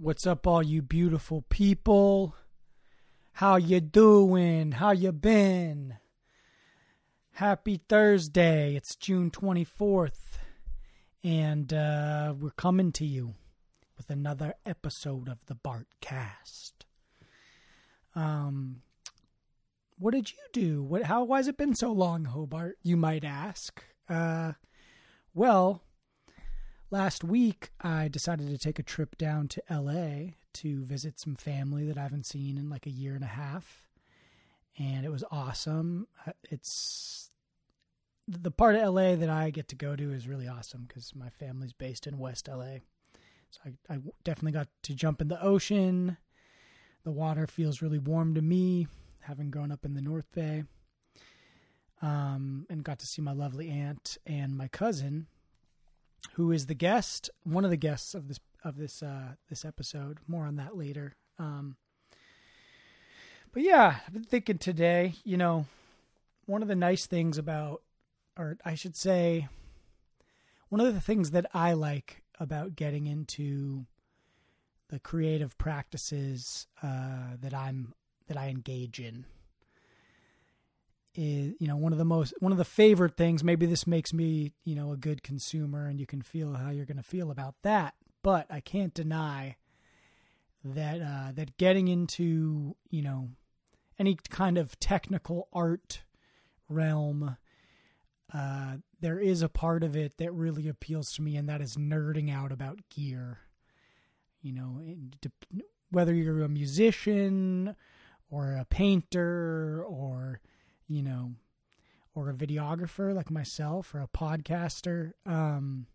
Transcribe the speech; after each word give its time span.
What's 0.00 0.28
up, 0.28 0.46
all 0.46 0.62
you 0.62 0.80
beautiful 0.80 1.42
people? 1.48 2.36
How 3.32 3.56
you 3.56 3.80
doing? 3.80 4.70
How 4.70 4.92
you 4.92 5.10
been? 5.10 5.96
Happy 7.32 7.80
Thursday. 7.88 8.76
It's 8.76 8.94
June 8.94 9.32
24th, 9.32 10.38
and 11.24 11.72
uh, 11.72 12.32
we're 12.38 12.50
coming 12.50 12.92
to 12.92 13.04
you 13.04 13.34
with 13.96 14.08
another 14.08 14.54
episode 14.64 15.28
of 15.28 15.38
the 15.46 15.56
Bart 15.56 15.88
Cast. 16.00 16.86
Um, 18.14 18.82
what 19.98 20.14
did 20.14 20.30
you 20.30 20.38
do? 20.52 20.82
What? 20.84 21.02
How? 21.02 21.24
Why 21.24 21.38
has 21.38 21.48
it 21.48 21.56
been 21.56 21.74
so 21.74 21.90
long, 21.90 22.26
Hobart? 22.26 22.78
You 22.84 22.96
might 22.96 23.24
ask. 23.24 23.82
Uh, 24.08 24.52
well, 25.34 25.82
last 26.90 27.24
week 27.24 27.70
I 27.80 28.08
decided 28.08 28.48
to 28.48 28.58
take 28.58 28.78
a 28.78 28.82
trip 28.84 29.16
down 29.18 29.48
to 29.48 29.62
LA 29.70 30.32
to 30.54 30.84
visit 30.84 31.18
some 31.20 31.34
family 31.34 31.86
that 31.86 31.98
I 31.98 32.02
haven't 32.02 32.26
seen 32.26 32.56
in 32.58 32.68
like 32.68 32.86
a 32.86 32.90
year 32.90 33.14
and 33.14 33.24
a 33.24 33.28
half. 33.28 33.86
And 34.78 35.04
it 35.04 35.10
was 35.10 35.24
awesome. 35.30 36.06
Uh, 36.26 36.32
It's 36.50 37.30
the 38.26 38.50
part 38.50 38.74
of 38.76 38.94
LA 38.94 39.16
that 39.16 39.30
I 39.30 39.50
get 39.50 39.68
to 39.68 39.76
go 39.76 39.96
to 39.96 40.12
is 40.12 40.28
really 40.28 40.48
awesome 40.48 40.84
because 40.86 41.14
my 41.14 41.30
family's 41.30 41.72
based 41.72 42.06
in 42.06 42.18
West 42.18 42.48
LA. 42.48 42.78
So 43.50 43.60
I, 43.64 43.94
I 43.94 43.98
definitely 44.24 44.52
got 44.52 44.68
to 44.82 44.94
jump 44.94 45.20
in 45.20 45.28
the 45.28 45.42
ocean. 45.42 46.18
The 47.04 47.10
water 47.10 47.46
feels 47.46 47.80
really 47.80 47.98
warm 47.98 48.34
to 48.34 48.42
me, 48.42 48.86
having 49.20 49.50
grown 49.50 49.72
up 49.72 49.84
in 49.84 49.94
the 49.94 50.02
North 50.02 50.30
Bay. 50.34 50.64
Um, 52.00 52.66
and 52.70 52.84
got 52.84 53.00
to 53.00 53.06
see 53.08 53.22
my 53.22 53.32
lovely 53.32 53.68
aunt 53.70 54.18
and 54.24 54.56
my 54.56 54.68
cousin, 54.68 55.26
who 56.34 56.52
is 56.52 56.66
the 56.66 56.74
guest, 56.74 57.30
one 57.44 57.64
of 57.64 57.70
the 57.70 57.76
guests 57.76 58.14
of 58.14 58.28
this 58.28 58.40
of 58.64 58.76
this 58.76 59.02
uh, 59.02 59.34
this 59.48 59.64
episode. 59.64 60.18
More 60.26 60.46
on 60.46 60.56
that 60.56 60.76
later. 60.76 61.16
Um, 61.38 61.76
but 63.52 63.62
yeah, 63.62 63.96
I've 64.06 64.12
been 64.12 64.24
thinking 64.24 64.58
today. 64.58 65.14
You 65.24 65.36
know, 65.36 65.66
one 66.46 66.62
of 66.62 66.68
the 66.68 66.76
nice 66.76 67.06
things 67.06 67.38
about, 67.38 67.82
or 68.36 68.56
I 68.64 68.74
should 68.74 68.96
say, 68.96 69.48
one 70.68 70.80
of 70.80 70.94
the 70.94 71.00
things 71.00 71.30
that 71.32 71.46
I 71.54 71.72
like 71.72 72.22
about 72.40 72.76
getting 72.76 73.06
into 73.06 73.86
the 74.88 74.98
creative 74.98 75.56
practices 75.58 76.66
uh, 76.82 77.36
that 77.40 77.54
I'm 77.54 77.94
that 78.26 78.36
I 78.36 78.48
engage 78.48 79.00
in 79.00 79.24
is 81.14 81.54
you 81.58 81.66
know 81.66 81.76
one 81.76 81.92
of 81.92 81.98
the 81.98 82.04
most 82.04 82.34
one 82.40 82.52
of 82.52 82.58
the 82.58 82.64
favorite 82.64 83.16
things 83.16 83.42
maybe 83.42 83.66
this 83.66 83.86
makes 83.86 84.12
me 84.12 84.52
you 84.64 84.74
know 84.74 84.92
a 84.92 84.96
good 84.96 85.22
consumer 85.22 85.86
and 85.86 85.98
you 85.98 86.06
can 86.06 86.22
feel 86.22 86.54
how 86.54 86.70
you're 86.70 86.84
going 86.84 86.96
to 86.96 87.02
feel 87.02 87.30
about 87.30 87.54
that 87.62 87.94
but 88.22 88.46
i 88.50 88.60
can't 88.60 88.94
deny 88.94 89.56
that 90.64 91.00
uh 91.00 91.32
that 91.32 91.56
getting 91.56 91.88
into 91.88 92.76
you 92.90 93.02
know 93.02 93.28
any 93.98 94.16
kind 94.28 94.58
of 94.58 94.78
technical 94.78 95.48
art 95.52 96.02
realm 96.68 97.36
uh 98.34 98.74
there 99.00 99.18
is 99.18 99.42
a 99.42 99.48
part 99.48 99.84
of 99.84 99.96
it 99.96 100.16
that 100.18 100.32
really 100.32 100.68
appeals 100.68 101.12
to 101.12 101.22
me 101.22 101.36
and 101.36 101.48
that 101.48 101.60
is 101.60 101.76
nerding 101.76 102.32
out 102.32 102.52
about 102.52 102.80
gear. 102.90 103.38
You 104.42 104.52
know 104.52 104.80
whether 105.90 106.14
you're 106.14 106.42
a 106.42 106.48
musician 106.48 107.74
or 108.30 108.52
a 108.52 108.64
painter 108.64 109.84
or 109.86 110.40
you 110.88 111.02
know, 111.02 111.32
or 112.14 112.30
a 112.30 112.34
videographer 112.34 113.14
like 113.14 113.30
myself 113.30 113.94
or 113.94 114.00
a 114.00 114.08
podcaster, 114.08 115.12
um, 115.26 115.86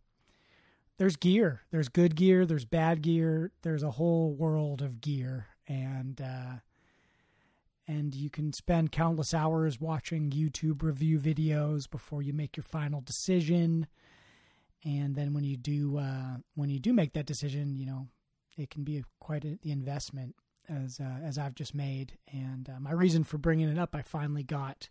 there's 0.98 1.16
gear. 1.16 1.62
There's 1.72 1.90
good 1.90 2.16
gear. 2.16 2.46
There's 2.46 2.66
bad 2.66 3.02
gear. 3.02 3.52
There's 3.64 3.84
a 3.84 3.92
whole 3.92 4.34
world 4.34 4.82
of 4.82 5.02
gear, 5.02 5.48
and 5.68 6.22
uh, 6.22 6.60
and 7.88 8.14
you 8.16 8.30
can 8.30 8.54
spend 8.54 8.92
countless 8.92 9.34
hours 9.34 9.82
watching 9.82 10.30
YouTube 10.30 10.84
review 10.84 11.20
videos 11.20 11.90
before 11.90 12.22
you 12.22 12.32
make 12.32 12.56
your 12.56 12.64
final 12.64 13.02
decision. 13.02 13.88
And 14.86 15.16
then 15.16 15.34
when 15.34 15.44
you 15.44 15.58
do 15.58 15.98
uh, 15.98 16.38
when 16.56 16.70
you 16.70 16.80
do 16.80 16.94
make 16.94 17.14
that 17.14 17.26
decision, 17.26 17.76
you 17.76 17.86
know, 17.86 18.08
it 18.58 18.70
can 18.70 18.84
be 18.84 19.04
quite 19.20 19.44
a, 19.44 19.58
the 19.62 19.72
investment 19.72 20.36
as 20.70 21.00
uh, 21.00 21.26
as 21.26 21.38
I've 21.38 21.56
just 21.56 21.76
made. 21.76 22.14
And 22.32 22.70
uh, 22.70 22.80
my 22.80 22.92
reason 22.92 23.24
for 23.24 23.38
bringing 23.38 23.70
it 23.70 23.78
up, 23.78 23.96
I 23.96 24.02
finally 24.02 24.44
got 24.44 24.90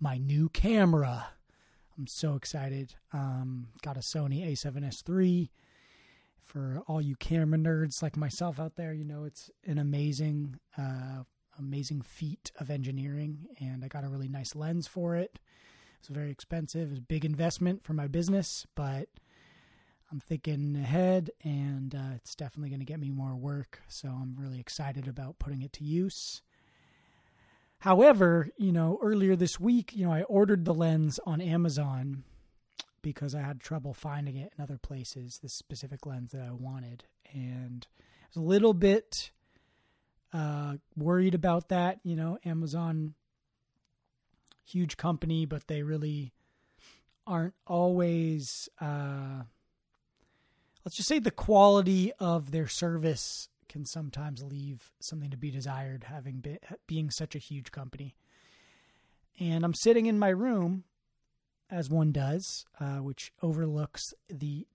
my 0.00 0.18
new 0.18 0.48
camera. 0.48 1.28
I'm 1.98 2.06
so 2.06 2.36
excited. 2.36 2.94
Um, 3.12 3.68
got 3.82 3.96
a 3.96 4.00
Sony 4.00 4.46
A7S 4.50 5.08
III. 5.08 5.50
For 6.44 6.82
all 6.86 7.02
you 7.02 7.14
camera 7.16 7.58
nerds 7.58 8.02
like 8.02 8.16
myself 8.16 8.58
out 8.58 8.76
there, 8.76 8.94
you 8.94 9.04
know 9.04 9.24
it's 9.24 9.50
an 9.66 9.76
amazing, 9.76 10.58
uh, 10.78 11.24
amazing 11.58 12.00
feat 12.00 12.52
of 12.58 12.70
engineering, 12.70 13.48
and 13.60 13.84
I 13.84 13.88
got 13.88 14.04
a 14.04 14.08
really 14.08 14.28
nice 14.28 14.54
lens 14.54 14.86
for 14.86 15.14
it. 15.14 15.38
It's 15.98 16.08
very 16.08 16.30
expensive. 16.30 16.88
It 16.88 16.90
was 16.90 16.98
a 17.00 17.02
big 17.02 17.26
investment 17.26 17.84
for 17.84 17.92
my 17.92 18.06
business, 18.06 18.66
but 18.74 19.08
I'm 20.10 20.20
thinking 20.20 20.74
ahead, 20.76 21.30
and 21.44 21.94
uh, 21.94 22.14
it's 22.16 22.34
definitely 22.34 22.70
going 22.70 22.80
to 22.80 22.86
get 22.86 22.98
me 22.98 23.10
more 23.10 23.36
work. 23.36 23.80
So 23.88 24.08
I'm 24.08 24.36
really 24.38 24.58
excited 24.58 25.06
about 25.06 25.38
putting 25.38 25.60
it 25.60 25.72
to 25.74 25.84
use. 25.84 26.40
However, 27.80 28.48
you 28.56 28.72
know, 28.72 28.98
earlier 29.02 29.36
this 29.36 29.60
week, 29.60 29.94
you 29.94 30.06
know, 30.06 30.12
I 30.12 30.22
ordered 30.22 30.64
the 30.64 30.74
lens 30.74 31.20
on 31.26 31.40
Amazon 31.42 32.24
because 33.02 33.34
I 33.34 33.42
had 33.42 33.60
trouble 33.60 33.92
finding 33.92 34.36
it 34.36 34.52
in 34.56 34.64
other 34.64 34.78
places, 34.78 35.40
this 35.42 35.52
specific 35.52 36.06
lens 36.06 36.32
that 36.32 36.42
I 36.42 36.52
wanted. 36.52 37.04
And 37.32 37.86
I 37.96 38.26
was 38.28 38.36
a 38.36 38.46
little 38.48 38.74
bit 38.74 39.30
uh, 40.32 40.76
worried 40.96 41.34
about 41.34 41.68
that. 41.68 42.00
You 42.02 42.16
know, 42.16 42.38
Amazon, 42.46 43.14
huge 44.64 44.96
company, 44.96 45.44
but 45.44 45.68
they 45.68 45.82
really 45.82 46.32
aren't 47.26 47.54
always. 47.66 48.70
Uh, 48.80 49.42
let's 50.84 50.96
just 50.96 51.08
say 51.08 51.18
the 51.18 51.30
quality 51.30 52.12
of 52.18 52.50
their 52.50 52.68
service 52.68 53.48
can 53.68 53.84
sometimes 53.84 54.42
leave 54.42 54.90
something 55.00 55.30
to 55.30 55.36
be 55.36 55.50
desired 55.50 56.04
having 56.04 56.40
been 56.40 56.58
being 56.86 57.10
such 57.10 57.34
a 57.34 57.40
huge 57.40 57.70
company. 57.70 58.14
And 59.38 59.64
i'm 59.64 59.74
sitting 59.74 60.06
in 60.06 60.18
my 60.18 60.30
room 60.30 60.84
as 61.70 61.90
one 61.90 62.12
does 62.12 62.64
uh, 62.80 62.96
which 62.96 63.32
overlooks 63.42 64.02
the 64.28 64.66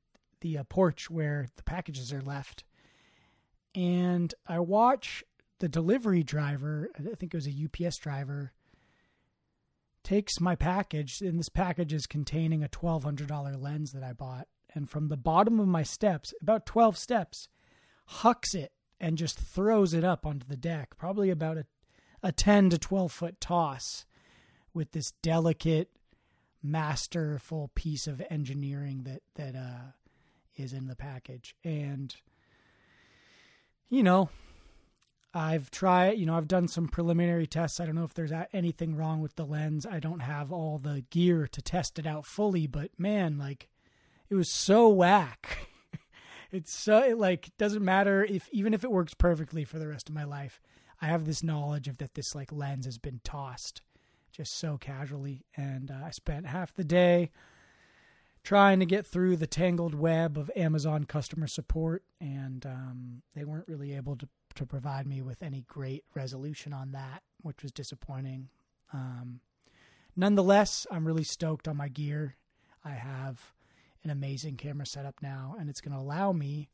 the 0.42 0.60
uh, 0.60 0.64
porch 0.66 1.10
where 1.10 1.48
the 1.56 1.64
packages 1.64 2.14
are 2.14 2.22
left. 2.22 2.64
And 3.76 4.34
i 4.48 4.60
watch 4.60 5.24
the 5.60 5.70
delivery 5.70 6.24
driver 6.24 6.90
i 6.98 7.16
think 7.16 7.34
it 7.34 7.38
was 7.38 7.48
a 7.48 7.66
ups 7.66 7.98
driver 7.98 8.52
takes 10.04 10.42
my 10.42 10.56
package 10.56 11.22
and 11.22 11.40
this 11.40 11.48
package 11.48 11.94
is 11.94 12.06
containing 12.06 12.64
a 12.64 12.68
$1200 12.68 13.62
lens 13.62 13.94
that 13.94 14.04
i 14.04 14.12
bought 14.12 14.48
and 14.74 14.90
from 14.90 15.08
the 15.08 15.18
bottom 15.18 15.60
of 15.60 15.68
my 15.68 15.84
steps, 15.84 16.34
about 16.42 16.66
12 16.66 16.98
steps, 16.98 17.48
hucks 18.06 18.54
it 18.54 18.72
and 19.00 19.18
just 19.18 19.40
throws 19.40 19.94
it 19.94 20.04
up 20.04 20.26
onto 20.26 20.48
the 20.48 20.58
deck, 20.58 20.98
probably 20.98 21.30
about 21.30 21.58
a, 21.58 21.66
a 22.22 22.32
10 22.32 22.70
to 22.72 22.78
12 22.78 23.12
foot 23.12 23.42
toss 23.42 24.06
with 24.74 24.92
this 24.92 25.12
delicate, 25.22 25.90
masterful 26.62 27.70
piece 27.76 28.08
of 28.08 28.22
engineering 28.30 29.04
that, 29.04 29.22
that, 29.36 29.56
uh, 29.56 29.92
is 30.56 30.74
in 30.74 30.88
the 30.88 30.96
package. 30.96 31.56
And, 31.64 32.16
you 33.90 34.04
know, 34.04 34.30
I've 35.34 35.72
tried, 35.72 36.20
you 36.20 36.26
know, 36.26 36.38
I've 36.38 36.48
done 36.48 36.68
some 36.68 36.88
preliminary 36.88 37.48
tests. 37.48 37.80
I 37.80 37.86
don't 37.86 37.96
know 37.96 38.04
if 38.04 38.14
there's 38.14 38.32
anything 38.54 38.96
wrong 38.96 39.20
with 39.22 39.36
the 39.36 39.46
lens. 39.46 39.86
I 39.86 40.00
don't 40.00 40.20
have 40.20 40.52
all 40.52 40.78
the 40.78 41.04
gear 41.10 41.48
to 41.48 41.62
test 41.62 41.98
it 41.98 42.06
out 42.06 42.26
fully, 42.26 42.68
but 42.68 42.92
man, 43.00 43.38
like, 43.38 43.68
it 44.34 44.36
was 44.36 44.50
so 44.50 44.90
whack. 44.90 45.70
it's 46.52 46.74
so 46.74 47.04
it 47.04 47.20
like 47.20 47.52
doesn't 47.60 47.86
matter 47.86 48.26
if 48.26 48.50
even 48.52 48.74
if 48.74 48.84
it 48.84 48.92
works 48.92 49.14
perfectly 49.14 49.64
for 49.64 49.78
the 49.78 49.88
rest 49.88 50.10
of 50.10 50.16
my 50.16 50.24
life. 50.24 50.60
I 51.00 51.06
have 51.06 51.26
this 51.26 51.44
knowledge 51.44 51.88
of 51.88 52.00
that 52.00 52.16
this 52.16 52.34
like 52.34 52.52
lens 52.52 52.86
has 52.86 52.98
been 52.98 53.22
tossed 53.24 53.84
just 54.32 54.58
so 54.58 54.80
casually, 54.80 55.46
and 55.56 55.92
uh, 55.92 56.06
I 56.06 56.10
spent 56.10 56.48
half 56.48 56.74
the 56.74 56.84
day 56.84 57.30
trying 58.44 58.80
to 58.80 58.88
get 58.88 59.06
through 59.06 59.38
the 59.38 59.46
tangled 59.46 59.94
web 59.94 60.36
of 60.36 60.50
Amazon 60.56 61.04
customer 61.04 61.46
support, 61.46 62.04
and 62.20 62.66
um, 62.66 63.22
they 63.36 63.46
weren't 63.46 63.68
really 63.68 63.96
able 63.96 64.16
to 64.16 64.28
to 64.56 64.66
provide 64.66 65.06
me 65.06 65.22
with 65.22 65.44
any 65.44 65.62
great 65.68 66.06
resolution 66.16 66.74
on 66.74 66.92
that, 66.94 67.22
which 67.44 67.62
was 67.62 67.72
disappointing. 67.72 68.50
Um, 68.92 69.42
nonetheless, 70.16 70.88
I'm 70.90 71.06
really 71.06 71.24
stoked 71.24 71.68
on 71.68 71.78
my 71.78 71.88
gear. 71.88 72.36
I 72.84 72.94
have 72.94 73.54
an 74.04 74.10
amazing 74.10 74.58
camera 74.58 74.86
setup 74.86 75.16
now, 75.22 75.56
and 75.60 75.70
it's 75.70 75.82
going 75.82 75.96
to 75.96 76.02
allow 76.02 76.32
me 76.32 76.70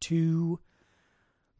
to 0.00 0.58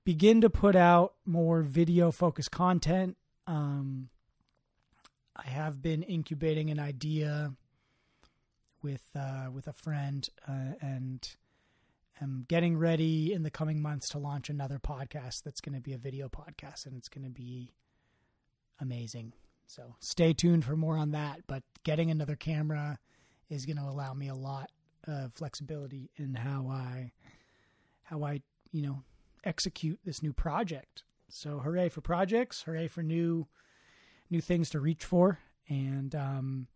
begin 0.05 0.41
to 0.41 0.50
put 0.50 0.75
out 0.75 1.14
more 1.25 1.62
video 1.62 2.11
focused 2.11 2.50
content. 2.50 3.17
Um, 3.47 4.09
I 5.37 5.49
have 5.49 5.82
been 5.82 6.03
incubating 6.03 6.70
an 6.70 6.79
idea 6.79 7.53
with 8.82 9.09
uh, 9.14 9.47
with 9.53 9.67
a 9.69 9.73
friend, 9.73 10.29
uh, 10.49 10.75
and 10.81 11.29
am 12.20 12.44
getting 12.49 12.76
ready 12.76 13.32
in 13.32 13.43
the 13.43 13.50
coming 13.50 13.81
months 13.81 14.08
to 14.11 14.19
launch 14.19 14.49
another 14.49 14.79
podcast 14.79 15.43
that's 15.43 15.61
going 15.61 15.75
to 15.75 15.81
be 15.81 15.93
a 15.93 15.99
video 15.99 16.29
podcast, 16.29 16.87
and 16.87 16.97
it's 16.97 17.08
going 17.08 17.25
to 17.25 17.31
be 17.31 17.73
amazing. 18.81 19.32
So 19.67 19.94
stay 20.00 20.32
tuned 20.32 20.65
for 20.65 20.76
more 20.76 20.97
on 20.97 21.12
that. 21.12 21.43
But 21.47 21.62
getting 21.85 22.11
another 22.11 22.37
camera 22.37 22.99
is 23.49 23.67
going 23.67 23.79
to 23.79 23.85
allow 23.85 24.12
me 24.15 24.29
a 24.29 24.35
lot 24.35 24.70
of 25.07 25.33
flexibility 25.35 26.11
in 26.17 26.35
how 26.35 26.69
I 26.69 27.13
how 28.05 28.25
I 28.25 28.43
you 28.71 28.83
know 28.83 29.03
execute 29.45 29.99
this 30.05 30.23
new 30.23 30.33
project. 30.33 31.05
So 31.29 31.59
hooray 31.59 31.89
for 31.89 32.01
projects! 32.01 32.63
Hooray 32.63 32.89
for 32.89 33.03
new 33.03 33.47
new 34.31 34.41
things 34.41 34.71
to 34.71 34.81
reach 34.81 35.05
for, 35.05 35.39
and 35.69 36.15
um, 36.15 36.67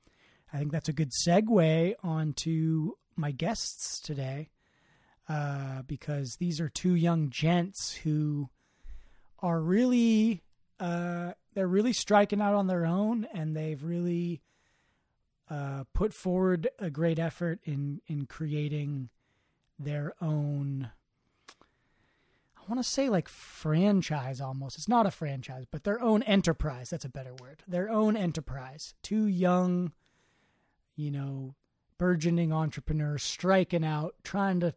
I 0.53 0.59
think 0.59 0.73
that's 0.73 0.89
a 0.89 0.95
good 0.95 1.13
segue 1.27 1.95
onto 2.03 2.93
my 3.17 3.31
guests 3.31 4.01
today, 4.01 4.51
uh, 5.29 5.83
because 5.87 6.37
these 6.39 6.61
are 6.61 6.69
two 6.69 6.95
young 6.95 7.31
gents 7.31 7.95
who 7.95 8.49
are 9.41 9.61
really 9.61 10.43
uh, 10.81 11.33
they're 11.55 11.67
really 11.67 11.93
striking 11.93 12.41
out 12.41 12.55
on 12.55 12.67
their 12.67 12.87
own, 12.87 13.27
and 13.33 13.57
they've 13.57 13.83
really 13.83 14.43
uh, 15.49 15.85
put 15.95 16.13
forward 16.13 16.69
a 16.79 16.91
great 16.91 17.19
effort 17.19 17.61
in 17.65 18.01
in 18.07 18.27
creating 18.27 19.09
their 19.79 20.15
own. 20.21 20.91
I 22.57 22.63
want 22.69 22.83
to 22.83 22.89
say 22.89 23.09
like 23.09 23.29
franchise 23.29 24.41
almost. 24.41 24.77
It's 24.77 24.89
not 24.89 25.07
a 25.07 25.11
franchise, 25.11 25.65
but 25.71 25.85
their 25.85 26.01
own 26.03 26.23
enterprise. 26.25 26.91
That's 26.91 27.05
a 27.05 27.11
better 27.11 27.33
word. 27.41 27.63
Their 27.69 27.89
own 27.89 28.17
enterprise. 28.17 28.95
Two 29.03 29.27
young, 29.27 29.93
you 30.97 31.13
know, 31.13 31.55
burgeoning 31.97 32.53
entrepreneurs 32.53 33.23
striking 33.23 33.85
out, 33.85 34.17
trying 34.25 34.59
to 34.61 34.75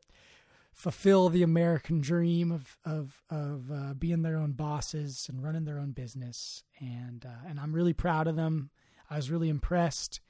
fulfill 0.72 1.30
the 1.30 1.44
American 1.44 2.00
dream 2.00 2.52
of 2.52 2.78
of 2.86 3.24
of 3.32 3.72
uh, 3.72 3.94
being 3.96 4.22
their 4.22 4.38
own 4.38 4.52
bosses 4.52 5.28
and 5.28 5.44
running 5.44 5.66
their 5.66 5.80
own 5.80 5.92
business. 5.92 6.64
And 6.80 7.26
uh, 7.26 7.48
and 7.50 7.60
I'm 7.60 7.74
really 7.74 7.94
proud 7.94 8.28
of 8.28 8.36
them. 8.36 8.70
I 9.10 9.16
was 9.16 9.32
really 9.32 9.50
impressed 9.50 10.22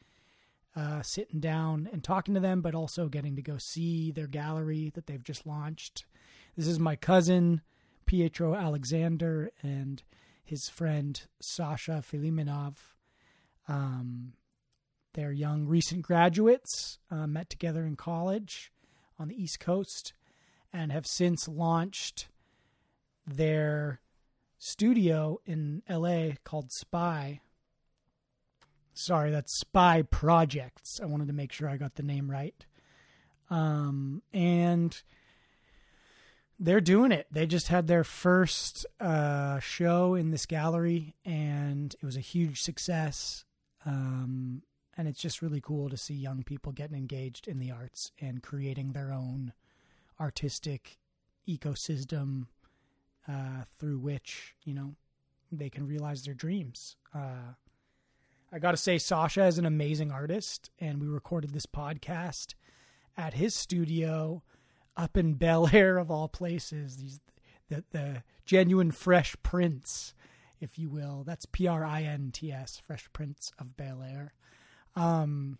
uh, 0.75 1.01
sitting 1.01 1.39
down 1.39 1.89
and 1.91 2.03
talking 2.03 2.33
to 2.33 2.39
them, 2.39 2.61
but 2.61 2.75
also 2.75 3.07
getting 3.07 3.35
to 3.35 3.41
go 3.41 3.57
see 3.57 4.11
their 4.11 4.27
gallery 4.27 4.91
that 4.95 5.07
they've 5.07 5.23
just 5.23 5.45
launched. 5.45 6.05
This 6.55 6.67
is 6.67 6.79
my 6.79 6.95
cousin 6.95 7.61
Pietro 8.05 8.55
Alexander 8.55 9.51
and 9.61 10.03
his 10.43 10.69
friend 10.69 11.21
Sasha 11.39 12.03
Filimonov. 12.05 12.75
Um, 13.67 14.33
they're 15.13 15.31
young 15.31 15.65
recent 15.65 16.01
graduates, 16.01 16.97
uh, 17.11 17.27
met 17.27 17.49
together 17.49 17.85
in 17.85 17.95
college 17.95 18.71
on 19.17 19.27
the 19.27 19.41
East 19.41 19.59
Coast 19.59 20.13
and 20.71 20.91
have 20.91 21.05
since 21.05 21.47
launched 21.47 22.27
their 23.25 24.01
studio 24.57 25.39
in 25.45 25.81
LA 25.89 26.31
called 26.43 26.71
Spy. 26.71 27.41
Sorry, 28.99 29.31
that's 29.31 29.53
Spy 29.53 30.01
Projects. 30.01 30.99
I 31.01 31.05
wanted 31.05 31.27
to 31.27 31.33
make 31.33 31.53
sure 31.53 31.69
I 31.69 31.77
got 31.77 31.95
the 31.95 32.03
name 32.03 32.29
right. 32.29 32.65
Um, 33.49 34.21
and 34.33 35.01
they're 36.59 36.81
doing 36.81 37.13
it. 37.13 37.25
They 37.31 37.47
just 37.47 37.69
had 37.69 37.87
their 37.87 38.03
first 38.03 38.85
uh, 38.99 39.59
show 39.61 40.15
in 40.15 40.31
this 40.31 40.45
gallery, 40.45 41.15
and 41.23 41.95
it 41.95 42.05
was 42.05 42.17
a 42.17 42.19
huge 42.19 42.61
success. 42.61 43.45
Um, 43.85 44.63
and 44.97 45.07
it's 45.07 45.21
just 45.21 45.41
really 45.41 45.61
cool 45.61 45.89
to 45.89 45.95
see 45.95 46.13
young 46.13 46.43
people 46.43 46.73
getting 46.73 46.97
engaged 46.97 47.47
in 47.47 47.59
the 47.59 47.71
arts 47.71 48.11
and 48.19 48.43
creating 48.43 48.91
their 48.91 49.13
own 49.13 49.53
artistic 50.19 50.97
ecosystem 51.47 52.47
uh, 53.29 53.63
through 53.79 53.99
which 53.99 54.55
you 54.65 54.73
know 54.73 54.95
they 55.53 55.69
can 55.69 55.87
realize 55.87 56.23
their 56.23 56.33
dreams. 56.33 56.97
Uh, 57.15 57.53
I 58.51 58.59
got 58.59 58.71
to 58.71 58.77
say, 58.77 58.97
Sasha 58.97 59.45
is 59.45 59.59
an 59.59 59.65
amazing 59.65 60.11
artist, 60.11 60.71
and 60.79 60.99
we 60.99 61.07
recorded 61.07 61.53
this 61.53 61.67
podcast 61.67 62.55
at 63.15 63.35
his 63.35 63.53
studio 63.53 64.41
up 64.97 65.15
in 65.15 65.35
Bel 65.35 65.69
Air, 65.71 65.97
of 65.97 66.09
all 66.09 66.27
places. 66.27 66.97
These 66.97 67.19
the 67.69 67.83
the 67.91 68.23
genuine 68.45 68.91
Fresh 68.91 69.35
Prince, 69.43 70.15
if 70.59 70.79
you 70.79 70.89
will. 70.89 71.23
That's 71.25 71.45
P 71.45 71.67
R 71.67 71.85
I 71.85 72.01
N 72.01 72.31
T 72.33 72.51
S, 72.51 72.81
Fresh 72.85 73.09
Prince 73.13 73.51
of 73.59 73.77
Bel 73.77 74.01
Air. 74.01 74.33
Um, 74.95 75.59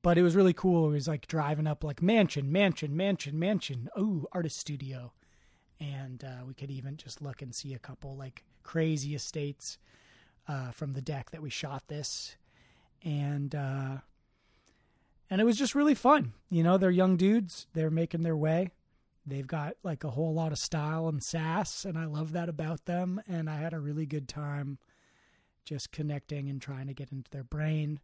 but 0.00 0.16
it 0.16 0.22
was 0.22 0.34
really 0.34 0.54
cool. 0.54 0.88
It 0.88 0.92
was 0.92 1.08
like 1.08 1.26
driving 1.26 1.66
up 1.66 1.84
like 1.84 2.00
mansion, 2.00 2.50
mansion, 2.50 2.96
mansion, 2.96 3.38
mansion. 3.38 3.90
Ooh, 3.98 4.26
artist 4.32 4.58
studio, 4.58 5.12
and 5.78 6.24
uh, 6.24 6.46
we 6.46 6.54
could 6.54 6.70
even 6.70 6.96
just 6.96 7.20
look 7.20 7.42
and 7.42 7.54
see 7.54 7.74
a 7.74 7.78
couple 7.78 8.16
like 8.16 8.44
crazy 8.62 9.14
estates 9.14 9.76
uh, 10.50 10.70
from 10.72 10.92
the 10.92 11.00
deck 11.00 11.30
that 11.30 11.42
we 11.42 11.50
shot 11.50 11.84
this, 11.88 12.36
and 13.02 13.54
uh, 13.54 13.98
and 15.30 15.40
it 15.40 15.44
was 15.44 15.56
just 15.56 15.74
really 15.74 15.94
fun. 15.94 16.32
You 16.50 16.62
know, 16.62 16.76
they're 16.76 16.90
young 16.90 17.16
dudes. 17.16 17.66
They're 17.72 17.90
making 17.90 18.22
their 18.22 18.36
way. 18.36 18.70
They've 19.26 19.46
got 19.46 19.74
like 19.82 20.02
a 20.04 20.10
whole 20.10 20.34
lot 20.34 20.52
of 20.52 20.58
style 20.58 21.08
and 21.08 21.22
sass, 21.22 21.84
and 21.84 21.96
I 21.96 22.06
love 22.06 22.32
that 22.32 22.48
about 22.48 22.86
them. 22.86 23.20
And 23.28 23.48
I 23.48 23.56
had 23.56 23.72
a 23.72 23.80
really 23.80 24.06
good 24.06 24.28
time 24.28 24.78
just 25.64 25.92
connecting 25.92 26.48
and 26.48 26.60
trying 26.60 26.88
to 26.88 26.94
get 26.94 27.12
into 27.12 27.30
their 27.30 27.44
brain 27.44 28.00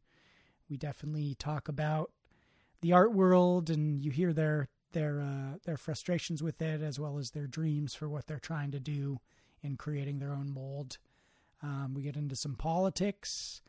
we 0.68 0.76
definitely 0.76 1.34
talk 1.34 1.68
about 1.68 2.10
the 2.80 2.92
art 2.92 3.12
world, 3.12 3.70
and 3.70 4.04
you 4.04 4.10
hear 4.10 4.32
their 4.32 4.68
their 4.92 5.20
uh, 5.20 5.58
their 5.64 5.76
frustrations 5.76 6.42
with 6.42 6.60
it, 6.60 6.82
as 6.82 6.98
well 6.98 7.18
as 7.18 7.30
their 7.30 7.46
dreams 7.46 7.94
for 7.94 8.08
what 8.08 8.26
they're 8.26 8.38
trying 8.38 8.70
to 8.72 8.80
do 8.80 9.18
in 9.62 9.76
creating 9.76 10.18
their 10.18 10.32
own 10.32 10.52
mold. 10.52 10.98
Um, 11.62 11.94
we 11.94 12.02
get 12.02 12.16
into 12.16 12.36
some 12.36 12.54
politics, 12.54 13.62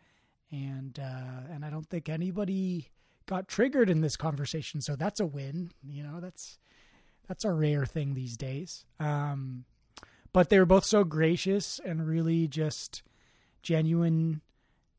and 0.52 1.00
uh, 1.00 1.54
and 1.54 1.64
I 1.64 1.70
don't 1.70 1.88
think 1.90 2.10
anybody 2.10 2.90
got 3.26 3.48
triggered 3.48 3.90
in 3.90 4.02
this 4.02 4.16
conversation, 4.16 4.82
so 4.82 4.96
that's 4.96 5.20
a 5.20 5.26
win. 5.26 5.72
You 5.88 6.04
know, 6.04 6.20
that's 6.20 6.60
that's 7.28 7.46
a 7.46 7.52
rare 7.52 7.86
thing 7.86 8.14
these 8.14 8.38
days. 8.38 8.86
Um, 9.00 9.66
but 10.34 10.50
they 10.50 10.60
were 10.60 10.66
both 10.66 10.86
so 10.86 11.04
gracious 11.04 11.80
and 11.84 12.06
really 12.06 12.48
just 12.48 13.04
genuine 13.62 14.42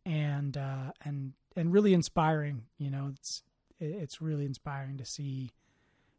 and 0.04 0.56
uh, 0.56 0.92
and 1.04 1.32
and 1.56 1.72
really 1.72 1.94
inspiring. 1.94 2.64
You 2.78 2.90
know, 2.90 3.10
it's 3.12 3.42
it's 3.78 4.20
really 4.20 4.44
inspiring 4.44 4.98
to 4.98 5.04
see 5.04 5.50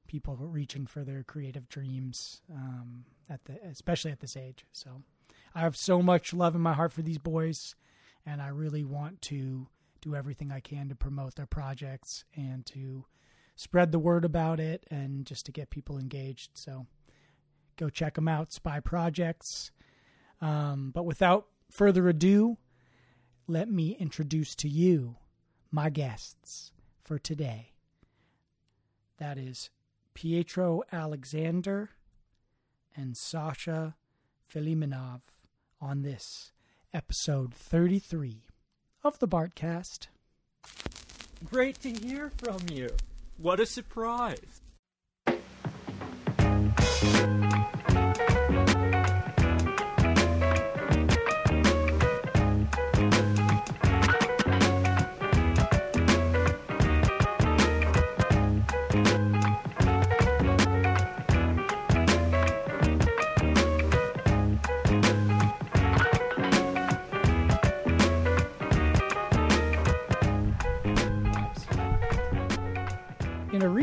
people 0.08 0.36
reaching 0.36 0.88
for 0.88 1.04
their 1.04 1.24
creative 1.24 1.70
dreams 1.70 2.42
um, 2.52 3.06
at 3.30 3.46
the 3.46 3.60
especially 3.70 4.12
at 4.12 4.20
this 4.20 4.36
age. 4.38 4.66
So 4.72 5.04
I 5.56 5.62
have 5.62 5.76
so 5.76 6.02
much 6.02 6.34
love 6.34 6.56
in 6.56 6.62
my 6.62 6.74
heart 6.74 6.92
for 6.92 7.02
these 7.02 7.18
boys, 7.18 7.76
and 8.26 8.42
I 8.42 8.50
really 8.50 8.84
want 8.84 9.22
to 9.24 9.68
do 10.02 10.16
everything 10.16 10.52
I 10.52 10.60
can 10.60 10.90
to 10.90 10.96
promote 10.96 11.36
their 11.36 11.46
projects 11.46 12.24
and 12.36 12.66
to 12.68 13.06
spread 13.56 13.92
the 13.92 14.00
word 14.00 14.24
about 14.24 14.60
it 14.60 14.86
and 14.90 15.26
just 15.26 15.46
to 15.46 15.52
get 15.52 15.70
people 15.70 15.98
engaged. 15.98 16.52
So 16.54 16.86
go 17.76 17.90
check 17.90 18.16
them 18.16 18.28
out, 18.28 18.54
Spy 18.54 18.80
Projects. 18.80 19.72
Um, 20.42 20.92
but 20.94 21.04
without 21.04 21.48
further 21.70 22.08
ado, 22.08 22.58
let 23.48 23.70
me 23.70 23.98
introduce 24.00 24.56
to 24.56 24.70
you 24.70 25.18
my 25.72 25.90
guests 25.90 26.72
for 27.04 27.20
today. 27.20 27.74
That 29.18 29.38
is 29.38 29.70
Pietro 30.14 30.84
Alexander 30.92 31.90
and 32.96 33.18
Sasha 33.18 33.96
Filimonov 34.54 35.22
on 35.82 36.02
this 36.02 36.52
episode 36.94 37.54
33 37.54 38.44
of 39.04 39.20
the 39.20 39.28
Bartcast. 39.28 40.08
Great 41.44 41.80
to 41.82 41.92
hear 41.92 42.32
from 42.38 42.60
you. 42.72 42.90
What 43.38 43.60
a 43.60 43.66
surprise. 43.66 44.62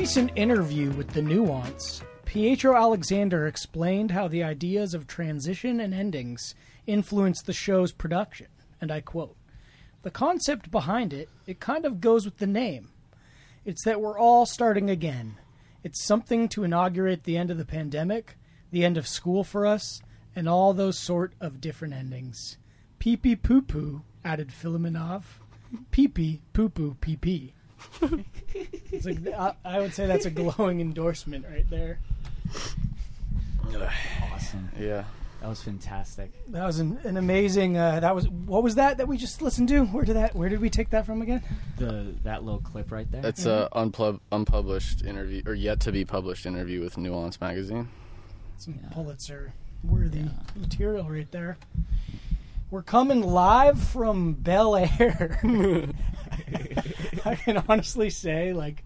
Recent 0.07 0.31
interview 0.37 0.93
with 0.93 1.09
The 1.09 1.21
Nuance, 1.21 2.01
Pietro 2.27 2.77
Alexander 2.77 3.49
explained 3.49 4.13
how 4.13 4.29
the 4.29 4.45
ideas 4.45 4.95
of 4.95 5.09
transition 5.09 5.81
and 5.81 5.93
endings 5.93 6.55
influenced 6.87 7.45
the 7.45 7.53
show's 7.53 7.91
production, 7.91 8.47
and 8.81 8.93
I 8.93 9.01
quote, 9.01 9.35
The 10.03 10.13
concept 10.13 10.71
behind 10.71 11.13
it, 11.13 11.29
it 11.49 11.59
kind 11.59 11.85
of 11.85 12.01
goes 12.01 12.25
with 12.25 12.37
the 12.37 12.47
name. 12.47 12.91
It's 13.65 13.85
that 13.85 14.01
we're 14.01 14.17
all 14.17 14.47
starting 14.47 14.91
again. 14.91 15.39
It's 15.83 16.05
something 16.05 16.49
to 16.51 16.63
inaugurate 16.63 17.25
the 17.25 17.37
end 17.37 17.51
of 17.51 17.59
the 17.59 17.65
pandemic, 17.65 18.37
the 18.71 18.85
end 18.85 18.97
of 18.97 19.09
school 19.09 19.43
for 19.43 19.67
us, 19.67 20.03
and 20.37 20.49
all 20.49 20.73
those 20.73 21.01
sort 21.01 21.33
of 21.41 21.61
different 21.61 21.95
endings. 21.95 22.59
Pee 23.01 23.17
pee 23.17 23.35
poo 23.35 23.61
poo, 23.61 24.03
added 24.25 24.51
Filimonov. 24.51 25.25
Pee 25.91 26.07
pee 26.07 26.43
poo 26.53 26.69
poo 26.69 26.97
pee 27.01 27.17
pee. 27.17 27.55
It's 28.93 29.05
like, 29.05 29.27
I, 29.35 29.55
I 29.65 29.79
would 29.81 29.93
say 29.95 30.07
that's 30.07 30.27
a 30.27 30.31
glowing 30.31 30.81
endorsement 30.81 31.45
right 31.51 31.69
there. 31.69 31.99
Awesome. 34.33 34.69
Yeah. 34.79 35.05
That 35.41 35.49
was 35.51 35.63
fantastic. 35.63 36.31
That 36.49 36.65
was 36.65 36.79
an, 36.79 36.99
an 37.05 37.17
amazing. 37.19 37.77
Uh, 37.77 38.01
that 38.01 38.15
was 38.15 38.27
what 38.29 38.63
was 38.63 38.77
that 38.77 38.97
that 38.99 39.07
we 39.07 39.17
just 39.19 39.43
listened 39.43 39.69
to? 39.69 39.85
Where 39.85 40.05
did 40.05 40.17
that? 40.17 40.35
Where 40.35 40.49
did 40.49 40.61
we 40.61 40.71
take 40.71 40.91
that 40.91 41.05
from 41.05 41.21
again? 41.21 41.43
The 41.77 42.15
that 42.25 42.43
little 42.43 42.61
clip 42.61 42.91
right 42.91 43.11
there. 43.13 43.25
It's 43.25 43.45
a 43.45 43.69
unpub- 43.75 44.21
unpublished 44.33 45.05
interview 45.05 45.43
or 45.47 45.53
yet 45.55 45.79
to 45.81 45.93
be 45.93 46.05
published 46.07 46.47
interview 46.47 46.81
with 46.81 46.97
Nuance 46.97 47.39
magazine. 47.41 47.89
Some 48.57 48.79
Yeah. 48.83 48.89
Pulitzer 48.95 49.53
worthy 49.85 50.21
Yeah. 50.21 50.29
material 50.57 51.05
right 51.09 51.31
there. 51.31 51.59
We're 52.71 52.83
coming 52.83 53.21
live 53.23 53.79
from 53.81 54.33
Bel 54.33 54.75
Air. 54.75 55.39
I 57.25 57.35
can 57.35 57.63
honestly 57.69 58.11
say, 58.11 58.53
like, 58.53 58.85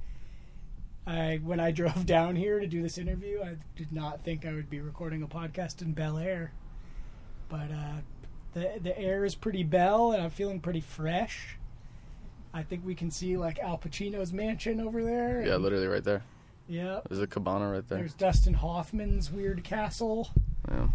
I 1.07 1.41
when 1.43 1.61
I 1.61 1.71
drove 1.71 2.07
down 2.07 2.37
here 2.37 2.61
to 2.61 2.67
do 2.67 2.83
this 2.83 2.99
interview, 2.99 3.43
I 3.43 3.57
did 3.77 3.93
not 3.93 4.23
think 4.25 4.47
I 4.47 4.53
would 4.53 4.71
be 4.71 4.81
recording 4.81 5.23
a 5.23 5.27
podcast 5.27 5.83
in 5.83 5.93
Bel 5.93 6.19
Air. 6.19 6.53
But 7.49 7.71
uh, 7.73 8.01
the 8.55 8.73
the 8.83 8.99
air 8.99 9.25
is 9.25 9.35
pretty 9.35 9.63
Bell, 9.65 10.13
and 10.13 10.23
I'm 10.23 10.31
feeling 10.31 10.61
pretty 10.61 10.81
fresh. 10.81 11.57
I 12.53 12.63
think 12.63 12.85
we 12.85 12.95
can 12.95 13.11
see 13.11 13.37
like 13.37 13.59
Al 13.61 13.79
Pacino's 13.79 14.33
mansion 14.33 14.81
over 14.81 15.03
there. 15.05 15.43
Yeah, 15.45 15.55
and- 15.55 15.63
literally 15.63 15.87
right 15.87 16.05
there. 16.05 16.23
yeah. 16.69 17.01
There's 17.09 17.21
a 17.23 17.27
cabana 17.27 17.71
right 17.71 17.87
there. 17.89 17.99
There's 17.99 18.15
Dustin 18.15 18.55
Hoffman's 18.55 19.31
weird 19.31 19.63
castle. 19.65 20.29
Yeah. 20.71 20.89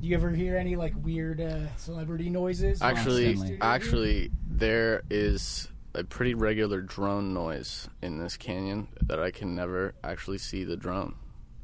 Do 0.00 0.06
you 0.06 0.14
ever 0.14 0.30
hear 0.30 0.56
any 0.56 0.76
like 0.76 0.94
weird 1.02 1.40
uh, 1.40 1.74
celebrity 1.76 2.30
noises? 2.30 2.80
Actually, 2.82 3.58
actually, 3.60 4.30
there 4.48 5.02
is 5.10 5.68
a 5.98 6.04
pretty 6.04 6.34
regular 6.34 6.80
drone 6.80 7.34
noise 7.34 7.88
in 8.02 8.18
this 8.18 8.36
canyon 8.36 8.88
that 9.02 9.18
I 9.20 9.30
can 9.30 9.54
never 9.54 9.94
actually 10.04 10.38
see 10.38 10.64
the 10.64 10.76
drone, 10.76 11.14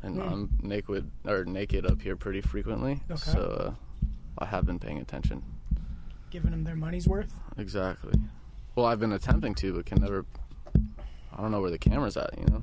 and 0.03 0.17
Hmm. 0.21 0.29
I'm 0.29 0.51
naked 0.63 1.11
or 1.27 1.45
naked 1.45 1.87
up 1.87 2.03
here 2.03 2.17
pretty 2.17 2.41
frequently. 2.41 3.01
Okay. 3.11 3.17
So 3.33 3.41
uh, 3.41 3.75
I 4.39 4.47
have 4.47 4.67
been 4.67 4.79
paying 4.79 4.99
attention. 4.99 5.43
giving 6.31 6.51
them 6.51 6.65
their 6.65 6.75
money's 6.75 7.07
worth. 7.07 7.33
Exactly. 7.59 8.13
Well, 8.75 8.87
I've 8.87 8.99
been 8.99 9.13
attempting 9.13 9.55
to, 9.57 9.75
but 9.75 9.87
can 9.87 10.01
never. 10.03 10.27
I 11.33 11.41
don't 11.41 11.53
know 11.53 11.61
where 11.61 11.71
the 11.71 11.79
camera's 11.79 12.17
at. 12.17 12.37
You 12.37 12.47
know. 12.47 12.63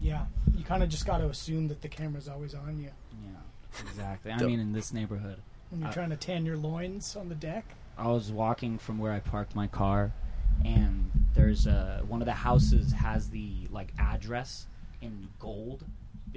Yeah, 0.00 0.26
you 0.56 0.62
kind 0.64 0.84
of 0.84 0.88
just 0.88 1.04
got 1.04 1.18
to 1.18 1.26
assume 1.26 1.66
that 1.68 1.82
the 1.82 1.88
camera's 1.88 2.28
always 2.28 2.54
on 2.54 2.78
you 2.78 2.90
yeah, 3.24 3.80
exactly. 3.90 4.30
I 4.30 4.40
mean, 4.44 4.60
in 4.60 4.72
this 4.72 4.92
neighborhood, 4.92 5.42
when 5.70 5.80
you're 5.80 5.90
Uh, 5.90 5.92
trying 5.92 6.10
to 6.10 6.16
tan 6.16 6.46
your 6.46 6.56
loins 6.56 7.16
on 7.16 7.28
the 7.28 7.34
deck. 7.34 7.64
I 7.96 8.06
was 8.06 8.30
walking 8.30 8.78
from 8.78 8.98
where 9.00 9.10
I 9.12 9.18
parked 9.18 9.56
my 9.56 9.66
car, 9.66 10.12
and 10.64 11.10
there's 11.34 11.66
a 11.66 12.02
one 12.06 12.20
of 12.20 12.26
the 12.26 12.32
houses 12.32 12.92
has 12.92 13.30
the 13.30 13.68
like 13.70 13.92
address 13.98 14.66
in 15.00 15.28
gold, 15.38 15.84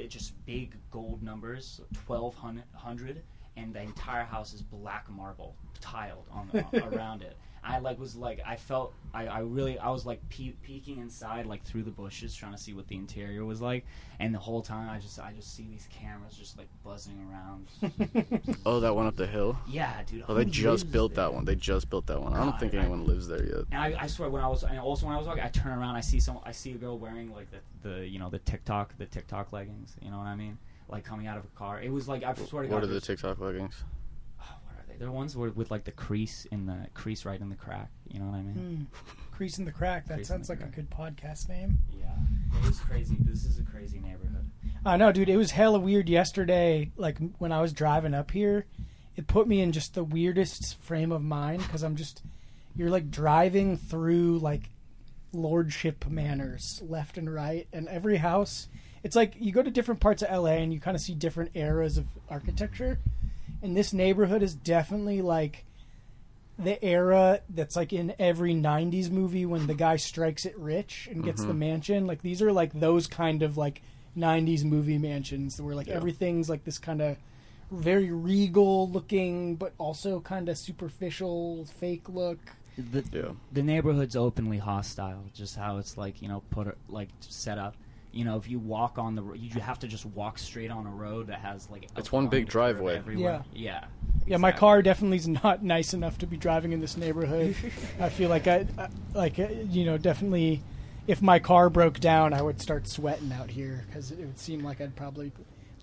just 0.07 0.33
big 0.45 0.75
gold 0.91 1.21
numbers, 1.23 1.81
twelve 2.05 2.35
hundred, 2.73 3.21
and 3.57 3.73
the 3.73 3.81
entire 3.81 4.23
house 4.23 4.53
is 4.53 4.61
black 4.61 5.09
marble 5.09 5.55
tiled 5.79 6.25
on 6.31 6.49
around 6.93 7.21
it. 7.21 7.35
I 7.63 7.77
like 7.80 8.00
was 8.00 8.15
like 8.15 8.39
I 8.46 8.56
felt 8.56 8.94
I, 9.13 9.27
I 9.27 9.39
really 9.41 9.77
I 9.77 9.89
was 9.91 10.06
like 10.06 10.20
pe- 10.30 10.53
peeking 10.63 10.98
inside 11.00 11.46
like 11.46 11.63
through 11.63 11.84
the 11.84 11.91
bushes 11.91 12.34
trying 12.34 12.53
to 12.53 12.58
see 12.58 12.74
what 12.74 12.88
the 12.88 12.96
interior 12.96 13.46
was 13.46 13.62
like, 13.62 13.86
and 14.20 14.34
the 14.34 14.39
whole 14.39 14.62
time 14.63 14.89
I 14.89 14.98
just 15.00 15.20
I 15.20 15.32
just 15.34 15.56
see 15.56 15.68
these 15.70 15.88
cameras 15.91 16.34
just 16.36 16.58
like 16.58 16.68
buzzing 16.84 17.20
around. 17.30 17.68
Oh, 18.65 18.80
that 18.80 18.96
one 18.96 19.06
up 19.08 19.15
the 19.15 19.27
hill. 19.27 19.58
yeah, 19.68 20.01
dude. 20.06 20.24
Oh, 20.27 20.34
they 20.34 20.46
just 20.46 20.91
built 20.91 21.13
there? 21.15 21.25
that 21.25 21.34
one. 21.34 21.46
They 21.46 21.56
just 21.56 21.89
built 21.89 22.08
that 22.08 22.22
one. 22.22 22.34
I 22.34 22.38
don't 22.38 22.51
God, 22.51 22.60
think 22.60 22.74
I- 22.74 22.77
anyone 22.80 23.06
lives 23.06 23.27
there 23.27 23.44
yet. 23.46 23.65
And 23.72 23.82
I, 23.82 23.96
I 24.03 24.08
swear, 24.08 24.30
when 24.30 24.41
I 24.44 24.48
was, 24.48 24.63
and 24.63 24.80
also 24.80 25.06
when 25.08 25.15
I 25.15 25.18
was 25.18 25.27
walking, 25.27 25.44
I 25.44 25.48
turn 25.50 25.72
around, 25.77 25.96
I 25.96 26.01
see 26.01 26.20
some, 26.20 26.39
I 26.44 26.51
see 26.51 26.72
a 26.72 26.75
girl 26.77 26.98
wearing 26.98 27.34
like 27.34 27.48
the, 27.51 27.89
the, 27.89 28.08
you 28.08 28.20
know, 28.20 28.30
the 28.30 28.39
TikTok, 28.39 28.98
the 28.98 29.06
TikTok 29.06 29.51
leggings. 29.51 29.96
You 30.01 30.12
know 30.12 30.18
what 30.18 30.27
I 30.27 30.36
mean? 30.36 30.58
Like 30.89 31.03
coming 31.03 31.27
out 31.27 31.38
of 31.38 31.44
a 31.46 31.48
car. 31.58 31.82
It 31.82 31.91
was 31.91 32.08
like 32.08 32.24
I 32.24 32.34
swear 32.34 32.63
to 32.63 32.70
God. 32.70 32.75
What 32.75 32.84
are 32.84 32.88
the 32.88 33.01
TikTok 33.01 33.39
leggings? 33.39 33.84
oh, 34.41 34.46
what 34.65 34.80
are 34.80 34.88
they? 34.88 34.90
They're 35.01 35.12
ones 35.12 35.36
where, 35.36 35.50
with 35.50 35.72
like 35.72 35.84
the 35.84 35.91
crease 35.91 36.46
in 36.51 36.67
the 36.67 36.77
crease 36.93 37.25
right 37.25 37.41
in 37.41 37.50
the 37.50 37.55
crack. 37.55 37.89
You 38.08 38.20
know 38.20 38.27
what 38.27 38.36
I 38.36 38.41
mean? 38.43 38.88
Hmm. 38.93 39.36
Crease 39.36 39.58
in 39.58 39.65
the 39.65 39.72
crack. 39.72 40.05
That 40.05 40.17
Crease 40.17 40.27
sounds 40.27 40.48
like 40.48 40.62
a 40.62 40.67
good 40.67 40.91
podcast 40.91 41.50
name. 41.50 41.79
Yeah, 41.91 42.12
it 42.60 42.67
was 42.67 42.79
crazy. 42.79 43.17
This 43.22 43.43
is 43.43 43.58
a 43.58 43.63
crazy 43.63 44.00
neighborhood. 44.00 44.51
I 44.86 44.98
know, 44.98 45.12
dude. 45.12 45.27
It 45.27 45.38
was 45.38 45.50
hella 45.50 45.79
weird 45.79 46.08
yesterday. 46.08 46.91
Like 46.98 47.17
when 47.39 47.51
I 47.51 47.62
was 47.62 47.74
driving 47.74 48.13
up 48.13 48.29
here, 48.29 48.67
it 49.15 49.25
put 49.25 49.48
me 49.48 49.62
in 49.62 49.72
just 49.72 49.96
the 49.96 50.03
weirdest 50.03 50.79
frame 50.84 51.12
of 51.12 51.24
mind 51.24 51.63
because 51.63 51.81
I'm 51.81 51.96
just 51.96 52.22
you're 52.75 52.91
like 52.91 53.10
driving 53.10 53.77
through 53.77 54.38
like 54.38 54.70
lordship 55.34 56.05
manors 56.05 56.79
left 56.88 57.17
and 57.17 57.34
right, 57.34 57.67
and 57.74 57.88
every 57.88 58.17
house. 58.17 58.67
It's 59.01 59.15
like 59.15 59.34
you 59.39 59.51
go 59.51 59.63
to 59.63 59.72
different 59.72 60.00
parts 60.00 60.22
of 60.22 60.29
LA 60.29 60.58
and 60.58 60.72
you 60.72 60.79
kind 60.79 60.93
of 60.93 61.01
see 61.01 61.15
different 61.15 61.50
eras 61.55 61.98
of 61.98 62.05
architecture. 62.29 63.00
And 63.62 63.75
this 63.77 63.94
neighborhood 63.94 64.41
is 64.41 64.56
definitely 64.56 65.22
like 65.22 65.65
the 66.58 66.84
era 66.84 67.41
that's 67.50 67.75
like 67.75 67.94
in 67.94 68.13
every 68.20 68.53
90s 68.53 69.10
movie 69.10 69.46
when 69.46 69.68
the 69.68 69.74
guy 69.74 69.96
strikes 69.96 70.46
it 70.46 70.58
rich 70.58 71.08
and 71.12 71.24
gets 71.24 71.41
the 71.41 71.48
mm-hmm. 71.50 71.60
mansion 71.60 72.06
like 72.08 72.22
these 72.22 72.41
are 72.41 72.51
like 72.51 72.72
those 72.74 73.08
kind 73.08 73.41
of 73.41 73.58
like 73.58 73.82
90s 74.18 74.63
movie 74.63 74.98
mansions 75.00 75.60
where 75.60 75.74
like 75.74 75.88
Yeah. 75.88 75.96
everything's 75.96 76.50
like 76.50 76.63
this 76.63 76.77
kind 76.77 77.01
of 77.01 77.18
very 77.72 78.12
regal 78.12 78.89
looking 78.89 79.56
but 79.56 79.74
also 79.80 80.20
kind 80.20 80.50
of 80.50 80.58
superficial 80.58 81.65
fake 81.65 82.08
look 82.10 82.38
The, 82.77 83.03
Yeah. 83.12 83.32
the 83.51 83.63
neighborhood's 83.63 84.15
openly 84.15 84.58
hostile. 84.58 85.24
Just 85.34 85.56
how 85.56 85.77
it's 85.77 85.98
like 85.98 86.22
you 86.22 86.27
know 86.27 86.41
put 86.51 86.77
like 86.89 87.10
set 87.22 87.58
up. 87.58 87.75
You 88.12 88.25
know, 88.25 88.38
if 88.38 88.50
you 88.50 88.60
walk 88.60 88.98
on 88.98 89.15
the, 89.15 89.22
ro- 89.24 89.36
you 89.36 89.60
have 89.62 89.80
to 89.80 89.88
just 89.88 90.06
walk 90.06 90.38
straight 90.38 90.70
on 90.72 90.86
a 90.86 90.89
road 90.91 91.27
that 91.27 91.39
has 91.39 91.70
like. 91.70 91.86
a 91.96 92.00
It's 92.00 92.12
one 92.12 92.25
big 92.25 92.30
blind 92.32 92.48
curve 92.48 92.51
driveway. 92.51 92.98
Everywhere. 92.98 93.44
Yeah. 93.53 93.86
yeah 94.27 94.38
my 94.38 94.50
exactly. 94.50 94.60
car 94.60 94.82
definitely 94.82 95.18
is 95.18 95.27
not 95.27 95.63
nice 95.75 95.94
enough 95.94 96.18
to 96.20 96.27
be 96.27 96.38
driving 96.38 96.74
in 96.74 96.80
this 96.82 96.96
neighborhood 96.98 97.56
i 98.00 98.08
feel 98.10 98.30
like 98.30 98.48
i 98.48 98.65
I- 98.77 98.89
like 99.15 99.39
uh, 99.39 99.48
you 99.70 99.84
know 99.86 99.98
definitely 99.98 100.62
if 101.08 101.22
my 101.24 101.39
car 101.39 101.70
broke 101.72 102.00
down 102.00 102.32
i 102.34 102.41
would 102.41 102.62
start 102.62 102.88
sweating 102.88 103.32
out 103.34 103.50
here 103.50 103.84
because 103.88 104.12
it 104.12 104.20
would 104.20 104.38
seem 104.38 104.63
like 104.63 104.80
i'd 104.80 104.96
probably 104.96 105.32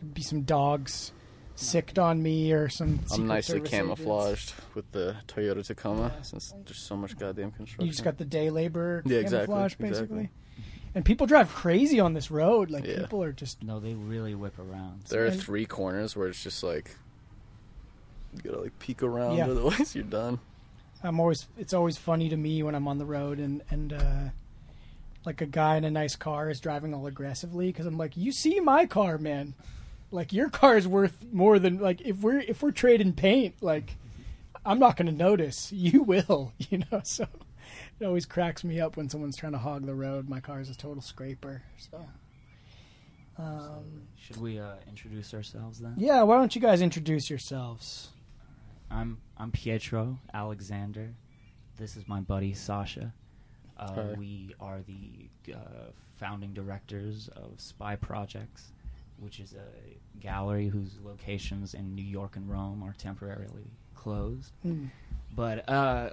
there'd 0.01 0.15
be 0.15 0.23
some 0.23 0.43
dogs 0.43 1.11
sicked 1.57 1.99
on 1.99 2.23
me 2.23 2.53
or 2.53 2.69
some 2.69 3.01
Secret 3.07 3.15
I'm 3.23 3.27
nicely 3.27 3.57
Service 3.59 3.73
agents. 3.75 3.89
camouflaged 4.01 4.55
with 4.77 4.93
the 4.93 5.17
Toyota 5.27 5.67
Tacoma 5.67 6.13
Yeah. 6.15 6.23
since 6.23 6.55
there's 6.65 6.79
so 6.79 6.97
much 6.97 7.19
goddamn 7.19 7.51
construction. 7.51 7.85
You 7.87 7.91
just 7.91 8.05
got 8.05 8.17
the 8.19 8.25
day 8.25 8.51
labor 8.51 9.03
Yeah, 9.05 9.19
exactly, 9.19 9.47
camouflage, 9.53 9.73
exactly. 9.81 9.89
basically. 9.91 10.31
And 10.95 11.05
people 11.05 11.27
drive 11.27 11.53
crazy 11.55 12.01
on 12.01 12.15
this 12.15 12.31
road. 12.31 12.71
Like 12.71 12.85
Yeah. 12.87 12.99
people 13.01 13.23
are 13.23 13.33
just 13.33 13.63
No, 13.63 13.79
they 13.81 13.95
really 13.95 14.35
whip 14.35 14.59
around. 14.59 15.03
there 15.09 15.25
are 15.25 15.27
and- 15.27 15.41
three 15.41 15.67
corners 15.67 16.17
where 16.17 16.29
it's 16.29 16.43
just 16.43 16.63
like 16.63 16.97
you 18.35 18.43
gotta 18.51 18.63
like 18.63 18.79
peek 18.79 19.03
around, 19.03 19.37
Yeah. 19.37 19.49
otherwise 19.49 19.95
you're 19.95 20.05
done. 20.05 20.39
I'm 21.03 21.21
always 21.21 21.47
it's 21.57 21.73
always 21.73 21.97
funny 21.97 22.29
to 22.29 22.37
me 22.37 22.63
when 22.63 22.75
I'm 22.75 22.89
on 22.89 22.99
the 22.99 23.07
road 23.07 23.39
and 23.39 23.63
and 23.71 23.93
uh, 23.93 24.29
like 25.25 25.41
a 25.41 25.47
guy 25.47 25.77
in 25.77 25.85
a 25.85 25.91
nice 25.91 26.17
car 26.17 26.51
is 26.51 26.59
driving 26.61 26.93
all 26.95 27.07
aggressively 27.07 27.67
because 27.69 27.87
I'm 27.87 27.97
like, 27.99 28.17
you 28.17 28.33
see 28.33 28.61
my 28.61 28.87
car, 28.87 29.19
man. 29.19 29.55
Like 30.11 30.33
your 30.33 30.49
car 30.49 30.77
is 30.77 30.89
worth 30.89 31.17
more 31.33 31.59
than 31.59 31.79
like 31.79 32.01
if 32.01 32.19
we're 32.19 32.41
if 32.41 32.63
we're 32.63 32.71
trading 32.73 33.13
paint, 33.13 33.55
like 33.63 33.97
I'm 34.67 34.79
not 34.79 34.97
going 34.97 35.07
to 35.07 35.13
notice. 35.13 35.71
You 35.73 36.03
will, 36.03 36.53
you 36.59 36.79
know. 36.91 37.01
So 37.05 37.27
it 38.01 38.05
always 38.05 38.27
cracks 38.27 38.65
me 38.65 38.81
up 38.81 38.97
when 38.97 39.09
someone's 39.09 39.37
trying 39.37 39.53
to 39.53 39.59
hog 39.59 39.87
the 39.87 39.95
road. 39.95 40.29
My 40.29 40.41
car 40.41 40.61
is 40.61 40.71
a 40.71 40.77
total 40.77 41.03
scraper. 41.03 41.63
So. 41.77 42.05
Um, 43.39 44.03
Should 44.17 44.39
we 44.39 44.59
uh, 44.59 44.75
introduce 44.89 45.33
ourselves 45.33 45.79
then? 45.79 45.95
yeah, 45.97 46.23
why 46.23 46.37
don't 46.37 46.55
you 46.55 46.61
guys 46.61 46.83
introduce 46.83 47.31
yourselves? 47.31 48.09
I'm 48.91 49.19
I'm 49.37 49.53
Pietro 49.53 50.19
Alexander. 50.35 51.15
This 51.79 51.97
is 51.97 52.09
my 52.09 52.21
buddy 52.21 52.53
Sasha. 52.55 53.13
Uh, 53.79 54.15
we 54.17 54.55
are 54.59 54.81
the 54.87 55.55
uh, 55.55 55.93
founding 56.17 56.53
directors 56.53 57.29
of 57.37 57.61
Spy 57.61 57.95
Projects, 57.95 58.73
which 59.19 59.39
is 59.39 59.55
a 59.55 60.19
gallery 60.21 60.67
whose 60.67 60.99
locations 61.05 61.75
in 61.75 61.95
New 61.95 62.05
York 62.05 62.35
and 62.35 62.51
Rome 62.51 62.83
are 62.83 62.95
temporarily 62.99 63.71
closed. 63.95 64.53
Hmm. 64.63 64.87
But 65.37 65.69
uh, 65.69 66.11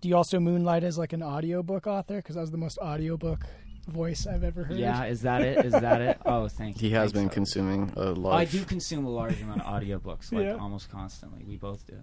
Do 0.00 0.08
you 0.08 0.16
also 0.16 0.38
moonlight 0.40 0.84
as 0.84 0.98
like 0.98 1.12
an 1.12 1.22
audiobook 1.22 1.86
author? 1.86 2.16
Because 2.16 2.34
that 2.34 2.42
was 2.42 2.50
the 2.50 2.58
most 2.58 2.78
audiobook 2.78 3.44
voice 3.88 4.26
I've 4.26 4.42
ever 4.44 4.64
heard. 4.64 4.76
yeah, 4.78 5.04
is 5.04 5.22
that 5.22 5.42
it? 5.42 5.64
Is 5.64 5.72
that 5.72 6.00
it? 6.00 6.18
Oh, 6.26 6.48
thank 6.48 6.82
you. 6.82 6.88
He 6.88 6.94
has 6.94 7.12
been 7.12 7.24
Sasha. 7.28 7.34
consuming 7.34 7.92
a 7.96 8.00
oh, 8.00 8.10
I 8.10 8.12
large. 8.14 8.48
I 8.48 8.58
do 8.58 8.64
consume 8.64 9.06
a 9.06 9.10
large 9.10 9.40
amount 9.40 9.62
of 9.62 9.66
audiobooks, 9.66 10.32
like 10.32 10.44
Yeah. 10.44 10.56
almost 10.56 10.90
constantly. 10.90 11.44
We 11.46 11.56
both 11.56 11.86
do. 11.86 11.94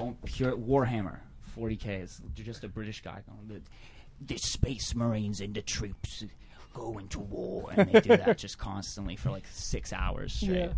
Oh, 0.00 0.16
pure 0.24 0.56
Warhammer, 0.56 1.18
40k. 1.56 1.86
It's 1.86 2.20
just 2.36 2.62
a 2.62 2.68
British 2.68 3.02
guy 3.02 3.22
going, 3.26 3.48
the, 3.48 4.34
the 4.34 4.38
space 4.38 4.94
marines 4.94 5.40
and 5.40 5.52
the 5.54 5.62
troops 5.62 6.24
go 6.72 6.98
into 6.98 7.18
war, 7.18 7.70
and 7.76 7.90
they 7.90 8.00
do 8.00 8.16
that 8.16 8.38
just 8.46 8.58
constantly 8.58 9.16
for 9.16 9.30
like 9.30 9.44
six 9.50 9.92
hours 9.92 10.34
straight. 10.34 10.56
Yeah. 10.56 10.72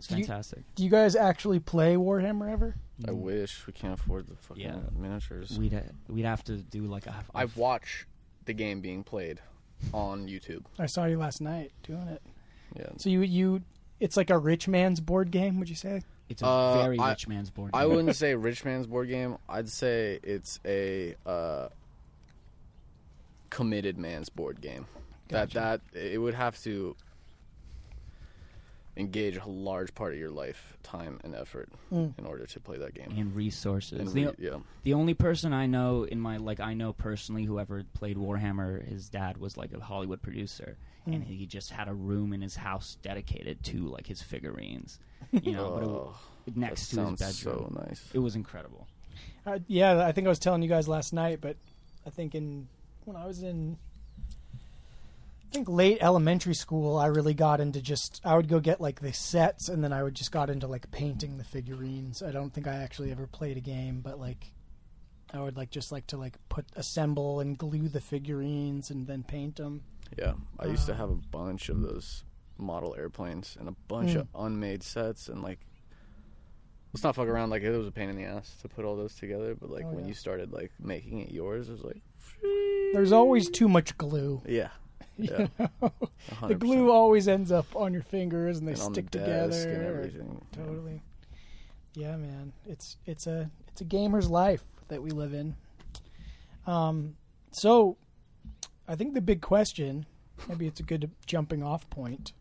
It's 0.00 0.06
Do 0.06 0.16
you- 0.16 0.24
fantastic. 0.24 0.62
Do 0.74 0.82
you 0.82 0.88
guys 0.88 1.14
actually 1.14 1.60
play 1.60 1.94
Warhammer 1.94 2.50
ever? 2.50 2.74
I 3.06 3.10
wish 3.10 3.66
we 3.66 3.74
can't 3.74 3.92
afford 3.92 4.28
the 4.28 4.34
fucking 4.36 4.62
Yeah. 4.62 4.78
miniatures. 4.96 5.58
We'd 5.58 5.74
ha- 5.74 5.92
we'd 6.08 6.24
have 6.24 6.42
to 6.44 6.56
do 6.56 6.86
like 6.86 7.06
a. 7.06 7.10
a 7.34 7.38
I 7.38 7.44
watch 7.54 8.06
the 8.46 8.54
game 8.54 8.80
being 8.80 9.04
played 9.04 9.40
on 9.92 10.26
YouTube. 10.26 10.64
I 10.78 10.86
saw 10.86 11.04
you 11.04 11.18
last 11.18 11.42
night 11.42 11.72
doing 11.82 12.08
it. 12.08 12.22
Yeah. 12.76 12.88
So 12.96 13.10
you 13.10 13.20
you 13.20 13.62
it's 14.00 14.16
like 14.16 14.30
a 14.30 14.38
rich 14.38 14.66
man's 14.68 15.00
board 15.00 15.30
game, 15.30 15.58
would 15.58 15.68
you 15.68 15.74
say? 15.76 16.02
It's 16.30 16.40
a 16.40 16.46
Uh, 16.46 16.82
very 16.82 16.98
I- 16.98 17.10
rich 17.10 17.28
man's 17.28 17.50
board. 17.50 17.72
Game. 17.72 17.80
I 17.82 17.84
wouldn't 17.84 18.16
say 18.24 18.34
rich 18.34 18.64
man's 18.64 18.86
board 18.86 19.08
game. 19.08 19.36
I'd 19.50 19.68
say 19.68 20.18
it's 20.22 20.60
a 20.64 21.14
uh, 21.26 21.68
committed 23.50 23.98
man's 23.98 24.28
board 24.30 24.60
game. 24.62 24.86
That 25.28 25.50
that 25.50 25.80
it 25.94 26.18
would 26.20 26.34
have 26.34 26.60
to 26.64 26.96
engage 28.96 29.36
a 29.36 29.46
large 29.48 29.94
part 29.94 30.12
of 30.12 30.18
your 30.18 30.30
life, 30.30 30.76
time, 30.82 31.20
and 31.24 31.34
effort 31.34 31.68
Mm. 31.92 32.18
in 32.18 32.26
order 32.26 32.44
to 32.46 32.60
play 32.60 32.76
that 32.78 32.94
game. 32.94 33.12
and 33.16 33.34
resources. 33.34 33.98
And 34.00 34.08
the, 34.10 34.34
yeah, 34.38 34.58
the 34.82 34.94
only 34.94 35.14
person 35.14 35.52
I 35.52 35.66
know 35.66 36.04
in 36.04 36.20
my 36.20 36.36
like 36.38 36.60
I 36.60 36.74
know 36.74 36.92
personally 36.92 37.44
who 37.44 37.58
ever 37.60 37.84
played 37.94 38.16
Warhammer, 38.16 38.84
his 38.86 39.08
dad 39.08 39.38
was 39.38 39.56
like 39.56 39.72
a 39.72 39.80
Hollywood 39.80 40.20
producer, 40.22 40.76
and 41.06 41.24
he 41.24 41.46
just 41.46 41.70
had 41.70 41.88
a 41.88 41.94
room 41.94 42.32
in 42.32 42.42
his 42.42 42.56
house 42.56 42.96
dedicated 43.02 43.62
to 43.64 43.86
like 43.88 44.06
his 44.06 44.20
figurines. 44.22 44.98
You 45.32 45.52
know, 45.52 45.70
but 45.72 45.84
Oh, 45.88 46.14
it, 46.46 46.56
next 46.56 46.88
to 46.90 47.06
his 47.06 47.18
bedroom. 47.20 47.72
so 47.76 47.82
nice. 47.86 48.08
It 48.12 48.18
was 48.18 48.34
incredible. 48.36 48.86
Uh, 49.46 49.58
yeah, 49.68 50.04
I 50.04 50.12
think 50.12 50.26
I 50.26 50.30
was 50.30 50.38
telling 50.38 50.62
you 50.62 50.68
guys 50.68 50.88
last 50.88 51.12
night, 51.12 51.40
but 51.40 51.56
I 52.06 52.10
think 52.10 52.34
in 52.34 52.68
when 53.04 53.16
I 53.16 53.26
was 53.26 53.42
in 53.42 53.76
I 55.50 55.52
think 55.52 55.68
late 55.68 55.98
elementary 56.00 56.54
school, 56.54 56.96
I 56.96 57.06
really 57.06 57.34
got 57.34 57.60
into 57.60 57.80
just 57.82 58.20
I 58.24 58.36
would 58.36 58.46
go 58.48 58.60
get 58.60 58.80
like 58.80 59.00
the 59.00 59.12
sets, 59.12 59.68
and 59.68 59.82
then 59.82 59.92
I 59.92 60.00
would 60.00 60.14
just 60.14 60.30
got 60.30 60.48
into 60.48 60.68
like 60.68 60.88
painting 60.92 61.38
the 61.38 61.44
figurines. 61.44 62.22
I 62.22 62.30
don't 62.30 62.54
think 62.54 62.68
I 62.68 62.76
actually 62.76 63.10
ever 63.10 63.26
played 63.26 63.56
a 63.56 63.60
game, 63.60 64.00
but 64.00 64.20
like 64.20 64.52
I 65.34 65.40
would 65.40 65.56
like 65.56 65.70
just 65.70 65.90
like 65.90 66.06
to 66.08 66.16
like 66.18 66.36
put 66.48 66.66
assemble 66.76 67.40
and 67.40 67.58
glue 67.58 67.88
the 67.88 68.00
figurines 68.00 68.90
and 68.90 69.08
then 69.08 69.24
paint 69.24 69.56
them. 69.56 69.82
Yeah, 70.16 70.34
I 70.60 70.66
used 70.66 70.86
to 70.86 70.92
Um, 70.92 70.98
have 70.98 71.10
a 71.10 71.14
bunch 71.16 71.68
of 71.68 71.80
those 71.82 72.22
model 72.56 72.94
airplanes 72.96 73.56
and 73.58 73.68
a 73.68 73.74
bunch 73.88 74.10
Mm. 74.12 74.20
of 74.20 74.28
unmade 74.36 74.84
sets 74.84 75.28
and 75.28 75.42
like 75.42 75.58
let's 76.92 77.02
not 77.02 77.14
fuck 77.16 77.26
around 77.26 77.50
like 77.50 77.62
it 77.62 77.76
was 77.76 77.86
a 77.88 77.92
pain 77.92 78.08
in 78.10 78.16
the 78.16 78.24
ass 78.24 78.54
to 78.62 78.68
put 78.68 78.84
all 78.84 78.96
those 78.96 79.14
together 79.14 79.54
but 79.54 79.70
like 79.70 79.84
Oh, 79.86 79.90
when 79.92 80.00
yeah. 80.04 80.08
you 80.08 80.14
started 80.14 80.52
like 80.52 80.70
making 80.78 81.20
it 81.20 81.30
yours 81.30 81.68
it 81.68 81.72
was 81.72 81.82
like 81.84 82.02
There's 82.92 83.12
always 83.12 83.48
too 83.50 83.68
much 83.68 83.96
glue. 83.96 84.42
yeah 84.46 84.68
yeah 85.50 85.68
the 86.46 86.54
glue 86.54 86.90
always 86.90 87.28
ends 87.28 87.50
up 87.52 87.66
on 87.74 87.92
your 87.92 88.02
fingers 88.02 88.58
and 88.58 88.66
they 88.68 88.72
and 88.72 88.80
stick 88.80 89.10
the 89.10 89.18
together. 89.18 89.70
and 89.70 89.82
everything 89.86 90.40
Yeah. 90.52 90.64
Totally. 90.64 91.02
Yeah, 91.94 92.16
man. 92.16 92.52
It's 92.66 92.96
it's 93.06 93.26
a 93.26 93.50
it's 93.68 93.80
a 93.80 93.84
gamer's 93.84 94.30
life 94.30 94.62
that 94.88 95.02
we 95.02 95.10
live 95.10 95.34
in. 95.34 95.56
Um 96.66 97.16
so 97.52 97.96
I 98.86 98.94
think 98.96 99.14
the 99.14 99.20
big 99.20 99.40
question, 99.40 100.06
maybe 100.48 100.66
it's 100.66 100.80
a 100.80 100.84
good 100.84 101.10
jumping 101.26 101.62
off 101.62 101.88
point. 101.90 102.32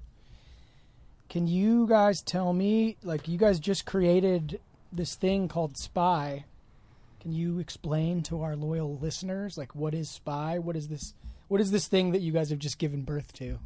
Can 1.29 1.47
you 1.47 1.87
guys 1.87 2.21
tell 2.21 2.53
me 2.53 2.97
like 3.03 3.27
you 3.27 3.37
guys 3.37 3.59
just 3.59 3.85
created 3.85 4.59
this 4.91 5.15
thing 5.15 5.47
called 5.47 5.77
Spy? 5.77 6.45
Can 7.19 7.33
you 7.33 7.59
explain 7.59 8.21
to 8.23 8.41
our 8.41 8.55
loyal 8.55 8.97
listeners 8.97 9.57
like 9.57 9.75
what 9.75 9.93
is 9.93 10.09
Spy? 10.09 10.57
What 10.57 10.75
is 10.75 10.87
this 10.87 11.13
what 11.49 11.59
is 11.59 11.71
this 11.71 11.87
thing 11.87 12.13
that 12.13 12.21
you 12.21 12.31
guys 12.31 12.49
have 12.49 12.59
just 12.59 12.77
given 12.77 13.01
birth 13.03 13.33
to? 13.33 13.59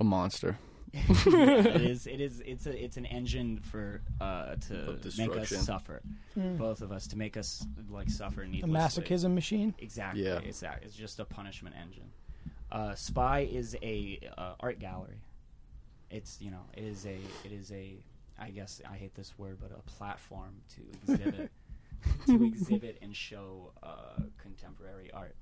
a 0.00 0.04
monster 0.04 0.58
it 0.94 1.80
is. 1.82 2.06
It 2.06 2.20
is. 2.20 2.40
It's 2.44 2.66
a. 2.66 2.84
It's 2.84 2.96
an 2.96 3.06
engine 3.06 3.58
for 3.58 4.00
uh 4.20 4.56
to 4.68 4.98
make 5.18 5.30
us 5.32 5.50
destruction. 5.50 5.58
suffer, 5.58 6.02
both 6.36 6.82
of 6.82 6.92
us, 6.92 7.06
to 7.08 7.18
make 7.18 7.36
us 7.36 7.66
like 7.90 8.10
suffer 8.10 8.42
A 8.42 8.46
masochism 8.46 9.34
machine? 9.34 9.74
Exactly. 9.78 10.24
Yeah. 10.24 10.38
It's 10.44 10.60
that. 10.60 10.80
It's 10.82 10.94
just 10.94 11.20
a 11.20 11.24
punishment 11.24 11.74
engine. 11.80 12.10
Uh, 12.70 12.94
Spy 12.94 13.40
is 13.40 13.76
a 13.82 14.20
uh, 14.38 14.54
art 14.60 14.78
gallery. 14.78 15.20
It's 16.10 16.40
you 16.40 16.50
know 16.50 16.62
it 16.76 16.84
is 16.84 17.06
a 17.06 17.18
it 17.44 17.52
is 17.52 17.72
a 17.72 17.96
I 18.38 18.50
guess 18.50 18.80
I 18.88 18.96
hate 18.96 19.14
this 19.14 19.36
word 19.38 19.58
but 19.60 19.72
a 19.72 19.82
platform 19.90 20.54
to 20.76 21.12
exhibit 21.12 21.50
to 22.26 22.44
exhibit 22.44 22.98
and 23.02 23.16
show 23.16 23.72
uh, 23.82 24.20
contemporary 24.38 25.10
art 25.12 25.34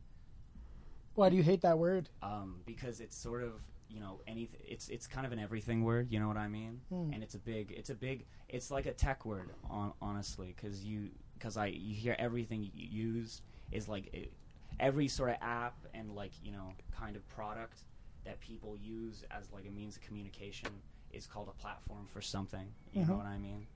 Why 1.14 1.28
do 1.28 1.36
you 1.36 1.42
hate 1.42 1.60
that 1.62 1.78
word? 1.78 2.08
um, 2.22 2.60
because 2.66 3.00
it's 3.00 3.16
sort 3.16 3.42
of 3.42 3.52
you 3.88 4.00
know 4.00 4.20
any 4.26 4.48
it's 4.66 4.88
it's 4.88 5.06
kind 5.06 5.26
of 5.26 5.32
an 5.32 5.38
everything 5.38 5.84
word 5.84 6.10
you 6.10 6.18
know 6.18 6.26
what 6.26 6.38
i 6.38 6.48
mean 6.48 6.80
Hmm. 6.88 7.12
and 7.12 7.22
it's 7.22 7.34
a 7.34 7.38
big 7.38 7.72
it's 7.76 7.90
a 7.90 7.94
big 7.94 8.24
it's 8.48 8.70
like 8.70 8.86
a 8.86 8.92
tech 8.94 9.26
word 9.26 9.50
on, 9.68 9.92
honestly 10.00 10.54
because 10.56 10.82
you 10.82 11.10
because 11.34 11.58
i 11.58 11.66
you 11.66 11.94
hear 11.94 12.16
everything 12.18 12.62
you 12.62 12.70
use 12.74 13.42
is 13.70 13.88
like 13.88 14.08
it, 14.14 14.32
every 14.80 15.08
sort 15.08 15.28
of 15.28 15.36
app 15.42 15.76
and 15.92 16.14
like 16.16 16.30
you 16.42 16.52
know 16.52 16.72
kind 16.98 17.16
of 17.16 17.28
product 17.28 17.80
that 18.24 18.40
people 18.40 18.78
use 18.80 19.24
as 19.30 19.52
like 19.52 19.66
a 19.68 19.70
means 19.70 19.96
of 19.96 20.02
communication 20.02 20.70
is 21.12 21.26
called 21.26 21.48
a 21.48 21.60
platform 21.60 22.06
for 22.06 22.22
something 22.22 22.66
you 22.94 23.02
know 23.04 23.12
Mhm. 23.12 23.16
what 23.18 23.26
i 23.26 23.36
mean 23.36 23.66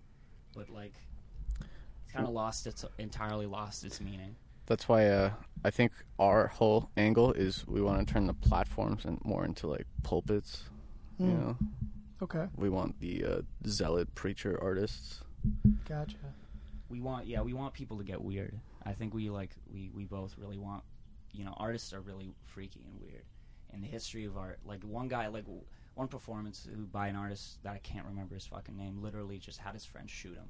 but 0.55 0.71
like 0.71 0.95
it's 1.61 2.11
kind 2.13 2.27
of 2.27 2.33
lost 2.33 2.67
its 2.67 2.87
entirely 2.97 3.45
lost 3.45 3.85
its 3.85 4.01
meaning 4.01 4.35
that's 4.67 4.89
why 4.89 5.07
uh 5.07 5.31
i 5.65 5.71
think 5.71 5.93
our 6.19 6.49
whole 6.49 6.91
angle 6.97 7.33
is 7.33 7.65
we 7.67 7.81
want 7.81 8.07
to 8.07 8.13
turn 8.13 8.27
the 8.27 8.35
platforms 8.35 9.05
and 9.05 9.19
more 9.25 9.45
into 9.45 9.67
like 9.67 9.87
pulpits 10.03 10.65
you 11.19 11.27
Hmm. 11.27 11.41
know? 11.41 11.57
Okay, 12.23 12.47
we 12.57 12.69
want 12.69 12.99
the 13.01 13.25
uh, 13.25 13.41
zealot 13.67 14.15
preacher 14.15 14.59
artists. 14.63 15.21
Gotcha. 15.89 16.17
we 16.91 17.01
want 17.01 17.27
yeah 17.27 17.41
we 17.43 17.53
want 17.55 17.73
people 17.75 17.97
to 17.99 18.05
get 18.05 18.21
weird. 18.23 18.59
I 18.85 18.93
think 18.93 19.15
we 19.15 19.31
like 19.31 19.51
we 19.73 19.91
we 19.95 20.05
both 20.05 20.37
really 20.39 20.59
want 20.59 20.83
you 21.33 21.45
know 21.45 21.55
artists 21.59 21.93
are 21.95 22.01
really 22.01 22.35
freaky 22.45 22.81
and 22.91 23.01
weird. 23.01 23.23
In 23.73 23.81
the 23.81 23.87
history 23.87 24.25
of 24.27 24.37
art 24.37 24.59
like 24.65 24.83
one 24.83 25.09
guy 25.09 25.27
like 25.29 25.45
one 25.95 26.09
performance 26.09 26.67
who 26.75 26.85
by 26.87 27.09
an 27.09 27.17
artist 27.17 27.63
that 27.63 27.73
i 27.75 27.79
can't 27.79 28.05
remember 28.07 28.35
his 28.35 28.47
fucking 28.47 28.77
name 28.77 29.03
literally 29.03 29.39
just 29.39 29.59
had 29.59 29.73
his 29.75 29.85
friend 29.87 30.09
shoot 30.11 30.35
him. 30.37 30.49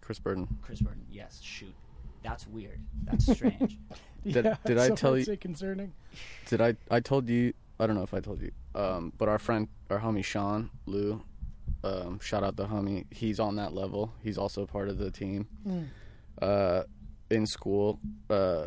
Chris 0.00 0.18
burden. 0.20 0.46
Chris 0.62 0.80
Burden 0.80 1.04
yes 1.10 1.40
shoot 1.42 1.74
that's 2.22 2.46
weird 2.46 2.80
that's 3.04 3.30
strange 3.32 3.78
Did- 4.24 4.44
yeah, 4.44 4.56
did 4.66 4.78
I 4.78 4.90
tell 4.90 5.16
you- 5.16 5.36
concerning? 5.36 5.92
Did 6.46 6.60
I? 6.60 6.74
I 6.90 6.98
told 7.00 7.28
you. 7.28 7.54
I 7.80 7.86
don't 7.86 7.94
know 7.96 8.02
if 8.02 8.12
I 8.12 8.20
told 8.20 8.42
you. 8.42 8.50
Um, 8.74 9.12
but 9.16 9.28
our 9.28 9.38
friend, 9.38 9.68
our 9.90 10.00
homie 10.00 10.24
Sean 10.24 10.70
Lou, 10.86 11.22
um, 11.84 12.18
shout 12.18 12.42
out 12.42 12.56
the 12.56 12.66
homie. 12.66 13.06
He's 13.10 13.38
on 13.38 13.54
that 13.56 13.72
level. 13.74 14.12
He's 14.22 14.36
also 14.36 14.66
part 14.66 14.88
of 14.88 14.98
the 14.98 15.10
team. 15.12 15.46
Mm. 15.66 15.86
Uh, 16.42 16.82
in 17.30 17.46
school, 17.46 18.00
uh, 18.28 18.64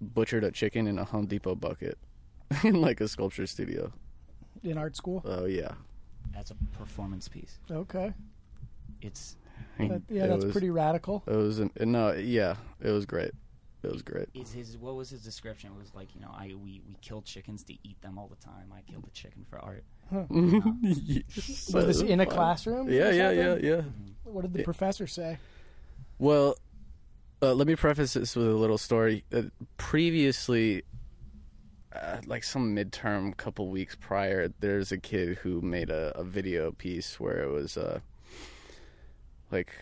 butchered 0.00 0.42
a 0.42 0.50
chicken 0.50 0.86
in 0.86 0.98
a 0.98 1.04
Home 1.04 1.26
Depot 1.26 1.54
bucket, 1.54 1.98
in 2.64 2.80
like 2.80 3.00
a 3.02 3.06
sculpture 3.08 3.46
studio. 3.46 3.92
In 4.64 4.78
art 4.78 4.96
school? 4.96 5.22
Oh 5.26 5.44
yeah. 5.44 5.72
that's 6.32 6.50
a 6.50 6.56
performance 6.78 7.28
piece 7.28 7.58
Okay. 7.70 8.14
it's 9.02 9.36
That- 9.78 10.02
yeah, 10.08 10.24
It 10.24 10.28
that's 10.28 10.44
was- 10.44 10.52
pretty 10.52 10.70
radical. 10.70 11.22
It 11.26 11.34
was 11.36 11.58
an, 11.58 11.70
no, 11.80 12.12
yeah, 12.12 12.56
it 12.80 12.90
was 12.90 13.06
great. 13.06 13.32
It 13.82 13.90
was 13.90 14.02
great. 14.02 14.28
is 14.34 14.52
his 14.52 14.78
what 14.78 14.94
was 14.94 15.10
his 15.10 15.22
description 15.22 15.70
it 15.74 15.76
was 15.76 15.92
like 15.92 16.14
you 16.14 16.20
know 16.20 16.30
i 16.32 16.46
we 16.54 16.80
we 16.86 16.96
killed 17.00 17.24
chickens 17.24 17.64
to 17.64 17.72
eat 17.82 18.00
them 18.00 18.16
all 18.16 18.28
the 18.28 18.36
time 18.36 18.72
i 18.72 18.80
killed 18.88 19.04
a 19.04 19.10
chicken 19.10 19.44
for 19.50 19.58
art 19.58 19.82
Was 20.12 21.86
this 21.86 22.00
in 22.00 22.20
a 22.20 22.26
classroom? 22.26 22.88
Yeah, 22.88 23.10
yeah, 23.10 23.30
yeah, 23.32 23.54
yeah. 23.56 23.80
What 24.24 24.42
did 24.42 24.52
the 24.52 24.60
Yeah. 24.60 24.64
professor 24.64 25.06
say? 25.08 25.38
Well, 26.18 26.56
uh, 27.42 27.54
let 27.54 27.66
me 27.66 27.74
preface 27.74 28.12
this 28.14 28.36
with 28.36 28.46
a 28.46 28.50
little 28.54 28.78
story. 28.78 29.24
Uh, 29.32 29.42
previously, 29.78 30.82
uh, 31.92 32.18
like 32.26 32.44
some 32.44 32.76
midterm, 32.76 33.36
couple 33.36 33.68
weeks 33.68 33.96
prior, 33.98 34.48
there's 34.60 34.92
a 34.92 34.98
kid 34.98 35.38
who 35.38 35.60
made 35.60 35.90
a, 35.90 36.16
a 36.16 36.22
video 36.24 36.70
piece 36.72 37.18
where 37.18 37.42
it 37.42 37.50
was 37.50 37.76
uh, 37.76 38.00
like 39.52 39.72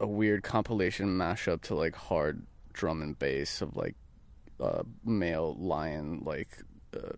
a 0.00 0.06
weird 0.06 0.42
compilation 0.42 1.08
mashup 1.16 1.62
to 1.62 1.74
like 1.74 1.94
hard 1.96 2.44
drum 2.72 3.02
and 3.02 3.18
bass 3.18 3.62
of 3.62 3.76
like 3.76 3.94
uh, 4.60 4.82
male 5.04 5.56
lion 5.58 6.22
like 6.24 6.48
uh, 6.96 7.12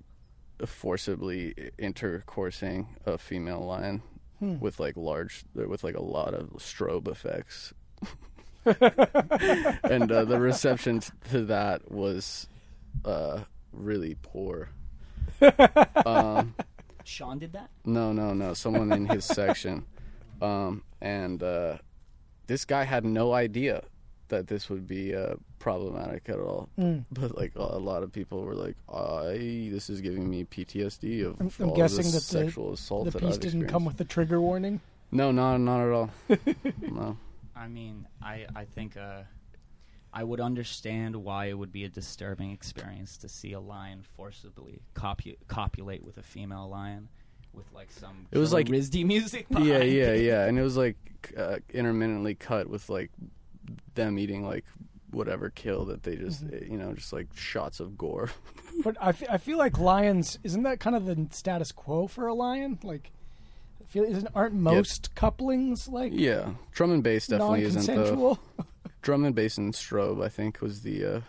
forcibly 0.66 1.54
intercoursing 1.78 2.86
a 3.06 3.18
female 3.18 3.60
lion 3.60 4.02
Hmm. 4.38 4.58
with 4.58 4.78
like 4.78 4.98
large 4.98 5.44
with 5.54 5.82
like 5.82 5.94
a 5.96 6.02
lot 6.02 6.34
of 6.34 6.50
strobe 6.58 7.08
effects 7.08 7.72
and 8.66 10.12
uh, 10.12 10.24
the 10.26 10.38
reception 10.38 11.00
to 11.30 11.44
that 11.46 11.90
was 11.90 12.46
uh, 13.06 13.40
really 13.72 14.16
poor. 14.20 14.68
Um, 16.04 16.54
sean 17.04 17.38
did 17.38 17.52
that 17.54 17.70
no, 17.84 18.12
no, 18.12 18.34
no. 18.34 18.52
Someone 18.54 18.92
in 18.92 19.06
his 19.06 19.24
section, 19.24 19.86
um, 20.42 20.82
and 21.00 21.42
uh, 21.42 21.78
this 22.46 22.64
guy 22.64 22.84
had 22.84 23.04
no 23.04 23.32
idea 23.32 23.82
that 24.28 24.48
this 24.48 24.68
would 24.68 24.86
be 24.86 25.14
uh, 25.14 25.34
problematic 25.58 26.28
at 26.28 26.38
all. 26.38 26.68
Mm. 26.78 27.04
But 27.12 27.36
like 27.36 27.52
a 27.56 27.60
a 27.60 27.78
lot 27.78 28.02
of 28.02 28.12
people 28.12 28.42
were 28.42 28.54
like, 28.54 28.76
"I 28.92 29.68
this 29.72 29.88
is 29.90 30.00
giving 30.00 30.28
me 30.28 30.44
PTSD 30.44 31.22
of 31.24 31.40
I'm- 31.40 31.50
I'm 31.60 31.70
all 31.70 31.76
guessing 31.76 32.04
this 32.04 32.28
that 32.28 32.38
the- 32.38 32.44
sexual 32.46 32.72
assault 32.72 33.04
The 33.06 33.10
that 33.12 33.20
piece 33.20 33.34
I've 33.34 33.40
didn't 33.40 33.66
come 33.68 33.84
with 33.84 34.00
a 34.00 34.04
trigger 34.04 34.40
warning. 34.40 34.80
No, 35.12 35.30
not 35.30 35.58
not 35.58 35.80
at 35.86 35.92
all. 35.92 36.10
no. 36.80 37.16
I 37.54 37.68
mean, 37.68 38.06
I 38.22 38.46
I 38.54 38.64
think 38.64 38.96
uh, 38.96 39.22
I 40.12 40.24
would 40.24 40.40
understand 40.40 41.14
why 41.16 41.46
it 41.46 41.54
would 41.56 41.72
be 41.72 41.84
a 41.84 41.88
disturbing 41.88 42.50
experience 42.50 43.16
to 43.18 43.28
see 43.28 43.52
a 43.52 43.60
lion 43.60 44.02
forcibly 44.16 44.80
copu- 44.94 45.36
copulate 45.46 46.02
with 46.02 46.18
a 46.18 46.22
female 46.22 46.68
lion, 46.68 47.08
with 47.56 47.66
like 47.74 47.90
some 47.90 48.26
It 48.30 48.38
was 48.38 48.50
Killer 48.50 48.60
like- 48.60 48.68
Rizdi 48.68 49.04
music. 49.04 49.46
Yeah, 49.50 49.58
behind 49.58 49.70
yeah, 49.92 50.04
it. 50.12 50.24
yeah, 50.24 50.44
and 50.46 50.58
it 50.58 50.62
was 50.62 50.76
like 50.76 50.96
uh, 51.36 51.56
intermittently 51.72 52.34
cut 52.34 52.68
with 52.68 52.88
like 52.88 53.10
them 53.94 54.18
eating 54.18 54.44
like 54.46 54.64
whatever 55.10 55.50
kill 55.50 55.84
that 55.86 56.02
they 56.02 56.14
just 56.16 56.46
Mhm. 56.46 56.62
eh, 56.62 56.66
you 56.70 56.76
know 56.78 56.92
just 56.92 57.12
like 57.12 57.26
shots 57.34 57.80
of 57.80 57.96
gore. 57.98 58.30
But 58.84 58.98
I, 59.00 59.08
I 59.30 59.38
feel 59.38 59.56
like 59.56 59.78
lions 59.78 60.38
isn't 60.44 60.62
that 60.64 60.80
kind 60.80 60.94
of 60.94 61.06
the 61.06 61.26
status 61.30 61.72
quo 61.72 62.06
for 62.06 62.26
a 62.26 62.34
lion? 62.34 62.78
Like, 62.82 63.10
I 63.80 63.84
feel 63.90 64.04
isn't 64.04 64.28
aren't 64.34 64.52
most 64.54 65.14
couplings 65.14 65.88
like 65.88 66.12
yeah, 66.14 66.50
drum 66.72 66.92
and 66.92 67.02
bass 67.02 67.26
definitely 67.26 67.62
isn't 67.62 67.86
the 67.86 67.94
non-consensual? 67.94 68.38
drum 69.02 69.24
and 69.24 69.34
bass 69.34 69.56
and 69.56 69.72
strobe. 69.72 70.22
I 70.22 70.28
think 70.28 70.60
was 70.60 70.82
the 70.82 71.04
uh, 71.06 71.20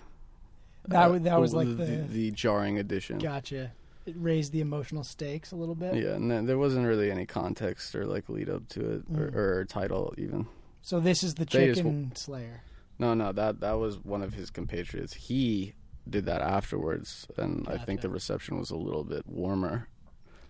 That 0.90 1.10
uh, 1.10 1.18
that 1.20 1.40
was 1.40 1.54
like 1.54 1.70
the, 1.70 1.74
the- 1.86 2.08
the 2.10 2.32
jarring 2.32 2.78
addition. 2.80 3.18
Gotcha. 3.20 3.72
It 4.08 4.15
raised 4.17 4.54
the 4.54 4.62
emotional 4.62 5.04
stakes 5.04 5.52
a 5.52 5.56
little 5.56 5.76
bit. 5.76 5.96
Yeah, 5.96 6.13
and 6.15 6.48
there 6.48 6.58
wasn't 6.58 6.88
really 6.88 7.12
any 7.12 7.26
context 7.26 7.93
or 7.93 8.06
like 8.06 8.30
lead 8.30 8.50
up 8.50 8.67
to 8.70 8.80
it 8.93 9.12
Mm. 9.12 9.20
or, 9.36 9.60
or 9.60 9.65
title 9.65 10.13
even. 10.17 10.48
So 10.82 11.00
this 11.00 11.22
is 11.24 11.36
the 11.36 11.46
They 11.46 11.67
just 11.67 11.80
chicken 11.80 12.15
slayer. 12.15 12.62
No, 13.00 13.13
no, 13.13 13.32
that 13.34 13.60
that 13.60 13.74
was 13.74 14.00
one 14.00 14.24
of 14.24 14.34
his 14.34 14.50
compatriots. 14.50 15.13
He 15.13 15.74
did 16.10 16.26
that 16.26 16.41
afterwards, 16.41 17.28
and 17.38 17.67
I 17.67 17.78
think 17.78 18.00
the 18.02 18.10
reception 18.10 18.58
was 18.58 18.72
a 18.72 18.78
little 18.78 19.04
bit 19.04 19.28
warmer. 19.28 19.89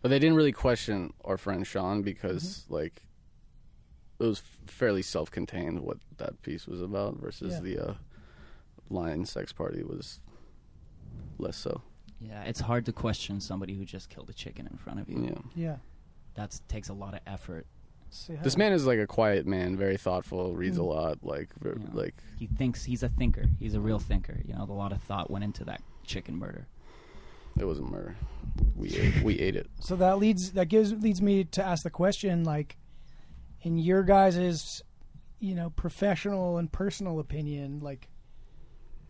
But 0.03 0.09
they 0.09 0.19
didn't 0.19 0.35
really 0.37 0.51
question 0.51 1.11
our 1.25 1.37
friend 1.37 1.65
Sean 1.65 2.03
because 2.03 2.43
Mm-hmm. 2.65 2.73
like 2.75 3.01
it 4.19 4.23
was 4.23 4.39
fairly 4.67 5.01
self-contained 5.01 5.79
what 5.81 5.97
that 6.17 6.41
piece 6.43 6.67
was 6.67 6.81
about 6.81 7.17
versus 7.17 7.53
Yeah. 7.53 7.59
the 7.61 7.79
uh, 7.89 7.93
lion 8.89 9.25
sex 9.25 9.51
party 9.51 9.83
was 9.83 10.19
less 11.39 11.57
so. 11.57 11.81
Yeah, 12.19 12.43
it's 12.43 12.59
hard 12.59 12.85
to 12.87 12.91
question 12.93 13.39
somebody 13.39 13.75
who 13.75 13.85
just 13.85 14.09
killed 14.09 14.29
a 14.29 14.33
chicken 14.33 14.67
in 14.67 14.77
front 14.77 14.99
of 14.99 15.09
you. 15.09 15.23
Yeah. 15.55 15.63
Yeah. 15.63 15.75
That 16.35 16.59
takes 16.67 16.89
a 16.89 16.93
lot 16.93 17.13
of 17.13 17.19
effort. 17.27 17.65
So. 18.09 18.33
This 18.41 18.55
man 18.57 18.71
is 18.73 18.85
like 18.85 18.99
a 18.99 19.05
quiet 19.07 19.45
man, 19.45 19.75
very 19.77 19.97
thoughtful, 19.97 20.55
reads 20.55 20.77
a 20.77 20.81
Mm. 20.81 20.87
lot, 20.87 21.23
like 21.23 21.53
ver- 21.59 21.77
Yeah. 21.79 21.87
like 21.93 22.15
He 22.39 22.47
thinks 22.47 22.85
he's 22.85 23.03
a 23.03 23.09
thinker. 23.09 23.45
He's 23.59 23.73
a 23.75 23.81
real 23.81 23.99
thinker. 23.99 24.39
You 24.45 24.53
know, 24.55 24.63
a 24.63 24.71
lot 24.71 24.91
of 24.93 25.01
thought 25.03 25.29
went 25.29 25.43
into 25.43 25.63
that 25.65 25.81
chicken 26.03 26.35
murder. 26.37 26.67
it 27.59 27.65
wasn't 27.65 27.89
murder. 27.91 28.15
We 28.75 28.89
ate, 28.95 29.23
we 29.23 29.39
ate 29.39 29.55
it. 29.55 29.67
So 29.79 29.95
that 29.95 30.19
leads 30.19 30.51
that 30.51 30.67
gives 30.67 30.93
leads 30.93 31.23
me 31.23 31.43
to 31.45 31.63
ask 31.63 31.81
the 31.83 31.89
question 31.89 32.43
like 32.43 32.77
in 33.63 33.77
your 33.79 34.03
guys' 34.03 34.83
you 35.39 35.55
know 35.55 35.71
professional 35.71 36.57
and 36.59 36.71
personal 36.71 37.19
opinion 37.19 37.79
like 37.79 38.09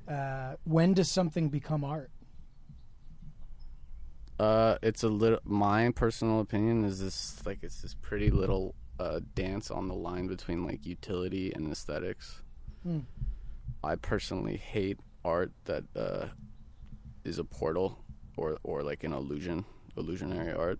uh 0.07 0.55
when 0.63 0.93
does 0.93 1.11
something 1.11 1.49
become 1.49 1.83
art? 1.83 2.09
Uh, 4.39 4.77
it's 4.83 5.03
a 5.03 5.07
little. 5.07 5.39
My 5.43 5.91
personal 5.91 6.39
opinion 6.39 6.83
is 6.85 6.99
this 6.99 7.41
like 7.45 7.59
it's 7.63 7.81
this 7.81 7.95
pretty 7.95 8.29
little 8.29 8.75
uh, 8.99 9.19
dance 9.35 9.71
on 9.71 9.87
the 9.87 9.95
line 9.95 10.27
between 10.27 10.63
like 10.63 10.85
utility 10.85 11.51
and 11.53 11.71
aesthetics. 11.71 12.41
Hmm. 12.83 12.99
I 13.83 13.95
personally 13.95 14.57
hate 14.57 14.99
art 15.25 15.51
that 15.65 15.83
uh, 15.95 16.27
is 17.23 17.39
a 17.39 17.43
portal 17.43 17.97
or 18.35 18.57
or 18.63 18.83
like 18.83 19.03
an 19.03 19.13
illusion, 19.13 19.65
illusionary 19.95 20.53
art. 20.53 20.79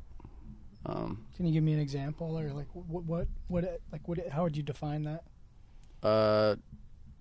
Um, 0.86 1.26
Can 1.36 1.46
you 1.48 1.54
give 1.54 1.64
me 1.64 1.74
an 1.74 1.80
example 1.80 2.38
or 2.38 2.54
like 2.54 2.68
what 2.74 3.04
what 3.06 3.28
what 3.48 3.82
like 3.92 4.08
what 4.08 4.20
how 4.30 4.44
would 4.44 4.56
you 4.56 4.64
define 4.64 5.04
that? 5.04 5.24
uh, 6.04 6.56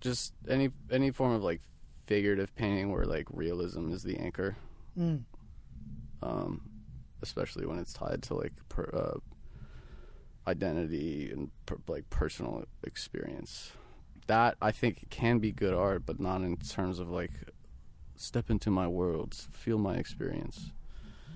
just 0.00 0.34
any 0.48 0.70
any 0.90 1.10
form 1.10 1.32
of 1.32 1.42
like 1.42 1.60
figurative 2.06 2.54
painting 2.56 2.92
where 2.92 3.04
like 3.04 3.26
realism 3.30 3.90
is 3.92 4.02
the 4.02 4.18
anchor. 4.18 4.56
Mm. 4.98 5.22
Um, 6.22 6.60
especially 7.22 7.66
when 7.66 7.78
it's 7.78 7.92
tied 7.92 8.22
to 8.24 8.34
like 8.34 8.52
per, 8.68 8.84
uh, 8.92 9.18
identity 10.50 11.30
and 11.32 11.50
per, 11.66 11.76
like 11.88 12.08
personal 12.10 12.64
experience. 12.84 13.72
That 14.26 14.56
I 14.60 14.72
think 14.72 15.06
can 15.10 15.38
be 15.38 15.52
good 15.52 15.74
art, 15.74 16.04
but 16.04 16.18
not 16.20 16.40
in 16.42 16.56
terms 16.56 16.98
of 16.98 17.08
like 17.08 17.30
step 18.16 18.50
into 18.50 18.70
my 18.70 18.88
world, 18.88 19.34
feel 19.34 19.78
my 19.78 19.94
experience. 19.96 20.72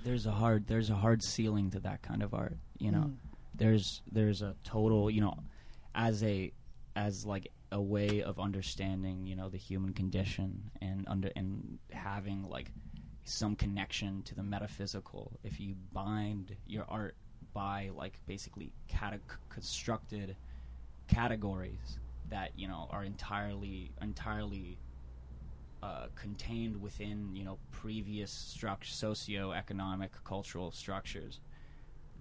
There's 0.05 0.27
a 0.27 0.33
hard 0.33 0.67
there's 0.67 0.91
a 0.91 0.95
hard 0.95 1.23
ceiling 1.23 1.71
to 1.71 1.81
that 1.81 2.03
kind 2.03 2.23
of 2.23 2.35
art. 2.35 2.57
You 2.79 2.91
know, 2.91 2.99
Mm. 3.11 3.17
there's 3.55 4.03
there's 4.11 4.43
a 4.43 4.55
total 4.65 5.11
you 5.11 5.21
know 5.21 5.35
as 5.95 6.23
a 6.25 6.53
as 6.97 7.25
like 7.27 7.53
a 7.73 7.81
way 7.81 8.23
of 8.23 8.41
understanding 8.41 9.27
you 9.27 9.37
know 9.37 9.49
the 9.49 9.57
human 9.59 9.93
condition 9.93 10.71
and 10.81 11.05
under 11.07 11.31
and 11.37 11.79
having 11.93 12.43
like 12.49 12.73
some 13.25 13.55
connection 13.57 14.23
to 14.25 14.35
the 14.35 14.43
metaphysical. 14.43 15.39
If 15.45 15.61
you 15.61 15.75
bind 15.93 16.57
your 16.67 16.85
art 16.89 17.17
by 17.53 17.91
like 17.95 18.19
basically 18.27 18.73
constructed 19.49 20.37
categories 21.09 21.99
that 22.31 22.53
you 22.57 22.69
know 22.69 22.87
are 22.91 23.05
entirely 23.05 23.91
entirely 24.01 24.79
uh, 25.83 26.07
contained 26.15 26.81
within 26.81 27.35
you 27.35 27.45
know 27.45 27.59
previous 27.73 28.31
struct- 28.57 28.85
socio-economic 28.85 30.13
cultural 30.25 30.71
structures 30.71 31.41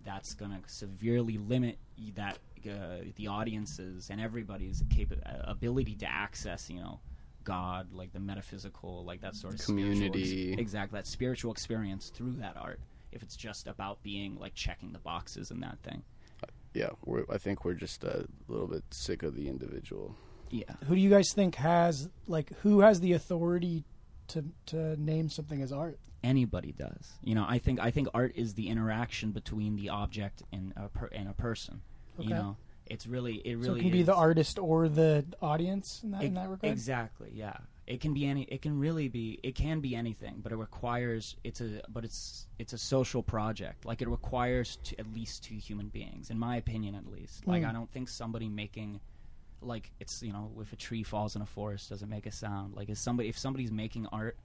that's 0.05 0.33
going 0.33 0.51
to 0.51 0.57
severely 0.67 1.37
limit 1.37 1.77
that 2.15 2.39
uh, 2.69 3.03
the 3.17 3.27
audiences 3.27 4.09
and 4.09 4.19
everybody's 4.19 4.83
capa- 4.89 5.17
uh, 5.25 5.51
ability 5.51 5.93
to 5.95 6.09
access 6.09 6.69
you 6.69 6.79
know 6.79 6.99
god 7.49 7.87
like 7.93 8.11
the 8.13 8.19
metaphysical 8.19 9.03
like 9.05 9.21
that 9.21 9.35
sort 9.35 9.53
of 9.53 9.61
spiritual 9.61 9.89
ex- 9.91 9.97
Community. 9.99 10.53
exactly 10.57 10.97
that 10.97 11.07
spiritual 11.07 11.51
experience 11.51 12.09
through 12.09 12.33
that 12.37 12.55
art 12.57 12.79
if 13.11 13.21
it's 13.23 13.35
just 13.35 13.67
about 13.67 14.01
being 14.03 14.37
like 14.39 14.53
checking 14.55 14.93
the 14.93 14.99
boxes 14.99 15.51
and 15.51 15.61
that 15.63 15.77
thing 15.83 16.03
uh, 16.43 16.47
Yeah, 16.73 16.89
we're, 17.05 17.25
I 17.29 17.37
think 17.39 17.65
we're 17.65 17.73
just 17.73 18.03
a 18.03 18.27
little 18.47 18.67
bit 18.67 18.83
sick 18.91 19.23
of 19.23 19.35
the 19.35 19.47
individual. 19.49 20.15
yeah 20.51 20.63
Who 20.87 20.93
do 20.95 21.01
you 21.01 21.09
guys 21.09 21.33
think 21.33 21.55
has 21.55 22.07
like 22.27 22.51
who 22.61 22.81
has 22.81 22.99
the 23.01 23.13
authority 23.13 23.83
to 24.29 24.45
to 24.67 24.95
name 25.01 25.29
something 25.29 25.61
as 25.61 25.71
art? 25.71 25.97
anybody 26.21 26.73
does 26.73 27.13
you 27.23 27.33
know 27.33 27.45
i 27.47 27.57
think 27.57 27.79
i 27.79 27.89
think 27.89 28.05
art 28.13 28.33
is 28.35 28.53
the 28.55 28.67
interaction 28.67 29.31
between 29.31 29.77
the 29.77 29.87
object 29.87 30.43
and 30.51 30.73
a 30.75 30.89
per- 30.89 31.07
and 31.13 31.29
a 31.29 31.33
person 31.33 31.79
you 32.17 32.29
know 32.29 32.57
it's 32.89 33.05
really 33.07 33.35
it 33.45 33.55
really 33.55 33.65
so 33.65 33.75
it 33.75 33.81
can 33.81 33.91
be 33.91 34.03
the 34.03 34.15
artist 34.15 34.57
or 34.59 34.89
the 34.89 35.25
audience 35.41 36.01
in 36.03 36.11
that, 36.11 36.23
in 36.23 36.33
that 36.33 36.49
regard. 36.49 36.71
Exactly. 36.71 37.31
Yeah. 37.33 37.57
It 37.85 38.01
can 38.01 38.13
be 38.13 38.25
any. 38.27 38.43
It 38.43 38.61
can 38.61 38.77
really 38.77 39.07
be. 39.07 39.39
It 39.41 39.55
can 39.55 39.79
be 39.79 39.95
anything, 39.95 40.41
but 40.43 40.51
it 40.51 40.57
requires. 40.57 41.35
It's 41.43 41.59
a. 41.59 41.81
But 41.89 42.05
it's. 42.05 42.45
It's 42.59 42.71
a 42.73 42.77
social 42.77 43.23
project. 43.23 43.83
Like 43.83 44.03
it 44.03 44.07
requires 44.07 44.77
to, 44.83 44.99
at 44.99 45.11
least 45.11 45.43
two 45.43 45.55
human 45.55 45.87
beings, 45.87 46.29
in 46.29 46.37
my 46.37 46.57
opinion, 46.57 46.93
at 46.93 47.07
least. 47.07 47.47
Like 47.47 47.63
Mm. 47.63 47.69
I 47.69 47.73
don't 47.73 47.91
think 47.91 48.07
somebody 48.09 48.47
making. 48.47 48.99
Like 49.61 49.91
it's 49.99 50.21
you 50.21 50.31
know 50.31 50.51
if 50.61 50.71
a 50.71 50.75
tree 50.75 51.01
falls 51.01 51.35
in 51.35 51.41
a 51.41 51.47
forest 51.47 51.89
doesn't 51.89 52.09
make 52.09 52.27
a 52.27 52.31
sound. 52.31 52.75
Like 52.75 52.89
is 52.89 52.99
somebody 52.99 53.27
if 53.27 53.39
somebody's 53.39 53.71
making 53.71 54.05
art, 54.11 54.37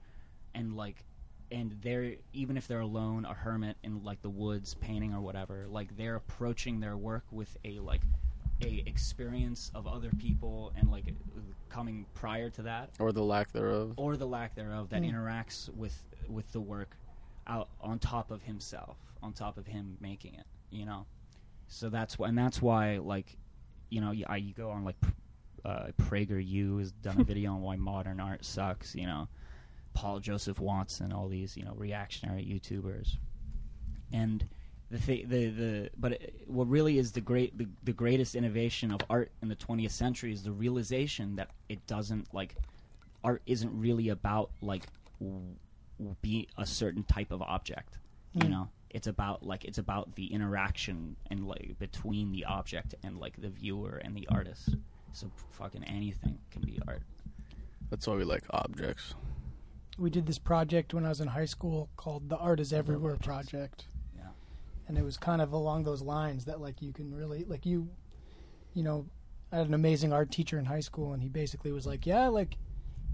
and 0.55 0.73
like. 0.75 1.05
And 1.51 1.77
they're 1.83 2.15
even 2.33 2.57
if 2.57 2.67
they're 2.67 2.79
alone, 2.79 3.25
a 3.25 3.33
hermit 3.35 3.77
in 3.83 4.03
like 4.03 4.23
the 4.23 4.31
woods, 4.31 4.73
painting 4.73 5.13
or 5.13 5.21
whatever. 5.21 5.67
Like 5.69 5.95
they're 5.95 6.15
approaching 6.15 6.79
their 6.79 6.97
work 6.97 7.25
with 7.29 7.55
a 7.63 7.77
like 7.77 8.01
a 8.65 8.83
experience 8.87 9.71
of 9.75 9.85
other 9.87 10.09
people 10.17 10.73
and 10.75 10.89
like 10.91 11.05
coming 11.69 12.05
prior 12.13 12.49
to 12.49 12.61
that 12.63 12.89
Or 12.99 13.11
the 13.11 13.23
lack 13.23 13.51
thereof. 13.51 13.93
or 13.97 14.17
the 14.17 14.27
lack 14.27 14.55
thereof 14.55 14.89
that 14.89 15.01
Mm. 15.01 15.13
interacts 15.13 15.69
with 15.75 16.01
with 16.27 16.51
the 16.51 16.59
work 16.61 16.97
out 17.47 17.69
on 17.81 17.99
top 17.99 18.31
of 18.31 18.41
himself 18.43 18.97
on 19.21 19.31
top 19.33 19.57
of 19.57 19.67
him 19.67 19.97
making 20.01 20.33
it 20.33 20.45
you 20.71 20.85
know 20.85 21.05
so 21.67 21.89
that's 21.89 22.17
why 22.17 22.27
and 22.29 22.37
that's 22.37 22.61
why 22.61 22.97
like 22.97 23.37
you 23.89 24.01
know 24.01 24.11
you, 24.11 24.25
I, 24.27 24.37
you 24.37 24.53
go 24.53 24.71
on 24.71 24.83
like 24.83 24.95
uh, 25.63 25.87
Prager 26.01 26.43
U 26.45 26.77
has 26.77 26.91
done 26.91 27.19
a 27.19 27.23
video 27.31 27.51
on 27.53 27.61
why 27.61 27.75
modern 27.75 28.19
art 28.19 28.43
sucks 28.45 28.95
you 28.95 29.05
know 29.05 29.27
Paul 29.93 30.19
Joseph 30.19 30.59
Watson 30.59 31.11
all 31.13 31.27
these 31.27 31.55
you 31.55 31.63
know 31.65 31.73
reactionary 31.75 32.43
YouTubers 32.43 33.17
and 34.11 34.47
the 34.95 35.05
th- 35.05 35.27
the 35.27 35.49
the 35.49 35.89
but 35.97 36.13
it, 36.13 36.43
what 36.47 36.67
really 36.69 36.97
is 36.97 37.11
the 37.11 37.21
great 37.21 37.57
the, 37.57 37.67
the 37.83 37.93
greatest 37.93 38.35
innovation 38.35 38.91
of 38.91 38.99
art 39.09 39.31
in 39.41 39.47
the 39.49 39.55
20th 39.55 39.91
century 39.91 40.31
is 40.31 40.43
the 40.43 40.51
realization 40.51 41.35
that 41.35 41.49
it 41.69 41.85
doesn't 41.87 42.33
like 42.33 42.55
art 43.23 43.41
isn't 43.45 43.73
really 43.79 44.09
about 44.09 44.49
like 44.61 44.83
w- 45.19 45.55
w- 45.97 46.15
be 46.21 46.47
a 46.57 46.65
certain 46.65 47.03
type 47.03 47.31
of 47.31 47.41
object 47.41 47.97
you 48.33 48.41
Mm. 48.47 48.49
know 48.49 48.69
it's 48.89 49.07
about 49.07 49.43
like 49.43 49.65
it's 49.65 49.77
about 49.77 50.15
the 50.15 50.27
interaction 50.33 51.15
and 51.29 51.45
like 51.47 51.75
between 51.79 52.31
the 52.31 52.45
object 52.45 52.95
and 53.03 53.17
like 53.19 53.35
the 53.41 53.49
viewer 53.49 53.97
and 54.03 54.15
the 54.15 54.27
artist 54.29 54.75
So 55.13 55.31
fucking 55.51 55.83
anything 55.85 56.37
can 56.51 56.61
be 56.61 56.77
art. 56.87 57.01
That's 57.89 58.05
why 58.07 58.15
we 58.15 58.23
like 58.25 58.43
objects. 58.51 59.15
We 59.97 60.09
did 60.09 60.25
this 60.25 60.39
project 60.39 60.93
when 60.93 61.05
I 61.05 61.09
was 61.09 61.21
in 61.21 61.29
high 61.29 61.45
school 61.55 61.87
called 61.95 62.27
the 62.29 62.35
Art 62.37 62.59
is 62.59 62.73
Everywhere 62.73 63.11
legends. 63.13 63.25
project. 63.25 63.85
And 64.87 64.97
it 64.97 65.03
was 65.03 65.17
kind 65.17 65.41
of 65.41 65.51
along 65.51 65.83
those 65.83 66.01
lines 66.01 66.45
that 66.45 66.61
like 66.61 66.81
you 66.81 66.93
can 66.93 67.13
really 67.13 67.43
like 67.45 67.65
you 67.65 67.89
you 68.75 68.83
know 68.83 69.07
i 69.51 69.57
had 69.57 69.67
an 69.67 69.73
amazing 69.73 70.13
art 70.13 70.29
teacher 70.29 70.59
in 70.59 70.65
high 70.65 70.79
school 70.79 71.13
and 71.13 71.23
he 71.23 71.29
basically 71.29 71.71
was 71.71 71.87
like 71.87 72.05
yeah 72.05 72.27
like 72.27 72.57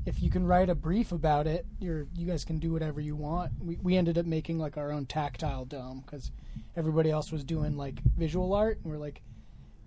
if 0.06 0.22
you 0.22 0.30
can 0.30 0.46
write 0.46 0.70
a 0.70 0.76
brief 0.76 1.12
about 1.12 1.48
it 1.48 1.66
you're 1.80 2.08
you 2.16 2.26
guys 2.26 2.44
can 2.44 2.60
do 2.60 2.72
whatever 2.72 3.00
you 3.00 3.16
want. 3.16 3.52
We, 3.60 3.78
we 3.82 3.98
ended 3.98 4.18
up 4.18 4.26
making 4.26 4.58
like 4.58 4.78
our 4.78 4.92
own 4.92 5.06
tactile 5.06 5.66
dome 5.66 6.04
because 6.06 6.32
everybody 6.76 7.12
else 7.12 7.32
was 7.32 7.44
doing 7.44 7.78
like 7.78 8.02
visual 8.18 8.54
art 8.54 8.80
and 8.84 8.92
we're 8.92 9.00
like 9.00 9.22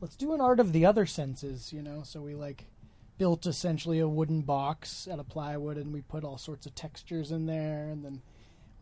let's 0.01 0.17
do 0.17 0.33
an 0.33 0.41
art 0.41 0.61
of 0.61 0.73
the 0.73 0.87
other 0.87 1.07
senses 1.07 1.73
you 1.73 1.83
know? 1.83 2.03
So 2.05 2.21
we 2.21 2.35
like 2.35 2.67
built 3.19 3.47
essentially 3.47 3.99
a 3.99 4.09
wooden 4.09 4.43
box 4.43 5.09
out 5.11 5.19
of 5.19 5.29
plywood 5.29 5.77
and 5.77 5.93
we 5.93 6.01
put 6.01 6.25
all 6.25 6.39
sorts 6.39 6.67
of 6.67 6.75
textures 6.75 7.31
in 7.31 7.47
there 7.47 7.89
and 7.89 8.05
then 8.05 8.23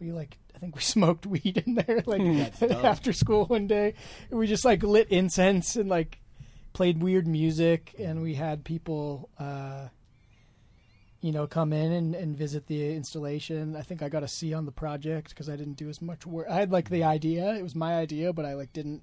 we 0.03 0.13
like 0.13 0.39
I 0.55 0.59
think 0.59 0.75
we 0.75 0.83
smoked 0.83 1.27
weed 1.27 1.63
in 1.65 1.75
there 1.75 2.03
like 2.07 2.63
after 2.85 3.13
school 3.13 3.47
one 3.47 3.67
day. 3.67 3.95
And 4.31 4.39
we 4.39 4.47
just 4.47 4.65
like 4.65 4.83
lit 4.83 5.09
incense 5.09 5.77
and 5.77 5.89
like 5.89 6.19
played 6.73 7.03
weird 7.03 7.27
music 7.27 7.95
and 7.99 8.23
we 8.23 8.35
had 8.35 8.65
people 8.65 9.29
uh 9.39 9.89
you 11.21 11.31
know 11.31 11.47
come 11.47 11.73
in 11.73 11.93
and, 11.93 12.15
and 12.15 12.37
visit 12.37 12.67
the 12.67 12.95
installation. 12.95 13.77
I 13.77 13.83
think 13.83 14.03
I 14.03 14.09
got 14.09 14.23
a 14.23 14.29
C 14.29 14.53
on 14.53 14.67
the 14.67 14.73
project 14.73 15.31
because 15.31 15.49
I 15.49 15.57
didn't 15.57 15.77
do 15.77 15.89
as 15.89 16.03
much 16.03 16.27
work. 16.27 16.49
I 16.51 16.57
had 16.57 16.73
like 16.73 16.91
the 16.91 17.05
idea, 17.05 17.55
it 17.55 17.63
was 17.63 17.75
my 17.75 17.95
idea, 17.95 18.33
but 18.33 18.45
I 18.45 18.55
like 18.55 18.73
didn't 18.73 19.03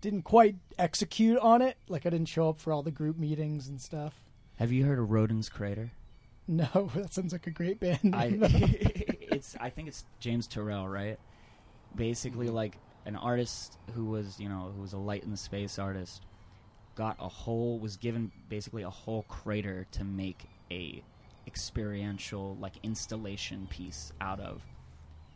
didn't 0.00 0.22
quite 0.22 0.56
execute 0.78 1.38
on 1.38 1.60
it. 1.60 1.76
Like 1.88 2.06
I 2.06 2.10
didn't 2.10 2.28
show 2.28 2.48
up 2.48 2.60
for 2.60 2.72
all 2.72 2.82
the 2.82 2.90
group 2.90 3.18
meetings 3.18 3.68
and 3.68 3.80
stuff. 3.80 4.14
Have 4.56 4.72
you 4.72 4.84
heard 4.84 4.98
of 4.98 5.10
Roden's 5.10 5.48
Crater? 5.48 5.90
No, 6.48 6.90
that 6.94 7.14
sounds 7.14 7.32
like 7.32 7.46
a 7.46 7.50
great 7.50 7.80
band. 7.80 8.14
I. 8.14 9.09
it's 9.40 9.56
I 9.58 9.70
think 9.70 9.88
it's 9.88 10.04
James 10.20 10.46
Turrell, 10.46 10.90
right? 10.90 11.18
Basically, 11.96 12.46
mm-hmm. 12.46 12.54
like 12.54 12.78
an 13.06 13.16
artist 13.16 13.78
who 13.94 14.04
was 14.04 14.38
you 14.38 14.48
know 14.48 14.72
who 14.74 14.82
was 14.82 14.92
a 14.92 14.98
light 14.98 15.24
in 15.24 15.30
the 15.30 15.36
space 15.36 15.78
artist 15.78 16.22
got 16.94 17.16
a 17.18 17.28
whole 17.28 17.78
was 17.78 17.96
given 17.96 18.30
basically 18.48 18.82
a 18.82 18.90
whole 18.90 19.22
crater 19.22 19.86
to 19.92 20.04
make 20.04 20.44
a 20.70 21.02
experiential 21.46 22.56
like 22.60 22.74
installation 22.82 23.66
piece 23.70 24.12
out 24.20 24.38
of, 24.38 24.62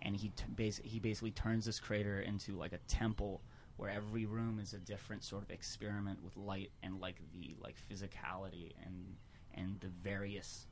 and 0.02 0.14
he 0.14 0.28
t- 0.28 0.44
bas- 0.50 0.80
he 0.84 0.98
basically 0.98 1.30
turns 1.30 1.64
this 1.64 1.80
crater 1.80 2.20
into 2.20 2.52
like 2.52 2.72
a 2.72 2.78
temple 2.86 3.40
where 3.76 3.90
every 3.90 4.26
room 4.26 4.60
is 4.62 4.74
a 4.74 4.78
different 4.78 5.24
sort 5.24 5.42
of 5.42 5.50
experiment 5.50 6.22
with 6.22 6.36
light 6.36 6.70
and 6.82 7.00
like 7.00 7.16
the 7.32 7.56
like 7.60 7.76
physicality 7.90 8.72
and 8.84 9.16
and 9.54 9.80
the 9.80 9.88
various 10.02 10.66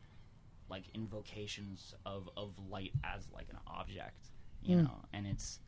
like 0.73 0.85
invocations 0.95 1.95
of 2.05 2.29
of 2.37 2.51
light 2.71 2.93
as 3.05 3.29
like 3.33 3.47
an 3.51 3.59
object, 3.69 4.19
you 4.63 4.79
Hmm. 4.79 4.85
know. 4.85 4.97
And 5.13 5.27
it's 5.27 5.61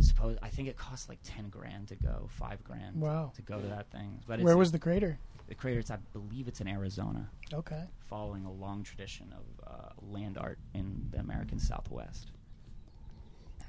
suppose 0.00 0.36
I 0.42 0.48
think 0.48 0.68
it 0.68 0.76
costs 0.76 1.08
like 1.08 1.18
ten 1.22 1.48
grand 1.48 1.88
to 1.88 1.96
go, 1.96 2.26
five 2.30 2.62
grand 2.64 3.00
Wow. 3.00 3.32
to 3.36 3.42
go 3.42 3.60
to 3.60 3.66
that 3.68 3.90
thing. 3.90 4.20
But 4.26 4.40
it's, 4.40 4.44
Where 4.44 4.56
was 4.56 4.72
the 4.72 4.78
crater? 4.78 5.18
the 5.46 5.54
crater? 5.54 5.80
It's 5.80 5.90
I 5.90 5.96
believe 6.12 6.48
it's 6.48 6.60
in 6.60 6.68
Arizona, 6.68 7.30
Okay. 7.52 7.84
following 8.08 8.44
a 8.44 8.52
long 8.52 8.82
tradition 8.82 9.32
of 9.32 9.44
uh, 9.72 9.88
land 10.14 10.36
art 10.36 10.58
in 10.74 11.08
the 11.10 11.18
American 11.20 11.58
Southwest. 11.58 12.30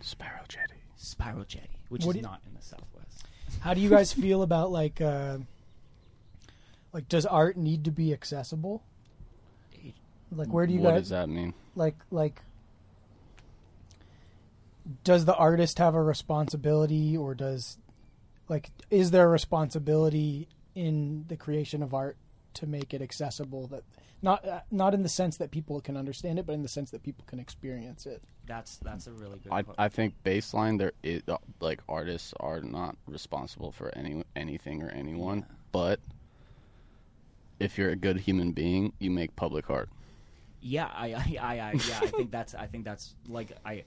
Spiral 0.02 0.46
Jetty. 0.48 0.82
Spiral 0.96 1.46
Jetty, 1.46 1.80
which 1.90 2.06
What 2.06 2.16
is 2.16 2.22
not 2.24 2.42
in 2.48 2.54
the 2.56 2.62
Southwest. 2.62 3.26
How 3.60 3.74
do 3.74 3.82
you 3.82 3.90
guys 3.90 4.12
feel 4.26 4.42
about 4.42 4.72
like 4.72 5.00
uh 5.02 5.40
like 6.94 7.08
does 7.10 7.26
art 7.26 7.56
need 7.58 7.86
to 7.86 7.92
be 7.92 8.14
accessible? 8.14 8.84
It- 10.32 10.38
Like 10.38 10.48
where 10.50 10.66
do 10.66 10.74
you 10.74 10.80
what 10.80 10.92
guys 10.92 11.02
does 11.02 11.10
that 11.10 11.30
mean? 11.30 11.54
like 11.76 11.96
like 12.12 12.42
does 15.04 15.26
the 15.26 15.36
artist 15.36 15.78
have 15.78 15.94
a 15.96 16.02
responsibility 16.02 17.16
or 17.16 17.36
does 17.36 17.78
like 18.50 18.72
is 18.90 19.12
there 19.12 19.26
a 19.26 19.30
responsibility 19.30 20.48
in 20.76 21.26
the 21.28 21.38
creation 21.38 21.84
of 21.84 21.94
art 21.94 22.18
to 22.56 22.66
make 22.68 22.94
it 22.94 23.02
accessible 23.02 23.68
that 23.68 23.84
not 24.24 24.46
uh, 24.48 24.62
not 24.72 24.94
in 24.94 25.04
the 25.04 25.10
sense 25.10 25.38
that 25.38 25.52
people 25.52 25.80
can 25.82 25.96
understand 25.96 26.40
it 26.40 26.46
but 26.46 26.54
in 26.54 26.62
the 26.62 26.68
sense 26.68 26.92
that 26.92 27.04
people 27.04 27.24
can 27.28 27.40
experience 27.40 28.06
it 28.06 28.22
That's 28.48 28.78
that's 28.78 29.08
a 29.08 29.12
really 29.12 29.40
good. 29.40 29.52
I, 29.52 29.62
que- 29.62 29.74
I 29.78 29.88
think 29.90 30.16
baseline 30.24 30.78
there 30.80 30.94
is 31.04 31.22
like 31.60 31.82
artists 31.88 32.34
are 32.40 32.60
not 32.62 32.96
responsible 33.08 33.72
for 33.72 33.96
any 33.96 34.24
anything 34.36 34.82
or 34.84 34.90
anyone, 34.90 35.40
Yeah. 35.40 35.56
but 35.72 36.00
if 37.60 37.78
you're 37.78 37.92
a 37.92 37.96
good 37.96 38.18
human 38.18 38.52
being, 38.54 38.92
you 39.00 39.12
make 39.12 39.36
public 39.36 39.70
art. 39.70 39.88
Yeah, 40.62 40.90
I, 40.94 41.14
I, 41.14 41.38
I, 41.42 41.60
I 41.60 41.72
yeah, 41.74 42.00
I 42.02 42.08
think 42.08 42.32
that's, 42.32 42.56
I 42.56 42.68
think 42.68 42.86
that's 42.86 43.16
like, 43.28 43.52
I, 43.66 43.84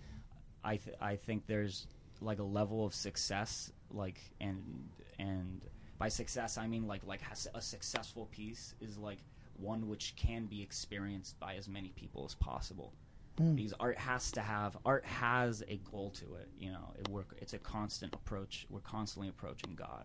I, 0.62 0.76
th- 0.76 0.96
I 1.00 1.16
think 1.16 1.46
there's 1.46 1.86
like 2.20 2.38
a 2.38 2.44
level 2.44 2.84
of 2.84 2.94
success, 2.94 3.72
like, 3.90 4.20
and 4.40 4.88
and 5.18 5.60
by 5.98 6.08
success 6.08 6.58
I 6.58 6.66
mean 6.66 6.86
like 6.86 7.02
like 7.06 7.20
a 7.54 7.60
successful 7.60 8.26
piece 8.26 8.74
is 8.80 8.98
like 8.98 9.18
one 9.56 9.88
which 9.88 10.14
can 10.16 10.46
be 10.46 10.60
experienced 10.60 11.38
by 11.38 11.54
as 11.54 11.68
many 11.68 11.90
people 11.90 12.24
as 12.24 12.34
possible. 12.34 12.92
Hmm. 13.38 13.54
Because 13.54 13.74
art 13.80 13.98
has 13.98 14.30
to 14.32 14.40
have 14.40 14.76
art 14.84 15.04
has 15.04 15.62
a 15.68 15.76
goal 15.90 16.10
to 16.10 16.34
it, 16.34 16.48
you 16.58 16.70
know. 16.70 16.94
It 16.98 17.08
work. 17.08 17.36
It's 17.40 17.52
a 17.52 17.58
constant 17.58 18.14
approach. 18.14 18.66
We're 18.70 18.80
constantly 18.80 19.28
approaching 19.28 19.74
God 19.74 20.04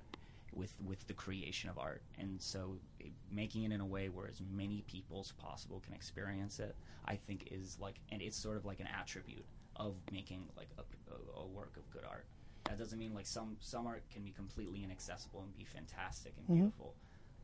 with 0.53 0.73
with 0.85 1.05
the 1.07 1.13
creation 1.13 1.69
of 1.69 1.77
art, 1.77 2.01
and 2.17 2.41
so 2.41 2.77
it, 2.99 3.11
making 3.31 3.63
it 3.63 3.71
in 3.71 3.81
a 3.81 3.85
way 3.85 4.09
where 4.09 4.27
as 4.27 4.41
many 4.51 4.83
people 4.87 5.19
as 5.21 5.31
possible 5.31 5.81
can 5.85 5.93
experience 5.93 6.59
it, 6.59 6.75
I 7.05 7.15
think 7.15 7.47
is 7.51 7.77
like, 7.79 7.95
and 8.11 8.21
it's 8.21 8.37
sort 8.37 8.57
of 8.57 8.65
like 8.65 8.79
an 8.79 8.87
attribute 8.99 9.45
of 9.75 9.95
making 10.11 10.43
like 10.57 10.69
a, 10.77 10.81
a, 11.13 11.41
a 11.43 11.47
work 11.47 11.73
of 11.77 11.89
good 11.91 12.03
art. 12.09 12.25
That 12.65 12.77
doesn't 12.77 12.99
mean 12.99 13.13
like 13.13 13.25
some 13.27 13.57
some 13.59 13.87
art 13.87 14.03
can 14.11 14.23
be 14.23 14.31
completely 14.31 14.83
inaccessible 14.83 15.41
and 15.41 15.55
be 15.57 15.63
fantastic 15.65 16.33
and 16.37 16.47
Mhm. 16.47 16.61
beautiful, 16.61 16.95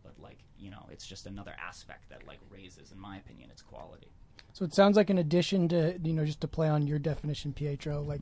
but 0.03 0.13
like 0.19 0.39
you 0.59 0.69
know, 0.71 0.85
it's 0.91 1.05
just 1.07 1.25
another 1.25 1.55
aspect 1.59 2.09
that 2.09 2.25
like 2.27 2.39
raises, 2.49 2.91
in 2.91 2.99
my 2.99 3.17
opinion, 3.17 3.49
its 3.49 3.61
quality. 3.61 4.07
So 4.53 4.63
it 4.65 4.73
sounds 4.73 4.95
like 4.95 5.09
in 5.09 5.17
addition 5.17 5.67
to 5.69 5.99
you 6.03 6.13
know 6.13 6.25
just 6.25 6.41
to 6.41 6.47
play 6.47 6.69
on 6.69 6.85
your 6.87 6.99
definition, 6.99 7.53
Pietro, 7.53 8.01
like 8.01 8.21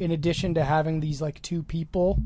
in 0.00 0.10
addition 0.10 0.54
to 0.54 0.64
having 0.64 1.00
these 1.00 1.20
like 1.22 1.40
two 1.42 1.62
people 1.62 2.18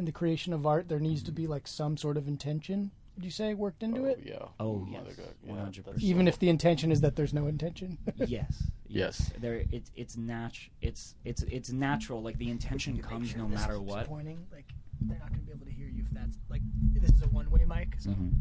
in 0.00 0.06
the 0.06 0.12
creation 0.12 0.52
of 0.52 0.66
art, 0.66 0.88
there 0.88 0.98
needs 0.98 1.22
to 1.24 1.30
be 1.30 1.46
like 1.46 1.68
some 1.68 1.96
sort 1.96 2.16
of 2.16 2.26
intention. 2.26 2.90
Would 3.16 3.24
you 3.24 3.30
say 3.30 3.52
worked 3.54 3.82
into 3.82 4.06
it, 4.06 4.20
Yeah. 4.24 4.46
Oh, 4.58 4.86
yes. 4.90 5.14
God, 5.14 5.26
yeah, 5.46 5.52
100%. 5.52 5.84
that's 5.84 6.02
even 6.02 6.26
if 6.26 6.38
the 6.38 6.48
intention 6.48 6.90
is 6.90 7.02
that 7.02 7.16
there's 7.16 7.34
no 7.34 7.46
intention? 7.46 7.98
yes, 8.16 8.64
Yes. 8.88 9.30
There, 9.38 9.62
it's 9.70 9.90
it's 9.94 10.16
nat, 10.16 10.52
it's 10.82 11.14
it's 11.24 11.42
it's 11.44 11.70
natural. 11.70 12.22
Like 12.22 12.38
the 12.38 12.50
intention 12.50 12.98
comes 13.00 13.36
no 13.36 13.46
matter 13.46 13.78
what. 13.80 14.06
Pointing 14.06 14.44
like 14.52 14.64
they're 15.02 15.18
not 15.18 15.28
going 15.28 15.40
to 15.40 15.46
be 15.46 15.52
able 15.52 15.66
to 15.66 15.72
hear 15.72 15.86
you 15.86 16.02
if 16.02 16.10
that's 16.10 16.38
like 16.48 16.62
this 16.94 17.10
is 17.10 17.22
a 17.22 17.28
one-way 17.28 17.64
mic. 17.66 17.94
So 17.98 18.10
Mhm. 18.10 18.32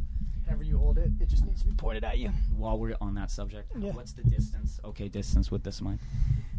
however 0.48 0.64
you 0.64 0.78
hold 0.80 0.98
it, 0.98 1.12
it 1.20 1.28
just 1.28 1.46
needs 1.46 1.62
to 1.62 1.68
be 1.68 1.74
pointed 1.74 2.04
at 2.04 2.18
you. 2.18 2.30
While 2.56 2.80
we're 2.80 2.96
on 3.02 3.14
that 3.16 3.30
subject, 3.32 3.74
Yeah. 3.78 3.92
what's 3.92 4.14
the 4.14 4.24
distance? 4.24 4.80
Okay, 4.86 5.08
distance 5.10 5.52
with 5.52 5.64
this 5.64 5.82
mic. 5.82 6.00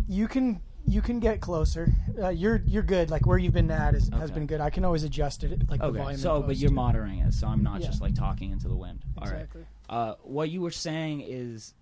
You 0.07 0.29
can 0.29 0.61
you 0.87 1.01
can 1.03 1.21
get 1.21 1.41
closer. 1.41 1.93
Uh, 2.21 2.29
you're 2.29 2.63
you're 2.67 2.83
good. 2.83 3.11
Like 3.11 3.27
where 3.27 3.39
you've 3.39 3.53
been 3.53 3.71
at 3.71 3.95
is, 3.95 4.09
has 4.09 4.25
Okay. 4.31 4.35
been 4.35 4.47
good. 4.47 4.61
I 4.61 4.71
can 4.71 4.85
always 4.85 5.05
adjust 5.05 5.45
it 5.45 5.69
like 5.71 5.81
the 5.81 5.87
Okay, 5.87 5.99
volume. 5.99 6.19
so 6.21 6.41
but 6.41 6.49
post, 6.49 6.61
you're 6.61 6.71
monitoring 6.73 7.19
it, 7.21 7.33
so 7.35 7.47
I'm 7.47 7.63
not 7.63 7.81
Yeah. 7.81 7.87
just 7.89 8.01
like 8.01 8.15
talking 8.15 8.51
into 8.51 8.69
the 8.69 8.75
wind. 8.77 9.05
All 9.19 9.25
right. 9.25 9.35
Exactly. 9.35 9.67
Uh, 9.89 10.15
what 10.23 10.51
you 10.51 10.61
were 10.61 10.71
saying 10.71 11.23
is, 11.27 11.75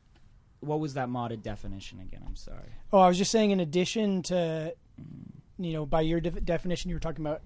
what 0.60 0.80
was 0.80 0.94
that 0.94 1.08
modded 1.08 1.42
definition 1.42 2.00
again? 2.00 2.22
I'm 2.26 2.36
sorry. 2.36 2.70
Oh, 2.92 2.98
I 2.98 3.08
was 3.08 3.18
just 3.18 3.30
saying. 3.30 3.50
In 3.50 3.60
addition 3.60 4.22
to, 4.24 4.74
Mm. 5.00 5.04
you 5.58 5.72
know, 5.72 5.86
by 5.86 6.00
your 6.02 6.20
def- 6.20 6.44
definition, 6.44 6.88
you 6.90 6.96
were 6.96 7.00
talking 7.00 7.24
about 7.24 7.42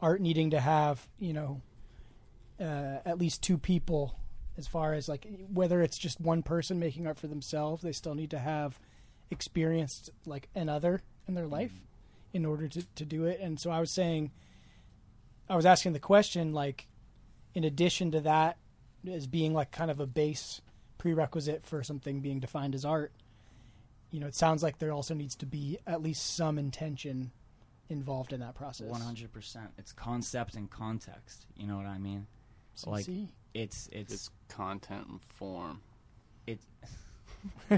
art 0.00 0.20
needing 0.20 0.50
to 0.50 0.60
have, 0.60 1.08
you 1.18 1.32
know, 1.32 1.60
uh, 2.60 2.98
at 3.04 3.18
least 3.18 3.42
two 3.42 3.56
people. 3.58 4.16
As 4.58 4.66
far 4.66 4.92
as 4.92 5.08
like 5.08 5.26
whether 5.52 5.80
it's 5.80 5.96
just 5.96 6.20
one 6.20 6.42
person 6.42 6.78
making 6.78 7.06
art 7.06 7.18
for 7.18 7.28
themselves, 7.28 7.82
they 7.82 7.92
still 7.92 8.14
need 8.14 8.30
to 8.30 8.38
have 8.38 8.78
experienced 9.30 10.10
like 10.26 10.48
another 10.54 11.02
in 11.28 11.34
their 11.34 11.46
life 11.46 11.72
mm-hmm. 11.72 12.36
in 12.36 12.46
order 12.46 12.68
to 12.68 12.82
to 12.94 13.04
do 13.04 13.24
it. 13.24 13.40
And 13.40 13.58
so 13.58 13.70
I 13.70 13.80
was 13.80 13.90
saying, 13.90 14.30
I 15.48 15.56
was 15.56 15.66
asking 15.66 15.92
the 15.92 16.00
question 16.00 16.52
like, 16.52 16.86
in 17.54 17.64
addition 17.64 18.10
to 18.12 18.20
that, 18.20 18.56
as 19.10 19.26
being 19.26 19.54
like 19.54 19.70
kind 19.70 19.90
of 19.90 20.00
a 20.00 20.06
base 20.06 20.60
prerequisite 20.98 21.64
for 21.64 21.82
something 21.82 22.20
being 22.20 22.40
defined 22.40 22.74
as 22.74 22.84
art 22.84 23.12
you 24.10 24.18
know, 24.20 24.26
it 24.26 24.34
sounds 24.34 24.62
like 24.62 24.78
there 24.78 24.92
also 24.92 25.14
needs 25.14 25.36
to 25.36 25.46
be 25.46 25.78
at 25.86 26.02
least 26.02 26.34
some 26.34 26.58
intention 26.58 27.30
involved 27.88 28.32
in 28.32 28.40
that 28.40 28.54
process. 28.54 28.88
One 28.88 29.00
hundred 29.00 29.32
percent. 29.32 29.70
It's 29.78 29.92
concept 29.92 30.54
and 30.54 30.68
context. 30.70 31.46
You 31.56 31.66
know 31.66 31.76
what 31.76 31.86
I 31.86 31.98
mean? 31.98 32.26
like- 32.86 33.06
CC. 33.06 33.28
It's 33.52 33.88
it's 33.90 34.14
It's 34.14 34.30
content 34.48 35.06
and 35.08 35.20
form. 35.20 35.80
it's 36.46 36.64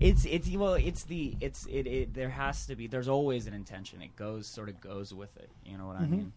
it's 0.00 0.24
it's 0.24 0.50
well 0.50 0.74
it's 0.74 1.04
the 1.04 1.36
it's 1.40 1.66
it, 1.66 1.86
it 1.86 2.14
there 2.14 2.28
has 2.28 2.66
to 2.66 2.76
be 2.76 2.86
there's 2.86 3.08
always 3.08 3.46
an 3.46 3.54
intention 3.54 4.02
it 4.02 4.14
goes 4.16 4.46
sort 4.46 4.68
of 4.68 4.80
goes 4.80 5.14
with 5.14 5.34
it 5.36 5.50
you 5.64 5.78
know 5.78 5.86
what 5.86 5.96
i 5.96 6.00
Mhm. 6.02 6.10
mean 6.10 6.32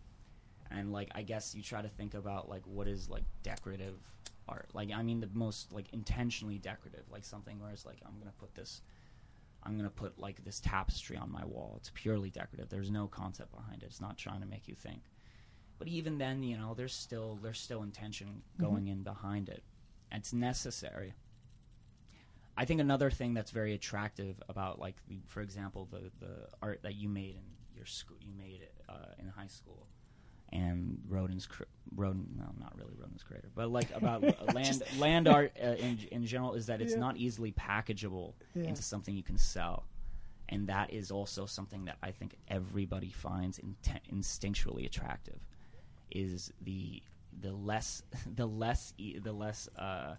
and 0.71 0.91
like 0.91 1.09
I 1.13 1.21
guess 1.21 1.53
you 1.53 1.61
try 1.61 1.81
to 1.83 1.87
think 1.87 2.15
about 2.15 2.49
like 2.49 2.63
what 2.65 2.87
is 2.87 3.07
like 3.07 3.23
decorative 3.43 3.93
art. 4.49 4.67
Like 4.73 4.91
I 4.91 5.03
mean 5.03 5.19
the 5.19 5.29
most 5.31 5.71
like 5.71 5.85
intentionally 5.93 6.57
decorative, 6.57 7.03
like 7.11 7.23
something 7.23 7.59
where 7.61 7.69
it's 7.69 7.85
like 7.85 7.97
I'm 8.05 8.17
gonna 8.17 8.33
put 8.39 8.55
this, 8.55 8.81
I'm 9.63 9.77
gonna 9.77 9.91
put 9.91 10.17
like 10.19 10.43
this 10.43 10.59
tapestry 10.59 11.17
on 11.17 11.31
my 11.31 11.45
wall. 11.45 11.75
It's 11.77 11.91
purely 11.93 12.31
decorative. 12.31 12.67
There's 12.69 12.89
no 12.89 13.07
concept 13.07 13.55
behind 13.55 13.83
it. 13.83 13.85
It's 13.85 14.01
not 14.01 14.17
trying 14.17 14.41
to 14.41 14.47
make 14.47 14.67
you 14.67 14.73
think. 14.73 15.03
But 15.77 15.87
even 15.87 16.17
then, 16.17 16.41
you 16.41 16.57
know, 16.57 16.73
there's 16.73 16.95
still 16.95 17.37
there's 17.43 17.59
still 17.59 17.83
intention 17.83 18.41
going 18.59 18.87
in 18.87 19.03
behind 19.03 19.49
it. 19.49 19.61
And 20.11 20.19
it's 20.21 20.33
necessary. 20.33 21.13
I 22.57 22.65
think 22.65 22.79
another 22.79 23.09
thing 23.11 23.33
that's 23.33 23.51
very 23.51 23.73
attractive 23.73 24.41
about, 24.47 24.79
like, 24.79 24.95
the, 25.09 25.19
for 25.27 25.41
example, 25.41 25.87
the 25.91 26.09
the 26.19 26.47
art 26.61 26.81
that 26.83 26.95
you 26.95 27.09
made 27.09 27.35
in 27.35 27.43
your 27.75 27.85
school, 27.85 28.17
you 28.21 28.33
made 28.37 28.61
it 28.61 28.73
uh, 28.87 29.13
in 29.19 29.27
high 29.27 29.47
school, 29.47 29.87
and 30.53 31.01
Roden's 31.09 31.45
cr- 31.47 31.63
Roden, 31.95 32.27
no, 32.37 32.45
not 32.59 32.77
really 32.77 32.93
Roden's 32.97 33.23
Crater, 33.23 33.49
but 33.53 33.69
like 33.69 33.91
about 33.93 34.23
land 34.53 34.83
land 34.97 35.27
art 35.27 35.51
uh, 35.61 35.67
in 35.75 35.99
in 36.11 36.25
general 36.25 36.53
is 36.53 36.67
that 36.67 36.81
it's 36.81 36.93
Yeah. 36.93 36.99
not 36.99 37.17
easily 37.17 37.51
packageable 37.51 38.33
Yeah. 38.53 38.69
into 38.69 38.81
something 38.81 39.13
you 39.15 39.23
can 39.23 39.37
sell, 39.37 39.83
and 40.47 40.67
that 40.67 40.93
is 40.93 41.11
also 41.11 41.45
something 41.45 41.85
that 41.85 41.97
I 42.01 42.11
think 42.11 42.37
everybody 42.47 43.09
finds 43.11 43.59
instinctually 44.09 44.85
attractive, 44.85 45.45
is 46.11 46.53
the 46.61 47.03
the 47.41 47.51
less 47.51 48.01
the 48.35 48.45
less 48.47 48.93
e- 48.97 49.19
the 49.19 49.33
less 49.33 49.67
uh 49.77 50.15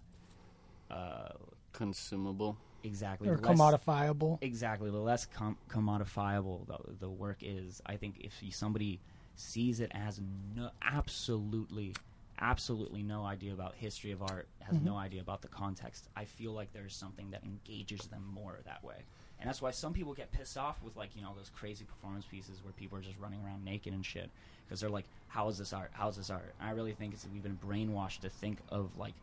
uh 0.91 1.29
Consumable. 1.77 2.57
exactly. 2.83 3.29
Or 3.29 3.37
the 3.37 3.47
less- 3.47 3.57
commodifiable. 3.57 4.39
exactly. 4.41 4.89
The 4.89 4.97
less 4.97 5.25
com- 5.25 5.57
commodifiable 5.69 6.65
the, 6.67 6.77
the 6.99 7.09
work 7.09 7.37
is. 7.41 7.81
I 7.85 7.95
think 7.95 8.15
if 8.19 8.33
somebody 8.55 8.99
sees 9.35 9.79
it 9.79 9.91
as 9.93 10.19
no, 10.55 10.71
absolutely 10.81 11.93
absolutely 12.39 13.01
no 13.01 13.23
idea 13.23 13.51
about 13.51 13.73
history 13.75 14.11
of 14.11 14.21
art 14.21 14.47
has 14.61 14.75
mm-hmm. 14.75 14.85
no 14.85 14.95
idea 14.95 15.19
about 15.19 15.41
the 15.41 15.47
context 15.47 16.07
i 16.15 16.23
feel 16.23 16.51
like 16.51 16.71
there's 16.71 16.95
something 16.95 17.31
that 17.31 17.41
engages 17.43 18.01
them 18.07 18.23
more 18.31 18.59
that 18.65 18.83
way. 18.83 18.97
And 19.39 19.47
that's 19.47 19.61
why 19.61 19.71
some 19.71 19.93
people 19.93 20.13
get 20.13 20.31
pissed 20.31 20.57
off 20.57 20.81
with 20.83 20.95
like 20.95 21.15
you 21.15 21.21
know 21.21 21.33
those 21.35 21.51
crazy 21.55 21.85
performance 21.85 22.25
pieces 22.25 22.63
where 22.63 22.73
people 22.73 22.97
are 22.97 23.01
just 23.01 23.19
running 23.19 23.39
around 23.45 23.63
naked 23.63 23.93
and 23.93 24.05
shit. 24.05 24.29
Because 24.65 24.81
they're 24.81 24.89
like 24.89 25.05
how 25.27 25.47
is 25.49 25.57
this 25.57 25.73
art? 25.73 25.91
How 25.93 26.09
is 26.09 26.17
this 26.17 26.29
art? 26.29 26.53
And 26.59 26.69
i 26.69 26.71
really 26.71 26.93
think 26.93 27.13
it's 27.13 27.27
we've 27.31 27.43
been 27.43 27.59
brainwashed 27.65 28.21
to 28.21 28.29
think 28.29 28.59
of 28.69 28.97
like 28.97 29.13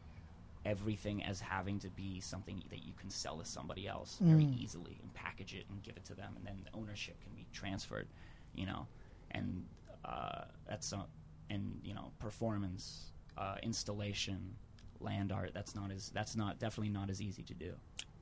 everything 0.64 1.22
as 1.24 1.40
having 1.40 1.79
to 1.79 1.90
be 1.90 2.20
something 2.20 2.62
that 2.70 2.85
you 2.87 2.92
can 2.94 3.11
sell 3.11 3.37
to 3.38 3.44
somebody 3.44 3.87
else 3.87 4.18
very 4.20 4.44
Mm. 4.44 4.59
easily 4.59 4.98
and 5.03 5.12
package 5.14 5.55
it 5.55 5.66
and 5.68 5.83
give 5.83 5.96
it 5.96 6.05
to 6.07 6.14
them 6.14 6.33
and 6.37 6.46
then 6.46 6.57
the 6.64 6.77
ownership 6.79 7.20
can 7.22 7.33
be 7.35 7.46
transferred 7.53 8.09
you 8.55 8.64
know 8.66 8.87
and 9.33 9.64
uh, 10.05 10.44
that's 10.66 10.92
uh, 10.92 11.03
and 11.50 11.81
you 11.85 11.92
know 11.94 12.11
performance 12.18 13.12
uh, 13.37 13.57
installation 13.62 14.55
land 15.00 15.33
art 15.33 15.50
that's 15.53 15.74
not 15.74 15.90
as 15.90 16.09
that's 16.11 16.35
not 16.37 16.59
definitely 16.59 16.88
not 16.92 17.11
as 17.11 17.20
easy 17.20 17.42
to 17.42 17.55
do 17.55 17.72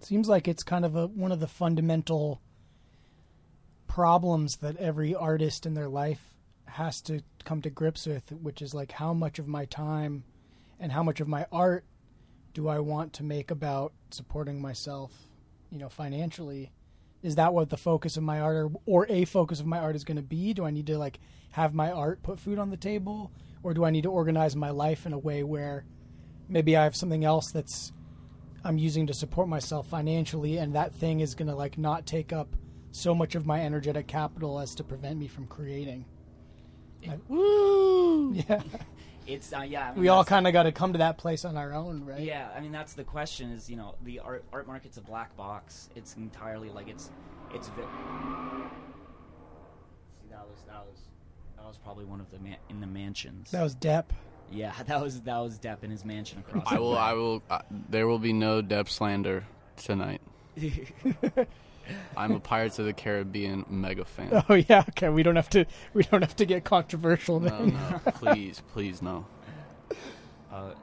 Seems 0.01 0.29
like 0.29 0.49
it's 0.49 0.65
kind 0.65 0.85
of 0.85 0.97
a 0.97 1.07
one 1.07 1.31
of 1.31 1.39
the 1.39 1.47
fundamental 1.47 2.41
problems 3.87 4.57
that 4.57 4.77
every 4.79 5.15
artist 5.15 5.67
in 5.67 5.75
their 5.75 5.89
life 5.89 6.35
has 6.67 7.01
to 7.03 7.21
come 7.45 7.61
to 7.63 7.71
grips 7.71 8.07
with, 8.07 8.33
which 8.33 8.63
is 8.63 8.75
like 8.75 8.93
how 8.93 9.13
much 9.13 9.39
of 9.39 9.47
my 9.47 9.65
time 9.67 10.25
and 10.81 10.91
how 10.93 11.03
much 11.03 11.21
of 11.21 11.29
my 11.29 11.47
art 11.53 11.85
do 12.55 12.69
I 12.69 12.79
want 12.79 13.13
to 13.15 13.25
make 13.25 13.51
about 13.51 13.93
supporting 14.11 14.61
myself, 14.61 15.13
you 15.71 15.79
know, 15.79 15.89
financially? 15.89 16.73
Is 17.23 17.37
that 17.37 17.55
what 17.55 17.71
the 17.71 17.77
focus 17.77 18.17
of 18.17 18.23
my 18.23 18.41
art 18.41 18.57
or, 18.57 18.71
or 18.87 19.07
a 19.09 19.25
focus 19.25 19.61
of 19.61 19.67
my 19.67 19.79
art 19.79 19.97
is 19.97 20.05
going 20.05 20.17
to 20.17 20.23
be? 20.23 20.53
Do 20.53 20.65
I 20.65 20.71
need 20.71 20.87
to 20.89 20.99
like 20.99 21.21
have 21.53 21.75
my 21.75 21.91
art 21.91 22.23
put 22.23 22.41
food 22.41 22.59
on 22.59 22.71
the 22.71 22.77
table 22.77 23.31
or 23.63 23.75
do 23.75 23.85
I 23.85 23.91
need 23.91 24.03
to 24.03 24.11
organize 24.11 24.57
my 24.57 24.71
life 24.71 25.07
in 25.07 25.13
a 25.13 25.19
way 25.19 25.43
where 25.43 25.85
maybe 26.49 26.77
I 26.77 26.85
have 26.85 26.97
something 26.97 27.25
else 27.25 27.51
that's 27.53 27.93
I'm 28.65 28.79
using 28.79 29.07
to 29.09 29.15
support 29.15 29.49
myself 29.49 29.89
financially, 29.89 30.59
and 30.59 30.75
that 30.75 30.95
thing 30.95 31.21
is 31.21 31.35
going 31.35 31.49
to 31.49 31.55
like 31.55 31.79
not 31.79 32.07
take 32.07 32.33
up 32.33 32.55
so 32.93 33.15
much 33.15 33.35
of 33.35 33.47
my 33.47 33.61
energetic 33.61 34.07
capital 34.07 34.61
as 34.61 34.75
to 34.77 34.85
prevent 34.85 35.19
me 35.19 35.27
from 35.27 35.47
creating. 35.47 36.05
Woo! 37.29 38.35
Yeah, 38.49 38.63
it's 39.27 39.53
uh, 39.53 39.61
yeah 39.61 39.89
I 39.89 39.93
mean, 39.93 40.01
we 40.01 40.09
all 40.09 40.25
kind 40.25 40.47
of 40.47 40.53
got 40.53 40.65
to 40.65 40.73
come 40.73 40.93
to 40.93 40.99
that 40.99 41.19
place 41.19 41.45
on 41.45 41.57
our 41.57 41.73
own, 41.73 42.05
right? 42.05 42.21
Yeah, 42.21 42.49
I 42.57 42.61
mean 42.61 42.73
that's 42.73 42.95
the 42.95 43.05
question. 43.05 43.51
Is 43.53 43.69
you 43.71 43.77
know 43.77 43.95
the 44.05 44.19
art 44.21 44.45
art 44.53 44.67
market's 44.67 44.97
a 44.97 45.01
black 45.03 45.37
box. 45.37 45.89
It's 45.95 46.17
entirely 46.17 46.71
like 46.71 46.89
it's 46.89 47.11
it's. 47.55 47.69
Vi- 47.69 47.83
See 50.23 50.29
that 50.31 50.47
was 50.49 50.63
that 50.67 50.85
was 50.87 50.99
that 51.57 51.67
was 51.67 51.79
probably 51.79 52.05
one 52.05 52.21
of 52.21 52.31
the 52.31 52.39
man- 52.39 52.57
in 52.69 52.81
the 52.81 52.87
mansions. 52.87 53.51
That 53.53 53.63
was 53.63 53.75
Depp. 53.77 54.07
yeah, 54.51 54.73
that 54.87 55.01
was 55.01 55.21
that 55.23 55.39
was 55.39 55.59
Depp 55.59 55.83
in 55.85 55.91
his 55.91 56.05
mansion 56.05 56.39
across. 56.41 56.65
I 56.67 56.79
will. 56.79 56.97
I 56.99 57.13
will. 57.13 57.43
Uh, 57.51 57.61
there 57.89 58.07
will 58.07 58.19
be 58.19 58.33
no 58.33 58.63
Depp 58.63 58.89
slander 58.89 59.45
tonight. 59.77 60.21
I'm 62.17 62.33
a 62.33 62.41
Pirates 62.41 62.79
of 62.79 62.87
the 62.87 62.93
Caribbean 62.93 63.65
mega 63.69 64.05
fan. 64.05 64.45
Oh 64.49 64.55
yeah, 64.55 64.85
okay. 64.91 65.09
We 65.09 65.23
don't 65.23 65.37
have 65.37 65.51
to. 65.51 65.65
We 65.95 66.03
don't 66.05 66.23
have 66.23 66.37
to 66.37 66.45
get 66.47 66.65
controversial 66.65 67.41
No, 67.41 67.49
then. 67.49 67.69
no, 67.75 68.13
please, 68.15 68.63
please, 68.73 69.03
no. 69.03 69.27
uh, 70.53 70.75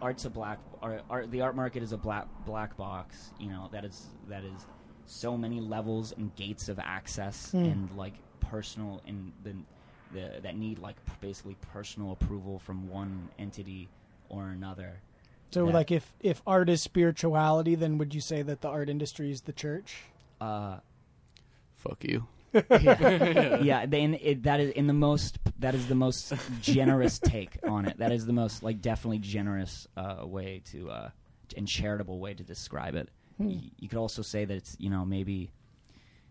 art's 0.00 0.24
a 0.24 0.30
black 0.30 0.58
art, 0.82 1.02
art. 1.10 1.30
The 1.30 1.40
art 1.40 1.54
market 1.56 1.82
is 1.82 1.92
a 1.92 1.96
black 1.96 2.26
black 2.46 2.76
box. 2.76 3.30
You 3.38 3.48
know 3.50 3.68
that 3.72 3.84
is 3.84 4.06
that 4.28 4.44
is 4.44 4.66
so 5.06 5.36
many 5.36 5.60
levels 5.60 6.12
and 6.16 6.34
gates 6.36 6.68
of 6.68 6.78
access 6.78 7.50
Hmm. 7.50 7.64
and 7.64 7.96
like 7.96 8.14
personal 8.40 9.00
and 9.06 9.32
the, 9.44 9.54
the 10.12 10.40
that 10.42 10.56
need 10.56 10.78
like 10.78 10.96
basically 11.20 11.56
personal 11.72 12.12
approval 12.12 12.58
from 12.58 12.88
one 12.88 13.28
entity 13.38 13.88
or 14.28 14.48
another. 14.48 14.92
So, 15.52 15.66
Yeah. 15.68 15.74
like, 15.74 15.90
if 15.90 16.12
if 16.20 16.42
art 16.46 16.68
is 16.68 16.80
spirituality, 16.82 17.74
then 17.74 17.98
would 17.98 18.14
you 18.14 18.20
say 18.20 18.42
that 18.42 18.60
the 18.62 18.68
art 18.68 18.88
industry 18.88 19.30
is 19.30 19.42
the 19.42 19.52
church? 19.52 19.96
Uh, 20.40 20.78
Fuck 21.76 22.04
you. 22.04 22.26
yeah, 22.54 23.56
yeah. 23.62 23.86
They, 23.86 24.04
it, 24.04 24.42
that 24.44 24.60
is 24.60 24.70
in 24.70 24.86
the 24.86 24.92
most. 24.92 25.38
That 25.58 25.74
is 25.74 25.86
the 25.88 25.94
most 25.94 26.32
generous 26.60 27.18
take 27.18 27.58
on 27.64 27.86
it. 27.86 27.98
That 27.98 28.12
is 28.12 28.26
the 28.26 28.32
most 28.32 28.62
like 28.62 28.80
definitely 28.80 29.18
generous 29.18 29.86
uh, 29.96 30.26
way 30.26 30.62
to 30.72 30.90
uh, 30.90 31.10
and 31.56 31.66
charitable 31.68 32.18
way 32.18 32.34
to 32.34 32.42
describe 32.42 32.94
it. 32.94 33.08
Y- 33.38 33.70
you 33.78 33.88
could 33.88 33.98
also 33.98 34.22
say 34.22 34.44
that 34.44 34.54
it's 34.54 34.76
you 34.78 34.90
know 34.90 35.04
maybe 35.04 35.50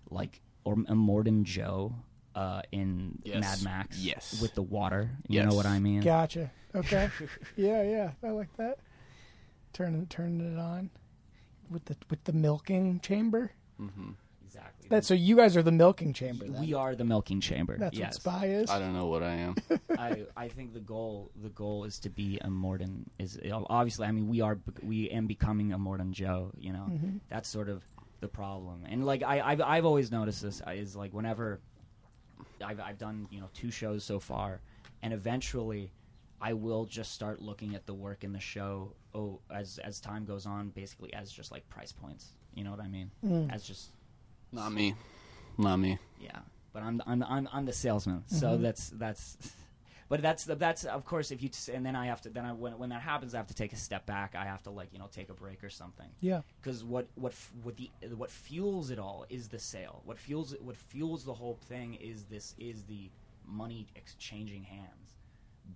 like 0.10 0.42
or 0.64 0.74
a 0.74 0.78
Immortan 0.78 1.44
Joe 1.44 1.94
uh, 2.36 2.62
in 2.72 3.20
Yes. 3.24 3.42
Mad 3.42 3.64
Max. 3.64 3.98
Yes. 4.00 4.40
with 4.42 4.54
the 4.56 4.62
water. 4.62 5.10
You 5.28 5.44
know 5.44 5.56
what 5.56 5.66
I 5.66 5.80
mean? 5.80 6.02
Gotcha. 6.02 6.52
Okay. 6.76 7.10
yeah, 7.56 7.82
yeah. 7.84 8.12
I 8.24 8.30
like 8.30 8.56
that. 8.58 8.78
Turning 9.74 10.06
turning 10.08 10.54
it 10.54 10.60
on 10.60 10.90
with 11.70 11.86
the 11.86 11.96
with 12.10 12.24
the 12.26 12.34
milking 12.34 13.00
chamber. 13.00 13.52
hmm 13.78 14.12
Exactly. 14.46 14.90
That 14.90 15.06
so 15.06 15.14
you 15.14 15.38
guys 15.38 15.56
are 15.56 15.64
the 15.64 15.72
milking 15.72 16.12
chamber. 16.12 16.44
Then. 16.46 16.60
we 16.62 16.74
are 16.74 16.94
the 16.94 17.06
milking 17.06 17.40
chamber. 17.40 17.78
That's 17.78 17.98
yes. 17.98 18.08
what 18.08 18.14
spy 18.16 18.46
is. 18.48 18.70
I 18.70 18.80
don't 18.80 18.94
know 18.94 19.06
what 19.06 19.24
I 19.24 19.36
am. 19.36 19.56
I, 19.98 20.26
I 20.36 20.50
think 20.50 20.74
the 20.74 20.82
goal 20.82 21.32
the 21.42 21.48
goal 21.50 21.86
is 21.86 22.00
to 22.00 22.10
be 22.10 22.38
a 22.42 22.48
Immortan 22.48 23.06
is 23.18 23.40
obviously 23.54 24.08
I 24.08 24.12
mean 24.12 24.28
we 24.28 24.42
are 24.42 24.60
we 24.84 25.10
am 25.10 25.26
becoming 25.26 25.72
a 25.72 25.78
Immortan 25.80 26.12
Joe 26.12 26.52
you 26.58 26.74
know 26.74 26.88
Mm-hmm. 26.92 27.18
that's 27.30 27.48
sort 27.48 27.70
of 27.70 27.82
the 28.20 28.28
problem 28.28 28.84
and 28.90 29.06
like 29.06 29.24
I 29.24 29.40
I've, 29.40 29.62
I've 29.62 29.86
always 29.86 30.12
noticed 30.12 30.42
this 30.42 30.62
uh, 30.68 30.72
is 30.72 30.98
like 30.98 31.14
whenever 31.14 31.62
I've 32.62 32.82
I've 32.82 32.98
done 32.98 33.28
you 33.32 33.40
know 33.40 33.50
two 33.54 33.72
shows 33.72 34.04
so 34.04 34.20
far 34.20 34.60
and 35.02 35.14
eventually 35.14 35.94
I 36.42 36.54
will 36.54 36.86
just 36.86 37.14
start 37.14 37.42
looking 37.42 37.74
at 37.74 37.86
the 37.86 37.94
work 37.94 38.24
in 38.26 38.34
the 38.34 38.40
show 38.42 38.94
oh 39.14 39.40
as 39.54 39.78
as 39.80 40.00
time 40.00 40.26
goes 40.26 40.46
on 40.46 40.70
basically 40.70 41.14
as 41.14 41.32
just 41.32 41.52
like 41.52 41.68
price 41.70 41.92
points 41.92 42.30
you 42.56 42.64
know 42.64 42.72
what 42.72 42.82
I 42.82 42.88
mean 42.88 43.12
Mm. 43.24 43.52
as 43.54 43.64
just 43.64 43.90
Not 44.52 44.72
me. 44.74 44.96
Not 45.58 45.78
me. 45.78 45.98
yeah, 46.20 46.40
but 46.74 46.84
I'm 46.84 47.02
I'm 47.06 47.24
I'm, 47.24 47.48
I'm 47.54 47.66
the 47.66 47.74
salesman, 47.74 48.24
so 48.28 48.58
Mhm. 48.58 48.62
that's 48.62 48.90
that's. 48.92 49.38
But 50.12 50.22
that's 50.22 50.44
that's 50.44 50.84
of 50.84 51.06
course 51.06 51.32
if 51.32 51.42
you 51.42 51.48
t- 51.48 51.72
and 51.72 51.86
then 51.86 51.96
I 51.96 52.08
have 52.08 52.20
to 52.24 52.30
then 52.30 52.44
I 52.44 52.52
when 52.52 52.78
when 52.78 52.90
that 52.90 53.02
happens 53.02 53.34
I 53.34 53.38
have 53.38 53.48
to 53.48 53.54
take 53.54 53.72
a 53.72 53.78
step 53.78 54.06
back 54.06 54.36
I 54.36 54.44
have 54.44 54.62
to 54.64 54.70
like 54.70 54.90
you 54.92 55.00
know 55.00 55.08
take 55.10 55.30
a 55.30 55.34
break 55.34 55.64
or 55.64 55.70
something 55.70 56.10
Yeah. 56.20 56.42
because 56.60 56.84
what 56.84 57.08
what 57.16 57.32
f- 57.32 57.54
what 57.64 57.78
the 57.78 57.90
what 58.18 58.30
fuels 58.30 58.92
it 58.92 59.00
all 59.00 59.26
is 59.30 59.48
the 59.48 59.58
sale 59.58 60.02
what 60.04 60.18
fuels 60.20 60.52
it? 60.52 60.62
what 60.62 60.76
fuels 60.76 61.24
the 61.24 61.34
whole 61.34 61.58
thing 61.70 61.94
is 61.96 62.26
this 62.26 62.56
is 62.60 62.84
the 62.84 63.10
money 63.46 63.88
exchanging 63.96 64.64
hands 64.64 65.16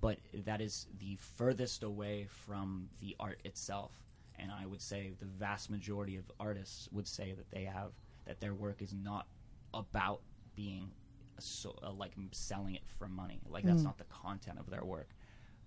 but 0.02 0.18
that 0.34 0.62
is 0.62 0.88
the 1.00 1.16
furthest 1.16 1.84
away 1.84 2.26
from 2.30 2.90
the 3.02 3.16
art 3.20 3.40
itself. 3.46 3.92
And 4.38 4.52
I 4.52 4.66
would 4.66 4.82
say 4.82 5.14
the 5.20 5.26
vast 5.26 5.70
majority 5.70 6.18
of 6.18 6.30
artists 6.40 6.90
would 6.92 7.08
say 7.08 7.34
that 7.34 7.50
they 7.52 7.64
have 7.64 7.92
that 8.26 8.40
their 8.42 8.54
work 8.54 8.82
is 8.82 8.94
not 8.94 9.28
about 9.74 10.22
being 10.56 10.92
a 11.38 11.42
so 11.42 11.78
uh, 11.84 11.92
like 11.92 12.12
selling 12.32 12.76
it 12.76 12.84
for 12.98 13.08
money. 13.08 13.40
Like 13.48 13.64
that's 13.66 13.82
Mm. 13.82 13.86
not 13.86 13.98
the 13.98 14.06
content 14.06 14.60
of 14.60 14.70
their 14.70 14.84
work. 14.84 15.10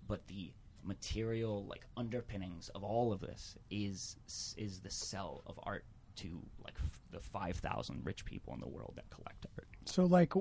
But 0.07 0.27
the 0.27 0.53
material 0.85 1.65
like 1.67 1.85
underpinnings 1.97 2.69
of 2.71 2.83
all 2.85 3.13
of 3.13 3.21
this 3.21 3.57
is 3.71 4.17
is 4.57 4.81
the 4.81 4.91
sell 4.91 5.43
of 5.47 5.59
art 5.65 5.85
to 6.17 6.41
like 6.65 6.75
f- 6.79 7.01
the 7.11 7.21
5000 7.21 8.05
rich 8.05 8.25
people 8.25 8.53
in 8.55 8.61
the 8.61 8.69
world 8.69 8.93
that 8.97 9.09
collect 9.11 9.47
art. 9.57 9.69
So 9.85 10.05
like, 10.05 10.33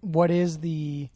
what 0.00 0.30
is 0.30 0.58
the 0.58 1.08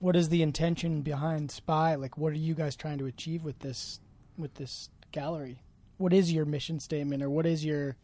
what 0.00 0.16
is 0.16 0.28
the 0.28 0.42
intention 0.42 1.02
behind 1.02 1.50
Spy? 1.50 1.94
Like, 1.96 2.16
what 2.16 2.32
are 2.32 2.36
you 2.36 2.54
guys 2.54 2.76
trying 2.76 2.98
to 2.98 3.06
achieve 3.06 3.44
with 3.44 3.58
this 3.60 4.00
with 4.36 4.54
this 4.54 4.90
gallery? 5.12 5.62
What 5.96 6.12
is 6.12 6.32
your 6.32 6.44
mission 6.44 6.78
statement, 6.78 7.22
or 7.22 7.30
what 7.30 7.44
is 7.46 7.64
your, 7.64 7.96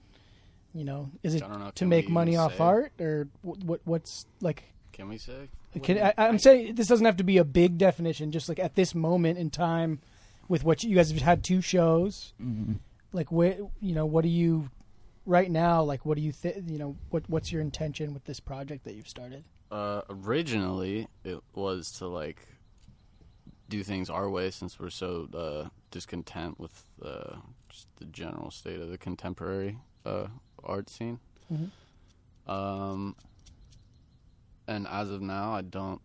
you 0.73 0.85
know, 0.85 1.11
is 1.23 1.35
it 1.35 1.41
know. 1.49 1.71
to 1.77 1.87
make 1.87 2.09
money 2.09 2.37
off 2.37 2.57
say? 2.57 2.65
art, 2.65 2.93
or 3.01 3.29
what? 3.43 3.59
what 3.65 3.81
what's 3.85 4.27
like? 4.41 4.65
Can 4.93 5.09
we 5.09 5.19
say? 5.19 5.49
Can, 5.83 5.99
I, 5.99 6.15
I'm 6.17 6.39
saying 6.39 6.77
this 6.77 6.87
doesn't 6.87 7.07
have 7.07 7.17
to 7.17 7.25
be 7.25 7.39
a 7.39 7.45
big 7.45 7.79
definition. 7.79 8.31
Just 8.31 8.49
like 8.49 8.59
at 8.59 8.75
this 8.75 8.95
moment 8.95 9.39
in 9.39 9.51
time, 9.51 10.01
with 10.49 10.65
what 10.65 10.83
you, 10.83 10.91
you 10.91 10.97
guys 10.97 11.11
have 11.11 11.21
had 11.21 11.43
two 11.45 11.61
shows, 11.61 12.33
Mm-hmm. 12.43 12.75
like 13.13 13.31
what 13.31 13.59
you 13.81 13.95
know, 13.95 14.07
what 14.07 14.23
do 14.23 14.29
you 14.29 14.71
right 15.27 15.51
now? 15.51 15.83
Like, 15.83 16.05
what 16.05 16.17
do 16.17 16.23
you 16.23 16.33
think? 16.33 16.69
You 16.69 16.79
know, 16.79 16.97
what 17.11 17.25
what's 17.29 17.53
your 17.53 17.61
intention 17.61 18.15
with 18.15 18.25
this 18.25 18.41
project 18.41 18.85
that 18.85 18.95
you've 18.95 19.09
started? 19.09 19.45
Uh, 19.75 20.03
originally, 20.09 21.09
it 21.25 21.41
was 21.53 21.91
to 21.91 22.07
like 22.07 22.39
do 23.69 23.83
things 23.83 24.09
our 24.09 24.31
way 24.31 24.49
since 24.53 24.79
we're 24.79 24.89
so 24.89 25.29
uh, 25.35 25.69
discontent 25.91 26.61
with 26.61 26.85
uh, 27.05 27.35
just 27.69 27.89
the 27.97 28.05
general 28.05 28.53
state 28.53 28.79
of 28.79 28.89
the 28.89 28.97
contemporary 28.97 29.77
uh, 30.07 30.29
art 30.63 30.89
scene. 30.89 31.19
Mhm. 31.53 31.71
Um, 32.47 33.17
and 34.69 34.87
as 34.87 35.11
of 35.11 35.21
now, 35.21 35.55
I 35.55 35.63
don't. 35.63 36.01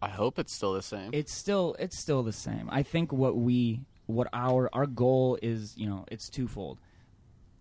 I 0.00 0.08
hope 0.08 0.38
it's 0.38 0.54
still 0.54 0.72
the 0.72 0.80
same. 0.80 1.10
it's 1.12 1.34
still 1.34 1.76
it's 1.78 1.98
still 1.98 2.22
the 2.22 2.32
same. 2.32 2.70
I 2.72 2.82
think 2.82 3.12
what 3.12 3.36
we 3.36 3.82
what 4.06 4.26
our 4.32 4.70
our 4.72 4.86
goal 4.86 5.38
is, 5.42 5.76
you 5.76 5.86
know, 5.86 6.06
it's 6.10 6.30
twofold. 6.30 6.78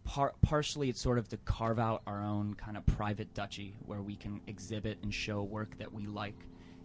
Par- 0.08 0.34
partially, 0.42 0.90
it's 0.90 1.02
sort 1.02 1.18
of 1.18 1.28
to 1.30 1.38
carve 1.38 1.80
out 1.80 2.02
our 2.08 2.24
own 2.24 2.54
kind 2.56 2.78
of 2.78 2.86
private 2.86 3.34
duchy 3.34 3.76
where 3.86 4.02
we 4.02 4.16
can 4.16 4.40
exhibit 4.48 4.98
and 5.04 5.14
show 5.14 5.44
work 5.44 5.78
that 5.80 5.94
we 5.94 6.08
like 6.08 6.40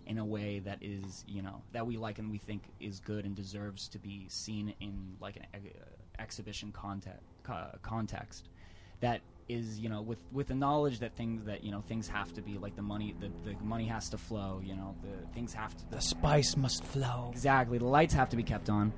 in 0.07 0.18
a 0.18 0.25
way 0.25 0.59
that 0.59 0.79
is, 0.83 1.25
you 1.29 1.41
know, 1.41 1.62
that 1.73 1.87
we 1.87 1.97
like 1.97 2.18
and 2.18 2.29
we 2.31 2.39
think 2.39 2.64
is 2.81 2.99
good 2.99 3.25
and 3.25 3.37
deserves 3.37 3.87
to 3.89 3.99
be 4.01 4.27
seen 4.29 4.75
in 4.81 5.14
like 5.20 5.37
an 5.37 5.47
ex- 5.55 5.77
exhibition 6.18 6.73
context. 6.73 7.23
co- 7.45 7.70
context 7.83 8.49
that 9.01 9.20
is 9.49 9.79
you 9.81 9.89
know 9.89 10.01
with 10.01 10.20
with 10.31 10.47
the 10.47 10.55
knowledge 10.55 11.01
that 11.01 11.12
things 11.16 11.45
that 11.45 11.64
you 11.64 11.73
know 11.73 11.81
things 11.89 12.07
have 12.07 12.33
to 12.33 12.41
be 12.41 12.57
like 12.59 12.77
the 12.77 12.83
money 12.83 13.12
the, 13.18 13.29
the 13.45 13.57
money 13.64 13.85
has 13.87 14.09
to 14.09 14.16
flow 14.16 14.61
you 14.64 14.77
know 14.77 14.95
the 15.03 15.27
things 15.35 15.53
have 15.53 15.77
to 15.77 15.83
The 15.91 16.01
spice 16.01 16.57
must 16.57 16.85
flow. 16.85 17.29
Exactly. 17.33 17.79
The 17.79 17.85
lights 17.87 18.14
have 18.14 18.29
to 18.31 18.37
be 18.37 18.45
kept 18.45 18.70
on. 18.70 18.93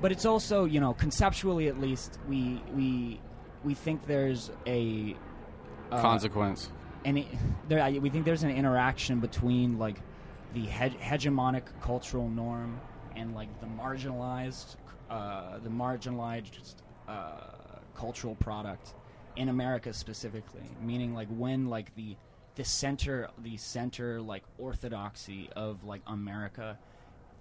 But 0.00 0.12
it's 0.12 0.24
also, 0.24 0.64
you 0.64 0.80
know, 0.80 0.94
conceptually 0.94 1.68
at 1.68 1.78
least, 1.80 2.18
we 2.26 2.62
we 2.74 3.20
we 3.64 3.74
think 3.74 4.06
there's 4.06 4.50
a 4.66 5.16
uh, 5.90 6.00
Consequence. 6.00 6.70
and 7.04 7.24
there 7.68 8.00
we 8.00 8.10
think 8.10 8.24
there's 8.24 8.42
an 8.42 8.50
interaction 8.50 9.20
between 9.20 9.78
like 9.78 9.96
the 10.54 10.66
hege- 10.66 10.98
hegemonic 11.00 11.62
cultural 11.80 12.28
norm 12.28 12.80
and 13.16 13.34
like 13.34 13.48
the 13.60 13.66
marginalized 13.66 14.76
uh, 15.10 15.58
the 15.58 15.70
marginalized 15.70 16.74
uh, 17.08 17.40
cultural 17.94 18.34
product 18.36 18.94
in 19.36 19.48
America 19.48 19.92
specifically 19.92 20.68
meaning 20.82 21.14
like 21.14 21.28
when 21.28 21.66
like 21.66 21.94
the 21.94 22.16
the 22.56 22.64
center 22.64 23.28
the 23.38 23.56
center 23.56 24.20
like 24.20 24.42
orthodoxy 24.58 25.48
of 25.56 25.84
like 25.84 26.02
America 26.06 26.78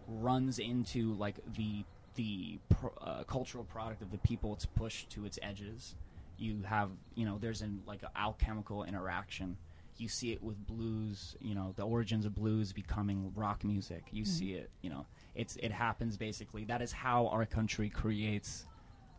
runs 0.07 0.59
into 0.59 1.13
like 1.15 1.35
the 1.55 1.83
the 2.15 2.59
pro, 2.69 2.91
uh, 3.01 3.23
cultural 3.23 3.63
product 3.63 4.01
of 4.01 4.11
the 4.11 4.17
people 4.19 4.53
it's 4.53 4.65
pushed 4.65 5.09
to 5.09 5.25
its 5.25 5.37
edges 5.41 5.95
you 6.37 6.61
have 6.63 6.89
you 7.15 7.25
know 7.25 7.37
there's 7.39 7.61
an 7.61 7.81
like 7.87 8.03
an 8.03 8.09
alchemical 8.15 8.83
interaction. 8.83 9.57
You 9.97 10.07
see 10.07 10.31
it 10.31 10.43
with 10.43 10.65
blues 10.67 11.35
you 11.41 11.55
know 11.55 11.73
the 11.75 11.83
origins 11.83 12.25
of 12.25 12.35
blues 12.35 12.73
becoming 12.73 13.31
rock 13.35 13.63
music. 13.63 14.05
You 14.11 14.23
mm-hmm. 14.23 14.31
see 14.31 14.53
it 14.53 14.69
you 14.81 14.89
know 14.89 15.05
it's 15.35 15.55
it 15.57 15.71
happens 15.71 16.17
basically. 16.17 16.65
That 16.65 16.81
is 16.81 16.91
how 16.91 17.27
our 17.27 17.45
country 17.45 17.89
creates 17.89 18.65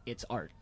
its 0.07 0.25
art 0.31 0.53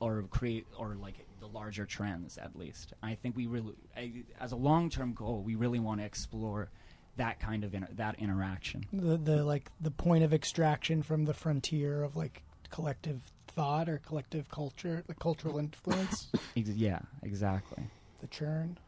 or 0.00 0.24
create 0.30 0.66
or 0.78 0.96
like 1.00 1.26
the 1.40 1.46
larger 1.46 1.86
trends 1.86 2.38
at 2.38 2.56
least. 2.56 2.92
I 3.02 3.14
think 3.14 3.36
we 3.36 3.46
really 3.46 3.74
I, 3.96 4.12
as 4.40 4.52
a 4.52 4.56
long-term 4.56 5.14
goal 5.14 5.42
we 5.42 5.54
really 5.54 5.80
want 5.80 6.00
to 6.00 6.06
explore 6.06 6.70
that 7.16 7.38
kind 7.38 7.64
of 7.64 7.74
inter- 7.74 7.88
that 7.92 8.18
interaction. 8.18 8.84
The 8.92 9.16
the 9.16 9.44
like 9.44 9.70
the 9.80 9.90
point 9.90 10.24
of 10.24 10.32
extraction 10.32 11.02
from 11.02 11.24
the 11.24 11.34
frontier 11.34 12.02
of 12.02 12.16
like 12.16 12.42
collective 12.70 13.20
thought 13.54 13.88
or 13.88 13.98
collective 13.98 14.48
culture, 14.50 15.04
the 15.06 15.14
cultural 15.14 15.58
influence, 15.58 16.28
yeah 16.54 16.98
exactly 17.22 17.84
the 18.20 18.26
churn. 18.28 18.78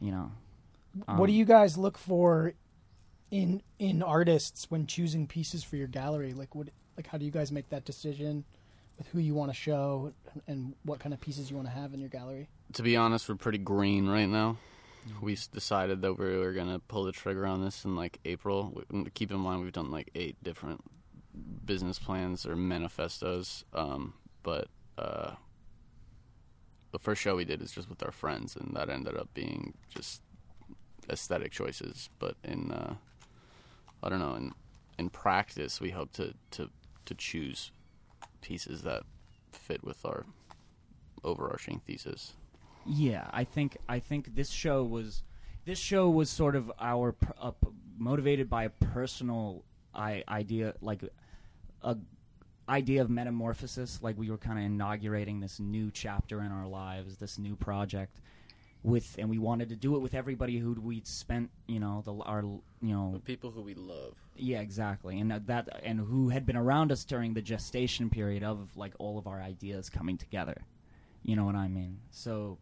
you 0.00 0.10
know 0.10 0.30
what 1.06 1.26
do 1.26 1.32
Um, 1.32 1.38
you 1.38 1.44
guys 1.44 1.76
look 1.76 1.98
for 1.98 2.54
in 3.30 3.62
in 3.78 4.02
artists 4.02 4.70
when 4.70 4.86
choosing 4.86 5.26
pieces 5.26 5.62
for 5.64 5.76
your 5.76 5.88
gallery? 5.88 6.32
Like 6.32 6.54
what 6.54 6.68
like 6.96 7.06
how 7.06 7.18
do 7.18 7.24
you 7.24 7.30
guys 7.30 7.50
make 7.52 7.68
that 7.70 7.84
decision 7.84 8.44
with 8.98 9.06
who 9.08 9.18
you 9.18 9.34
want 9.34 9.50
to 9.50 9.54
show 9.54 10.12
and 10.46 10.74
what 10.84 11.00
kind 11.00 11.12
of 11.12 11.20
pieces 11.20 11.50
you 11.50 11.56
want 11.56 11.68
to 11.68 11.74
have 11.74 11.92
in 11.92 12.00
your 12.00 12.08
gallery? 12.08 12.48
To 12.74 12.82
be 12.82 12.96
honest, 12.96 13.28
we're 13.28 13.34
pretty 13.34 13.58
green 13.58 14.08
right 14.08 14.28
now. 14.28 14.56
We 15.20 15.36
decided 15.52 16.00
that 16.02 16.18
we 16.18 16.36
were 16.36 16.52
gonna 16.52 16.78
pull 16.80 17.04
the 17.04 17.12
trigger 17.12 17.46
on 17.46 17.62
this 17.62 17.84
in 17.84 17.94
like 17.94 18.18
April. 18.24 18.82
Keep 19.14 19.30
in 19.32 19.38
mind, 19.40 19.62
we've 19.62 19.72
done 19.72 19.90
like 19.90 20.10
eight 20.14 20.36
different 20.42 20.82
business 21.64 21.98
plans 21.98 22.46
or 22.46 22.56
manifestos. 22.56 23.64
Um, 23.72 24.14
but 24.42 24.68
uh, 24.98 25.32
the 26.92 26.98
first 26.98 27.20
show 27.20 27.36
we 27.36 27.44
did 27.44 27.62
is 27.62 27.72
just 27.72 27.88
with 27.88 28.02
our 28.02 28.12
friends, 28.12 28.56
and 28.56 28.74
that 28.76 28.88
ended 28.88 29.16
up 29.16 29.32
being 29.34 29.74
just 29.94 30.22
aesthetic 31.10 31.52
choices. 31.52 32.08
But 32.18 32.36
in 32.44 32.72
uh, 32.72 32.94
I 34.02 34.08
don't 34.08 34.20
know, 34.20 34.34
in 34.34 34.52
in 34.98 35.10
practice, 35.10 35.80
we 35.80 35.90
hope 35.90 36.12
to 36.12 36.34
to 36.52 36.70
to 37.04 37.14
choose 37.14 37.70
pieces 38.40 38.82
that 38.82 39.02
fit 39.52 39.82
with 39.84 40.04
our 40.04 40.24
overarching 41.24 41.80
thesis. 41.86 42.34
Yeah, 42.86 43.28
I 43.32 43.44
think 43.44 43.76
I 43.88 43.98
think 43.98 44.34
this 44.34 44.50
show 44.50 44.84
was 44.84 45.22
this 45.64 45.78
show 45.78 46.08
was 46.08 46.30
sort 46.30 46.54
of 46.54 46.70
our 46.78 47.14
uh, 47.40 47.50
motivated 47.98 48.48
by 48.48 48.64
a 48.64 48.70
personal 48.70 49.64
I, 49.94 50.22
idea, 50.28 50.74
like 50.80 51.02
a 51.82 51.96
idea 52.68 53.00
of 53.02 53.10
metamorphosis. 53.10 54.00
Like 54.02 54.18
we 54.18 54.30
were 54.30 54.38
kind 54.38 54.58
of 54.58 54.64
inaugurating 54.64 55.40
this 55.40 55.60
new 55.60 55.90
chapter 55.92 56.40
in 56.40 56.50
our 56.52 56.66
lives, 56.66 57.16
this 57.16 57.38
new 57.38 57.56
project 57.56 58.20
with, 58.82 59.16
and 59.18 59.28
we 59.28 59.38
wanted 59.38 59.68
to 59.70 59.76
do 59.76 59.96
it 59.96 60.00
with 60.00 60.14
everybody 60.14 60.58
who 60.58 60.72
we'd 60.74 61.06
spent, 61.06 61.50
you 61.66 61.80
know, 61.80 62.02
the 62.04 62.12
our 62.14 62.42
you 62.42 62.62
know 62.94 63.20
people 63.24 63.50
who 63.50 63.62
we 63.62 63.74
love. 63.74 64.14
yeah, 64.36 64.60
exactly, 64.60 65.18
and 65.18 65.30
that- 65.30 65.46
that 65.46 65.80
and 65.82 65.98
who 66.00 66.28
had 66.28 66.44
been 66.46 66.56
around 66.56 66.92
us 66.92 67.04
during 67.04 67.34
the 67.34 67.42
gestation 67.42 68.10
period 68.10 68.42
of 68.44 68.76
like 68.76 68.94
all 68.98 69.18
of 69.18 69.26
our 69.26 69.40
ideas 69.40 69.88
coming 69.90 70.16
together. 70.18 70.56
You 71.22 71.34
know 71.34 71.44
what 71.44 71.56
I 71.56 71.66
mean? 71.66 71.98
So, 72.10 72.58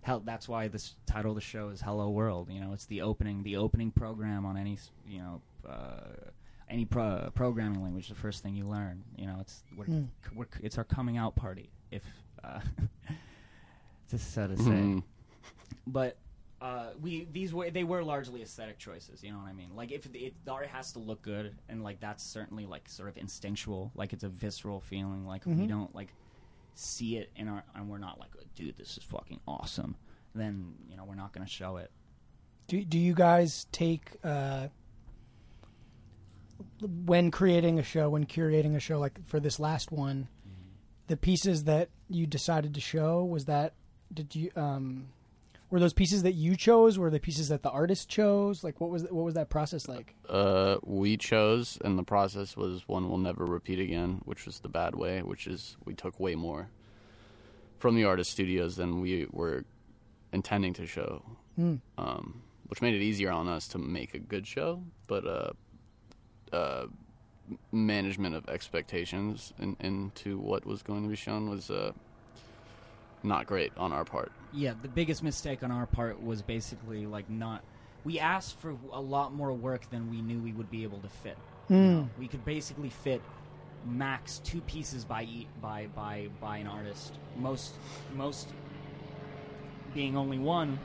hell, 0.00 0.20
that's 0.20 0.48
why 0.48 0.68
this 0.68 0.94
title 1.04 1.32
of 1.32 1.34
the 1.34 1.40
show 1.42 1.68
is 1.68 1.82
"Hello 1.82 2.08
World." 2.08 2.48
You 2.50 2.60
know, 2.60 2.72
it's 2.72 2.86
the 2.86 3.02
opening, 3.02 3.42
the 3.42 3.56
opening 3.56 3.90
program 3.90 4.46
on 4.46 4.56
any 4.56 4.78
you 5.06 5.18
know 5.18 5.42
uh, 5.68 6.30
any 6.68 6.84
pro- 6.84 7.30
programming 7.34 7.82
language. 7.82 8.08
The 8.08 8.14
first 8.14 8.42
thing 8.42 8.54
you 8.56 8.66
learn, 8.66 9.04
you 9.16 9.26
know, 9.26 9.36
it's 9.40 9.62
we're, 9.76 9.84
Hmm. 9.86 10.04
we're, 10.34 10.46
it's 10.62 10.78
our 10.78 10.84
coming 10.84 11.16
out 11.16 11.36
party, 11.36 11.70
if 11.90 12.02
uh, 12.44 12.60
just 14.10 14.32
so 14.32 14.46
to 14.46 14.56
say 14.56 14.64
Mhm. 14.70 15.02
but 15.86 16.16
uh, 16.60 16.90
we 17.02 17.26
these 17.32 17.52
were 17.52 17.70
they 17.70 17.84
were 17.84 18.02
largely 18.02 18.40
aesthetic 18.42 18.78
choices. 18.78 19.22
You 19.22 19.30
know 19.32 19.38
what 19.38 19.48
I 19.48 19.52
mean? 19.52 19.74
Like 19.76 19.92
if 19.92 20.06
it, 20.14 20.32
the 20.44 20.52
art 20.52 20.68
has 20.68 20.92
to 20.92 20.98
look 20.98 21.20
good, 21.22 21.54
and 21.68 21.82
like 21.84 22.00
that's 22.00 22.24
certainly 22.24 22.64
like 22.66 22.88
sort 22.88 23.08
of 23.10 23.16
instinctual. 23.18 23.92
Like 23.94 24.12
it's 24.14 24.24
a 24.24 24.28
visceral 24.28 24.80
feeling. 24.80 25.26
Like 25.26 25.42
if 25.46 25.54
we 25.56 25.66
don't 25.66 25.94
like 25.94 26.14
see 26.74 27.18
it 27.18 27.30
in 27.36 27.48
our 27.48 27.62
and 27.74 27.88
we're 27.90 27.98
not 27.98 28.18
like, 28.18 28.30
dude, 28.54 28.76
this 28.78 28.96
is 28.96 29.02
fucking 29.04 29.40
awesome. 29.46 29.96
Then 30.34 30.74
you 30.88 30.96
know 30.96 31.04
we're 31.04 31.14
not 31.14 31.32
going 31.32 31.46
to 31.46 31.52
show 31.52 31.76
it. 31.76 31.90
Do 32.68 32.82
do 32.84 32.98
you 32.98 33.12
guys 33.14 33.66
take 33.70 34.12
uh, 34.24 34.68
when 36.80 37.30
creating 37.30 37.78
a 37.78 37.82
show, 37.82 38.08
when 38.10 38.26
curating 38.26 38.74
a 38.76 38.80
show, 38.80 38.98
like 38.98 39.24
for 39.26 39.40
this 39.40 39.58
last 39.58 39.90
one, 39.92 40.28
the 41.06 41.16
pieces 41.16 41.64
that 41.64 41.88
you 42.08 42.26
decided 42.26 42.74
to 42.74 42.80
show 42.80 43.24
was 43.24 43.44
that 43.46 43.74
did 44.12 44.34
you 44.34 44.50
um, 44.56 45.08
were 45.70 45.80
those 45.80 45.92
pieces 45.92 46.22
that 46.22 46.32
you 46.34 46.56
chose? 46.56 46.98
Were 46.98 47.10
the 47.10 47.18
pieces 47.20 47.48
that 47.48 47.62
the 47.62 47.70
artist 47.70 48.08
chose? 48.08 48.62
Like 48.62 48.80
what 48.80 48.90
was 48.90 49.02
what 49.04 49.24
was 49.24 49.34
that 49.34 49.48
process 49.48 49.88
like? 49.88 50.14
Uh, 50.28 50.76
we 50.84 51.16
chose, 51.16 51.78
and 51.84 51.98
the 51.98 52.02
process 52.04 52.56
was 52.56 52.86
one 52.86 53.08
we'll 53.08 53.18
never 53.18 53.44
repeat 53.44 53.78
again, 53.80 54.20
which 54.24 54.46
was 54.46 54.60
the 54.60 54.68
bad 54.68 54.94
way, 54.94 55.22
which 55.22 55.46
is 55.46 55.76
we 55.84 55.94
took 55.94 56.18
way 56.20 56.34
more 56.34 56.68
from 57.78 57.94
the 57.96 58.04
artist 58.04 58.30
studios 58.30 58.76
than 58.76 59.00
we 59.00 59.26
were 59.30 59.64
intending 60.32 60.72
to 60.74 60.86
show, 60.86 61.22
Hmm. 61.56 61.76
um, 61.98 62.42
which 62.68 62.80
made 62.82 62.94
it 62.94 63.02
easier 63.02 63.30
on 63.30 63.48
us 63.48 63.68
to 63.68 63.78
make 63.78 64.14
a 64.14 64.18
good 64.18 64.46
show, 64.46 64.82
but 65.06 65.26
uh, 65.26 65.50
uh, 66.52 66.86
management 67.72 68.34
of 68.34 68.48
expectations 68.48 69.52
in, 69.58 69.76
into 69.80 70.38
what 70.38 70.66
was 70.66 70.82
going 70.82 71.02
to 71.02 71.08
be 71.08 71.16
shown 71.16 71.48
was 71.48 71.70
uh, 71.70 71.92
not 73.22 73.46
great 73.46 73.72
on 73.76 73.92
our 73.92 74.04
part. 74.04 74.32
Yeah, 74.52 74.74
the 74.80 74.88
biggest 74.88 75.22
mistake 75.22 75.62
on 75.62 75.70
our 75.70 75.86
part 75.86 76.22
was 76.22 76.42
basically 76.42 77.06
like 77.06 77.28
not 77.28 77.62
we 78.04 78.20
asked 78.20 78.58
for 78.60 78.76
a 78.92 79.00
lot 79.00 79.34
more 79.34 79.52
work 79.52 79.90
than 79.90 80.08
we 80.10 80.22
knew 80.22 80.38
we 80.38 80.52
would 80.52 80.70
be 80.70 80.84
able 80.84 81.00
to 81.00 81.08
fit. 81.08 81.36
You 81.68 81.76
know, 81.76 82.10
we 82.18 82.28
could 82.28 82.44
basically 82.44 82.90
fit 82.90 83.20
max 83.84 84.38
two 84.44 84.60
pieces 84.62 85.04
by 85.04 85.24
e- 85.24 85.48
by 85.60 85.88
by 85.94 86.28
by 86.40 86.58
an 86.58 86.68
artist. 86.68 87.14
Most 87.36 87.74
most 88.14 88.48
being 89.92 90.16
only 90.16 90.38
one. 90.38 90.78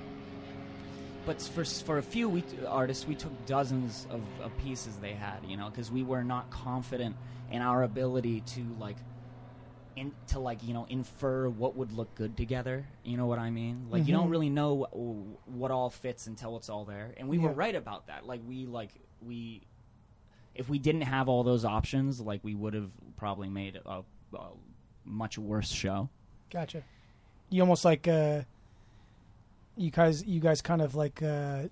But 1.26 1.41
for 1.41 1.63
for 1.63 1.97
a 1.97 2.03
few 2.03 2.28
we, 2.28 2.43
artists, 2.67 3.07
we 3.07 3.15
took 3.15 3.32
dozens 3.45 4.07
of, 4.09 4.22
of 4.41 4.55
pieces 4.57 4.97
they 4.97 5.13
had, 5.13 5.38
you 5.47 5.55
know, 5.57 5.69
because 5.69 5.91
we 5.91 6.03
were 6.03 6.24
not 6.24 6.49
confident 6.49 7.15
in 7.51 7.61
our 7.61 7.84
ability 7.84 8.41
to 8.41 8.65
like 8.80 8.97
in, 9.95 10.11
to 10.28 10.39
like 10.39 10.63
you 10.63 10.74
know 10.74 10.86
infer 10.89 11.47
what 11.49 11.76
would 11.76 11.91
look 11.91 12.13
good 12.15 12.36
together. 12.38 12.88
You 13.03 13.17
know 13.17 13.28
what 13.28 13.38
I 13.39 13.51
mean? 13.51 13.88
Like 13.91 14.07
you 14.07 14.13
don't 14.13 14.30
Mhm. 14.30 14.32
really 14.32 14.49
know 14.49 14.74
what, 14.74 14.95
what 15.47 15.69
all 15.72 15.89
fits 15.89 16.28
until 16.28 16.57
it's 16.57 16.69
all 16.69 16.86
there. 16.86 17.13
And 17.17 17.28
we 17.28 17.38
were 17.38 17.51
right 17.51 17.76
about 17.76 18.07
that. 18.07 18.26
Like 18.26 18.41
we 18.47 18.65
like 18.65 18.89
we 19.22 19.61
if 20.55 20.69
we 20.69 20.80
didn't 20.80 21.01
have 21.03 21.30
all 21.30 21.43
those 21.43 21.63
options, 21.65 22.19
like 22.19 22.43
we 22.43 22.55
would 22.55 22.74
have 22.74 22.89
probably 23.15 23.47
made 23.49 23.80
a, 23.86 24.03
a 24.36 24.47
much 25.05 25.38
worse 25.38 25.69
show. 25.72 26.09
Gotcha. 26.49 26.84
You 27.49 27.61
almost 27.61 27.86
like 27.86 28.07
uh, 28.07 28.41
you 29.82 29.91
guys. 29.91 30.23
You 30.25 30.39
guys 30.39 30.61
kind 30.61 30.82
of 30.82 30.95
like 30.95 31.21
uh, 31.23 31.63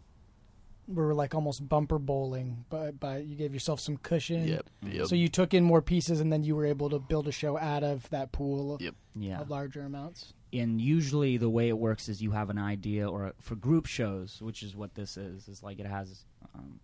were 0.88 1.14
like 1.14 1.36
almost 1.36 1.68
bumper 1.70 2.00
bowling, 2.00 2.66
but 2.70 3.00
but 3.00 3.26
you 3.26 3.36
gave 3.36 3.54
yourself 3.54 3.80
some 3.80 3.98
cushion. 3.98 4.48
Yep. 4.48 4.70
Yep. 4.92 5.08
So 5.08 5.16
you 5.16 5.28
took 5.28 5.54
in 5.54 5.64
more 5.64 5.82
pieces, 5.82 6.20
and 6.20 6.32
then 6.34 6.44
you 6.44 6.56
were 6.56 6.66
able 6.66 6.90
to 6.90 7.00
build 7.00 7.28
a 7.28 7.32
show 7.32 7.58
out 7.58 7.84
of 7.84 8.10
that 8.10 8.32
pool 8.32 8.74
of, 8.76 8.82
Yep. 8.82 8.96
Yeah. 9.16 9.40
of 9.42 9.50
larger 9.50 9.82
amounts. 9.82 10.34
and 10.52 10.82
usually 10.82 11.38
the 11.38 11.50
way 11.50 11.70
it 11.70 11.78
works 11.78 12.10
is 12.10 12.22
you 12.24 12.32
have 12.32 12.50
an 12.50 12.58
idea 12.58 13.08
or 13.08 13.34
for 13.40 13.56
group 13.56 13.86
shows 13.86 14.42
which 14.42 14.64
is 14.64 14.76
what 14.76 14.96
this 14.96 15.16
is 15.18 15.48
is 15.48 15.62
like 15.62 15.78
it 15.80 15.86
has 15.86 16.26
um, 16.56 16.80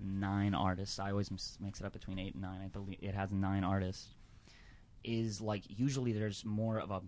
nine 0.00 0.52
artists 0.54 0.98
i 0.98 1.10
always 1.12 1.30
mix 1.60 1.80
it 1.80 1.86
up 1.86 1.92
between 1.92 2.18
eight 2.18 2.32
and 2.34 2.42
nine 2.42 2.60
i 2.64 2.66
believe 2.66 2.98
it 3.00 3.14
has 3.14 3.30
nine 3.32 3.62
artists 3.62 4.08
is 5.04 5.40
like 5.40 5.62
usually 5.68 6.12
there's 6.12 6.44
more 6.44 6.78
of 6.78 6.90
a 6.90 7.00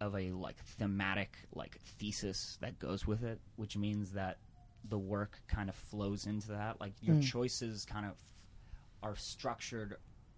of 0.00 0.14
a 0.14 0.30
like 0.32 0.58
thematic 0.64 1.36
like 1.54 1.78
thesis 1.98 2.58
that 2.60 2.78
goes 2.78 3.06
with 3.06 3.22
it 3.24 3.40
which 3.56 3.76
means 3.76 4.12
that 4.12 4.36
the 4.88 4.98
work 4.98 5.40
kind 5.48 5.68
of 5.68 5.74
flows 5.74 6.26
into 6.26 6.48
that 6.48 6.78
like 6.80 6.92
your 7.00 7.16
Mm. 7.16 7.22
choices 7.24 7.84
kind 7.84 8.06
of 8.06 8.14
are 9.02 9.16
structured 9.16 9.96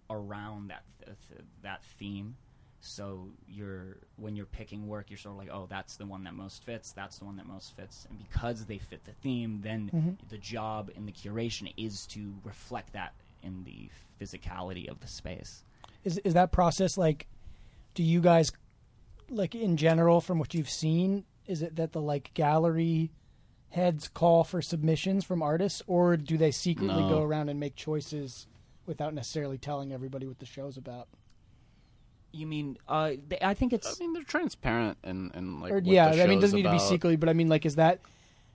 around 0.09 0.69
that 0.69 0.83
th- 1.05 1.17
th- 1.29 1.41
that 1.61 1.83
theme 1.97 2.35
so 2.81 3.27
you're 3.45 3.97
when 4.15 4.37
you're 4.37 4.45
picking 4.45 4.87
work, 4.87 5.09
you're 5.09 5.17
sort 5.17 5.33
of 5.33 5.37
like, 5.37 5.49
oh, 5.51 5.67
that's 5.69 5.97
the 5.97 6.05
one 6.05 6.23
that 6.23 6.33
most 6.33 6.63
fits. 6.63 6.93
That's 6.93 7.19
the 7.19 7.25
one 7.25 7.35
that 7.35 7.45
most 7.45 7.75
fits, 7.75 8.07
and 8.09 8.17
because 8.17 8.63
they 8.67 8.77
fit 8.77 9.03
the 9.03 9.11
theme, 9.11 9.59
then 9.61 9.91
Mhm. 9.93 10.29
the 10.29 10.37
job 10.37 10.89
in 10.95 11.05
the 11.05 11.11
curation 11.11 11.73
is 11.75 12.05
to 12.07 12.33
reflect 12.45 12.93
that 12.93 13.13
in 13.43 13.65
the 13.65 13.89
physicality 14.17 14.87
of 14.87 15.01
the 15.01 15.07
space. 15.07 15.65
Is 16.05 16.19
is 16.19 16.33
that 16.35 16.53
process 16.53 16.97
like? 16.97 17.27
Do 17.95 18.01
you 18.03 18.21
guys 18.21 18.53
like 19.29 19.55
in 19.55 19.77
general, 19.77 20.21
from 20.21 20.39
what 20.39 20.53
you've 20.53 20.69
seen, 20.69 21.25
is 21.45 21.61
it 21.61 21.75
that 21.77 21.91
the 21.93 22.01
like 22.01 22.33
gallery 22.33 23.11
heads 23.69 24.07
call 24.07 24.43
for 24.43 24.61
submissions 24.61 25.23
from 25.25 25.41
artists, 25.41 25.81
or 25.87 26.17
do 26.17 26.37
they 26.37 26.51
secretly 26.51 27.01
No. 27.03 27.09
go 27.09 27.21
around 27.21 27.49
and 27.49 27.59
make 27.59 27.75
choices 27.75 28.47
without 28.85 29.13
necessarily 29.13 29.57
telling 29.57 29.93
everybody 29.93 30.25
what 30.25 30.39
the 30.39 30.45
show's 30.45 30.75
about? 30.77 31.07
You 32.31 32.45
mean? 32.47 32.77
Uh, 32.87 33.13
they, 33.27 33.39
I 33.41 33.53
think 33.55 33.73
it's 33.73 33.99
I 33.99 34.03
mean, 34.03 34.13
they're 34.13 34.23
transparent 34.23 34.97
and 35.03 35.31
and 35.33 35.61
like 35.61 35.71
or 35.71 35.75
what 35.75 35.85
yeah, 35.85 36.11
the 36.13 36.23
I 36.23 36.27
mean, 36.27 36.37
it 36.39 36.41
doesn't 36.41 36.55
need 36.57 36.63
to 36.63 36.69
be 36.69 36.75
about. 36.77 36.87
secretly, 36.89 37.15
but 37.15 37.29
I 37.29 37.33
mean, 37.33 37.49
like, 37.49 37.65
is 37.65 37.75
that 37.75 37.99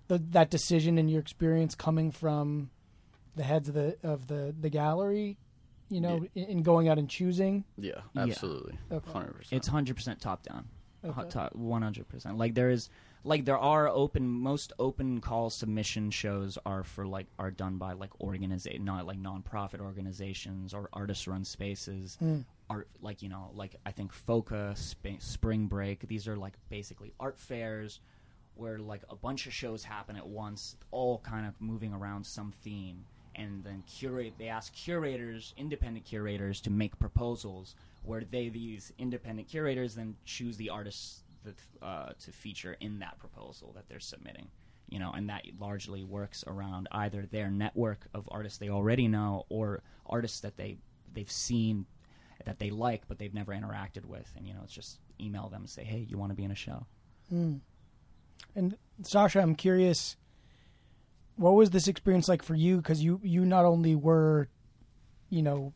the, 0.09 0.19
that 0.31 0.51
decision 0.51 0.97
in 0.99 1.09
your 1.09 1.21
experience 1.21 1.75
coming 1.75 2.11
from 2.13 2.71
the 3.37 3.43
heads 3.43 3.69
of 3.69 3.75
the 3.75 3.97
of 4.05 4.29
the 4.29 4.55
the 4.61 4.71
gallery? 4.71 5.39
You 5.91 6.01
know, 6.01 6.27
in, 6.35 6.45
in 6.45 6.63
going 6.63 6.89
out 6.89 6.99
and 6.99 7.09
choosing. 7.09 7.65
Yeah, 7.77 8.01
Yeah. 8.15 8.23
absolutely, 8.23 8.79
Okay. 8.91 9.11
hundred 9.13 9.35
percent. 9.37 9.57
it's 9.59 9.69
hundred 9.69 9.97
percent 9.97 10.21
top 10.21 10.43
down. 10.43 10.69
Okay. 11.05 11.49
One 11.53 11.83
hundred 11.83 12.09
percent. 12.09 12.39
Like 12.39 12.55
there 12.55 12.71
is, 12.71 12.89
like 13.25 13.45
there 13.45 13.59
are 13.59 13.89
open. 13.89 14.27
Most 14.27 14.73
open 14.79 15.21
call 15.21 15.51
submission 15.51 16.11
shows 16.11 16.57
are 16.65 16.83
for 16.83 17.07
like 17.07 17.27
are 17.39 17.51
done 17.51 17.77
by 17.77 17.93
like 17.93 18.19
organization, 18.23 18.85
not 18.87 19.05
like 19.07 19.19
nonprofit 19.19 19.81
organizations 19.81 20.73
or 20.73 20.89
artist 20.95 21.27
run 21.27 21.45
spaces. 21.45 22.17
Mm. 22.23 22.45
Art 22.71 22.89
like 23.03 23.21
you 23.21 23.29
know 23.29 23.51
like 23.55 23.77
I 23.85 23.91
think 23.93 24.13
Foca, 24.15 24.75
Sp- 24.81 25.21
Spring 25.21 25.67
Break. 25.67 26.09
These 26.09 26.27
are 26.27 26.37
like 26.37 26.55
basically 26.71 27.13
art 27.21 27.39
fairs 27.39 28.01
where 28.55 28.79
like 28.79 29.03
a 29.11 29.17
bunch 29.17 29.47
of 29.47 29.53
shows 29.53 29.85
happen 29.85 30.17
at 30.17 30.27
once, 30.27 30.77
all 30.91 31.19
kind 31.19 31.45
of 31.47 31.61
moving 31.61 31.93
around 31.93 32.25
some 32.25 32.53
theme. 32.63 33.05
And 33.37 33.65
then 33.65 33.83
curate. 33.87 34.35
They 34.39 34.49
ask 34.49 34.73
curators, 34.73 35.55
independent 35.57 36.05
curators, 36.05 36.61
to 36.63 36.71
make 36.71 36.99
proposals 36.99 37.75
where 38.03 38.23
they 38.23 38.49
these 38.49 38.93
independent 38.99 39.49
curators 39.49 39.95
then 39.95 40.15
choose 40.25 40.57
the 40.57 40.71
artists 40.71 41.23
that 41.45 41.55
uh, 41.83 42.13
to 42.21 42.33
feature 42.33 42.77
in 42.81 42.99
that 43.01 43.19
proposal 43.19 43.73
that 43.75 43.89
they're 43.89 44.01
submitting. 44.01 44.49
You 44.89 44.99
know, 44.99 45.13
and 45.13 45.29
that 45.31 45.45
largely 45.59 46.05
works 46.05 46.45
around 46.47 46.89
either 46.93 47.27
their 47.27 47.51
network 47.51 48.07
of 48.13 48.29
artists 48.31 48.59
they 48.59 48.69
already 48.69 49.09
know 49.09 49.47
or 49.49 49.83
artists 50.07 50.41
that 50.41 50.57
they 50.57 50.77
they've 51.13 51.31
seen 51.31 51.87
that 52.45 52.59
they 52.59 52.71
like 52.71 53.03
but 53.09 53.19
they've 53.19 53.35
never 53.35 53.53
interacted 53.53 54.05
with. 54.05 54.31
And 54.37 54.47
you 54.47 54.55
know, 54.55 54.61
it's 54.63 54.73
just 54.73 54.99
email 55.21 55.49
them 55.49 55.63
and 55.63 55.71
say, 55.71 55.85
"Hey, 55.85 56.07
you 56.09 56.19
want 56.19 56.31
to 56.31 56.37
be 56.37 56.45
in 56.45 56.51
a 56.51 56.57
show?" 56.57 56.87
Mm. 57.33 57.61
And 58.55 58.77
Sasha, 59.03 59.41
I'm 59.41 59.55
curious, 59.55 60.17
what 61.37 61.55
was 61.55 61.71
this 61.71 61.89
experience 61.89 62.29
like 62.29 62.43
for 62.43 62.55
you? 62.55 62.77
Because 62.79 63.03
you 63.03 63.21
you 63.23 63.45
not 63.45 63.65
only 63.65 63.95
were, 63.95 64.49
you 65.31 65.43
know, 65.43 65.73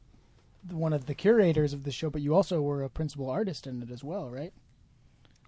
one 0.71 0.93
of 0.93 1.07
the 1.07 1.15
curators 1.15 1.73
of 1.73 1.85
the 1.85 1.93
show, 1.93 2.11
but 2.11 2.23
you 2.23 2.35
also 2.35 2.61
were 2.61 2.83
a 2.83 2.91
principal 2.91 3.31
artist 3.31 3.67
in 3.67 3.83
it 3.83 3.91
as 3.91 4.05
well, 4.05 4.31
right? 4.31 4.53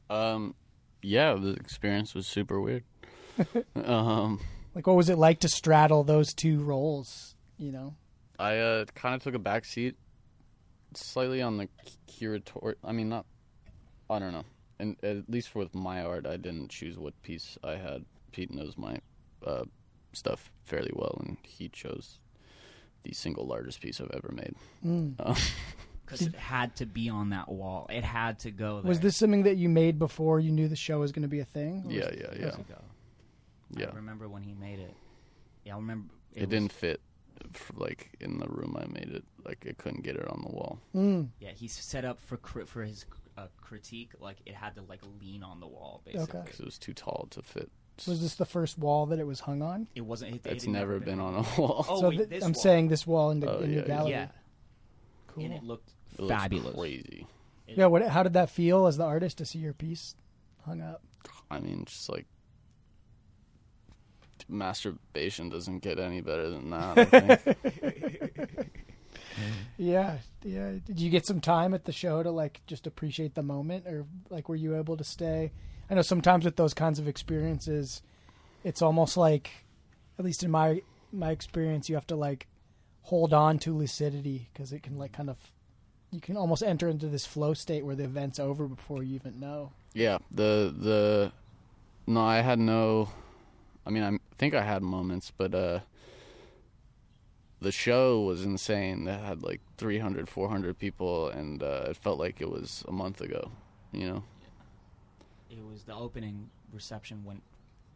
Um, 0.09 0.55
yeah, 1.03 1.35
the 1.35 1.51
experience 1.51 2.15
was 2.15 2.27
super 2.27 2.61
weird. 2.61 2.85
um, 3.85 4.41
Like, 4.75 4.87
what 4.87 4.97
was 4.97 5.09
it 5.09 5.19
like 5.19 5.41
to 5.41 5.49
straddle 5.49 6.05
those 6.05 6.33
two 6.33 6.61
roles? 6.61 7.35
You 7.59 7.73
know, 7.73 7.95
I 8.39 8.59
uh, 8.59 8.85
kind 8.95 9.15
of 9.15 9.23
took 9.23 9.35
a 9.35 9.39
back 9.39 9.65
seat, 9.65 9.97
slightly 10.95 11.43
on 11.43 11.59
the 11.59 11.69
curator. 12.07 12.77
I 12.85 12.93
mean, 12.93 13.09
not. 13.09 13.27
I 14.09 14.19
don't 14.19 14.33
know. 14.33 14.45
And 14.79 14.97
at 15.03 15.29
least 15.29 15.55
with 15.55 15.75
my 15.75 16.03
art, 16.03 16.27
I 16.27 16.37
didn't 16.37 16.71
choose 16.71 16.97
what 16.97 17.21
piece 17.23 17.59
I 17.63 17.73
had. 17.73 18.05
Pete 18.33 18.53
knows 18.53 18.79
my 18.79 18.99
uh, 19.47 19.65
stuff 20.13 20.51
fairly 20.65 20.91
well, 20.95 21.17
and 21.21 21.37
he 21.43 21.69
chose 21.69 22.19
the 23.03 23.13
single 23.13 23.47
largest 23.47 23.81
piece 23.81 24.01
I've 24.01 24.11
ever 24.15 24.33
made. 24.33 24.55
mm. 24.85 25.15
Uh, 25.21 25.35
Because 26.05 26.27
it 26.27 26.35
had 26.35 26.75
to 26.77 26.87
be 26.87 27.09
on 27.09 27.31
that 27.31 27.49
wall. 27.49 27.87
It 27.89 28.03
had 28.03 28.41
to 28.41 28.51
go 28.51 28.81
there. 28.81 28.89
was 28.89 28.99
this 28.99 29.17
something 29.17 29.45
that 29.45 29.57
you 29.59 29.69
made 29.69 29.97
before 29.97 30.41
you 30.41 30.51
knew 30.51 30.67
the 30.67 30.75
show 30.75 30.99
was 30.99 31.13
going 31.13 31.23
to 31.23 31.29
be 31.29 31.39
a 31.39 31.45
thing? 31.45 31.85
Yeah, 31.89 32.07
was- 32.07 32.17
yeah, 32.19 32.35
yeah, 32.37 32.57
yeah. 33.77 33.87
I 33.93 33.95
remember 33.95 34.29
when 34.29 34.43
he 34.43 34.53
made 34.55 34.81
it. 34.81 34.93
Yeah, 35.65 35.75
I 35.75 35.77
remember. 35.77 36.13
It, 36.35 36.41
was- 36.41 36.49
didn't 36.49 36.73
fit, 36.73 37.01
f 37.55 37.71
like 37.77 38.11
in 38.19 38.39
the 38.39 38.49
room 38.49 38.77
I 38.77 38.87
made 38.87 39.11
it. 39.11 39.23
Like 39.45 39.65
I 39.69 39.73
couldn't 39.81 40.03
get 40.03 40.17
it 40.17 40.27
on 40.29 40.43
the 40.45 40.51
wall. 40.53 40.81
Mm. 40.97 41.29
Yeah, 41.39 41.51
he 41.53 41.69
set 41.69 42.05
up 42.05 42.19
for 42.21 42.37
cri- 42.37 42.65
for 42.67 42.83
his 42.83 43.07
uh, 43.39 43.47
critique. 43.61 44.13
Like 44.19 44.39
it 44.47 44.55
had 44.57 44.75
to 44.75 44.83
like 44.83 45.03
lean 45.21 45.45
on 45.45 45.61
the 45.61 45.69
wall. 45.69 46.03
Basically, 46.05 46.41
because 46.45 46.59
it 46.59 46.67
was 46.67 46.79
too 46.79 46.93
tall 46.93 47.29
to 47.31 47.41
fit. 47.43 47.71
Was 48.07 48.21
this 48.23 48.35
the 48.37 48.47
first 48.47 48.79
wall 48.79 49.07
that 49.07 49.19
it 49.19 49.27
was 49.27 49.41
hung 49.41 49.63
on? 49.63 49.87
it 49.95 50.01
wasn't. 50.01 50.37
It, 50.37 50.47
it 50.47 50.53
It's 50.53 50.65
had 50.65 50.73
never 50.73 50.99
been 51.01 51.21
on 51.21 51.35
a 51.35 51.43
wall. 51.61 51.85
Oh 51.89 52.01
so 52.01 52.09
wait, 52.09 52.17
th- 52.19 52.29
this 52.31 52.45
I'm 52.45 52.53
wall. 52.53 52.63
saying 52.63 52.89
this 52.89 53.07
wall 53.07 53.31
in 53.31 53.41
the, 53.41 53.51
Oh, 53.51 53.59
in 53.61 53.71
yeah, 53.73 53.81
the 53.83 53.87
gallery. 53.87 54.11
Yeah, 54.13 54.29
Cool. 55.29 55.45
and 55.45 55.55
it 55.55 55.63
looked 55.63 55.91
It 56.19 56.29
fabulous. 56.29 56.75
crazy. 56.75 57.27
It- 57.67 57.77
Yeah, 57.79 57.87
what? 57.87 58.07
How 58.09 58.23
did 58.23 58.33
that 58.35 58.51
feel 58.51 58.87
as 58.87 58.97
the 58.97 59.05
artist 59.05 59.39
to 59.39 59.45
see 59.45 59.59
your 59.59 59.73
piece 59.75 60.15
hung 60.65 60.81
up? 60.81 61.03
I 61.51 61.61
mean, 61.61 61.85
just 61.85 62.09
like 62.09 62.27
masturbation 64.49 65.49
doesn't 65.49 65.81
get 65.81 65.99
any 65.99 66.21
better 66.21 66.51
than 66.51 66.71
that. 66.71 66.99
I 66.99 67.05
think. 67.05 68.69
Yeah, 69.79 70.19
yeah. 70.43 70.73
Did 70.85 71.01
you 71.01 71.09
get 71.09 71.25
some 71.25 71.41
time 71.41 71.73
at 71.73 71.85
the 71.87 71.93
show 71.93 72.23
to 72.23 72.31
like 72.31 72.61
just 72.67 72.87
appreciate 72.87 73.35
the 73.35 73.43
moment, 73.43 73.87
or 73.87 74.05
like 74.29 74.49
were 74.51 74.57
you 74.57 74.77
able 74.77 74.99
to 74.99 75.05
stay? 75.05 75.53
I 75.91 75.95
know 75.95 76.03
sometimes 76.03 76.45
with 76.45 76.57
those 76.57 76.73
kinds 76.73 77.01
of 77.01 77.09
experiences, 77.09 78.01
it's 78.63 78.81
almost 78.81 79.17
like, 79.17 79.51
at 80.19 80.25
least 80.25 80.45
in 80.45 80.51
my 80.51 80.83
my 81.13 81.31
experience, 81.31 81.89
you 81.89 81.97
have 81.97 82.07
to 82.07 82.17
like 82.17 82.47
hold 83.03 83.35
on 83.35 83.59
to 83.59 83.77
lucidity 83.77 84.49
because 84.53 84.73
it 84.73 84.85
can 84.85 84.97
like 84.97 85.13
kind 85.13 85.29
of 85.29 85.37
you 86.13 86.21
can 86.21 86.37
almost 86.37 86.63
enter 86.63 86.89
into 86.89 87.07
this 87.07 87.27
flow 87.27 87.55
state 87.55 87.85
where 87.85 87.97
the 87.97 88.05
event's 88.05 88.39
over 88.39 88.67
before 88.67 89.03
you 89.03 89.15
even 89.17 89.41
know. 89.41 89.73
yeah, 89.93 90.19
the 90.31 90.73
the 90.77 91.33
no, 92.07 92.21
I 92.21 92.41
had 92.41 92.59
no. 92.59 93.09
I 93.87 93.91
mean, 93.91 94.03
I 94.03 94.19
think 94.39 94.55
I 94.55 94.63
had 94.63 94.83
moments, 94.83 95.33
but 95.37 95.55
uh, 95.55 95.81
the 97.61 97.73
show 97.73 98.21
was 98.21 98.45
insane. 98.45 99.05
That 99.05 99.21
had 99.21 99.43
like 99.43 99.61
300, 99.79 100.29
400 100.29 100.79
people, 100.79 101.29
and 101.29 101.63
uh, 101.63 101.87
it 101.89 101.97
felt 101.97 102.19
like 102.19 102.41
it 102.41 102.51
was 102.51 102.85
a 102.87 102.93
month 102.93 103.21
ago. 103.21 103.51
You 103.93 104.09
know. 104.09 104.25
It 105.51 105.65
was 105.65 105.85
the 105.85 105.95
opening 105.95 106.49
reception 106.73 107.25
went 107.25 107.43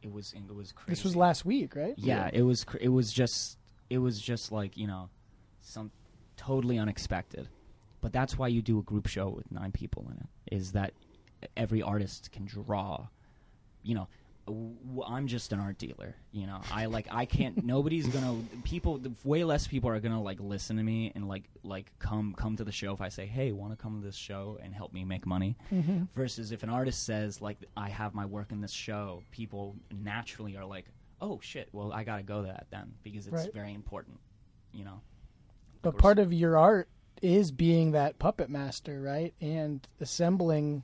it 0.03 0.13
was 0.13 0.35
it 0.35 0.55
was 0.55 0.73
crazy. 0.73 0.91
This 0.91 1.05
was 1.05 1.17
last 1.17 1.45
week, 1.47 1.75
right? 1.75 1.95
Yeah, 1.97 2.29
it 2.33 2.43
was. 2.43 2.65
cr- 2.65 2.77
It 2.81 2.91
was 2.91 3.11
just. 3.13 3.57
It 3.89 3.99
was 3.99 4.21
just 4.21 4.53
like 4.53 4.77
you 4.77 4.87
know, 4.87 5.09
some 5.63 5.91
totally 6.37 6.79
unexpected. 6.79 7.49
But 8.03 8.13
that's 8.13 8.37
why 8.37 8.49
you 8.49 8.61
do 8.61 8.79
a 8.79 8.83
group 8.83 9.07
show 9.07 9.31
with 9.31 9.51
nine 9.51 9.73
people 9.73 10.07
in 10.11 10.19
it. 10.19 10.55
Is 10.55 10.73
that 10.73 10.93
every 11.57 11.81
artist 11.81 12.31
can 12.33 12.45
draw. 12.45 13.07
You 13.83 13.95
know, 13.95 14.09
I'm 15.07 15.27
just 15.27 15.53
an 15.53 15.61
art 15.61 15.79
dealer. 15.79 16.15
You 16.33 16.47
know, 16.47 16.61
I 16.71 16.87
like 16.87 17.07
I 17.11 17.25
can't. 17.25 17.65
nobody's 17.65 18.07
gonna. 18.07 18.43
People. 18.65 19.01
Way 19.25 19.45
less 19.45 19.67
people 19.67 19.91
are 19.91 20.01
gonna 20.01 20.23
like 20.23 20.39
listen 20.41 20.77
to 20.77 20.83
me 20.83 21.13
and 21.15 21.27
like 21.29 21.45
like 21.63 21.91
come 21.99 22.35
come 22.37 22.57
to 22.57 22.65
the 22.65 22.73
show 22.73 22.93
if 22.93 23.01
I 23.01 23.09
say, 23.09 23.27
hey, 23.27 23.53
want 23.53 23.73
to 23.73 23.77
come 23.77 24.01
to 24.01 24.07
this 24.07 24.17
show 24.17 24.59
and 24.63 24.75
help 24.75 24.93
me 24.93 25.05
make 25.05 25.27
money. 25.27 25.57
Mm-hmm. 25.73 26.05
Versus 26.15 26.53
if 26.53 26.63
an 26.63 26.69
artist 26.71 27.05
says 27.05 27.41
like 27.41 27.59
I 27.77 27.89
have 27.89 28.15
my 28.15 28.27
work 28.27 28.53
in 28.53 28.61
this 28.61 28.73
show, 28.73 29.23
people 29.31 29.77
naturally 29.91 30.57
are 30.57 30.65
like, 30.67 30.87
"Oh 31.21 31.41
shit, 31.43 31.69
well 31.73 31.93
I 31.93 32.05
got 32.05 32.17
to 32.19 32.23
go 32.23 32.43
to 32.43 32.49
that 32.49 32.67
then 32.71 32.93
because 33.03 33.27
it's 33.27 33.35
Right. 33.45 33.55
very 33.55 33.73
important." 33.75 34.19
You 34.73 34.85
know. 34.85 35.01
But 35.83 35.99
part 35.99 36.19
of 36.19 36.33
your 36.33 36.57
art 36.59 36.89
is 37.23 37.51
being 37.53 37.93
that 37.93 38.19
puppet 38.19 38.51
master, 38.51 39.01
right? 39.01 39.33
And 39.41 39.87
assembling 40.01 40.83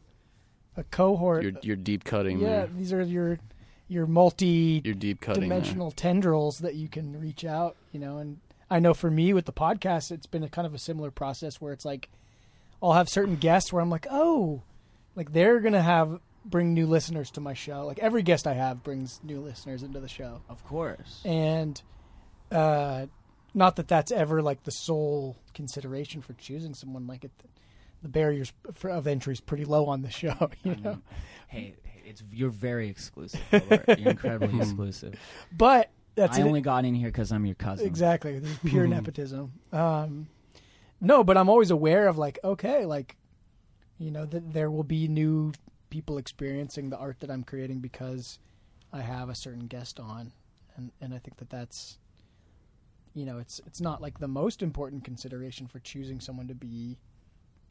a 0.76 0.84
cohort. 0.84 1.42
You're 1.42 1.52
you're 1.62 1.76
deep 1.76 2.04
cutting 2.04 2.38
yeah, 2.38 2.48
there. 2.48 2.68
these 2.76 2.92
are 2.92 3.02
your 3.02 3.38
your 3.88 4.06
multi 4.06 4.80
You're 4.84 4.94
deep 4.94 5.20
cutting 5.20 5.48
there. 5.48 5.58
dimensional 5.58 5.90
tendrils 5.90 6.58
that 6.58 6.74
you 6.74 6.88
can 6.88 7.18
reach 7.20 7.44
out, 7.44 7.76
you 7.92 8.00
know, 8.00 8.18
and 8.18 8.38
I 8.70 8.78
know 8.78 8.94
for 8.94 9.10
me 9.10 9.32
with 9.32 9.46
the 9.46 9.52
podcast 9.52 10.12
it's 10.12 10.26
been 10.26 10.44
a 10.44 10.48
kind 10.48 10.66
of 10.66 10.74
a 10.74 10.78
similar 10.78 11.10
process 11.10 11.60
where 11.60 11.72
it's 11.72 11.84
like 11.84 12.08
I'll 12.82 12.92
have 12.94 13.08
certain 13.08 13.36
guests 13.36 13.72
where 13.72 13.82
I'm 13.82 13.90
like, 13.90 14.06
"Oh, 14.10 14.62
like 15.16 15.32
they're 15.32 15.60
going 15.60 15.74
to 15.74 15.82
have 15.82 16.18
bring 16.46 16.72
new 16.72 16.86
listeners 16.86 17.30
to 17.32 17.40
my 17.40 17.52
show." 17.52 17.84
Like 17.84 17.98
every 17.98 18.22
guest 18.22 18.46
I 18.46 18.54
have 18.54 18.82
brings 18.82 19.20
new 19.22 19.40
listeners 19.40 19.82
into 19.82 20.00
the 20.00 20.08
show. 20.08 20.40
Of 20.48 20.64
course. 20.64 21.20
And 21.24 21.80
uh 22.50 23.06
not 23.52 23.76
that 23.76 23.88
that's 23.88 24.12
ever 24.12 24.40
like 24.42 24.62
the 24.62 24.70
sole 24.70 25.36
consideration 25.54 26.22
for 26.22 26.32
choosing 26.34 26.74
someone 26.74 27.06
like 27.06 27.24
it 27.24 27.32
the 28.02 28.08
barriers 28.08 28.52
for, 28.74 28.90
of 28.90 29.06
entry 29.06 29.32
is 29.32 29.40
pretty 29.40 29.64
low 29.64 29.86
on 29.86 30.02
the 30.02 30.10
show, 30.10 30.50
you 30.64 30.72
I 30.72 30.74
know. 30.76 30.90
mean, 30.90 31.02
hey, 31.48 31.74
it's 32.04 32.22
you're 32.32 32.50
very 32.50 32.88
exclusive. 32.88 33.40
Hobart. 33.50 33.98
you're 33.98 34.10
incredibly 34.10 34.58
exclusive. 34.60 35.14
But 35.56 35.90
that's 36.14 36.36
I 36.38 36.40
an- 36.40 36.46
only 36.48 36.60
got 36.60 36.84
in 36.84 36.94
here 36.94 37.08
because 37.08 37.30
I'm 37.32 37.46
your 37.46 37.54
cousin. 37.54 37.86
Exactly. 37.86 38.38
This 38.38 38.50
is 38.50 38.58
pure 38.64 38.86
nepotism. 38.88 39.52
Um, 39.72 40.28
no, 41.00 41.22
but 41.24 41.36
I'm 41.36 41.48
always 41.48 41.70
aware 41.70 42.08
of 42.08 42.18
like, 42.18 42.38
okay, 42.44 42.84
like, 42.84 43.16
you 43.98 44.10
know, 44.10 44.26
that 44.26 44.52
there 44.52 44.70
will 44.70 44.82
be 44.84 45.08
new 45.08 45.52
people 45.90 46.18
experiencing 46.18 46.90
the 46.90 46.96
art 46.98 47.20
that 47.20 47.30
I'm 47.30 47.42
creating 47.44 47.80
because 47.80 48.38
I 48.92 49.00
have 49.00 49.28
a 49.28 49.34
certain 49.34 49.66
guest 49.66 50.00
on, 50.00 50.32
and 50.76 50.90
and 51.00 51.14
I 51.14 51.18
think 51.18 51.36
that 51.38 51.48
that's, 51.50 51.98
you 53.14 53.24
know, 53.24 53.38
it's 53.38 53.60
it's 53.66 53.80
not 53.80 54.00
like 54.02 54.18
the 54.18 54.28
most 54.28 54.62
important 54.62 55.04
consideration 55.04 55.66
for 55.66 55.78
choosing 55.80 56.20
someone 56.20 56.48
to 56.48 56.54
be 56.54 56.98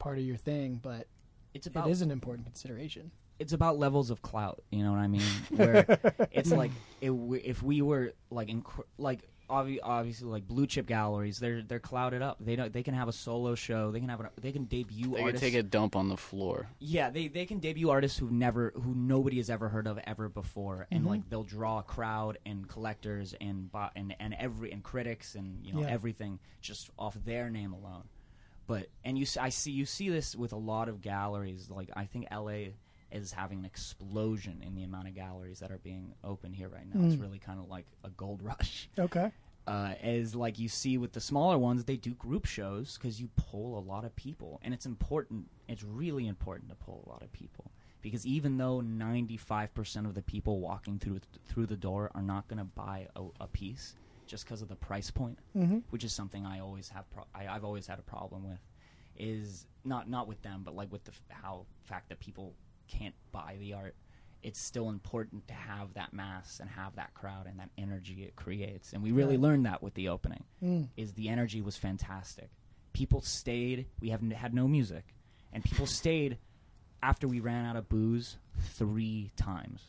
part 0.00 0.18
of 0.18 0.24
your 0.24 0.36
thing, 0.36 0.80
but 0.82 1.06
It's 1.54 1.68
about 1.68 1.86
it 1.86 1.90
is 1.92 2.02
an 2.02 2.10
important 2.10 2.46
consideration. 2.46 3.12
it's 3.38 3.52
about 3.52 3.78
levels 3.78 4.10
of 4.10 4.20
clout. 4.22 4.62
You 4.70 4.82
know 4.82 4.90
what 4.90 4.98
I 4.98 5.06
mean? 5.08 5.22
Where 5.50 5.86
it's 6.32 6.50
like 6.50 6.72
it, 7.00 7.12
if 7.44 7.62
we 7.62 7.80
were 7.82 8.12
like 8.30 8.48
inc- 8.48 8.84
like 8.98 9.20
obvi- 9.48 9.80
obviously 9.82 10.28
like 10.28 10.46
blue 10.46 10.66
chip 10.66 10.86
galleries, 10.86 11.38
they're 11.40 11.62
they're 11.62 11.80
clouded 11.80 12.22
up. 12.22 12.36
They 12.40 12.54
don't 12.56 12.72
they 12.72 12.82
can 12.84 12.94
have 12.94 13.08
a 13.08 13.12
solo 13.12 13.54
show. 13.56 13.90
They 13.90 13.98
can 14.00 14.08
have 14.08 14.20
a, 14.20 14.30
they 14.40 14.52
can 14.52 14.64
debut 14.64 15.06
They 15.10 15.16
could 15.16 15.20
artists. 15.22 15.40
take 15.46 15.54
a 15.54 15.62
dump 15.62 15.96
on 15.96 16.08
the 16.08 16.16
floor. 16.16 16.68
Yeah, 16.78 17.10
they 17.10 17.26
they 17.28 17.46
can 17.46 17.58
debut 17.60 17.90
artists 17.90 18.16
who 18.18 18.30
never 18.30 18.72
who 18.76 18.94
nobody 18.94 19.38
has 19.38 19.48
ever 19.50 19.68
heard 19.68 19.86
of 19.88 19.98
ever 20.04 20.28
before, 20.28 20.86
and 20.92 21.04
Mhm. 21.04 21.08
like 21.08 21.28
they'll 21.30 21.42
draw 21.58 21.78
a 21.80 21.82
crowd 21.82 22.38
and 22.46 22.68
collectors 22.68 23.34
and 23.40 23.70
and 23.96 24.14
and 24.20 24.34
every 24.34 24.70
and 24.70 24.82
critics 24.84 25.34
and 25.34 25.64
you 25.66 25.72
know 25.72 25.80
Yeah. 25.80 25.88
everything 25.96 26.38
just 26.60 26.90
off 26.98 27.16
their 27.24 27.50
name 27.50 27.72
alone. 27.72 28.04
But 28.70 28.86
and 29.04 29.18
you 29.18 29.26
I 29.40 29.48
see 29.50 29.72
you 29.72 29.84
see 29.84 30.08
this 30.08 30.34
with 30.36 30.52
a 30.52 30.56
lot 30.72 30.88
of 30.88 31.00
galleries. 31.02 31.68
Like 31.70 31.90
I 31.96 32.04
think 32.04 32.26
L.A. 32.30 32.74
is 33.10 33.32
having 33.32 33.58
an 33.58 33.64
explosion 33.64 34.62
in 34.64 34.74
the 34.76 34.84
amount 34.84 35.08
of 35.08 35.14
galleries 35.14 35.58
that 35.58 35.70
are 35.72 35.78
being 35.78 36.14
open 36.22 36.52
here 36.52 36.68
right 36.68 36.86
now. 36.92 37.04
It's 37.04 37.16
Mm. 37.16 37.22
really 37.22 37.38
kind 37.40 37.58
of 37.58 37.68
like 37.68 37.86
a 38.04 38.10
gold 38.10 38.40
rush 38.50 38.88
Okay. 38.98 39.32
uh, 39.66 39.94
is 40.02 40.34
like 40.36 40.58
you 40.60 40.68
see 40.68 40.96
with 40.98 41.12
the 41.12 41.20
smaller 41.20 41.58
ones, 41.58 41.84
they 41.84 41.96
do 41.96 42.14
group 42.14 42.46
shows 42.46 42.96
because 42.96 43.20
you 43.20 43.28
pull 43.36 43.76
a 43.78 43.84
lot 43.92 44.04
of 44.04 44.14
people, 44.14 44.60
and 44.62 44.72
it's 44.72 44.86
important. 44.86 45.48
It's 45.68 45.82
really 45.82 46.28
important 46.28 46.68
to 46.70 46.76
pull 46.76 47.02
a 47.06 47.08
lot 47.10 47.22
of 47.22 47.32
people 47.32 47.72
because 48.02 48.24
even 48.24 48.56
though 48.56 48.80
ninety 48.80 49.36
five 49.36 49.74
percent 49.74 50.06
of 50.06 50.14
the 50.14 50.22
people 50.22 50.60
walking 50.60 50.98
through 51.00 51.20
through 51.48 51.66
the 51.66 51.76
door 51.76 52.10
are 52.14 52.22
not 52.22 52.46
going 52.48 52.58
to 52.58 52.64
buy 52.64 53.08
a, 53.16 53.22
a 53.40 53.46
piece 53.48 53.94
just 54.30 54.44
because 54.44 54.62
of 54.62 54.68
the 54.68 54.76
price 54.76 55.10
point, 55.10 55.38
Mm-hmm. 55.56 55.78
which 55.90 56.04
is 56.04 56.12
something 56.12 56.46
I 56.46 56.60
always 56.60 56.88
have. 56.90 57.04
Pro- 57.10 57.26
I, 57.34 57.48
I've 57.48 57.64
always 57.64 57.86
had 57.86 57.98
a 57.98 58.02
problem 58.02 58.48
with. 58.48 58.60
Is 59.18 59.66
not 59.84 60.08
not 60.08 60.28
with 60.28 60.40
them, 60.42 60.62
but 60.64 60.74
like 60.74 60.90
with 60.90 61.04
the 61.04 61.10
f- 61.10 61.20
how 61.42 61.66
fact 61.82 62.08
that 62.08 62.20
people 62.20 62.54
can't 62.88 63.14
buy 63.32 63.56
the 63.58 63.74
art. 63.74 63.94
It's 64.42 64.58
still 64.60 64.88
important 64.88 65.46
to 65.48 65.54
have 65.54 65.92
that 65.94 66.14
mass 66.14 66.60
and 66.60 66.70
have 66.70 66.96
that 66.96 67.12
crowd 67.12 67.46
and 67.46 67.58
that 67.58 67.68
energy 67.76 68.22
it 68.22 68.34
creates, 68.36 68.94
and 68.94 69.02
we 69.02 69.12
really 69.12 69.36
Right. 69.36 69.42
learned 69.42 69.66
that 69.66 69.82
with 69.82 69.92
the 69.94 70.08
opening. 70.08 70.44
Mm. 70.62 70.88
Is 70.96 71.12
the 71.12 71.28
energy 71.28 71.60
was 71.60 71.76
fantastic. 71.76 72.48
People 72.94 73.20
stayed. 73.20 73.86
We 74.00 74.08
have 74.10 74.22
had 74.32 74.54
no 74.54 74.66
music, 74.66 75.04
and 75.52 75.62
people 75.62 75.86
stayed 75.86 76.38
after 77.02 77.28
we 77.28 77.40
ran 77.40 77.66
out 77.66 77.76
of 77.76 77.88
booze 77.90 78.38
three 78.60 79.32
times. 79.36 79.82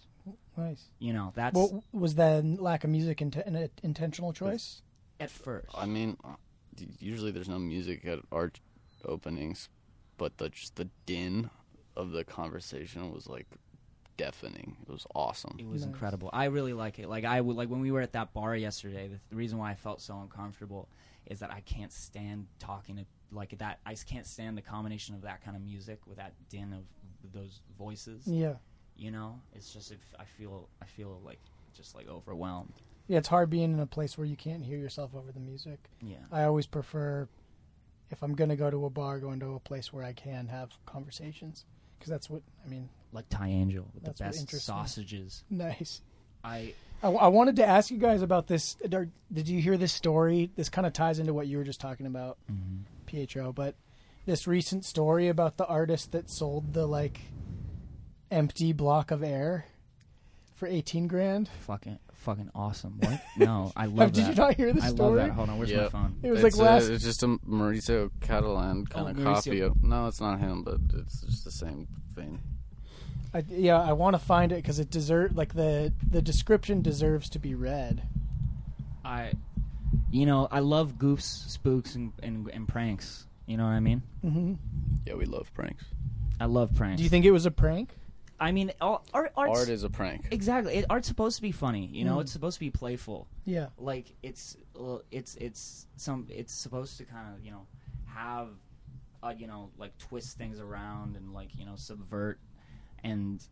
Nice. 0.57 0.89
You 0.99 1.13
know 1.13 1.31
that's 1.35 1.55
Well, 1.55 1.83
was 1.91 2.15
that 2.15 2.43
lack 2.45 2.83
of 2.83 2.89
music 2.89 3.21
int- 3.21 3.35
an 3.37 3.69
intentional 3.83 4.33
choice? 4.33 4.81
at 5.19 5.29
first. 5.31 5.67
I 5.75 5.85
mean, 5.85 6.17
uh, 6.23 6.35
usually 6.99 7.31
there's 7.31 7.47
no 7.49 7.59
music 7.59 8.05
at 8.05 8.19
art 8.31 8.59
openings, 9.05 9.69
but 10.17 10.37
the 10.37 10.49
just 10.49 10.75
the 10.75 10.89
din 11.05 11.49
of 11.95 12.11
the 12.11 12.23
conversation 12.23 13.11
was 13.13 13.27
like 13.27 13.47
deafening. 14.17 14.77
It 14.87 14.91
was 14.91 15.05
awesome. 15.15 15.55
It 15.59 15.67
was 15.67 15.81
Nice. 15.81 15.87
incredible. 15.93 16.29
I 16.33 16.45
really 16.45 16.73
like 16.73 16.99
it. 16.99 17.07
Like 17.09 17.23
I 17.25 17.39
would 17.41 17.55
like 17.55 17.69
when 17.69 17.81
we 17.81 17.91
were 17.91 18.01
at 18.01 18.13
that 18.13 18.33
bar 18.33 18.55
yesterday. 18.55 19.07
The, 19.07 19.19
the 19.29 19.35
reason 19.35 19.57
why 19.57 19.71
I 19.71 19.75
felt 19.75 20.01
so 20.01 20.19
uncomfortable 20.19 20.89
is 21.27 21.39
that 21.39 21.51
I 21.51 21.61
can't 21.61 21.91
stand 21.91 22.47
talking 22.59 22.97
to 22.97 23.05
like 23.31 23.57
that. 23.59 23.79
I 23.85 23.93
s- 23.93 24.03
can't 24.03 24.25
stand 24.27 24.57
the 24.57 24.61
combination 24.61 25.15
of 25.15 25.21
that 25.21 25.43
kind 25.43 25.55
of 25.55 25.63
music 25.63 25.99
with 26.07 26.17
that 26.17 26.33
din 26.49 26.73
of 26.73 26.83
those 27.33 27.61
voices. 27.77 28.27
Yeah. 28.27 28.55
You 29.01 29.09
know, 29.09 29.41
it's 29.55 29.73
just 29.73 29.91
if 29.91 29.97
I 30.19 30.25
feel 30.25 30.69
I 30.79 30.85
feel 30.85 31.19
like 31.25 31.39
just 31.75 31.95
like 31.95 32.07
overwhelmed. 32.07 32.73
Yeah, 33.07 33.17
it's 33.17 33.27
hard 33.27 33.49
being 33.49 33.73
in 33.73 33.79
a 33.79 33.87
place 33.87 34.15
where 34.15 34.27
you 34.27 34.35
can't 34.35 34.63
hear 34.63 34.77
yourself 34.77 35.15
over 35.15 35.31
the 35.31 35.39
music. 35.39 35.79
Yeah. 36.01 36.17
I 36.31 36.43
always 36.43 36.67
prefer, 36.67 37.27
if 38.11 38.21
I'm 38.21 38.35
going 38.35 38.51
to 38.51 38.55
go 38.55 38.69
to 38.69 38.85
a 38.85 38.91
bar, 38.91 39.19
going 39.19 39.39
to 39.39 39.55
a 39.55 39.59
place 39.59 39.91
where 39.91 40.03
I 40.03 40.13
can 40.13 40.47
have 40.49 40.69
conversations. 40.85 41.65
Because 41.97 42.11
that's 42.11 42.29
what, 42.29 42.43
I 42.63 42.69
mean, 42.69 42.89
like 43.11 43.27
Thai 43.27 43.47
Angel 43.47 43.87
with 43.95 44.03
the 44.03 44.23
best 44.23 44.47
sausages. 44.61 45.43
nice. 45.49 46.01
I 46.43 46.75
I, 47.01 47.07
I 47.09 47.27
wanted 47.29 47.55
to 47.55 47.65
ask 47.65 47.89
you 47.89 47.97
guys 47.97 48.21
about 48.21 48.45
this. 48.45 48.77
Uh, 48.85 48.87
did 48.87 49.11
did 49.33 49.49
you 49.49 49.61
hear 49.61 49.77
this 49.77 49.93
story? 49.93 50.51
This 50.55 50.69
kind 50.69 50.85
of 50.85 50.93
ties 50.93 51.17
into 51.17 51.33
what 51.33 51.47
you 51.47 51.57
were 51.57 51.63
just 51.63 51.81
talking 51.81 52.05
about, 52.05 52.37
mm-hmm. 52.51 52.83
Pietro. 53.07 53.51
But 53.51 53.73
this 54.27 54.45
recent 54.45 54.85
story 54.85 55.27
about 55.27 55.57
the 55.57 55.65
artist 55.65 56.11
that 56.11 56.29
sold 56.29 56.73
the 56.73 56.85
like 56.85 57.19
empty 58.32 58.73
block 58.73 59.11
of 59.11 59.21
air 59.23 59.65
for 60.55 60.67
eighteen 60.67 61.07
grand. 61.07 61.49
fucking 61.65 61.99
fucking 62.13 62.51
awesome. 62.55 62.97
What? 62.99 63.19
No, 63.36 63.71
I 63.75 63.86
love 63.88 64.11
Did 64.13 64.23
that. 64.25 64.29
you 64.29 64.36
not 64.36 64.53
hear 64.55 64.73
the 64.73 64.82
I 64.84 64.89
story? 64.89 65.09
love 65.19 65.27
that. 65.27 65.32
Hold 65.34 65.49
on, 65.49 65.57
where's 65.57 65.71
my 65.71 65.82
Yeah. 65.82 65.89
phone? 65.89 66.15
It 66.23 66.29
was 66.32 66.43
it's, 66.43 66.55
like 66.57 66.63
last. 66.65 66.89
uh, 66.89 66.93
it's 66.93 67.03
just 67.03 67.23
a 67.23 67.27
Maurizio 67.27 68.09
Cattelan 68.21 68.86
kind 68.89 69.07
Oh, 69.07 69.09
of 69.09 69.17
Maurizio. 69.17 69.23
copy 69.45 69.59
of. 69.61 69.84
No, 69.84 70.07
it's 70.07 70.21
not 70.21 70.39
him, 70.39 70.63
but 70.63 70.77
it's 70.93 71.21
just 71.21 71.43
the 71.45 71.51
same 71.51 71.88
thing. 72.15 72.39
I, 73.34 73.43
yeah, 73.49 73.79
I 73.82 73.93
want 73.93 74.13
to 74.15 74.19
find 74.19 74.51
it 74.51 74.55
because 74.55 74.77
it 74.79 74.89
deserve 74.89 75.36
like 75.36 75.53
the 75.55 75.93
the 76.09 76.21
description 76.21 76.82
deserves 76.82 77.29
to 77.29 77.39
be 77.39 77.55
read. 77.55 78.03
I, 79.05 79.32
you 80.11 80.25
know, 80.25 80.47
I 80.51 80.59
love 80.59 80.95
goofs, 80.99 81.47
spooks, 81.49 81.95
and, 81.95 82.11
and 82.21 82.49
and 82.53 82.67
pranks. 82.67 83.25
You 83.47 83.57
know 83.57 83.63
what 83.63 83.71
I 83.71 83.79
mean? 83.79 84.01
hmm 84.21 84.53
Yeah, 85.07 85.15
we 85.15 85.25
love 85.25 85.51
pranks. 85.53 85.86
I 86.39 86.45
love 86.45 86.75
pranks. 86.75 86.97
Do 86.97 87.03
you 87.03 87.09
think 87.09 87.25
it 87.25 87.32
was 87.32 87.45
a 87.45 87.51
prank? 87.51 87.89
I 88.41 88.51
mean, 88.51 88.71
all, 88.81 89.05
art, 89.13 89.31
Art 89.37 89.69
is 89.69 89.83
a 89.83 89.89
prank. 89.89 90.27
exactly. 90.31 90.73
It, 90.73 90.85
art's 90.89 91.07
supposed 91.07 91.35
to 91.37 91.41
be 91.43 91.51
funny. 91.51 91.85
You 91.85 92.03
know, 92.05 92.17
Mm. 92.17 92.21
it's 92.21 92.31
supposed 92.31 92.55
to 92.55 92.59
be 92.59 92.71
playful. 92.71 93.27
Yeah. 93.45 93.67
Like 93.77 94.13
it's 94.23 94.57
uh, 94.77 94.97
it's 95.11 95.35
it's 95.35 95.85
some. 95.95 96.25
It's 96.29 96.51
supposed 96.51 96.97
to 96.97 97.05
kind 97.05 97.33
of 97.35 97.45
you 97.45 97.51
know 97.51 97.67
have, 98.07 98.49
uh, 99.23 99.33
you 99.37 99.47
know, 99.47 99.69
like 99.77 99.95
twist 99.99 100.37
things 100.37 100.59
around 100.59 101.15
and 101.15 101.33
like 101.33 101.55
you 101.55 101.65
know 101.65 101.75
subvert 101.75 102.39
and 103.03 103.43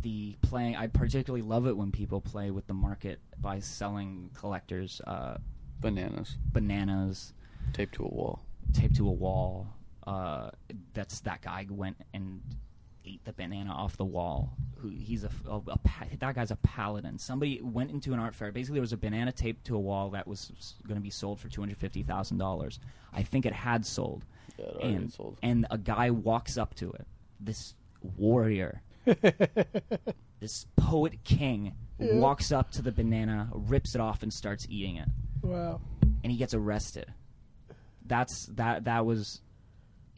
the 0.00 0.34
playing. 0.42 0.76
I 0.76 0.86
particularly 0.86 1.42
love 1.42 1.66
it 1.66 1.76
when 1.76 1.92
people 1.92 2.20
play 2.20 2.50
with 2.50 2.66
the 2.66 2.74
market 2.74 3.20
by 3.40 3.60
selling 3.60 4.30
collectors 4.34 5.00
uh, 5.06 5.36
Bananas 5.80 6.36
bananas 6.52 7.32
taped 7.74 7.94
to 7.96 8.04
a 8.04 8.08
wall. 8.08 8.40
taped 8.72 8.96
to 8.96 9.06
a 9.06 9.12
wall. 9.12 9.68
Uh, 10.06 10.50
that's 10.94 11.20
that 11.20 11.42
guy 11.42 11.66
went 11.70 11.96
and 12.14 12.40
ate 13.08 13.24
the 13.24 13.32
banana 13.32 13.72
off 13.72 13.96
the 13.96 14.04
wall. 14.04 14.52
who 14.78 14.88
he's 14.90 15.24
a, 15.24 15.30
a, 15.48 15.56
a 15.56 15.78
that 16.20 16.34
guy's 16.34 16.50
a 16.50 16.56
paladin. 16.56 17.18
Somebody 17.18 17.60
went 17.62 17.90
into 17.90 18.12
an 18.12 18.18
art 18.20 18.34
fair. 18.34 18.52
Basically, 18.52 18.74
there 18.76 18.82
was 18.82 18.92
a 18.92 18.96
banana 18.98 19.32
taped 19.32 19.64
to 19.66 19.74
a 19.76 19.80
wall 19.80 20.10
that 20.10 20.26
was 20.26 20.52
going 20.86 20.96
to 20.96 21.02
be 21.02 21.10
sold 21.10 21.40
for 21.40 21.48
two 21.48 21.60
hundred 21.62 21.78
fifty 21.78 22.02
thousand 22.02 22.38
dollars. 22.38 22.78
I 23.12 23.22
think 23.22 23.46
it 23.46 23.52
had 23.54 23.84
sold, 23.86 24.24
Yeah, 24.58 24.66
it 24.66 24.84
and 24.84 25.12
sold. 25.12 25.38
and 25.42 25.66
a 25.70 25.78
guy 25.78 26.10
walks 26.10 26.56
up 26.58 26.74
to 26.76 26.92
it. 26.92 27.06
This 27.40 27.74
warrior, 28.16 28.82
this 30.40 30.66
poet 30.76 31.24
king, 31.24 31.74
walks 31.98 32.52
up 32.52 32.70
to 32.72 32.82
the 32.82 32.92
banana, 32.92 33.48
rips 33.52 33.94
it 33.94 34.00
off, 34.00 34.22
and 34.22 34.32
starts 34.32 34.66
eating 34.70 34.96
it 34.96 35.08
Wow. 35.42 35.80
and 36.22 36.30
he 36.32 36.38
gets 36.38 36.54
arrested. 36.54 37.12
That's 38.06 38.46
that. 38.54 38.84
That 38.84 39.04
was. 39.04 39.40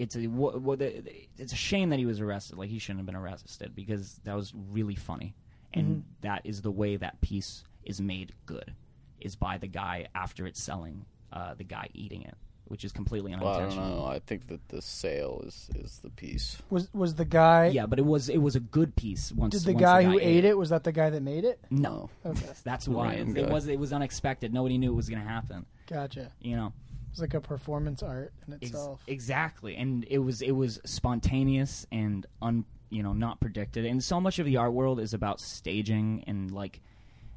It's 0.00 0.16
a 0.16 0.26
wha- 0.26 0.56
wha- 0.56 0.76
the- 0.76 1.02
it's 1.38 1.52
a 1.52 1.56
shame 1.56 1.90
that 1.90 1.98
he 1.98 2.06
was 2.06 2.20
arrested. 2.20 2.56
Like 2.58 2.70
he 2.70 2.78
shouldn't 2.78 3.00
have 3.00 3.06
been 3.06 3.16
arrested 3.16 3.74
because 3.74 4.20
that 4.24 4.34
was 4.34 4.52
really 4.72 4.94
funny, 4.96 5.34
and 5.74 6.04
that 6.22 6.40
is 6.44 6.62
the 6.62 6.70
way 6.70 6.96
that 6.96 7.20
piece 7.20 7.64
is 7.84 8.00
made 8.00 8.32
good, 8.46 8.74
is 9.20 9.36
by 9.36 9.58
the 9.58 9.66
guy 9.66 10.06
after 10.14 10.46
it's 10.46 10.62
selling, 10.62 11.04
uh, 11.32 11.54
the 11.54 11.64
guy 11.64 11.88
eating 11.92 12.22
it, 12.22 12.34
which 12.68 12.84
is 12.84 12.92
completely 12.92 13.34
Well, 13.36 13.46
I 13.48 13.60
don't 13.60 13.76
know. 13.76 14.04
I 14.06 14.20
think 14.20 14.46
that 14.48 14.68
the 14.68 14.80
sale 14.80 15.42
is 15.46 15.68
is 15.74 15.98
the 16.02 16.10
piece. 16.10 16.62
Was 16.70 16.88
was 16.94 17.14
the 17.16 17.24
guy? 17.26 17.66
Yeah, 17.68 17.86
but 17.86 17.98
it 17.98 18.06
was 18.06 18.28
it 18.30 18.38
was 18.38 18.56
a 18.56 18.60
good 18.60 18.96
piece. 18.96 19.32
Once 19.32 19.52
Did 19.54 19.64
the 19.66 19.72
once 19.74 19.82
guy 19.84 20.02
who 20.04 20.18
ate 20.18 20.44
it 20.46 20.56
was 20.56 20.70
that 20.70 20.84
the 20.84 20.92
guy 20.92 21.10
that 21.10 21.22
made 21.22 21.44
it? 21.44 21.60
No, 21.70 22.08
Okay, 22.24 22.46
that's 22.64 22.88
why 22.88 23.14
it, 23.14 23.36
it 23.36 23.48
was 23.50 23.68
it 23.68 23.78
was 23.78 23.92
unexpected. 23.92 24.54
Nobody 24.54 24.78
knew 24.78 24.92
it 24.92 24.96
was 24.96 25.08
going 25.10 25.22
to 25.22 25.28
happen. 25.28 25.66
gotcha. 25.86 26.32
You 26.40 26.56
know. 26.56 26.72
It's 27.10 27.20
like 27.20 27.34
a 27.34 27.40
performance 27.40 28.02
art 28.02 28.32
in 28.46 28.54
Ex- 28.54 28.66
itself. 28.68 29.02
exactly, 29.06 29.76
and 29.76 30.04
it 30.08 30.18
was 30.18 30.42
it 30.42 30.52
was 30.52 30.80
spontaneous 30.84 31.86
and 31.90 32.26
un 32.40 32.64
you 32.90 33.02
know 33.02 33.12
not 33.12 33.40
predicted. 33.40 33.84
And 33.84 34.02
so 34.02 34.20
much 34.20 34.38
of 34.38 34.46
the 34.46 34.56
art 34.56 34.72
world 34.72 35.00
is 35.00 35.14
about 35.14 35.40
staging 35.40 36.24
and 36.26 36.50
like 36.50 36.80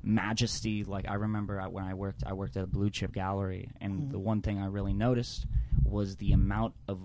majesty. 0.04 0.84
Like 0.84 1.10
I 1.10 1.16
remember 1.16 1.60
I- 1.60 1.68
when 1.68 1.86
I 1.86 1.94
worked 1.94 2.24
I 2.26 2.34
worked 2.34 2.58
at 2.58 2.64
a 2.64 2.68
blue 2.68 2.90
chip 2.90 3.14
gallery, 3.14 3.70
and 3.82 3.94
mm-hmm. 3.94 4.12
the 4.12 4.20
one 4.20 4.42
thing 4.42 4.60
I 4.60 4.68
really 4.68 4.94
noticed 4.94 5.46
was 5.84 6.18
the 6.18 6.34
amount 6.34 6.74
of 6.88 7.00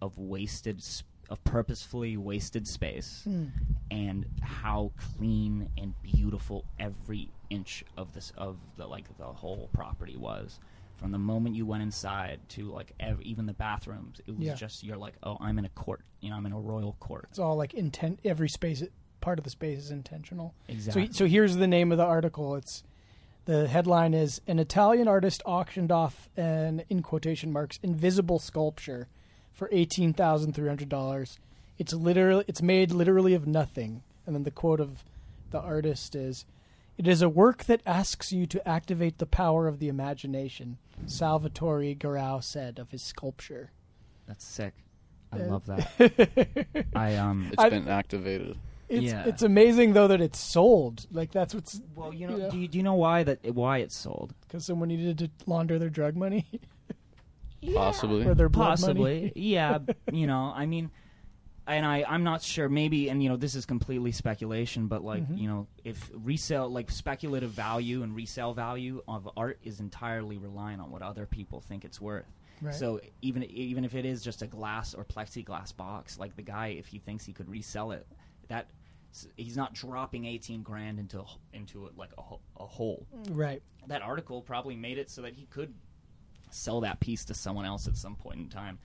of 0.00 0.18
wasted 0.18 0.82
of 1.30 1.42
purposefully 1.44 2.16
wasted 2.16 2.66
space 2.66 3.22
hmm. 3.24 3.46
and 3.90 4.26
how 4.42 4.90
clean 5.16 5.70
and 5.78 5.94
beautiful 6.02 6.64
every 6.78 7.30
inch 7.50 7.84
of 7.96 8.12
this 8.12 8.32
of 8.36 8.56
the 8.76 8.86
like 8.86 9.16
the 9.16 9.24
whole 9.24 9.70
property 9.72 10.16
was 10.16 10.58
from 11.00 11.10
the 11.12 11.18
moment 11.18 11.56
you 11.56 11.64
went 11.64 11.82
inside 11.82 12.38
to 12.50 12.70
like 12.70 12.92
ev- 13.00 13.22
even 13.22 13.46
the 13.46 13.54
bathrooms 13.54 14.20
it 14.26 14.36
was 14.36 14.46
Yeah. 14.46 14.54
just 14.54 14.84
you're 14.84 14.98
like 14.98 15.14
oh 15.22 15.38
i'm 15.40 15.58
in 15.58 15.64
a 15.64 15.68
court 15.70 16.02
you 16.20 16.28
know 16.30 16.36
i'm 16.36 16.44
in 16.46 16.52
a 16.52 16.60
royal 16.60 16.94
court 17.00 17.26
It's 17.30 17.38
all 17.38 17.56
like 17.56 17.72
intent. 17.74 18.20
Every 18.24 18.48
space, 18.48 18.82
part 19.22 19.38
of 19.38 19.44
the 19.44 19.50
space 19.50 19.78
is 19.78 19.90
intentional. 19.90 20.54
exactly 20.68 21.06
So, 21.06 21.12
so 21.12 21.26
here's 21.26 21.56
the 21.56 21.66
name 21.66 21.90
of 21.90 21.98
the 21.98 22.04
article. 22.04 22.54
It's 22.56 22.82
the 23.46 23.66
headline 23.66 24.12
is 24.14 24.40
an 24.46 24.58
Italian 24.58 25.08
artist 25.08 25.42
auctioned 25.46 25.90
off 25.90 26.28
an 26.36 26.82
in 26.90 27.02
quotation 27.02 27.50
marks 27.50 27.78
invisible 27.82 28.38
sculpture 28.38 29.08
for 29.52 29.68
eighteen 29.72 30.12
thousand 30.12 30.52
three 30.54 30.68
hundred 30.68 30.90
dollars. 30.90 31.38
It's 31.78 31.94
literally 31.94 32.44
it's 32.46 32.60
made 32.62 32.92
literally 32.92 33.32
of 33.34 33.46
nothing. 33.46 34.02
And 34.26 34.34
then 34.36 34.42
the 34.44 34.50
quote 34.50 34.80
of 34.80 35.02
the 35.50 35.58
artist 35.60 36.14
is, 36.14 36.44
"It 37.00 37.08
is 37.08 37.22
a 37.22 37.28
work 37.28 37.64
that 37.64 37.80
asks 37.86 38.30
you 38.30 38.44
to 38.46 38.58
activate 38.68 39.16
the 39.18 39.26
power 39.26 39.66
of 39.68 39.78
the 39.78 39.88
imagination." 39.88 40.76
Salvatore 41.06 41.94
Garau 41.94 42.42
said 42.44 42.78
of 42.78 42.90
his 42.90 43.02
sculpture. 43.02 43.70
that's 44.26 44.44
sick 44.44 44.74
i 45.32 45.38
love 45.38 45.64
that 45.66 46.86
i 46.94 47.16
um 47.16 47.48
It's 47.52 47.62
I- 47.64 47.70
been 47.70 47.88
activated. 47.88 48.56
It's 48.88 49.04
Yeah. 49.12 49.24
it's 49.30 49.42
amazing 49.42 49.92
though 49.94 50.08
that 50.08 50.20
it's 50.20 50.38
sold. 50.56 51.06
Like 51.12 51.30
that's 51.32 51.54
what's 51.54 51.80
well 51.94 52.12
you 52.12 52.26
know 52.28 52.36
Yeah. 52.36 52.48
do, 52.50 52.58
you, 52.58 52.68
do 52.68 52.76
you 52.78 52.84
know 52.84 52.94
why 53.06 53.22
that 53.28 53.38
why 53.54 53.78
it's 53.78 53.96
sold 53.96 54.34
because 54.42 54.64
someone 54.66 54.88
needed 54.88 55.16
to 55.18 55.30
launder 55.46 55.78
their 55.78 55.88
drug 55.98 56.16
money 56.16 56.44
Possibly. 57.74 58.26
or 58.26 58.34
their 58.34 58.48
blood 58.48 58.70
possibly 58.70 59.14
money. 59.20 59.32
yeah 59.36 59.78
you 60.12 60.26
know 60.26 60.52
i 60.56 60.64
mean 60.66 60.90
and 61.66 61.84
I, 61.86 62.04
I'm 62.08 62.24
not 62.24 62.42
sure. 62.42 62.68
Maybe, 62.68 63.08
and 63.08 63.22
you 63.22 63.28
know, 63.28 63.36
this 63.36 63.54
is 63.54 63.64
completely 63.66 64.12
speculation, 64.12 64.86
but 64.88 65.04
like, 65.04 65.22
Mm-hmm. 65.22 65.36
you 65.36 65.48
know, 65.48 65.66
if 65.84 66.10
resale, 66.14 66.68
like 66.68 66.90
speculative 66.90 67.50
value 67.50 68.02
and 68.02 68.14
resale 68.14 68.54
value 68.54 69.02
of 69.06 69.28
art 69.36 69.58
is 69.62 69.80
entirely 69.80 70.36
reliant 70.38 70.80
on 70.82 70.90
what 70.90 71.02
other 71.02 71.26
people 71.26 71.60
think 71.60 71.84
it's 71.84 72.00
worth. 72.00 72.26
Right. 72.62 72.74
So 72.74 73.00
even 73.22 73.44
even 73.44 73.84
if 73.84 73.94
it 73.94 74.04
is 74.04 74.22
just 74.22 74.42
a 74.42 74.46
glass 74.46 74.94
or 74.94 75.04
plexiglass 75.04 75.74
box, 75.76 76.18
like 76.18 76.36
the 76.36 76.42
guy, 76.42 76.68
if 76.78 76.86
he 76.86 76.98
thinks 76.98 77.24
he 77.24 77.32
could 77.32 77.48
resell 77.48 77.92
it, 77.92 78.06
that 78.48 78.66
he's 79.36 79.56
not 79.56 79.72
dropping 79.74 80.24
18 80.26 80.62
grand 80.62 80.98
into 80.98 81.24
into 81.54 81.86
it 81.86 81.96
like 81.96 82.10
a, 82.18 82.62
a 82.62 82.66
hole. 82.66 83.06
Right. 83.30 83.62
That 83.86 84.02
article 84.02 84.42
probably 84.42 84.76
made 84.76 84.98
it 84.98 85.08
so 85.10 85.22
that 85.22 85.32
he 85.34 85.46
could 85.46 85.72
sell 86.50 86.80
that 86.82 87.00
piece 87.00 87.24
to 87.26 87.34
someone 87.34 87.64
else 87.64 87.86
at 87.88 87.96
some 87.96 88.14
point 88.16 88.38
in 88.40 88.48
time. 88.48 88.78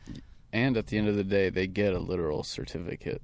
And 0.56 0.78
at 0.78 0.88
the 0.88 0.98
end 0.98 1.10
of 1.10 1.18
the 1.18 1.24
day, 1.26 1.50
they 1.50 1.68
get 1.68 1.94
a 1.94 2.00
literal 2.00 2.42
certificate 2.42 3.22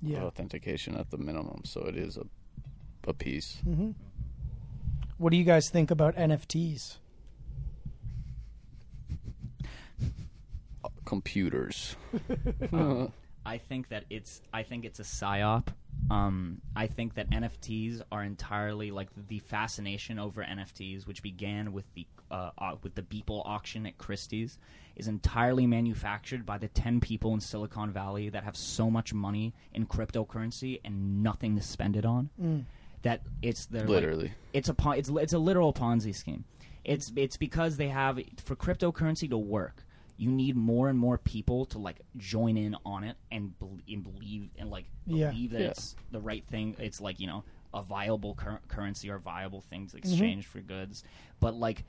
Yeah. 0.00 0.18
of 0.20 0.24
authentication 0.24 0.96
at 0.96 1.10
the 1.10 1.18
minimum. 1.18 1.60
So 1.64 1.82
it 1.82 1.96
is 1.98 2.16
a 2.16 2.24
a 3.06 3.12
piece. 3.12 3.56
hmm 3.64 3.90
What 5.18 5.30
do 5.32 5.36
you 5.36 5.44
guys 5.44 5.68
think 5.68 5.90
about 5.90 6.14
NFTs? 6.16 6.96
Computers. 11.04 11.96
I 13.44 13.58
think 13.58 13.88
that 13.88 14.04
it's 14.10 14.40
I 14.52 14.62
think 14.62 14.84
it's 14.84 15.00
a 15.00 15.04
psyop. 15.04 15.68
Um, 16.10 16.60
I 16.74 16.86
think 16.86 17.14
that 17.14 17.30
NFTs 17.30 18.02
are 18.10 18.22
entirely 18.22 18.90
like 18.90 19.08
the 19.28 19.38
fascination 19.40 20.18
over 20.18 20.42
NFTs, 20.42 21.06
which 21.06 21.22
began 21.22 21.72
with 21.72 21.84
the 21.94 22.06
uh, 22.30 22.50
uh, 22.58 22.76
with 22.82 22.94
the 22.94 23.02
Beeple 23.02 23.42
auction 23.44 23.86
at 23.86 23.98
Christie's, 23.98 24.58
is 24.96 25.06
entirely 25.08 25.66
manufactured 25.66 26.46
by 26.46 26.58
the 26.58 26.68
ten 26.68 27.00
people 27.00 27.34
in 27.34 27.40
Silicon 27.40 27.92
Valley 27.92 28.28
that 28.30 28.44
have 28.44 28.56
so 28.56 28.90
much 28.90 29.12
money 29.12 29.54
in 29.74 29.86
cryptocurrency 29.86 30.80
and 30.84 31.22
nothing 31.22 31.56
to 31.56 31.62
spend 31.62 31.96
it 31.96 32.04
on. 32.04 32.30
That 33.02 33.22
it's 33.42 33.66
their 33.66 33.82
like, 33.82 33.90
Literally. 33.90 34.32
it's 34.52 34.68
a 34.68 34.74
pon- 34.74 34.98
it's 34.98 35.08
it's 35.08 35.32
a 35.32 35.38
literal 35.38 35.72
Ponzi 35.72 36.14
scheme. 36.14 36.44
It's 36.84 37.12
it's 37.16 37.36
because 37.36 37.76
they 37.76 37.88
have 37.88 38.18
for 38.44 38.56
cryptocurrency 38.56 39.28
to 39.30 39.38
work, 39.38 39.84
you 40.22 40.30
need 40.30 40.54
more 40.54 40.88
and 40.88 40.96
more 40.96 41.18
people 41.18 41.66
to 41.66 41.78
like 41.78 42.00
join 42.16 42.56
in 42.56 42.76
on 42.86 43.02
it 43.02 43.16
and, 43.32 43.58
bel 43.58 43.76
and 43.88 44.04
believe 44.04 44.50
and 44.56 44.70
like 44.70 44.84
Yeah. 45.04 45.30
believe 45.30 45.50
that 45.50 45.60
Yeah. 45.60 45.68
it's 45.70 45.96
the 46.12 46.20
right 46.20 46.46
thing. 46.46 46.76
It's 46.78 47.00
like 47.00 47.18
you 47.18 47.26
know 47.26 47.42
a 47.74 47.82
viable 47.82 48.34
cur- 48.36 48.60
currency 48.68 49.10
or 49.10 49.18
viable 49.18 49.62
things 49.62 49.90
mm-hmm. 49.90 49.98
exchanged 49.98 50.46
for 50.46 50.60
goods. 50.60 51.02
But 51.40 51.54
like, 51.54 51.84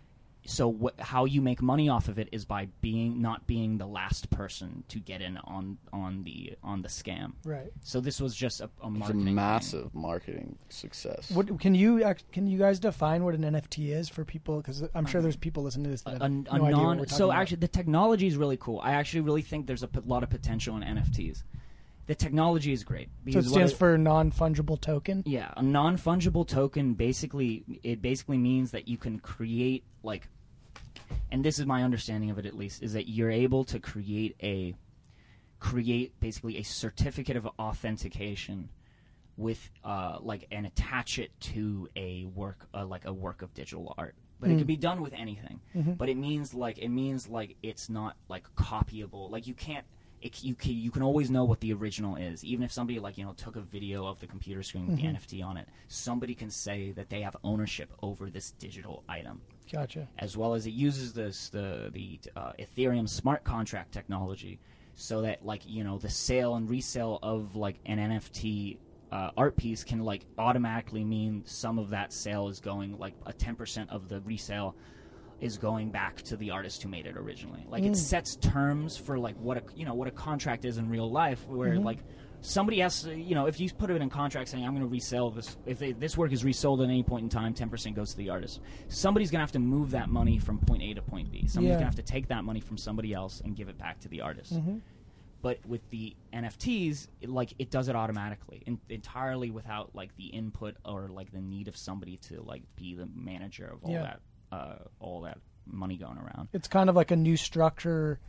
so 0.45 0.73
wh- 0.73 1.01
how 1.01 1.25
you 1.25 1.41
make 1.41 1.61
money 1.61 1.87
off 1.89 2.07
of 2.09 2.19
it 2.19 2.27
is 2.31 2.43
by 2.45 2.67
being 2.81 3.21
not 3.21 3.47
being 3.47 3.77
the 3.77 3.85
last 3.87 4.29
person 4.29 4.83
to 4.89 4.99
get 4.99 5.21
in 5.21 5.37
on 5.37 5.77
on 5.93 6.23
the 6.23 6.53
on 6.63 6.81
the 6.81 6.87
scam. 6.89 7.33
Right. 7.45 7.71
So 7.81 7.99
this 8.01 8.19
was 8.19 8.35
just 8.35 8.59
a, 8.61 8.65
a 8.65 8.67
It's 8.67 8.83
a 8.83 8.89
marketing 8.89 9.25
thing. 9.25 9.35
massive 9.35 9.93
marketing 9.95 10.57
success. 10.69 11.31
What 11.31 11.59
can 11.59 11.75
you 11.75 12.03
act- 12.03 12.31
can 12.31 12.47
you 12.47 12.57
guys 12.57 12.79
define 12.79 13.23
what 13.23 13.35
an 13.35 13.41
NFT 13.43 13.89
is 13.89 14.09
for 14.09 14.25
people? 14.25 14.57
Because 14.57 14.83
I'm 14.93 15.05
sure 15.05 15.21
there's 15.21 15.35
people 15.37 15.63
listening 15.63 15.85
to 15.85 15.89
this 15.91 16.01
that 16.03 16.19
a, 16.21 16.23
have 16.23 16.23
a 16.23 16.29
no 16.29 16.41
idea 16.51 16.61
what 16.61 16.71
non. 16.71 16.97
we're 16.99 17.05
So 17.07 17.11
talking 17.17 17.25
about. 17.25 17.41
actually, 17.41 17.57
the 17.57 17.67
technology 17.69 18.27
is 18.27 18.35
really 18.35 18.57
cool. 18.57 18.79
I 18.83 18.93
actually 18.93 19.21
really 19.21 19.41
think 19.41 19.67
there's 19.67 19.83
a 19.83 19.87
p- 19.87 20.01
lot 20.05 20.23
of 20.23 20.29
potential 20.29 20.75
in 20.77 20.83
NFTs. 20.83 21.43
The 22.05 22.15
technology 22.15 22.73
is 22.73 22.83
great 22.83 23.09
so 23.31 23.39
it 23.39 23.45
stands 23.45 23.71
it- 23.71 23.77
for 23.77 23.97
non 23.97 24.31
fungible 24.31 24.79
token. 24.79 25.23
yeah, 25.25 25.53
a 25.55 25.63
non 25.63 25.97
fungible 25.97 26.45
token 26.47 26.93
basically 26.95 27.63
it 27.83 28.01
basically 28.01 28.37
means 28.37 28.71
that 28.71 28.87
you 28.87 28.97
can 28.97 29.19
create 29.19 29.83
like, 30.03 30.27
and 31.31 31.45
this 31.45 31.59
is 31.59 31.65
my 31.65 31.83
understanding 31.83 32.29
of 32.29 32.37
it 32.37 32.45
at 32.45 32.55
least, 32.57 32.83
is 32.83 32.93
that 32.93 33.07
you're 33.09 33.31
able 33.31 33.63
to 33.65 33.79
create 33.79 34.35
a 34.43 34.75
create 35.59 36.19
basically 36.19 36.57
a 36.57 36.63
certificate 36.63 37.37
of 37.37 37.47
authentication 37.57 38.67
with 39.37 39.71
uh 39.85 40.17
like 40.21 40.45
and 40.51 40.65
attach 40.65 41.17
it 41.17 41.31
to 41.39 41.87
a 41.95 42.25
work 42.35 42.67
uh, 42.73 42.85
like 42.85 43.05
a 43.05 43.13
work 43.13 43.41
of 43.41 43.53
digital 43.53 43.93
art. 43.97 44.15
But 44.41 44.51
it 44.51 44.57
can 44.57 44.67
be 44.67 44.75
done 44.75 45.01
with 45.01 45.13
anything. 45.13 45.61
But 45.97 46.09
it 46.09 46.17
means 46.17 46.53
like 46.53 46.77
it 46.77 46.89
means 46.89 47.29
like 47.29 47.55
it's 47.63 47.89
not 47.89 48.17
like 48.27 48.43
copyable. 48.55 49.31
Like 49.31 49.47
you 49.47 49.53
can't 49.53 49.85
it, 50.23 50.41
you 50.43 50.55
can 50.55 50.73
you 50.73 50.89
can 50.89 51.03
always 51.03 51.29
know 51.29 51.43
what 51.43 51.59
the 51.59 51.73
original 51.73 52.15
is. 52.15 52.43
Even 52.45 52.63
if 52.63 52.71
somebody 52.71 52.97
like 52.99 53.17
you 53.17 53.25
know 53.25 53.33
took 53.33 53.55
a 53.57 53.61
video 53.61 54.07
of 54.07 54.19
the 54.19 54.27
computer 54.27 54.63
screen 54.63 54.87
with 54.87 54.95
the 54.95 55.03
nft 55.03 55.43
on 55.43 55.57
it 55.57 55.67
somebody 55.87 56.33
can 56.33 56.49
say 56.49 56.91
that 56.91 57.09
they 57.09 57.21
have 57.21 57.35
ownership 57.43 57.91
over 58.01 58.29
this 58.29 58.51
digital 58.51 59.03
item. 59.09 59.41
Gotcha. 59.71 60.07
as 60.19 60.35
well 60.35 60.53
as 60.53 60.65
it 60.65 60.71
uses 60.71 61.13
this 61.13 61.49
the 61.49 61.89
the 61.93 62.19
uh, 62.35 62.53
Ethereum 62.59 63.07
smart 63.07 63.43
contract 63.43 63.91
technology, 63.91 64.59
so 64.95 65.21
that 65.21 65.45
like 65.45 65.61
you 65.65 65.83
know 65.83 65.97
the 65.97 66.09
sale 66.09 66.55
and 66.55 66.69
resale 66.69 67.19
of 67.21 67.55
like 67.55 67.79
an 67.85 67.97
NFT 67.97 68.77
uh, 69.11 69.31
art 69.37 69.55
piece 69.55 69.83
can 69.83 70.03
like 70.03 70.25
automatically 70.37 71.03
mean 71.03 71.43
some 71.45 71.79
of 71.79 71.89
that 71.89 72.11
sale 72.13 72.47
is 72.47 72.59
going 72.59 72.97
like 72.97 73.13
a 73.25 73.33
ten 73.33 73.55
percent 73.55 73.89
of 73.89 74.09
the 74.09 74.21
resale 74.21 74.75
is 75.43 75.57
going 75.57 75.91
back 75.91 76.21
to 76.21 76.37
the 76.37 76.49
artist 76.51 76.81
who 76.81 76.89
made 76.89 77.05
it 77.05 77.17
originally. 77.17 77.65
Like 77.69 77.83
it 77.83 77.91
mm. 77.91 77.95
sets 77.95 78.37
terms 78.37 78.95
for 78.95 79.19
like 79.19 79.35
what 79.35 79.57
a 79.57 79.63
you 79.75 79.85
know 79.85 79.93
what 79.93 80.07
a 80.07 80.11
contract 80.11 80.63
is 80.63 80.77
in 80.77 80.89
real 80.89 81.11
life, 81.11 81.45
where 81.47 81.71
mm-hmm. 81.71 81.83
like 81.83 81.99
somebody 82.39 82.79
has 82.79 83.03
to, 83.03 83.13
you 83.13 83.35
know 83.35 83.45
if 83.45 83.59
you 83.59 83.69
put 83.71 83.89
it 83.89 83.97
in 83.97 84.01
a 84.03 84.09
contract 84.09 84.49
saying 84.49 84.65
I'm 84.65 84.71
going 84.71 84.83
to 84.83 84.89
resell 84.89 85.29
this 85.31 85.57
if 85.65 85.79
they, 85.79 85.91
this 85.91 86.17
work 86.17 86.31
is 86.31 86.43
resold 86.45 86.81
at 86.81 86.85
any 86.85 87.03
point 87.03 87.23
in 87.23 87.29
time, 87.29 87.53
ten 87.53 87.69
percent 87.69 87.93
goes 87.95 88.11
to 88.11 88.17
the 88.17 88.29
artist. 88.29 88.61
Somebody's 88.87 89.31
going 89.31 89.39
to 89.39 89.43
have 89.43 89.51
to 89.51 89.59
move 89.59 89.91
that 89.91 90.09
money 90.09 90.39
from 90.39 90.59
point 90.59 90.81
A 90.81 90.93
to 90.93 91.01
point 91.01 91.29
B. 91.29 91.45
Somebody's 91.47 91.67
Yeah. 91.67 91.73
going 91.73 91.79
to 91.79 91.85
have 91.85 91.95
to 91.95 92.01
take 92.13 92.29
that 92.29 92.45
money 92.45 92.61
from 92.61 92.77
somebody 92.77 93.13
else 93.13 93.41
and 93.43 93.53
give 93.55 93.67
it 93.67 93.77
back 93.77 93.99
to 94.01 94.07
the 94.07 94.21
artist. 94.21 94.53
Mm-hmm. 94.53 94.77
But 95.41 95.59
with 95.67 95.81
the 95.89 96.15
NFTs, 96.33 97.09
it, 97.19 97.29
like 97.29 97.53
it 97.59 97.69
does 97.69 97.89
it 97.89 97.97
automatically, 97.97 98.63
in, 98.65 98.79
entirely 98.87 99.51
without 99.51 99.93
like 99.93 100.15
the 100.15 100.27
input 100.27 100.77
or 100.85 101.09
like 101.09 101.33
the 101.33 101.41
need 101.41 101.67
of 101.67 101.75
somebody 101.75 102.15
to 102.29 102.41
like 102.41 102.63
be 102.77 102.95
the 102.95 103.09
manager 103.13 103.65
of 103.65 103.83
all 103.83 103.91
Yeah. 103.91 104.03
that, 104.03 104.21
uh, 104.53 104.75
all 104.99 105.21
that 105.21 105.37
money 105.65 105.97
going 105.97 106.17
around. 106.17 106.49
It's 106.53 106.67
kind 106.67 106.89
of 106.89 106.95
like 106.95 107.11
a 107.11 107.15
new 107.15 107.37
structure 107.37 108.19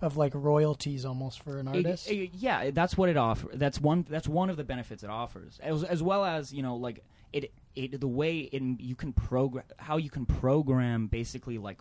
of 0.00 0.16
like 0.16 0.32
royalties 0.34 1.04
almost 1.04 1.42
for 1.42 1.58
an 1.58 1.68
It- 1.68 1.76
artist. 1.86 2.10
it- 2.10 2.30
yeah, 2.34 2.70
that's 2.70 2.96
what 2.96 3.08
it 3.08 3.16
offers. 3.16 3.58
That's 3.58 3.80
one. 3.80 4.04
That's 4.08 4.28
one 4.28 4.50
of 4.50 4.56
the 4.56 4.64
benefits 4.64 5.02
it 5.02 5.10
offers, 5.10 5.58
as, 5.62 5.84
as 5.84 6.02
well 6.02 6.24
as 6.24 6.52
you 6.52 6.62
know, 6.62 6.76
like 6.76 7.04
it. 7.32 7.52
It 7.76 8.00
the 8.00 8.08
way 8.08 8.38
in 8.40 8.78
you 8.80 8.96
can 8.96 9.12
program 9.12 9.64
how 9.78 9.96
you 9.98 10.10
can 10.10 10.26
program 10.26 11.06
basically 11.06 11.56
like 11.58 11.78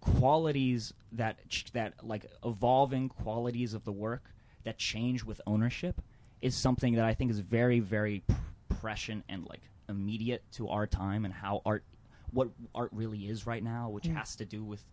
qualities 0.00 0.92
that 1.12 1.36
ch- 1.48 1.70
that 1.72 1.94
like 2.02 2.26
evolving 2.44 3.08
qualities 3.08 3.74
of 3.74 3.84
the 3.84 3.92
work 3.92 4.24
that 4.64 4.78
change 4.78 5.22
with 5.24 5.40
ownership 5.46 6.00
is 6.42 6.56
something 6.56 6.94
that 6.94 7.04
I 7.04 7.14
think 7.14 7.30
is 7.30 7.38
very 7.40 7.80
very 7.80 8.22
pr- 8.26 8.34
prescient 8.80 9.24
and 9.28 9.44
like 9.46 9.60
immediate 9.88 10.42
to 10.52 10.68
our 10.68 10.86
time 10.86 11.24
and 11.24 11.32
how 11.34 11.62
art 11.64 11.84
what 12.32 12.48
art 12.74 12.90
really 12.92 13.28
is 13.28 13.46
right 13.46 13.62
now, 13.62 13.88
which 13.90 14.06
has 14.06 14.36
to 14.36 14.44
do 14.44 14.64
with 14.64 14.84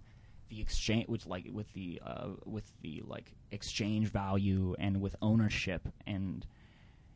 the 0.49 0.61
exchange 0.61 1.07
with 1.09 1.25
like 1.25 1.47
with 1.51 1.71
the 1.73 2.01
uh, 2.05 2.27
with 2.45 2.71
the 2.81 3.03
like 3.05 3.33
exchange 3.51 4.07
value 4.09 4.75
and 4.79 5.01
with 5.01 5.15
ownership 5.21 5.88
and 6.05 6.45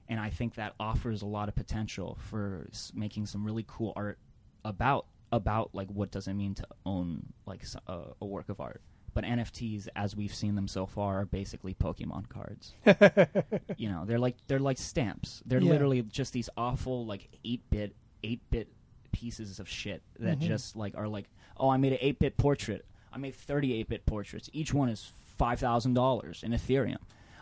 and 0.09 0.19
I 0.19 0.29
think 0.29 0.55
that 0.55 0.73
offers 0.79 1.21
a 1.21 1.25
lot 1.25 1.47
of 1.47 1.55
potential 1.55 2.17
for 2.19 2.67
s- 2.71 2.91
making 2.93 3.27
some 3.27 3.45
really 3.45 3.63
cool 3.67 3.93
art 3.95 4.19
about 4.65 5.05
about 5.31 5.69
like 5.73 5.87
what 5.89 6.11
does 6.11 6.27
it 6.27 6.33
mean 6.33 6.53
to 6.55 6.67
own 6.85 7.27
like 7.45 7.61
s- 7.63 7.77
a, 7.87 7.99
a 8.21 8.25
work 8.25 8.49
of 8.49 8.59
art. 8.59 8.81
But 9.13 9.23
NFTs, 9.25 9.87
as 9.95 10.15
we've 10.15 10.33
seen 10.33 10.55
them 10.55 10.67
so 10.69 10.85
far, 10.85 11.19
are 11.21 11.25
basically 11.25 11.73
Pokemon 11.73 12.29
cards. 12.29 12.75
you 13.77 13.89
know, 13.89 14.03
they're 14.05 14.19
like 14.19 14.35
they're 14.47 14.59
like 14.59 14.77
stamps. 14.77 15.41
They're 15.45 15.59
Yeah. 15.61 15.71
literally 15.71 16.01
just 16.01 16.33
these 16.33 16.49
awful 16.57 17.05
like 17.05 17.29
eight 17.45 17.61
bit 17.69 17.95
eight 18.23 18.41
bit 18.49 18.67
pieces 19.11 19.59
of 19.59 19.67
shit 19.69 20.01
that 20.19 20.39
Mhm. 20.39 20.47
just 20.47 20.75
like 20.75 20.95
are 20.97 21.07
like, 21.07 21.29
oh, 21.57 21.69
I 21.69 21.77
made 21.77 21.93
an 21.93 21.99
eight 22.01 22.19
bit 22.19 22.37
portrait. 22.37 22.85
I 23.13 23.17
made 23.17 23.35
thirty 23.35 23.73
eight 23.73 23.89
bit 23.89 24.05
portraits. 24.05 24.49
Each 24.53 24.73
one 24.73 24.89
is 24.89 25.11
five 25.37 25.59
thousand 25.59 25.93
dollars 25.93 26.43
in 26.43 26.51
Ethereum. 26.51 26.97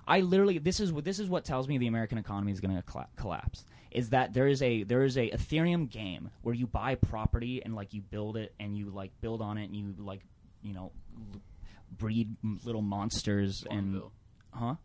I 0.07 0.21
literally 0.21 0.57
this 0.57 0.79
is 0.79 0.91
what 0.91 1.05
this 1.05 1.19
is 1.19 1.29
what 1.29 1.45
tells 1.45 1.67
me 1.67 1.77
the 1.77 1.87
American 1.87 2.17
economy 2.17 2.51
is 2.51 2.59
going 2.59 2.75
to 2.75 2.81
cla 2.81 3.07
collapse. 3.15 3.63
Is 3.91 4.09
that 4.09 4.33
there 4.33 4.47
is 4.47 4.61
a 4.61 4.83
there 4.83 5.03
is 5.03 5.17
a 5.17 5.29
Ethereum 5.29 5.89
game 5.89 6.31
where 6.41 6.55
you 6.55 6.65
buy 6.67 6.95
property 6.95 7.63
and 7.63 7.75
like 7.75 7.93
you 7.93 8.01
build 8.01 8.37
it 8.37 8.53
and 8.59 8.77
you 8.77 8.89
like 8.89 9.11
build 9.21 9.41
on 9.41 9.57
it 9.57 9.65
and 9.65 9.75
you 9.75 9.93
like 9.99 10.21
you 10.63 10.73
know 10.73 10.91
l- 11.33 11.41
breed 11.97 12.35
m- 12.43 12.59
little 12.63 12.81
monsters 12.81 13.63
and 13.69 13.91
Farmville. 13.93 14.11
huh? 14.51 14.75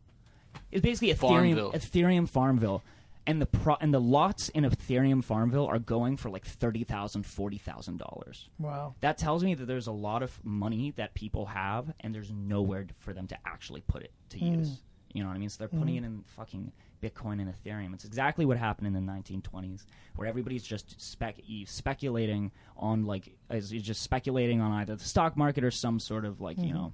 It's 0.71 0.83
basically 0.83 1.13
Ethereum 1.15 1.19
Farmville. 1.19 1.73
Ethereum 1.73 2.29
Farmville. 2.29 2.83
And 3.27 3.41
the 3.41 3.47
pro- 3.47 3.77
and 3.81 3.93
the 3.95 4.01
lots 4.01 4.51
in 4.51 4.65
Ethereum 4.65 5.25
Farmville 5.25 5.67
are 5.67 5.79
going 5.79 6.19
for 6.19 6.29
like 6.29 6.45
thirty 6.45 6.85
thousand, 6.85 7.25
forty 7.25 7.57
thousand 7.59 7.99
dollars. 7.99 8.51
wow. 8.59 8.95
That 9.01 9.17
tells 9.17 9.43
me 9.43 9.55
that 9.55 9.65
there's 9.67 9.87
a 9.87 9.93
lot 9.93 10.23
of 10.23 10.39
money 10.45 10.93
that 10.97 11.15
people 11.15 11.47
have, 11.47 11.93
and 12.01 12.15
there's 12.15 12.31
nowhere 12.31 12.87
for 12.99 13.15
them 13.15 13.27
to 13.29 13.39
actually 13.47 13.81
put 13.81 14.03
it 14.03 14.13
to 14.31 14.39
Mm. 14.39 14.59
use. 14.59 14.83
You 15.15 15.23
know 15.23 15.29
what 15.29 15.37
I 15.37 15.39
mean? 15.39 15.49
So 15.49 15.59
they're 15.61 15.69
putting 15.81 15.95
it 15.97 16.03
in 16.05 16.23
fucking 16.37 16.73
Bitcoin 17.01 17.41
and 17.41 17.49
Ethereum. 17.55 17.95
It's 17.95 18.05
exactly 18.05 18.45
what 18.45 18.57
happened 18.59 18.89
in 18.89 18.93
the 18.95 19.01
1920s, 19.13 19.87
where 20.17 20.27
everybody's 20.27 20.65
just 20.65 21.01
spec- 21.01 21.41
speculating 21.67 22.51
on 22.77 23.05
like 23.07 23.35
is 23.51 23.73
is 23.73 23.83
just 23.85 24.03
speculating 24.03 24.61
on 24.61 24.73
either 24.73 24.97
the 24.97 25.05
stock 25.05 25.37
market 25.37 25.63
or 25.65 25.71
some 25.71 25.99
sort 26.01 26.25
of 26.25 26.41
like 26.43 26.59
you 26.59 26.75
know 26.75 26.93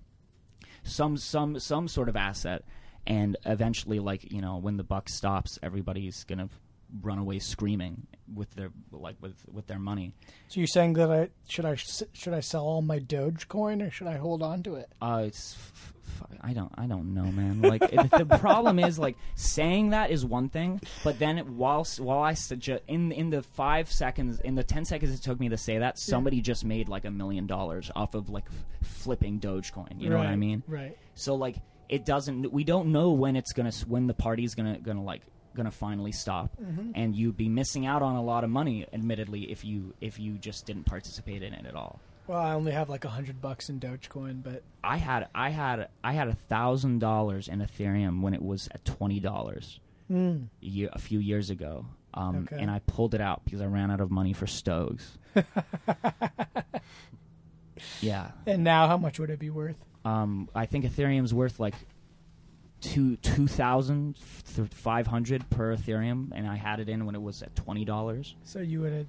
some 0.85 1.17
some 1.17 1.59
some 1.59 1.89
sort 1.89 2.09
of 2.09 2.15
asset, 2.17 2.63
and 3.07 3.37
eventually 3.45 3.99
like 3.99 4.31
you 4.31 4.41
know 4.41 4.57
when 4.59 4.77
the 4.77 4.85
buck 4.85 5.09
stops, 5.09 5.59
everybody's 5.63 6.25
gonna 6.25 6.49
run 7.03 7.19
away 7.19 7.39
screaming 7.39 8.07
with 8.35 8.53
their 8.55 8.71
like 8.93 9.17
with 9.21 9.35
with 9.53 9.67
their 9.67 9.79
money. 9.79 10.13
So 10.49 10.61
you're 10.61 10.67
saying 10.67 10.95
that 10.95 11.11
I 11.11 11.29
should 11.49 11.65
I 11.65 11.77
should 11.77 12.35
I 12.35 12.41
sell 12.41 12.65
all 12.65 12.83
my 12.83 12.99
Dogecoin 12.99 13.87
or 13.87 13.91
should 13.91 14.07
I 14.07 14.17
hold 14.17 14.43
on 14.43 14.63
to 14.65 14.75
it? 14.77 14.91
Uh, 15.01 15.23
it's 15.27 15.55
f- 15.55 15.95
f- 16.05 16.39
I 16.41 16.53
don't 16.53 16.73
I 16.77 16.87
don't 16.87 17.15
know, 17.15 17.25
man. 17.25 17.63
Like 17.63 17.83
it, 17.83 18.11
the 18.11 18.39
problem 18.41 18.79
is 18.79 18.99
like 18.99 19.17
saying 19.37 19.91
that 19.91 20.11
is 20.11 20.25
one 20.25 20.49
thing, 20.49 20.81
but 21.05 21.19
then 21.19 21.57
whilst 21.57 22.01
while 22.01 22.23
I 22.23 22.35
suggest 22.35 22.83
in 22.89 23.13
in 23.13 23.31
the 23.31 23.43
five 23.43 23.91
seconds 23.91 24.41
in 24.41 24.55
the 24.55 24.65
ten 24.65 24.85
seconds 24.85 25.13
it 25.15 25.23
took 25.23 25.39
me 25.39 25.49
to 25.51 25.57
say 25.57 25.79
that, 25.79 25.99
somebody 25.99 26.41
just 26.41 26.65
made 26.65 26.89
like 26.89 27.05
a 27.05 27.11
million 27.11 27.47
dollars 27.47 27.91
off 27.95 28.15
of 28.15 28.29
like 28.29 28.47
f- 28.49 28.89
flipping 28.89 29.39
Dogecoin. 29.41 30.01
You 30.01 30.11
know 30.11 30.19
what 30.19 30.27
I 30.27 30.37
mean? 30.37 30.63
Right. 30.67 30.97
So 31.15 31.35
like 31.35 31.57
it 31.91 32.07
doesn't. 32.07 32.51
We 32.53 32.65
don't 32.65 32.93
know 32.93 33.11
when 33.11 33.37
it's 33.37 33.53
gonna 33.53 33.73
when 33.87 34.07
the 34.07 34.15
party's 34.15 34.55
gonna 34.55 34.79
gonna 34.79 35.03
like 35.05 35.21
gonna 35.57 35.71
finally 35.73 36.13
stop, 36.13 36.57
and 36.95 37.15
you'd 37.17 37.37
be 37.37 37.49
missing 37.49 37.85
out 37.85 38.01
on 38.01 38.15
a 38.17 38.23
lot 38.23 38.45
of 38.45 38.51
money, 38.51 38.87
admittedly, 38.93 39.51
if 39.51 39.65
you 39.65 39.93
if 40.01 40.19
you 40.19 40.39
just 40.39 40.65
didn't 40.67 40.85
participate 40.85 41.43
in 41.43 41.53
it 41.53 41.67
at 41.67 41.75
all. 41.75 42.01
Well, 42.29 42.39
I 42.39 42.55
only 42.55 42.71
have 42.71 42.89
like 42.89 43.05
a 43.05 43.09
hundred 43.09 43.43
bucks 43.43 43.69
in 43.69 43.81
Dogecoin, 43.81 44.45
but 44.45 44.63
I 44.85 44.99
had 44.99 45.27
I 45.35 45.51
had 45.51 45.89
I 46.05 46.13
had 46.13 46.29
a 46.29 46.35
thousand 46.35 47.01
dollars 47.01 47.49
in 47.49 47.59
Ethereum 47.59 48.21
when 48.23 48.35
it 48.35 48.43
was 48.43 48.69
at 48.73 48.85
twenty 48.85 49.19
dollars 49.19 49.81
mm, 50.09 50.47
a, 50.63 50.65
year, 50.65 50.91
a 50.93 50.99
few 51.01 51.19
years 51.19 51.51
ago, 51.51 51.87
um, 52.15 52.45
Okay. 52.45 52.59
and 52.63 52.71
I 52.71 52.79
pulled 52.87 53.15
it 53.17 53.21
out 53.21 53.45
because 53.45 53.61
I 53.61 53.67
ran 53.67 53.91
out 53.91 54.01
of 54.01 54.13
money 54.13 54.33
for 54.33 54.47
Stogs. 54.47 55.19
yeah, 58.01 58.31
and 58.47 58.63
now 58.63 58.87
how 58.87 58.97
much 58.97 59.19
would 59.19 59.31
it 59.31 59.41
be 59.41 59.51
worth? 59.51 59.85
Um, 60.05 60.49
I 60.55 60.67
think 60.67 60.85
Ethereum's 60.85 61.35
worth 61.35 61.61
like 61.61 61.75
two 62.81 63.17
two 63.17 63.47
thousand 63.47 64.17
five 64.71 65.07
hundred 65.07 65.49
per 65.51 65.77
Ethereum, 65.77 66.31
and 66.35 66.47
I 66.47 66.57
had 66.57 66.81
it 66.81 66.89
in 66.89 67.05
when 67.07 67.15
it 67.15 67.23
was 67.23 67.43
at 67.43 67.55
twenty 67.55 67.85
dollars. 67.85 68.35
So 68.45 68.61
you 68.61 68.81
would 68.81 68.93
have 68.93 69.07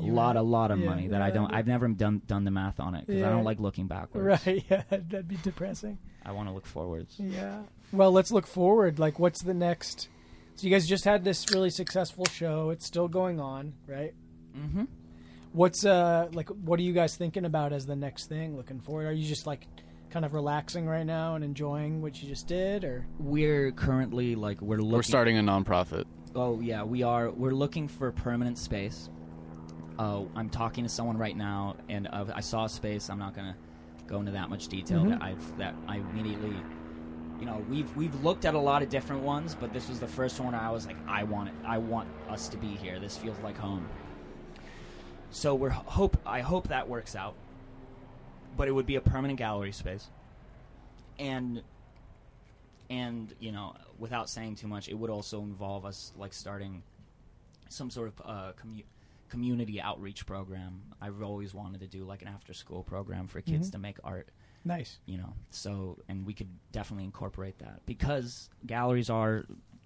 A 0.00 0.04
lot, 0.04 0.36
a 0.36 0.42
lot 0.42 0.70
of 0.70 0.80
yeah, 0.80 0.86
money 0.90 1.08
that 1.08 1.22
I 1.22 1.30
don't. 1.30 1.52
I've 1.54 1.66
never 1.66 1.88
done 1.88 2.20
done 2.26 2.44
the 2.44 2.50
math 2.50 2.80
on 2.80 2.94
it 2.94 3.06
because 3.06 3.22
I 3.22 3.30
don't 3.30 3.44
like 3.44 3.60
looking 3.60 3.86
backwards. 3.86 4.42
right. 4.46 4.64
Yeah, 4.68 4.82
that'd 4.90 5.28
be 5.28 5.36
depressing. 5.42 5.98
I 6.26 6.32
want 6.32 6.48
to 6.48 6.54
look 6.54 6.66
forwards. 6.66 7.16
Yeah. 7.18 7.62
Well, 7.92 8.10
let's 8.12 8.32
look 8.32 8.46
forward. 8.46 8.98
Like, 8.98 9.18
what's 9.18 9.42
the 9.42 9.54
next? 9.54 10.08
So 10.56 10.66
you 10.66 10.70
guys 10.72 10.86
just 10.86 11.04
had 11.04 11.24
this 11.24 11.46
really 11.52 11.70
successful 11.70 12.24
show. 12.26 12.70
It's 12.70 12.86
still 12.86 13.08
going 13.08 13.40
on, 13.40 13.74
right? 13.86 14.14
Mm-hmm. 14.56 14.84
What's 15.52 15.84
uh 15.84 16.28
like? 16.32 16.48
What 16.48 16.78
are 16.80 16.82
you 16.82 16.92
guys 16.92 17.16
thinking 17.16 17.44
about 17.44 17.72
as 17.72 17.86
the 17.86 17.96
next 17.96 18.26
thing? 18.26 18.56
Looking 18.56 18.80
forward? 18.80 19.06
Are 19.06 19.12
you 19.12 19.26
just 19.26 19.46
like 19.46 19.66
kind 20.14 20.24
of 20.24 20.32
relaxing 20.32 20.86
right 20.86 21.04
now 21.04 21.34
and 21.34 21.42
enjoying 21.42 22.00
what 22.00 22.22
you 22.22 22.28
just 22.28 22.46
did, 22.46 22.84
or 22.84 23.04
We're 23.18 23.72
currently 23.72 24.36
like 24.36 24.62
we're 24.62 24.76
looking. 24.76 24.92
We're 24.92 25.02
starting 25.02 25.38
a 25.38 25.42
nonprofit. 25.42 26.04
Oh 26.36 26.60
yeah, 26.60 26.84
we 26.84 27.02
are. 27.02 27.32
We're 27.32 27.50
looking 27.50 27.88
for 27.88 28.12
permanent 28.12 28.56
space. 28.56 29.10
Uh, 29.98 30.22
I'm 30.36 30.50
talking 30.50 30.84
to 30.84 30.88
someone 30.88 31.18
right 31.18 31.36
now, 31.36 31.74
and 31.88 32.06
uh, 32.06 32.26
I 32.32 32.42
saw 32.42 32.66
a 32.66 32.68
space. 32.68 33.10
I'm 33.10 33.18
not 33.18 33.34
gonna 33.34 33.56
go 34.06 34.20
into 34.20 34.30
that 34.30 34.50
much 34.50 34.68
detail. 34.68 35.00
Mhm. 35.02 35.10
That 35.10 35.22
I've 35.22 35.58
that 35.58 35.74
I 35.88 35.96
immediately, 35.96 36.54
you 37.40 37.46
know, 37.46 37.64
we've 37.68 37.94
we've 37.96 38.14
looked 38.22 38.44
at 38.44 38.54
a 38.54 38.58
lot 38.58 38.84
of 38.84 38.90
different 38.90 39.22
ones, 39.22 39.56
but 39.58 39.72
this 39.72 39.88
was 39.88 39.98
the 39.98 40.06
first 40.06 40.38
one. 40.38 40.52
Where 40.52 40.62
I 40.62 40.70
was 40.70 40.86
like, 40.86 40.96
I 41.08 41.24
want 41.24 41.48
it. 41.48 41.56
I 41.66 41.78
want 41.78 42.08
us 42.30 42.46
to 42.50 42.56
be 42.56 42.68
here. 42.68 43.00
This 43.00 43.16
feels 43.16 43.38
like 43.40 43.56
home. 43.58 43.88
So 45.32 45.56
we're 45.56 45.70
hope. 45.70 46.16
I 46.24 46.40
hope 46.40 46.68
that 46.68 46.88
works 46.88 47.16
out. 47.16 47.34
But 48.56 48.68
it 48.68 48.72
would 48.72 48.86
be 48.86 48.96
a 48.96 49.00
permanent 49.00 49.38
gallery 49.38 49.72
space, 49.72 50.08
and 51.18 51.62
and 52.90 53.34
you 53.40 53.52
know, 53.52 53.74
without 53.98 54.28
saying 54.28 54.56
too 54.56 54.68
much, 54.68 54.88
it 54.88 54.94
would 54.94 55.10
also 55.10 55.40
involve 55.42 55.84
us 55.84 56.12
like 56.16 56.32
starting 56.32 56.82
some 57.68 57.90
sort 57.90 58.08
of 58.08 58.22
uh, 58.24 58.52
commu- 58.62 58.84
community 59.30 59.80
outreach 59.80 60.26
program. 60.26 60.82
I've 61.00 61.22
always 61.22 61.54
wanted 61.54 61.80
to 61.80 61.86
do 61.86 62.04
like 62.04 62.22
an 62.22 62.28
after 62.28 62.52
school 62.52 62.82
program 62.84 63.26
for 63.26 63.40
kids 63.40 63.68
Mhm. 63.68 63.72
to 63.72 63.78
make 63.78 63.96
art. 64.04 64.28
nice? 64.66 64.98
You 65.06 65.18
know, 65.18 65.32
so 65.50 65.98
and 66.08 66.24
we 66.24 66.32
could 66.34 66.48
definitely 66.72 67.04
incorporate 67.04 67.58
that 67.58 67.84
because 67.86 68.48
galleries 68.66 69.10
are 69.10 69.44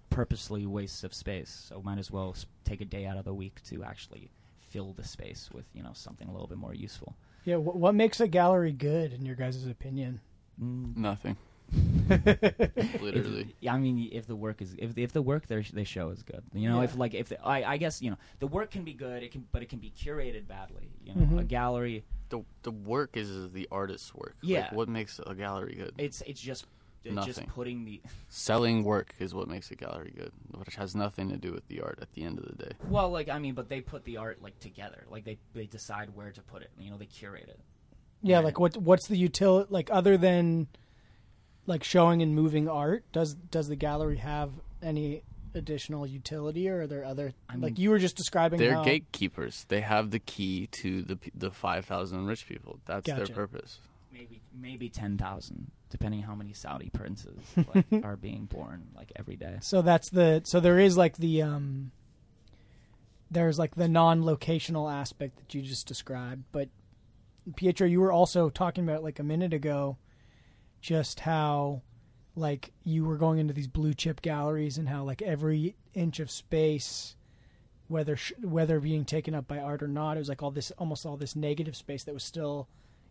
purposely 0.09 0.65
wastes 0.65 1.03
of 1.03 1.13
space. 1.13 1.49
So 1.49 1.81
might 1.81 1.97
as 1.99 2.11
well 2.11 2.35
take 2.65 2.81
a 2.81 2.85
day 2.85 3.05
out 3.05 3.17
of 3.17 3.25
the 3.25 3.33
week 3.33 3.61
to 3.65 3.83
actually 3.83 4.29
fill 4.69 4.93
the 4.93 5.03
space 5.03 5.49
with 5.53 5.65
you 5.73 5.81
know 5.83 5.93
something 5.93 6.27
a 6.27 6.31
little 6.31 6.47
bit 6.47 6.57
more 6.57 6.73
useful. 6.73 7.15
Yeah. 7.49 7.55
Wh- 7.57 7.75
what 7.75 7.95
makes 7.95 8.19
a 8.19 8.27
gallery 8.27 8.71
good, 8.71 9.13
in 9.13 9.25
your 9.25 9.35
guys' 9.35 9.65
opinion? 9.67 10.19
Mm, 10.61 10.95
Nothing. 10.97 11.35
Literally. 13.01 13.55
yeah, 13.59 13.73
I 13.73 13.77
mean, 13.79 14.09
if 14.11 14.25
the 14.25 14.35
work 14.35 14.61
is 14.61 14.75
if 14.77 14.97
if 14.97 15.11
the 15.13 15.21
work 15.21 15.47
they 15.47 15.61
they 15.61 15.83
show 15.83 16.09
is 16.09 16.23
good, 16.23 16.43
you 16.53 16.67
know, 16.69 16.79
Yeah. 16.79 16.85
if 16.85 16.95
like 16.97 17.13
if 17.13 17.29
the, 17.29 17.37
I 17.45 17.73
I 17.73 17.77
guess 17.77 18.01
you 18.01 18.09
know 18.11 18.17
the 18.39 18.47
work 18.47 18.71
can 18.71 18.83
be 18.83 18.93
good, 18.93 19.23
it 19.23 19.31
can 19.31 19.45
but 19.51 19.61
it 19.61 19.69
can 19.69 19.79
be 19.79 19.91
curated 19.91 20.47
badly. 20.47 20.89
You 21.03 21.13
know, 21.15 21.21
Mhm. 21.21 21.39
a 21.41 21.43
gallery 21.43 22.03
the 22.29 22.43
the 22.63 22.71
work 22.71 23.17
is 23.17 23.51
the 23.53 23.67
artist's 23.71 24.13
work. 24.15 24.35
Yeah. 24.41 24.61
Like, 24.61 24.71
what 24.73 24.89
makes 24.89 25.19
a 25.25 25.35
gallery 25.35 25.75
good? 25.75 25.93
It's 25.97 26.21
it's 26.25 26.41
just 26.41 26.65
it's 27.03 27.15
just 27.25 27.39
Nothing. 27.39 27.51
putting 27.53 27.85
the 27.85 28.01
Selling 28.27 28.83
work 28.83 29.13
is 29.19 29.33
what 29.33 29.47
makes 29.47 29.71
a 29.71 29.75
gallery 29.75 30.13
good, 30.15 30.31
which 30.57 30.75
has 30.75 30.95
nothing 30.95 31.29
to 31.29 31.37
do 31.37 31.51
with 31.51 31.67
the 31.67 31.81
art 31.81 31.99
at 32.01 32.11
the 32.13 32.23
end 32.23 32.39
of 32.39 32.45
the 32.45 32.65
day. 32.65 32.71
well, 32.87 33.09
like 33.09 33.29
I 33.29 33.39
mean, 33.39 33.53
but 33.55 33.69
they 33.69 33.81
put 33.81 34.03
the 34.03 34.17
art 34.17 34.41
like 34.41 34.59
together. 34.59 35.05
Like 35.09 35.25
they 35.25 35.37
they 35.53 35.65
decide 35.65 36.15
where 36.15 36.31
to 36.31 36.41
put 36.41 36.61
it. 36.61 36.71
You 36.77 36.91
know, 36.91 36.97
they 36.97 37.05
curate 37.05 37.47
it. 37.47 37.59
Yeah, 38.21 38.39
like 38.39 38.59
what 38.59 38.75
what's 38.77 39.07
the 39.07 39.17
utility 39.17 39.67
like 39.71 39.89
other 39.91 40.17
than 40.17 40.67
like 41.65 41.83
showing 41.83 42.21
and 42.21 42.35
moving 42.35 42.67
art? 42.67 43.05
Does 43.11 43.33
does 43.33 43.67
the 43.67 43.75
gallery 43.75 44.17
have 44.17 44.51
any 44.81 45.23
additional 45.55 46.05
utility, 46.05 46.69
or 46.69 46.81
are 46.81 46.87
there 46.87 47.05
other 47.05 47.33
I 47.47 47.53
mean, 47.53 47.61
like 47.61 47.79
you 47.79 47.89
were 47.89 47.99
just 47.99 48.17
describing? 48.17 48.59
They're 48.59 48.75
how, 48.75 48.83
gatekeepers. 48.83 49.65
They 49.69 49.81
have 49.81 50.11
the 50.11 50.19
key 50.19 50.67
to 50.67 51.01
the 51.01 51.17
the 51.33 51.51
five 51.51 51.85
thousand 51.85 52.25
rich 52.25 52.47
people. 52.47 52.79
That's 52.85 53.05
their 53.05 53.27
purpose. 53.27 53.79
Maybe 54.19 54.41
maybe 54.53 54.89
ten 54.89 55.17
thousand, 55.17 55.71
depending 55.89 56.21
how 56.21 56.35
many 56.35 56.51
Saudi 56.51 56.89
princes 56.89 57.39
like, 57.73 57.85
are 58.03 58.17
being 58.17 58.45
born 58.45 58.89
like 58.93 59.13
every 59.15 59.37
day. 59.37 59.57
So 59.61 59.81
that's 59.81 60.09
the 60.09 60.41
so 60.43 60.59
there 60.59 60.77
is 60.77 60.97
like 60.97 61.15
the 61.15 61.41
um 61.41 61.91
there's 63.31 63.57
like 63.57 63.75
the 63.75 63.87
non-locational 63.87 64.91
aspect 64.91 65.37
that 65.37 65.53
you 65.53 65.61
just 65.61 65.87
described, 65.87 66.43
but 66.51 66.67
Pietro, 67.55 67.87
you 67.87 68.01
were 68.01 68.11
also 68.11 68.49
talking 68.49 68.83
about 68.83 69.03
like 69.03 69.19
a 69.19 69.23
minute 69.23 69.53
ago 69.53 69.97
just 70.81 71.21
how 71.21 71.81
like 72.35 72.71
you 72.83 73.05
were 73.05 73.17
going 73.17 73.39
into 73.39 73.53
these 73.53 73.67
blue 73.67 73.93
chip 73.93 74.21
galleries 74.21 74.77
and 74.77 74.89
how 74.89 75.03
like 75.03 75.21
every 75.21 75.75
inch 75.93 76.19
of 76.19 76.29
space 76.31 77.15
whether 77.87 78.15
sh- 78.15 78.33
whether 78.41 78.79
being 78.79 79.03
taken 79.03 79.33
up 79.33 79.47
by 79.47 79.57
art 79.57 79.81
or 79.81 79.87
not 79.87 80.15
it 80.15 80.19
was 80.19 80.29
like 80.29 80.41
all 80.41 80.51
this 80.51 80.71
almost 80.77 81.05
all 81.05 81.17
this 81.17 81.35
negative 81.35 81.75
space 81.75 82.03
that 82.03 82.13
was 82.13 82.23
still 82.23 82.67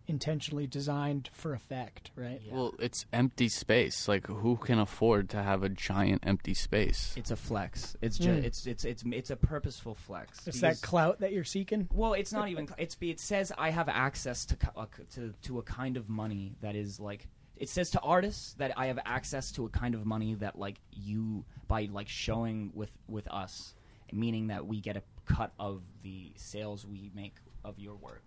intentionally 0.08 0.66
designed 0.66 1.28
for 1.32 1.52
effect 1.52 2.10
right 2.16 2.40
Yeah. 2.44 2.54
Well, 2.54 2.74
it's 2.78 3.04
empty 3.12 3.48
space. 3.48 4.08
Like, 4.08 4.26
who 4.26 4.56
can 4.56 4.78
afford 4.78 5.28
to 5.30 5.42
have 5.42 5.62
a 5.62 5.68
giant 5.68 6.22
empty 6.26 6.54
space? 6.54 7.14
It's 7.16 7.30
a 7.30 7.36
flex. 7.36 7.96
It's 8.00 8.16
just 8.18 8.28
Mm. 8.40 8.44
it's 8.44 8.66
it's 8.66 8.84
it's 8.84 9.02
it's 9.06 9.30
a 9.30 9.36
purposeful 9.36 9.94
flex. 9.94 10.38
it's 10.46 10.58
because- 10.58 10.60
that 10.80 10.80
clout 10.86 11.20
that 11.20 11.32
you're 11.32 11.44
seeking 11.44 11.88
Well, 11.92 12.14
it's 12.14 12.32
not 12.32 12.48
even. 12.48 12.68
It's 12.78 12.96
it 13.00 13.20
says 13.20 13.52
I 13.58 13.70
have 13.70 13.88
access 13.88 14.44
to 14.46 14.56
co- 14.56 14.80
uh, 14.80 14.86
to 15.14 15.32
to 15.42 15.58
a 15.58 15.62
kind 15.62 15.96
of 15.96 16.08
money 16.08 16.56
that 16.60 16.74
is 16.74 16.98
like. 16.98 17.28
It 17.56 17.68
says 17.68 17.90
to 17.90 18.00
artists 18.00 18.54
that 18.54 18.72
I 18.78 18.86
have 18.86 19.00
access 19.04 19.50
to 19.52 19.64
a 19.66 19.68
kind 19.68 19.94
of 19.96 20.06
money 20.06 20.34
that 20.36 20.58
like 20.58 20.80
you 20.92 21.44
by 21.66 21.88
like 21.92 22.08
showing 22.08 22.70
with 22.74 22.92
with 23.08 23.26
us, 23.28 23.74
meaning 24.12 24.46
that 24.46 24.66
we 24.66 24.80
get 24.80 24.96
a 24.96 25.02
cut 25.26 25.52
of 25.58 25.82
the 26.02 26.32
sales 26.36 26.86
we 26.86 27.10
make 27.14 27.34
of 27.64 27.78
your 27.78 27.96
work. 27.96 28.22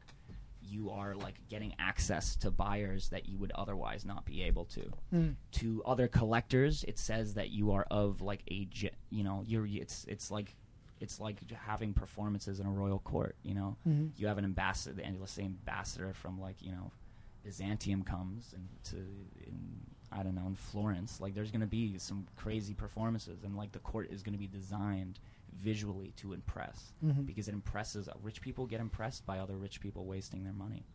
You 0.72 0.89
are 0.91 1.15
like 1.15 1.36
getting 1.49 1.74
access 1.78 2.36
to 2.38 2.49
buyers 2.49 3.09
that 3.09 3.28
you 3.28 3.38
would 3.38 3.51
otherwise 3.55 4.05
not 4.05 4.24
be 4.26 4.41
able 4.43 4.63
to. 4.65 4.89
Mm. 5.13 5.36
To 5.53 5.84
other 5.86 6.07
collectors, 6.07 6.86
it 6.88 6.97
says 6.97 7.34
that 7.34 7.49
you 7.49 7.72
are 7.72 7.86
of 7.91 8.22
like 8.22 8.41
a 8.49 8.67
you 9.09 9.24
know 9.24 9.43
you're 9.45 9.67
it's 9.67 10.05
it's 10.07 10.32
like 10.32 10.55
it's 11.01 11.19
like 11.19 11.38
having 11.51 11.93
performances 11.93 12.59
in 12.61 12.65
a 12.67 12.72
royal 12.72 12.99
court. 12.99 13.36
You 13.43 13.55
know, 13.55 13.76
Mhm. 13.88 14.11
you 14.17 14.28
have 14.28 14.38
an 14.38 14.45
ambassador, 14.45 15.01
and 15.03 15.19
let's 15.19 15.34
say 15.34 15.43
ambassador 15.43 16.13
from 16.13 16.39
like 16.39 16.61
you 16.61 16.72
know 16.72 16.91
Byzantium 17.43 18.03
comes 18.03 18.53
and 18.53 18.67
to 18.86 18.97
in 19.47 19.82
I 20.13 20.24
don't 20.24 20.36
know 20.36 20.45
in 20.47 20.55
Florence. 20.55 21.19
Like 21.19 21.34
there's 21.34 21.51
going 21.51 21.61
to 21.61 21.67
be 21.67 21.97
some 21.97 22.28
crazy 22.36 22.74
performances, 22.74 23.43
and 23.43 23.55
like 23.57 23.72
the 23.72 23.80
court 23.80 24.09
is 24.11 24.24
going 24.24 24.34
to 24.34 24.39
be 24.39 24.47
designed 24.47 25.19
visually 25.60 26.14
to 26.18 26.34
impress 26.34 26.93
Mhm. 27.04 27.26
because 27.26 27.47
it 27.47 27.54
impresses 27.54 28.08
rich 28.22 28.41
people 28.41 28.66
get 28.66 28.80
impressed 28.82 29.26
by 29.26 29.39
other 29.39 29.58
rich 29.58 29.80
people 29.82 30.06
wasting 30.06 30.43
their 30.43 30.54
money. 30.54 30.86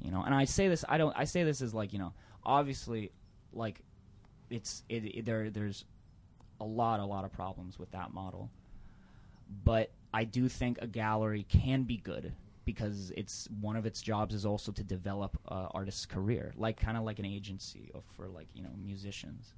You 0.00 0.10
know, 0.10 0.22
and 0.22 0.34
I 0.34 0.44
say 0.44 0.68
this 0.68 0.84
I 0.88 0.98
don't 0.98 1.16
I 1.16 1.24
say 1.24 1.44
this 1.44 1.60
as 1.62 1.74
like 1.74 1.92
you 1.92 1.98
know 1.98 2.12
obviously 2.44 3.12
like 3.52 3.80
it's 4.50 4.82
it, 4.88 5.04
it 5.04 5.24
there 5.24 5.50
there's 5.50 5.84
a 6.60 6.64
lot 6.64 7.00
a 7.00 7.04
lot 7.04 7.24
of 7.24 7.32
problems 7.32 7.78
with 7.78 7.90
that 7.92 8.12
model 8.12 8.50
but 9.64 9.90
I 10.12 10.24
do 10.24 10.48
think 10.48 10.78
a 10.80 10.86
gallery 10.86 11.44
can 11.48 11.82
be 11.84 11.96
good 11.96 12.32
because 12.64 13.12
it's 13.16 13.48
one 13.60 13.76
of 13.76 13.84
its 13.84 14.00
jobs 14.00 14.34
is 14.34 14.46
also 14.46 14.72
to 14.72 14.82
develop 14.82 15.38
uh, 15.48 15.68
artist's 15.72 16.06
career, 16.06 16.54
like 16.56 16.78
kind 16.78 16.96
of 16.96 17.04
like 17.04 17.18
an 17.18 17.26
agency 17.26 17.90
of, 17.94 18.04
for 18.16 18.28
like 18.28 18.48
you 18.54 18.62
know 18.62 18.70
musicians 18.82 19.52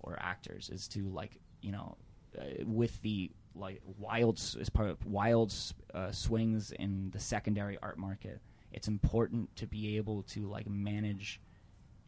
or 0.00 0.18
actors, 0.20 0.68
is 0.70 0.86
to 0.88 1.08
like 1.08 1.38
you 1.62 1.72
know 1.72 1.96
uh, 2.38 2.44
with 2.66 3.00
the 3.02 3.30
like 3.58 3.80
wild 3.98 4.36
s- 4.38 4.56
as 4.60 4.68
part 4.68 4.88
of 4.90 5.04
wild 5.06 5.54
uh, 5.94 6.12
swings 6.12 6.72
in 6.72 7.10
the 7.10 7.18
secondary 7.20 7.78
art 7.82 7.98
market. 7.98 8.40
It's 8.72 8.88
important 8.88 9.54
to 9.56 9.66
be 9.66 9.96
able 9.96 10.22
to 10.24 10.48
like 10.48 10.68
manage 10.68 11.40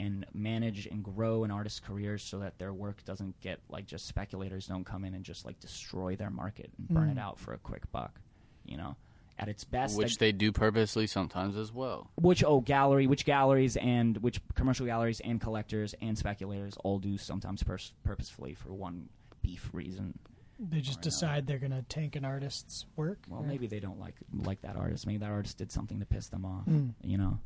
and 0.00 0.24
manage 0.32 0.86
and 0.86 1.02
grow 1.02 1.42
an 1.44 1.50
artist's 1.50 1.80
career 1.80 2.18
so 2.18 2.38
that 2.38 2.58
their 2.58 2.72
work 2.72 3.04
doesn't 3.04 3.40
get 3.40 3.58
like 3.68 3.86
just 3.86 4.06
speculators 4.06 4.66
don't 4.66 4.84
come 4.84 5.04
in 5.04 5.14
and 5.14 5.24
just 5.24 5.44
like 5.44 5.58
destroy 5.60 6.14
their 6.14 6.30
market 6.30 6.70
and 6.78 6.88
burn 6.88 7.08
Mm. 7.08 7.12
it 7.12 7.18
out 7.18 7.38
for 7.38 7.52
a 7.54 7.58
quick 7.58 7.90
buck. 7.90 8.20
You 8.64 8.76
know, 8.76 8.96
at 9.38 9.48
its 9.48 9.64
best, 9.64 9.96
Which 9.96 10.16
a- 10.16 10.18
they 10.18 10.32
do 10.32 10.52
purposely 10.52 11.06
sometimes 11.06 11.56
as 11.56 11.72
well. 11.72 12.10
which 12.16 12.44
oh 12.44 12.60
gallery, 12.60 13.06
which 13.06 13.24
galleries 13.24 13.76
and 13.78 14.16
which 14.18 14.40
commercial 14.54 14.84
galleries 14.86 15.20
and 15.20 15.40
collectors 15.40 15.94
and 16.02 16.16
speculators 16.18 16.76
all 16.84 16.98
do 16.98 17.16
sometimes 17.16 17.62
pers- 17.62 17.92
purposefully 18.04 18.54
for 18.54 18.72
one 18.74 19.08
beef 19.42 19.70
reason. 19.72 20.18
They 20.58 20.80
just 20.80 21.00
decide 21.00 21.46
they're 21.46 21.58
going 21.58 21.70
to 21.70 21.82
tank 21.82 22.16
an 22.16 22.24
artist's 22.24 22.84
work. 22.96 23.20
Well, 23.28 23.40
or- 23.40 23.46
maybe 23.46 23.66
they 23.68 23.80
don't 23.80 24.00
like 24.00 24.14
like 24.34 24.60
that 24.62 24.76
artist. 24.76 25.06
Maybe 25.06 25.18
that 25.18 25.30
artist 25.30 25.58
did 25.58 25.70
something 25.70 26.00
to 26.00 26.06
piss 26.06 26.28
them 26.28 26.44
off. 26.44 26.66
Mm. 26.66 26.94
You 27.02 27.18
know, 27.18 27.38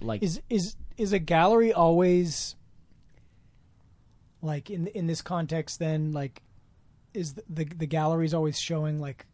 like 0.00 0.22
Is 0.22 0.40
is 0.50 0.76
is 0.96 1.12
a 1.12 1.18
gallery 1.20 1.72
always 1.72 2.56
like 4.40 4.70
in 4.70 4.88
in 4.88 5.06
this 5.06 5.22
context? 5.22 5.78
Then 5.78 6.12
like, 6.12 6.42
is 7.14 7.34
the 7.34 7.44
the, 7.48 7.64
the 7.64 7.86
gallery's 7.86 8.34
always 8.34 8.58
showing 8.58 8.98
like 9.00 9.26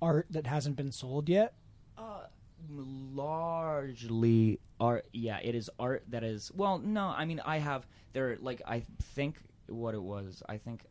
art 0.00 0.26
that 0.30 0.46
hasn't 0.48 0.74
been 0.76 0.90
sold 0.90 1.28
yet? 1.28 1.54
Uh, 1.96 2.22
largely 2.68 4.58
art. 4.80 5.06
Yeah, 5.12 5.38
it 5.42 5.54
is 5.54 5.70
art 5.78 6.04
that 6.08 6.24
is. 6.24 6.50
Well, 6.54 6.78
no, 6.78 7.06
I 7.06 7.24
mean, 7.24 7.40
I 7.44 7.58
have 7.58 7.86
there. 8.12 8.36
Like, 8.40 8.62
I 8.66 8.82
think 9.14 9.36
what 9.68 9.94
it 9.94 10.02
was. 10.02 10.42
I 10.48 10.56
think, 10.58 10.84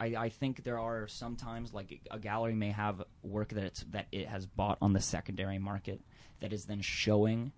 I, 0.00 0.06
I 0.16 0.28
think 0.28 0.62
there 0.62 0.78
are 0.78 1.08
sometimes 1.08 1.74
like 1.74 2.00
a 2.10 2.18
gallery 2.18 2.54
may 2.54 2.70
have 2.70 3.02
work 3.22 3.50
that 3.50 3.64
it's 3.64 3.80
that 3.90 4.06
it 4.12 4.28
has 4.28 4.46
bought 4.46 4.78
on 4.80 4.92
the 4.92 5.00
secondary 5.00 5.58
market 5.58 6.00
that 6.40 6.52
is 6.52 6.66
then 6.66 6.80
showing 6.80 7.52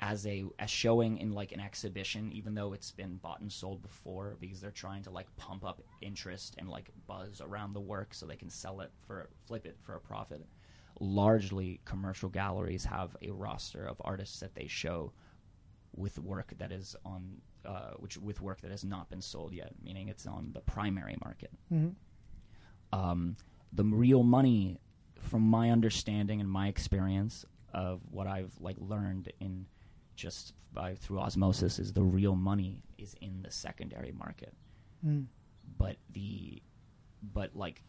as 0.00 0.26
a 0.26 0.44
as 0.58 0.70
showing 0.70 1.18
in 1.18 1.32
like 1.32 1.52
an 1.52 1.60
exhibition, 1.60 2.32
even 2.32 2.54
though 2.54 2.72
it's 2.72 2.90
been 2.90 3.16
bought 3.16 3.40
and 3.40 3.52
sold 3.52 3.82
before, 3.82 4.36
because 4.40 4.60
they're 4.60 4.70
trying 4.70 5.02
to 5.04 5.10
like 5.10 5.34
pump 5.36 5.64
up 5.64 5.80
interest 6.02 6.56
and 6.58 6.68
like 6.68 6.90
buzz 7.06 7.40
around 7.40 7.72
the 7.72 7.80
work 7.80 8.12
so 8.12 8.26
they 8.26 8.36
can 8.36 8.50
sell 8.50 8.80
it 8.80 8.90
for 9.06 9.28
flip 9.46 9.66
it 9.66 9.76
for 9.82 9.94
a 9.94 10.00
profit. 10.00 10.44
Largely 11.00 11.80
commercial 11.84 12.28
galleries 12.28 12.84
have 12.84 13.16
a 13.22 13.30
roster 13.30 13.86
of 13.86 14.00
artists 14.04 14.40
that 14.40 14.54
they 14.54 14.66
show 14.66 15.12
with 15.94 16.18
work 16.18 16.54
that 16.58 16.72
is 16.72 16.96
on 17.04 17.40
uh, 17.64 17.92
which 17.98 18.16
with 18.18 18.40
work 18.40 18.60
that 18.62 18.70
has 18.70 18.84
not 18.84 19.08
been 19.10 19.20
sold 19.22 19.52
yet, 19.52 19.72
meaning 19.82 20.08
it's 20.08 20.26
on 20.26 20.50
the 20.52 20.60
primary 20.60 21.16
market. 21.24 21.50
Mm-hmm. 21.72 22.98
Um, 22.98 23.36
the 23.72 23.84
real 23.84 24.22
money, 24.22 24.78
from 25.18 25.42
my 25.42 25.70
understanding 25.70 26.40
and 26.40 26.48
my 26.48 26.68
experience 26.68 27.44
of 27.72 28.00
what 28.10 28.26
I've 28.26 28.52
like 28.60 28.76
learned 28.78 29.32
in 29.40 29.66
just 30.16 30.52
by 30.72 30.94
through 30.94 31.20
osmosis, 31.20 31.78
is 31.78 31.92
the 31.92 32.02
real 32.02 32.36
money 32.36 32.82
is 32.98 33.14
in 33.20 33.42
the 33.42 33.50
secondary 33.50 34.12
market 34.12 34.54
Mm. 35.06 35.26
but 35.76 35.96
the 36.12 36.62
but 37.22 37.54
like 37.54 37.82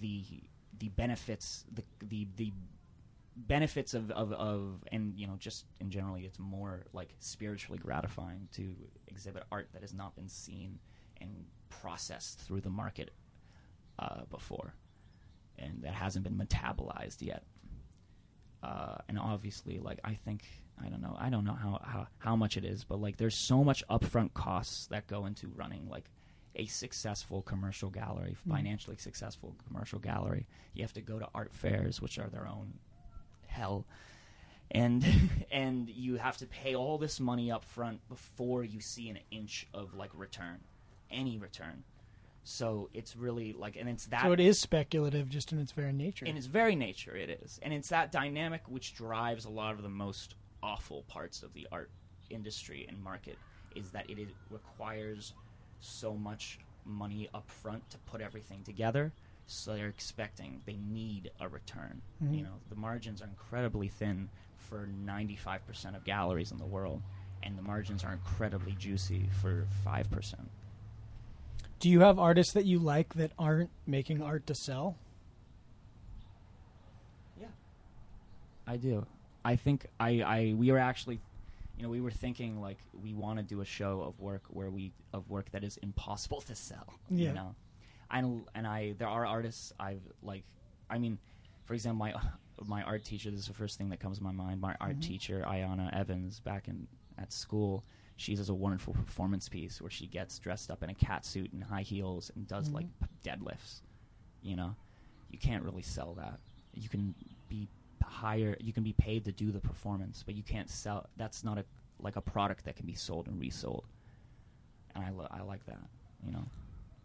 the 0.00 0.42
the 0.78 0.88
benefits 0.90 1.64
the 1.72 1.82
the 2.06 2.28
the 2.36 2.52
benefits 3.46 3.94
of, 3.94 4.10
of 4.10 4.32
of 4.32 4.84
and 4.92 5.18
you 5.18 5.26
know 5.26 5.36
just 5.38 5.64
in 5.80 5.90
generally 5.90 6.24
it's 6.24 6.38
more 6.38 6.84
like 6.92 7.14
spiritually 7.20 7.78
gratifying 7.78 8.48
to 8.52 8.74
exhibit 9.08 9.42
art 9.50 9.68
that 9.72 9.82
has 9.82 9.94
not 9.94 10.14
been 10.14 10.28
seen 10.28 10.78
and 11.20 11.46
processed 11.68 12.38
through 12.40 12.60
the 12.60 12.70
market 12.70 13.10
uh, 13.98 14.22
before 14.30 14.74
and 15.58 15.82
that 15.82 15.94
hasn't 15.94 16.22
been 16.24 16.36
metabolized 16.36 17.22
yet 17.22 17.44
uh, 18.62 18.96
and 19.08 19.18
obviously 19.18 19.78
like 19.78 19.98
i 20.04 20.14
think 20.14 20.44
i 20.84 20.88
don't 20.88 21.00
know 21.00 21.16
i 21.18 21.30
don't 21.30 21.44
know 21.44 21.54
how, 21.54 21.80
how 21.82 22.06
how 22.18 22.36
much 22.36 22.56
it 22.56 22.64
is 22.64 22.84
but 22.84 23.00
like 23.00 23.16
there's 23.16 23.34
so 23.36 23.64
much 23.64 23.82
upfront 23.88 24.34
costs 24.34 24.86
that 24.88 25.06
go 25.06 25.24
into 25.26 25.48
running 25.56 25.88
like 25.88 26.10
a 26.56 26.66
successful 26.66 27.42
commercial 27.42 27.90
gallery, 27.90 28.36
Mhm. 28.44 28.50
financially 28.50 28.96
successful 28.96 29.54
commercial 29.68 30.00
gallery. 30.00 30.48
You 30.74 30.82
have 30.82 30.92
to 30.94 31.00
go 31.00 31.16
to 31.20 31.28
art 31.32 31.54
fairs, 31.54 32.02
which 32.02 32.18
are 32.18 32.28
their 32.28 32.44
own 32.48 32.80
hell, 33.50 33.84
and 34.70 35.04
and 35.52 35.88
you 35.88 36.16
have 36.16 36.36
to 36.38 36.46
pay 36.46 36.74
all 36.74 36.98
this 36.98 37.20
money 37.20 37.50
up 37.50 37.64
front 37.64 38.06
before 38.08 38.64
you 38.64 38.80
see 38.80 39.08
an 39.10 39.18
inch 39.30 39.66
of 39.74 39.94
like 39.94 40.10
return, 40.14 40.60
any 41.10 41.38
return. 41.38 41.84
So 42.42 42.88
it's 42.94 43.16
really 43.16 43.52
like, 43.52 43.76
and 43.76 43.88
it's 43.88 44.06
that 44.06 44.22
So 44.22 44.32
it 44.32 44.40
is 44.40 44.58
speculative, 44.58 45.28
just 45.28 45.52
in 45.52 45.58
its 45.58 45.72
very 45.72 45.92
nature. 45.92 46.24
in 46.24 46.36
its 46.36 46.46
very 46.46 46.74
nature 46.74 47.14
it 47.14 47.28
is 47.44 47.60
and 47.62 47.72
it's 47.74 47.90
that 47.90 48.10
dynamic 48.10 48.62
which 48.66 48.94
drives 48.94 49.44
a 49.44 49.50
lot 49.50 49.74
of 49.74 49.82
the 49.82 49.90
most 49.90 50.36
awful 50.62 51.02
parts 51.06 51.42
of 51.42 51.52
the 51.52 51.66
art 51.70 51.90
industry 52.30 52.86
and 52.88 53.02
market 53.02 53.36
is 53.76 53.90
that 53.90 54.08
it, 54.08 54.18
it 54.18 54.28
requires 54.50 55.34
so 55.80 56.14
much 56.14 56.58
money 56.84 57.28
up 57.34 57.48
front 57.50 57.88
to 57.90 57.98
put 57.98 58.20
everything 58.20 58.62
together. 58.64 59.12
So 59.52 59.74
they're 59.74 59.88
expecting 59.88 60.62
they 60.64 60.76
need 60.76 61.30
a 61.40 61.48
return. 61.48 62.02
Mhm. 62.22 62.36
You 62.36 62.42
know, 62.44 62.60
the 62.68 62.76
margins 62.76 63.20
are 63.20 63.26
incredibly 63.26 63.88
thin 63.88 64.28
for 64.56 64.86
95% 64.86 65.96
of 65.96 66.04
galleries 66.04 66.52
in 66.52 66.58
the 66.58 66.66
world, 66.66 67.02
and 67.42 67.58
the 67.58 67.62
margins 67.62 68.04
are 68.04 68.12
incredibly 68.12 68.72
juicy 68.72 69.28
for 69.40 69.66
5%. 69.84 70.48
Do 71.80 71.88
you 71.90 72.00
have 72.00 72.18
artists 72.18 72.52
that 72.52 72.64
you 72.64 72.78
like 72.78 73.14
that 73.14 73.32
aren't 73.38 73.70
making 73.86 74.22
art 74.22 74.46
to 74.46 74.54
sell? 74.54 74.96
Yeah. 77.40 77.48
I 78.66 78.76
do. 78.76 79.06
I 79.44 79.56
think 79.56 79.86
I, 79.98 80.20
I 80.22 80.54
we 80.56 80.70
were 80.70 80.78
actually 80.78 81.20
you 81.76 81.82
know, 81.84 81.88
we 81.88 82.02
were 82.02 82.10
thinking 82.10 82.60
like 82.60 82.76
we 83.02 83.14
want 83.14 83.38
to 83.38 83.42
do 83.42 83.62
a 83.62 83.64
show 83.64 84.02
of 84.02 84.20
work 84.20 84.42
where 84.50 84.70
we 84.70 84.92
of 85.14 85.28
work 85.30 85.50
that 85.52 85.64
is 85.64 85.78
impossible 85.78 86.42
to 86.42 86.54
sell. 86.54 86.92
Yeah. 87.08 87.28
You 87.28 87.34
know, 87.34 87.54
and 88.10 88.44
and 88.54 88.66
I 88.66 88.94
there 88.98 89.08
are 89.08 89.26
artists 89.26 89.72
I've 89.78 90.02
like. 90.22 90.44
I 90.88 90.98
mean, 90.98 91.18
for 91.64 91.74
example, 91.74 91.98
my 92.06 92.14
my 92.66 92.82
art 92.82 93.04
teacher. 93.04 93.30
This 93.30 93.40
is 93.40 93.46
the 93.48 93.54
first 93.54 93.78
thing 93.78 93.88
that 93.90 94.00
comes 94.00 94.18
to 94.18 94.24
my 94.24 94.32
mind. 94.32 94.60
My 94.60 94.76
art 94.80 94.98
Mhm. 94.98 95.02
teacher, 95.02 95.44
Ayana 95.46 95.92
Evans, 95.94 96.40
back 96.40 96.68
in 96.68 96.86
at 97.18 97.32
school. 97.32 97.84
She 98.16 98.34
does 98.34 98.50
a 98.50 98.54
wonderful 98.54 98.92
performance 98.92 99.48
piece 99.48 99.80
where 99.80 99.90
she 99.90 100.06
gets 100.06 100.38
dressed 100.38 100.70
up 100.70 100.82
in 100.82 100.90
a 100.90 100.94
cat 100.94 101.24
suit 101.24 101.52
and 101.52 101.64
high 101.64 101.80
heels 101.82 102.30
and 102.34 102.46
does 102.46 102.68
Mhm. 102.68 102.74
like 102.74 102.86
deadlifts. 103.24 103.80
You 104.42 104.56
know, 104.56 104.76
you 105.30 105.38
can't 105.38 105.62
really 105.64 105.82
sell 105.82 106.14
that. 106.14 106.38
You 106.74 106.88
can 106.90 107.14
be 107.48 107.66
higher. 108.02 108.56
You 108.60 108.72
can 108.74 108.82
be 108.82 108.92
paid 108.92 109.24
to 109.24 109.32
do 109.32 109.50
the 109.52 109.60
performance, 109.60 110.22
but 110.22 110.34
you 110.34 110.42
can't 110.42 110.68
sell. 110.68 111.08
That's 111.16 111.44
not 111.44 111.56
a 111.58 111.64
like 111.98 112.16
a 112.16 112.20
product 112.22 112.64
that 112.64 112.76
can 112.76 112.86
be 112.86 112.94
sold 112.94 113.26
and 113.28 113.38
resold. 113.40 113.84
And 114.94 115.04
I 115.04 115.10
lo- 115.10 115.28
I 115.30 115.40
like 115.42 115.64
that. 115.66 115.80
You 116.24 116.32
know. 116.32 116.46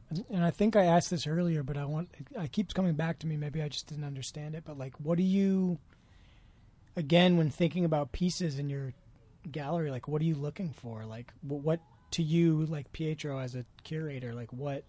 And- 0.10 0.26
And 0.30 0.44
I 0.44 0.52
think 0.52 0.76
I 0.76 0.86
asked 0.86 1.10
this 1.10 1.26
earlier, 1.28 1.64
but 1.64 1.78
I 1.78 1.86
want 1.86 2.10
it 2.32 2.52
keeps 2.52 2.74
coming 2.74 2.94
back 2.96 3.20
to 3.20 3.28
me. 3.28 3.38
Maybe 3.38 3.62
I 3.62 3.70
just 3.70 3.88
didn't 3.88 4.04
understand 4.04 4.56
it. 4.56 4.64
But 4.66 4.78
like, 4.78 4.94
what 5.00 5.18
do 5.18 5.24
you, 5.24 5.80
again, 6.96 7.38
when 7.38 7.50
thinking 7.50 7.86
about 7.86 8.12
pieces 8.12 8.60
in 8.60 8.70
your 8.70 8.94
gallery, 9.52 9.90
like, 9.92 10.08
what 10.08 10.22
are 10.22 10.26
you 10.26 10.36
looking 10.36 10.72
for? 10.74 11.06
Like, 11.06 11.34
what, 11.42 11.62
what 11.62 11.80
to 12.12 12.24
you, 12.24 12.66
like 12.68 12.92
Pietro 12.94 13.40
as 13.40 13.56
a 13.56 13.66
curator, 13.84 14.34
like 14.34 14.54
what, 14.54 14.84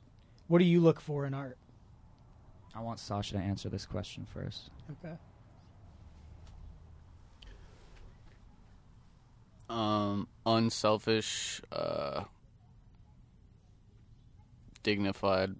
what 0.48 0.58
do 0.58 0.64
you 0.64 0.80
look 0.80 1.00
for 1.00 1.24
in 1.26 1.34
art? 1.34 1.56
I 2.74 2.80
want 2.80 3.00
Sasha 3.00 3.32
to 3.34 3.40
answer 3.40 3.68
this 3.70 3.86
question 3.86 4.26
first. 4.32 4.70
Okay. 5.02 5.14
Um, 9.68 10.28
unselfish, 10.44 11.60
uh, 11.72 12.24
dignified 14.86 15.56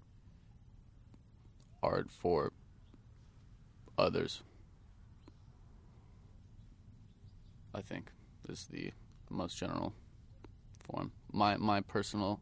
art 1.83 2.09
for 2.09 2.53
others. 3.97 4.41
I 7.75 7.81
think 7.81 8.09
is 8.47 8.67
the 8.71 8.91
most 9.29 9.57
general 9.57 9.91
form. 10.79 11.11
My 11.33 11.57
my 11.57 11.81
personal 11.81 12.39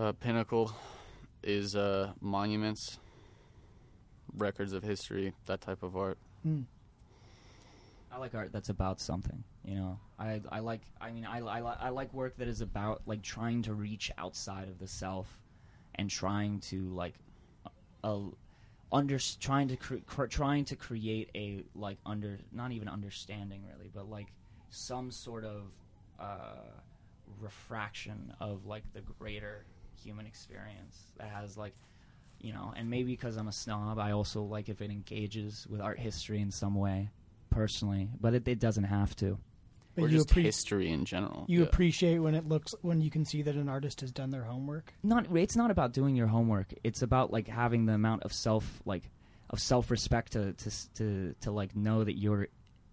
uh, 0.00 0.10
pinnacle 0.14 0.72
is 1.44 1.76
uh, 1.76 2.10
monuments, 2.20 2.98
records 4.36 4.72
of 4.72 4.82
history, 4.82 5.32
that 5.46 5.60
type 5.60 5.84
of 5.84 5.96
art. 5.96 6.18
Hmm. 6.42 6.62
I 8.14 8.18
like 8.18 8.34
art 8.34 8.52
that's 8.52 8.68
about 8.68 9.00
something. 9.00 9.42
You 9.64 9.74
know, 9.74 9.98
I 10.18 10.40
I 10.50 10.60
like. 10.60 10.82
I 11.00 11.10
mean, 11.10 11.24
I 11.24 11.40
I, 11.40 11.58
I 11.58 11.88
like 11.88 12.14
work 12.14 12.36
that 12.36 12.46
is 12.46 12.60
about 12.60 13.02
like 13.06 13.22
trying 13.22 13.62
to 13.62 13.74
reach 13.74 14.12
outside 14.18 14.68
of 14.68 14.78
the 14.78 14.86
self, 14.86 15.26
and 15.96 16.08
trying 16.08 16.60
to 16.60 16.88
like, 16.90 17.14
uh, 18.04 18.18
under 18.92 19.18
trying 19.40 19.68
to 19.68 19.76
cre- 19.76 20.04
cr- 20.06 20.26
trying 20.26 20.64
to 20.66 20.76
create 20.76 21.30
a 21.34 21.64
like 21.74 21.98
under 22.06 22.38
not 22.52 22.70
even 22.70 22.88
understanding 22.88 23.64
really, 23.66 23.90
but 23.92 24.08
like 24.08 24.28
some 24.70 25.10
sort 25.10 25.44
of 25.44 25.62
uh, 26.20 26.70
refraction 27.40 28.32
of 28.40 28.64
like 28.64 28.84
the 28.92 29.00
greater 29.00 29.64
human 30.00 30.26
experience 30.26 31.06
that 31.18 31.30
has 31.30 31.56
like 31.56 31.74
you 32.40 32.52
know 32.52 32.74
and 32.76 32.90
maybe 32.90 33.12
because 33.12 33.36
i'm 33.36 33.48
a 33.48 33.52
snob 33.52 33.98
i 33.98 34.10
also 34.10 34.42
like 34.42 34.68
if 34.68 34.82
it 34.82 34.90
engages 34.90 35.66
with 35.70 35.80
art 35.80 35.98
history 35.98 36.40
in 36.40 36.50
some 36.50 36.74
way 36.74 37.08
personally 37.54 38.10
but 38.20 38.34
it, 38.34 38.46
it 38.48 38.58
doesn't 38.58 38.84
have 38.84 39.14
to 39.16 39.38
But 39.94 40.04
or 40.04 40.08
you 40.08 40.18
just 40.18 40.28
appre- 40.30 40.42
history 40.42 40.90
in 40.90 41.04
general. 41.04 41.44
you 41.48 41.60
yeah. 41.60 41.66
appreciate 41.66 42.18
when 42.18 42.34
it 42.34 42.46
looks 42.48 42.74
when 42.82 43.00
you 43.00 43.10
can 43.10 43.24
see 43.24 43.42
that 43.42 43.54
an 43.54 43.68
artist 43.68 44.00
has 44.00 44.10
done 44.10 44.30
their 44.30 44.44
homework. 44.44 44.92
not 45.02 45.26
it's 45.36 45.56
not 45.56 45.70
about 45.70 45.92
doing 45.92 46.16
your 46.16 46.26
homework 46.26 46.68
it's 46.82 47.02
about 47.02 47.32
like 47.32 47.46
having 47.48 47.86
the 47.86 47.92
amount 47.94 48.22
of 48.24 48.32
self 48.32 48.82
like 48.84 49.04
of 49.50 49.60
self-respect 49.60 50.32
to 50.32 50.52
to 50.54 50.70
to 50.94 51.34
to 51.40 51.50
like 51.52 51.76
know 51.76 52.02
that 52.02 52.16
you're 52.18 52.48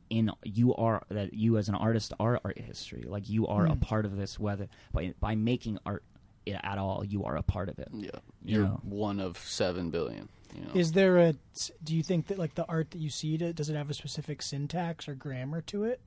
in 0.10 0.30
you 0.44 0.76
are 0.76 1.02
that 1.10 1.34
you 1.34 1.58
as 1.58 1.70
an 1.70 1.76
artist 1.76 2.14
are 2.20 2.40
art 2.44 2.60
history 2.60 3.04
like 3.08 3.30
you 3.30 3.48
are 3.48 3.66
a 3.66 3.76
Mm. 3.76 3.82
part 3.82 4.06
of 4.06 4.16
this 4.18 4.38
whether 4.38 4.68
by 4.94 5.14
by 5.20 5.36
making 5.36 5.80
art 5.86 6.04
i- 6.46 6.52
at 6.72 6.78
all 6.78 7.04
you 7.06 7.24
are 7.24 7.38
a 7.38 7.42
part 7.44 7.70
of 7.70 7.80
it 7.80 7.88
Yeah, 7.94 8.10
You 8.44 8.56
you're 8.58 8.68
know. 8.68 8.80
one 8.84 9.20
of 9.22 9.38
seven 9.38 9.90
billion. 9.90 10.28
You 10.54 10.62
know, 10.66 10.72
Is 10.74 10.92
there 10.92 11.18
a? 11.18 11.36
Do 11.84 11.96
you 11.96 12.04
think 12.04 12.28
that 12.28 12.38
like 12.38 12.56
the 12.56 12.66
art 12.68 12.92
that 12.92 13.00
you 13.00 13.10
see, 13.10 13.38
does 13.38 13.70
it 13.70 13.76
have 13.76 13.90
a 13.90 13.94
specific 13.94 14.42
syntax 14.42 15.08
or 15.08 15.14
grammar 15.16 15.62
to 15.64 15.84
it? 15.86 16.00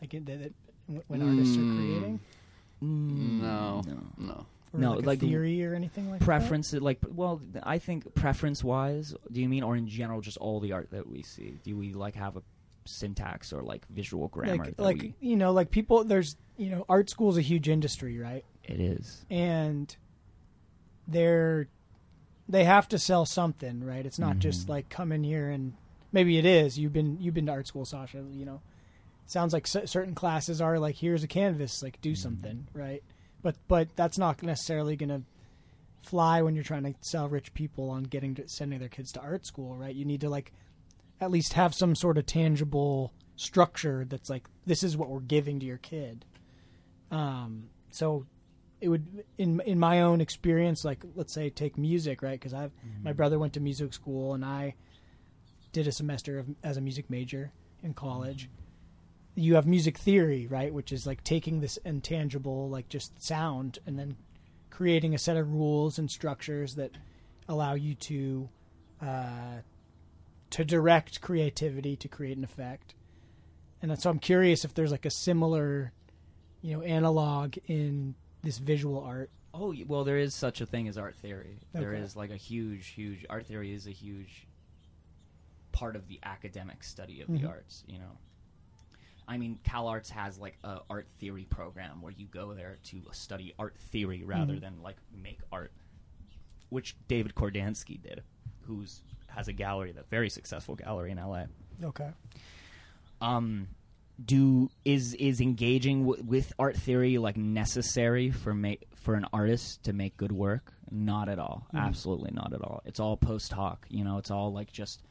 Like 0.00 0.14
it, 0.14 0.26
that 0.26 0.40
it, 0.40 0.54
when 1.08 1.22
artists 1.22 1.56
are 1.58 1.62
Mm. 1.62 1.74
creating, 1.74 2.20
Mm, 2.82 3.38
no, 3.40 3.82
no 3.86 4.02
no. 4.18 4.46
or 4.72 4.80
No, 4.80 4.92
like, 4.94 5.06
like, 5.06 5.20
theory 5.20 5.64
or 5.64 5.74
anything 5.74 6.10
like 6.10 6.18
that? 6.20 6.24
preference 6.24 6.72
like 6.74 6.98
well 7.08 7.40
i 7.62 7.78
think 7.78 8.12
preference 8.14 8.62
wise 8.64 9.14
do 9.32 9.40
you 9.40 9.48
mean 9.48 9.62
or 9.62 9.76
in 9.76 9.86
general 9.88 10.20
just 10.20 10.36
all 10.38 10.58
the 10.60 10.72
art 10.72 10.90
that 10.90 11.08
we 11.08 11.22
see 11.22 11.56
do 11.62 11.76
we 11.76 11.92
like 11.94 12.14
have 12.16 12.36
a 12.36 12.42
syntax 12.84 13.52
or 13.52 13.62
like 13.62 13.86
visual 13.88 14.28
grammar 14.28 14.64
Like, 14.64 14.78
like 14.80 15.02
we, 15.02 15.14
you 15.20 15.36
know, 15.36 15.52
like 15.52 15.70
people. 15.70 16.04
There's 16.04 16.36
you 16.58 16.68
know, 16.70 16.84
art 16.88 17.08
school 17.08 17.30
is 17.30 17.38
a 17.38 17.42
huge 17.42 17.68
industry, 17.68 18.18
right? 18.18 18.44
it 18.64 18.78
is 18.80 19.24
And 19.30 19.96
they're 21.08 21.68
they 22.48 22.64
have 22.64 22.88
to 22.88 22.98
sell 22.98 23.24
something, 23.26 23.82
right? 23.84 24.04
It's 24.06 24.18
not 24.18 24.38
just 24.38 24.66
Mhm. 24.66 24.70
like 24.70 24.88
come 24.88 25.12
in 25.12 25.24
here 25.24 25.48
and 25.50 25.74
maybe 26.12 26.38
it 26.38 26.44
is. 26.44 26.78
You've 26.78 26.92
been 26.92 27.18
you've 27.20 27.34
been 27.34 27.46
to 27.46 27.52
art 27.52 27.66
school, 27.66 27.84
Sasha. 27.84 28.24
You 28.30 28.44
know, 28.44 28.60
sounds 29.26 29.52
like 29.52 29.66
c- 29.66 29.86
certain 29.86 30.14
classes 30.14 30.60
are 30.60 30.78
like 30.78 30.96
here's 30.96 31.22
a 31.24 31.28
canvas, 31.28 31.82
like 31.82 32.00
do 32.00 32.12
Mhm. 32.12 32.16
something, 32.18 32.68
right? 32.74 33.02
But 33.42 33.56
but 33.68 33.94
that's 33.96 34.18
not 34.18 34.42
necessarily 34.42 34.96
going 34.96 35.08
to 35.10 35.22
fly 36.02 36.42
when 36.42 36.54
you're 36.54 36.62
trying 36.64 36.82
to 36.82 36.94
sell 37.00 37.28
rich 37.28 37.54
people 37.54 37.88
on 37.88 38.02
getting 38.02 38.34
to 38.34 38.46
sending 38.46 38.78
their 38.78 38.88
kids 38.90 39.10
to 39.12 39.20
art 39.20 39.46
school, 39.46 39.74
right? 39.76 39.94
You 39.94 40.04
need 40.04 40.20
to 40.20 40.28
like 40.28 40.52
at 41.20 41.30
least 41.30 41.54
have 41.54 41.74
some 41.74 41.94
sort 41.94 42.18
of 42.18 42.26
tangible 42.26 43.12
structure 43.36 44.04
that's 44.04 44.28
like 44.28 44.44
this 44.66 44.82
is 44.82 44.96
what 44.98 45.08
we're 45.08 45.20
giving 45.20 45.58
to 45.60 45.66
your 45.66 45.78
kid. 45.78 46.24
Um, 47.10 47.70
so 47.90 48.26
it 48.84 48.88
would 48.88 49.24
in 49.38 49.60
in 49.60 49.78
my 49.78 50.02
own 50.02 50.20
experience, 50.20 50.84
like 50.84 51.02
let's 51.14 51.32
say 51.32 51.48
take 51.48 51.78
music, 51.78 52.20
right? 52.20 52.38
Because 52.38 52.52
I've 52.52 52.70
my 53.02 53.14
brother 53.14 53.38
went 53.38 53.54
to 53.54 53.60
music 53.60 53.94
school 53.94 54.34
and 54.34 54.44
I 54.44 54.74
did 55.72 55.86
a 55.88 55.92
semester 55.92 56.38
of, 56.38 56.46
as 56.62 56.76
a 56.76 56.82
music 56.82 57.08
major 57.08 57.50
in 57.82 57.94
college. 57.94 58.50
You 59.34 59.54
have 59.54 59.66
music 59.66 59.96
theory, 59.96 60.46
right, 60.46 60.72
which 60.72 60.92
is 60.92 61.06
like 61.06 61.24
taking 61.24 61.60
this 61.60 61.78
intangible, 61.78 62.68
like 62.68 62.90
just 62.90 63.22
sound, 63.22 63.78
and 63.86 63.98
then 63.98 64.16
creating 64.68 65.14
a 65.14 65.18
set 65.18 65.38
of 65.38 65.50
rules 65.50 65.98
and 65.98 66.10
structures 66.10 66.74
that 66.74 66.90
allow 67.48 67.72
you 67.72 67.94
to 67.94 68.50
uh, 69.00 69.62
to 70.50 70.64
direct 70.64 71.22
creativity 71.22 71.96
to 71.96 72.08
create 72.08 72.36
an 72.36 72.44
effect. 72.44 72.94
And 73.80 73.98
so 73.98 74.10
I'm 74.10 74.18
curious 74.18 74.62
if 74.62 74.74
there's 74.74 74.92
like 74.92 75.06
a 75.06 75.10
similar, 75.10 75.92
you 76.60 76.76
know, 76.76 76.82
analog 76.82 77.56
in 77.66 78.14
this 78.44 78.58
visual 78.58 79.00
art. 79.02 79.30
Oh 79.52 79.74
well, 79.86 80.04
there 80.04 80.18
is 80.18 80.34
such 80.34 80.60
a 80.60 80.66
thing 80.66 80.88
as 80.88 80.98
art 80.98 81.16
theory. 81.16 81.58
There 81.72 81.94
is 81.94 82.16
like 82.16 82.30
a 82.30 82.36
huge, 82.36 82.88
huge 82.88 83.24
art 83.30 83.46
theory 83.46 83.72
is 83.72 83.86
a 83.86 83.90
huge 83.92 84.46
part 85.72 85.96
of 85.96 86.06
the 86.08 86.20
academic 86.22 86.82
study 86.84 87.20
of 87.20 87.28
Mhm. 87.28 87.40
the 87.40 87.48
arts. 87.48 87.84
You 87.86 87.98
know, 87.98 88.18
I 89.26 89.38
mean, 89.38 89.58
CalArts 89.64 90.10
has 90.10 90.38
like 90.38 90.58
a 90.64 90.80
art 90.90 91.08
theory 91.18 91.44
program 91.44 92.02
where 92.02 92.12
you 92.12 92.26
go 92.26 92.54
there 92.54 92.78
to 92.84 93.02
study 93.12 93.54
art 93.58 93.76
theory 93.78 94.22
rather 94.24 94.54
Mhm. 94.54 94.60
than 94.60 94.82
like 94.82 94.96
make 95.12 95.40
art, 95.50 95.72
which 96.68 96.96
David 97.08 97.34
Kordansky 97.34 98.00
did, 98.00 98.22
who's 98.62 99.02
has 99.28 99.48
a 99.48 99.52
gallery, 99.52 99.90
that 99.92 100.08
very 100.10 100.30
successful 100.30 100.76
gallery 100.76 101.10
in 101.10 101.18
LA. 101.18 101.46
Okay. 101.82 102.12
um 103.20 103.68
do 104.22 104.70
is 104.84 105.14
is 105.14 105.40
engaging 105.40 106.04
w- 106.06 106.22
with 106.22 106.52
art 106.58 106.76
theory 106.76 107.18
like 107.18 107.36
necessary 107.36 108.30
for 108.30 108.54
make 108.54 108.86
for 108.94 109.14
an 109.14 109.26
artist 109.32 109.82
to 109.82 109.92
make 109.92 110.16
good 110.16 110.30
work 110.32 110.72
not 110.90 111.28
at 111.28 111.38
all 111.38 111.66
Mhm. 111.74 111.80
absolutely 111.80 112.30
not 112.32 112.52
at 112.52 112.60
all 112.62 112.80
it's 112.84 113.00
all 113.00 113.16
post 113.16 113.52
hoc 113.52 113.86
you 113.90 114.04
know 114.04 114.18
it's 114.18 114.30
all 114.30 114.52
like 114.52 114.70
just 114.72 115.02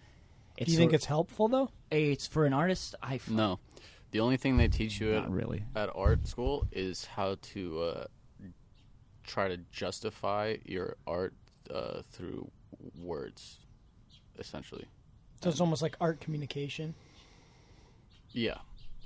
it's 0.56 0.68
Do 0.68 0.72
you 0.72 0.78
think 0.78 0.92
sort- 0.92 0.96
it's 0.96 1.06
helpful 1.06 1.48
though? 1.50 1.70
it's 1.92 2.28
for 2.28 2.46
an 2.46 2.54
artist 2.54 2.96
i 3.02 3.16
f- 3.16 3.30
No, 3.30 3.60
The 4.12 4.20
only 4.22 4.38
thing 4.38 4.56
they 4.58 4.68
teach 4.70 5.02
you 5.02 5.16
at, 5.16 5.30
really. 5.30 5.64
at 5.76 5.90
art 5.96 6.26
school 6.28 6.66
is 6.72 7.04
how 7.06 7.36
to 7.54 7.82
uh, 7.82 8.06
try 9.24 9.48
to 9.48 9.58
justify 9.72 10.58
your 10.66 10.96
art 11.08 11.34
uh, 11.74 12.04
through 12.04 12.50
words, 13.02 13.60
essentially. 14.38 14.86
So 15.42 15.50
it's 15.50 15.60
almost 15.60 15.82
like 15.82 15.96
art 16.00 16.20
communication. 16.20 16.94
Yeah, 18.32 18.58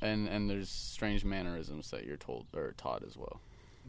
and 0.01 0.27
and 0.27 0.49
there's 0.49 0.69
strange 0.69 1.23
mannerisms 1.25 1.89
that 1.91 2.05
you're 2.05 2.17
told 2.17 2.45
or 2.55 2.73
taught 2.77 3.03
as 3.05 3.17
well. 3.17 3.41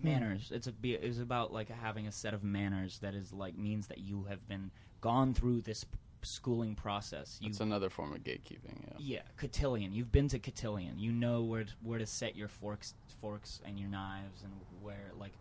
manners 0.03 0.51
it's 0.55 0.67
a 0.67 0.73
be 0.73 0.95
it's 0.95 1.19
about 1.19 1.53
like 1.53 1.69
having 1.69 2.07
a 2.07 2.13
set 2.13 2.33
of 2.35 2.43
manners 2.45 2.99
that 3.01 3.15
is 3.15 3.33
like 3.33 3.57
means 3.59 3.87
that 3.89 3.99
you 3.99 4.25
have 4.29 4.47
been 4.49 4.71
gone 5.01 5.35
through 5.35 5.61
this 5.61 5.85
p- 5.85 5.99
schooling 6.23 6.75
process 6.75 7.39
you 7.41 7.49
It's 7.49 7.61
another 7.61 7.91
form 7.91 8.13
of 8.13 8.21
gatekeeping. 8.25 8.77
Yeah. 8.87 8.95
yeah 8.99 9.23
cotillion 9.37 9.93
you've 9.93 10.13
been 10.13 10.29
to 10.29 10.39
cotillion 10.39 10.99
you 10.99 11.13
know 11.13 11.43
where 11.43 11.65
to, 11.65 11.73
where 11.83 11.99
to 11.99 12.07
set 12.07 12.37
your 12.37 12.49
forks 12.49 12.95
forks 13.21 13.61
and 13.65 13.79
your 13.79 13.89
knives 13.89 14.43
and 14.43 14.53
where 14.81 15.11
like 15.19 15.33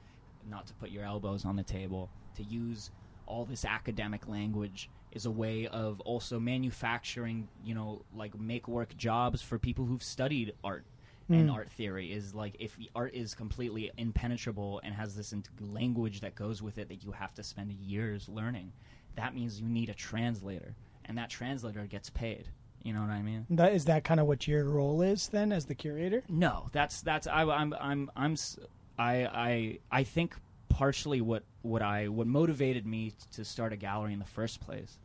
not 0.50 0.66
to 0.68 0.74
put 0.74 0.90
your 0.92 1.04
elbows 1.04 1.46
on 1.46 1.56
the 1.56 1.64
table 1.64 2.10
to 2.36 2.44
use 2.44 2.92
all 3.26 3.44
this 3.46 3.66
academic 3.66 4.28
language 4.28 4.90
is 5.12 5.26
a 5.26 5.32
way 5.32 5.68
of 5.68 6.00
also 6.02 6.40
manufacturing 6.40 7.48
you 7.64 7.74
know 7.76 8.02
like 8.16 8.38
make 8.40 8.68
work 8.68 8.96
jobs 8.98 9.42
for 9.42 9.58
people 9.58 9.86
who've 9.86 10.04
studied 10.04 10.54
art. 10.64 10.86
And 11.30 11.50
Mm. 11.50 11.54
art 11.56 11.70
theory 11.70 12.14
is 12.14 12.34
like 12.34 12.56
if 12.58 12.78
art 12.96 13.14
is 13.14 13.36
completely 13.36 13.92
impenetrable 13.98 14.80
and 14.82 14.96
has 14.96 15.14
this 15.14 15.34
language 15.60 16.22
that 16.22 16.36
goes 16.36 16.62
with 16.62 16.78
it 16.78 16.88
that 16.88 17.04
you 17.04 17.12
have 17.12 17.34
to 17.34 17.44
spend 17.44 17.74
years 17.74 18.30
learning 18.30 18.72
that 19.18 19.36
means 19.36 19.60
you 19.60 19.68
need 19.68 19.90
a 19.90 19.94
translator. 19.94 20.74
And 21.06 21.18
that 21.18 21.30
translator 21.30 21.84
gets 21.86 22.10
paid. 22.10 22.48
You 22.84 22.94
know 22.94 23.02
what 23.02 23.10
i 23.10 23.22
mean? 23.22 23.46
That 23.50 23.74
is 23.74 23.86
that 23.86 24.06
kind 24.06 24.20
of 24.22 24.28
what 24.28 24.48
your 24.48 24.64
role 24.70 25.02
is 25.02 25.28
then 25.28 25.52
as 25.52 25.66
the 25.66 25.76
curator? 25.76 26.24
no, 26.30 26.70
that's 26.72 27.02
that's 27.02 27.28
I, 27.28 27.42
I'm 27.44 27.74
I'm 27.74 28.10
I'm 28.16 28.36
I 28.98 29.26
I 29.26 29.80
I 29.92 30.04
think 30.06 30.36
partially 30.70 31.22
what 31.22 31.44
what 31.62 31.82
I 31.82 32.08
what 32.08 32.28
motivated 32.28 32.86
me 32.86 33.14
to 33.34 33.44
start 33.44 33.74
a 33.74 33.78
gallery 33.78 34.14
in 34.14 34.20
the 34.20 34.26
first 34.26 34.60
place 34.60 34.98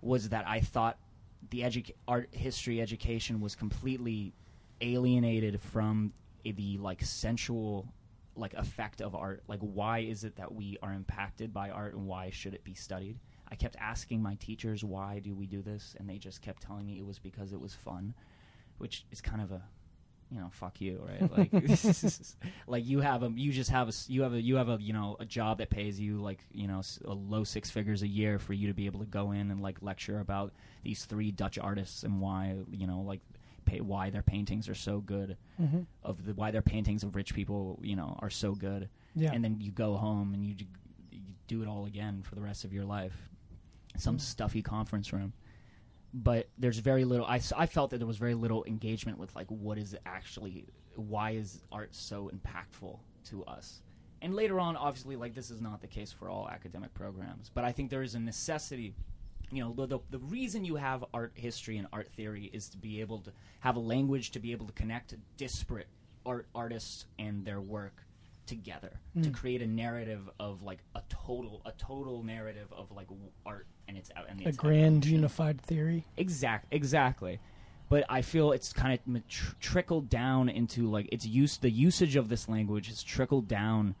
was 0.00 0.28
that 0.30 0.46
I 0.46 0.60
thought 0.60 0.98
the 1.50 1.60
edu- 1.60 1.94
art 2.06 2.28
history 2.32 2.80
education 2.80 3.40
was 3.40 3.54
completely 3.54 4.32
alienated 4.80 5.60
from 5.60 6.12
the 6.44 6.78
like 6.78 7.02
sensual 7.02 7.86
like 8.36 8.54
effect 8.54 9.00
of 9.00 9.14
art. 9.14 9.42
Like 9.48 9.60
why 9.60 10.00
is 10.00 10.24
it 10.24 10.36
that 10.36 10.52
we 10.52 10.76
are 10.82 10.92
impacted 10.92 11.52
by 11.52 11.70
art 11.70 11.94
and 11.94 12.06
why 12.06 12.30
should 12.30 12.54
it 12.54 12.64
be 12.64 12.74
studied? 12.74 13.18
I 13.50 13.54
kept 13.54 13.76
asking 13.78 14.22
my 14.22 14.34
teachers 14.36 14.82
why 14.82 15.20
do 15.20 15.34
we 15.34 15.46
do 15.46 15.62
this? 15.62 15.94
And 15.98 16.08
they 16.08 16.18
just 16.18 16.42
kept 16.42 16.62
telling 16.62 16.86
me 16.86 16.98
it 16.98 17.06
was 17.06 17.18
because 17.18 17.52
it 17.52 17.60
was 17.60 17.74
fun 17.74 18.14
which 18.78 19.04
is 19.10 19.20
kind 19.20 19.40
of 19.40 19.52
a 19.52 19.62
you 20.30 20.40
know 20.40 20.48
fuck 20.52 20.80
you 20.80 21.04
right 21.06 21.30
like 21.30 21.52
like 22.66 22.84
you 22.86 23.00
have 23.00 23.22
a 23.22 23.30
you 23.36 23.52
just 23.52 23.70
have 23.70 23.88
a 23.88 23.92
you 24.08 24.22
have 24.22 24.32
a 24.32 24.40
you 24.40 24.56
have 24.56 24.68
a 24.68 24.78
you 24.80 24.92
know 24.92 25.16
a 25.20 25.24
job 25.24 25.58
that 25.58 25.70
pays 25.70 26.00
you 26.00 26.18
like 26.18 26.40
you 26.52 26.66
know 26.66 26.80
a 27.04 27.12
low 27.12 27.44
six 27.44 27.70
figures 27.70 28.02
a 28.02 28.08
year 28.08 28.38
for 28.38 28.52
you 28.52 28.66
to 28.68 28.74
be 28.74 28.86
able 28.86 29.00
to 29.00 29.06
go 29.06 29.32
in 29.32 29.50
and 29.50 29.60
like 29.62 29.76
lecture 29.82 30.18
about 30.20 30.52
these 30.82 31.04
three 31.04 31.30
dutch 31.30 31.58
artists 31.58 32.02
and 32.04 32.20
why 32.20 32.56
you 32.72 32.86
know 32.86 33.00
like 33.00 33.20
pay, 33.64 33.80
why 33.80 34.10
their 34.10 34.22
paintings 34.22 34.68
are 34.68 34.74
so 34.74 35.00
good 35.00 35.36
Mm-hmm. 35.60 35.82
of 36.02 36.24
the 36.26 36.34
why 36.34 36.50
their 36.50 36.62
paintings 36.62 37.04
of 37.04 37.14
rich 37.14 37.32
people 37.32 37.78
you 37.82 37.94
know 37.94 38.18
are 38.20 38.30
so 38.30 38.54
good 38.56 38.88
Yeah. 39.14 39.30
and 39.32 39.44
then 39.44 39.60
you 39.60 39.70
go 39.70 39.94
home 39.96 40.34
and 40.34 40.44
you, 40.44 40.56
you 41.12 41.20
do 41.46 41.62
it 41.62 41.68
all 41.68 41.86
again 41.86 42.22
for 42.24 42.34
the 42.34 42.40
rest 42.40 42.64
of 42.64 42.72
your 42.72 42.84
life 42.84 43.14
some 43.96 44.16
Mm. 44.16 44.20
stuffy 44.20 44.62
conference 44.62 45.12
room 45.12 45.32
but 46.14 46.48
there's 46.56 46.78
very 46.78 47.04
little 47.04 47.26
I, 47.26 47.40
I 47.56 47.66
felt 47.66 47.90
that 47.90 47.98
there 47.98 48.06
was 48.06 48.18
very 48.18 48.34
little 48.34 48.64
engagement 48.64 49.18
with 49.18 49.34
like 49.34 49.48
what 49.48 49.76
is 49.78 49.96
actually 50.06 50.66
why 50.94 51.32
is 51.32 51.60
art 51.72 51.92
so 51.94 52.30
impactful 52.32 52.96
to 53.30 53.44
us? 53.46 53.82
And 54.22 54.34
later 54.34 54.60
on 54.60 54.76
obviously 54.76 55.16
like 55.16 55.34
this 55.34 55.50
is 55.50 55.60
not 55.60 55.80
the 55.80 55.88
case 55.88 56.12
for 56.12 56.30
all 56.30 56.48
academic 56.48 56.94
programs 56.94 57.50
but 57.52 57.64
i 57.64 57.72
think 57.72 57.90
there 57.90 58.02
is 58.02 58.14
a 58.14 58.20
necessity 58.20 58.94
you 59.50 59.62
know 59.62 59.86
the, 59.86 59.98
the, 60.10 60.18
reason 60.18 60.64
you 60.64 60.76
have 60.76 61.04
art 61.12 61.32
history 61.34 61.76
and 61.76 61.86
art 61.92 62.08
theory 62.16 62.48
is 62.52 62.68
to 62.70 62.78
be 62.78 63.02
able 63.02 63.18
to 63.18 63.32
have 63.60 63.76
a 63.76 63.80
language 63.80 64.30
to 64.30 64.38
be 64.38 64.52
able 64.52 64.66
to 64.66 64.72
connect 64.72 65.14
disparate 65.36 65.88
art 66.24 66.46
artists 66.54 67.04
and 67.18 67.44
their 67.44 67.60
work 67.60 68.03
together 68.46 68.90
to 69.22 69.28
hmm. 69.28 69.34
create 69.34 69.62
a 69.62 69.66
narrative 69.66 70.28
of 70.38 70.62
like 70.62 70.78
a 70.94 71.02
total 71.08 71.62
a 71.64 71.72
total 71.72 72.22
narrative 72.22 72.72
of 72.72 72.90
like 72.90 73.06
art 73.46 73.66
and 73.88 73.96
its 73.96 74.10
out 74.16 74.26
and 74.28 74.40
A 74.46 74.52
grand 74.52 74.98
evolution. 74.98 75.14
unified 75.14 75.60
theory. 75.60 76.04
Exact, 76.16 76.66
exactly. 76.70 77.40
But 77.88 78.04
I 78.08 78.22
feel 78.22 78.52
it's 78.52 78.72
kind 78.72 78.98
of 78.98 79.28
tr- 79.28 79.54
trickled 79.60 80.08
down 80.08 80.48
into 80.48 80.90
like 80.90 81.08
its 81.12 81.26
use. 81.26 81.58
The 81.58 81.70
usage 81.70 82.16
of 82.16 82.28
this 82.28 82.48
language 82.48 82.88
has 82.88 83.02
trickled 83.02 83.46
down 83.46 83.94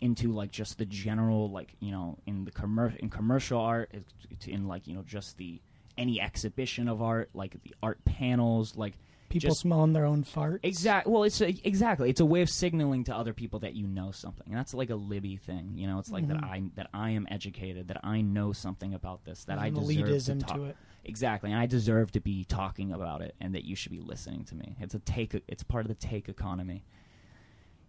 into 0.00 0.32
like 0.32 0.50
just 0.50 0.78
the 0.78 0.86
general 0.86 1.50
like 1.50 1.74
you 1.80 1.90
know 1.90 2.16
in 2.26 2.44
the 2.44 2.50
commer- 2.50 2.96
in 2.96 3.10
commercial 3.10 3.60
art, 3.60 3.90
it's- 3.92 4.46
in 4.48 4.66
like 4.66 4.86
you 4.86 4.94
know 4.94 5.02
just 5.06 5.36
the 5.36 5.60
any 5.96 6.20
exhibition 6.20 6.88
of 6.88 7.02
art, 7.02 7.28
like 7.34 7.60
the 7.64 7.74
art 7.82 8.02
panels, 8.04 8.76
like 8.76 8.94
People 9.28 9.50
Just- 9.50 9.60
smelling 9.60 9.92
their 9.92 10.06
own 10.06 10.24
farts. 10.24 10.60
Exactly. 10.62 11.12
Well, 11.12 11.24
it's 11.24 11.40
a, 11.42 11.48
exactly. 11.66 12.08
It's 12.08 12.20
a 12.20 12.24
way 12.26 12.40
of 12.40 12.48
signaling 12.48 13.04
to 13.04 13.14
other 13.14 13.34
people 13.34 13.60
that 13.60 13.74
you 13.74 13.86
know 13.86 14.10
something. 14.10 14.46
And 14.46 14.56
that's 14.56 14.72
like 14.72 14.88
a 14.90 14.94
Libby 14.94 15.36
thing. 15.36 15.72
You 15.76 15.86
know, 15.86 15.98
it's 15.98 16.10
like 16.10 16.28
that 16.28 16.42
I 16.42 16.62
that 16.76 16.88
I 16.94 17.10
am 17.10 17.26
educated, 17.30 17.88
that 17.88 18.00
I 18.02 18.22
know 18.22 18.52
something 18.52 18.94
about 18.94 19.24
this, 19.24 19.44
that 19.44 19.58
There's 19.60 19.66
I 19.66 20.02
deserve 20.02 20.38
to 20.38 20.44
talk. 20.46 20.56
to 20.56 20.64
it. 20.64 20.76
Exactly, 21.04 21.50
and 21.50 21.58
I 21.60 21.66
deserve 21.66 22.12
to 22.12 22.20
be 22.20 22.44
talking 22.44 22.92
about 22.92 23.22
it, 23.22 23.34
and 23.40 23.54
that 23.54 23.64
you 23.64 23.76
should 23.76 23.92
be 23.92 24.00
listening 24.00 24.44
to 24.44 24.54
me. 24.54 24.76
It's 24.80 24.94
a 24.94 24.98
take. 24.98 25.34
It's 25.46 25.62
part 25.62 25.84
of 25.84 25.88
the 25.88 25.94
take 25.94 26.28
economy. 26.28 26.84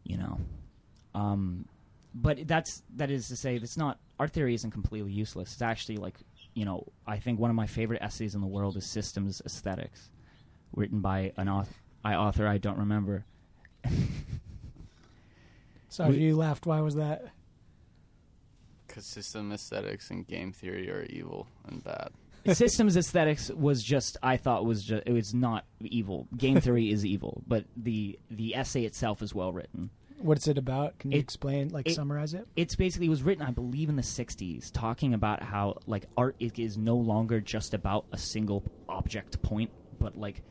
You 0.04 0.18
know, 0.18 0.40
um, 1.16 1.66
but 2.14 2.48
that's 2.48 2.84
that 2.96 3.12
is 3.12 3.28
to 3.28 3.36
say, 3.36 3.56
it's 3.56 3.78
not 3.78 4.00
art 4.20 4.32
theory 4.34 4.54
isn't 4.56 4.72
completely 4.72 5.12
useless. 5.12 5.54
It's 5.54 5.62
actually 5.62 5.98
like 5.98 6.16
you 6.54 6.66
know, 6.66 6.86
I 7.06 7.18
think 7.18 7.40
one 7.40 7.50
of 7.50 7.56
my 7.56 7.68
favorite 7.68 8.02
essays 8.02 8.36
in 8.36 8.42
the 8.42 8.48
world 8.48 8.76
is 8.78 8.86
Systems 8.90 9.42
Aesthetics, 9.46 10.10
written 10.76 11.02
by 11.02 11.34
an 11.38 11.48
author, 11.50 11.74
I 12.04 12.16
author 12.16 12.48
I 12.48 12.58
don't 12.58 12.78
remember. 12.78 13.26
Sorry, 15.90 16.12
We- 16.12 16.18
you 16.20 16.36
laughed. 16.36 16.66
Why 16.66 16.82
was 16.82 16.96
that? 16.96 17.26
Because 18.88 19.06
system 19.06 19.52
aesthetics 19.52 20.10
and 20.10 20.28
game 20.28 20.52
theory 20.52 20.90
are 20.90 21.04
evil 21.04 21.48
and 21.68 21.84
bad. 21.84 22.10
Systems 22.56 22.96
aesthetics 22.98 23.50
was 23.52 23.84
just 23.84 24.18
I 24.24 24.38
thought 24.38 24.66
was 24.66 24.84
just 24.84 25.04
it 25.06 25.12
was 25.14 25.34
not 25.34 25.66
evil. 25.82 26.28
Game 26.38 26.60
theory 26.62 26.90
is 26.92 27.06
evil, 27.06 27.44
but 27.48 27.66
the 27.78 28.18
the 28.32 28.56
essay 28.56 28.86
itself 28.86 29.22
is 29.22 29.36
well 29.36 29.52
written. 29.54 29.90
What's 30.22 30.48
it 30.48 30.58
about? 30.58 30.98
Can 31.00 31.12
you 31.12 31.18
It- 31.18 31.22
explain, 31.22 31.70
like 31.70 31.88
it- 31.88 31.94
summarize 31.96 32.34
it? 32.34 32.48
It's 32.56 32.76
basically 32.76 33.08
it 33.08 33.10
was 33.10 33.24
written 33.24 33.46
I 33.46 33.52
believe 33.52 33.90
in 33.90 33.96
the 33.96 34.02
60s 34.02 34.72
talking 34.72 35.14
about 35.14 35.44
how 35.44 35.78
like 35.86 36.06
art 36.18 36.36
is, 36.40 36.52
is 36.58 36.78
no 36.78 36.96
longer 36.96 37.40
just 37.42 37.74
about 37.74 38.06
a 38.12 38.18
single 38.18 38.64
object 38.88 39.42
point, 39.42 39.70
but 40.00 40.18
like 40.18 40.42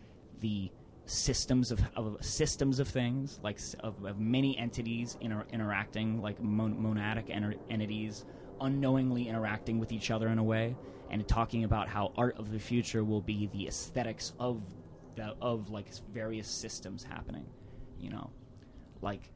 the 0.41 0.71
systems 1.07 1.71
of, 1.71 1.81
of 1.97 2.19
systems 2.21 2.79
of 2.79 2.89
things 2.89 3.41
like 3.43 3.59
of, 3.81 4.05
of 4.05 4.21
many 4.21 4.57
entities 4.59 5.17
inter- 5.23 5.47
interacting 5.51 6.21
like 6.21 6.41
mon- 6.43 6.77
monadic 6.77 7.31
enter- 7.31 7.55
entities 7.71 8.27
unknowingly 8.61 9.27
interacting 9.27 9.79
with 9.79 9.91
each 9.91 10.11
other 10.11 10.29
in 10.29 10.39
a 10.39 10.45
way 10.45 10.77
and 11.11 11.27
talking 11.27 11.65
about 11.65 11.89
how 11.89 12.13
art 12.19 12.37
of 12.39 12.53
the 12.53 12.59
future 12.59 13.05
will 13.05 13.23
be 13.23 13.49
the 13.55 13.67
aesthetics 13.67 14.35
of 14.39 14.61
the 15.17 15.35
of 15.41 15.71
like 15.71 15.87
various 16.13 16.47
systems 16.47 17.03
happening 17.03 17.47
you 17.99 18.11
know 18.11 18.31
like 19.01 19.31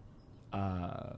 uh 0.53 1.15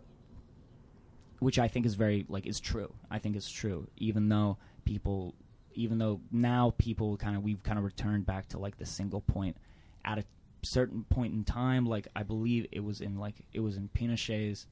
which 1.45 1.59
I 1.59 1.69
think 1.69 1.85
is 1.85 1.95
very 1.95 2.25
like 2.29 2.47
is 2.47 2.59
true. 2.59 2.93
I 3.11 3.19
think 3.19 3.37
is 3.37 3.51
true, 3.51 3.87
even 3.99 4.29
though 4.31 4.57
people, 4.85 5.35
even 5.75 5.99
though 5.99 6.21
now 6.33 6.75
people 6.79 7.19
kind 7.19 7.37
of 7.37 7.43
we've 7.43 7.63
kind 7.63 7.79
of 7.79 7.85
returned 7.85 8.25
back 8.25 8.49
to 8.49 8.59
like 8.59 8.79
the 8.79 8.87
single 8.87 9.21
point 9.21 9.57
at 10.05 10.19
a 10.19 10.25
certain 10.63 11.05
point 11.05 11.35
in 11.35 11.45
time. 11.45 11.87
Like 11.87 12.09
I 12.17 12.23
believe 12.23 12.67
it 12.73 12.81
was 12.85 13.01
in 13.01 13.19
like 13.19 13.35
it 13.53 13.61
was 13.61 13.77
in 13.77 13.89
Pinochet's 13.89 14.67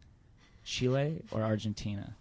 Chile 0.64 1.22
or 1.30 1.42
Argentina. 1.42 2.16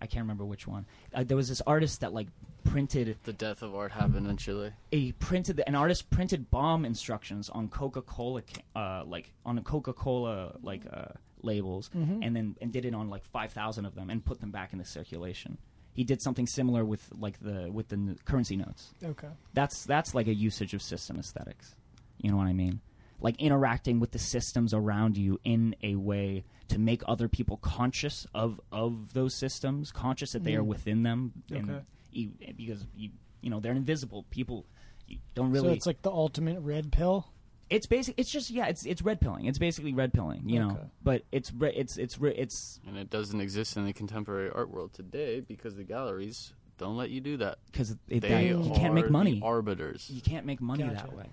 I 0.00 0.06
can't 0.06 0.24
remember 0.24 0.44
which 0.44 0.66
one. 0.66 0.84
Uh, 1.14 1.24
there 1.24 1.36
was 1.36 1.48
this 1.48 1.62
artist 1.66 2.00
that 2.00 2.12
like 2.12 2.28
printed 2.64 3.16
The 3.24 3.32
death 3.32 3.62
of 3.62 3.74
art 3.74 3.92
happened 3.92 4.26
in 4.26 4.36
Chile. 4.36 4.72
a 4.92 5.12
printed 5.12 5.62
an 5.66 5.74
artist 5.74 6.10
printed 6.10 6.50
bomb 6.50 6.84
instructions 6.84 7.48
on 7.48 7.68
Coca 7.68 8.02
Cola, 8.02 8.42
uh, 8.74 9.04
like 9.06 9.32
on 9.46 9.62
Coca 9.62 9.92
Cola 9.92 10.56
like 10.62 10.82
uh, 10.92 11.06
labels, 11.42 11.90
and 11.94 12.34
then 12.36 12.56
and 12.60 12.72
did 12.72 12.84
it 12.84 12.94
on 12.94 13.08
like 13.08 13.24
five 13.24 13.52
thousand 13.52 13.86
of 13.86 13.94
them 13.94 14.10
and 14.10 14.24
put 14.24 14.40
them 14.40 14.50
back 14.50 14.72
into 14.72 14.84
circulation. 14.84 15.56
He 15.94 16.02
did 16.02 16.20
something 16.20 16.46
similar 16.48 16.84
with 16.84 17.08
like 17.16 17.38
the 17.40 17.70
with 17.70 17.88
the 17.88 17.96
n- 17.96 18.18
currency 18.24 18.56
notes. 18.56 18.92
Okay. 19.02 19.28
That's 19.54 19.84
that's 19.84 20.14
like 20.14 20.26
a 20.26 20.34
usage 20.34 20.74
of 20.74 20.82
system 20.82 21.18
aesthetics. 21.18 21.76
You 22.24 22.30
know 22.30 22.38
what 22.38 22.46
I 22.46 22.54
mean? 22.54 22.80
Like 23.20 23.38
interacting 23.38 24.00
with 24.00 24.12
the 24.12 24.18
systems 24.18 24.72
around 24.72 25.18
you 25.18 25.38
in 25.44 25.76
a 25.82 25.94
way 25.96 26.44
to 26.68 26.78
make 26.78 27.02
other 27.06 27.28
people 27.28 27.58
conscious 27.58 28.26
of 28.34 28.58
of 28.72 29.12
those 29.12 29.34
systems, 29.34 29.92
conscious 29.92 30.32
that 30.32 30.42
they 30.42 30.54
are 30.56 30.64
within 30.64 31.02
them, 31.02 31.32
and 31.50 31.70
Okay. 31.70 31.80
you, 32.12 32.30
because 32.56 32.86
you 32.96 33.10
you 33.42 33.50
know 33.50 33.60
they're 33.60 33.72
invisible. 33.72 34.24
People 34.30 34.64
you 35.06 35.18
don't 35.34 35.50
really. 35.50 35.68
So 35.68 35.72
it's 35.74 35.86
like 35.86 36.00
the 36.00 36.10
ultimate 36.10 36.60
red 36.60 36.92
pill. 36.92 37.26
It's 37.68 37.86
basic. 37.86 38.14
It's 38.18 38.30
just 38.30 38.48
yeah. 38.50 38.66
It's 38.68 38.86
it's 38.86 39.02
red 39.02 39.20
pilling. 39.20 39.44
It's 39.44 39.58
basically 39.58 39.92
red 39.92 40.14
pilling. 40.14 40.48
You 40.48 40.62
Okay. 40.62 40.74
know, 40.74 40.90
but 41.02 41.24
it's 41.30 41.52
re- 41.52 41.74
it's 41.76 41.98
it's 41.98 42.18
re- 42.18 42.34
it's 42.34 42.80
And 42.86 42.96
it 42.96 43.10
doesn't 43.10 43.40
exist 43.40 43.76
in 43.76 43.84
the 43.84 43.92
contemporary 43.92 44.50
art 44.50 44.70
world 44.70 44.94
today 44.94 45.40
because 45.40 45.76
the 45.76 45.84
galleries 45.84 46.54
don't 46.78 46.96
let 46.96 47.10
you 47.10 47.20
do 47.20 47.36
that. 47.36 47.58
because 47.66 47.90
it, 47.90 47.98
They 48.08 48.18
that- 48.20 48.44
you 48.44 48.72
can't 48.74 48.94
make 48.94 49.04
are 49.04 49.08
the 49.08 49.12
money. 49.12 49.40
arbiters. 49.42 50.08
You 50.10 50.22
can't 50.22 50.46
make 50.46 50.62
money 50.62 50.84
Gotcha. 50.84 50.96
that 50.96 51.14
way. 51.16 51.26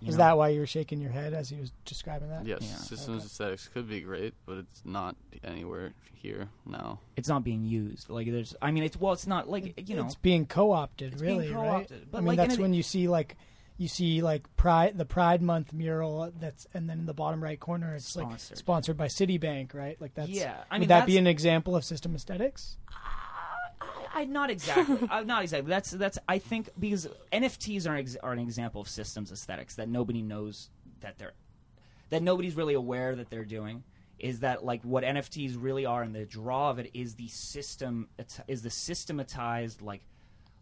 You 0.00 0.08
Is 0.08 0.14
know? 0.14 0.18
that 0.24 0.38
why 0.38 0.48
you 0.48 0.60
were 0.60 0.66
shaking 0.66 1.00
your 1.00 1.10
head 1.10 1.34
as 1.34 1.48
he 1.48 1.58
was 1.60 1.72
describing 1.84 2.28
that? 2.28 2.46
Yes, 2.46 2.58
Yeah. 2.62 2.76
systems 2.76 3.18
Okay. 3.18 3.26
aesthetics 3.26 3.68
could 3.68 3.88
be 3.88 4.00
great, 4.00 4.34
but 4.46 4.58
it's 4.58 4.82
not 4.84 5.16
anywhere 5.44 5.92
here 6.14 6.48
now. 6.66 7.00
it's 7.16 7.28
not 7.28 7.44
being 7.44 7.64
used? 7.64 8.08
Like 8.10 8.30
there's. 8.30 8.54
I 8.60 8.70
mean, 8.70 8.82
it's 8.84 8.98
well, 8.98 9.12
it's 9.12 9.26
not 9.26 9.48
like 9.48 9.88
you 9.88 9.96
know. 9.96 10.04
it's 10.04 10.14
being 10.16 10.46
co-opted, 10.46 11.12
It's 11.14 11.22
being 11.22 11.38
really, 11.38 11.52
co-opted, 11.52 11.90
right? 11.98 12.10
but 12.10 12.18
I 12.18 12.20
mean, 12.20 12.26
like, 12.28 12.36
that's 12.38 12.50
and 12.54 12.58
it- 12.60 12.62
when 12.62 12.74
you 12.74 12.82
see 12.82 13.08
like 13.08 13.36
you 13.76 13.86
see 13.86 14.22
like 14.22 14.42
Pride, 14.56 14.98
the 14.98 15.04
Pride 15.04 15.40
Month 15.40 15.72
mural 15.72 16.32
that's, 16.40 16.66
and 16.74 16.90
then 16.90 16.98
in 16.98 17.06
the 17.06 17.14
bottom 17.14 17.40
right 17.40 17.60
corner, 17.60 17.94
it's 17.94 18.16
like 18.16 18.26
Sponsored. 18.26 18.58
sponsored 18.58 18.96
by 18.96 19.06
Citibank, 19.06 19.72
right? 19.72 20.00
Like 20.00 20.14
that's 20.14 20.28
Yeah, 20.30 20.64
I 20.68 20.74
would 20.74 20.80
mean, 20.80 20.88
that 20.88 21.06
be 21.06 21.12
that's- 21.12 21.20
an 21.20 21.26
example 21.28 21.76
of 21.76 21.84
system 21.84 22.14
aesthetics? 22.16 22.76
Uh, 22.88 22.94
I, 24.14 24.24
not 24.24 24.50
exactly. 24.50 25.08
uh, 25.10 25.22
not 25.22 25.42
exactly. 25.42 25.68
That's 25.68 25.90
that's. 25.90 26.18
I 26.28 26.38
think 26.38 26.70
because 26.78 27.08
NFTs 27.32 27.86
are 27.86 27.94
an 27.94 28.00
ex- 28.00 28.16
are 28.16 28.32
an 28.32 28.38
example 28.38 28.80
of 28.80 28.88
systems 28.88 29.30
aesthetics 29.30 29.76
that 29.76 29.88
nobody 29.88 30.22
knows 30.22 30.70
that 31.00 31.18
they're 31.18 31.34
that 32.10 32.22
nobody's 32.22 32.54
really 32.54 32.74
aware 32.74 33.14
that 33.14 33.30
they're 33.30 33.44
doing. 33.44 33.84
Is 34.18 34.40
that 34.40 34.64
like 34.64 34.82
what 34.82 35.04
NFTs 35.04 35.56
really 35.58 35.86
are, 35.86 36.02
and 36.02 36.14
the 36.14 36.24
draw 36.24 36.70
of 36.70 36.78
it 36.78 36.90
is 36.92 37.14
the 37.14 37.28
system 37.28 38.08
is 38.48 38.62
the 38.62 38.70
systematized 38.70 39.80
like 39.82 40.02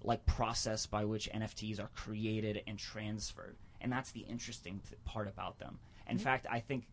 like 0.03 0.25
process 0.27 0.87
by 0.87 1.05
which 1.05 1.31
NFTs 1.33 1.81
are 1.81 1.89
created 1.95 2.63
and 2.67 2.79
transferred, 2.79 3.57
and 3.81 3.91
that's 3.91 4.11
the 4.13 4.21
interesting 4.21 4.81
th- 4.89 5.03
part 5.05 5.29
about 5.29 5.59
them. 5.59 5.79
In 6.09 6.19
fact, 6.19 6.47
I 6.51 6.61
think 6.61 6.85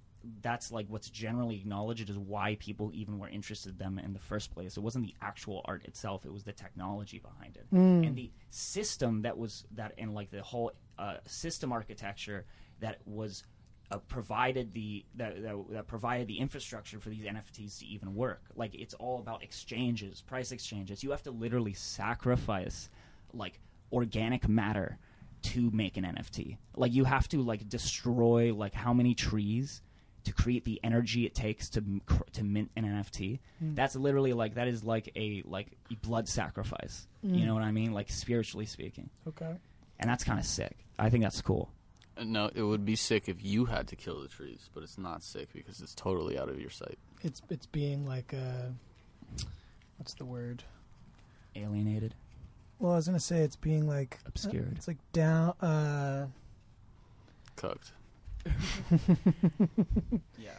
that's 0.42 0.72
like 0.72 0.88
what's 0.90 1.10
generally 1.10 1.56
acknowledged 1.58 2.10
is 2.10 2.18
why 2.18 2.56
people 2.60 2.92
even 2.94 3.20
were 3.20 3.28
interested 3.28 3.74
in 3.74 3.78
them 3.78 4.00
in 4.00 4.14
the 4.14 4.20
first 4.20 4.54
place. 4.54 4.78
It 4.78 4.80
wasn't 4.82 5.06
the 5.06 5.16
actual 5.22 5.62
art 5.66 5.84
itself; 5.86 6.26
it 6.26 6.32
was 6.32 6.44
the 6.44 6.54
technology 6.54 7.20
behind 7.20 7.58
it 7.58 7.66
and 8.06 8.16
the 8.16 8.32
system 8.50 9.22
that 9.24 9.38
was 9.38 9.66
that 9.72 9.94
and 9.98 10.14
like 10.14 10.32
the 10.32 10.42
whole 10.42 10.72
uh, 10.98 11.16
system 11.26 11.72
architecture 11.72 12.46
that 12.80 13.00
was. 13.06 13.44
Uh, 13.92 13.98
provided 14.08 14.74
the 14.74 15.06
that, 15.14 15.44
that, 15.44 15.56
that 15.70 15.88
provided 15.88 16.26
the 16.26 16.40
infrastructure 16.40 17.00
for 17.00 17.10
these 17.10 17.26
NFTs 17.26 17.78
to 17.78 17.86
even 17.86 18.16
work. 18.16 18.42
Like 18.56 18.74
it's 18.74 18.96
all 18.96 19.20
about 19.20 19.44
exchanges, 19.44 20.22
price 20.22 20.52
exchanges. 20.52 21.04
You 21.04 21.12
have 21.12 21.22
to 21.24 21.32
literally 21.32 21.74
sacrifice 21.74 22.90
like 23.34 23.60
organic 23.92 24.48
matter 24.48 24.98
to 25.44 25.70
make 25.72 25.98
an 25.98 26.06
NFT. 26.06 26.58
Like 26.76 26.94
you 26.94 27.04
have 27.04 27.28
to 27.30 27.42
like 27.42 27.68
destroy 27.70 28.54
like 28.54 28.74
how 28.74 28.94
many 28.94 29.14
trees 29.14 29.82
to 30.24 30.32
create 30.34 30.64
the 30.64 30.80
energy 30.84 31.26
it 31.26 31.36
takes 31.36 31.70
to 31.70 31.84
to 32.34 32.44
mint 32.44 32.72
an 32.76 32.84
NFT. 32.86 33.40
That's 33.62 33.96
literally 33.96 34.34
like 34.34 34.56
that 34.56 34.68
is 34.68 34.84
like 34.84 35.12
a 35.16 35.44
like 35.46 35.68
a 35.92 35.96
blood 35.96 36.28
sacrifice. 36.28 37.08
You 37.22 37.46
know 37.46 37.54
what 37.54 37.64
I 37.64 37.72
mean? 37.72 37.94
Like 37.94 38.10
spiritually 38.10 38.66
speaking. 38.66 39.10
Okay. 39.28 39.54
And 40.00 40.10
that's 40.10 40.24
kind 40.24 40.40
of 40.40 40.46
sick. 40.46 40.76
I 41.00 41.10
think 41.10 41.24
that's 41.24 41.42
cool. 41.42 41.70
Uh, 42.18 42.24
No, 42.26 42.52
it 42.54 42.62
would 42.64 42.86
be 42.86 42.96
sick 42.96 43.28
if 43.30 43.44
you 43.44 43.66
had 43.66 43.88
to 43.90 43.96
kill 43.96 44.22
the 44.22 44.28
trees, 44.28 44.70
but 44.74 44.84
it's 44.84 44.98
not 44.98 45.24
sick 45.24 45.50
because 45.54 45.82
it's 45.82 45.96
totally 45.96 46.38
out 46.38 46.50
of 46.50 46.60
your 46.60 46.70
sight. 46.70 46.98
It's 47.24 47.42
it's 47.50 47.66
being 47.66 48.06
like 48.06 48.34
uh 48.34 48.70
what's 49.98 50.14
the 50.16 50.26
word? 50.26 50.64
Alienated, 51.56 52.16
Well, 52.80 52.94
I 52.94 52.96
was 52.96 53.06
gonna 53.06 53.20
say 53.20 53.40
it's 53.42 53.56
being 53.56 53.88
like 53.88 54.20
obscured. 54.26 54.74
It's 54.78 54.88
like 54.88 54.98
down. 55.14 55.50
uh 55.62 56.28
Cooked. 57.56 57.92
Yeah. 60.38 60.52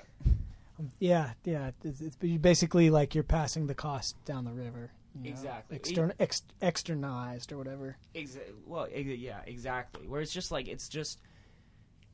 Yeah, 0.99 1.31
yeah. 1.45 1.71
It's, 1.85 2.01
it's 2.01 2.17
basically 2.17 2.91
like 2.91 3.15
you're 3.15 3.25
passing 3.25 3.67
the 3.67 3.75
cost 3.75 4.23
down 4.25 4.45
the 4.45 4.53
river. 4.53 4.91
you 5.15 5.25
know? 5.25 5.31
Exactly. 5.31 5.79
Extern, 5.79 6.13
ex, 6.19 6.43
externalized 6.61 7.53
or 7.53 7.59
whatever. 7.59 7.97
Exa- 8.15 8.41
well, 8.67 8.89
ex- 8.93 9.09
yeah, 9.19 9.41
exactly. 9.47 10.07
Where 10.09 10.21
it's 10.21 10.33
just 10.33 10.51
like 10.51 10.67
it's 10.69 10.89
just 10.89 11.19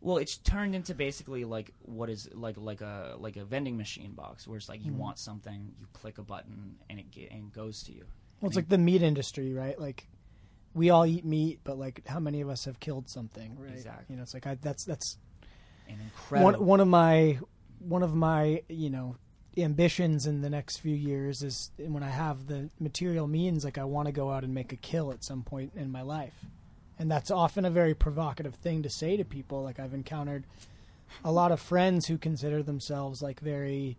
well, 0.03 0.17
it's 0.19 0.37
turned 0.39 0.75
into 0.75 0.95
basically 0.95 1.45
like 1.45 1.73
what 1.83 2.09
is 2.11 2.29
like 2.33 2.57
like 2.59 2.81
a 2.81 3.17
like 3.19 3.37
a 3.37 3.45
vending 3.45 3.77
machine 3.77 4.13
box 4.13 4.47
where 4.47 4.57
it's 4.59 4.69
like 4.69 4.85
you 4.85 4.93
Mhm. 4.93 4.97
want 4.97 5.19
something, 5.19 5.73
you 5.79 5.87
click 5.93 6.19
a 6.19 6.23
button 6.23 6.77
and 6.89 6.99
it 6.99 7.11
get, 7.11 7.31
and 7.31 7.47
it 7.49 7.53
goes 7.53 7.83
to 7.85 7.93
you. 7.93 8.05
Well, 8.41 8.49
it's 8.49 8.57
I 8.57 8.61
like 8.61 8.69
the 8.69 8.79
meat 8.79 9.03
industry, 9.03 9.53
right? 9.55 9.79
Like 9.81 10.07
we 10.75 10.91
all 10.91 11.05
eat 11.07 11.25
meat, 11.25 11.61
but 11.65 11.79
like 11.79 12.07
how 12.07 12.21
many 12.21 12.41
of 12.43 12.49
us 12.49 12.65
have 12.67 12.79
killed 12.81 13.09
something, 13.09 13.57
right? 13.59 13.73
Exactly. 13.73 14.07
You 14.11 14.17
know, 14.17 14.23
it's 14.23 14.35
like 14.35 14.47
I, 14.47 14.57
that's 14.61 14.85
that's 14.85 15.17
An 15.93 16.01
incredible 16.01 16.61
one 16.61 16.67
one 16.67 16.81
of 16.81 16.89
my 16.89 17.39
one 17.79 18.03
of 18.03 18.15
my 18.15 18.63
you 18.69 18.91
know 18.91 19.17
ambitions 19.57 20.27
in 20.27 20.43
the 20.43 20.51
next 20.51 20.79
few 20.79 20.95
years 20.95 21.43
is 21.43 21.71
when 21.79 22.03
I 22.03 22.09
have 22.09 22.47
the 22.47 22.71
material 22.79 23.27
means, 23.27 23.65
like 23.65 23.79
I 23.79 23.85
want 23.85 24.07
to 24.07 24.13
go 24.13 24.31
out 24.31 24.45
and 24.45 24.55
make 24.55 24.73
a 24.73 24.77
kill 24.77 25.11
at 25.13 25.25
some 25.25 25.43
point 25.43 25.73
in 25.75 25.91
my 25.91 26.03
life, 26.03 26.35
and 26.99 27.11
that's 27.11 27.31
often 27.31 27.65
a 27.65 27.71
very 27.71 27.95
provocative 27.95 28.55
thing 28.55 28.83
to 28.83 28.91
say 28.91 29.17
to 29.17 29.25
people. 29.25 29.63
Like 29.63 29.81
I've 29.81 29.95
encountered 29.95 30.45
a 31.25 31.33
lot 31.33 31.53
of 31.53 31.61
friends 31.61 32.07
who 32.07 32.19
consider 32.19 32.63
themselves 32.63 33.23
like 33.23 33.41
very 33.41 33.99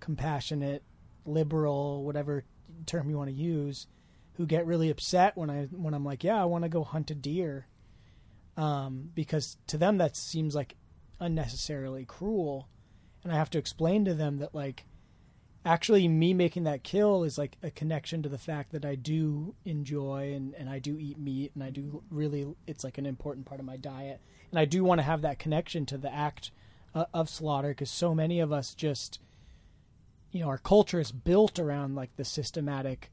compassionate, 0.00 0.82
liberal, 1.24 2.04
whatever 2.04 2.44
term 2.86 3.08
you 3.08 3.16
want 3.16 3.30
to 3.30 3.34
use, 3.34 3.86
who 4.34 4.46
get 4.46 4.66
really 4.66 4.90
upset 4.90 5.36
when 5.36 5.48
I 5.50 5.64
when 5.64 5.94
I'm 5.94 6.04
like, 6.04 6.24
yeah, 6.24 6.40
I 6.40 6.44
want 6.44 6.64
to 6.64 6.68
go 6.68 6.84
hunt 6.84 7.10
a 7.10 7.14
deer, 7.14 7.66
um, 8.56 9.10
because 9.14 9.56
to 9.68 9.78
them 9.78 9.98
that 9.98 10.16
seems 10.16 10.54
like 10.54 10.76
unnecessarily 11.20 12.04
cruel, 12.04 12.68
and 13.22 13.32
I 13.32 13.36
have 13.36 13.50
to 13.50 13.58
explain 13.58 14.04
to 14.04 14.14
them 14.14 14.38
that 14.38 14.54
like 14.54 14.84
actually 15.64 16.06
me 16.06 16.34
making 16.34 16.64
that 16.64 16.82
kill 16.82 17.24
is 17.24 17.38
like 17.38 17.56
a 17.62 17.70
connection 17.70 18.22
to 18.22 18.28
the 18.28 18.38
fact 18.38 18.72
that 18.72 18.84
I 18.84 18.94
do 18.94 19.54
enjoy 19.64 20.32
and, 20.34 20.54
and 20.54 20.68
I 20.68 20.78
do 20.78 20.98
eat 20.98 21.18
meat 21.18 21.52
and 21.54 21.64
I 21.64 21.70
do 21.70 22.02
really 22.10 22.54
it's 22.66 22.84
like 22.84 22.98
an 22.98 23.06
important 23.06 23.46
part 23.46 23.60
of 23.60 23.66
my 23.66 23.76
diet 23.76 24.20
and 24.50 24.58
I 24.58 24.66
do 24.66 24.84
want 24.84 24.98
to 24.98 25.02
have 25.02 25.22
that 25.22 25.38
connection 25.38 25.86
to 25.86 25.98
the 25.98 26.12
act 26.12 26.50
uh, 26.94 27.06
of 27.14 27.30
slaughter 27.30 27.68
because 27.68 27.90
so 27.90 28.14
many 28.14 28.40
of 28.40 28.52
us 28.52 28.74
just 28.74 29.20
you 30.32 30.40
know 30.40 30.48
our 30.48 30.58
culture 30.58 31.00
is 31.00 31.12
built 31.12 31.58
around 31.58 31.94
like 31.94 32.14
the 32.16 32.24
systematic 32.24 33.10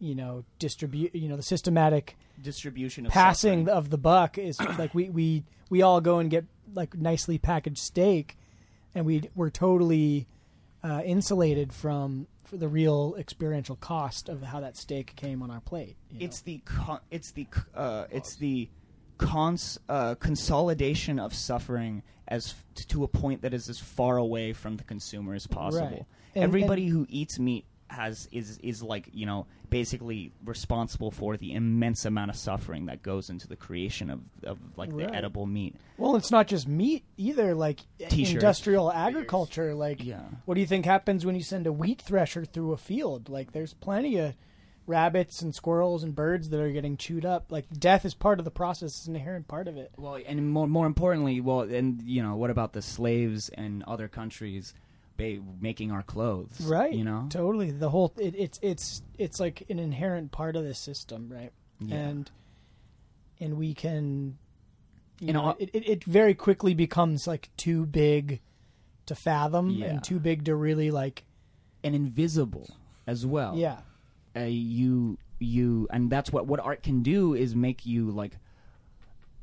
you 0.00 0.14
know 0.14 0.44
distribute 0.58 1.14
you 1.14 1.28
know 1.28 1.36
the 1.36 1.42
systematic 1.42 2.16
distribution 2.42 3.06
of 3.06 3.12
passing 3.12 3.66
suffering. 3.66 3.76
of 3.76 3.90
the 3.90 3.98
buck 3.98 4.36
is 4.36 4.60
like 4.78 4.94
we 4.94 5.10
we 5.10 5.44
we 5.70 5.82
all 5.82 6.00
go 6.00 6.18
and 6.18 6.30
get 6.30 6.44
like 6.74 6.96
nicely 6.96 7.38
packaged 7.38 7.78
steak 7.78 8.36
and 8.94 9.04
we 9.06 9.28
we're 9.34 9.50
totally 9.50 10.26
uh, 10.82 11.02
insulated 11.04 11.72
from 11.72 12.26
for 12.44 12.56
the 12.56 12.68
real 12.68 13.14
experiential 13.18 13.76
cost 13.76 14.28
of 14.28 14.42
how 14.42 14.60
that 14.60 14.76
steak 14.76 15.14
came 15.16 15.42
on 15.42 15.50
our 15.50 15.60
plate 15.60 15.96
you 16.10 16.20
know? 16.20 16.24
It's 16.24 16.40
the 16.42 16.58
con- 16.64 17.00
it's 17.10 17.32
the 17.32 17.46
uh, 17.74 18.06
it's 18.10 18.36
the 18.36 18.68
cons- 19.18 19.78
uh, 19.88 20.14
consolidation 20.16 21.18
of 21.18 21.34
suffering 21.34 22.02
as 22.26 22.54
f- 22.76 22.86
to 22.88 23.04
a 23.04 23.08
point 23.08 23.42
that 23.42 23.52
is 23.52 23.68
as 23.68 23.78
far 23.78 24.16
away 24.16 24.52
from 24.52 24.76
the 24.76 24.84
consumer 24.84 25.34
as 25.34 25.46
possible. 25.46 25.86
Right. 25.86 26.04
And- 26.34 26.44
Everybody 26.44 26.86
who 26.88 27.06
eats 27.08 27.38
meat 27.38 27.64
has 27.90 28.28
is 28.32 28.58
is 28.58 28.82
like 28.82 29.08
you 29.12 29.26
know 29.26 29.46
basically 29.70 30.32
responsible 30.44 31.10
for 31.10 31.36
the 31.36 31.52
immense 31.54 32.04
amount 32.04 32.30
of 32.30 32.36
suffering 32.36 32.86
that 32.86 33.02
goes 33.02 33.28
into 33.30 33.46
the 33.48 33.56
creation 33.56 34.10
of, 34.10 34.20
of 34.44 34.58
like 34.76 34.90
Right. 34.92 35.08
the 35.08 35.14
edible 35.14 35.46
meat. 35.46 35.74
well 35.96 36.16
it's 36.16 36.30
not 36.30 36.46
just 36.46 36.66
meat 36.68 37.04
either 37.16 37.54
like 37.54 37.80
T-shirts. 38.08 38.32
industrial 38.34 38.92
agriculture 38.92 39.74
like 39.74 40.02
Yeah. 40.04 40.22
what 40.44 40.54
do 40.54 40.60
you 40.60 40.66
think 40.66 40.84
happens 40.84 41.24
when 41.26 41.34
you 41.34 41.42
send 41.42 41.66
a 41.66 41.72
wheat 41.72 42.00
thresher 42.00 42.44
through 42.44 42.72
a 42.72 42.76
field 42.76 43.28
like 43.28 43.52
there's 43.52 43.74
plenty 43.74 44.16
of 44.18 44.34
rabbits 44.86 45.42
and 45.42 45.54
squirrels 45.54 46.02
and 46.02 46.14
birds 46.14 46.48
that 46.48 46.60
are 46.60 46.70
getting 46.72 46.96
chewed 46.96 47.26
up 47.26 47.46
like 47.50 47.66
death 47.78 48.04
is 48.06 48.14
part 48.14 48.38
of 48.38 48.46
the 48.46 48.50
process 48.50 48.90
it's 48.96 49.06
an 49.06 49.16
inherent 49.16 49.46
part 49.46 49.68
of 49.68 49.76
it 49.76 49.90
Well, 49.98 50.18
and 50.26 50.50
more 50.50 50.66
more 50.66 50.86
importantly, 50.86 51.40
well, 51.42 51.60
and 51.60 52.00
you 52.02 52.22
know, 52.22 52.36
what 52.36 52.48
about 52.50 52.72
the 52.72 52.80
slaves 52.80 53.50
in 53.50 53.84
other 53.86 54.08
countries 54.08 54.72
ba- 55.18 55.40
making 55.60 55.90
our 55.92 56.02
clothes? 56.02 56.58
right 56.62 56.94
You 56.94 57.04
know. 57.04 57.26
totally 57.28 57.70
the 57.72 57.90
whole 57.90 58.14
it, 58.16 58.34
it's 58.38 58.58
it's 58.62 59.02
it's 59.18 59.38
like 59.38 59.64
an 59.68 59.78
inherent 59.78 60.32
part 60.32 60.56
of 60.56 60.64
the 60.64 60.74
system 60.74 61.28
right 61.30 61.52
Yeah. 61.80 61.96
and 61.96 62.30
and 63.40 63.58
we 63.58 63.74
can 63.74 64.38
you 65.20 65.26
You 65.26 65.32
know, 65.34 65.42
know 65.50 65.56
it, 65.58 65.70
it, 65.74 65.88
it 65.88 66.04
very 66.04 66.34
quickly 66.34 66.72
becomes 66.74 67.26
like 67.26 67.50
too 67.58 67.84
big 67.84 68.40
to 69.06 69.14
fathom 69.14 69.70
Yeah. 69.70 69.86
and 69.88 70.02
too 70.02 70.18
big 70.20 70.44
to 70.46 70.54
really 70.56 70.90
like 70.90 71.24
and 71.84 71.94
invisible 71.94 72.68
as 73.06 73.26
well. 73.26 73.54
yeah 73.56 73.80
uh, 74.36 74.40
you 74.44 75.18
you 75.40 75.86
and 75.90 76.10
that's 76.10 76.32
what 76.32 76.46
what 76.46 76.60
art 76.60 76.82
can 76.82 77.02
do 77.02 77.34
is 77.34 77.54
make 77.54 77.84
you 77.86 78.10
like 78.10 78.36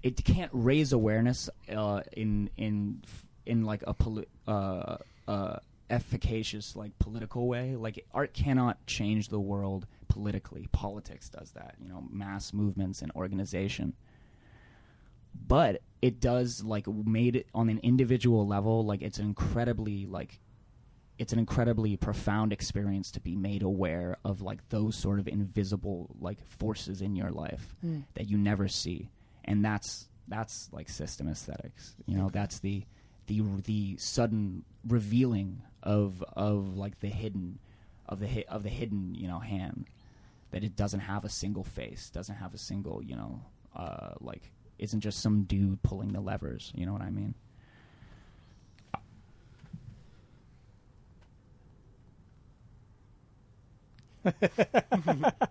it 0.03 0.23
can't 0.23 0.51
raise 0.53 0.93
awareness 0.93 1.49
uh, 1.73 2.01
in 2.13 2.49
in 2.57 3.01
in 3.45 3.63
like 3.63 3.83
a 3.87 3.93
poli- 3.93 4.27
uh, 4.47 4.97
uh, 5.27 5.57
efficacious 5.89 6.75
like 6.75 6.97
political 6.99 7.47
way. 7.47 7.75
Like 7.75 8.05
art 8.13 8.33
cannot 8.33 8.85
change 8.87 9.29
the 9.29 9.39
world 9.39 9.85
politically. 10.07 10.67
Politics 10.71 11.29
does 11.29 11.51
that. 11.51 11.75
You 11.81 11.89
know, 11.89 12.03
mass 12.09 12.53
movements 12.53 13.01
and 13.01 13.11
organization. 13.15 13.93
but 15.47 15.81
it 16.01 16.19
does 16.19 16.63
like 16.63 16.87
made 16.87 17.35
it 17.35 17.47
on 17.53 17.69
an 17.69 17.79
individual 17.83 18.47
level 18.47 18.85
like 18.85 19.01
it's 19.01 19.17
an 19.19 19.25
incredibly 19.25 20.05
like 20.05 20.39
it's 21.17 21.33
an 21.33 21.39
incredibly 21.39 21.95
profound 21.97 22.51
experience 22.53 23.11
to 23.11 23.19
be 23.19 23.35
made 23.35 23.61
aware 23.63 24.17
of 24.23 24.41
like 24.41 24.59
those 24.69 24.95
sort 24.95 25.19
of 25.19 25.27
invisible 25.27 26.15
like 26.19 26.41
forces 26.45 27.01
in 27.01 27.15
your 27.15 27.31
life 27.31 27.75
Mm. 27.83 28.03
that 28.13 28.29
you 28.29 28.37
never 28.37 28.67
see 28.67 29.09
and 29.43 29.63
that's 29.63 30.07
that's 30.27 30.69
like 30.71 30.89
system 30.89 31.27
aesthetics 31.27 31.95
you 32.05 32.15
know 32.17 32.29
that's 32.29 32.59
the 32.59 32.83
the 33.27 33.41
the 33.65 33.97
sudden 33.97 34.63
revealing 34.87 35.61
of 35.83 36.23
of 36.35 36.75
like 36.77 36.99
the 36.99 37.07
hidden 37.09 37.59
of 38.07 38.19
the 38.19 38.27
hi- 38.27 38.45
of 38.47 38.63
the 38.63 38.69
hidden 38.69 39.15
you 39.15 39.27
know 39.27 39.39
hand 39.39 39.85
that 40.51 40.63
it 40.63 40.75
doesn't 40.75 41.01
have 41.01 41.25
a 41.25 41.29
single 41.29 41.63
face 41.63 42.09
doesn't 42.09 42.35
have 42.35 42.53
a 42.53 42.57
single 42.57 43.03
you 43.03 43.15
know 43.15 43.41
uh 43.75 44.11
like 44.21 44.51
isn't 44.79 45.01
just 45.01 45.19
some 45.21 45.43
dude 45.43 45.81
pulling 45.83 46.13
the 46.13 46.21
levers 46.21 46.71
you 46.75 46.85
know 46.85 46.93
what 46.93 47.01
i 47.01 47.09
mean 47.09 47.33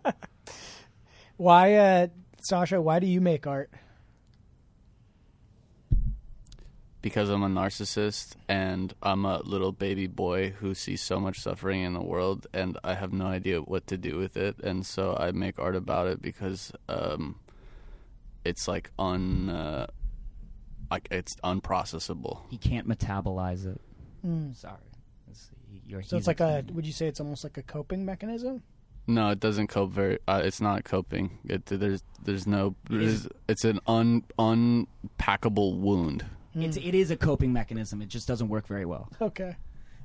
Why, 1.37 1.75
uh, 1.75 2.07
Sasha? 2.43 2.81
Why 2.81 2.99
do 3.01 3.07
you 3.07 3.21
make 3.21 3.47
art? 3.47 3.71
Because 7.05 7.29
I'm 7.29 7.43
a 7.43 7.49
narcissist 7.49 8.37
and 8.49 8.95
I'm 9.03 9.27
a 9.27 9.39
little 9.43 9.73
baby 9.73 10.07
boy 10.07 10.51
who 10.61 10.75
sees 10.75 11.03
so 11.03 11.21
much 11.21 11.39
suffering 11.39 11.83
in 11.83 11.93
the 11.93 12.01
world 12.03 12.47
and 12.55 12.79
I 12.83 12.95
have 12.95 13.13
no 13.13 13.27
idea 13.27 13.61
what 13.61 13.87
to 13.89 13.99
do 13.99 14.17
with 14.17 14.39
it 14.39 14.55
and 14.69 14.87
so 14.87 15.15
I 15.15 15.31
make 15.33 15.59
art 15.59 15.77
about 15.77 16.07
it 16.07 16.23
because 16.23 16.73
um 16.89 17.37
it's 18.45 18.67
like 18.67 18.91
un 18.99 19.51
uh, 19.51 19.87
like 20.91 21.07
it's 21.11 21.35
unprocessable. 21.45 22.35
he 22.51 22.57
can't 22.59 22.89
metabolize 22.89 23.67
it 23.67 23.81
Mm. 24.27 24.57
sorry 24.57 24.81
It's- 25.29 25.51
you're, 25.87 26.03
So 26.03 26.17
it's 26.17 26.27
like 26.33 26.41
a. 26.41 26.65
Would 26.73 26.87
you 26.87 26.93
say 26.95 27.07
it's 27.09 27.21
almost 27.21 27.45
like 27.45 27.59
a 27.59 27.63
coping 27.63 28.07
mechanism? 28.07 28.63
No, 29.07 29.29
it 29.35 29.41
doesn't 29.41 29.67
cope 29.67 29.91
very. 29.91 30.19
Uh, 30.27 30.41
it's 30.43 30.63
not 30.63 30.85
coping. 30.85 31.39
It 31.45 31.67
there's 31.67 32.03
there's 32.27 32.47
no. 32.47 32.75
There's, 32.89 33.29
it's 33.49 33.65
an 33.67 33.81
un 33.87 34.25
unpackable 34.39 35.77
wound. 35.79 36.25
It's 36.55 36.77
it 36.77 36.95
is 36.95 37.11
a 37.11 37.17
coping 37.17 37.53
mechanism 37.53 38.01
it 38.03 38.09
just 38.09 38.29
doesn't 38.29 38.49
work 38.49 38.67
very 38.67 38.85
well 38.85 39.09
Okay. 39.21 39.57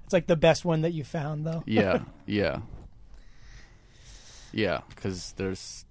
It's 0.06 0.14
like 0.14 0.26
the 0.28 0.36
best 0.36 0.66
one 0.66 0.82
that 0.82 0.92
you 0.94 1.04
found, 1.04 1.46
though. 1.46 1.62
Yeah, 1.68 2.00
yeah, 2.26 2.62
yeah. 4.52 4.82
Because 4.90 5.34
there's 5.38 5.86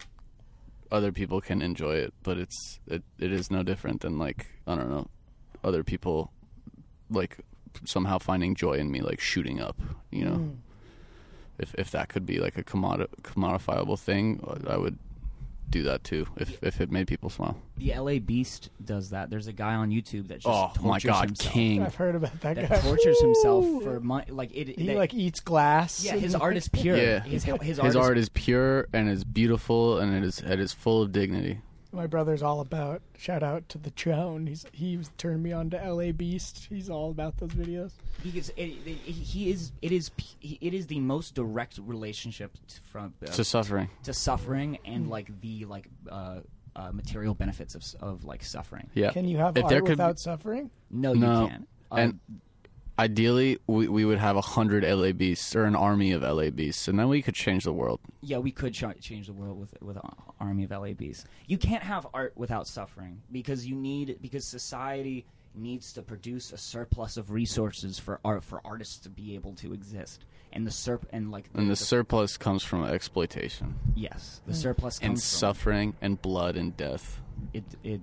other 0.91 1.13
people 1.13 1.41
can 1.41 1.63
enjoy 1.63 1.97
it, 1.97 2.13
but 2.23 2.39
it's 2.39 2.81
it, 2.87 3.03
it 3.19 3.33
is 3.33 3.51
no 3.51 3.63
different 3.63 4.01
than 4.01 4.19
like 4.19 4.47
I 4.67 4.75
don't 4.75 4.91
know, 4.91 5.07
other 5.63 5.85
people 5.85 6.33
like 7.11 7.39
somehow 7.85 8.19
finding 8.19 8.55
joy 8.55 8.75
in 8.75 8.91
me, 8.91 9.01
like 9.01 9.21
shooting 9.21 9.61
up. 9.61 9.81
You 10.11 10.25
know, 10.25 10.37
Mm. 10.37 10.57
if 11.59 11.75
if 11.77 11.91
that 11.93 12.09
could 12.09 12.27
be 12.27 12.41
like 12.41 12.59
a 12.59 12.65
commodi- 12.65 13.07
commodifiable 13.23 13.99
thing, 13.99 14.43
I 14.67 14.77
would 14.77 14.99
do 15.71 15.83
that 15.85 16.03
too. 16.05 16.27
If 16.37 16.63
if 16.63 16.81
it 16.81 16.91
made 16.91 17.07
people 17.07 17.29
smile. 17.31 17.57
the 17.77 17.95
la 17.99 18.19
beast 18.19 18.71
does 18.85 19.11
that 19.11 19.31
there's 19.31 19.47
a 19.47 19.53
guy 19.53 19.75
on 19.75 19.91
youtube 19.91 20.29
that 20.29 20.41
just 20.41 20.47
Oh 20.49 20.71
tortures 20.75 20.85
my 20.85 20.99
god, 21.13 21.27
himself. 21.27 21.53
King! 21.55 21.83
I've 21.83 21.95
heard 21.95 22.15
about 22.15 22.41
that, 22.41 22.57
that 22.57 22.69
guy. 22.71 22.81
tortures 22.81 23.21
himself 23.21 23.65
for 23.83 24.01
money 24.01 24.31
like 24.31 24.51
it 24.55 24.79
He 24.79 24.87
that- 24.89 24.97
like 24.97 25.15
eats 25.15 25.41
glass. 25.41 26.03
yeah 26.05 26.15
his 26.17 26.35
art 26.47 26.57
is 26.57 26.69
pure 26.69 26.97
Yeah. 26.97 27.21
his, 27.21 27.45
his, 27.45 27.61
His 27.61 27.79
art, 27.79 27.97
art 27.97 28.19
is, 28.19 28.25
is 28.25 28.29
pure 28.31 28.89
and 28.93 29.09
is 29.09 29.25
beautiful 29.25 29.99
and 29.99 30.15
it 30.15 30.25
is 30.25 30.41
it 30.41 30.59
is 30.59 30.73
full 30.73 31.03
of 31.03 31.13
dignity. 31.13 31.61
My 31.91 32.07
brother's 32.07 32.43
all 32.43 32.61
about. 32.61 33.01
Shout 33.17 33.43
out 33.43 33.69
to 33.71 33.79
the 33.79 33.91
Chone. 33.93 34.47
He's 34.47 34.67
he's 34.73 35.11
turned 35.17 35.43
me 35.43 35.53
on 35.53 35.71
to 35.71 35.83
L.A. 35.83 36.13
Beast. 36.13 36.67
He's 36.69 36.91
all 36.91 37.11
about 37.11 37.39
those 37.39 37.51
videos. 37.51 37.93
he 38.23 38.31
gets 38.31 38.51
it, 38.51 38.75
it, 38.85 38.97
he 38.99 39.51
is 39.51 39.73
it 39.81 39.91
is 39.91 40.11
it 40.43 40.75
is 40.75 40.87
the 40.87 41.01
most 41.01 41.35
direct 41.35 41.79
relationship 41.83 42.53
t- 42.67 42.77
from 42.85 43.15
uh, 43.23 43.27
to 43.33 43.43
suffering. 43.43 43.89
to 44.03 44.13
suffering 44.13 44.79
and 44.85 45.09
like 45.09 45.41
the 45.41 45.65
like 45.65 45.89
uh, 46.11 46.41
uh, 46.77 46.93
material 46.93 47.35
benefits 47.35 47.75
of 47.75 47.83
of 48.01 48.25
like 48.25 48.45
suffering. 48.45 48.91
Yeah. 48.95 49.11
Can 49.13 49.27
you 49.27 49.39
have 49.39 49.57
If 49.57 49.65
art 49.65 49.71
there 49.71 49.81
could 49.81 49.91
without 49.91 50.19
suffering? 50.19 50.71
No, 50.91 51.15
No. 51.15 51.43
you 51.43 51.49
can't. 51.49 51.69
Uh, 51.91 51.95
and 51.95 52.21
ideally, 52.99 53.59
we 53.67 53.89
we 53.89 54.05
would 54.05 54.19
have 54.19 54.37
a 54.37 54.41
hundred 54.41 54.85
LA 54.85 55.13
beasts 55.13 55.55
or 55.55 55.65
an 55.65 55.77
army 55.77 56.13
of 56.13 56.23
LA 56.23 56.51
beasts, 56.51 56.89
and 56.89 56.99
then 56.99 57.09
we 57.09 57.23
could 57.23 57.35
change 57.35 57.65
the 57.65 57.73
world. 57.73 58.01
yeah, 58.21 58.39
we 58.39 58.51
could 58.51 58.75
ch- 58.75 58.85
change 59.01 59.27
the 59.27 59.33
world 59.33 59.59
with 59.59 59.75
with 59.81 59.97
an 59.97 60.03
army 60.41 60.65
of 60.65 60.71
LA 60.71 60.93
beasts. 60.93 61.25
You 61.47 61.59
can't 61.59 61.83
have 61.83 62.07
art 62.13 62.33
without 62.37 62.67
suffering 62.67 63.23
because 63.31 63.67
you 63.67 63.75
need 63.75 64.19
because 64.21 64.45
society 64.47 65.25
needs 65.55 65.93
to 65.95 66.03
produce 66.03 66.53
a 66.53 66.59
surplus 66.59 67.17
of 67.17 67.31
resources 67.33 67.99
for 67.99 68.21
art 68.25 68.45
for 68.45 68.61
artists 68.65 68.99
to 68.99 69.09
be 69.09 69.35
able 69.35 69.55
to 69.55 69.73
exist. 69.73 70.25
And 70.53 70.67
the 70.67 70.71
surp 70.71 71.03
and 71.11 71.31
like 71.31 71.49
And 71.55 71.71
the 71.71 71.77
surplus 71.77 72.37
comes 72.37 72.63
from 72.63 72.85
exploitation 72.85 73.75
yes, 73.95 74.41
the 74.47 74.55
surplus 74.55 74.99
and 75.01 75.13
from 75.15 75.17
suffering 75.21 75.95
and 76.01 76.21
blood 76.21 76.57
and 76.57 76.77
death. 76.77 77.21
it. 77.53 77.65
It 77.85 78.01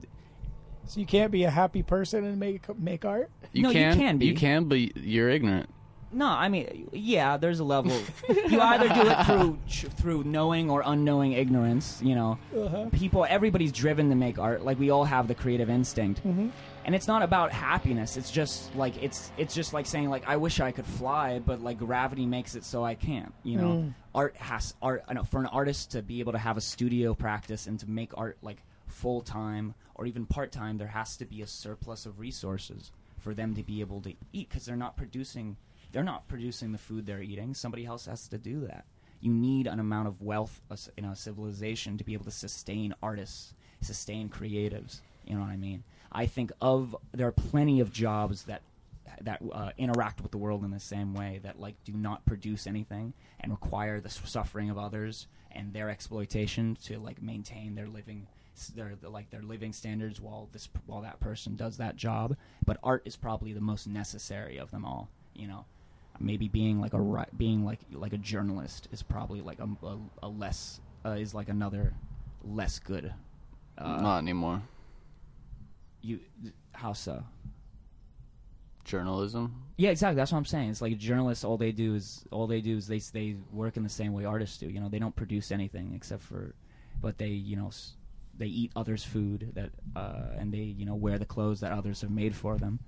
So 0.87 0.99
you 0.99 1.05
can't 1.05 1.31
be 1.31 1.43
a 1.43 1.49
happy 1.49 1.83
person 1.83 2.23
and 2.25 2.39
make 2.39 2.61
make 2.79 3.05
art. 3.05 3.29
You 3.53 3.63
No, 3.63 3.69
you 3.69 3.73
can, 3.75 3.97
can 3.97 4.17
be. 4.17 4.25
you 4.27 4.33
can, 4.35 4.65
but 4.65 4.97
you're 4.97 5.29
ignorant. 5.29 5.69
No, 6.11 6.27
I 6.27 6.47
mean, 6.47 6.87
yeah, 6.93 7.35
there's 7.35 7.59
a 7.59 7.65
level. 7.65 7.91
you 8.29 8.61
either 8.61 8.87
do 8.87 9.09
it 9.09 9.25
through 9.25 9.89
through 9.97 10.23
knowing 10.23 10.69
or 10.69 10.81
unknowing 10.85 11.33
ignorance. 11.33 11.99
You 12.01 12.15
know, 12.15 12.37
Uh-huh. 12.55 12.85
people, 12.93 13.25
everybody's 13.27 13.73
driven 13.73 14.09
to 14.09 14.15
make 14.15 14.39
art. 14.39 14.63
Like 14.63 14.79
we 14.79 14.91
all 14.91 15.03
have 15.03 15.27
the 15.27 15.35
creative 15.35 15.69
instinct, 15.69 16.25
Mm-hmm. 16.25 16.49
and 16.85 16.95
it's 16.95 17.07
not 17.07 17.21
about 17.21 17.51
happiness. 17.51 18.15
It's 18.15 18.31
just 18.31 18.73
like 18.75 19.01
it's 19.03 19.29
it's 19.37 19.53
just 19.53 19.73
like 19.73 19.85
saying 19.87 20.09
like 20.09 20.25
I 20.25 20.37
wish 20.37 20.61
I 20.61 20.71
could 20.71 20.85
fly, 20.85 21.39
but 21.39 21.61
like 21.61 21.79
gravity 21.79 22.25
makes 22.25 22.55
it 22.55 22.63
so 22.63 22.85
I 22.85 22.95
can't. 22.95 23.33
You 23.43 23.57
know, 23.57 23.67
Mm. 23.67 23.93
art 24.13 24.37
has 24.37 24.73
art 24.81 25.03
I 25.09 25.13
know, 25.15 25.23
for 25.23 25.39
an 25.41 25.47
artist 25.47 25.91
to 25.91 26.01
be 26.01 26.21
able 26.21 26.31
to 26.33 26.37
have 26.39 26.55
a 26.55 26.61
studio 26.61 27.13
practice 27.13 27.67
and 27.67 27.77
to 27.81 27.89
make 27.89 28.11
art 28.15 28.37
like 28.41 28.59
full 28.87 29.21
time 29.21 29.73
or 29.95 30.05
even 30.05 30.25
part 30.25 30.51
time. 30.51 30.77
There 30.77 30.87
has 30.87 31.17
to 31.17 31.25
be 31.25 31.41
a 31.41 31.47
surplus 31.47 32.05
of 32.05 32.19
resources 32.19 32.91
for 33.17 33.33
them 33.33 33.55
to 33.55 33.63
be 33.63 33.81
able 33.81 34.01
to 34.01 34.13
eat 34.33 34.49
because 34.49 34.65
they're 34.65 34.75
not 34.75 34.97
producing 34.97 35.57
they're 35.91 36.03
not 36.03 36.27
producing 36.27 36.73
the 36.73 36.77
food 36.77 37.05
they're 37.05 37.21
eating. 37.21 37.53
Somebody 37.53 37.85
else 37.85 38.05
has 38.05 38.27
to 38.27 38.37
do 38.37 38.67
that. 38.67 38.85
You 39.21 39.31
need 39.31 39.65
an 39.65 39.79
amount 39.79 40.09
of 40.09 40.21
wealth 40.21 40.61
in 40.97 41.05
a 41.05 41.15
civilization 41.15 41.97
to 41.97 42.03
be 42.03 42.13
able 42.13 42.25
to 42.25 42.31
sustain 42.31 42.93
artists, 43.01 43.53
sustain 43.81 44.27
creatives. 44.27 44.99
You 45.25 45.35
know 45.35 45.41
what 45.41 45.51
I 45.51 45.57
mean? 45.57 45.83
I 46.11 46.25
think 46.25 46.51
of 46.61 46.95
there 47.13 47.27
are 47.27 47.31
plenty 47.31 47.79
of 47.79 47.91
jobs 47.91 48.43
that 48.43 48.61
that 49.21 49.41
uh, 49.53 49.71
interact 49.77 50.21
with 50.21 50.31
the 50.31 50.37
world 50.37 50.63
in 50.63 50.71
the 50.71 50.79
same 50.79 51.13
way 51.13 51.39
that 51.43 51.59
like 51.59 51.75
do 51.85 51.93
not 51.93 52.25
produce 52.25 52.67
anything 52.67 53.13
and 53.39 53.51
require 53.51 54.01
the 54.01 54.09
suffering 54.09 54.69
of 54.69 54.77
others 54.77 55.27
and 55.51 55.73
their 55.73 55.89
exploitation 55.89 56.77
to 56.83 56.99
like 56.99 57.21
maintain 57.21 57.75
their 57.75 57.87
living 57.87 58.27
their 58.75 58.93
like 59.03 59.29
their 59.29 59.41
living 59.41 59.73
standards 59.73 60.19
while 60.21 60.49
this 60.51 60.69
while 60.85 61.01
that 61.01 61.19
person 61.19 61.55
does 61.55 61.77
that 61.77 61.95
job 61.95 62.35
but 62.65 62.77
art 62.83 63.01
is 63.05 63.15
probably 63.15 63.53
the 63.53 63.61
most 63.61 63.87
necessary 63.87 64.57
of 64.57 64.71
them 64.71 64.85
all 64.85 65.09
you 65.33 65.47
know 65.47 65.65
maybe 66.19 66.47
being 66.47 66.79
like 66.79 66.93
a 66.93 67.25
being 67.37 67.65
like 67.65 67.79
like 67.91 68.13
a 68.13 68.17
journalist 68.17 68.87
is 68.91 69.03
probably 69.03 69.41
like 69.41 69.59
a, 69.59 69.85
a, 69.85 69.97
a 70.23 70.27
less 70.27 70.79
uh, 71.05 71.09
is 71.09 71.33
like 71.33 71.49
another 71.49 71.93
less 72.43 72.79
good 72.79 73.13
uh, 73.77 74.01
Not 74.01 74.19
anymore. 74.19 74.61
you 76.01 76.19
how 76.71 76.93
so 76.93 77.23
Journalism. 78.85 79.63
Yeah, 79.77 79.89
exactly. 79.89 80.15
That's 80.15 80.31
what 80.31 80.37
I'm 80.37 80.45
saying. 80.45 80.69
It's 80.69 80.81
like 80.81 80.95
journalists. 80.99 81.43
All 81.43 81.57
they 81.57 81.71
do 81.71 81.95
is 81.95 82.23
all 82.29 82.45
they 82.45 82.61
do 82.61 82.77
is 82.77 82.87
they 82.87 82.99
they 82.99 83.35
work 83.51 83.77
in 83.77 83.83
the 83.83 83.89
same 83.89 84.13
way 84.13 84.25
artists 84.25 84.59
do. 84.59 84.69
You 84.69 84.79
know, 84.79 84.89
they 84.89 84.99
don't 84.99 85.15
produce 85.15 85.51
anything 85.51 85.93
except 85.95 86.21
for, 86.21 86.53
but 87.01 87.17
they 87.17 87.29
you 87.29 87.55
know 87.55 87.71
they 88.37 88.47
eat 88.47 88.71
others' 88.75 89.03
food 89.03 89.51
that 89.55 89.71
uh, 89.95 90.35
and 90.37 90.53
they 90.53 90.57
you 90.59 90.85
know 90.85 90.95
wear 90.95 91.17
the 91.17 91.25
clothes 91.25 91.59
that 91.61 91.71
others 91.71 92.01
have 92.01 92.11
made 92.11 92.35
for 92.35 92.57
them. 92.57 92.79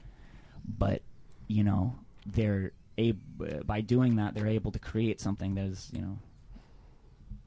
But 0.77 1.01
you 1.47 1.63
know 1.63 1.95
they're 2.25 2.71
able 2.97 3.19
by 3.65 3.79
doing 3.81 4.15
that 4.17 4.33
they're 4.33 4.47
able 4.47 4.71
to 4.71 4.79
create 4.79 5.21
something 5.21 5.55
that 5.55 5.65
is 5.65 5.89
you 5.93 6.01
know 6.01 6.17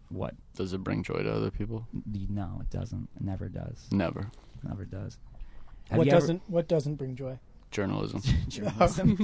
what 0.08 0.34
Does 0.56 0.72
it 0.72 0.78
bring 0.82 1.02
joy 1.02 1.22
to 1.22 1.32
other 1.32 1.50
people? 1.50 1.86
no 2.06 2.58
it 2.60 2.70
doesn't 2.70 3.08
it 3.16 3.22
never 3.22 3.48
does 3.48 3.86
Never. 3.90 4.30
never 4.62 4.84
does. 4.84 5.18
Have 5.90 5.98
what 5.98 6.08
doesn't 6.08 6.42
what 6.46 6.68
doesn't 6.68 6.94
bring 6.94 7.16
joy? 7.16 7.38
Journalism. 7.70 8.22
journalism? 8.48 9.18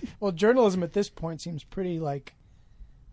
Well, 0.20 0.32
journalism 0.32 0.82
at 0.82 0.92
this 0.92 1.08
point 1.08 1.40
seems 1.40 1.64
pretty 1.64 1.98
like 1.98 2.34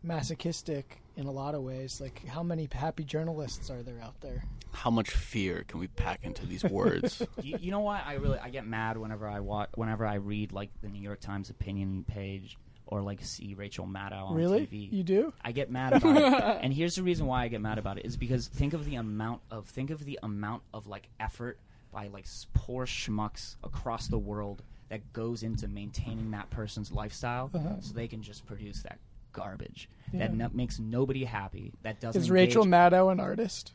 masochistic 0.03 1.01
in 1.17 1.25
a 1.27 1.31
lot 1.31 1.53
of 1.55 1.61
ways. 1.63 1.99
Like, 1.99 2.25
how 2.27 2.43
many 2.43 2.69
happy 2.71 3.03
journalists 3.03 3.69
are 3.69 3.83
there 3.83 3.99
out 4.01 4.19
there? 4.21 4.43
How 4.71 4.89
much 4.91 5.09
fear 5.09 5.65
can 5.67 5.79
we 5.79 5.87
pack 5.87 6.19
into 6.23 6.45
these 6.45 6.63
words? 6.79 7.21
you, 7.41 7.57
you 7.59 7.71
know 7.71 7.79
what? 7.81 8.01
I 8.05 8.13
really 8.13 8.37
I 8.39 8.49
get 8.49 8.65
mad 8.65 8.97
whenever 8.97 9.27
I 9.27 9.39
watch 9.41 9.69
whenever 9.75 10.05
I 10.05 10.15
read 10.15 10.51
like 10.53 10.69
the 10.81 10.87
New 10.87 11.01
York 11.01 11.19
Times 11.19 11.49
opinion 11.49 12.05
page 12.07 12.57
or 12.85 13.01
like 13.01 13.21
see 13.23 13.53
Rachel 13.53 13.85
Maddow 13.85 14.29
on 14.29 14.35
really, 14.35 14.61
TV. 14.67 14.91
you 14.93 15.03
do? 15.03 15.33
I 15.43 15.51
get 15.51 15.69
mad 15.69 15.93
about 15.93 16.15
it, 16.17 16.59
and 16.63 16.73
here's 16.73 16.95
the 16.95 17.03
reason 17.03 17.25
why 17.25 17.43
I 17.43 17.47
get 17.49 17.59
mad 17.59 17.77
about 17.79 17.97
it 17.97 18.05
is 18.05 18.15
because 18.15 18.47
think 18.47 18.73
of 18.73 18.85
the 18.85 18.95
amount 18.95 19.41
of 19.51 19.65
think 19.65 19.89
of 19.89 20.05
the 20.05 20.17
amount 20.23 20.61
of 20.73 20.87
like 20.87 21.09
effort 21.19 21.57
by 21.91 22.07
like 22.07 22.25
poor 22.53 22.85
schmucks 22.85 23.55
across 23.63 24.07
the 24.07 24.17
world 24.17 24.61
that 24.89 25.11
goes 25.11 25.43
into 25.43 25.67
maintaining 25.67 26.31
that 26.31 26.49
person's 26.49 26.91
lifestyle 26.91 27.49
Uh-huh. 27.53 27.75
so 27.81 27.93
they 27.93 28.07
can 28.07 28.21
just 28.21 28.45
produce 28.45 28.83
that 28.83 28.99
garbage 29.41 29.87
Yeah. 30.11 30.19
that 30.21 30.33
no- 30.33 30.49
makes 30.53 30.79
nobody 30.79 31.23
happy 31.25 31.73
that 31.83 31.99
doesn't 32.01 32.21
Is 32.21 32.29
Rachel 32.31 32.63
engage- 32.63 32.91
Maddow 32.93 33.11
an 33.11 33.19
artist? 33.19 33.73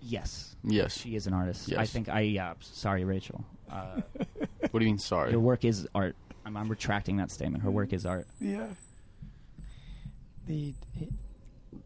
yes 0.00 0.54
Yes. 0.62 0.96
she 1.00 1.16
is 1.16 1.26
an 1.26 1.34
artist 1.34 1.72
i 1.84 1.86
think 1.86 2.08
i 2.08 2.20
yeah 2.20 2.52
sorry 2.60 3.04
rachel 3.04 3.44
uh, 3.70 4.00
What 4.70 4.78
do 4.80 4.84
you 4.84 4.90
mean? 4.92 4.98
Sorry. 4.98 5.30
your 5.30 5.40
work 5.40 5.64
is 5.64 5.88
art 5.94 6.14
I'm, 6.46 6.56
I'm 6.56 6.68
retracting 6.68 7.16
that 7.16 7.30
statement 7.30 7.62
her 7.64 7.70
work 7.70 7.92
is 7.92 8.04
art 8.06 8.26
Yeah. 8.40 8.68
The. 10.46 10.74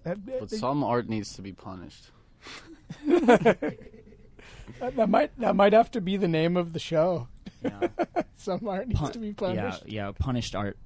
That, 0.05 0.18
But 0.40 0.51
some 0.51 0.82
art 0.82 1.09
needs 1.09 1.32
to 1.35 1.43
be 1.43 1.52
punished. 1.52 2.10
that, 3.06 3.76
that 4.97 5.09
might 5.09 5.30
that 5.39 5.55
might 5.56 5.72
have 5.72 5.90
to 5.93 6.01
be 6.01 6.16
the 6.16 6.26
name 6.28 6.56
of 6.56 6.72
the 6.72 6.78
show. 6.78 7.28
you 7.62 7.70
know? 7.80 7.89
Some 8.36 8.66
art 8.66 8.89
needs 8.89 9.01
Pun- 9.01 9.12
to 9.12 9.18
be 9.20 9.28
yeah 9.28 9.35
punished. 9.35 9.82
yeah 9.86 10.12
punished 10.18 10.55
art 10.56 10.76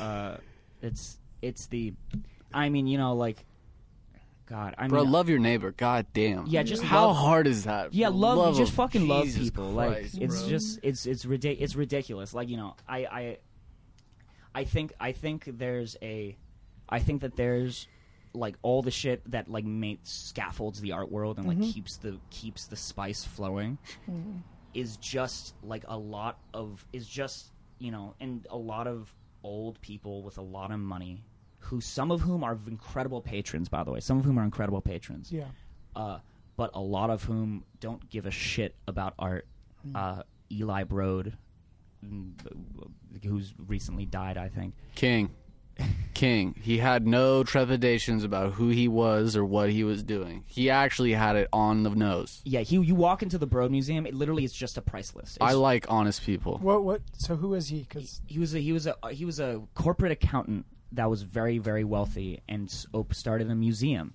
uh, 0.00 0.36
it's 0.82 1.18
it's 1.44 1.66
the 1.66 1.92
i 2.52 2.68
mean 2.68 2.86
you 2.86 2.98
know 2.98 3.14
like 3.14 3.44
god 4.46 4.74
i 4.78 4.88
Bro, 4.88 5.02
mean 5.02 5.12
love 5.12 5.28
your 5.28 5.38
neighbor. 5.38 5.72
God 5.72 6.06
damn. 6.12 6.46
Yeah, 6.46 6.62
just 6.62 6.82
how 6.82 7.08
love- 7.08 7.16
hard 7.16 7.46
is 7.46 7.64
that? 7.64 7.94
Yeah, 7.94 8.08
love. 8.08 8.36
love 8.36 8.56
just 8.56 8.72
of 8.72 8.76
fucking 8.76 9.08
love 9.08 9.26
people. 9.34 9.72
Christ, 9.74 10.14
like 10.14 10.22
it's 10.22 10.40
bro. 10.40 10.48
just 10.48 10.80
it's 10.82 11.06
it's 11.06 11.24
ridic- 11.24 11.58
It's 11.60 11.74
ridiculous. 11.74 12.34
Like 12.34 12.48
you 12.48 12.56
know, 12.56 12.76
I 12.88 12.98
I 12.98 13.38
I 14.54 14.64
think 14.64 14.92
I 15.00 15.12
think 15.12 15.48
there's 15.58 15.96
a 16.02 16.36
I 16.88 16.98
think 17.00 17.22
that 17.22 17.36
there's 17.36 17.88
like 18.34 18.56
all 18.62 18.82
the 18.82 18.90
shit 18.90 19.28
that 19.30 19.48
like 19.48 19.64
makes 19.64 20.10
scaffolds 20.10 20.80
the 20.80 20.92
art 20.92 21.10
world 21.10 21.38
and 21.38 21.46
like 21.46 21.58
mm-hmm. 21.58 21.70
keeps 21.70 21.96
the 21.96 22.18
keeps 22.30 22.66
the 22.66 22.76
spice 22.76 23.24
flowing 23.24 23.78
mm-hmm. 24.10 24.38
is 24.74 24.96
just 24.96 25.54
like 25.62 25.84
a 25.88 25.96
lot 25.96 26.38
of 26.52 26.84
is 26.92 27.06
just 27.06 27.52
you 27.78 27.90
know 27.90 28.14
and 28.20 28.46
a 28.50 28.56
lot 28.56 28.86
of 28.86 29.12
old 29.44 29.80
people 29.80 30.22
with 30.22 30.38
a 30.38 30.42
lot 30.42 30.72
of 30.72 30.80
money 30.80 31.22
who 31.64 31.80
some 31.80 32.10
of 32.10 32.20
whom 32.22 32.42
are 32.44 32.58
incredible 32.66 33.20
patrons 33.20 33.68
by 33.68 33.82
the 33.84 33.90
way 33.90 34.00
some 34.00 34.18
of 34.18 34.24
whom 34.24 34.38
are 34.38 34.44
incredible 34.44 34.80
patrons 34.80 35.30
Yeah. 35.32 35.44
uh, 35.96 36.18
but 36.56 36.70
a 36.74 36.80
lot 36.80 37.10
of 37.10 37.24
whom 37.24 37.64
don't 37.80 38.08
give 38.10 38.26
a 38.26 38.30
shit 38.30 38.74
about 38.86 39.14
art. 39.18 39.46
Uh, 39.94 40.22
Eli 40.52 40.84
Broad, 40.84 41.36
mm, 42.04 42.30
who's 43.24 43.52
recently 43.66 44.06
died, 44.06 44.36
I 44.38 44.48
think. 44.48 44.74
King. 44.94 45.30
King. 46.14 46.54
He 46.62 46.78
had 46.78 47.06
no 47.06 47.42
trepidations 47.42 48.22
about 48.22 48.52
who 48.52 48.68
he 48.68 48.86
was 48.86 49.36
or 49.36 49.44
what 49.44 49.70
he 49.70 49.82
was 49.84 50.02
doing. 50.04 50.44
He 50.46 50.70
actually 50.70 51.12
had 51.12 51.34
it 51.36 51.48
on 51.52 51.82
the 51.82 51.90
nose. 51.90 52.40
Yeah, 52.44 52.60
he. 52.60 52.76
You 52.78 52.94
walk 52.94 53.22
into 53.22 53.36
the 53.36 53.46
Broad 53.46 53.72
Museum, 53.72 54.06
it 54.06 54.14
literally 54.14 54.44
is 54.44 54.52
just 54.52 54.78
a 54.78 54.82
price 54.82 55.14
list. 55.14 55.38
I 55.40 55.54
like 55.54 55.86
honest 55.88 56.22
people. 56.22 56.58
What? 56.58 56.84
What? 56.84 57.02
So 57.18 57.34
who 57.36 57.54
is 57.54 57.68
he? 57.68 57.80
Because 57.80 58.20
he 58.26 58.38
was 58.38 58.54
a 58.54 58.60
he 58.60 58.72
was 58.72 58.86
a 58.86 58.94
he 59.10 59.24
was 59.24 59.40
a 59.40 59.60
corporate 59.74 60.12
accountant 60.12 60.66
that 60.94 61.08
was 61.10 61.22
very 61.22 61.58
very 61.58 61.84
wealthy 61.84 62.40
and 62.48 62.72
op- 62.92 63.14
started 63.14 63.50
a 63.50 63.54
museum. 63.54 64.14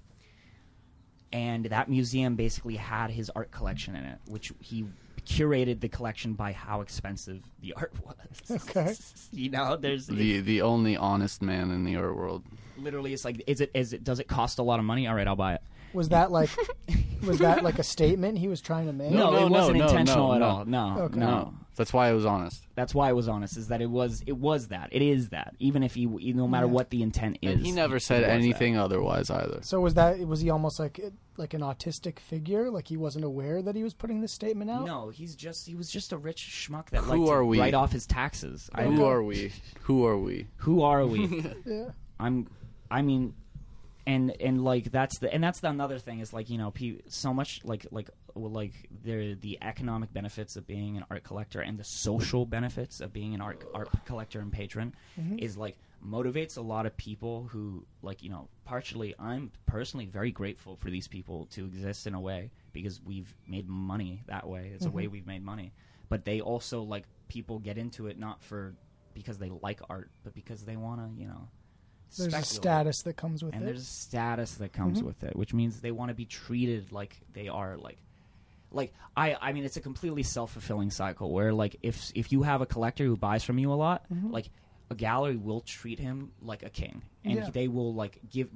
And 1.31 1.65
that 1.65 1.89
museum 1.89 2.35
basically 2.35 2.75
had 2.75 3.11
his 3.11 3.29
art 3.35 3.51
collection 3.51 3.95
in 3.95 4.03
it, 4.03 4.17
which 4.27 4.51
he 4.59 4.85
curated 5.27 5.79
the 5.79 5.87
collection 5.87 6.33
by 6.33 6.53
how 6.53 6.81
expensive 6.81 7.43
the 7.61 7.73
art 7.73 7.93
was. 8.03 8.61
Okay. 8.67 8.95
you 9.31 9.51
know, 9.51 9.75
there's 9.75 10.07
The 10.07 10.39
the 10.39 10.63
only 10.63 10.97
honest 10.97 11.43
man 11.43 11.69
in 11.69 11.83
the 11.83 11.97
art 11.97 12.15
world. 12.15 12.43
literally 12.77 13.13
it's 13.13 13.25
like 13.25 13.43
is 13.45 13.61
it 13.61 13.69
is 13.75 13.93
it 13.93 14.03
does 14.03 14.19
it 14.19 14.27
cost 14.27 14.57
a 14.57 14.63
lot 14.63 14.79
of 14.79 14.85
money 14.85 15.05
all 15.05 15.13
right 15.13 15.27
i'll 15.27 15.35
buy 15.35 15.53
it 15.53 15.61
was 15.93 16.09
that 16.09 16.31
like 16.31 16.49
was 17.25 17.39
that 17.39 17.63
like 17.63 17.79
a 17.79 17.83
statement 17.83 18.37
he 18.37 18.47
was 18.47 18.61
trying 18.61 18.85
to 18.87 18.93
make? 18.93 19.11
no, 19.11 19.31
no, 19.31 19.37
it 19.45 19.49
no, 19.49 19.57
wasn't 19.57 19.77
no, 19.77 19.87
intentional 19.87 20.27
no, 20.29 20.33
at 20.33 20.39
no. 20.39 20.45
all 20.47 20.65
no 20.65 21.01
Okay. 21.03 21.19
no 21.19 21.25
No. 21.27 21.53
That's 21.75 21.93
why 21.93 22.09
I 22.09 22.13
was 22.13 22.25
honest. 22.25 22.61
that's 22.75 22.93
why 22.93 23.07
i 23.07 23.13
was 23.13 23.29
honest 23.29 23.55
is 23.55 23.69
that 23.69 23.81
it 23.81 23.89
was 23.89 24.21
it 24.27 24.35
was 24.37 24.67
that 24.67 24.89
it 24.91 25.01
is 25.01 25.29
that 25.29 25.55
even 25.59 25.81
if 25.81 25.93
he 25.93 26.05
no 26.33 26.45
matter 26.45 26.65
Yeah. 26.65 26.73
what 26.73 26.89
the 26.89 27.01
intent 27.01 27.37
is 27.41 27.53
And 27.55 27.65
he 27.65 27.71
never 27.71 27.99
said 27.99 28.21
was 28.21 28.27
that. 28.27 28.33
anything 28.33 28.77
otherwise 28.77 29.29
either. 29.29 29.59
So 29.61 29.79
was 29.79 29.93
that 29.93 30.19
was 30.27 30.41
he 30.41 30.49
almost 30.49 30.77
like 30.79 30.99
like 31.37 31.53
an 31.53 31.61
autistic 31.61 32.19
figure? 32.19 32.69
Like 32.69 32.89
he 32.89 32.97
wasn't 32.97 33.23
aware 33.23 33.61
that 33.61 33.77
he 33.77 33.83
was 33.83 33.93
putting 33.93 34.19
this 34.19 34.33
statement 34.33 34.69
out? 34.69 34.85
no 34.85 35.07
he's 35.09 35.35
just 35.35 35.67
he 35.67 35.75
was 35.75 35.89
just 35.89 36.11
a 36.11 36.17
rich 36.17 36.41
schmuck 36.41 36.89
that 36.89 37.03
Who 37.03 37.11
liked 37.11 37.25
to 37.27 37.31
are 37.31 37.45
we? 37.45 37.59
write 37.59 37.73
off 37.73 37.93
his 37.93 38.05
taxes 38.05 38.69
I, 38.73 38.83
Who 38.83 39.05
are 39.05 39.23
we? 39.23 39.53
Who 39.83 40.05
are 40.05 40.17
we? 40.17 40.47
who 40.57 40.81
are 40.81 41.05
we 41.07 41.21
Yeah. 41.65 41.91
I'm 42.19 42.47
I 42.91 43.01
mean 43.03 43.35
and 44.07 44.31
and 44.41 44.63
like 44.63 44.91
that's 44.91 45.19
the 45.19 45.31
and 45.33 45.43
that's 45.43 45.59
the 45.59 45.69
another 45.69 45.99
thing 45.99 46.19
is 46.19 46.33
like 46.33 46.49
you 46.49 46.57
know 46.57 46.71
pe- 46.71 46.99
so 47.07 47.33
much 47.33 47.61
like 47.63 47.85
like 47.91 48.09
well, 48.33 48.51
like 48.51 48.73
there 49.03 49.35
the 49.35 49.57
economic 49.61 50.13
benefits 50.13 50.55
of 50.55 50.65
being 50.65 50.97
an 50.97 51.05
art 51.09 51.23
collector 51.23 51.61
and 51.61 51.77
the 51.77 51.83
social 51.83 52.45
benefits 52.45 53.01
of 53.01 53.11
being 53.13 53.33
an 53.33 53.41
art 53.41 53.63
art 53.73 53.89
collector 54.05 54.39
and 54.39 54.51
patron 54.51 54.95
mm-hmm. 55.19 55.37
is 55.39 55.57
like 55.57 55.77
motivates 56.05 56.57
a 56.57 56.61
lot 56.61 56.85
of 56.85 56.95
people 56.97 57.49
who 57.51 57.85
like 58.01 58.23
you 58.23 58.29
know 58.29 58.47
partially 58.65 59.13
I'm 59.19 59.51
personally 59.65 60.05
very 60.05 60.31
grateful 60.31 60.75
for 60.75 60.89
these 60.89 61.07
people 61.07 61.47
to 61.51 61.65
exist 61.65 62.07
in 62.07 62.13
a 62.13 62.21
way 62.21 62.51
because 62.71 63.01
we've 63.03 63.35
made 63.47 63.67
money 63.67 64.23
that 64.27 64.47
way. 64.47 64.71
It's 64.73 64.85
a 64.85 64.89
way 64.91 65.03
mm-hmm. 65.03 65.11
we've 65.11 65.27
made 65.27 65.43
money. 65.43 65.73
But 66.07 66.25
they 66.25 66.41
also 66.41 66.83
like 66.83 67.05
people 67.27 67.59
get 67.59 67.77
into 67.77 68.07
it 68.07 68.17
not 68.17 68.41
for 68.43 68.75
because 69.13 69.37
they 69.37 69.51
like 69.61 69.81
art 69.89 70.09
but 70.23 70.33
because 70.33 70.63
they 70.63 70.75
want 70.75 71.01
to 71.01 71.21
you 71.21 71.27
know 71.27 71.49
There's 72.17 72.33
a 72.33 72.41
status 72.43 73.01
that 73.03 73.15
comes 73.17 73.43
with 73.43 73.53
it. 73.53 73.57
and 73.57 73.63
it. 73.63 73.67
there's 73.67 73.81
a 73.81 73.85
status 73.85 74.55
that 74.55 74.73
comes 74.73 75.01
Mhm. 75.01 75.05
with 75.05 75.23
it 75.23 75.35
which 75.35 75.53
means 75.53 75.81
they 75.81 75.91
want 75.91 76.09
to 76.09 76.15
be 76.15 76.25
treated 76.25 76.91
like 76.91 77.19
they 77.33 77.47
are 77.47 77.77
like 77.77 77.97
like 78.71 78.93
I 79.17 79.35
I 79.39 79.53
mean 79.53 79.63
it's 79.65 79.77
a 79.77 79.81
completely 79.81 80.23
self-fulfilling 80.23 80.91
cycle 80.91 81.31
where 81.31 81.53
like 81.53 81.75
if 81.83 82.11
if 82.15 82.31
you 82.31 82.43
have 82.43 82.61
a 82.61 82.65
collector 82.65 83.03
who 83.05 83.15
buys 83.17 83.43
from 83.43 83.57
you 83.59 83.71
a 83.71 83.75
lot 83.75 84.05
Mhm. 84.11 84.31
like 84.31 84.49
a 84.91 84.95
gallery 84.95 85.35
will 85.37 85.61
treat 85.61 85.99
him 85.99 86.31
like 86.41 86.63
a 86.63 86.69
king 86.69 87.03
and 87.23 87.35
Yeah. 87.35 87.49
they 87.51 87.67
will 87.67 87.93
like 87.93 88.19
give 88.29 88.49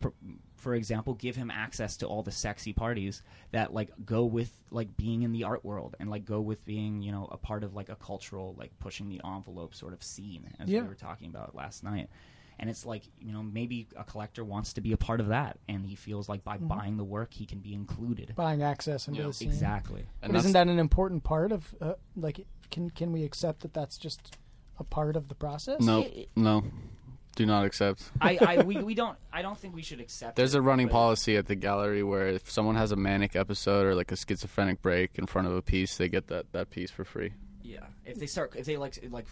for, 0.00 0.12
for 0.56 0.74
example 0.74 1.14
give 1.14 1.36
him 1.36 1.52
access 1.52 1.96
to 1.98 2.06
all 2.06 2.24
the 2.24 2.32
sexy 2.32 2.72
parties 2.72 3.22
that 3.52 3.72
like 3.72 3.90
go 4.04 4.24
with 4.24 4.56
like 4.72 4.96
being 4.96 5.22
in 5.22 5.30
the 5.30 5.44
art 5.44 5.64
world 5.64 5.94
and 6.00 6.10
like 6.10 6.24
go 6.24 6.40
with 6.40 6.64
being 6.64 7.00
you 7.00 7.12
know 7.12 7.28
a 7.30 7.36
part 7.36 7.62
of 7.62 7.74
like 7.74 7.88
a 7.88 7.94
cultural 7.96 8.56
like 8.58 8.76
pushing 8.80 9.08
the 9.08 9.20
envelope 9.24 9.72
sort 9.72 9.92
of 9.92 10.02
scene 10.02 10.52
as 10.58 10.68
Yeah. 10.68 10.82
we 10.82 10.88
were 10.88 10.94
talking 10.96 11.28
about 11.30 11.54
last 11.54 11.84
night 11.84 12.10
and 12.58 12.68
it's 12.70 12.84
like 12.86 13.02
you 13.20 13.32
know 13.32 13.42
maybe 13.42 13.86
a 13.96 14.04
collector 14.04 14.44
wants 14.44 14.72
to 14.74 14.80
be 14.80 14.92
a 14.92 14.96
part 14.96 15.20
of 15.20 15.28
that 15.28 15.58
and 15.68 15.86
he 15.86 15.94
feels 15.94 16.28
like 16.28 16.42
by 16.44 16.56
Mm-hmm. 16.56 16.68
buying 16.68 16.96
the 16.96 17.04
work 17.04 17.32
he 17.34 17.46
can 17.46 17.58
be 17.60 17.72
included 17.74 18.34
buying 18.36 18.62
access 18.62 19.06
into 19.08 19.20
Yeah. 19.20 19.26
the 19.28 19.32
scene. 19.32 19.48
exactly 19.48 20.06
And 20.22 20.36
isn't 20.36 20.52
that 20.52 20.66
an 20.68 20.78
important 20.78 21.24
part 21.24 21.52
of 21.52 21.74
uh, 21.80 21.94
like 22.16 22.46
can 22.70 22.90
can 22.90 23.12
we 23.12 23.22
accept 23.24 23.60
that 23.60 23.72
that's 23.74 23.96
just 23.98 24.36
a 24.78 24.84
part 24.84 25.16
of 25.16 25.28
the 25.28 25.34
process? 25.34 25.80
No, 25.80 26.02
It- 26.02 26.28
no. 26.36 26.62
Do 27.36 27.46
not 27.46 27.64
accept. 27.64 28.02
I, 28.20 28.36
I 28.40 28.62
we, 28.70 28.78
we 28.82 28.94
don't 28.96 29.16
I 29.32 29.42
don't 29.42 29.56
think 29.56 29.72
we 29.74 29.82
should 29.82 30.00
accept 30.00 30.34
There's 30.34 30.54
it, 30.56 30.58
a 30.58 30.60
running 30.62 30.88
but- 30.88 30.92
policy 30.94 31.36
at 31.36 31.46
the 31.46 31.54
gallery 31.54 32.02
where 32.02 32.26
if 32.26 32.50
someone 32.50 32.74
has 32.74 32.90
a 32.90 32.96
manic 32.96 33.36
episode 33.36 33.86
or 33.86 33.94
like 33.94 34.10
a 34.10 34.16
schizophrenic 34.16 34.82
break 34.82 35.16
in 35.18 35.26
front 35.26 35.46
of 35.46 35.54
a 35.54 35.62
piece, 35.62 35.96
they 35.96 36.08
get 36.08 36.26
that, 36.28 36.50
that 36.52 36.70
piece 36.70 36.90
for 36.90 37.04
free. 37.04 37.32
Yeah, 37.62 37.86
if 38.08 38.18
they 38.18 38.26
start, 38.26 38.54
if 38.56 38.66
they 38.66 38.76
like, 38.76 38.98
like, 39.10 39.26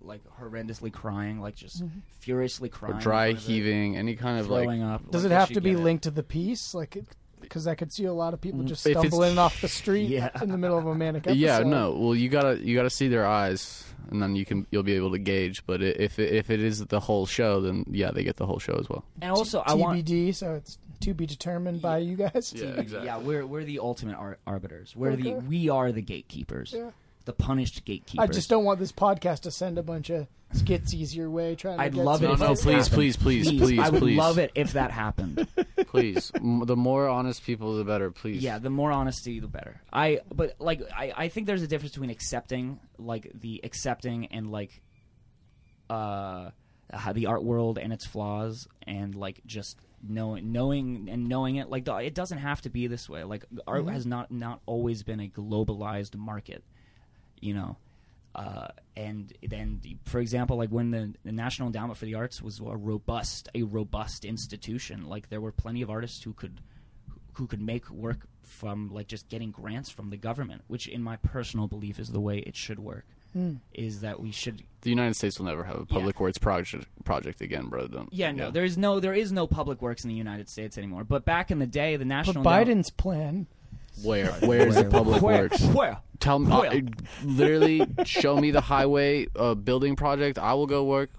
like 0.00 0.20
horrendously 0.40 0.92
crying, 0.92 1.40
like 1.40 1.54
just 1.54 1.82
Mm-hmm. 1.82 1.98
furiously 2.20 2.68
crying, 2.68 2.96
Or 2.96 3.00
dry 3.00 3.26
front 3.32 3.38
of 3.38 3.44
it, 3.44 3.46
heaving, 3.52 3.96
any 3.96 4.16
kind 4.16 4.40
of 4.40 4.48
like 4.50 4.64
throwing 4.64 4.82
up. 4.82 5.10
Does 5.10 5.24
like, 5.24 5.32
it 5.32 5.34
have 5.34 5.48
to 5.50 5.60
be 5.60 5.70
get 5.70 5.78
it. 5.78 5.82
linked 5.82 6.04
to 6.04 6.10
the 6.10 6.22
piece? 6.22 6.74
Like, 6.74 6.96
because 7.40 7.66
I 7.66 7.74
could 7.74 7.92
see 7.92 8.04
a 8.04 8.12
lot 8.12 8.34
of 8.34 8.40
people 8.40 8.62
just 8.62 8.82
stumbling 8.88 9.36
off 9.38 9.60
the 9.60 9.68
street 9.68 10.08
Yeah. 10.08 10.30
in 10.40 10.48
the 10.50 10.56
middle 10.58 10.78
of 10.78 10.86
a 10.86 10.94
manic 10.94 11.26
episode. 11.26 11.38
Yeah, 11.40 11.58
no. 11.60 11.92
Well, 11.92 12.14
you 12.14 12.28
gotta 12.28 12.58
you 12.64 12.76
gotta 12.76 12.88
see 12.90 13.08
their 13.08 13.26
eyes, 13.26 13.84
and 14.10 14.22
then 14.22 14.36
you 14.36 14.44
can 14.44 14.66
you'll 14.70 14.84
be 14.84 14.94
able 14.94 15.10
to 15.10 15.18
gauge. 15.18 15.66
But 15.66 15.82
if 15.82 16.18
it, 16.20 16.32
if 16.32 16.50
it 16.50 16.60
is 16.60 16.86
the 16.86 17.00
whole 17.00 17.26
show, 17.26 17.60
then 17.60 17.84
yeah, 17.90 18.12
they 18.12 18.22
get 18.22 18.36
the 18.36 18.46
whole 18.46 18.60
show 18.60 18.74
as 18.78 18.88
well. 18.88 19.04
And 19.20 19.32
also, 19.32 19.60
I 19.66 19.74
want 19.74 20.04
TBD, 20.04 20.34
so 20.36 20.54
it's 20.54 20.78
to 21.00 21.14
be 21.14 21.26
determined 21.26 21.82
by 21.82 21.98
you 21.98 22.14
guys. 22.16 22.52
Yeah, 22.56 22.66
exactly. 22.78 23.06
Yeah, 23.06 23.18
we're 23.18 23.44
we're 23.44 23.64
the 23.64 23.80
ultimate 23.80 24.14
ar- 24.14 24.38
arbiters. 24.46 24.94
We're 24.94 25.16
the 25.16 25.32
we 25.34 25.68
are 25.68 25.90
the 25.90 26.00
gatekeepers. 26.02 26.72
Yeah. 26.76 26.90
The 27.24 27.32
punished 27.32 27.84
gatekeepers. 27.84 28.28
I 28.28 28.32
just 28.32 28.48
don't 28.50 28.64
want 28.64 28.78
this 28.80 28.92
podcast 28.92 29.40
to 29.42 29.50
send 29.50 29.78
a 29.78 29.82
bunch 29.82 30.10
of 30.10 30.26
skitsies 30.54 31.14
your 31.14 31.30
way. 31.30 31.54
Trying 31.54 31.78
to 31.78 31.84
I'd 31.84 31.94
get 31.94 32.04
love 32.04 32.20
some 32.20 32.30
it 32.30 32.32
if 32.34 32.38
No, 32.40 32.46
no, 32.46 32.50
this 32.52 32.62
please, 32.62 32.72
happened. 32.74 32.94
please, 32.94 33.16
please, 33.16 33.52
please, 33.52 33.78
I 33.78 33.88
would 33.90 34.00
please. 34.00 34.16
love 34.18 34.38
it 34.38 34.50
if 34.54 34.72
that 34.72 34.90
happened. 34.90 35.46
Please, 35.86 36.32
M- 36.36 36.64
the 36.64 36.74
more 36.76 37.06
honest 37.06 37.44
people, 37.44 37.76
the 37.76 37.84
better. 37.84 38.10
Please. 38.10 38.42
yeah, 38.42 38.58
the 38.58 38.70
more 38.70 38.90
honesty, 38.90 39.40
the 39.40 39.46
better. 39.46 39.80
I 39.92 40.20
but 40.34 40.54
like 40.58 40.80
I 40.96 41.12
I 41.14 41.28
think 41.28 41.46
there's 41.46 41.62
a 41.62 41.66
difference 41.68 41.92
between 41.92 42.08
accepting 42.08 42.80
like 42.98 43.30
the 43.34 43.60
accepting 43.62 44.26
and 44.26 44.50
like 44.50 44.80
uh 45.90 46.50
how 46.92 47.12
the 47.12 47.26
art 47.26 47.42
world 47.44 47.78
and 47.78 47.92
its 47.92 48.06
flaws 48.06 48.66
and 48.86 49.14
like 49.14 49.40
just 49.46 49.76
knowing 50.06 50.50
knowing 50.52 51.08
and 51.10 51.28
knowing 51.28 51.56
it 51.56 51.68
like 51.70 51.84
the, 51.84 51.94
it 51.96 52.14
doesn't 52.14 52.38
have 52.38 52.60
to 52.62 52.70
be 52.70 52.86
this 52.86 53.08
way 53.08 53.22
like 53.24 53.44
art 53.66 53.86
has 53.88 54.04
not 54.06 54.30
not 54.30 54.60
always 54.66 55.02
been 55.02 55.20
a 55.20 55.28
globalized 55.28 56.16
market 56.16 56.64
you 57.42 57.54
know 57.54 57.76
uh, 58.34 58.68
and 58.96 59.34
then 59.46 59.80
for 60.04 60.18
example 60.20 60.56
like 60.56 60.70
when 60.70 60.90
the, 60.90 61.12
the 61.24 61.32
national 61.32 61.66
endowment 61.66 61.98
for 61.98 62.06
the 62.06 62.14
arts 62.14 62.40
was 62.40 62.60
a 62.60 62.76
robust 62.76 63.48
a 63.54 63.62
robust 63.62 64.24
institution 64.24 65.06
like 65.06 65.28
there 65.28 65.40
were 65.40 65.52
plenty 65.52 65.82
of 65.82 65.90
artists 65.90 66.22
who 66.22 66.32
could 66.32 66.60
who 67.34 67.46
could 67.46 67.60
make 67.60 67.88
work 67.90 68.26
from 68.42 68.88
like 68.92 69.08
just 69.08 69.28
getting 69.28 69.50
grants 69.50 69.90
from 69.90 70.10
the 70.10 70.16
government, 70.16 70.62
which 70.66 70.86
in 70.86 71.02
my 71.02 71.16
personal 71.16 71.66
belief 71.66 71.98
is 71.98 72.08
the 72.08 72.20
way 72.20 72.38
it 72.38 72.54
should 72.54 72.78
work. 72.78 73.06
Mm. 73.36 73.60
Is 73.72 74.02
that 74.02 74.20
we 74.20 74.30
should 74.30 74.62
The 74.82 74.90
United 74.90 75.14
States 75.14 75.38
will 75.38 75.46
never 75.46 75.64
have 75.64 75.76
a 75.76 75.86
public 75.86 76.20
works 76.20 76.36
project 76.36 76.86
project 77.04 77.40
again, 77.40 77.68
bro. 77.68 77.86
Don't. 77.86 78.12
yeah 78.12 78.30
no 78.30 78.50
there 78.50 78.64
is 78.64 78.76
no 78.76 79.00
there 79.00 79.14
is 79.14 79.32
no 79.32 79.46
public 79.46 79.80
works 79.80 80.04
in 80.04 80.10
the 80.10 80.14
United 80.14 80.50
States 80.50 80.76
anymore. 80.76 81.04
But 81.04 81.24
back 81.24 81.50
in 81.50 81.58
the 81.58 81.66
day, 81.66 81.96
the 81.96 82.04
But 82.04 82.08
national 82.08 82.36
Endowment- 82.38 82.68
Biden's 82.68 82.90
plan. 82.90 83.46
Where? 84.02 84.32
Where's 84.40 84.76
the 84.76 84.84
public 84.84 85.22
where, 85.22 85.42
works? 85.42 85.62
Where? 85.66 85.98
Tell 86.20 86.38
me, 86.38 86.50
Where? 86.50 86.70
uh, 86.70 86.80
literally, 87.24 87.86
show 88.04 88.36
me 88.36 88.50
the 88.50 88.60
highway 88.60 89.26
uh, 89.36 89.54
building 89.54 89.96
project. 89.96 90.38
I 90.38 90.54
will 90.54 90.66
go 90.66 90.84
work 90.84 91.10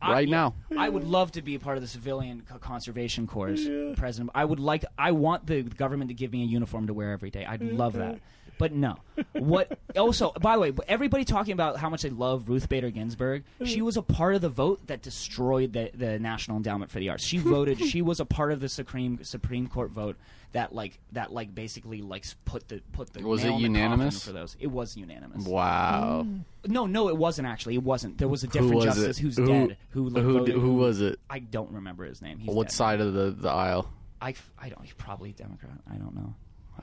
I- 0.00 0.12
right 0.12 0.28
yeah, 0.28 0.36
now. 0.36 0.54
I 0.78 0.88
would 0.88 1.04
love 1.04 1.32
to 1.32 1.42
be 1.42 1.54
a 1.54 1.58
part 1.58 1.76
of 1.76 1.82
the 1.82 1.88
civilian 1.88 2.42
co- 2.48 2.58
conservation 2.58 3.26
corps, 3.26 3.56
President. 3.96 4.30
I 4.34 4.44
would 4.44 4.60
like. 4.60 4.84
I 4.98 5.12
want 5.12 5.46
the 5.46 5.62
government 5.62 6.08
to 6.08 6.14
give 6.14 6.32
me 6.32 6.42
a 6.42 6.46
uniform 6.46 6.86
to 6.86 6.94
wear 6.94 7.12
every 7.12 7.30
day. 7.30 7.44
I'd 7.44 7.62
love 7.62 7.94
that. 7.94 8.20
But 8.58 8.72
no. 8.72 8.96
What? 9.32 9.78
Also, 9.96 10.32
by 10.40 10.54
the 10.54 10.60
way, 10.60 10.72
everybody 10.88 11.22
talking 11.24 11.52
about 11.52 11.76
how 11.76 11.90
much 11.90 12.00
they 12.02 12.08
love 12.08 12.48
Ruth 12.48 12.66
Bader 12.68 12.90
Ginsburg. 12.90 13.44
She 13.64 13.82
was 13.82 13.98
a 13.98 14.02
part 14.02 14.34
of 14.34 14.40
the 14.40 14.48
vote 14.48 14.86
that 14.86 15.02
destroyed 15.02 15.74
the, 15.74 15.90
the 15.92 16.18
National 16.18 16.56
Endowment 16.56 16.90
for 16.90 16.98
the 16.98 17.10
Arts. 17.10 17.26
She 17.26 17.36
voted. 17.36 17.78
she 17.78 18.00
was 18.00 18.20
a 18.20 18.24
part 18.24 18.52
of 18.52 18.60
the 18.60 18.70
Supreme 18.70 19.22
Supreme 19.22 19.66
Court 19.66 19.90
vote 19.90 20.16
that 20.52 20.74
like 20.74 20.98
that 21.12 21.30
like 21.32 21.54
basically 21.54 22.00
like 22.00 22.24
put 22.46 22.68
the 22.68 22.80
put 22.92 23.12
the 23.12 23.22
Was 23.22 23.44
it 23.44 23.48
nail 23.48 23.56
in 23.56 23.62
the 23.62 23.68
coffin 23.68 23.74
unanimous? 23.82 24.24
for 24.24 24.32
those. 24.32 24.56
It 24.60 24.68
was 24.68 24.96
unanimous. 24.96 25.44
Wow. 25.46 26.26
No, 26.66 26.86
no, 26.86 27.08
it 27.08 27.16
wasn't 27.18 27.48
actually. 27.48 27.74
It 27.74 27.82
wasn't. 27.82 28.16
There 28.16 28.28
was 28.28 28.44
a 28.44 28.46
different 28.46 28.76
was 28.76 28.84
justice 28.86 29.18
it? 29.18 29.22
who's 29.22 29.36
Who- 29.36 29.46
dead 29.46 29.76
who 29.90 30.08
like, 30.08 30.22
Who, 30.22 30.38
voted- 30.38 30.54
who 30.54 30.74
was 30.76 31.02
it? 31.02 31.18
I 31.28 31.40
don't 31.40 31.70
remember 31.72 32.04
his 32.04 32.22
name. 32.22 32.38
He's 32.38 32.54
what 32.54 32.68
dead. 32.68 32.72
side 32.72 33.00
of 33.02 33.12
the, 33.12 33.30
the 33.30 33.50
aisle? 33.50 33.90
I, 34.22 34.34
I 34.58 34.70
don't. 34.70 34.82
He's 34.82 34.94
probably 34.94 35.32
Democrat. 35.32 35.72
I 35.90 35.96
don't 35.96 36.14
know. 36.14 36.34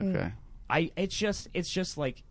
Okay. 0.02 0.32
I. 0.70 0.90
It's 0.96 1.16
just. 1.16 1.48
It's 1.52 1.70
just 1.70 1.98
like, 1.98 2.22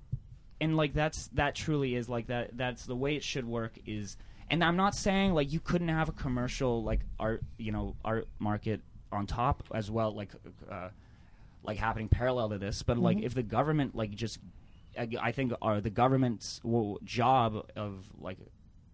and 0.61 0.77
like 0.77 0.93
that's 0.93 1.27
that 1.33 1.55
truly 1.55 1.95
is 1.95 2.09
like 2.09 2.27
that. 2.27 2.57
That's 2.57 2.85
the 2.85 2.95
way 2.95 3.15
it 3.15 3.23
should 3.23 3.45
work. 3.45 3.77
Is 3.85 4.17
and 4.49 4.63
I'm 4.63 4.77
not 4.77 4.95
saying 4.95 5.33
like 5.33 5.51
you 5.51 5.59
couldn't 5.59 5.89
have 5.89 6.09
a 6.09 6.13
commercial 6.13 6.83
like 6.83 7.01
art 7.19 7.43
you 7.57 7.71
know 7.71 7.95
art 8.03 8.27
market 8.39 8.81
on 9.11 9.27
top 9.27 9.63
as 9.73 9.89
well 9.89 10.13
like 10.13 10.29
uh, 10.69 10.89
like 11.63 11.77
happening 11.77 12.09
parallel 12.09 12.49
to 12.49 12.57
this. 12.57 12.83
But 12.83 12.97
like 12.97 13.19
if 13.21 13.33
the 13.33 13.43
government 13.43 13.95
like 13.95 14.11
just 14.11 14.39
I 14.97 15.07
I 15.21 15.31
think 15.31 15.53
are 15.61 15.81
the 15.81 15.89
government's 15.89 16.61
job 17.03 17.69
of 17.75 18.05
like 18.19 18.37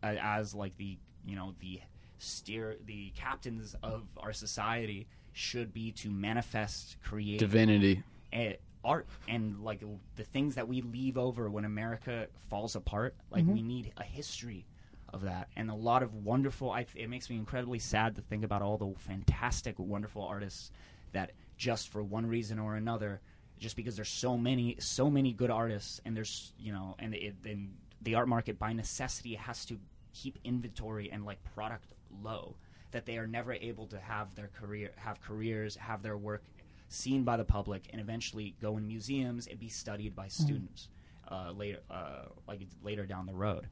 as 0.03 0.53
like 0.53 0.77
the 0.77 0.97
you 1.25 1.35
know 1.35 1.53
the 1.59 1.81
steer 2.17 2.77
the 2.85 3.11
captains 3.15 3.75
of 3.83 4.03
our 4.17 4.33
society 4.33 5.07
should 5.33 5.73
be 5.73 5.91
to 5.91 6.09
manifest 6.09 6.97
create 7.03 7.39
Divinity. 7.39 8.03
uh, 8.33 8.53
art 8.85 9.07
and 9.27 9.61
like 9.63 9.83
the 10.15 10.23
things 10.23 10.55
that 10.55 10.67
we 10.67 10.81
leave 10.81 11.17
over 11.17 11.49
when 11.49 11.65
America 11.65 12.27
falls 12.49 12.75
apart. 12.75 13.15
Like 13.31 13.43
mm-hmm. 13.43 13.53
we 13.53 13.61
need 13.61 13.93
a 13.97 14.03
history 14.03 14.65
of 15.13 15.21
that 15.21 15.49
and 15.55 15.69
a 15.69 15.75
lot 15.75 16.03
of 16.03 16.13
wonderful. 16.13 16.71
I, 16.71 16.85
it 16.95 17.09
makes 17.09 17.29
me 17.29 17.37
incredibly 17.37 17.79
sad 17.79 18.15
to 18.15 18.21
think 18.21 18.43
about 18.43 18.61
all 18.61 18.77
the 18.77 18.93
fantastic, 18.99 19.79
wonderful 19.79 20.23
artists 20.23 20.71
that 21.13 21.31
just 21.57 21.89
for 21.89 22.03
one 22.03 22.27
reason 22.27 22.59
or 22.59 22.75
another, 22.75 23.21
just 23.57 23.75
because 23.75 23.95
there's 23.95 24.09
so 24.09 24.37
many, 24.37 24.75
so 24.79 25.09
many 25.09 25.33
good 25.33 25.49
artists, 25.49 26.01
and 26.05 26.15
there's 26.15 26.53
you 26.59 26.73
know, 26.73 26.95
and 26.99 27.15
it, 27.15 27.35
and 27.45 27.73
the 28.01 28.15
art 28.15 28.27
market 28.27 28.59
by 28.59 28.73
necessity 28.73 29.35
has 29.35 29.65
to 29.65 29.79
keep 30.13 30.37
inventory 30.43 31.09
and 31.11 31.25
like 31.25 31.43
product 31.55 31.93
low 32.23 32.55
that 32.91 33.05
they 33.05 33.17
are 33.17 33.27
never 33.27 33.51
able 33.51 33.87
to 33.87 33.99
have 33.99 34.33
their 34.35 34.49
career 34.57 34.91
have 34.95 35.19
careers 35.19 35.75
have 35.75 36.01
their 36.01 36.15
work 36.15 36.41
seen 36.87 37.23
by 37.23 37.37
the 37.37 37.43
public 37.43 37.87
and 37.91 38.01
eventually 38.01 38.55
go 38.61 38.77
in 38.77 38.87
museums 38.87 39.47
and 39.47 39.59
be 39.59 39.69
studied 39.69 40.15
by 40.15 40.27
students 40.27 40.89
uh, 41.29 41.51
later 41.51 41.79
uh, 41.89 42.25
like 42.47 42.61
later 42.83 43.05
down 43.05 43.25
the 43.25 43.33
road. 43.33 43.67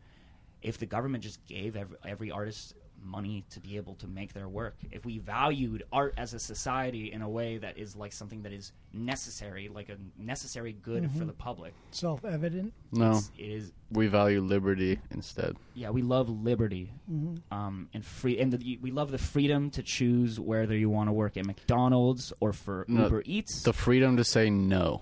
If 0.61 0.77
the 0.77 0.85
government 0.85 1.23
just 1.23 1.45
gave 1.45 1.75
every, 1.75 1.97
every 2.05 2.31
artist 2.31 2.73
money 3.03 3.43
to 3.49 3.59
be 3.59 3.77
able 3.77 3.95
to 3.95 4.07
make 4.07 4.33
their 4.33 4.47
work 4.47 4.75
if 4.91 5.05
we 5.05 5.19
valued 5.19 5.83
art 5.91 6.13
as 6.17 6.33
a 6.33 6.39
society 6.39 7.11
in 7.11 7.21
a 7.21 7.29
way 7.29 7.57
that 7.57 7.77
is 7.77 7.95
like 7.95 8.13
something 8.13 8.43
that 8.43 8.51
is 8.51 8.71
necessary 8.93 9.69
like 9.69 9.89
a 9.89 9.97
necessary 10.17 10.73
good 10.73 11.03
for 11.03 11.17
mm-hmm. 11.17 11.27
the 11.27 11.33
public 11.33 11.73
Self 11.91 12.23
evident. 12.25 12.73
No, 12.91 13.21
it's- 13.37 13.71
we 13.91 14.07
value 14.07 14.41
liberty 14.41 14.99
instead. 15.11 15.55
yeah, 15.75 15.91
we 15.91 16.01
love 16.01 16.29
liberty 16.29 16.91
mm-hmm. 17.11 17.35
um, 17.53 17.89
and 17.93 18.03
free, 18.03 18.39
and 18.39 18.51
the, 18.51 18.79
we 18.81 18.91
love 18.91 19.11
the 19.11 19.17
freedom 19.17 19.69
to 19.71 19.83
choose 19.83 20.39
whether 20.39 20.75
you 20.75 20.89
want 20.89 21.09
to 21.09 21.13
work 21.13 21.37
at 21.37 21.45
McDonald's 21.45 22.33
or 22.39 22.53
for 22.53 22.85
No, 22.87 23.03
Uber 23.03 23.23
Eats. 23.25 23.63
The 23.63 23.73
freedom 23.73 24.17
to 24.17 24.23
say 24.23 24.49
no. 24.49 25.01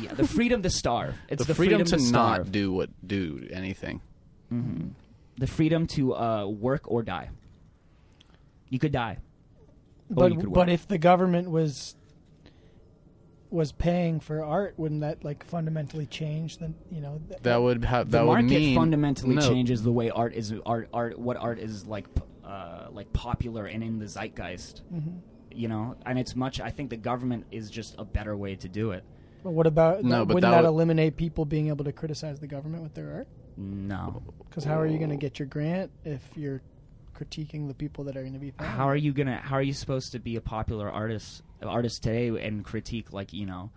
yeah, 0.00 0.14
the 0.14 0.26
freedom 0.26 0.62
to 0.62 0.70
starve. 0.70 1.14
It's 1.28 1.46
the, 1.46 1.54
freedom, 1.54 1.84
to, 1.84 1.98
starve. 1.98 2.12
not 2.12 2.52
do 2.52 2.72
what 2.72 2.90
do 3.06 3.46
anything. 3.52 4.00
Mm-hmm. 4.52 4.88
The 5.38 5.46
freedom 5.46 5.86
to 5.88 6.14
uh, 6.14 6.46
work 6.46 6.90
or 6.90 7.02
die. 7.02 7.30
You 8.68 8.78
could 8.78 8.92
die. 8.92 9.18
Or 10.10 10.14
But 10.14 10.32
you 10.32 10.38
could 10.38 10.52
but 10.52 10.66
work. 10.66 10.68
if 10.68 10.88
the 10.88 10.98
government 10.98 11.50
was 11.50 11.96
was 13.48 13.70
paying 13.72 14.18
for 14.18 14.42
art, 14.42 14.74
wouldn't 14.76 15.02
that 15.02 15.24
like 15.24 15.44
fundamentally 15.44 16.06
change? 16.06 16.58
Then 16.58 16.74
you 16.90 17.00
know 17.00 17.20
th- 17.28 17.42
That 17.42 17.56
would 17.62 17.84
have 17.84 18.10
the 18.10 18.18
that 18.18 18.26
would 18.26 18.32
market 18.34 18.48
mean 18.48 18.74
fundamentally 18.76 19.36
no, 19.36 19.40
changes 19.48 19.82
the 19.82 19.92
way 19.92 20.10
art 20.10 20.34
is 20.34 20.52
art 20.64 20.88
art 20.92 21.18
what 21.18 21.36
art 21.36 21.58
is 21.58 21.86
like 21.86 22.12
p- 22.14 22.22
uh, 22.44 22.88
like 22.90 23.12
popular 23.12 23.66
and 23.66 23.82
in 23.82 23.98
the 23.98 24.06
zeitgeist. 24.06 24.82
Mm-hmm. 24.92 25.10
You 25.52 25.68
know, 25.68 25.96
and 26.04 26.18
it's 26.18 26.36
much. 26.36 26.60
I 26.60 26.70
think 26.70 26.90
the 26.90 26.96
government 26.98 27.46
is 27.50 27.70
just 27.70 27.94
a 27.98 28.04
better 28.04 28.36
way 28.36 28.56
to 28.56 28.68
do 28.68 28.90
it. 28.90 29.04
But 29.42 29.52
what 29.52 29.66
about 29.66 30.02
No, 30.04 30.18
that, 30.20 30.24
but 30.26 30.34
wouldn't 30.34 30.50
that 30.50 30.56
that, 30.62 30.62
would- 30.64 30.74
eliminate 30.74 31.16
people 31.16 31.44
being 31.46 31.68
able 31.68 31.84
to 31.84 31.92
criticize 31.92 32.40
the 32.40 32.46
government 32.46 32.82
with 32.82 32.94
their 32.94 33.10
art? 33.12 33.28
No. 33.56 34.22
Because 34.48 34.64
how 34.64 34.78
are 34.78 34.86
you 34.86 34.98
going 34.98 35.10
to 35.10 35.16
get 35.16 35.38
your 35.38 35.46
grant 35.46 35.90
if 36.04 36.22
you're 36.34 36.60
critiquing 37.18 37.68
the 37.68 37.74
people 37.74 38.04
that 38.04 38.16
are 38.16 38.22
going 38.22 38.34
to 38.34 38.38
be 38.38 38.50
paying? 38.50 38.70
How 38.70 38.88
are 38.88 38.96
you 38.96 39.12
gonna? 39.12 39.38
How 39.38 39.56
are 39.56 39.62
you 39.62 39.72
supposed 39.72 40.12
to 40.12 40.18
be 40.18 40.36
a 40.36 40.40
popular 40.40 40.90
artist 40.90 41.42
artist 41.62 42.02
today 42.02 42.28
and 42.28 42.64
critique 42.64 43.12
like 43.12 43.32
you 43.32 43.46
know, 43.46 43.70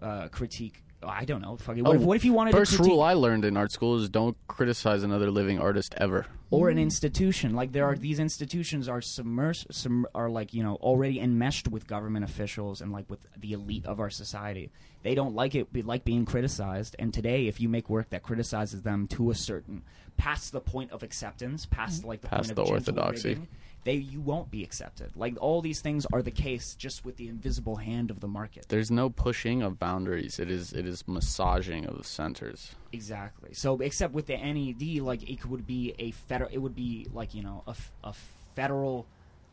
uh, 0.00 0.28
critique? 0.28 0.82
I 1.02 1.24
don't 1.24 1.40
know. 1.40 1.56
Fucking, 1.56 1.84
what, 1.84 1.92
Oh, 1.92 2.00
if, 2.00 2.02
what 2.02 2.16
if 2.16 2.24
you 2.24 2.32
wanted 2.32 2.52
First 2.52 2.72
to 2.72 2.76
critique 2.78 2.90
rule 2.90 3.02
I 3.02 3.12
learned 3.12 3.44
in 3.44 3.56
art 3.56 3.70
school 3.70 3.96
is 4.00 4.08
don't 4.08 4.36
criticize 4.48 5.02
another 5.04 5.30
living 5.30 5.58
artist 5.60 5.94
ever. 5.96 6.26
or 6.50 6.70
an 6.70 6.78
institution? 6.78 7.54
Like 7.54 7.72
there 7.72 7.84
are 7.84 7.94
these 7.94 8.18
institutions 8.18 8.88
are 8.88 9.00
submersed, 9.00 9.72
sum, 9.72 10.06
are 10.14 10.28
like 10.28 10.52
you 10.54 10.62
know 10.62 10.74
already 10.76 11.20
enmeshed 11.20 11.68
with 11.68 11.86
government 11.86 12.24
officials 12.24 12.80
and 12.80 12.90
like 12.90 13.08
with 13.08 13.26
the 13.36 13.52
elite 13.52 13.86
of 13.86 14.00
our 14.00 14.10
society. 14.10 14.70
They 15.04 15.14
don't 15.14 15.34
like 15.36 15.54
it. 15.54 15.72
They 15.72 15.82
like 15.82 16.04
being 16.04 16.24
criticized. 16.24 16.96
And 16.98 17.14
today, 17.14 17.46
if 17.46 17.60
you 17.60 17.68
make 17.68 17.88
work 17.88 18.10
that 18.10 18.24
criticizes 18.24 18.82
them 18.82 19.06
to 19.08 19.30
a 19.30 19.34
certain 19.34 19.84
past 20.16 20.50
the 20.50 20.60
point 20.60 20.90
of 20.90 21.04
acceptance, 21.04 21.64
past 21.66 22.04
like 22.04 22.22
the 22.22 22.28
Past 22.28 22.48
point 22.48 22.56
the 22.56 22.62
of 22.62 22.68
orthodoxy. 22.70 23.28
rigging, 23.28 23.48
they 23.88 23.94
you 23.94 24.20
won't 24.20 24.50
be 24.50 24.62
accepted. 24.62 25.16
Like 25.16 25.36
all 25.40 25.62
these 25.62 25.80
things 25.80 26.06
are 26.12 26.20
the 26.20 26.30
case 26.30 26.74
just 26.74 27.06
with 27.06 27.16
the 27.16 27.28
invisible 27.28 27.76
hand 27.76 28.10
of 28.10 28.20
the 28.20 28.28
market. 28.28 28.66
There's 28.68 28.90
no 28.90 29.08
pushing 29.08 29.62
of 29.62 29.78
boundaries. 29.78 30.38
It 30.38 30.50
is 30.50 30.74
it 30.74 30.86
is 30.86 31.08
massaging 31.08 31.86
of 31.86 31.96
the 31.96 32.04
centers. 32.04 32.74
Exactly. 32.92 33.54
So 33.54 33.78
except 33.78 34.12
with 34.12 34.26
the 34.26 34.36
NEA, 34.36 35.02
like 35.02 35.28
it 35.28 35.46
would 35.46 35.66
be 35.66 35.94
a 35.98 36.10
federal. 36.10 36.50
It 36.50 36.58
would 36.58 36.74
be 36.74 37.06
like 37.14 37.34
you 37.34 37.42
know 37.42 37.64
a, 37.66 37.74
a 38.04 38.14
federal 38.54 39.06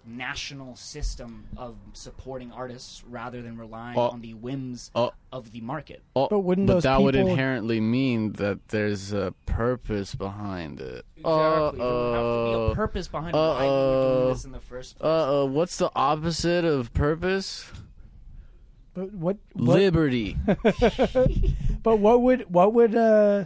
national 0.07 0.75
system 0.75 1.45
of 1.57 1.75
supporting 1.93 2.51
artists 2.51 3.03
rather 3.09 3.41
than 3.41 3.57
relying 3.57 3.97
Oh. 3.97 4.09
on 4.09 4.21
the 4.21 4.33
whims 4.33 4.91
Oh. 4.95 5.11
of 5.31 5.51
the 5.51 5.61
market. 5.61 6.01
Oh, 6.15 6.27
But 6.29 6.39
wouldn't 6.41 6.67
but 6.67 6.73
those 6.75 6.83
that 6.83 7.01
would 7.01 7.15
inherently 7.15 7.79
mean 7.81 8.33
that 8.33 8.67
there's 8.69 9.11
a 9.13 9.33
purpose 9.45 10.13
behind 10.15 10.79
it. 10.79 11.05
Exactly. 11.17 11.23
there 11.23 11.51
have 11.51 11.71
to 11.71 11.77
be 11.77 11.81
Uh-oh. 11.81 12.69
a 12.71 12.75
purpose 12.75 13.07
behind 13.07 13.33
why 13.35 13.41
we 13.41 13.47
were 13.47 13.71
Uh-oh. 13.73 14.19
doing 14.21 14.33
this 14.33 14.45
in 14.45 14.51
the 14.51 14.59
first 14.59 14.99
place. 14.99 15.05
Uh, 15.09 15.43
uh, 15.43 15.45
what's 15.47 15.77
the 15.77 15.91
opposite 15.95 16.65
of 16.65 16.93
purpose? 16.93 17.65
But 18.93 19.11
what, 19.11 19.37
what 19.53 19.79
Liberty. 19.79 20.37
But 21.83 21.97
what 21.99 22.21
would 22.21 22.51
what 22.51 22.73
would 22.73 22.95
uh 22.95 23.45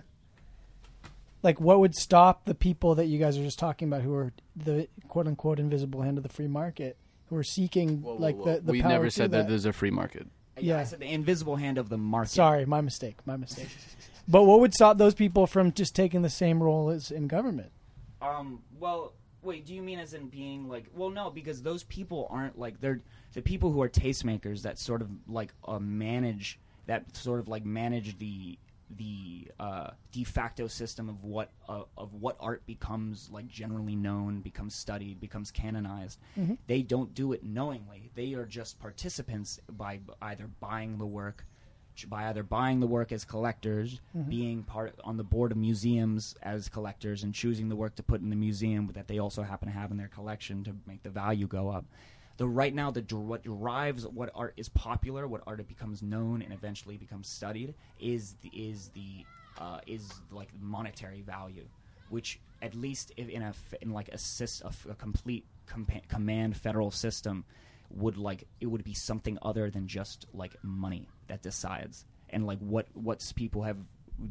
like 1.42 1.60
what 1.62 1.80
would 1.80 1.96
stop 1.96 2.46
the 2.46 2.56
people 2.56 2.96
that 2.96 3.06
you 3.06 3.20
guys 3.20 3.38
are 3.38 3.44
just 3.44 3.60
talking 3.60 3.88
about 3.88 4.02
who 4.02 4.14
are 4.14 4.32
the 4.56 4.88
quote 5.08 5.28
unquote 5.28 5.60
invisible 5.60 6.02
hand 6.02 6.18
of 6.18 6.24
the 6.24 6.30
free 6.30 6.48
market 6.48 6.98
who 7.30 7.36
are 7.36 7.44
seeking 7.44 8.02
Whoa, 8.02 8.14
whoa, 8.16 8.22
like 8.22 8.36
whoa. 8.38 8.56
the 8.56 8.62
the 8.62 8.72
we 8.74 8.82
power 8.82 8.92
never 8.92 9.06
to 9.06 9.12
said 9.12 9.32
that. 9.32 9.44
that 9.44 9.50
there's 9.50 9.66
a 9.66 9.74
free 9.74 9.92
market. 9.92 10.28
yeah, 10.58 10.80
I 10.80 10.84
said 10.84 11.00
the 11.00 11.06
invisible 11.12 11.56
hand 11.56 11.78
of 11.78 11.90
the 11.90 11.98
market. 11.98 12.32
Sorry, 12.32 12.66
my 12.66 12.82
mistake. 12.82 13.18
My 13.26 13.38
mistake. 13.38 13.70
but 14.28 14.44
what 14.44 14.60
would 14.60 14.74
stop 14.74 14.98
those 14.98 15.14
people 15.14 15.48
from 15.48 15.72
just 15.72 15.96
taking 15.96 16.22
the 16.22 16.30
same 16.30 16.62
role 16.62 16.90
as 16.90 17.12
in 17.12 17.28
government? 17.28 17.72
Um. 18.22 18.62
Well, 18.80 19.14
wait. 19.42 19.66
Do 19.66 19.74
you 19.74 19.82
mean 19.82 20.00
as 20.00 20.14
in 20.14 20.28
being 20.28 20.68
like? 20.68 20.86
Well, 20.94 21.10
no, 21.10 21.30
because 21.30 21.62
those 21.62 21.84
people 21.84 22.28
aren't 22.30 22.60
like 22.60 22.82
they're 22.82 23.00
the 23.34 23.42
people 23.42 23.72
who 23.72 23.82
are 23.82 23.90
tastemakers 23.90 24.64
that 24.64 24.80
sort 24.80 25.02
of 25.02 25.10
like 25.28 25.54
uh, 25.68 25.80
manage 25.80 26.60
that 26.88 27.16
sort 27.16 27.40
of 27.40 27.48
like 27.48 27.64
manage 27.64 28.18
the 28.18 28.58
the 28.98 29.48
uh, 29.60 29.92
de 30.12 30.24
facto 30.24 30.68
system 30.68 31.10
of 31.10 31.24
what 31.24 31.52
uh, 31.68 31.84
of 31.98 32.14
what 32.16 32.36
art 32.40 32.66
becomes 32.66 33.30
like 33.32 33.48
generally 33.48 33.96
known, 33.96 34.42
becomes 34.42 34.74
studied, 34.76 35.20
becomes 35.20 35.52
canonized. 35.52 36.20
They 36.68 36.82
don't 36.82 37.14
do 37.14 37.34
it 37.34 37.44
knowingly. 37.44 38.10
They 38.16 38.34
are 38.34 38.46
just 38.46 38.80
participants 38.80 39.60
by 39.72 39.98
b- 39.98 40.14
either 40.22 40.50
buying 40.60 40.98
the 40.98 41.06
work, 41.06 41.46
by 42.08 42.28
either 42.30 42.44
buying 42.44 42.80
the 42.80 42.88
work 42.88 43.12
as 43.12 43.26
collectors, 43.26 44.02
being 44.28 44.64
part 44.64 44.96
on 45.04 45.18
the 45.18 45.24
board 45.24 45.52
of 45.52 45.58
museums 45.58 46.36
as 46.42 46.68
collectors, 46.70 47.24
and 47.24 47.34
choosing 47.34 47.70
the 47.70 47.76
work 47.76 47.96
to 47.96 48.04
put 48.04 48.22
in 48.22 48.30
the 48.30 48.36
museum 48.36 48.90
that 48.94 49.08
they 49.08 49.20
also 49.20 49.44
happen 49.44 49.68
to 49.68 49.74
have 49.74 49.92
in 49.92 49.98
their 49.98 50.08
collection 50.08 50.64
to 50.64 50.76
make 50.88 51.04
the 51.04 51.10
value 51.10 51.46
go 51.48 51.70
up 51.70 51.86
the 52.40 52.48
right 52.48 52.74
now 52.74 52.90
the 52.90 53.02
what 53.18 53.44
drives 53.44 54.08
what 54.08 54.32
art 54.34 54.54
is 54.56 54.70
popular, 54.70 55.28
what 55.28 55.42
art 55.46 55.68
becomes 55.68 56.02
known 56.02 56.42
and 56.42 56.54
eventually 56.54 56.96
becomes 56.96 57.28
studied 57.28 57.76
is 58.00 58.36
the, 58.42 58.50
is 58.54 58.90
the 58.96 59.26
uh, 59.62 59.82
is 59.86 60.10
like 60.32 60.48
monetary 60.62 61.22
value, 61.22 61.66
which 62.10 62.40
at 62.62 62.74
least 62.74 63.12
in 63.18 63.42
a 63.42 63.54
in 63.82 63.92
like 63.92 64.08
a, 64.08 64.16
sys- 64.16 64.64
a, 64.64 64.92
a 64.92 64.96
complete 64.96 65.46
compa- 65.68 66.08
command 66.08 66.56
federal 66.56 66.92
system 66.92 67.44
would 67.90 68.16
like 68.16 68.48
it 68.62 68.68
would 68.68 68.86
be 68.86 68.94
something 68.94 69.38
other 69.42 69.70
than 69.70 69.86
just 69.86 70.26
like 70.34 70.56
money 70.64 71.10
that 71.28 71.42
decides. 71.42 72.06
And 72.30 72.48
like 72.48 72.60
what 72.60 72.88
what's 72.94 73.34
people 73.34 73.64
have 73.64 73.76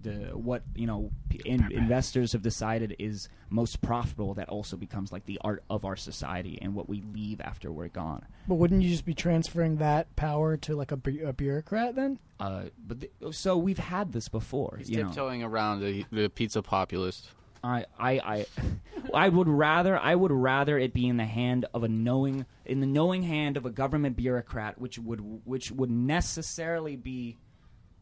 the 0.02 0.36
what 0.36 0.62
you 0.74 0.86
know 0.86 1.10
in, 1.44 1.70
investors 1.72 2.32
have 2.32 2.42
decided 2.42 2.94
is 2.98 3.28
most 3.50 3.80
profitable 3.80 4.34
that 4.34 4.48
also 4.48 4.76
becomes 4.76 5.10
like 5.12 5.24
the 5.26 5.38
art 5.42 5.62
of 5.70 5.84
our 5.84 5.96
society 5.96 6.58
and 6.60 6.74
what 6.74 6.88
we 6.88 7.02
leave 7.14 7.40
after 7.40 7.72
we're 7.72 7.88
gone 7.88 8.24
But 8.46 8.56
wouldn't 8.56 8.82
you 8.82 8.90
just 8.90 9.04
be 9.06 9.14
transferring 9.14 9.76
that 9.76 10.14
power 10.16 10.56
to 10.58 10.76
like 10.76 10.92
a, 10.92 10.96
bu- 10.96 11.26
a 11.26 11.32
bureaucrat 11.32 11.94
then? 11.96 12.18
uh 12.40 12.64
but 12.86 13.00
th- 13.00 13.12
so 13.30 13.56
we've 13.56 13.78
had 13.78 14.12
this 14.12 14.28
before 14.28 14.76
He's 14.78 14.90
you 14.90 14.98
know 15.02 15.08
tiptoeing 15.08 15.42
around 15.42 15.80
the, 15.80 16.04
the 16.12 16.28
pizza 16.28 16.62
populist. 16.62 17.30
I, 17.64 17.86
I, 17.98 18.12
I, 18.20 18.46
I 19.12 19.28
would 19.28 19.48
rather, 19.48 19.98
I 19.98 20.14
would 20.14 20.30
rather 20.30 20.78
it 20.78 20.94
be 20.94 21.08
in 21.08 21.16
the 21.16 21.24
hand 21.24 21.66
of 21.74 21.82
a 21.82 21.88
knowing, 21.88 22.46
in 22.64 22.78
the 22.78 22.86
knowing 22.86 23.24
hand 23.24 23.56
of 23.56 23.66
a 23.66 23.70
government 23.70 24.16
bureaucrat, 24.16 24.78
which 24.80 24.96
would, 25.00 25.18
which 25.44 25.72
would 25.72 25.90
necessarily 25.90 26.94
be, 26.94 27.36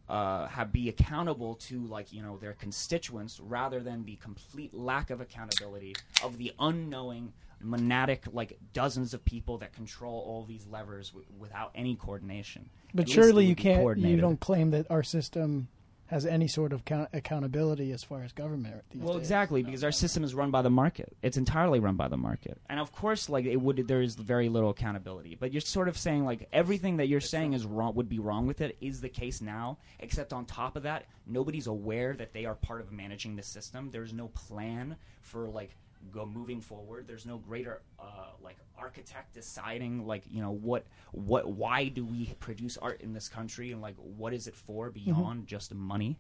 uh, 0.09 0.47
have 0.47 0.73
be 0.73 0.89
accountable 0.89 1.55
to 1.55 1.85
like 1.87 2.13
you 2.13 2.23
know 2.23 2.37
their 2.37 2.53
constituents, 2.53 3.41
rather 3.41 3.81
than 3.81 4.05
the 4.05 4.17
complete 4.17 4.73
lack 4.75 5.11
of 5.11 5.21
accountability 5.21 5.95
of 6.23 6.39
the 6.39 6.53
unknowing 6.59 7.33
monadic 7.65 8.21
like 8.33 8.59
dozens 8.73 9.15
of 9.15 9.25
people 9.25 9.59
that 9.59 9.73
control 9.73 10.23
all 10.27 10.45
these 10.45 10.67
levers 10.67 11.09
w- 11.11 11.27
without 11.39 11.71
any 11.75 11.97
coordination. 11.97 12.69
But 12.95 13.03
At 13.03 13.11
surely 13.11 13.47
you 13.47 13.57
can't. 13.57 13.99
You 13.99 14.17
don't 14.19 14.41
claim 14.41 14.71
that 14.71 14.91
our 14.91 15.03
system 15.03 15.69
has 16.07 16.27
any 16.27 16.49
sort 16.49 16.73
of 16.73 16.85
count- 16.85 17.09
accountability 17.13 17.93
as 17.93 18.03
far 18.05 18.23
as 18.23 18.33
government. 18.33 18.83
Well, 18.95 19.15
days. 19.15 19.23
exactly, 19.23 19.63
because 19.63 19.85
our 19.85 19.93
system 19.93 20.25
is 20.25 20.35
run 20.35 20.51
by 20.51 20.63
the 20.63 20.71
market. 20.71 21.17
It's 21.23 21.37
entirely 21.37 21.81
run 21.81 21.97
by 21.97 22.09
the 22.09 22.17
market, 22.17 22.61
and 22.69 22.81
of 22.81 22.93
course, 22.93 23.29
like 23.29 23.45
it 23.45 23.57
would, 23.57 23.89
there 23.89 24.03
is 24.03 24.15
very 24.15 24.49
little 24.49 24.71
accountability. 24.71 25.37
But 25.39 25.53
you're 25.53 25.61
sort 25.61 25.89
of 25.89 25.97
saying 25.97 26.25
like 26.25 26.49
everything 26.53 26.99
that 26.99 27.09
you're 27.09 27.21
saying 27.21 27.53
is 27.53 27.65
wrong, 27.67 27.95
would 27.95 28.09
be 28.09 28.19
wrong 28.19 28.47
with 28.47 28.61
it, 28.61 28.77
is 28.81 29.01
the 29.01 29.09
case 29.09 29.41
now. 29.41 29.79
Except 30.01 30.33
on 30.33 30.45
top 30.45 30.77
of 30.77 30.85
that, 30.85 31.07
nobody's 31.27 31.67
aware 31.67 32.15
that 32.15 32.33
they 32.33 32.45
are 32.45 32.55
part 32.55 32.81
of 32.81 32.93
managing 32.93 33.37
the 33.37 33.43
system. 33.43 33.91
There's 33.91 34.13
no 34.13 34.29
plan 34.29 34.97
for 35.23 35.49
like 35.49 35.77
go 36.13 36.27
moving 36.27 36.61
forward. 36.61 37.07
There's 37.07 37.27
no 37.27 37.39
greater 37.39 37.83
uh, 37.99 38.31
like 38.43 38.57
architect 38.79 39.35
deciding 39.35 40.07
like 40.07 40.25
you 40.31 40.43
know 40.43 40.53
what 40.53 40.87
what 41.13 41.49
why 41.49 41.89
do 41.89 42.05
we 42.05 42.35
produce 42.41 42.77
art 42.77 43.01
in 43.01 43.13
this 43.13 43.29
country 43.29 43.73
and 43.73 43.81
like 43.81 43.97
what 43.97 44.33
is 44.33 44.47
it 44.47 44.55
for 44.55 44.91
beyond 44.91 45.47
just 45.47 45.75
money. 45.75 46.19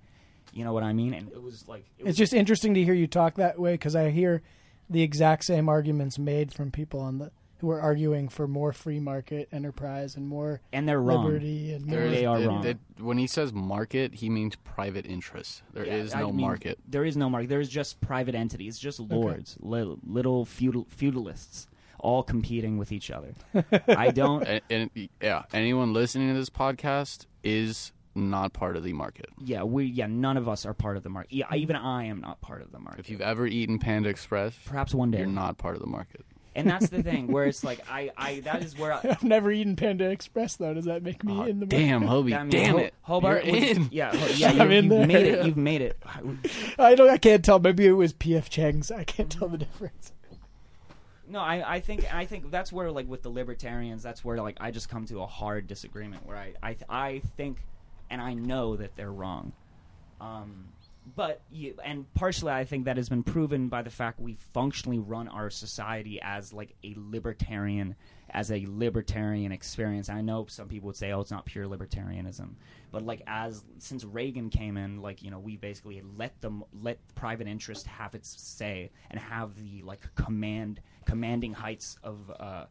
You 0.52 0.64
know 0.64 0.72
what 0.72 0.84
I 0.84 0.92
mean? 0.92 1.12
And 1.14 1.30
it 1.32 1.42
was 1.42 1.66
like 1.68 1.84
it 1.98 2.04
was 2.04 2.10
It's 2.10 2.18
just 2.18 2.32
interesting 2.32 2.74
to 2.74 2.84
hear 2.84 2.94
you 2.94 3.06
talk 3.06 3.34
that 3.36 3.58
way 3.58 3.74
because 3.74 3.96
I 3.96 4.10
hear 4.10 4.42
the 4.88 5.02
exact 5.02 5.44
same 5.44 5.68
arguments 5.68 6.18
made 6.18 6.52
from 6.52 6.70
people 6.70 7.00
on 7.00 7.18
the 7.18 7.30
who 7.58 7.70
are 7.70 7.80
arguing 7.80 8.28
for 8.28 8.46
more 8.46 8.72
free 8.72 9.00
market 9.00 9.48
enterprise 9.52 10.14
and 10.16 10.28
more 10.28 10.60
and 10.72 10.88
they're 10.88 11.00
wrong. 11.00 11.24
liberty 11.24 11.72
and 11.72 11.86
more. 11.86 12.08
They 12.08 12.26
are 12.26 12.40
it- 12.40 12.46
wrong. 12.46 12.66
it- 12.66 12.78
when 12.98 13.18
he 13.18 13.26
says 13.26 13.52
market, 13.52 14.14
he 14.16 14.28
means 14.30 14.56
private 14.56 15.06
interests. 15.06 15.62
There 15.72 15.84
is 15.84 16.10
Yeah, 16.12 16.18
I 16.18 16.20
no 16.22 16.32
mean, 16.32 16.40
market. 16.46 16.78
There 16.88 17.04
is 17.04 17.16
no 17.16 17.28
market. 17.30 17.48
There 17.48 17.60
is 17.60 17.68
just 17.68 18.00
private 18.00 18.34
entities, 18.34 18.78
just 18.78 19.00
lords, 19.00 19.56
li- 19.60 19.96
little 20.06 20.44
feudal 20.44 20.86
feudalists, 20.86 21.66
all 21.98 22.22
competing 22.22 22.78
with 22.78 22.92
each 22.92 23.10
other. 23.10 23.34
I 23.88 24.10
don't. 24.10 24.42
And, 24.44 24.60
and 24.70 24.90
yeah, 25.20 25.44
anyone 25.52 25.92
listening 25.92 26.28
to 26.28 26.34
this 26.34 26.50
podcast 26.50 27.26
is 27.42 27.92
not 28.14 28.52
part 28.54 28.76
of 28.76 28.82
the 28.82 28.92
market. 28.94 29.26
Yeah, 29.42 29.62
we. 29.64 29.84
Yeah, 29.84 30.06
none 30.06 30.36
of 30.38 30.48
us 30.48 30.64
are 30.64 30.72
part 30.72 30.96
of 30.96 31.02
the 31.02 31.10
market. 31.10 31.32
Yeah, 31.32 31.54
even 31.54 31.76
I 31.76 32.04
am 32.04 32.20
not 32.20 32.40
part 32.40 32.62
of 32.62 32.72
the 32.72 32.78
market. 32.78 33.00
If 33.00 33.10
you've 33.10 33.20
ever 33.20 33.46
eaten 33.46 33.78
Panda 33.78 34.08
Express, 34.08 34.58
Perhaps 34.64 34.94
one 34.94 35.10
day. 35.10 35.18
you're 35.18 35.26
not 35.26 35.58
part 35.58 35.74
of 35.74 35.80
the 35.82 35.86
market. 35.86 36.24
And 36.56 36.68
that's 36.68 36.88
the 36.88 37.02
thing, 37.02 37.28
where 37.28 37.44
it's 37.44 37.62
like 37.62 37.80
I, 37.88 38.10
I. 38.16 38.40
That 38.40 38.62
is 38.62 38.76
where. 38.78 38.92
I, 38.92 39.00
I've 39.04 39.22
never 39.22 39.52
eaten 39.52 39.76
Panda 39.76 40.10
Express 40.10 40.56
though. 40.56 40.74
Does 40.74 40.86
that 40.86 41.02
make 41.02 41.22
me 41.22 41.34
Aw, 41.34 41.44
in 41.44 41.60
the 41.60 41.66
damn, 41.66 42.02
Hobie, 42.02 42.34
I 42.36 42.40
mean, 42.42 42.50
damn 42.50 42.70
Ho- 42.72 42.78
it, 42.78 42.94
Hobart 43.02 43.44
you're 43.44 43.54
was- 43.54 43.62
in. 43.76 43.88
Yeah, 43.92 44.16
ho- 44.16 44.32
yeah, 44.34 44.48
I'm 44.62 44.70
you, 44.72 44.78
in 44.78 44.84
you've 44.84 44.90
there. 44.90 45.06
made 45.06 45.26
it. 45.26 45.46
You've 45.46 45.56
made 45.56 45.82
it. 45.82 45.98
I 46.78 46.94
don't. 46.94 47.08
I 47.10 47.18
can't 47.18 47.44
tell. 47.44 47.58
Maybe 47.58 47.86
it 47.86 47.92
was 47.92 48.12
P.F. 48.14 48.48
Chang's. 48.50 48.90
I 48.90 49.04
can't 49.04 49.30
tell 49.30 49.48
the 49.48 49.58
difference. 49.58 50.12
No, 51.28 51.40
I, 51.40 51.74
I 51.76 51.80
think 51.80 52.12
I 52.14 52.24
think 52.24 52.50
that's 52.50 52.72
where 52.72 52.90
like 52.90 53.08
with 53.08 53.22
the 53.22 53.30
libertarians, 53.30 54.02
that's 54.02 54.24
where 54.24 54.38
like 54.38 54.56
I 54.60 54.70
just 54.70 54.88
come 54.88 55.04
to 55.06 55.20
a 55.22 55.26
hard 55.26 55.66
disagreement 55.66 56.24
where 56.24 56.36
I 56.36 56.54
I, 56.62 56.76
I 56.88 57.22
think 57.36 57.58
and 58.10 58.22
I 58.22 58.34
know 58.34 58.76
that 58.76 58.94
they're 58.96 59.12
wrong. 59.12 59.52
Um, 60.20 60.68
but 61.14 61.42
you, 61.50 61.76
and 61.84 62.12
partially 62.14 62.52
I 62.52 62.64
think 62.64 62.86
that 62.86 62.96
has 62.96 63.08
been 63.08 63.22
proven 63.22 63.68
by 63.68 63.82
the 63.82 63.90
fact 63.90 64.18
we 64.18 64.34
functionally 64.34 64.98
run 64.98 65.28
our 65.28 65.50
society 65.50 66.20
as 66.20 66.52
like 66.52 66.74
a 66.82 66.94
libertarian 66.96 67.94
as 68.30 68.50
a 68.50 68.66
libertarian 68.68 69.52
experience. 69.52 70.08
I 70.08 70.20
know 70.20 70.46
some 70.48 70.66
people 70.66 70.88
would 70.88 70.96
say 70.96 71.12
oh 71.12 71.20
it's 71.20 71.30
not 71.30 71.44
pure 71.44 71.66
libertarianism, 71.66 72.54
but 72.90 73.02
like 73.02 73.22
as 73.26 73.64
since 73.78 74.04
Reagan 74.04 74.50
came 74.50 74.76
in 74.76 75.00
like 75.00 75.22
you 75.22 75.30
know 75.30 75.38
we 75.38 75.56
basically 75.56 76.02
let 76.16 76.40
them 76.40 76.64
let 76.82 76.98
private 77.14 77.46
interest 77.46 77.86
have 77.86 78.14
its 78.14 78.40
say 78.40 78.90
and 79.10 79.20
have 79.20 79.54
the 79.54 79.82
like 79.82 80.12
command 80.16 80.80
commanding 81.04 81.52
heights 81.54 81.98
of 82.02 82.32
uh 82.40 82.64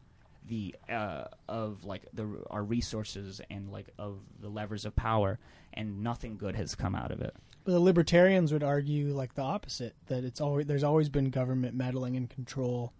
the 0.47 0.75
uh, 0.89 1.25
of 1.47 1.83
like 1.85 2.03
the 2.13 2.43
our 2.49 2.63
resources 2.63 3.41
and 3.49 3.71
like 3.71 3.87
of 3.97 4.19
the 4.41 4.49
levers 4.49 4.85
of 4.85 4.95
power, 4.95 5.39
and 5.73 6.03
nothing 6.03 6.37
good 6.37 6.55
has 6.55 6.75
come 6.75 6.95
out 6.95 7.11
of 7.11 7.21
it. 7.21 7.35
But 7.65 7.71
the 7.73 7.79
libertarians 7.79 8.53
would 8.53 8.63
argue 8.63 9.07
like 9.13 9.33
the 9.33 9.41
opposite 9.41 9.95
that 10.07 10.23
it's 10.23 10.39
always 10.39 10.67
there's 10.67 10.83
always 10.83 11.09
been 11.09 11.29
government 11.31 11.75
meddling 11.75 12.15
and 12.15 12.29
control 12.29 12.93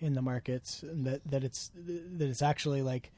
in 0.00 0.14
the 0.14 0.22
markets, 0.22 0.82
and 0.82 1.04
that 1.06 1.20
that 1.26 1.44
it's 1.44 1.70
that 1.74 2.28
it's 2.28 2.40
actually 2.42 2.80
like 2.80 3.10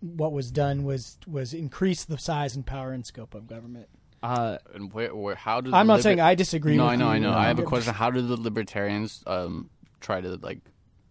what 0.00 0.32
was 0.32 0.50
done 0.50 0.84
was 0.84 1.18
was 1.26 1.52
increase 1.54 2.04
the 2.04 2.18
size 2.18 2.54
and 2.54 2.64
power 2.66 2.92
and 2.92 3.04
scope 3.06 3.34
of 3.34 3.46
government. 3.48 3.88
Uh, 4.22 4.58
And 4.74 4.92
where, 4.92 5.14
where 5.14 5.34
how 5.34 5.62
did 5.62 5.72
I'm 5.72 5.86
the 5.86 5.94
not 5.94 6.02
saying 6.02 6.20
I 6.20 6.34
disagree. 6.34 6.76
No, 6.76 6.84
with 6.84 6.92
I 6.92 6.96
know, 6.96 7.06
you. 7.06 7.12
I 7.12 7.18
know. 7.18 7.32
I 7.32 7.46
have 7.48 7.58
a 7.58 7.62
I'm 7.62 7.68
question. 7.68 7.94
How 7.94 8.10
do 8.10 8.20
the 8.20 8.36
libertarians 8.36 9.22
um, 9.26 9.70
try 10.00 10.20
to 10.20 10.36
like 10.36 10.60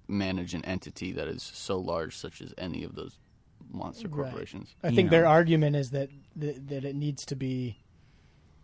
manage 0.08 0.54
an 0.54 0.64
entity 0.66 1.12
that 1.14 1.28
is 1.28 1.42
so 1.42 1.80
large, 1.80 2.16
such 2.16 2.42
as 2.42 2.54
any 2.60 2.84
of 2.84 2.94
those 2.94 3.18
monster 3.72 4.08
Right. 4.08 4.26
corporations? 4.32 4.76
I 4.84 4.90
you 4.90 4.96
think 4.96 5.10
their 5.10 5.26
argument 5.26 5.76
is 5.76 5.90
that, 5.92 6.10
that 6.36 6.68
that 6.70 6.86
it 6.86 6.96
needs 6.96 7.26
to 7.26 7.36
be 7.36 7.80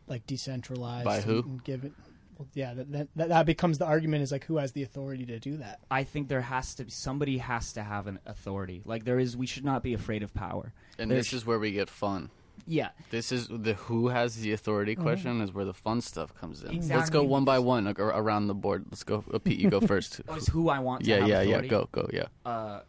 like 0.07 0.25
decentralized 0.27 1.05
By 1.05 1.21
who? 1.21 1.37
and, 1.39 1.45
and 1.45 1.63
give 1.63 1.83
it. 1.83 1.93
Well, 2.37 2.47
yeah, 2.53 2.73
that, 2.73 2.91
that 2.91 3.07
that 3.15 3.29
that 3.29 3.45
becomes 3.45 3.77
the 3.77 3.85
argument 3.85 4.23
is 4.23 4.31
like 4.31 4.43
who 4.45 4.57
has 4.57 4.73
the 4.73 4.83
authority 4.83 5.25
to 5.27 5.39
do 5.39 5.57
that. 5.57 5.79
I 5.89 6.03
think 6.03 6.27
there 6.27 6.41
has 6.41 6.75
to 6.75 6.85
be 6.85 6.91
somebody 6.91 7.37
has 7.37 7.71
to 7.73 7.83
have 7.83 8.07
an 8.07 8.19
authority. 8.25 8.81
Like 8.85 9.05
there 9.05 9.19
is, 9.19 9.37
we 9.37 9.45
should 9.45 9.63
not 9.63 9.83
be 9.83 9.93
afraid 9.93 10.21
of 10.21 10.33
power. 10.33 10.73
And 10.99 11.09
There's- 11.09 11.25
this 11.27 11.33
is 11.33 11.45
where 11.45 11.59
we 11.59 11.71
get 11.71 11.89
fun. 11.89 12.29
Yeah, 12.67 12.89
This 13.11 13.31
is 13.31 13.47
the 13.47 13.73
who 13.73 14.07
has 14.07 14.37
the 14.37 14.51
authority 14.53 14.95
question 14.95 15.39
is 15.41 15.53
where 15.53 15.65
the 15.65 15.73
fun 15.73 16.01
stuff 16.01 16.33
comes 16.33 16.63
in. 16.63 16.87
Let's 16.87 17.11
go 17.11 17.21
one 17.21 17.45
by 17.45 17.59
one 17.59 17.85
like, 17.85 17.99
around 17.99 18.47
the 18.47 18.55
board. 18.55 18.85
Let's 18.89 19.03
go. 19.03 19.23
Uh, 19.31 19.37
Pete, 19.37 19.59
you 19.59 19.69
go 19.69 19.79
first. 19.93 20.21
Oh, 20.27 20.33
it's 20.35 20.47
who 20.47 20.69
I 20.69 20.79
want. 20.79 21.03
To 21.03 21.09
yeah, 21.09 21.17
have 21.17 21.27
yeah, 21.27 21.41
yeah. 21.41 21.61
Go, 21.61 21.87
go, 21.91 22.07
yeah. 22.11 22.25
Uh, 22.43 22.79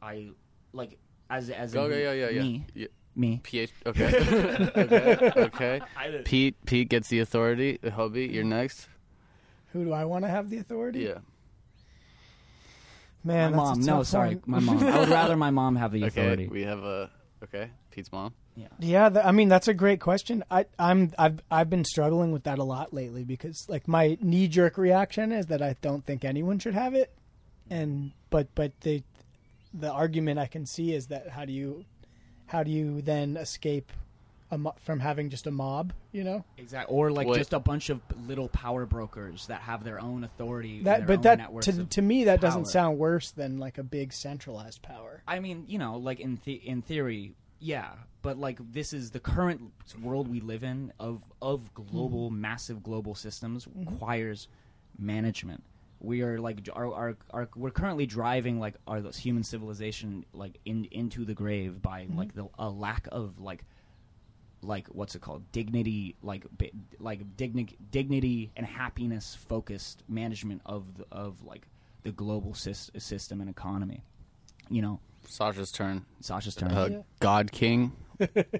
I 0.00 0.30
like 0.72 0.98
as 1.30 1.50
as 1.50 1.72
Go, 1.72 1.86
in 1.86 2.00
yeah, 2.00 2.12
yeah, 2.12 2.28
yeah. 2.30 2.42
me 2.42 2.66
yeah. 2.74 2.86
Me. 3.14 3.40
PH. 3.42 3.72
Okay. 3.86 4.70
okay. 4.76 5.32
Okay. 5.36 5.80
Pete. 6.24 6.56
Pete 6.66 6.88
gets 6.88 7.08
the 7.08 7.20
authority. 7.20 7.78
Hobie, 7.82 8.32
you're 8.32 8.44
next. 8.44 8.88
Who 9.72 9.84
do 9.84 9.92
I 9.92 10.04
want 10.04 10.24
to 10.24 10.30
have 10.30 10.50
the 10.50 10.58
authority? 10.58 11.00
Yeah. 11.00 11.18
Man, 13.24 13.52
my 13.52 13.56
that's 13.56 13.70
a 13.70 13.74
mom. 13.76 13.80
No, 13.80 13.96
tough 13.98 14.06
sorry, 14.08 14.34
one. 14.36 14.42
my 14.46 14.58
mom. 14.60 14.82
I 14.84 14.98
would 14.98 15.08
rather 15.20 15.36
my 15.36 15.50
mom 15.50 15.76
have 15.76 15.92
the 15.92 16.04
Okay. 16.04 16.20
authority. 16.20 16.48
We 16.48 16.62
have 16.62 16.82
a. 16.82 17.10
Okay. 17.44 17.70
Pete's 17.90 18.10
mom. 18.12 18.34
Yeah, 18.78 19.08
th- 19.08 19.24
I 19.24 19.32
mean 19.32 19.48
that's 19.48 19.68
a 19.68 19.74
great 19.74 19.98
question. 20.00 20.44
I, 20.50 20.66
I'm 20.78 21.10
I've 21.18 21.40
I've 21.50 21.70
been 21.70 21.84
struggling 21.84 22.32
with 22.32 22.44
that 22.44 22.58
a 22.58 22.64
lot 22.64 22.92
lately 22.92 23.24
because 23.24 23.64
like 23.68 23.88
my 23.88 24.18
knee 24.20 24.46
jerk 24.46 24.76
reaction 24.76 25.32
is 25.32 25.46
that 25.46 25.62
I 25.62 25.74
don't 25.80 26.04
think 26.04 26.22
anyone 26.24 26.58
should 26.58 26.74
have 26.74 26.94
it, 26.94 27.14
and 27.70 28.12
but 28.28 28.48
but 28.54 28.78
the 28.82 29.02
the 29.72 29.90
argument 29.90 30.38
I 30.38 30.46
can 30.46 30.66
see 30.66 30.92
is 30.94 31.06
that 31.06 31.30
how 31.30 31.46
do 31.46 31.52
you 31.52 31.86
how 32.52 32.62
do 32.62 32.70
you 32.70 33.00
then 33.00 33.38
escape 33.38 33.90
a 34.50 34.58
mo- 34.58 34.74
from 34.82 35.00
having 35.00 35.30
just 35.30 35.46
a 35.46 35.50
mob. 35.50 35.94
You 36.12 36.24
know 36.24 36.44
Exactly, 36.58 36.94
or 36.94 37.10
like 37.10 37.26
What- 37.26 37.38
just 37.38 37.54
a 37.54 37.58
bunch 37.58 37.88
of 37.88 38.02
little 38.28 38.50
power 38.50 38.84
brokers 38.84 39.46
that 39.46 39.62
have 39.62 39.82
their 39.82 39.98
own 39.98 40.22
authority. 40.24 40.76
and 40.78 40.86
that, 40.86 40.98
their 40.98 41.06
but 41.06 41.16
own 41.16 41.22
that 41.22 41.38
networks 41.38 41.66
to 41.66 41.80
of 41.80 41.88
to 41.88 42.02
me 42.02 42.24
that 42.24 42.42
doesn't 42.42 42.64
power. 42.64 42.70
sound 42.70 42.98
worse 42.98 43.30
than 43.30 43.56
like 43.58 43.78
a 43.78 43.82
big 43.82 44.12
centralized 44.12 44.82
power. 44.82 45.22
I 45.26 45.40
mean, 45.40 45.64
you 45.66 45.78
know, 45.78 45.96
like 45.96 46.20
in 46.20 46.38
the- 46.44 46.60
in 46.68 46.82
theory, 46.82 47.34
yeah, 47.58 47.92
but 48.20 48.36
like 48.36 48.58
this 48.72 48.92
is 48.92 49.12
the 49.12 49.20
current 49.20 49.72
world 50.02 50.28
we 50.28 50.40
live 50.40 50.62
in 50.62 50.92
of 51.00 51.22
of 51.40 51.72
global, 51.72 52.28
mm-hmm. 52.28 52.42
massive 52.42 52.82
global 52.82 53.14
systems 53.14 53.66
requires 53.74 54.48
management. 54.98 55.64
We 56.04 56.22
are 56.22 56.38
like 56.38 56.68
our, 56.72 56.92
our, 56.92 57.16
our 57.30 57.48
we're 57.54 57.70
currently 57.70 58.06
driving 58.06 58.58
like 58.58 58.74
our 58.86 59.00
this 59.00 59.16
human 59.16 59.44
civilization 59.44 60.24
like 60.32 60.58
in 60.64 60.86
into 60.90 61.24
the 61.24 61.34
grave 61.34 61.80
by 61.80 62.06
like 62.14 62.34
the 62.34 62.48
a 62.58 62.68
lack 62.68 63.06
of 63.12 63.38
like 63.38 63.64
like 64.62 64.86
what's 64.88 65.14
it 65.14 65.22
called 65.22 65.42
dignity 65.52 66.16
like 66.22 66.44
bi- 66.56 66.70
like 66.98 67.36
digni- 67.36 67.76
dignity 67.90 68.50
and 68.56 68.64
happiness 68.66 69.36
focused 69.48 70.02
management 70.08 70.60
of 70.66 70.96
the, 70.98 71.04
of 71.12 71.42
like 71.44 71.66
the 72.04 72.12
global 72.12 72.52
sys- 72.52 72.90
system 73.00 73.40
and 73.40 73.48
economy 73.50 74.02
you 74.70 74.82
know 74.82 75.00
Sasha's 75.28 75.70
turn. 75.70 76.04
Sasha's 76.20 76.56
turn. 76.56 76.72
Uh, 76.72 76.88
Yeah. 76.90 77.02
God 77.20 77.52
King, 77.52 77.92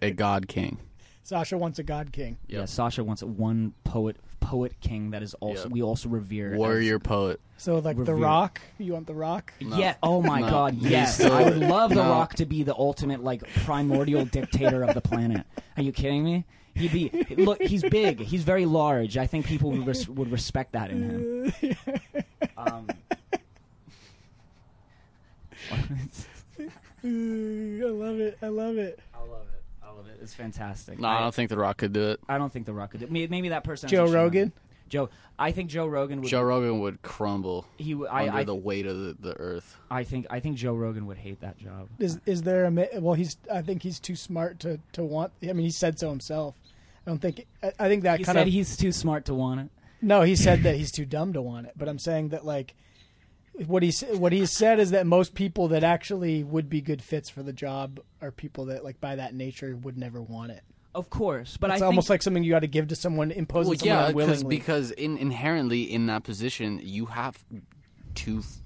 a 0.01 0.11
God 0.17 0.47
King. 0.47 0.79
Sasha 1.25 1.57
wants 1.57 1.79
a 1.79 1.83
god 1.83 2.13
king. 2.13 2.37
Yeah, 2.49 2.65
Sasha 2.65 3.05
wants 3.05 3.23
one 3.23 3.75
poet 3.85 4.17
poet 4.41 4.75
king 4.81 5.11
that 5.13 5.23
is 5.23 5.35
also 5.35 5.65
Yep. 5.65 5.73
we 5.73 5.83
also 5.83 6.09
revere. 6.09 6.55
as- 6.55 6.59
Warrior 6.59 6.99
poet. 6.99 7.41
So 7.59 7.77
like 7.79 7.95
the 7.97 8.01
Revere. 8.01 8.17
Rock, 8.17 8.61
you 8.79 8.93
want 8.95 9.07
the 9.07 9.15
Rock? 9.15 9.53
No. 9.61 9.77
Yeah. 9.79 9.95
Oh 10.03 10.21
my 10.21 10.41
No. 10.41 10.51
God. 10.51 10.75
He's 10.75 10.91
Yes. 10.91 11.15
still- 11.15 11.33
I 11.33 11.45
would 11.45 11.59
love 11.59 11.91
The 11.91 11.97
No. 12.03 12.11
Rock 12.11 12.35
to 12.35 12.45
be 12.47 12.65
the 12.65 12.75
ultimate 12.75 13.23
like 13.23 13.43
primordial 13.65 14.25
dictator 14.25 14.83
of 14.83 14.95
the 14.95 15.01
planet. 15.01 15.47
Are 15.77 15.83
you 15.83 15.93
kidding 15.93 16.25
me? 16.25 16.45
He'd 16.75 16.91
be 16.93 17.11
look. 17.37 17.63
He's 17.63 17.83
big. 17.85 18.19
He's 18.21 18.43
very 18.45 18.67
large. 18.67 19.17
I 19.17 19.27
think 19.27 19.47
people 19.47 19.71
would, 19.73 19.87
res- 19.87 20.09
would 20.09 20.33
respect 20.33 20.73
that 20.73 20.91
in 20.91 21.53
him. 21.63 21.77
Um, 22.57 22.87
I. 25.71 25.77
I 27.05 27.09
love 27.09 28.21
it. 28.21 28.39
I 28.43 28.47
love 28.49 28.77
it. 28.79 29.01
I 29.93 29.97
love 29.97 30.07
it. 30.09 30.19
It's 30.23 30.35
fantastic. 30.35 30.99
No, 30.99 31.09
I 31.09 31.21
don't 31.21 31.35
think 31.35 31.51
The 31.51 31.57
Rock 31.59 31.77
could 31.79 31.93
do 31.93 32.11
it. 32.11 32.21
I 32.29 32.39
don't 32.39 32.53
think 32.53 32.67
The 32.67 32.73
Rock 32.73 32.93
could. 32.93 33.01
do- 33.01 33.07
Maybe, 33.11 33.29
maybe 33.29 33.49
that 33.51 33.65
person. 33.65 33.89
Joe 33.89 34.07
Rogan. 34.11 34.53
Joe. 34.89 35.09
I 35.39 35.53
think 35.53 35.71
Joe 35.71 35.87
Rogan 35.87 36.21
would. 36.21 36.29
Joe 36.29 36.43
Rogan 36.43 36.81
would 36.81 37.01
crumble 37.03 37.67
He. 37.79 37.93
w- 37.93 38.09
under 38.11 38.33
I. 38.33 38.41
I, 38.41 38.45
the 38.45 38.55
weight 38.55 38.85
of 38.87 38.97
the, 38.99 39.17
the 39.19 39.35
earth. 39.39 39.77
I 39.91 40.05
think. 40.05 40.27
I 40.31 40.41
think 40.41 40.57
Joe 40.59 40.75
Rogan 40.75 41.07
would 41.07 41.17
hate 41.17 41.41
that 41.41 41.57
job. 41.59 41.89
Is 41.99 42.21
is 42.27 42.43
there 42.43 42.67
a 42.67 42.71
mi- 42.71 42.89
well? 42.99 43.15
He's 43.15 43.37
I 43.51 43.63
think 43.63 43.83
he's 43.83 43.99
too 43.99 44.17
smart 44.17 44.61
to 44.61 44.79
to 44.93 45.03
want. 45.03 45.33
I 45.43 45.47
mean, 45.55 45.65
he 45.65 45.71
said 45.71 45.99
so 45.99 46.11
himself. 46.11 46.55
I 47.07 47.11
don't 47.11 47.19
think. 47.21 47.47
I, 47.63 47.73
I 47.79 47.89
think 47.89 48.03
that 48.03 48.19
He 48.19 48.25
kind 48.25 48.37
said 48.37 48.47
of 48.47 48.53
he's 48.53 48.77
too 48.77 48.93
smart 48.93 49.25
to 49.27 49.35
want 49.35 49.61
it. 49.61 49.69
no. 50.03 50.23
He 50.23 50.37
said 50.37 50.63
that 50.65 50.77
he's 50.77 50.93
too 50.93 51.07
dumb 51.07 51.33
to 51.33 51.41
want 51.43 51.67
it. 51.67 51.73
But 51.77 51.89
I'm 51.89 51.99
saying 51.99 52.29
that 52.31 52.45
like 52.45 52.75
what 53.67 53.83
he 53.83 53.93
what 54.17 54.33
he 54.33 54.47
said 54.47 54.81
is 54.81 54.91
that 54.93 55.07
most 55.07 55.35
people 55.35 55.69
that 55.69 55.85
actually 55.85 56.43
would 56.43 56.69
be 56.71 56.81
good 56.81 57.03
fits 57.03 57.29
for 57.29 57.43
the 57.43 57.53
job 57.53 58.01
are 58.21 58.31
people 58.31 58.65
that 58.67 58.83
like 58.85 59.01
by 59.01 59.17
that 59.17 59.35
nature 59.35 59.77
would 59.77 59.99
never 59.99 60.23
want 60.23 60.53
it. 60.53 60.63
Of 60.95 61.09
course, 61.11 61.57
but 61.57 61.71
it's 61.71 61.81
I 61.83 61.87
almost 61.87 62.07
think 62.09 62.15
like 62.17 62.23
something 62.23 62.43
you 62.43 62.51
got 62.51 62.61
to 62.61 62.67
give 62.67 62.89
to 62.89 62.97
someone, 62.97 63.31
impose 63.31 63.65
Well, 63.67 63.73
on 63.73 63.79
someone 63.79 63.97
yeah, 63.99 64.07
because 64.09 64.41
unwillingly. 64.43 64.57
because 64.57 64.91
in, 64.93 65.17
inherently 65.19 65.83
in 65.83 66.07
that 66.07 66.23
position, 66.23 66.81
you 66.83 67.07
have 67.07 67.43
to 68.17 68.41
f- 68.41 68.59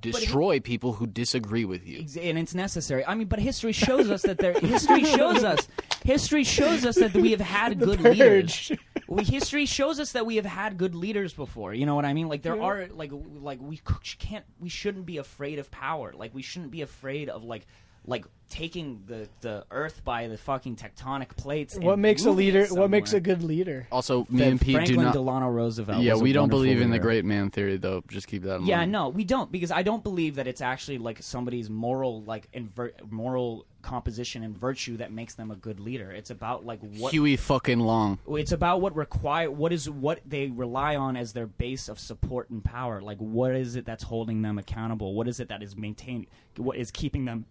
destroy 0.00 0.60
people 0.60 0.94
who 0.94 1.06
disagree 1.06 1.64
with 1.66 1.86
you. 1.86 2.06
And 2.20 2.38
it's 2.38 2.54
necessary. 2.54 3.04
I 3.04 3.14
mean, 3.14 3.28
but 3.28 3.38
history 3.38 3.72
shows 3.72 4.10
us 4.10 4.22
that 4.22 4.38
there. 4.38 4.54
history 4.54 5.04
shows 5.04 5.44
us. 5.44 5.68
History 6.04 6.44
shows 6.44 6.84
us 6.86 6.96
that 6.96 7.12
we 7.14 7.30
have 7.32 7.40
had 7.40 7.78
The 7.78 7.84
good 7.86 8.00
leaders. 8.00 8.72
We, 9.12 9.24
history 9.24 9.66
shows 9.66 10.00
us 10.00 10.12
that 10.12 10.26
we 10.26 10.36
have 10.36 10.46
had 10.46 10.78
good 10.78 10.94
leaders 10.94 11.32
before. 11.32 11.74
You 11.74 11.86
know 11.86 11.94
what 11.94 12.04
I 12.04 12.12
mean? 12.14 12.28
Like 12.28 12.42
there 12.42 12.56
Yeah. 12.56 12.62
are 12.62 12.88
like 12.88 13.10
like 13.12 13.60
we 13.60 13.80
can't 14.18 14.44
we 14.60 14.68
shouldn't 14.68 15.06
be 15.06 15.18
afraid 15.18 15.58
of 15.58 15.70
power. 15.70 16.12
Like 16.14 16.34
we 16.34 16.42
shouldn't 16.42 16.70
be 16.70 16.82
afraid 16.82 17.28
of 17.28 17.44
like 17.44 17.66
like 18.06 18.24
taking 18.50 19.02
the 19.06 19.26
the 19.40 19.64
earth 19.70 20.04
by 20.04 20.28
the 20.28 20.36
fucking 20.36 20.76
tectonic 20.76 21.34
plates. 21.36 21.74
and 21.74 21.84
what 21.84 21.98
makes 21.98 22.24
a 22.26 22.30
leader? 22.30 22.66
What 22.66 22.90
makes 22.90 23.12
a 23.14 23.20
good 23.20 23.42
leader? 23.42 23.86
Also, 23.90 24.26
me 24.28 24.42
and 24.44 24.60
Pete 24.60 24.74
Franklin 24.74 24.98
do 24.98 25.04
not. 25.04 25.12
Delano 25.14 25.48
Roosevelt. 25.48 26.02
yeah, 26.02 26.12
was 26.12 26.20
a 26.20 26.24
we 26.24 26.32
don't 26.32 26.42
wonderful 26.42 26.58
believe 26.64 26.80
in 26.82 26.90
the 26.90 26.94
leader. 26.94 27.02
great 27.02 27.24
man 27.24 27.50
theory, 27.50 27.76
though. 27.78 28.02
Just 28.08 28.26
keep 28.26 28.42
that 28.42 28.56
in 28.56 28.66
Yeah, 28.66 28.78
mind. 28.78 28.92
no, 28.92 29.08
we 29.08 29.24
don't 29.24 29.50
because 29.50 29.70
I 29.70 29.82
don't 29.82 30.02
believe 30.02 30.34
that 30.34 30.46
it's 30.46 30.60
actually 30.60 30.98
like 30.98 31.22
somebody's 31.22 31.70
moral 31.70 32.22
like 32.24 32.50
inver- 32.52 32.92
moral 33.10 33.64
composition 33.80 34.44
and 34.44 34.56
virtue 34.56 34.96
that 34.98 35.10
makes 35.12 35.34
them 35.34 35.50
a 35.50 35.56
good 35.56 35.80
leader. 35.80 36.10
It's 36.12 36.30
about 36.30 36.64
like 36.66 36.80
what 36.98 37.12
Huey 37.12 37.36
fucking 37.36 37.80
Long. 37.80 38.18
it's 38.28 38.52
about 38.52 38.80
what 38.80 38.94
require 38.94 39.50
what 39.50 39.72
is 39.72 39.88
what 39.90 40.20
they 40.26 40.48
rely 40.48 40.94
on 40.94 41.16
as 41.16 41.32
their 41.32 41.46
base 41.46 41.88
of 41.88 41.98
support 41.98 42.50
and 42.50 42.62
power. 42.62 43.00
Like 43.00 43.18
what 43.18 43.54
is 43.56 43.76
it 43.76 43.84
that's 43.86 44.04
holding 44.04 44.42
them 44.42 44.58
accountable? 44.58 45.14
What 45.14 45.26
is 45.26 45.40
it 45.40 45.48
that 45.48 45.62
is 45.62 45.74
maintaining 45.76 46.26
what 46.58 46.76
is 46.76 46.90
keeping 46.90 47.24
them 47.24 47.46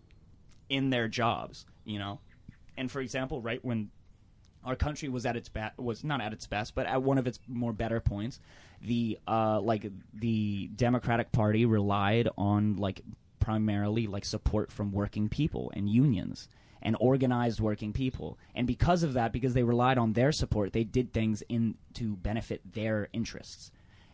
in 0.72 0.90
their 0.90 1.08
jobs, 1.10 1.66
you 1.84 2.00
know? 2.00 2.20
And 2.78 2.90
for 2.90 3.02
example, 3.02 3.42
right 3.42 3.64
when 3.64 3.92
our 4.64 4.76
country 4.76 5.10
was 5.10 5.26
at 5.26 5.36
its 5.36 5.50
best 5.50 5.78
was 5.78 6.04
not 6.04 6.22
at 6.22 6.34
its 6.34 6.48
best, 6.48 6.74
but 6.74 6.86
at 6.86 7.04
one 7.04 7.18
of 7.18 7.28
its 7.28 7.40
more 7.48 7.74
better 7.74 8.00
points. 8.00 8.40
The 8.82 9.20
uh, 9.28 9.60
like 9.60 9.92
the 10.14 10.70
Democratic 10.76 11.32
Party 11.32 11.66
relied 11.66 12.30
on 12.38 12.78
like 12.78 13.02
primarily 13.40 14.08
like 14.08 14.24
support 14.24 14.72
from 14.72 14.92
working 14.92 15.30
people 15.30 15.72
and 15.76 15.90
unions 15.90 16.48
and 16.82 16.96
organized 17.00 17.60
working 17.60 17.94
people, 17.94 18.40
and 18.56 18.66
because 18.66 19.04
of 19.04 19.14
that, 19.14 19.34
because 19.34 19.54
they 19.54 19.64
relied 19.64 19.98
on 19.98 20.14
their 20.14 20.32
support, 20.32 20.74
they 20.74 20.84
did 20.84 21.14
things 21.14 21.44
in 21.50 21.76
to 21.96 22.16
benefit 22.16 22.62
their 22.74 23.10
interests 23.14 23.72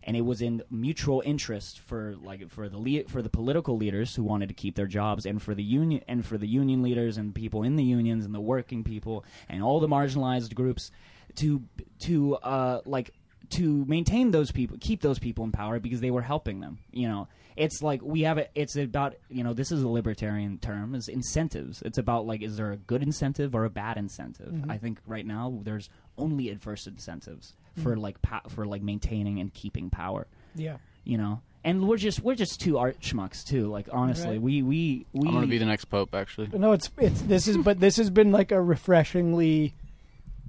and 0.08 0.16
it 0.16 0.22
was 0.22 0.42
in 0.42 0.64
mutual 0.72 1.22
interest 1.26 1.80
for 1.82 2.16
like 2.24 2.50
for 2.50 2.70
the 2.70 2.78
le- 2.78 3.04
for 3.10 3.22
the 3.22 3.30
political 3.30 3.78
leaders 3.78 4.16
who 4.16 4.24
wanted 4.24 4.48
to 4.48 4.56
keep 4.56 4.76
their 4.76 4.88
jobs 4.88 5.26
and 5.26 5.42
for 5.42 5.54
the 5.54 5.64
union 5.64 6.02
and 6.08 6.26
for 6.26 6.38
the 6.38 6.48
union 6.48 6.82
leaders 6.82 7.18
and 7.18 7.36
people 7.36 7.62
in 7.62 7.76
the 7.76 7.84
unions 7.84 8.26
and 8.26 8.34
the 8.34 8.40
working 8.40 8.84
people 8.84 9.26
and 9.50 9.62
all 9.62 9.80
the 9.82 9.88
marginalized 9.88 10.56
groups 10.56 10.90
to 11.36 11.62
to 12.00 12.36
uh 12.38 12.82
like 12.86 13.14
to 13.50 13.86
maintain 13.86 14.32
those 14.32 14.52
people 14.52 14.78
keep 14.80 15.02
those 15.02 15.20
people 15.20 15.44
in 15.44 15.52
power 15.52 15.80
because 15.80 16.00
they 16.00 16.12
were 16.12 16.22
helping 16.22 16.62
them 16.62 16.80
you 16.92 17.08
know 17.08 17.28
it's 17.58 17.82
like 17.82 18.02
we 18.02 18.22
have 18.22 18.38
it 18.38 18.50
it's 18.56 18.76
about 18.76 19.16
you 19.30 19.44
know 19.44 19.54
this 19.54 19.72
is 19.72 19.82
a 19.84 19.88
libertarian 19.88 20.58
term 20.60 20.96
is 20.96 21.08
incentives 21.08 21.82
it's 21.82 21.98
about 21.98 22.26
like 22.26 22.42
is 22.42 22.56
there 22.56 22.72
a 22.72 22.78
good 22.78 23.02
incentive 23.04 23.56
or 23.56 23.66
a 23.66 23.70
bad 23.70 23.98
incentive 23.98 24.54
mm-hmm. 24.54 24.72
i 24.72 24.78
think 24.78 25.00
right 25.08 25.26
now 25.26 25.60
there's 25.64 25.90
only 26.18 26.50
adverse 26.50 26.88
incentives 26.88 27.54
mm-hmm. 27.72 27.84
for 27.84 27.98
like 27.98 28.22
po- 28.22 28.48
for 28.48 28.66
like 28.66 28.82
maintaining 28.82 29.40
and 29.40 29.54
keeping 29.54 29.90
power 29.90 30.28
Yeah. 30.56 30.78
you 31.04 31.18
know 31.18 31.42
and 31.64 31.88
we're 31.88 31.98
just 31.98 32.22
we're 32.22 32.36
just 32.36 32.62
two 32.62 32.78
art 32.78 33.02
schmucks 33.02 33.44
too 33.44 33.68
like 33.68 33.90
honestly 33.92 34.34
Right. 34.34 34.42
we 34.42 34.62
we 34.62 35.06
we 35.12 35.28
I'm 35.28 35.34
gonna 35.34 35.48
be 35.48 35.58
the 35.58 35.66
next 35.66 35.86
pope, 35.86 36.16
actually. 36.16 36.48
No, 36.54 36.72
it's 36.72 36.90
it's 36.98 37.22
this 37.24 37.48
is 37.48 37.58
but 37.58 37.80
this 37.82 37.98
has 37.98 38.10
been 38.10 38.32
like 38.32 38.54
a 38.54 38.62
refreshingly 38.62 39.74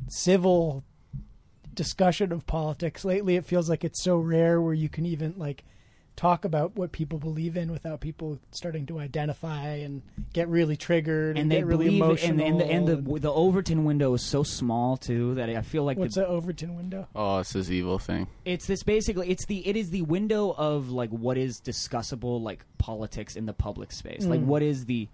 civil 0.07 0.85
discussion 1.75 2.31
of 2.31 2.47
politics 2.47 3.05
lately. 3.05 3.37
It 3.37 3.47
feels 3.47 3.69
like 3.69 3.85
it's 3.85 4.03
so 4.05 4.17
rare 4.19 4.61
where 4.61 4.75
you 4.75 4.89
can 4.89 5.07
even 5.07 5.35
like 5.37 5.65
talk 6.19 6.45
about 6.45 6.75
what 6.77 6.91
people 6.91 7.17
believe 7.17 7.57
in 7.57 7.71
without 7.71 8.01
people 8.01 8.41
starting 8.51 8.85
to 8.87 8.99
identify 8.99 9.67
and 9.77 10.03
get 10.33 10.49
really 10.49 10.77
triggered 10.77 11.37
and, 11.37 11.43
and 11.43 11.51
they 11.53 11.59
get 11.59 11.67
really 11.67 11.85
believe 11.87 12.03
emotional. 12.03 12.31
and, 12.45 12.61
and, 12.61 12.61
the, 12.61 12.93
and 12.97 13.07
the 13.15 13.21
the 13.21 13.33
Overton 13.33 13.85
window 13.85 14.13
is 14.15 14.23
so 14.23 14.43
small 14.43 14.97
too 14.97 15.37
that 15.37 15.49
I 15.49 15.63
feel 15.63 15.85
like 15.85 15.97
what's 15.97 16.17
the, 16.17 16.23
the 16.23 16.27
Overton 16.27 16.75
window? 16.77 17.07
Oh, 17.15 17.39
it's 17.39 17.53
this 17.53 17.71
evil 17.71 18.01
thing. 18.01 18.27
it's 18.45 18.67
this 18.67 18.83
basically 18.83 19.31
it's 19.31 19.47
the 19.47 19.65
it 19.65 19.77
is 19.77 19.91
the 19.91 20.03
window 20.03 20.51
of 20.59 20.91
like 20.91 21.11
what 21.11 21.39
is 21.39 21.61
discussable 21.61 22.43
like 22.43 22.65
politics 22.79 23.37
in 23.37 23.47
the 23.47 23.53
public 23.53 23.93
space 23.93 24.25
like 24.27 24.41
Mm. 24.41 24.47
what 24.47 24.63
is 24.63 24.87
the 24.87 25.07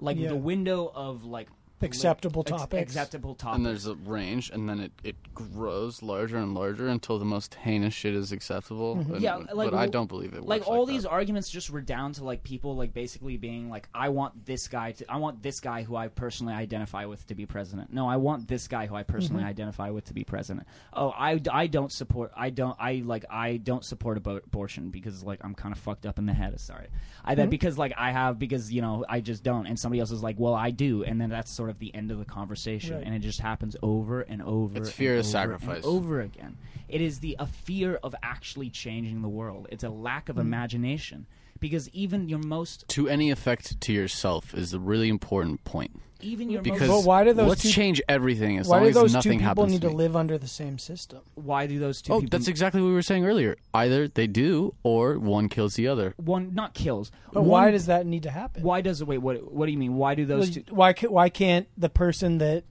like 0.00 0.16
Yeah. 0.16 0.28
the 0.30 0.36
window 0.36 0.90
of 0.94 1.24
like 1.24 1.48
polit- 1.48 1.52
Acceptable 1.82 2.42
ex- 2.46 2.50
topics. 2.50 2.92
acceptable 2.92 3.34
topics 3.34 3.56
And 3.56 3.66
there's 3.66 3.86
a 3.86 3.94
range, 3.96 4.50
and 4.50 4.68
then 4.68 4.80
it, 4.80 4.92
it 5.04 5.16
grows 5.34 6.02
larger 6.02 6.38
and 6.38 6.54
larger 6.54 6.88
until 6.88 7.18
the 7.18 7.24
most 7.24 7.54
heinous 7.56 7.92
shit 7.94 8.14
is 8.14 8.32
acceptable. 8.32 8.96
Mm-hmm. 8.96 9.16
Yeah, 9.18 9.36
like, 9.52 9.70
but 9.70 9.74
I 9.74 9.86
don't 9.86 10.06
believe 10.08 10.32
it. 10.34 10.42
like 10.44 10.66
all 10.66 10.86
that. 10.86 10.92
these 10.92 11.04
arguments 11.04 11.50
just 11.50 11.68
redound 11.70 12.14
to 12.16 12.24
like 12.24 12.42
people 12.42 12.76
like 12.76 12.94
basically 12.94 13.36
being 13.36 13.68
like 13.68 13.88
i 13.94 14.08
want 14.08 14.46
this 14.46 14.68
guy 14.68 14.92
to 14.92 15.04
i 15.10 15.16
want 15.16 15.42
this 15.42 15.60
guy 15.60 15.82
who 15.82 15.96
i 15.96 16.08
personally 16.08 16.54
identify 16.54 17.04
with 17.04 17.26
to 17.26 17.34
be 17.34 17.44
president 17.46 17.92
no 17.92 18.08
i 18.08 18.16
want 18.16 18.46
this 18.48 18.68
guy 18.68 18.86
who 18.86 18.94
i 18.94 19.02
personally 19.02 19.40
Mm-hmm. 19.42 19.50
identify 19.50 19.90
with 19.90 20.04
to 20.06 20.14
be 20.14 20.24
president 20.24 20.66
oh 20.92 21.10
i, 21.10 21.40
I 21.52 21.66
don't 21.66 21.92
support 21.92 22.32
i 22.36 22.50
don't 22.50 22.76
i 22.80 23.02
like 23.04 23.24
i 23.30 23.56
don't 23.58 23.84
support 23.84 24.22
abo- 24.22 24.44
abortion 24.44 24.90
because 24.90 25.22
like 25.24 25.40
i'm 25.44 25.54
kind 25.54 25.72
of 25.72 25.78
fucked 25.78 26.06
up 26.06 26.18
in 26.18 26.26
the 26.26 26.32
head 26.34 26.58
sorry 26.60 26.86
i 27.24 27.32
Mm-hmm. 27.32 27.40
that 27.40 27.50
because 27.50 27.76
like 27.78 27.92
i 27.96 28.10
have 28.12 28.38
because 28.38 28.72
you 28.72 28.82
know 28.82 29.04
i 29.08 29.20
just 29.20 29.42
don't 29.42 29.66
and 29.66 29.78
somebody 29.78 30.00
else 30.00 30.10
is 30.10 30.22
like 30.22 30.36
well 30.38 30.54
i 30.54 30.70
do 30.70 31.02
and 31.04 31.20
then 31.20 31.30
that's 31.30 31.54
sort 31.54 31.65
of 31.68 31.78
the 31.78 31.94
end 31.94 32.10
of 32.10 32.18
the 32.18 32.24
conversation 32.24 32.96
Right. 32.96 33.04
and 33.04 33.14
it 33.14 33.20
just 33.20 33.40
happens 33.40 33.76
over 33.82 34.20
and 34.22 34.42
over 34.42 34.78
It's 34.78 34.88
and 34.88 34.94
fear 34.94 35.14
of 35.14 35.20
over 35.20 35.28
sacrifice. 35.28 35.76
and 35.76 35.84
over 35.84 36.20
again. 36.20 36.56
It 36.88 37.00
is 37.00 37.20
the 37.20 37.36
a 37.38 37.46
fear 37.46 37.98
of 38.02 38.14
actually 38.22 38.70
changing 38.70 39.22
the 39.22 39.28
world. 39.28 39.66
It's 39.70 39.84
a 39.84 39.90
lack 39.90 40.28
of 40.28 40.36
mm-hmm. 40.36 40.46
imagination 40.46 41.26
because 41.58 41.88
even 41.90 42.28
your 42.28 42.38
most 42.38 42.86
To 42.88 43.08
any 43.08 43.30
effect 43.30 43.80
to 43.80 43.92
yourself 43.92 44.54
is 44.54 44.72
a 44.74 44.78
really 44.80 45.08
important 45.08 45.64
point. 45.64 46.00
Even 46.20 46.48
your 46.50 46.62
Because 46.62 46.88
But 46.88 47.04
why 47.04 47.24
do 47.24 47.32
those 47.32 47.48
let's 47.48 47.62
two- 47.62 47.70
change 47.70 48.00
everything 48.08 48.58
as 48.58 48.68
Why 48.68 48.76
long 48.76 48.84
do 48.84 48.88
as 48.90 48.94
those 48.94 49.10
two 49.12 49.16
nothing 49.18 49.32
people 49.32 49.44
happens 49.46 49.72
need 49.72 49.80
to 49.82 49.88
to 49.88 49.92
me. 49.92 49.96
live 49.96 50.16
under 50.16 50.38
the 50.38 50.46
same 50.48 50.78
system? 50.78 51.20
why 51.34 51.66
do 51.66 51.78
those 51.78 52.00
two 52.02 52.12
Oh, 52.12 52.20
people 52.20 52.30
that's 52.38 52.48
exactly 52.48 52.80
what 52.80 52.88
we 52.88 52.94
were 52.94 53.02
saying 53.02 53.24
earlier. 53.26 53.56
Either 53.74 54.08
they 54.08 54.26
do, 54.26 54.74
or 54.82 55.18
one 55.18 55.48
kills 55.48 55.74
the 55.74 55.88
other. 55.88 56.14
one 56.16 56.54
not 56.54 56.74
kills 56.74 57.10
But 57.32 57.42
One- 57.42 57.50
why 57.50 57.70
does 57.70 57.86
that 57.86 58.06
need 58.06 58.22
to 58.24 58.30
happen? 58.30 58.62
why 58.62 58.80
does 58.80 59.00
it 59.00 59.06
wait 59.06 59.18
what 59.18 59.52
what 59.52 59.66
do 59.66 59.72
you 59.72 59.78
mean 59.78 59.96
why 59.96 60.14
do 60.14 60.24
those 60.26 60.50
Well, 60.56 60.64
two 60.66 60.74
why 60.74 60.92
ca- 60.94 61.08
why 61.08 61.28
can't 61.28 61.66
the 61.76 61.88
person 61.90 62.38
that 62.38 62.64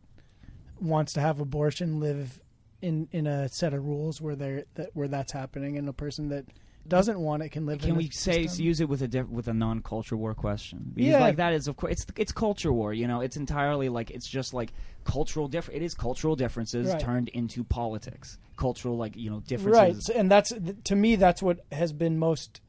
wants 0.81 1.13
to 1.13 1.22
have 1.22 1.39
abortion 1.39 1.99
live 1.99 2.41
in 2.81 3.07
in 3.11 3.26
a 3.27 3.47
set 3.49 3.73
of 3.73 3.85
rules 3.85 4.19
where 4.22 4.35
they 4.35 4.63
that 4.76 4.89
where 4.93 5.07
that's 5.07 5.31
happening, 5.31 5.77
and 5.77 5.88
the 5.88 5.93
person 5.93 6.30
that 6.30 6.45
doesn't 6.87 7.19
want 7.19 7.41
it 7.43 7.49
can 7.49 7.65
live? 7.65 7.79
Can 7.79 7.95
we 7.95 8.09
say 8.11 8.43
system? 8.47 8.65
use 8.65 8.79
it 8.81 8.87
with 8.89 9.01
a 9.01 9.07
diff, 9.07 9.27
with 9.27 9.47
a 9.47 9.53
non 9.53 9.81
culture 9.81 10.15
war 10.15 10.33
question? 10.35 10.91
Because 10.93 11.11
Yeah. 11.11 11.19
like 11.19 11.37
that 11.37 11.53
is 11.53 11.67
of 11.67 11.75
course 11.77 11.93
it's 11.93 12.05
it's 12.15 12.31
culture 12.31 12.71
war. 12.71 12.93
You 12.93 13.07
know, 13.07 13.21
it's 13.21 13.37
entirely 13.37 13.89
like 13.89 14.11
it's 14.11 14.27
just 14.27 14.53
like 14.53 14.71
cultural 15.03 15.47
diff. 15.47 15.69
It 15.73 15.81
is 15.81 15.93
cultural 15.93 16.35
differences 16.35 16.89
Right. 16.91 16.99
turned 16.99 17.29
into 17.29 17.63
politics. 17.63 18.37
Cultural 18.57 18.97
like 18.97 19.15
you 19.15 19.29
know 19.29 19.37
right? 19.37 19.45
differences. 19.47 20.05
So- 20.05 20.13
And 20.13 20.29
that's 20.31 20.53
to 20.85 20.95
me 20.95 21.15
that's 21.15 21.41
what 21.41 21.59
has 21.71 21.91
been 21.93 22.17
most 22.19 22.61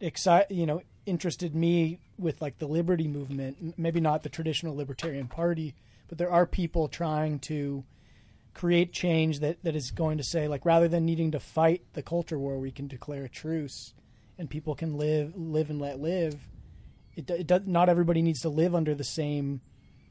excite 0.00 0.50
you 0.50 0.66
know 0.66 0.82
interested 1.06 1.54
me 1.54 2.00
with 2.18 2.40
like 2.42 2.58
the 2.58 2.66
liberty 2.66 3.06
movement. 3.06 3.78
Maybe 3.78 4.00
not 4.00 4.22
the 4.22 4.28
traditional 4.28 4.74
libertarian 4.74 5.28
party, 5.28 5.74
but 6.08 6.18
there 6.18 6.30
are 6.30 6.46
people 6.46 6.88
trying 6.88 7.38
to 7.40 7.84
create 8.56 8.90
change 8.90 9.40
that, 9.40 9.62
that 9.64 9.76
is 9.76 9.90
going 9.90 10.16
to 10.16 10.24
say 10.24 10.48
like 10.48 10.64
rather 10.64 10.88
than 10.88 11.04
needing 11.04 11.32
to 11.32 11.38
fight 11.38 11.82
the 11.92 12.02
culture 12.02 12.38
war 12.38 12.58
we 12.58 12.70
can 12.70 12.86
declare 12.88 13.24
a 13.24 13.28
truce 13.28 13.92
and 14.38 14.48
people 14.48 14.74
can 14.74 14.96
live 14.96 15.36
live 15.36 15.68
and 15.68 15.78
let 15.78 16.00
live 16.00 16.34
it, 17.14 17.28
it 17.30 17.46
does, 17.46 17.60
not 17.66 17.90
everybody 17.90 18.22
needs 18.22 18.40
to 18.40 18.48
live 18.48 18.74
under 18.74 18.94
the 18.94 19.04
same 19.04 19.60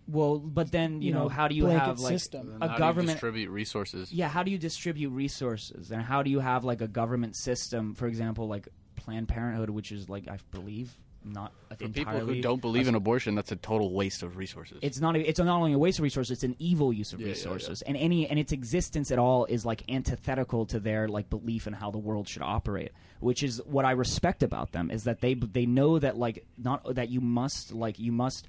Well, 0.08 0.38
but 0.38 0.72
then 0.72 1.02
you, 1.02 1.08
you 1.08 1.14
know, 1.14 1.24
know, 1.24 1.30
how 1.30 1.48
do 1.48 1.56
you 1.56 1.66
have 1.66 2.00
like 2.00 2.14
system. 2.14 2.58
a 2.62 2.78
government? 2.78 3.16
distribute 3.18 3.50
resources. 3.50 4.12
yeah, 4.12 4.28
how 4.28 4.44
do 4.44 4.52
you 4.52 4.60
distribute 4.60 5.10
resources, 5.10 5.90
and 5.92 6.04
how 6.04 6.22
do 6.22 6.30
you 6.30 6.40
have 6.40 6.64
like 6.64 6.82
a 6.82 6.88
government 6.88 7.36
system? 7.36 7.96
For 7.96 8.06
example, 8.06 8.48
like 8.48 8.68
Planned 8.96 9.28
Parenthood, 9.28 9.72
which 9.72 9.92
is 9.92 10.08
like 10.08 10.28
I 10.28 10.38
believe 10.52 10.96
not 11.26 11.52
For 11.80 11.88
people 11.90 12.20
who 12.20 12.40
don't 12.42 12.62
believe 12.62 12.88
in 12.88 12.96
abortion, 12.96 13.36
that's 13.36 13.52
a 13.52 13.56
total 13.56 13.92
waste 13.94 14.22
of 14.24 14.38
resources. 14.38 14.78
it's 14.82 15.00
not 15.00 15.16
it's 15.16 15.40
not 15.40 15.48
only 15.58 15.74
a 15.74 15.78
waste 15.80 16.00
of 16.00 16.04
resources 16.04 16.32
it's 16.32 16.44
an 16.44 16.56
evil 16.60 16.94
use 16.94 17.14
of 17.14 17.20
Yeah, 17.20 17.28
yeah, 17.28 17.32
resources 17.34 17.82
and 17.82 17.98
any 17.98 18.28
and 18.28 18.38
its 18.40 18.52
existence 18.52 19.12
at 19.12 19.18
all 19.20 19.46
is 19.46 19.66
like 19.66 19.84
antithetical 19.90 20.66
to 20.68 20.80
their 20.80 21.08
like 21.08 21.30
belief 21.30 21.68
in 21.68 21.74
how 21.74 21.90
the 21.92 21.98
world 21.98 22.28
should 22.28 22.44
operate 22.44 22.92
which 23.20 23.42
is 23.44 23.62
what 23.66 23.86
i 23.86 23.92
respect 23.92 24.44
about 24.44 24.72
them 24.72 24.92
is 24.92 25.04
that 25.06 25.22
they 25.22 25.34
they 25.34 25.66
know 25.66 25.98
that 26.00 26.18
like 26.18 26.46
not 26.58 26.96
that 26.96 27.10
you 27.10 27.22
must 27.22 27.74
like 27.74 27.98
you 28.00 28.12
must 28.12 28.48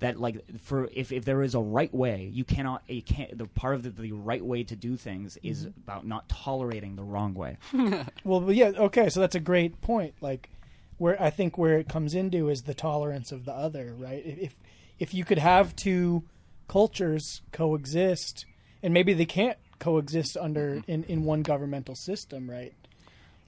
that 0.00 0.20
like 0.20 0.44
for 0.60 0.88
if, 0.94 1.10
if 1.10 1.24
there 1.24 1.42
is 1.42 1.54
a 1.56 1.60
right 1.60 1.92
way 1.92 2.30
you 2.32 2.44
cannot 2.44 2.82
you 2.88 3.02
can't 3.02 3.36
the 3.36 3.46
part 3.46 3.74
of 3.74 3.82
the, 3.82 3.90
the 3.90 4.12
right 4.12 4.44
way 4.44 4.62
to 4.62 4.76
do 4.76 4.96
things 4.96 5.36
is 5.42 5.60
Mm-hmm. 5.66 5.80
about 5.80 6.06
not 6.06 6.28
tolerating 6.28 6.94
the 6.94 7.02
wrong 7.02 7.34
way 7.34 7.56
well 8.24 8.52
yeah 8.52 8.68
okay 8.76 9.08
so 9.08 9.18
that's 9.20 9.34
a 9.34 9.40
great 9.40 9.80
point 9.80 10.14
like 10.20 10.50
where 10.98 11.20
i 11.22 11.30
think 11.30 11.56
where 11.56 11.78
it 11.78 11.88
comes 11.88 12.14
into 12.14 12.48
is 12.48 12.62
the 12.62 12.74
tolerance 12.74 13.32
of 13.32 13.44
the 13.44 13.52
other 13.52 13.94
right 13.98 14.22
if 14.26 14.54
if 14.98 15.14
you 15.14 15.24
could 15.24 15.38
have 15.38 15.74
two 15.76 16.22
cultures 16.68 17.40
coexist 17.52 18.44
and 18.82 18.92
maybe 18.92 19.14
they 19.14 19.24
can't 19.26 19.58
coexist 19.78 20.36
under 20.36 20.82
in, 20.86 21.04
in 21.04 21.24
one 21.24 21.42
governmental 21.42 21.94
system 21.94 22.48
right 22.50 22.74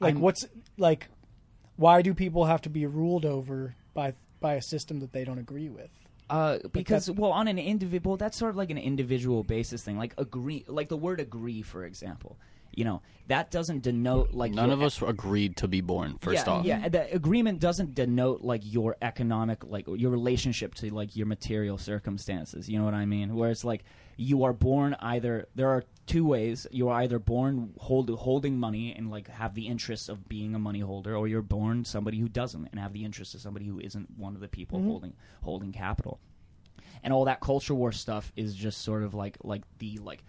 like 0.00 0.14
I'm- 0.14 0.22
what's 0.22 0.46
like 0.78 1.08
why 1.76 2.02
do 2.02 2.14
people 2.14 2.44
have 2.46 2.62
to 2.62 2.70
be 2.70 2.86
ruled 2.86 3.24
over 3.24 3.74
by 3.94 4.14
by 4.40 4.54
a 4.54 4.62
system 4.62 5.00
that 5.00 5.12
they 5.12 5.24
don't 5.24 5.38
agree 5.38 5.68
with 5.68 5.90
Uh, 6.30 6.58
because 6.72 7.06
that's- 7.06 7.20
well, 7.20 7.32
on 7.32 7.48
an 7.48 7.58
individual, 7.58 8.16
that's 8.16 8.38
sort 8.38 8.50
of 8.50 8.56
like 8.56 8.70
an 8.70 8.78
individual 8.78 9.42
basis 9.42 9.82
thing. 9.82 9.98
Like 9.98 10.14
agree, 10.16 10.64
like 10.68 10.88
the 10.88 10.96
word 10.96 11.18
agree, 11.20 11.60
for 11.62 11.84
example. 11.84 12.38
You 12.74 12.84
know, 12.84 13.02
that 13.26 13.50
doesn't 13.50 13.82
denote 13.82 14.32
like 14.32 14.52
None 14.52 14.70
of 14.70 14.82
us 14.82 15.00
agreed 15.02 15.56
to 15.58 15.68
be 15.68 15.80
born. 15.80 16.18
First 16.20 16.46
yeah, 16.46 16.52
off, 16.52 16.64
Yeah, 16.64 16.88
the 16.88 17.12
agreement 17.14 17.60
doesn't 17.60 17.94
denote 17.94 18.42
like 18.42 18.62
your 18.64 18.96
economic, 19.02 19.64
like 19.64 19.86
your 19.86 20.10
relationship 20.10 20.74
to 20.76 20.92
like 20.92 21.16
your 21.16 21.26
material 21.26 21.78
circumstances. 21.78 22.68
You 22.68 22.78
know 22.78 22.84
what 22.84 22.94
I 22.94 23.06
mean? 23.06 23.34
Where 23.34 23.50
it's 23.50 23.64
like 23.64 23.84
you 24.16 24.44
are 24.44 24.52
born 24.52 24.96
either. 25.00 25.48
There 25.54 25.68
are 25.68 25.84
two 26.06 26.24
ways. 26.24 26.66
You 26.72 26.88
are 26.88 27.02
either 27.02 27.18
born 27.18 27.72
hold, 27.78 28.10
holding 28.10 28.58
money 28.58 28.94
and 28.94 29.10
like 29.10 29.28
have 29.28 29.54
the 29.54 29.68
interests 29.68 30.08
of 30.08 30.28
being 30.28 30.54
a 30.54 30.58
money 30.58 30.80
holder, 30.80 31.16
or 31.16 31.28
you're 31.28 31.40
born 31.40 31.84
somebody 31.84 32.18
who 32.18 32.28
doesn't 32.28 32.68
and 32.72 32.80
have 32.80 32.92
the 32.92 33.04
interests 33.04 33.34
of 33.34 33.40
somebody 33.40 33.66
who 33.66 33.78
isn't 33.78 34.18
one 34.18 34.34
of 34.34 34.40
the 34.40 34.48
people 34.48 34.78
mm-hmm. 34.78 34.88
holding 34.88 35.12
holding 35.42 35.72
capital. 35.72 36.20
And 37.02 37.12
all 37.12 37.24
that 37.26 37.40
culture 37.40 37.74
war 37.74 37.92
stuff 37.92 38.32
is 38.36 38.54
just 38.54 38.82
sort 38.82 39.04
of 39.04 39.14
like 39.14 39.38
like 39.42 39.62
the 39.78 39.98
like 39.98 40.24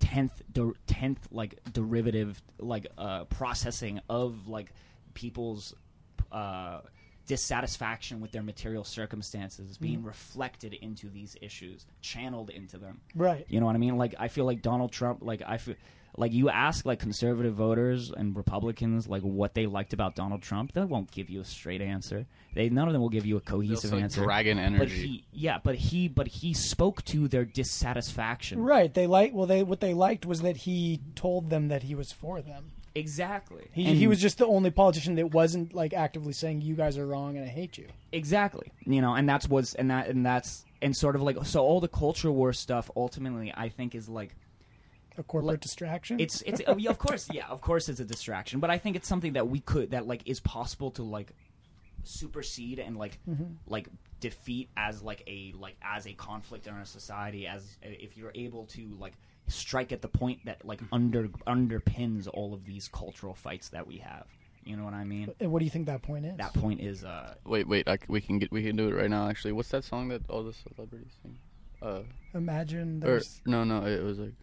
tenth 0.00 0.42
tenth 0.86 1.28
like 1.30 1.60
derivative 1.72 2.42
like 2.58 2.86
uh 2.98 3.24
processing 3.26 4.00
of 4.08 4.48
like 4.48 4.72
people's 5.14 5.74
uh 6.32 6.80
dissatisfaction 7.26 8.20
with 8.20 8.32
their 8.32 8.42
material 8.42 8.82
circumstances 8.82 9.78
being 9.78 10.02
reflected 10.02 10.74
into 10.74 11.08
these 11.08 11.36
issues 11.40 11.86
channeled 12.00 12.50
into 12.50 12.76
them. 12.76 13.00
Right. 13.14 13.46
You 13.48 13.60
know 13.60 13.66
what 13.66 13.76
i 13.76 13.78
mean? 13.78 13.96
Like 13.96 14.16
i 14.18 14.26
feel 14.26 14.46
like 14.46 14.62
donald 14.62 14.90
trump 14.90 15.20
like 15.22 15.40
i 15.46 15.56
feel 15.58 15.76
like 16.16 16.32
you 16.32 16.48
ask 16.50 16.84
like 16.84 16.98
conservative 16.98 17.54
voters 17.54 18.10
and 18.10 18.36
republicans 18.36 19.06
like 19.08 19.22
what 19.22 19.54
they 19.54 19.66
liked 19.66 19.92
about 19.92 20.14
donald 20.16 20.42
trump 20.42 20.72
they 20.72 20.84
won't 20.84 21.10
give 21.10 21.30
you 21.30 21.40
a 21.40 21.44
straight 21.44 21.80
answer. 21.80 22.26
They 22.54 22.68
none 22.68 22.88
of 22.88 22.92
them 22.92 23.00
will 23.00 23.10
give 23.10 23.24
you 23.26 23.36
a 23.36 23.40
cohesive 23.40 23.92
like 23.92 24.02
answer. 24.02 24.22
dragon 24.24 24.56
but 24.56 24.62
energy. 24.64 25.06
he 25.06 25.24
yeah 25.32 25.58
but 25.62 25.76
he 25.76 26.08
but 26.08 26.26
he 26.26 26.52
spoke 26.52 27.04
to 27.06 27.28
their 27.28 27.44
dissatisfaction. 27.44 28.60
Right. 28.62 28.92
They 28.92 29.06
like 29.06 29.32
well 29.34 29.46
they 29.46 29.62
what 29.62 29.80
they 29.80 29.94
liked 29.94 30.26
was 30.26 30.42
that 30.42 30.56
he 30.58 31.00
told 31.14 31.50
them 31.50 31.68
that 31.68 31.82
he 31.84 31.94
was 31.94 32.12
for 32.12 32.40
them. 32.42 32.72
Exactly. 32.94 33.68
He, 33.72 33.86
And- 33.86 33.96
he 33.96 34.06
was 34.08 34.20
just 34.20 34.38
the 34.38 34.46
only 34.46 34.70
politician 34.70 35.14
that 35.14 35.30
wasn't 35.32 35.74
like 35.74 35.92
actively 35.94 36.32
saying 36.32 36.62
you 36.62 36.74
guys 36.74 36.98
are 36.98 37.06
wrong 37.06 37.36
and 37.36 37.44
I 37.44 37.48
hate 37.48 37.78
you. 37.78 37.86
exactly. 38.12 38.72
You 38.84 39.00
know 39.00 39.14
and 39.14 39.28
that's 39.28 39.48
what's 39.48 39.74
and 39.74 39.90
that 39.90 40.08
and 40.08 40.26
that's 40.26 40.64
and 40.82 40.96
sort 40.96 41.14
of 41.14 41.22
like 41.22 41.36
so 41.44 41.60
all 41.62 41.80
the 41.80 41.88
culture 41.88 42.32
war 42.32 42.52
stuff 42.52 42.90
ultimately 42.96 43.52
i 43.56 43.68
think 43.68 43.94
is 43.94 44.08
like 44.08 44.34
A 45.20 45.22
corporate 45.22 45.52
Like, 45.54 45.60
distraction. 45.60 46.14
it's 46.24 46.36
it's 46.50 46.60
oh, 46.66 46.76
yeah, 46.84 46.90
of 46.90 46.98
course 47.06 47.24
yeah 47.38 47.46
of 47.54 47.60
course 47.68 47.84
it's 47.90 48.00
a 48.06 48.08
distraction 48.14 48.56
but 48.64 48.70
i 48.70 48.78
think 48.82 48.92
it's 48.98 49.08
something 49.12 49.34
that 49.38 49.46
we 49.54 49.60
could 49.72 49.88
that 49.94 50.04
like 50.12 50.22
is 50.32 50.40
possible 50.40 50.90
to 50.98 51.02
like 51.18 51.30
supersede 52.04 52.78
and 52.78 52.96
like 52.96 53.18
like 53.66 53.86
defeat 54.20 54.68
as 54.76 55.02
like 55.02 55.22
a 55.26 55.52
like 55.58 55.76
as 55.82 56.06
a 56.06 56.12
conflict 56.14 56.66
in 56.66 56.74
our 56.74 56.84
society 56.84 57.46
as 57.46 57.76
if 57.82 58.16
you're 58.16 58.32
able 58.34 58.64
to 58.66 58.82
like 58.98 59.12
strike 59.48 59.92
at 59.92 60.00
the 60.00 60.08
point 60.08 60.38
that 60.46 60.64
like 60.64 60.80
under 60.92 61.28
underpins 61.46 62.28
all 62.32 62.54
of 62.54 62.64
these 62.64 62.88
cultural 62.88 63.34
fights 63.34 63.68
that 63.70 63.86
we 63.86 63.98
have 63.98 64.26
you 64.64 64.76
know 64.76 64.84
what 64.84 64.94
i 64.94 65.04
mean 65.04 65.28
And 65.40 65.50
what 65.52 65.58
do 65.58 65.64
you 65.64 65.70
think 65.70 65.86
that 65.86 66.02
point 66.02 66.24
is? 66.26 66.36
that 66.38 66.54
point 66.54 66.80
is 66.80 67.04
uh 67.04 67.34
Wait, 67.44 67.66
wait. 67.68 67.86
I 67.88 67.96
c 67.96 68.02
we 68.08 68.20
can 68.20 68.38
get 68.38 68.50
we 68.52 68.62
can 68.62 68.76
do 68.76 68.88
it 68.88 68.94
right 68.94 69.10
now. 69.10 69.28
Actually, 69.28 69.52
what's 69.52 69.70
that 69.70 69.84
song 69.84 70.08
that 70.08 70.22
all 70.30 70.42
the 70.44 70.52
celebrities 70.52 71.12
sing? 71.22 71.36
Uh, 71.82 72.02
Imagine 72.34 73.02
or 73.02 73.06
there's 73.06 73.40
no, 73.46 73.64
no. 73.64 73.86
It 73.86 74.02
was 74.02 74.18
like, 74.18 74.34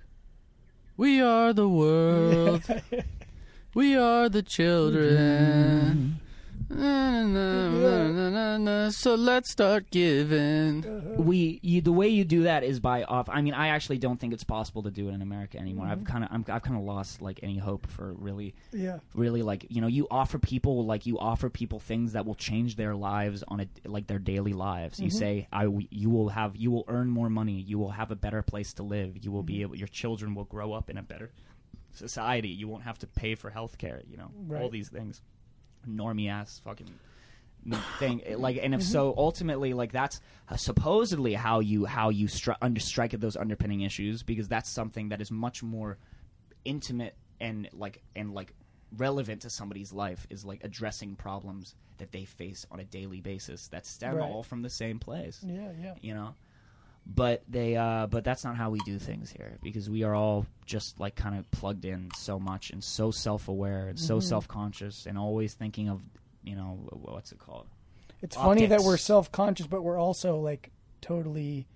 "We 0.97 1.21
are 1.21 1.53
the 1.53 1.69
world, 1.69 2.63
we 3.75 3.95
are 3.95 4.27
the 4.29 4.41
children." 4.41 6.17
Mm-hmm. 6.17 6.26
So 8.91 9.15
let's 9.15 9.51
start 9.51 9.91
giving. 9.91 10.83
we 11.17 11.59
you, 11.61 11.81
the 11.81 11.91
way 11.91 12.07
you 12.07 12.23
do 12.25 12.43
that 12.43 12.63
is 12.63 12.79
by 12.79 13.03
off. 13.03 13.29
I 13.29 13.41
mean, 13.41 13.53
I 13.53 13.69
actually 13.69 13.97
don't 13.97 14.19
think 14.19 14.33
it's 14.33 14.43
possible 14.43 14.83
to 14.83 14.91
do 14.91 15.09
it 15.09 15.13
in 15.13 15.21
America 15.21 15.57
anymore. 15.57 15.87
I've 15.87 15.99
mm-hmm. 15.99 16.11
kind 16.11 16.23
of 16.23 16.29
I'm, 16.31 16.45
I've 16.47 16.63
kind 16.63 16.77
of 16.77 16.83
lost 16.83 17.21
like 17.21 17.39
any 17.43 17.57
hope 17.57 17.87
for 17.87 18.13
really 18.13 18.55
yeah. 18.71 18.99
really 19.13 19.41
like 19.41 19.65
you 19.69 19.81
know 19.81 19.87
you 19.87 20.07
offer 20.09 20.39
people 20.39 20.85
like 20.85 21.05
you 21.05 21.19
offer 21.19 21.49
people 21.49 21.79
things 21.79 22.13
that 22.13 22.25
will 22.25 22.35
change 22.35 22.75
their 22.75 22.95
lives 22.95 23.43
on 23.47 23.61
a 23.61 23.67
like 23.85 24.07
their 24.07 24.19
daily 24.19 24.53
lives. 24.53 24.99
You 24.99 25.07
mm-hmm. 25.07 25.17
say 25.17 25.47
I 25.51 25.63
w- 25.65 25.87
you 25.91 26.09
will 26.09 26.29
have 26.29 26.55
you 26.55 26.71
will 26.71 26.85
earn 26.87 27.09
more 27.09 27.29
money. 27.29 27.61
You 27.61 27.77
will 27.77 27.91
have 27.91 28.11
a 28.11 28.15
better 28.15 28.41
place 28.41 28.73
to 28.73 28.83
live. 28.83 29.17
You 29.23 29.31
will 29.31 29.43
be 29.43 29.55
mm-hmm. 29.55 29.61
able 29.61 29.75
your 29.75 29.87
children 29.87 30.35
will 30.35 30.45
grow 30.45 30.73
up 30.73 30.89
in 30.89 30.97
a 30.97 31.03
better 31.03 31.31
society. 31.93 32.49
You 32.49 32.67
won't 32.67 32.83
have 32.83 32.99
to 32.99 33.07
pay 33.07 33.35
for 33.35 33.49
health 33.49 33.77
care. 33.77 34.01
You 34.09 34.17
know 34.17 34.31
all 34.59 34.69
these 34.69 34.89
things. 34.89 35.21
Normie 35.87 36.29
ass 36.29 36.61
fucking 36.63 36.87
thing 37.99 38.21
like 38.37 38.59
and 38.61 38.73
if 38.73 38.81
so 38.83 39.13
ultimately 39.17 39.73
like 39.73 39.91
that's 39.91 40.21
uh, 40.49 40.55
supposedly 40.55 41.33
how 41.33 41.59
you 41.59 41.85
how 41.85 42.09
you 42.09 42.27
stri- 42.27 42.55
under 42.61 42.79
strike 42.79 43.13
at 43.13 43.19
those 43.21 43.35
underpinning 43.35 43.81
issues 43.81 44.23
because 44.23 44.47
that's 44.47 44.69
something 44.69 45.09
that 45.09 45.19
is 45.21 45.31
much 45.31 45.61
more 45.63 45.97
intimate 46.63 47.15
and 47.41 47.67
like 47.73 48.01
and 48.15 48.33
like 48.33 48.53
relevant 48.95 49.41
to 49.41 49.49
somebody's 49.49 49.91
life 49.91 50.25
is 50.29 50.45
like 50.45 50.63
addressing 50.63 51.15
problems 51.15 51.75
that 51.97 52.11
they 52.13 52.23
face 52.25 52.65
on 52.71 52.79
a 52.79 52.85
daily 52.85 53.19
basis 53.19 53.67
that 53.69 53.85
stem 53.85 54.15
Right. 54.15 54.29
all 54.29 54.43
from 54.43 54.61
the 54.61 54.69
same 54.69 54.97
place 54.99 55.41
Yeah, 55.45 55.71
yeah. 55.81 55.93
you 56.01 56.13
know 56.13 56.35
but 57.09 57.41
they 57.47 57.75
uh 57.75 58.05
but 58.07 58.23
that's 58.23 58.43
not 58.43 58.55
how 58.57 58.69
we 58.69 58.79
do 58.79 58.99
things 58.99 59.31
here 59.31 59.57
because 59.63 59.89
we 59.89 60.03
are 60.03 60.13
all 60.13 60.45
just 60.65 60.99
like 60.99 61.15
kind 61.15 61.37
of 61.37 61.49
plugged 61.51 61.85
in 61.85 62.09
so 62.15 62.37
much 62.37 62.69
and 62.69 62.83
so 62.83 63.11
self-aware 63.11 63.87
and 63.87 63.99
so 63.99 64.19
self-conscious 64.19 65.05
and 65.05 65.17
always 65.17 65.53
thinking 65.53 65.89
of 65.89 66.01
you 66.47 66.55
know 66.55 66.79
what's 66.91 67.31
it 67.31 67.39
called? 67.39 67.67
It's 68.21 68.35
funny 68.35 68.65
that 68.67 68.81
we're 68.81 68.97
self 68.97 69.31
conscious, 69.31 69.67
but 69.67 69.83
we're 69.83 69.99
also 69.99 70.37
like 70.37 70.71
totally 71.01 71.67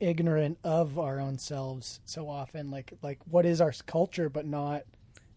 ignorant 0.00 0.58
of 0.64 0.98
our 0.98 1.20
own 1.20 1.38
selves 1.38 2.00
so 2.04 2.28
often. 2.28 2.70
Like 2.70 2.94
like 3.02 3.18
what 3.30 3.46
is 3.46 3.60
our 3.60 3.72
culture, 3.86 4.28
but 4.28 4.46
not 4.46 4.82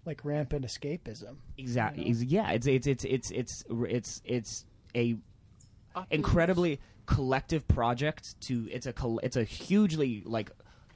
like 0.06 0.24
rampant 0.24 0.66
escapism. 0.66 1.36
Exactly. 1.58 2.10
Yeah. 2.10 2.52
It's 2.52 2.66
it's 2.66 2.88
it's 2.88 3.06
it's 3.06 3.32
it's 3.32 3.64
it's 3.70 4.22
it's 4.24 4.66
a 4.95 5.18
incredibly 6.10 6.80
collective 7.06 7.68
project. 7.68 8.40
To 8.42 8.68
it's 8.72 8.88
a 8.88 8.94
it's 9.22 9.36
a 9.36 9.44
hugely 9.44 10.24
like 10.26 10.52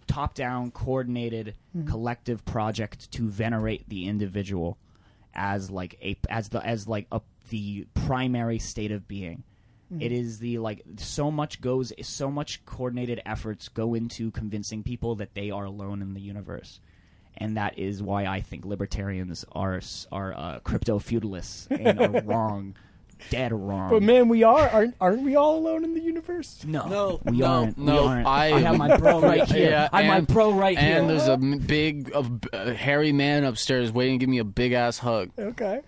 top 0.08 0.34
down 0.34 0.72
coordinated 0.72 1.56
collective 1.86 2.46
project 2.46 3.12
to 3.12 3.28
venerate 3.30 3.88
the 3.90 4.08
individual 4.08 4.78
as 5.34 5.70
like 5.70 5.98
a 6.02 6.18
as 6.30 6.50
the 6.50 6.66
as 6.66 6.88
like 6.88 7.08
a 7.12 7.22
the 7.50 7.86
primary 7.94 8.60
state 8.60 8.92
of 8.92 9.08
being. 9.08 9.44
It 10.02 10.12
is 10.12 10.40
the 10.40 10.58
like 10.58 10.84
so 10.98 11.32
much 11.32 11.62
goes 11.62 11.94
so 12.02 12.30
much 12.30 12.66
coordinated 12.66 13.22
efforts 13.26 13.70
go 13.70 13.94
into 13.94 14.32
convincing 14.32 14.84
people 14.84 15.16
that 15.16 15.34
they 15.34 15.50
are 15.50 15.64
alone 15.64 16.02
in 16.02 16.14
the 16.14 16.20
universe 16.20 16.82
and 17.38 17.58
that 17.58 17.78
is 17.78 18.02
why 18.02 18.26
I 18.26 18.42
think 18.42 18.66
libertarians 18.66 19.46
are 19.52 19.80
are 20.12 20.34
uh, 20.34 20.60
crypto 20.64 21.00
feudalists 21.00 21.68
and 21.70 22.00
are 22.00 22.22
wrong, 22.26 22.76
dead 23.30 23.52
wrong. 23.54 23.90
But 23.90 24.04
man, 24.04 24.28
we 24.30 24.44
are 24.44 24.68
aren't 24.70 24.96
aren't 25.02 25.24
we 25.24 25.36
all 25.36 25.58
alone 25.58 25.84
in 25.84 25.94
the 25.94 26.02
universe? 26.02 26.64
no, 26.66 26.86
No, 26.88 27.20
we 27.26 27.38
no, 27.40 27.46
aren't. 27.46 27.78
no, 27.78 28.02
we 28.04 28.08
aren't. 28.08 28.28
I- 28.28 28.60
have 28.60 28.78
my 28.78 28.98
pro 28.98 29.20
right 29.32 29.48
here. 29.50 29.70
Yeah, 29.72 29.90
I 29.92 30.04
have 30.04 30.22
my 30.28 30.34
pro 30.34 30.52
bro 30.52 30.60
right 30.60 30.78
here. 30.78 30.98
And 31.00 31.10
there's 31.10 31.28
a 31.28 31.38
big, 31.38 32.12
a, 32.14 32.24
b- 32.24 32.50
a 32.54 32.74
hairy 32.74 33.12
man 33.12 33.44
upstairs 33.44 33.92
waiting 33.92 34.20
to 34.20 34.24
give 34.24 34.30
me 34.30 34.38
a 34.40 34.44
big 34.46 34.72
ass 34.74 34.98
hug. 34.98 35.32
Okay. 35.38 35.82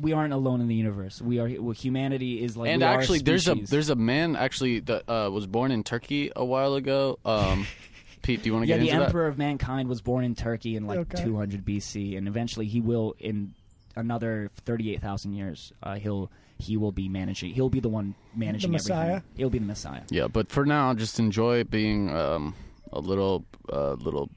we 0.00 0.12
aren't 0.12 0.32
alone 0.32 0.60
in 0.60 0.68
the 0.68 0.74
universe. 0.74 1.20
We 1.20 1.38
are. 1.40 1.48
Well, 1.60 1.72
humanity 1.72 2.42
is 2.42 2.56
like. 2.56 2.70
and 2.70 2.80
we 2.80 2.86
are 2.86 2.92
a 2.94 2.96
actually, 2.98 3.18
there's 3.20 3.48
a 3.48 3.54
there's 3.54 3.90
a 3.90 3.96
man 3.96 4.36
actually 4.36 4.80
that 4.80 5.08
uh, 5.10 5.30
was 5.30 5.46
born 5.46 5.70
in 5.72 5.82
Turkey 5.84 6.30
a 6.34 6.44
while 6.44 6.74
ago. 6.74 7.18
Um, 7.24 7.66
Pete, 8.22 8.42
do 8.42 8.48
you 8.48 8.52
want 8.52 8.64
to 8.64 8.68
yeah, 8.68 8.76
get 8.76 8.80
into 8.82 8.90
that? 8.90 8.94
Yeah, 8.96 8.98
the 9.00 9.04
emperor 9.06 9.26
of 9.28 9.38
mankind 9.38 9.88
was 9.88 10.02
born 10.02 10.24
in 10.24 10.34
Turkey 10.34 10.76
in 10.76 10.86
like 10.86 10.98
Okay. 10.98 11.24
200 11.24 11.64
BC, 11.64 12.18
and 12.18 12.28
eventually 12.28 12.66
he 12.66 12.80
will 12.82 13.14
in 13.18 13.54
another 13.96 14.50
38,000 14.66 15.32
years. 15.32 15.72
Uh, 15.82 15.94
he'll 15.94 16.30
he 16.60 16.76
will 16.76 16.92
be 16.92 17.08
managing. 17.08 17.52
He'll 17.54 17.68
be 17.68 17.80
the 17.80 17.88
one 17.88 18.14
managing 18.34 18.70
the 18.70 18.74
Messiah? 18.74 19.06
everything. 19.08 19.22
He'll 19.36 19.50
be 19.50 19.58
the 19.58 19.66
Messiah. 19.66 20.02
Yeah, 20.10 20.28
but 20.28 20.50
for 20.50 20.64
now, 20.64 20.94
just 20.94 21.18
enjoy 21.18 21.64
being 21.64 22.14
um, 22.14 22.54
a 22.92 23.00
little, 23.00 23.44
uh, 23.72 23.94
little, 23.94 24.30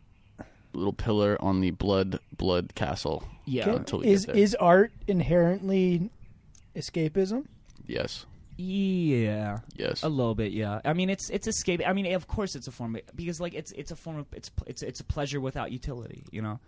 little 0.73 0.93
pillar 0.93 1.37
on 1.39 1.61
the 1.61 1.71
blood 1.71 2.19
blood 2.37 2.73
castle. 2.75 3.23
Yeah. 3.45 3.65
Can- 3.65 3.75
until 3.75 3.99
we 3.99 4.07
is 4.07 4.25
get 4.25 4.33
there. 4.35 4.43
is 4.43 4.55
art 4.55 4.91
inherently 5.07 6.09
escapism? 6.75 7.45
Yes, 7.85 8.25
Yeah. 8.57 9.59
yes. 9.75 10.03
A 10.03 10.09
little 10.09 10.35
bit, 10.35 10.51
yeah. 10.53 10.79
I 10.85 10.93
mean, 10.93 11.09
it's 11.09 11.29
it's 11.29 11.47
escape. 11.47 11.81
I 11.85 11.93
mean, 11.93 12.11
of 12.13 12.27
course, 12.27 12.55
it's 12.55 12.67
a 12.67 12.71
form 12.71 12.95
of, 12.95 13.01
because 13.15 13.39
like 13.41 13.53
it's 13.53 13.71
it's 13.73 13.91
a 13.91 13.95
form 13.95 14.17
of 14.17 14.25
it's 14.33 14.49
it's 14.67 14.81
it's 14.81 14.99
a 14.99 15.03
pleasure 15.03 15.39
without 15.41 15.71
utility. 15.71 16.23
You 16.31 16.41
know, 16.41 16.59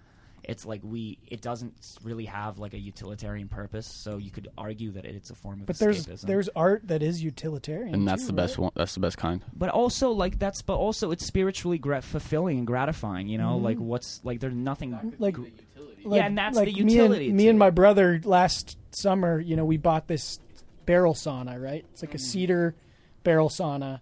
it's 0.47 0.65
like 0.65 0.81
we 0.83 1.17
it 1.27 1.41
doesn't 1.41 1.73
really 2.03 2.25
have 2.25 2.59
like 2.59 2.73
a 2.73 2.79
utilitarian 2.79 3.47
purpose. 3.47 3.87
So 3.87 4.17
you 4.17 4.31
could 4.31 4.47
argue 4.57 4.91
that 4.91 5.05
it's 5.05 5.29
a 5.29 5.35
form 5.35 5.61
of 5.61 5.65
But 5.67 5.79
there's 5.79 6.05
escapism. 6.05 6.21
there's 6.21 6.49
art 6.55 6.87
that 6.87 7.01
is 7.03 7.23
utilitarian, 7.23 7.93
and 7.93 8.07
that's 8.07 8.23
too, 8.23 8.27
the 8.27 8.33
best 8.33 8.57
right? 8.57 8.63
one. 8.63 8.71
That's 8.75 8.93
the 8.93 8.99
best 8.99 9.17
kind. 9.17 9.43
but 9.55 9.69
also 9.69 10.11
like 10.11 10.39
that's 10.39 10.61
but 10.61 10.75
also 10.77 11.11
it's 11.11 11.25
spiritually 11.25 11.77
gra- 11.77 12.01
fulfilling 12.01 12.57
and 12.59 12.67
gratifying. 12.67 13.27
You 13.27 13.37
know, 13.37 13.57
like 13.57 13.77
what's 13.77 14.21
like 14.23 14.39
there's 14.39 14.53
nothing 14.55 14.91
Mm-hmm. 14.91 15.21
Like, 15.21 15.35
Yeah, 16.05 16.25
and 16.27 16.37
that's 16.37 16.55
like 16.55 16.73
the 16.73 16.83
me 16.83 16.99
and, 16.99 17.35
me 17.35 17.47
and 17.47 17.57
my 17.59 17.71
brother 17.71 18.21
last 18.23 18.77
summer, 18.91 19.39
you 19.39 19.55
know, 19.55 19.65
we 19.65 19.77
bought 19.77 20.07
this 20.07 20.39
barrel 20.85 21.15
sauna, 21.15 21.61
right? 21.61 21.83
It's 21.91 22.03
like 22.03 22.13
a 22.13 22.19
cedar 22.19 22.75
barrel 23.23 23.49
sauna 23.49 24.01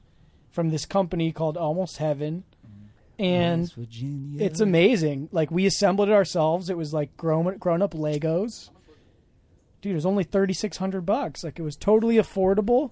from 0.52 0.70
this 0.70 0.86
company 0.86 1.32
called 1.32 1.56
Almost 1.58 1.98
Heaven. 1.98 2.44
And 3.20 3.72
it's 4.40 4.60
amazing. 4.60 5.30
Like 5.32 5.52
we 5.52 5.66
assembled 5.66 6.10
it 6.10 6.14
ourselves. 6.14 6.70
It 6.70 6.78
was 6.78 6.94
like 6.94 7.16
grown 7.16 7.58
grown 7.58 7.82
up 7.82 7.94
Legos. 7.94 8.70
Dude, 9.82 9.92
it 9.92 9.96
was 9.96 10.06
only 10.06 10.24
thirty 10.24 10.54
six 10.54 10.78
hundred 10.78 11.02
bucks. 11.02 11.44
Like 11.44 11.60
it 11.60 11.64
was 11.64 11.76
totally 11.76 12.16
affordable. 12.16 12.92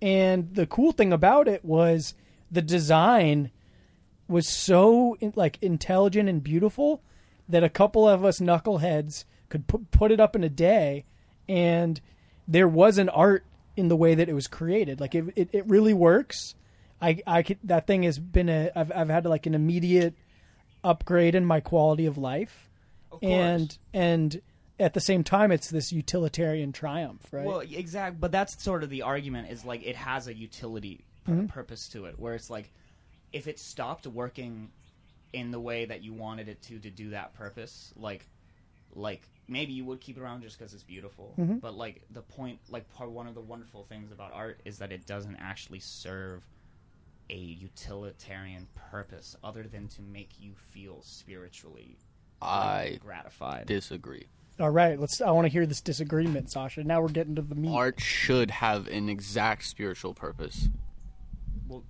And 0.00 0.54
the 0.54 0.66
cool 0.66 0.92
thing 0.92 1.12
about 1.12 1.48
it 1.48 1.64
was 1.64 2.14
the 2.50 2.62
design 2.62 3.50
was 4.28 4.48
so 4.48 5.16
like 5.34 5.58
intelligent 5.60 6.28
and 6.28 6.42
beautiful 6.42 7.02
that 7.48 7.64
a 7.64 7.68
couple 7.68 8.08
of 8.08 8.24
us 8.24 8.40
knuckleheads 8.40 9.24
could 9.48 9.66
put 9.66 9.90
put 9.90 10.12
it 10.12 10.20
up 10.20 10.36
in 10.36 10.44
a 10.44 10.48
day, 10.48 11.04
and 11.48 12.00
there 12.46 12.68
was 12.68 12.98
an 12.98 13.08
art 13.08 13.44
in 13.76 13.88
the 13.88 13.96
way 13.96 14.14
that 14.14 14.28
it 14.28 14.34
was 14.34 14.46
created. 14.46 15.00
Like 15.00 15.14
it, 15.14 15.24
it, 15.36 15.48
it 15.52 15.66
really 15.68 15.94
works. 15.94 16.54
I, 17.00 17.20
I 17.26 17.42
could, 17.42 17.58
that 17.64 17.86
thing 17.86 18.02
has 18.04 18.18
been 18.18 18.48
a 18.48 18.70
I've 18.74 18.90
I've 18.94 19.08
had 19.08 19.24
like 19.26 19.46
an 19.46 19.54
immediate 19.54 20.14
upgrade 20.84 21.34
in 21.34 21.44
my 21.44 21.60
quality 21.60 22.06
of 22.06 22.18
life, 22.18 22.68
Of 23.12 23.20
course. 23.20 23.32
and 23.32 23.78
and 23.94 24.40
at 24.80 24.94
the 24.94 25.00
same 25.00 25.24
time 25.24 25.50
it's 25.52 25.70
this 25.70 25.92
utilitarian 25.92 26.72
triumph, 26.72 27.26
right? 27.32 27.44
Well, 27.46 27.60
exactly. 27.60 28.18
but 28.20 28.30
that's 28.32 28.62
sort 28.62 28.82
of 28.84 28.90
the 28.90 29.02
argument 29.02 29.50
is 29.50 29.64
like 29.64 29.84
it 29.84 29.96
has 29.96 30.28
a 30.28 30.34
utility 30.34 31.04
Mm-hmm. 31.28 31.44
purpose 31.48 31.88
to 31.90 32.06
it, 32.06 32.18
where 32.18 32.34
it's 32.34 32.48
like 32.48 32.72
if 33.34 33.46
it 33.48 33.58
stopped 33.58 34.06
working 34.06 34.70
in 35.34 35.50
the 35.50 35.60
way 35.60 35.84
that 35.84 36.02
you 36.02 36.14
wanted 36.14 36.48
it 36.48 36.62
to 36.62 36.78
to 36.78 36.88
do 36.90 37.10
that 37.10 37.34
purpose, 37.34 37.92
like 37.96 38.26
like 38.94 39.28
maybe 39.46 39.74
you 39.74 39.84
would 39.84 40.00
keep 40.00 40.16
it 40.16 40.22
around 40.22 40.40
just 40.40 40.58
because 40.58 40.72
it's 40.72 40.82
beautiful. 40.84 41.34
Mm-hmm. 41.38 41.56
But 41.58 41.74
like 41.76 42.00
the 42.10 42.22
point, 42.22 42.60
like 42.70 42.90
part 42.94 43.10
one 43.10 43.26
of 43.26 43.34
the 43.34 43.42
wonderful 43.42 43.84
things 43.90 44.10
about 44.10 44.32
art 44.32 44.60
is 44.64 44.78
that 44.78 44.90
it 44.90 45.04
doesn't 45.04 45.36
actually 45.36 45.80
serve 45.80 46.42
a 47.30 47.36
utilitarian 47.36 48.66
purpose 48.90 49.36
other 49.44 49.64
than 49.64 49.88
to 49.88 50.02
make 50.02 50.30
you 50.40 50.52
feel 50.54 51.02
spiritually 51.02 51.96
I 52.40 52.98
gratified. 53.02 53.66
disagree. 53.66 54.26
All 54.60 54.70
right, 54.70 54.98
let's. 54.98 55.20
I 55.20 55.30
want 55.30 55.44
to 55.46 55.52
hear 55.52 55.66
this 55.66 55.80
disagreement, 55.80 56.50
Sasha. 56.50 56.82
Now 56.82 57.00
we're 57.00 57.08
getting 57.08 57.36
to 57.36 57.42
the 57.42 57.54
meat. 57.54 57.72
Art 57.72 58.00
should 58.00 58.50
have 58.50 58.88
an 58.88 59.08
exact 59.08 59.64
spiritual 59.64 60.14
purpose. 60.14 60.68
well, 61.68 61.84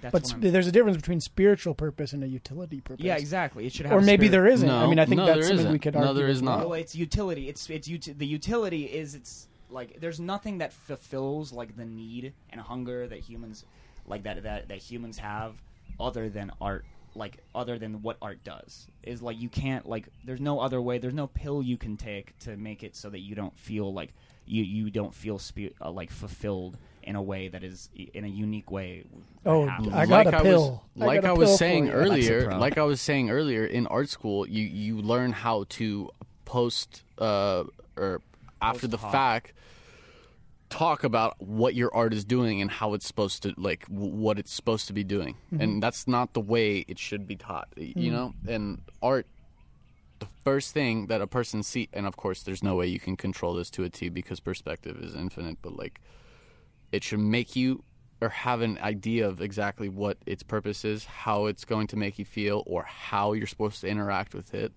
that's 0.00 0.12
but 0.12 0.26
sp- 0.30 0.38
there's 0.40 0.66
a 0.68 0.72
difference 0.72 0.96
between 0.96 1.20
spiritual 1.20 1.74
purpose 1.74 2.12
and 2.12 2.22
a 2.22 2.28
utility 2.28 2.80
purpose. 2.80 3.04
yeah, 3.04 3.16
exactly. 3.16 3.66
It 3.66 3.72
should 3.72 3.86
have 3.86 3.94
Or 3.96 3.98
a 3.98 4.02
maybe 4.02 4.26
spirit- 4.26 4.30
there 4.32 4.46
isn't. 4.52 4.68
No, 4.68 4.78
I 4.84 4.86
mean, 4.88 4.98
I 5.00 5.04
think 5.04 5.16
no, 5.18 5.26
that's 5.26 5.48
something 5.48 5.66
we 5.66 5.70
isn't. 5.70 5.78
could 5.80 5.94
No, 5.94 6.00
argue. 6.00 6.14
there 6.14 6.28
is 6.28 6.42
not. 6.42 6.58
well. 6.60 6.70
Well, 6.70 6.80
it's 6.80 6.94
utility. 6.94 7.48
It's 7.48 7.68
it's 7.70 7.88
uti- 7.88 8.12
the 8.12 8.26
utility 8.26 8.84
is 8.84 9.14
it's 9.16 9.48
like 9.70 9.98
there's 10.00 10.20
nothing 10.20 10.58
that 10.58 10.72
fulfills 10.72 11.52
like 11.52 11.76
the 11.76 11.84
need 11.86 12.34
and 12.50 12.60
hunger 12.60 13.06
that 13.08 13.20
humans 13.20 13.64
like 14.06 14.24
that 14.24 14.42
that 14.42 14.68
that 14.68 14.78
humans 14.78 15.18
have 15.18 15.54
other 15.98 16.28
than 16.28 16.52
art. 16.60 16.84
Like 17.14 17.40
other 17.54 17.78
than 17.78 18.00
what 18.00 18.16
art 18.22 18.42
does 18.42 18.86
is 19.02 19.20
like 19.20 19.38
you 19.38 19.50
can't 19.50 19.86
like 19.86 20.08
there's 20.24 20.40
no 20.40 20.60
other 20.60 20.80
way. 20.80 20.96
There's 20.96 21.12
no 21.12 21.26
pill 21.26 21.62
you 21.62 21.76
can 21.76 21.98
take 21.98 22.38
to 22.40 22.56
make 22.56 22.82
it 22.82 22.96
so 22.96 23.10
that 23.10 23.18
you 23.18 23.34
don't 23.34 23.54
feel 23.58 23.92
like 23.92 24.14
you 24.46 24.62
you 24.64 24.88
don't 24.90 25.14
feel 25.14 25.38
spe- 25.38 25.74
uh, 25.82 25.90
like 25.90 26.10
fulfilled 26.10 26.78
in 27.02 27.14
a 27.14 27.20
way 27.20 27.48
that 27.48 27.62
is 27.62 27.90
in 28.14 28.24
a 28.24 28.28
unique 28.28 28.70
way. 28.70 29.04
Oh, 29.44 29.66
happens. 29.66 29.92
I 29.92 30.06
got 30.06 30.24
like 30.24 30.34
a 30.34 30.38
I 30.38 30.42
pill. 30.42 30.82
Was, 30.94 31.02
I 31.02 31.06
like 31.06 31.20
got 31.20 31.28
a 31.28 31.32
I 31.32 31.34
pill 31.34 31.40
was 31.40 31.58
saying 31.58 31.90
earlier, 31.90 32.50
like 32.58 32.78
I 32.78 32.82
was 32.84 32.98
saying 33.02 33.30
earlier, 33.30 33.66
in 33.66 33.86
art 33.88 34.08
school, 34.08 34.48
you 34.48 34.62
you 34.64 34.96
learn 35.02 35.32
how 35.32 35.66
to 35.68 36.08
post 36.46 37.02
uh, 37.18 37.64
or 37.94 38.22
after 38.62 38.86
the 38.86 38.96
Post-hoc. 38.96 39.12
fact 39.12 39.52
talk 40.72 41.04
about 41.04 41.40
what 41.40 41.74
your 41.74 41.94
art 41.94 42.12
is 42.14 42.24
doing 42.24 42.60
and 42.62 42.70
how 42.70 42.94
it's 42.94 43.06
supposed 43.06 43.42
to 43.44 43.54
like 43.56 43.86
w- 43.88 44.12
what 44.14 44.38
it's 44.38 44.52
supposed 44.52 44.86
to 44.88 44.92
be 44.92 45.04
doing, 45.04 45.34
Mm-hmm. 45.52 45.60
and 45.62 45.82
that's 45.82 46.08
not 46.08 46.32
the 46.32 46.40
way 46.40 46.78
it 46.88 46.98
should 46.98 47.26
be 47.26 47.36
taught. 47.36 47.68
y- 47.76 47.92
You 47.96 48.10
know, 48.10 48.34
and 48.48 48.80
art. 49.02 49.26
The 50.18 50.28
first 50.44 50.72
thing 50.72 51.08
that 51.08 51.20
a 51.20 51.26
person 51.26 51.62
see, 51.64 51.88
and 51.92 52.06
of 52.06 52.16
course, 52.16 52.42
there's 52.44 52.62
no 52.62 52.76
way 52.76 52.86
you 52.86 53.00
can 53.00 53.16
control 53.16 53.54
this 53.54 53.70
to 53.70 53.82
a 53.84 53.90
T 53.90 54.08
because 54.08 54.38
perspective 54.40 54.96
is 55.02 55.14
infinite. 55.16 55.58
But 55.62 55.74
like, 55.76 56.00
it 56.92 57.02
should 57.04 57.18
make 57.18 57.56
you 57.56 57.82
or 58.20 58.28
have 58.28 58.60
an 58.60 58.78
idea 58.78 59.26
of 59.28 59.40
exactly 59.42 59.88
what 59.88 60.16
its 60.26 60.44
purpose 60.44 60.84
is, 60.84 61.04
how 61.06 61.46
it's 61.46 61.64
going 61.64 61.88
to 61.88 61.96
make 61.96 62.20
you 62.20 62.24
feel, 62.24 62.62
or 62.66 62.84
how 62.84 63.32
you're 63.32 63.48
supposed 63.48 63.80
to 63.80 63.88
interact 63.88 64.32
with 64.32 64.54
it. 64.54 64.72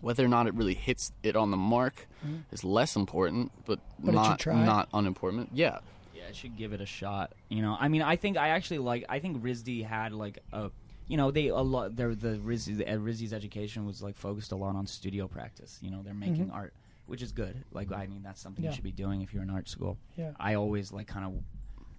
Whether 0.00 0.24
or 0.24 0.28
not 0.28 0.46
it 0.46 0.54
really 0.54 0.74
hits 0.74 1.12
it 1.22 1.36
on 1.36 1.50
the 1.50 1.56
mark 1.56 2.06
mm-hmm. 2.24 2.38
is 2.52 2.64
less 2.64 2.96
important, 2.96 3.52
but, 3.66 3.80
But 3.98 4.14
not 4.14 4.38
try. 4.38 4.64
not 4.64 4.88
unimportant. 4.92 5.50
Yeah, 5.52 5.78
Yeah, 6.14 6.22
I 6.28 6.32
should 6.32 6.56
give 6.56 6.72
it 6.72 6.80
a 6.80 6.86
shot. 6.86 7.32
You 7.48 7.62
know, 7.62 7.76
I 7.78 7.88
mean, 7.88 8.02
I 8.02 8.16
think 8.16 8.36
I 8.36 8.50
actually 8.50 8.78
like. 8.78 9.04
I 9.08 9.18
think 9.18 9.42
RISD 9.42 9.84
had 9.84 10.12
like 10.12 10.38
a, 10.52 10.70
you 11.06 11.16
know, 11.16 11.30
they 11.30 11.48
a 11.48 11.56
lot. 11.56 11.96
Their 11.96 12.14
the 12.14 12.38
RISD, 12.38 12.86
RISD's 12.86 13.32
education 13.32 13.86
was 13.86 14.02
like 14.02 14.16
focused 14.16 14.52
a 14.52 14.56
lot 14.56 14.76
on 14.76 14.86
studio 14.86 15.26
practice. 15.28 15.78
You 15.80 15.90
know, 15.90 16.02
they're 16.02 16.14
making 16.14 16.46
mm-hmm. 16.46 16.54
art, 16.54 16.74
which 17.06 17.22
is 17.22 17.32
good. 17.32 17.64
Like, 17.72 17.90
I 17.92 18.06
mean, 18.06 18.22
that's 18.22 18.40
something 18.40 18.64
Yeah. 18.64 18.70
you 18.70 18.74
should 18.74 18.84
be 18.84 18.92
doing 18.92 19.22
if 19.22 19.32
you're 19.34 19.42
in 19.42 19.50
art 19.50 19.68
school. 19.68 19.98
Yeah. 20.16 20.32
I 20.38 20.54
always 20.54 20.92
like 20.92 21.06
kind 21.06 21.26
of 21.26 21.42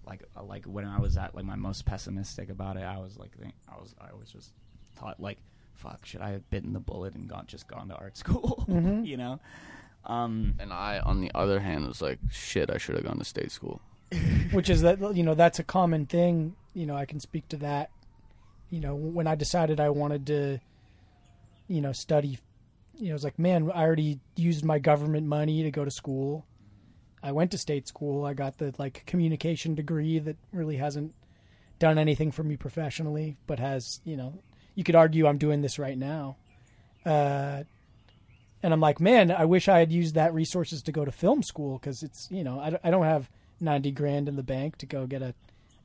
like 0.06 0.22
like 0.42 0.64
when 0.64 0.84
I 0.84 0.98
was 0.98 1.16
at 1.16 1.34
like 1.34 1.44
my 1.44 1.56
most 1.56 1.84
pessimistic 1.86 2.50
about 2.50 2.76
it. 2.76 2.82
I 2.82 2.98
was 2.98 3.18
like, 3.18 3.36
think, 3.38 3.54
I 3.68 3.80
was 3.80 3.94
I 4.00 4.12
was 4.18 4.30
just 4.30 4.52
thought 4.96 5.20
like, 5.20 5.38
fuck, 5.80 6.04
should 6.06 6.20
I 6.20 6.30
have 6.30 6.48
bitten 6.50 6.72
the 6.72 6.80
bullet 6.80 7.14
and 7.14 7.28
gone 7.28 7.46
just 7.46 7.66
gone 7.66 7.88
to 7.88 7.94
art 7.96 8.16
school? 8.16 8.64
you 9.04 9.16
know. 9.16 9.40
Um, 10.04 10.54
And 10.58 10.72
I, 10.72 11.00
on 11.00 11.20
the 11.20 11.30
other 11.34 11.60
hand, 11.60 11.86
was 11.86 12.00
like, 12.00 12.18
shit, 12.30 12.70
I 12.70 12.78
should 12.78 12.94
have 12.96 13.04
gone 13.04 13.18
to 13.18 13.24
state 13.24 13.50
school. 13.52 13.80
which 14.52 14.68
is 14.68 14.82
that 14.82 14.98
you 15.14 15.22
know 15.22 15.34
that's 15.34 15.60
a 15.60 15.62
common 15.62 16.04
thing 16.04 16.56
you 16.74 16.84
know 16.84 16.96
i 16.96 17.04
can 17.04 17.20
speak 17.20 17.46
to 17.48 17.56
that 17.56 17.90
you 18.68 18.80
know 18.80 18.92
when 18.96 19.28
i 19.28 19.36
decided 19.36 19.78
i 19.78 19.88
wanted 19.88 20.26
to 20.26 20.58
you 21.68 21.80
know 21.80 21.92
study 21.92 22.36
you 22.96 23.08
know 23.08 23.14
it's 23.14 23.22
like 23.22 23.38
man 23.38 23.70
i 23.72 23.82
already 23.84 24.18
used 24.34 24.64
my 24.64 24.80
government 24.80 25.28
money 25.28 25.62
to 25.62 25.70
go 25.70 25.84
to 25.84 25.92
school 25.92 26.44
i 27.22 27.30
went 27.30 27.52
to 27.52 27.58
state 27.58 27.86
school 27.86 28.24
i 28.24 28.34
got 28.34 28.58
the 28.58 28.74
like 28.78 29.04
communication 29.06 29.76
degree 29.76 30.18
that 30.18 30.36
really 30.52 30.76
hasn't 30.76 31.14
done 31.78 31.96
anything 31.96 32.32
for 32.32 32.42
me 32.42 32.56
professionally 32.56 33.36
but 33.46 33.60
has 33.60 34.00
you 34.04 34.16
know 34.16 34.42
you 34.80 34.84
could 34.84 34.96
argue 34.96 35.26
i'm 35.26 35.36
doing 35.36 35.60
this 35.60 35.78
right 35.78 35.98
now. 35.98 36.36
Uh 37.04 37.64
and 38.62 38.72
i'm 38.72 38.80
like 38.80 38.98
man 39.00 39.30
i 39.30 39.44
wish 39.44 39.68
i 39.68 39.78
had 39.78 39.90
used 39.92 40.14
that 40.14 40.32
resources 40.34 40.82
to 40.82 40.92
go 40.92 41.04
to 41.04 41.12
film 41.12 41.42
school 41.42 41.78
because 41.78 42.02
it's 42.02 42.28
you 42.30 42.42
know 42.44 42.58
I, 42.58 42.78
I 42.82 42.90
don't 42.90 43.04
have 43.04 43.30
90 43.60 43.90
grand 43.92 44.28
in 44.28 44.36
the 44.36 44.42
bank 44.42 44.78
to 44.78 44.86
go 44.86 45.06
get 45.06 45.20
a 45.22 45.34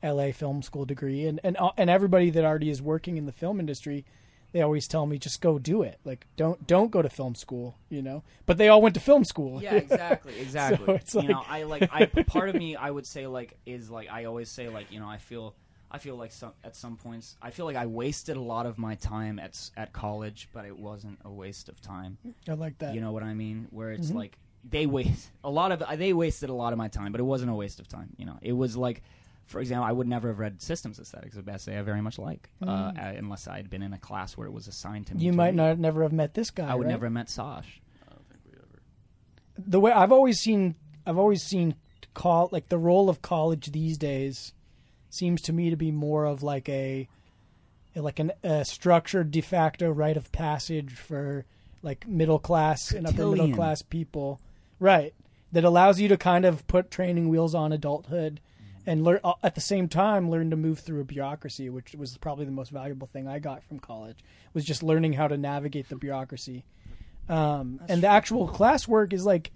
LA 0.04 0.32
film 0.32 0.62
school 0.62 0.86
degree. 0.86 1.26
And 1.26 1.40
and 1.44 1.58
uh, 1.58 1.72
and 1.78 1.90
everybody 1.90 2.30
that 2.30 2.46
already 2.46 2.70
is 2.70 2.82
working 2.82 3.18
in 3.18 3.26
the 3.26 3.32
film 3.32 3.60
industry 3.60 4.06
they 4.52 4.62
always 4.62 4.88
tell 4.88 5.06
me 5.06 5.18
just 5.18 5.42
go 5.42 5.60
do 5.60 5.82
it. 5.82 6.00
Like 6.06 6.26
don't 6.38 6.66
don't 6.68 6.92
go 6.92 7.02
to 7.02 7.10
film 7.10 7.36
school 7.36 7.76
you 7.90 8.02
know? 8.02 8.24
But 8.46 8.58
they 8.58 8.70
all 8.70 8.82
went 8.82 8.96
to 8.96 9.02
film 9.02 9.26
school. 9.26 9.62
Yeah, 9.62 9.74
exactly, 9.86 10.40
exactly. 10.40 10.96
it's 10.96 11.14
you 11.16 11.22
like- 11.22 11.30
know, 11.30 11.44
I 11.48 11.64
like 11.64 11.90
I 11.92 12.06
part 12.06 12.50
of 12.50 12.56
me 12.56 12.76
I 12.76 12.90
would 12.92 13.06
say 13.08 13.26
like 13.28 13.58
is 13.66 13.90
like 13.90 14.10
I 14.10 14.26
always 14.26 14.50
say 14.50 14.70
like 14.70 14.92
you 14.92 15.00
know 15.00 15.10
I 15.10 15.18
feel 15.18 15.56
I 15.96 15.98
feel 15.98 16.16
like 16.18 16.32
some 16.32 16.52
at 16.64 16.76
some 16.76 16.98
points 16.98 17.38
I 17.42 17.50
feel 17.52 17.66
like 17.66 17.78
I 17.78 17.86
wasted 17.86 18.36
a 18.38 18.42
lot 18.42 18.66
of 18.66 18.78
my 18.78 18.96
time 18.96 19.40
at 19.40 19.54
at 19.78 19.94
college, 19.94 20.50
but 20.54 20.66
it 20.66 20.78
wasn't 20.78 21.20
a 21.24 21.32
waste 21.32 21.70
of 21.70 21.80
time. 21.82 22.18
I 22.50 22.54
like 22.54 22.78
that 22.80 22.94
You 22.96 23.02
know 23.02 23.12
what 23.14 23.24
I 23.24 23.34
mean? 23.34 23.68
Where 23.72 23.92
it's 23.92 24.12
Mhm. 24.12 24.16
like 24.16 24.38
they 24.70 24.86
waste 24.88 25.30
a 25.44 25.50
lot 25.50 25.72
of 25.72 25.82
they 25.98 26.12
wasted 26.12 26.50
a 26.50 26.54
lot 26.54 26.74
of 26.74 26.78
my 26.78 26.88
time, 26.90 27.12
but 27.12 27.22
it 27.22 27.30
wasn't 27.34 27.50
a 27.52 27.56
waste 27.56 27.80
of 27.80 27.88
time. 27.88 28.10
You 28.18 28.26
know, 28.26 28.38
it 28.42 28.52
was 28.54 28.76
like, 28.76 29.04
for 29.46 29.60
example, 29.62 29.86
I 29.86 29.92
would 29.92 30.08
never 30.08 30.28
have 30.30 30.40
read 30.40 30.62
systems 30.62 31.00
aesthetics, 31.00 31.38
a 31.38 31.44
essay 31.50 31.78
I 31.78 31.82
very 31.84 32.02
much 32.02 32.18
like, 32.20 32.50
uh, 32.62 32.66
Mm. 32.92 32.98
uh, 32.98 33.18
unless 33.20 33.48
I 33.48 33.58
had 33.58 33.70
been 33.70 33.84
in 33.84 33.94
a 33.94 34.00
class 34.00 34.36
where 34.36 34.48
it 34.48 34.52
was 34.60 34.68
assigned 34.68 35.06
to 35.08 35.16
me. 35.16 35.24
you 35.24 35.32
to 35.32 35.38
might 35.38 35.46
read. 35.54 35.56
not 35.56 35.80
never 35.80 36.02
have 36.04 36.12
met 36.14 36.34
this 36.34 36.50
guy 36.52 36.68
I 36.68 36.76
would 36.76 36.86
right? 36.88 36.92
never 36.92 37.06
have 37.06 37.14
met 37.14 37.30
Sash. 37.30 37.80
I 38.06 38.10
don't 38.14 38.28
think 38.28 38.42
we 38.46 38.52
ever. 38.54 38.82
The 39.76 39.80
way 39.80 39.92
I've 39.92 40.12
always 40.12 40.40
seen 40.40 40.76
I've 41.06 41.18
always 41.20 41.44
seen 41.44 41.76
call 42.16 42.50
like 42.52 42.70
the 42.70 42.80
role 42.80 43.08
of 43.10 43.22
college 43.22 43.72
these 43.72 43.98
days 44.00 44.54
seems 45.10 45.41
to 45.44 45.53
me 45.53 45.69
to 45.69 45.76
be 45.76 45.91
more 45.91 46.26
of 46.26 46.44
like 46.44 46.69
a 46.69 47.07
like 47.95 48.19
an, 48.19 48.32
a 48.44 48.65
structured 48.65 49.32
de 49.32 49.41
facto 49.41 49.90
rite 49.90 50.18
of 50.18 50.32
passage 50.32 50.94
for 50.94 51.45
like 51.82 52.07
middle 52.07 52.40
class 52.40 52.91
and 52.91 53.07
upper 53.07 53.27
middle 53.27 53.53
class 53.53 53.82
people. 53.82 54.40
Right. 54.80 55.14
That 55.52 55.64
allows 55.64 56.02
you 56.02 56.10
to 56.10 56.18
kind 56.18 56.44
of 56.44 56.68
put 56.68 56.91
training 56.91 57.30
wheels 57.30 57.56
on 57.56 57.72
adulthood 57.72 58.41
and 58.86 59.03
learn 59.03 59.22
uh, 59.23 59.34
at 59.41 59.56
the 59.56 59.61
same 59.61 59.88
time 59.88 60.30
learn 60.30 60.49
to 60.49 60.56
move 60.56 60.80
through 60.80 61.02
a 61.02 61.06
bureaucracy 61.06 61.72
which 61.72 61.95
was 61.95 62.18
probably 62.18 62.45
the 62.45 62.52
most 62.52 62.69
valuable 62.69 63.07
thing 63.07 63.27
i 63.27 63.40
got 63.40 63.64
from 63.64 63.80
college 63.80 64.18
was 64.56 64.65
just 64.65 64.82
learning 64.82 65.14
how 65.14 65.27
to 65.27 65.38
navigate 65.38 65.90
the 65.90 65.95
bureaucracy. 65.95 66.64
Um, 67.27 67.82
and 67.88 68.02
the 68.02 68.07
actual 68.07 68.48
classwork 68.48 69.14
is 69.14 69.26
like 69.26 69.52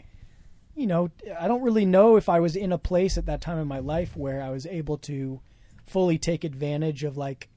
you 0.80 0.88
know 0.88 1.10
i 1.40 1.48
don't 1.48 1.62
really 1.62 1.86
know 1.86 2.16
if 2.16 2.30
i 2.30 2.40
was 2.40 2.56
in 2.56 2.72
a 2.72 2.78
place 2.78 3.18
at 3.18 3.26
that 3.26 3.42
time 3.42 3.60
in 3.60 3.68
my 3.68 3.80
life 3.80 4.16
where 4.16 4.42
i 4.42 4.50
was 4.50 4.66
able 4.66 4.98
to 4.98 5.42
fully 5.86 6.18
take 6.18 6.44
advantage 6.44 7.04
of 7.04 7.18
like 7.18 7.50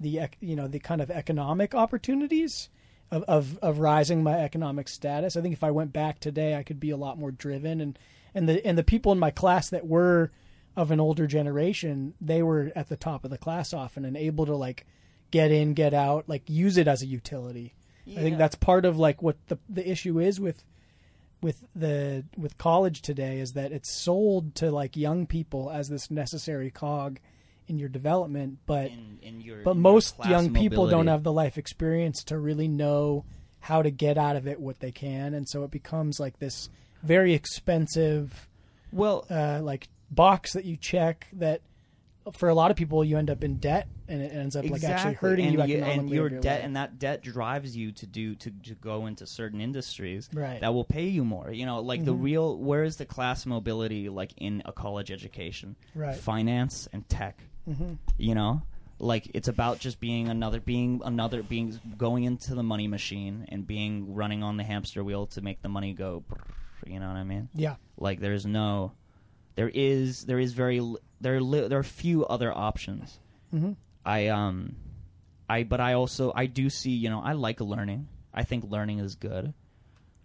the 0.00 0.20
you 0.40 0.56
know 0.56 0.68
the 0.68 0.78
kind 0.78 1.00
of 1.00 1.10
economic 1.10 1.74
opportunities 1.74 2.68
of, 3.10 3.22
of 3.24 3.58
of 3.58 3.78
rising 3.78 4.22
my 4.22 4.38
economic 4.38 4.88
status. 4.88 5.36
I 5.36 5.40
think 5.40 5.54
if 5.54 5.64
i 5.64 5.70
went 5.70 5.92
back 5.92 6.20
today 6.20 6.56
i 6.56 6.62
could 6.62 6.80
be 6.80 6.90
a 6.90 6.96
lot 6.96 7.18
more 7.18 7.30
driven. 7.30 7.80
And 7.80 7.98
and 8.34 8.48
the 8.48 8.64
and 8.66 8.76
the 8.76 8.84
people 8.84 9.12
in 9.12 9.18
my 9.18 9.30
class 9.30 9.70
that 9.70 9.86
were 9.86 10.30
of 10.76 10.90
an 10.90 11.00
older 11.00 11.26
generation 11.26 12.14
they 12.20 12.42
were 12.42 12.70
at 12.76 12.88
the 12.88 12.96
top 12.96 13.24
of 13.24 13.30
the 13.30 13.38
class 13.38 13.72
often 13.72 14.04
and 14.04 14.16
able 14.16 14.46
to 14.46 14.54
like 14.54 14.86
get 15.30 15.50
in 15.50 15.74
get 15.74 15.92
out 15.92 16.28
like 16.28 16.42
use 16.48 16.76
it 16.76 16.88
as 16.88 17.02
a 17.02 17.06
utility. 17.06 17.74
I 18.10 18.20
think 18.20 18.38
that's 18.38 18.54
part 18.54 18.86
of 18.86 18.98
like 18.98 19.22
what 19.22 19.36
the 19.48 19.58
the 19.68 19.88
issue 19.88 20.18
is 20.18 20.40
with 20.40 20.64
with 21.40 21.64
the 21.74 22.24
with 22.36 22.58
college 22.58 23.02
today 23.02 23.38
is 23.38 23.52
that 23.52 23.72
it's 23.72 23.92
sold 23.92 24.54
to 24.56 24.70
like 24.70 24.96
young 24.96 25.26
people 25.26 25.70
as 25.70 25.88
this 25.88 26.10
necessary 26.10 26.70
cog 26.70 27.20
in 27.68 27.78
your 27.78 27.88
development 27.88 28.58
but 28.66 28.86
in, 28.86 29.18
in 29.22 29.40
your, 29.40 29.62
but 29.62 29.76
most 29.76 30.16
young 30.26 30.52
people 30.52 30.88
don't 30.88 31.06
have 31.06 31.22
the 31.22 31.32
life 31.32 31.58
experience 31.58 32.24
to 32.24 32.38
really 32.38 32.68
know 32.68 33.24
how 33.60 33.82
to 33.82 33.90
get 33.90 34.16
out 34.16 34.36
of 34.36 34.46
it 34.46 34.58
what 34.58 34.80
they 34.80 34.90
can 34.90 35.34
and 35.34 35.48
so 35.48 35.62
it 35.64 35.70
becomes 35.70 36.18
like 36.18 36.38
this 36.38 36.70
very 37.02 37.34
expensive 37.34 38.48
well 38.90 39.26
uh, 39.30 39.60
like 39.62 39.88
box 40.10 40.54
that 40.54 40.64
you 40.64 40.76
check 40.76 41.28
that 41.32 41.60
for 42.32 42.48
a 42.48 42.54
lot 42.54 42.70
of 42.70 42.76
people 42.76 43.04
you 43.04 43.16
end 43.18 43.30
up 43.30 43.42
in 43.44 43.56
debt 43.56 43.88
and 44.08 44.22
it 44.22 44.32
ends 44.32 44.56
up 44.56 44.64
like 44.68 44.82
actually 44.84 45.14
hurting 45.14 45.46
and 45.46 45.54
you 45.54 45.64
you- 45.64 45.74
economically 45.82 45.98
and 45.98 46.10
your 46.10 46.28
debt 46.40 46.58
life. 46.58 46.64
and 46.64 46.76
that 46.76 46.98
debt 46.98 47.22
drives 47.22 47.76
you 47.76 47.92
to 47.92 48.06
do 48.06 48.34
to, 48.36 48.50
to 48.64 48.74
go 48.74 49.06
into 49.06 49.26
certain 49.26 49.60
industries 49.60 50.28
Right. 50.32 50.60
that 50.60 50.72
will 50.74 50.84
pay 50.84 51.06
you 51.08 51.24
more 51.24 51.50
you 51.52 51.66
know 51.66 51.80
like 51.80 52.04
the 52.04 52.14
Mhm. 52.14 52.22
real 52.22 52.56
where 52.58 52.84
is 52.84 52.96
the 52.96 53.04
class 53.06 53.44
mobility 53.46 54.08
like 54.08 54.32
in 54.36 54.62
a 54.64 54.72
college 54.72 55.10
education 55.10 55.76
Right. 55.94 56.16
finance 56.16 56.88
and 56.92 57.08
tech 57.08 57.42
hmm 57.66 57.94
you 58.16 58.34
know 58.34 58.62
like 59.00 59.30
it's 59.34 59.46
about 59.48 59.78
just 59.78 60.00
being 60.00 60.28
another 60.28 60.58
being 60.60 61.00
another 61.04 61.42
being 61.42 61.78
going 61.96 62.24
into 62.24 62.54
the 62.54 62.62
money 62.62 62.88
machine 62.88 63.46
and 63.48 63.66
being 63.66 64.14
running 64.14 64.42
on 64.42 64.56
the 64.56 64.64
hamster 64.64 65.04
wheel 65.04 65.26
to 65.26 65.40
make 65.40 65.62
the 65.62 65.68
money 65.68 65.92
go 65.92 66.24
you 66.86 66.98
know 66.98 67.06
what 67.08 67.16
i 67.16 67.24
mean 67.24 67.48
yeah 67.54 67.76
like 67.98 68.18
there's 68.20 68.44
no 68.46 68.92
there 69.54 69.70
is 69.72 70.24
there 70.24 70.38
is 70.38 70.52
very 70.52 70.80
there 71.20 71.36
are 71.36 71.40
li- 71.40 71.68
there 71.68 71.78
are 71.78 71.82
few 71.82 72.24
other 72.26 72.52
options. 72.56 73.18
Hmm 73.50 73.72
i 74.04 74.28
um 74.28 74.76
i 75.48 75.64
but 75.64 75.80
i 75.80 75.92
also 75.94 76.32
i 76.34 76.46
do 76.46 76.70
see 76.70 76.92
you 76.92 77.10
know 77.10 77.20
i 77.20 77.32
like 77.32 77.60
learning. 77.60 78.08
I 78.32 78.44
think 78.44 78.64
learning 78.70 79.00
is 79.00 79.16
good. 79.16 79.52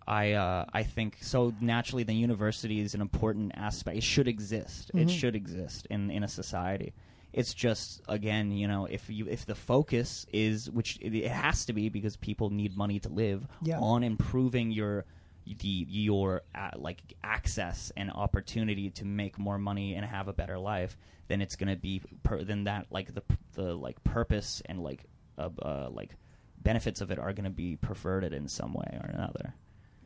I 0.07 0.34
uh 0.34 0.65
i 0.74 0.84
think 0.84 1.18
so 1.22 1.53
naturally 1.61 2.03
the 2.03 2.14
university 2.14 2.80
is 2.82 2.94
an 2.94 3.02
important 3.02 3.52
aspect. 3.56 3.98
It 3.98 4.03
should 4.03 4.28
exist. 4.28 4.91
It 4.94 5.07
Mhm. 5.07 5.20
should 5.20 5.36
exist 5.36 5.88
in 5.90 6.11
in 6.11 6.24
a 6.24 6.28
society. 6.28 6.94
It's 7.34 7.53
just 7.53 8.02
again 8.07 8.52
you 8.52 8.68
know 8.68 8.86
if 8.86 9.10
you 9.10 9.28
if 9.28 9.45
the 9.45 9.56
focus 9.56 10.26
is 10.32 10.70
which 10.70 10.99
it 11.02 11.15
it 11.15 11.32
has 11.32 11.65
to 11.65 11.74
be 11.74 11.90
because 11.90 12.15
people 12.18 12.49
need 12.52 12.78
money 12.78 12.99
to 12.99 13.10
live 13.10 13.48
Yeah. 13.64 13.80
on 13.80 14.03
improving 14.03 14.72
your 14.72 15.06
the 15.45 15.86
your 15.90 16.41
uh, 16.56 16.72
like 16.76 17.02
access 17.24 17.91
and 17.98 18.11
opportunity 18.11 18.90
to 18.90 19.06
make 19.06 19.38
more 19.38 19.57
money 19.57 19.95
and 19.95 20.06
have 20.06 20.28
a 20.28 20.34
better 20.34 20.57
life 20.57 20.98
then 21.28 21.41
it's 21.41 21.56
going 21.56 21.70
to 21.70 21.76
be 21.76 22.02
per, 22.24 22.44
then 22.44 22.65
that 22.65 22.88
like 22.90 23.14
the 23.14 23.24
the 23.53 23.74
like 23.74 24.03
purpose 24.03 24.61
and 24.65 24.82
like 24.82 25.06
uh, 25.38 25.49
uh 25.61 25.90
like 25.91 26.15
benefits 26.61 27.02
of 27.02 27.11
it 27.11 27.20
are 27.20 27.34
going 27.34 27.44
to 27.44 27.49
be 27.49 27.76
perverted 27.76 28.34
in 28.34 28.48
some 28.48 28.74
way 28.74 28.99
or 29.02 29.10
another. 29.14 29.53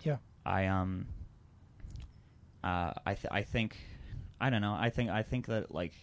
Yeah. 0.04 0.18
I 0.46 0.68
um 0.68 1.08
uh 2.64 2.94
i 3.06 3.14
th- 3.14 3.32
i 3.32 3.44
think 3.44 3.78
i 4.40 4.50
don't 4.50 4.62
know. 4.62 4.76
I 4.78 4.90
think 4.90 5.10
i 5.10 5.24
think 5.24 5.48
that 5.48 5.74
like 5.74 5.94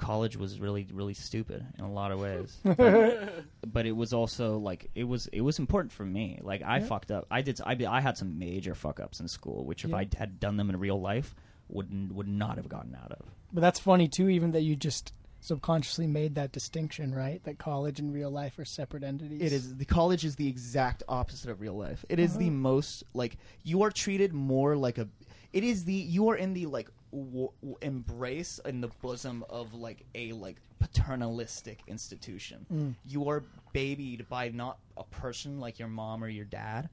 college 0.00 0.36
was 0.36 0.58
really 0.58 0.86
really 0.92 1.14
stupid 1.14 1.64
in 1.78 1.84
a 1.84 1.92
lot 1.92 2.10
of 2.10 2.18
ways 2.20 2.56
but, 2.64 3.44
but 3.72 3.86
it 3.86 3.92
was 3.92 4.12
also 4.12 4.58
like 4.58 4.90
it 4.94 5.04
was 5.04 5.26
it 5.28 5.42
was 5.42 5.58
important 5.58 5.92
for 5.92 6.04
me 6.04 6.38
like 6.42 6.62
i 6.62 6.78
Yeah. 6.78 6.86
fucked 6.86 7.10
up 7.10 7.26
i 7.30 7.42
did 7.42 7.60
I, 7.64 7.76
I 7.88 8.00
had 8.00 8.16
some 8.16 8.38
major 8.38 8.74
fuck 8.74 8.98
ups 9.00 9.20
in 9.20 9.28
school 9.28 9.64
which 9.64 9.84
if 9.84 9.90
Yeah. 9.90 9.98
i 9.98 10.08
had 10.16 10.40
done 10.40 10.56
them 10.56 10.70
in 10.70 10.78
real 10.78 11.00
life 11.00 11.34
would 11.68 11.90
n- 11.92 12.10
would 12.14 12.26
not 12.28 12.56
have 12.56 12.68
gotten 12.68 12.94
out 12.96 13.12
of 13.12 13.22
but 13.52 13.60
that's 13.60 13.78
funny 13.78 14.08
too 14.08 14.28
even 14.28 14.50
that 14.52 14.62
you 14.62 14.74
just 14.76 15.12
subconsciously 15.42 16.06
made 16.06 16.34
that 16.34 16.52
distinction 16.52 17.14
right 17.14 17.42
that 17.44 17.58
college 17.58 17.98
and 17.98 18.12
real 18.12 18.30
life 18.30 18.58
are 18.58 18.64
separate 18.64 19.02
entities 19.02 19.40
It 19.40 19.52
is 19.52 19.74
the 19.76 19.84
college 19.86 20.24
is 20.24 20.36
the 20.36 20.48
exact 20.48 21.02
opposite 21.08 21.50
of 21.50 21.60
real 21.62 21.72
life. 21.78 22.04
It 22.10 22.18
is 22.18 22.36
the 22.36 22.46
Uh-huh. 22.48 22.68
most 22.70 23.04
like 23.14 23.38
you 23.62 23.82
are 23.82 23.90
treated 23.90 24.34
more 24.34 24.76
like 24.76 24.98
a. 24.98 25.08
It 25.54 25.64
is 25.64 25.84
the 25.86 25.94
you 25.94 26.28
are 26.28 26.36
in 26.36 26.52
the 26.52 26.66
like 26.66 26.90
w- 27.10 27.50
w- 27.60 27.76
embrace 27.82 28.60
in 28.64 28.80
the 28.80 28.88
bosom 29.02 29.44
of 29.48 29.74
like 29.74 30.04
a 30.14 30.32
like 30.32 30.56
paternalistic 30.78 31.80
institution. 31.86 32.66
Mm. 32.72 32.94
You 33.06 33.28
are 33.28 33.44
babied 33.72 34.28
by 34.28 34.48
not 34.48 34.78
a 34.96 35.04
person 35.04 35.60
like 35.60 35.78
your 35.78 35.88
mom 35.88 36.24
or 36.24 36.28
your 36.28 36.44
dad, 36.44 36.88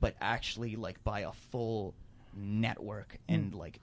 but 0.00 0.14
actually 0.20 0.76
like 0.76 1.02
by 1.04 1.20
a 1.20 1.32
full 1.32 1.94
network 2.34 3.18
and 3.28 3.54
like 3.54 3.80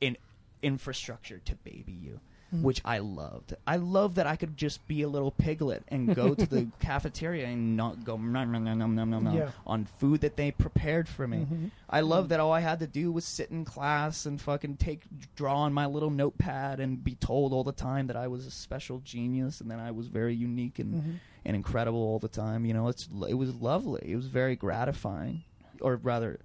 in 0.00 0.16
infrastructure 0.62 1.38
to 1.44 1.54
baby 1.56 1.92
you. 1.92 2.20
Which 2.60 2.82
I 2.84 2.98
loved. 2.98 3.54
I 3.66 3.76
love 3.76 4.16
that 4.16 4.26
I 4.26 4.36
could 4.36 4.58
just 4.58 4.86
be 4.86 5.00
a 5.02 5.08
little 5.08 5.30
piglet 5.30 5.84
and 5.88 6.14
go 6.14 6.34
to 6.34 6.44
the 6.46 6.66
cafeteria 6.80 7.46
and 7.46 7.78
not 7.78 8.04
go 8.04 8.18
nom, 8.18 8.52
nom, 8.52 8.64
nom, 8.64 8.78
nom, 8.78 8.94
nom, 8.94 9.10
nom, 9.24 9.34
Yeah. 9.34 9.52
on 9.66 9.86
food 9.86 10.20
that 10.20 10.36
they 10.36 10.50
prepared 10.50 11.08
for 11.08 11.26
me. 11.26 11.46
Mhm. 11.50 11.70
I 11.88 12.00
love 12.00 12.28
that 12.28 12.40
all 12.40 12.52
I 12.52 12.60
had 12.60 12.80
to 12.80 12.86
do 12.86 13.10
was 13.10 13.24
sit 13.24 13.50
in 13.50 13.64
class 13.64 14.26
and 14.26 14.38
fucking 14.38 14.76
take 14.76 15.04
draw 15.34 15.60
on 15.62 15.72
my 15.72 15.86
little 15.86 16.10
notepad 16.10 16.78
and 16.78 17.02
be 17.02 17.14
told 17.14 17.54
all 17.54 17.64
the 17.64 17.72
time 17.72 18.06
that 18.08 18.16
I 18.16 18.28
was 18.28 18.46
a 18.46 18.50
special 18.50 18.98
genius 19.02 19.62
and 19.62 19.70
that 19.70 19.78
I 19.78 19.90
was 19.90 20.08
very 20.08 20.34
unique 20.34 20.78
and 20.78 20.94
Mhm. 20.94 21.14
and 21.46 21.56
incredible 21.56 22.00
all 22.00 22.18
the 22.18 22.28
time. 22.28 22.66
You 22.66 22.74
know, 22.74 22.88
it's 22.88 23.08
it 23.28 23.34
was 23.34 23.54
lovely. 23.54 24.02
It 24.12 24.16
was 24.16 24.26
very 24.26 24.56
gratifying, 24.56 25.44
or 25.80 25.96
rather, 25.96 26.38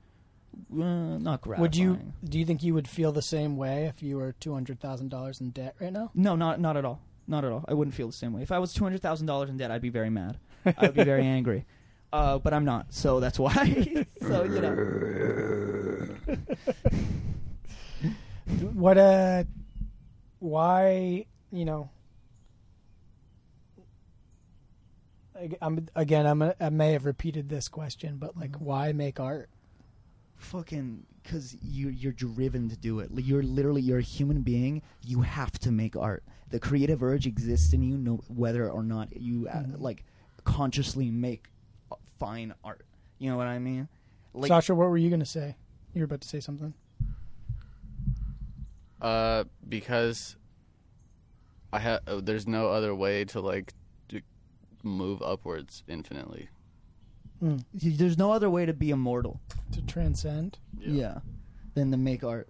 uh, 0.74 1.18
not 1.18 1.42
gratifying. 1.42 1.62
Would 1.62 1.76
you? 1.76 2.00
Do 2.24 2.40
you 2.40 2.46
think 2.46 2.64
you 2.64 2.74
would 2.74 2.88
feel 2.88 3.12
the 3.12 3.22
same 3.22 3.58
way 3.58 3.86
if 3.86 4.02
you 4.04 4.18
were 4.18 4.34
two 4.34 4.54
hundred 4.54 4.80
thousand 4.80 5.10
dollars 5.10 5.40
in 5.42 5.52
debt 5.52 5.76
right 5.80 5.94
now? 5.94 6.12
No, 6.14 6.36
not 6.36 6.60
not 6.60 6.78
at 6.78 6.86
all. 6.86 7.02
Not 7.28 7.44
at 7.44 7.52
all. 7.52 7.66
I 7.68 7.74
wouldn't 7.74 7.94
feel 7.96 8.08
the 8.08 8.14
same 8.14 8.34
way. 8.34 8.42
If 8.42 8.52
I 8.52 8.60
was 8.60 8.74
two 8.74 8.84
hundred 8.84 9.02
thousand 9.02 9.28
dollars 9.28 9.50
in 9.50 9.58
debt, 9.58 9.70
I'd 9.72 9.82
be 9.82 9.90
very 9.90 10.10
mad. 10.10 10.38
I'd 10.66 10.94
be 10.94 11.04
very 11.04 11.26
angry. 11.26 11.66
Uh, 12.14 12.38
but 12.40 12.54
I'm 12.54 12.64
not, 12.64 12.94
so 12.94 13.20
that's 13.20 13.38
why. 13.38 13.54
so 14.22 14.44
you 14.44 14.62
know, 14.62 16.08
What? 18.74 18.98
Uh, 18.98 19.44
why? 20.40 21.26
You 21.52 21.66
know. 21.66 21.90
I'm 25.62 25.88
again. 25.96 26.26
I'm. 26.26 26.42
a- 26.42 26.56
I 26.60 26.70
may 26.70 26.94
have 26.94 27.04
repeated 27.06 27.50
this 27.50 27.68
question, 27.68 28.18
but 28.18 28.38
like, 28.38 28.56
why 28.56 28.94
make 28.94 29.20
art? 29.20 29.50
Fucking, 30.38 31.06
because 31.24 31.56
you 31.62 31.90
you're 31.90 32.12
driven 32.14 32.70
to 32.70 32.78
do 32.78 33.00
it. 33.00 33.10
You're 33.16 33.44
literally 33.44 33.82
you're 33.82 34.00
a 34.00 34.04
human 34.04 34.42
being. 34.42 34.82
You 35.04 35.22
have 35.22 35.58
to 35.60 35.72
make 35.72 35.96
art. 35.96 36.24
The 36.50 36.60
creative 36.60 37.04
urge 37.04 37.28
exists 37.28 37.74
in 37.74 37.82
you, 37.84 37.98
no 37.98 38.22
whether 38.28 38.70
or 38.70 38.84
not 38.84 39.16
you 39.20 39.48
uh, 39.50 39.58
Mhm. 39.64 39.80
like 39.82 40.06
consciously 40.46 41.12
make 41.12 41.50
fine 42.20 42.54
art. 42.64 42.86
You 43.20 43.30
know 43.30 43.38
what 43.38 43.48
I 43.48 43.60
mean? 43.60 43.88
Like, 44.34 44.48
Sasha, 44.50 44.74
what 44.76 44.90
were 44.90 44.98
you 44.98 45.10
gonna 45.10 45.26
say? 45.26 45.56
You 45.94 46.02
were 46.02 46.06
about 46.06 46.22
to 46.22 46.28
say 46.28 46.40
something. 46.40 46.74
Uh, 49.02 49.44
because 49.68 50.36
I 51.72 51.80
have. 51.80 52.02
Uh, 52.08 52.22
there's 52.22 52.48
no 52.48 52.70
other 52.70 52.96
way 52.96 53.26
to 53.26 53.42
like 53.42 53.74
to 54.10 54.22
move 54.84 55.22
upwards 55.22 55.84
infinitely. 55.88 56.50
Hmm. 57.40 57.58
there's 57.74 58.18
no 58.18 58.32
other 58.32 58.50
way 58.50 58.66
to 58.66 58.74
be 58.74 58.90
immortal. 58.90 59.40
To 59.74 59.82
transcend. 59.82 60.58
yeah. 60.80 61.20
than 61.76 61.92
to 61.92 61.98
make 61.98 62.24
art 62.24 62.50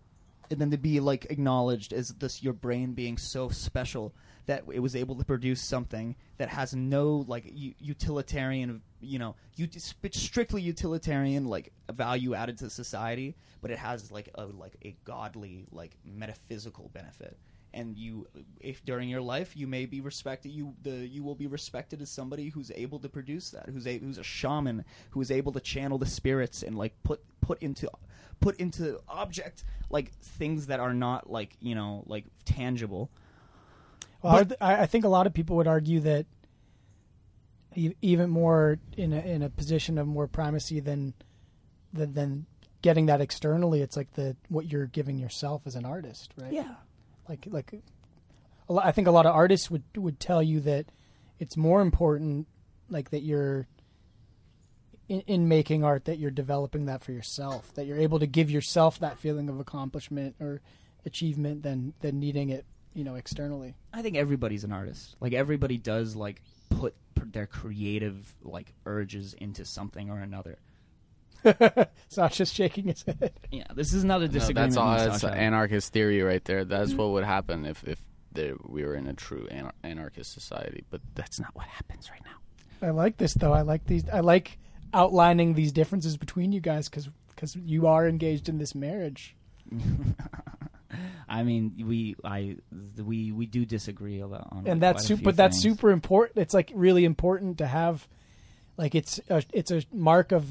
and 0.50 0.60
then 0.60 0.72
to 0.72 0.78
be 0.78 1.00
like 1.00 1.26
acknowledged 1.30 1.94
as 1.94 2.10
this 2.10 2.42
your 2.42 2.54
brain 2.54 2.94
being 2.94 3.18
so 3.18 3.50
special 3.50 4.14
that 4.46 4.64
it 4.72 4.80
was 4.80 4.96
able 4.96 5.16
to 5.16 5.26
produce 5.26 5.62
something 5.62 6.16
that 6.38 6.50
has 6.50 6.74
no 6.74 7.26
like 7.28 7.44
u- 7.54 7.74
utilitarian 7.80 8.82
you 9.02 9.20
know 9.20 9.36
you 9.56 9.68
strictly 10.12 10.62
utilitarian 10.62 11.46
like 11.46 11.74
value 11.92 12.34
added 12.34 12.58
to 12.58 12.70
society 12.70 13.36
but 13.62 13.72
it 13.72 13.78
has 13.78 14.12
like 14.12 14.30
a 14.36 14.46
like 14.46 14.78
a 14.86 14.96
godly 15.04 15.66
like 15.72 15.98
metaphysical 16.06 16.90
benefit 16.94 17.38
and 17.78 17.96
you 17.98 18.28
if 18.60 18.84
during 18.86 19.08
your 19.08 19.22
life 19.22 19.56
you 19.56 19.68
may 19.68 19.86
be 19.86 20.02
respected 20.02 20.50
you 20.50 20.74
the 20.84 20.96
you 21.08 21.22
will 21.24 21.36
be 21.36 21.48
respected 21.48 22.02
as 22.02 22.10
somebody 22.10 22.50
who's 22.50 22.72
able 22.76 23.00
to 23.00 23.08
produce 23.10 23.52
that 23.52 23.70
who's 23.70 23.86
a 23.88 23.98
who's 24.00 24.18
a 24.18 24.24
shaman 24.24 24.84
who 25.12 25.22
is 25.22 25.30
able 25.32 25.52
to 25.52 25.60
channel 25.60 25.98
the 25.98 26.06
spirits 26.06 26.64
and 26.64 26.78
like 26.78 26.94
put 27.04 27.20
put 27.42 27.62
into 27.62 27.90
put 28.40 28.56
into 28.58 29.00
object 29.08 29.64
like 29.90 30.12
things 30.22 30.68
that 30.68 30.80
are 30.80 30.94
not 30.94 31.30
like 31.30 31.56
you 31.60 31.76
know 31.76 32.04
like 32.08 32.26
tangible 32.46 33.10
Well, 34.24 34.44
But- 34.46 34.58
I, 34.62 34.82
I 34.84 34.86
think 34.88 35.06
a 35.06 35.10
lot 35.10 35.28
of 35.28 35.34
people 35.34 35.56
would 35.58 35.68
argue 35.68 36.00
that 36.02 36.26
e- 37.76 37.96
even 38.02 38.30
more 38.30 38.80
in 38.98 39.14
a, 39.14 39.20
in 39.20 39.42
a 39.44 39.50
position 39.50 39.98
of 39.98 40.08
more 40.08 40.28
primacy 40.28 40.80
than, 40.80 41.14
than 41.94 42.14
than 42.14 42.46
getting 42.82 43.06
that 43.08 43.22
externally. 43.22 43.82
It's 43.82 43.98
like 43.98 44.14
the 44.14 44.36
what 44.50 44.66
you're 44.72 44.88
giving 44.88 45.18
yourself 45.20 45.62
as 45.66 45.76
an 45.76 45.86
artist, 45.86 46.34
right? 46.42 46.52
yeah 46.54 46.76
Like 47.30 47.48
like, 47.50 47.82
lot, 48.70 48.86
I 48.86 48.92
think 48.92 49.08
a 49.08 49.12
lot 49.12 49.26
of 49.26 49.36
artists 49.36 49.70
would 49.70 49.84
would 49.96 50.20
tell 50.20 50.42
you 50.42 50.60
that 50.62 50.86
it's 51.40 51.58
more 51.58 51.82
important, 51.82 52.48
like 52.90 53.12
that 53.12 53.22
you're. 53.22 53.68
In, 55.10 55.22
in 55.22 55.48
making 55.48 55.86
art, 55.86 56.04
that 56.04 56.18
you're 56.18 56.32
developing 56.32 56.88
that 56.88 57.02
for 57.02 57.14
yourself, 57.14 57.74
that 57.76 57.86
you're 57.86 57.98
able 57.98 58.20
to 58.20 58.28
give 58.28 58.52
yourself 58.52 59.00
that 59.00 59.18
feeling 59.18 59.48
of 59.48 59.58
accomplishment 59.58 60.36
or 60.42 60.60
achievement 61.06 61.64
than 61.64 61.94
than 62.02 62.20
needing 62.20 62.50
it, 62.50 62.66
you 62.94 63.06
know, 63.06 63.16
externally. 63.16 63.74
i 63.94 64.02
think 64.02 64.18
everybody's 64.18 64.66
an 64.66 64.74
artist 64.74 65.16
like 65.22 65.32
everybody 65.32 65.78
does 65.78 66.14
like 66.14 66.42
put 66.70 66.94
their 67.34 67.48
creative 67.48 68.36
like 68.44 68.74
urges 68.86 69.34
into 69.34 69.66
something 69.66 70.10
or 70.10 70.20
another 70.20 70.58
Sasha's 72.10 72.52
shaking 72.54 72.86
his 72.86 73.04
head. 73.04 73.34
yeah 73.52 73.66
this 73.76 73.94
is 73.94 74.04
not 74.04 74.22
a 74.22 74.28
No, 74.28 74.32
disagreement 74.32 74.74
that's 74.74 74.78
all. 74.78 74.92
me 74.94 74.98
That's 74.98 75.22
Sasha. 75.22 75.36
anarchist 75.36 75.94
theory 75.94 76.22
right 76.22 76.44
there. 76.46 76.66
That's 76.66 76.92
mm-hmm. 76.92 77.00
what 77.00 77.10
would 77.12 77.24
happen 77.24 77.66
if 77.66 77.84
if 77.84 78.00
there, 78.32 78.56
we 78.66 78.84
were 78.86 78.96
in 78.96 79.08
a 79.08 79.14
true 79.14 79.48
anar- 79.52 79.72
anarchist 79.84 80.34
society. 80.34 80.84
But 80.90 81.02
that's 81.16 81.40
not 81.40 81.56
what 81.56 81.66
happens 81.68 82.10
right 82.12 82.22
now. 82.24 82.88
I 82.88 82.92
like 82.92 83.18
this 83.18 83.34
though. 83.34 83.54
I 83.54 83.62
like 83.62 83.86
these. 83.86 84.08
I 84.10 84.20
like 84.20 84.60
outlining 84.94 85.54
these 85.54 85.72
differences 85.72 86.18
between 86.18 86.52
you 86.52 86.62
guys 86.62 86.88
because 86.90 87.10
because 87.30 87.56
you 87.56 87.88
are 87.88 88.08
engaged 88.08 88.50
in 88.50 88.58
this 88.58 88.76
marriage. 88.76 89.36
I 91.30 91.44
mean, 91.44 91.74
we 91.86 92.16
I 92.24 92.58
we 93.04 93.32
we 93.32 93.46
do 93.46 93.66
disagree 93.66 94.20
a 94.22 94.28
lot 94.28 94.48
on 94.52 94.68
and 94.68 94.82
that's 94.82 95.06
super. 95.06 95.24
But 95.24 95.36
that's 95.36 95.62
things. 95.62 95.76
super 95.76 95.92
important. 95.92 96.38
It's 96.38 96.54
like 96.54 96.72
really 96.74 97.06
important 97.06 97.58
to 97.58 97.68
have, 97.68 98.08
like 98.78 98.96
it's 98.96 99.20
a, 99.30 99.44
it's 99.54 99.72
a 99.72 99.84
mark 99.92 100.32
of 100.32 100.48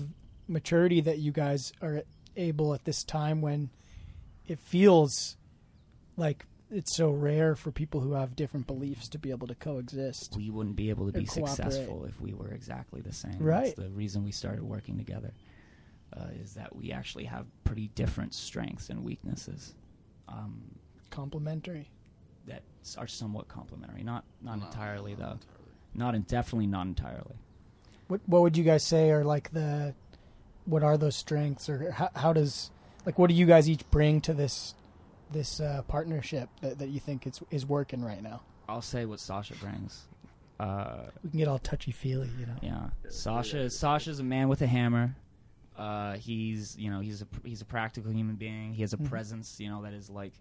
maturity 0.48 1.00
that 1.02 1.18
you 1.18 1.32
guys 1.32 1.72
are 1.82 2.02
able 2.36 2.74
at 2.74 2.84
this 2.84 3.02
time 3.04 3.40
when 3.40 3.70
it 4.46 4.58
feels 4.60 5.36
like 6.16 6.46
it's 6.70 6.94
so 6.94 7.10
rare 7.10 7.54
for 7.54 7.70
people 7.70 8.00
who 8.00 8.14
have 8.14 8.34
different 8.34 8.66
beliefs 8.66 9.08
to 9.08 9.18
be 9.18 9.30
able 9.30 9.46
to 9.46 9.54
coexist. 9.54 10.36
We 10.36 10.50
wouldn't 10.50 10.76
be 10.76 10.90
able 10.90 11.06
to 11.06 11.12
be 11.12 11.26
cooperate. 11.26 11.48
successful 11.56 12.04
if 12.04 12.20
we 12.20 12.34
were 12.34 12.48
exactly 12.48 13.00
the 13.00 13.12
same. 13.12 13.38
Right. 13.38 13.76
That's 13.76 13.88
the 13.88 13.94
reason 13.94 14.24
we 14.24 14.32
started 14.32 14.62
working 14.62 14.96
together. 14.96 15.32
Uh, 16.16 16.28
is 16.40 16.54
that 16.54 16.74
we 16.74 16.92
actually 16.92 17.24
have 17.24 17.46
pretty 17.64 17.88
different 17.88 18.32
strengths 18.32 18.88
and 18.90 19.04
weaknesses 19.04 19.74
um, 20.28 20.62
Complementary. 21.10 21.90
that 22.46 22.62
are 22.96 23.08
somewhat 23.08 23.48
complementary. 23.48 24.02
Not 24.02 24.24
not 24.40 24.58
entirely 24.58 25.14
though. 25.14 25.38
Not 25.94 26.14
in, 26.14 26.22
definitely 26.22 26.68
not 26.68 26.86
entirely. 26.86 27.36
What 28.08 28.20
what 28.26 28.42
would 28.42 28.56
you 28.56 28.64
guys 28.64 28.84
say 28.84 29.10
are 29.10 29.24
like 29.24 29.52
the 29.52 29.94
what 30.66 30.82
are 30.82 30.96
those 30.98 31.16
strengths 31.16 31.68
or 31.68 31.90
how, 31.90 32.10
how 32.14 32.32
does 32.32 32.70
like 33.04 33.18
what 33.18 33.28
do 33.28 33.34
you 33.34 33.46
guys 33.46 33.68
each 33.70 33.88
bring 33.90 34.20
to 34.22 34.34
this 34.34 34.74
this 35.30 35.58
uh, 35.60 35.82
partnership 35.88 36.48
that, 36.60 36.78
that 36.78 36.88
you 36.88 37.00
think 37.00 37.26
it's 37.26 37.40
is 37.50 37.64
working 37.66 38.04
right 38.04 38.22
now? 38.22 38.42
I'll 38.68 38.82
say 38.82 39.04
what 39.06 39.20
Sasha 39.20 39.54
brings. 39.56 40.06
Uh, 40.58 41.04
We 41.22 41.30
can 41.30 41.38
get 41.38 41.48
all 41.48 41.58
touchy 41.58 41.92
feely, 41.92 42.30
you 42.38 42.46
know. 42.46 42.56
Yeah, 42.62 43.10
Sasha. 43.10 43.68
Sasha's 43.70 44.20
a 44.20 44.24
man 44.24 44.48
with 44.48 44.62
a 44.62 44.66
hammer. 44.66 45.14
Uh, 45.76 46.14
he's 46.14 46.76
you 46.78 46.90
know 46.90 47.00
he's 47.00 47.22
a 47.22 47.26
he's 47.44 47.60
a 47.60 47.64
practical 47.66 48.10
human 48.12 48.36
being. 48.36 48.72
He 48.74 48.82
has 48.82 48.92
a 48.92 48.96
Mhm. 48.96 49.08
presence 49.08 49.60
you 49.60 49.68
know 49.68 49.82
that 49.82 49.92
is 49.92 50.08
like, 50.08 50.32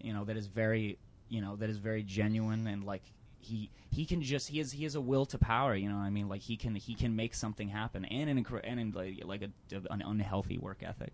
you 0.00 0.12
know 0.12 0.24
that 0.24 0.36
is 0.36 0.46
very 0.46 0.98
you 1.28 1.40
know 1.40 1.56
that 1.56 1.68
is 1.68 1.78
very 1.78 2.02
genuine 2.04 2.66
and 2.68 2.84
like 2.84 3.02
he 3.46 3.70
he 3.90 4.04
can 4.04 4.22
just 4.22 4.48
he 4.48 4.58
has 4.58 4.72
he 4.72 4.84
has 4.84 4.94
a 4.94 5.00
will 5.00 5.26
to 5.26 5.38
power. 5.38 5.74
You 5.74 5.88
know 5.88 5.96
what 5.96 6.02
I 6.02 6.10
mean 6.10 6.28
like 6.28 6.42
he 6.42 6.56
can 6.56 6.74
he 6.74 6.94
can 6.94 7.16
make 7.16 7.34
something 7.34 7.68
happen 7.68 8.04
and 8.04 8.28
in 8.30 8.38
a, 8.38 8.56
and 8.64 8.80
in 8.80 8.92
like, 8.92 9.22
like 9.24 9.42
a, 9.42 9.76
an 9.90 10.02
unhealthy 10.02 10.58
work 10.58 10.82
ethic. 10.82 11.12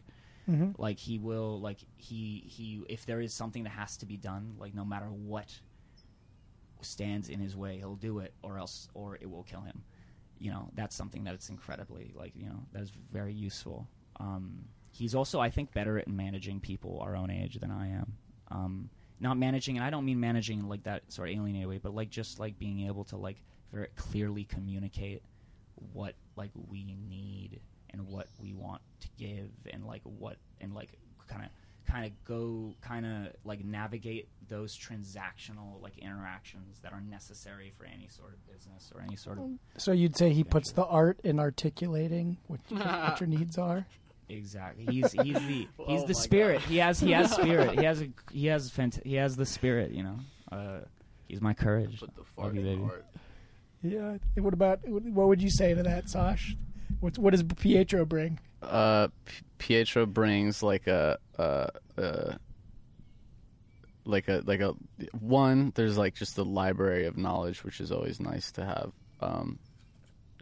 Mm-hmm. 0.51 0.81
Like 0.81 0.99
he 0.99 1.19
will 1.19 1.61
like 1.61 1.79
he 1.97 2.45
he 2.47 2.83
if 2.89 3.07
there 3.07 3.21
is 3.21 3.33
something 3.33 3.63
that 3.65 3.71
has 3.71 3.97
to 3.99 4.07
be 4.07 4.17
done 4.17 4.57
like 4.59 4.75
no 4.75 4.85
matter 4.85 5.07
what 5.07 5.53
stands 6.81 7.29
in 7.29 7.39
his 7.39 7.57
way 7.57 7.79
he'll 7.79 7.95
do 7.95 8.19
it 8.19 8.35
or 8.43 8.59
else 8.59 8.89
or 8.95 9.17
it 9.17 9.31
will 9.31 9.45
kill 9.45 9.61
him 9.61 9.83
you 10.39 10.51
know 10.51 10.69
that's 10.75 10.97
something 10.97 11.23
that's 11.25 11.49
incredibly 11.49 12.13
like 12.17 12.33
you 12.35 12.45
know 12.45 12.59
that 12.73 12.83
is 12.83 12.91
very 13.13 13.33
useful 13.33 13.87
um, 14.19 14.65
he's 14.91 15.15
also 15.15 15.41
i 15.41 15.49
think 15.49 15.73
better 15.73 15.99
at 15.99 16.09
managing 16.09 16.61
people 16.61 16.99
our 17.01 17.17
own 17.17 17.31
age 17.31 17.59
than 17.61 17.71
i 17.71 17.89
am 17.89 18.13
um, 18.51 18.91
not 19.23 19.39
managing 19.39 19.77
and 19.77 19.85
i 19.85 19.89
don't 19.89 20.05
mean 20.05 20.21
managing 20.21 20.69
like 20.69 20.83
that 20.83 21.03
sort 21.11 21.29
of 21.29 21.35
alienated 21.35 21.69
way 21.69 21.79
but 21.79 21.95
like 21.95 22.11
just 22.11 22.41
like 22.41 22.59
being 22.59 22.87
able 22.87 23.05
to 23.05 23.17
like 23.17 23.37
very 23.73 23.89
clearly 23.97 24.45
communicate 24.45 25.23
what 25.93 26.15
like 26.37 26.51
we 26.69 26.85
need 27.09 27.61
and 27.91 28.07
what 28.07 28.27
we 28.41 28.53
want 28.53 28.83
to 29.01 29.09
give 29.19 29.49
and 29.73 29.87
like 29.87 30.03
what 30.05 30.37
and 30.61 30.75
like 30.75 30.91
kind 31.29 31.45
of 31.45 31.51
kind 31.91 32.07
of 32.07 32.25
go 32.25 32.75
kind 32.81 33.05
of 33.05 33.33
like 33.45 33.65
navigate 33.65 34.29
those 34.49 34.77
transactional 34.77 35.81
like 35.83 35.99
interactions 35.99 36.79
that 36.83 36.93
are 36.93 37.01
necessary 37.01 37.73
for 37.77 37.85
any 37.85 38.09
sort 38.09 38.33
of 38.33 38.47
business 38.47 38.93
or 38.95 39.03
any 39.03 39.17
sort 39.17 39.39
of 39.39 39.45
So 39.79 39.93
you'd 39.93 40.17
say 40.17 40.33
he 40.33 40.45
puts 40.45 40.73
the 40.73 40.85
art 40.85 41.19
in 41.25 41.39
articulating 41.41 42.39
what, 42.47 42.61
what 42.71 43.21
your 43.21 43.29
needs 43.29 43.59
are. 43.59 43.87
exactly 44.33 44.87
he's 44.91 45.13
he's 45.13 45.35
the 45.35 45.69
he's 45.87 46.03
Oh 46.03 46.07
the 46.07 46.15
my 46.15 46.21
spirit 46.21 46.61
he 46.63 46.79
has 46.79 46.99
he 47.01 47.13
has 47.13 47.33
spirit 47.33 47.79
he 47.79 47.85
has 47.85 48.01
a 48.03 48.09
he 48.33 48.47
has 48.47 48.71
fant- 48.71 49.05
he 49.05 49.15
has 49.15 49.37
the 49.37 49.47
spirit 49.47 49.93
you 49.93 50.03
know 50.03 50.19
uh 50.51 50.81
he's 51.29 51.41
my 51.41 51.55
courage 51.55 52.01
Put 52.01 52.15
the 52.17 52.25
fart 52.25 52.55
you, 52.55 52.61
in 52.61 52.67
baby. 52.67 52.83
art. 52.83 53.05
Yeah. 53.83 54.17
What 54.37 54.55
about 54.55 54.81
what 54.89 55.29
would 55.29 55.43
you 55.43 55.51
say 55.51 55.75
to 55.75 55.83
that, 55.83 56.09
Sash? 56.09 56.57
What 57.01 57.19
what 57.19 57.33
does 57.33 57.43
Pietro 57.43 58.05
bring? 58.05 58.39
Uh, 58.63 59.09
Pietro 59.59 60.07
brings 60.07 60.63
like 60.63 60.87
a 60.87 61.19
uh 61.39 61.67
uh 61.99 62.35
like 64.05 64.29
a 64.29 64.43
like 64.47 64.61
a 64.61 64.75
one. 65.19 65.73
There's 65.75 65.99
like 65.99 66.15
just 66.15 66.39
a 66.39 66.45
library 66.45 67.07
of 67.07 67.17
knowledge, 67.17 67.65
which 67.65 67.81
is 67.81 67.91
always 67.91 68.21
nice 68.21 68.53
to 68.53 68.65
have. 68.65 68.93
Um, 69.21 69.59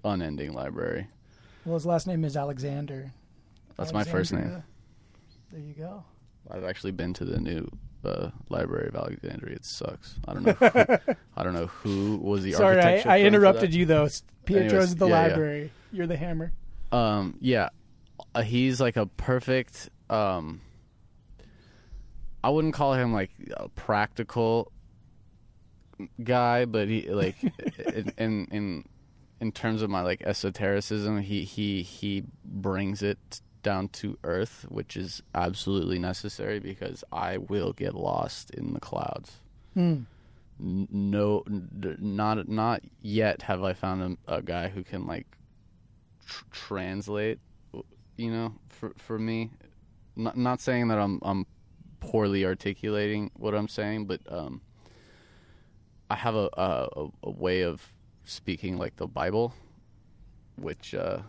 unending 0.05 0.53
library. 0.55 1.07
Well, 1.67 1.75
his 1.75 1.85
last 1.85 2.07
name 2.07 2.25
is 2.25 2.37
Alexander. 2.37 3.13
That's 3.81 3.95
my 3.95 4.05
first 4.05 4.33
name. 4.35 4.63
There 5.51 5.61
you 5.61 5.73
go. 5.73 6.05
I've 6.51 6.65
actually 6.65 6.93
been 6.93 7.15
to 7.15 7.25
the 7.25 7.41
new 7.41 7.67
uh, 8.05 8.31
Library 8.51 8.89
of 8.89 8.95
Alexandria. 8.95 9.57
It 9.57 9.65
sucks. 9.65 10.19
I 10.29 10.35
don't 10.35 10.45
know. 10.45 10.53
Who, 10.53 11.15
I 11.37 11.43
don't 11.43 11.55
know 11.55 11.67
who 11.67 12.19
was 12.19 12.43
the 12.43 12.53
Sorry, 12.53 12.79
I, 12.79 13.03
I 13.07 13.21
interrupted 13.21 13.75
you 13.75 13.87
though. 13.87 14.07
Pietro's 14.45 14.73
Anyways, 14.73 14.95
the 14.97 15.09
yeah, 15.09 15.15
yeah. 15.15 15.29
library. 15.29 15.73
You're 15.93 16.07
the 16.07 16.17
hammer. 16.17 16.53
Um, 16.93 17.37
yeah, 17.41 17.71
uh, 18.35 18.43
he's 18.43 18.83
like 18.83 18.97
a 18.97 19.07
perfect. 19.07 19.89
Um, 20.11 20.61
I 22.45 22.51
wouldn't 22.51 22.75
call 22.75 22.93
him 22.93 23.15
like 23.15 23.31
a 23.57 23.69
practical 23.71 24.73
guy, 26.23 26.67
but 26.67 26.89
he 26.89 27.09
like 27.09 27.37
in, 27.95 28.13
in 28.19 28.47
in 28.51 28.85
in 29.41 29.53
terms 29.53 29.81
of 29.81 29.89
my 29.89 30.03
like 30.03 30.23
esotericism, 30.23 31.23
he 31.23 31.45
he 31.45 31.83
he 31.83 32.25
brings 32.45 33.03
it 33.03 33.41
down 33.63 33.89
to 33.89 34.19
earth, 34.25 34.67
which 34.69 34.97
is 34.97 35.23
absolutely 35.35 35.99
necessary 35.99 36.59
because 36.61 37.05
I 37.13 37.37
will 37.39 37.73
get 37.73 37.95
lost 37.95 38.51
in 38.51 38.73
the 38.75 38.81
clouds. 38.81 39.37
Hmm. 39.75 40.03
No, 40.59 41.43
not 41.47 42.49
not 42.49 42.83
yet 43.01 43.43
have 43.43 43.63
I 43.63 43.73
found 43.73 44.19
a, 44.29 44.35
a 44.37 44.43
guy 44.43 44.69
who 44.69 44.83
can 44.85 45.07
like 45.07 45.27
tr- 46.27 46.45
translate. 46.51 47.39
You 48.17 48.31
know, 48.31 48.55
for 48.69 48.93
for 48.99 49.19
me, 49.19 49.51
not 50.17 50.37
not 50.37 50.61
saying 50.61 50.89
that 50.89 50.99
I'm 50.99 51.19
I'm 51.23 51.47
poorly 52.01 52.45
articulating 52.45 53.31
what 53.37 53.55
I'm 53.55 53.69
saying, 53.69 54.05
but 54.07 54.21
um, 54.31 54.61
I 56.11 56.15
have 56.17 56.35
a 56.35 56.51
a, 56.53 56.89
a- 56.97 57.11
a 57.23 57.31
way 57.31 57.63
of 57.63 57.81
speaking 58.25 58.77
like 58.77 58.97
the 58.97 59.07
Bible, 59.07 59.55
which 60.57 60.95
uh, 60.95 61.21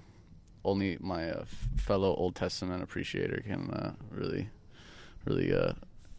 only 0.63 0.97
my 0.99 1.29
uh, 1.29 1.45
fellow 1.77 2.15
Old 2.15 2.35
Testament 2.35 2.83
appreciator 2.83 3.41
can 3.45 3.69
uh, 3.71 3.93
really 4.11 4.49
really 5.25 5.53
uh, 5.53 5.73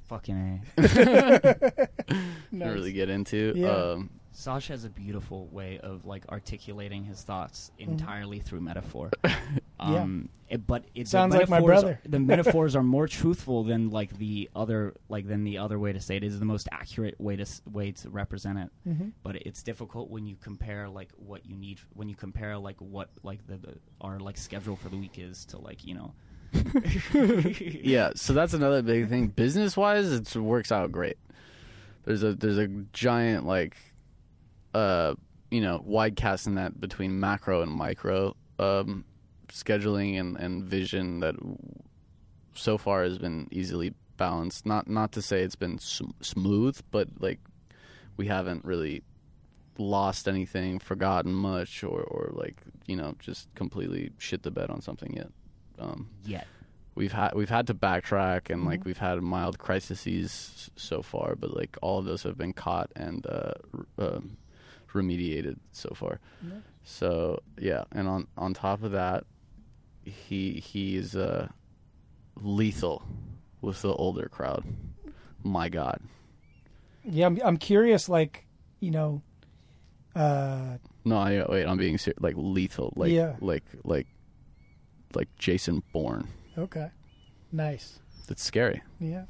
Fucking 0.08 0.60
a. 0.76 1.88
Nice. 2.52 2.74
really 2.74 2.92
get 2.92 3.08
into. 3.08 3.54
Yeah. 3.56 3.68
Um, 3.68 4.10
Saj 4.34 4.68
has 4.68 4.84
a 4.84 4.88
beautiful 4.90 5.46
way 5.48 5.78
of 5.78 6.04
like 6.06 6.24
articulating 6.30 7.04
his 7.04 7.22
thoughts 7.22 7.70
Mm-hmm. 7.78 7.92
entirely 7.92 8.38
through 8.40 8.60
metaphor. 8.60 9.10
Um, 9.80 10.28
it- 10.48 10.64
but 10.64 10.84
it, 10.94 11.08
Sounds 11.08 11.34
like 11.34 11.48
my 11.48 11.60
brother. 11.60 11.98
The 12.08 12.20
metaphors 12.32 12.76
are 12.76 12.84
more 12.84 13.08
truthful 13.08 13.64
than 13.64 13.90
like 13.90 14.16
the 14.16 14.48
other 14.54 14.94
like 15.08 15.26
than 15.26 15.42
the 15.42 15.58
other 15.58 15.76
way 15.76 15.92
to 15.92 15.98
say 16.00 16.14
it. 16.18 16.22
It 16.22 16.28
is 16.28 16.38
the 16.38 16.44
most 16.44 16.68
accurate 16.70 17.20
way 17.20 17.34
to 17.34 17.44
way 17.68 17.90
to 17.90 18.08
represent 18.08 18.60
it. 18.60 18.70
Mm-hmm. 18.88 19.08
But 19.24 19.44
it's 19.44 19.64
difficult 19.64 20.08
when 20.08 20.24
you 20.24 20.36
compare 20.40 20.88
like 20.88 21.08
what 21.16 21.44
you 21.44 21.56
need 21.56 21.80
when 21.94 22.08
you 22.08 22.14
compare 22.14 22.56
like 22.58 22.76
what 22.78 23.08
like 23.24 23.44
the, 23.48 23.56
the 23.56 23.74
our 24.00 24.20
like 24.20 24.36
schedule 24.36 24.76
for 24.76 24.88
the 24.88 24.96
week 24.98 25.18
is 25.18 25.44
to 25.46 25.58
like 25.58 25.84
you 25.84 25.94
know. 25.96 26.14
yeah, 27.82 28.10
so 28.14 28.32
that's 28.32 28.54
another 28.54 28.82
big 28.82 29.08
thing. 29.08 29.26
Business 29.28 29.76
wise, 29.76 30.12
it 30.12 30.36
works 30.36 30.70
out 30.70 30.92
great. 30.92 31.16
There's 32.04 32.22
a 32.22 32.34
there's 32.34 32.58
a 32.58 32.68
giant 32.92 33.46
like, 33.46 33.76
uh, 34.74 35.14
you 35.50 35.60
know, 35.60 35.82
wide 35.84 36.16
casting 36.16 36.54
net 36.54 36.80
between 36.80 37.20
macro 37.20 37.62
and 37.62 37.70
micro 37.70 38.34
um, 38.58 39.04
scheduling 39.48 40.18
and, 40.18 40.36
and 40.36 40.64
vision 40.64 41.20
that 41.20 41.34
so 42.54 42.78
far 42.78 43.02
has 43.04 43.18
been 43.18 43.48
easily 43.50 43.94
balanced. 44.16 44.66
Not 44.66 44.88
not 44.88 45.12
to 45.12 45.22
say 45.22 45.42
it's 45.42 45.56
been 45.56 45.78
sm- 45.78 46.10
smooth, 46.20 46.80
but 46.90 47.08
like 47.20 47.40
we 48.16 48.26
haven't 48.26 48.64
really 48.64 49.02
lost 49.78 50.28
anything, 50.28 50.78
forgotten 50.78 51.34
much, 51.34 51.82
or 51.84 52.00
or 52.02 52.30
like 52.32 52.62
you 52.86 52.96
know 52.96 53.14
just 53.18 53.52
completely 53.54 54.10
shit 54.18 54.42
the 54.42 54.50
bed 54.50 54.70
on 54.70 54.80
something 54.80 55.14
yet. 55.14 55.30
Um, 55.78 56.10
Yet. 56.24 56.46
we've 56.94 57.12
had 57.12 57.34
we've 57.34 57.48
had 57.50 57.66
to 57.68 57.74
backtrack 57.74 58.50
and 58.50 58.64
like 58.64 58.84
we've 58.84 58.98
had 58.98 59.20
mild 59.22 59.58
crises 59.58 60.70
so 60.76 61.02
far, 61.02 61.34
but 61.34 61.54
like 61.56 61.76
all 61.82 61.98
of 61.98 62.04
those 62.04 62.22
have 62.22 62.38
been 62.38 62.52
caught 62.52 62.90
and 62.94 63.26
uh, 63.26 63.52
r- 63.74 64.06
um, 64.06 64.36
remediated 64.92 65.56
so 65.72 65.90
far. 65.94 66.20
So 66.84 67.40
yeah, 67.58 67.84
and 67.92 68.08
on 68.08 68.26
on 68.36 68.54
top 68.54 68.82
of 68.82 68.92
that, 68.92 69.24
he 70.04 70.54
he 70.54 70.96
is 70.96 71.14
uh, 71.16 71.48
lethal 72.40 73.02
with 73.60 73.82
the 73.82 73.92
older 73.94 74.28
crowd. 74.28 74.64
My 75.44 75.68
God, 75.68 76.00
Yeah, 77.04 77.26
I'm, 77.26 77.38
I'm 77.44 77.56
curious. 77.56 78.08
Like, 78.08 78.46
you 78.80 78.90
know, 78.92 79.22
uh, 80.14 80.78
no, 81.04 81.16
I, 81.16 81.44
wait, 81.48 81.66
I'm 81.66 81.76
being 81.78 81.98
ser- 81.98 82.14
like 82.20 82.34
lethal, 82.36 82.92
like 82.96 83.10
Yeah. 83.12 83.36
like 83.40 83.64
like 83.84 84.06
like 85.14 85.28
Jason 85.38 85.82
Bourne. 85.92 86.28
okay, 86.56 86.90
nice. 87.50 87.98
That's 88.28 88.42
scary. 88.42 88.82
Yeah. 89.00 89.24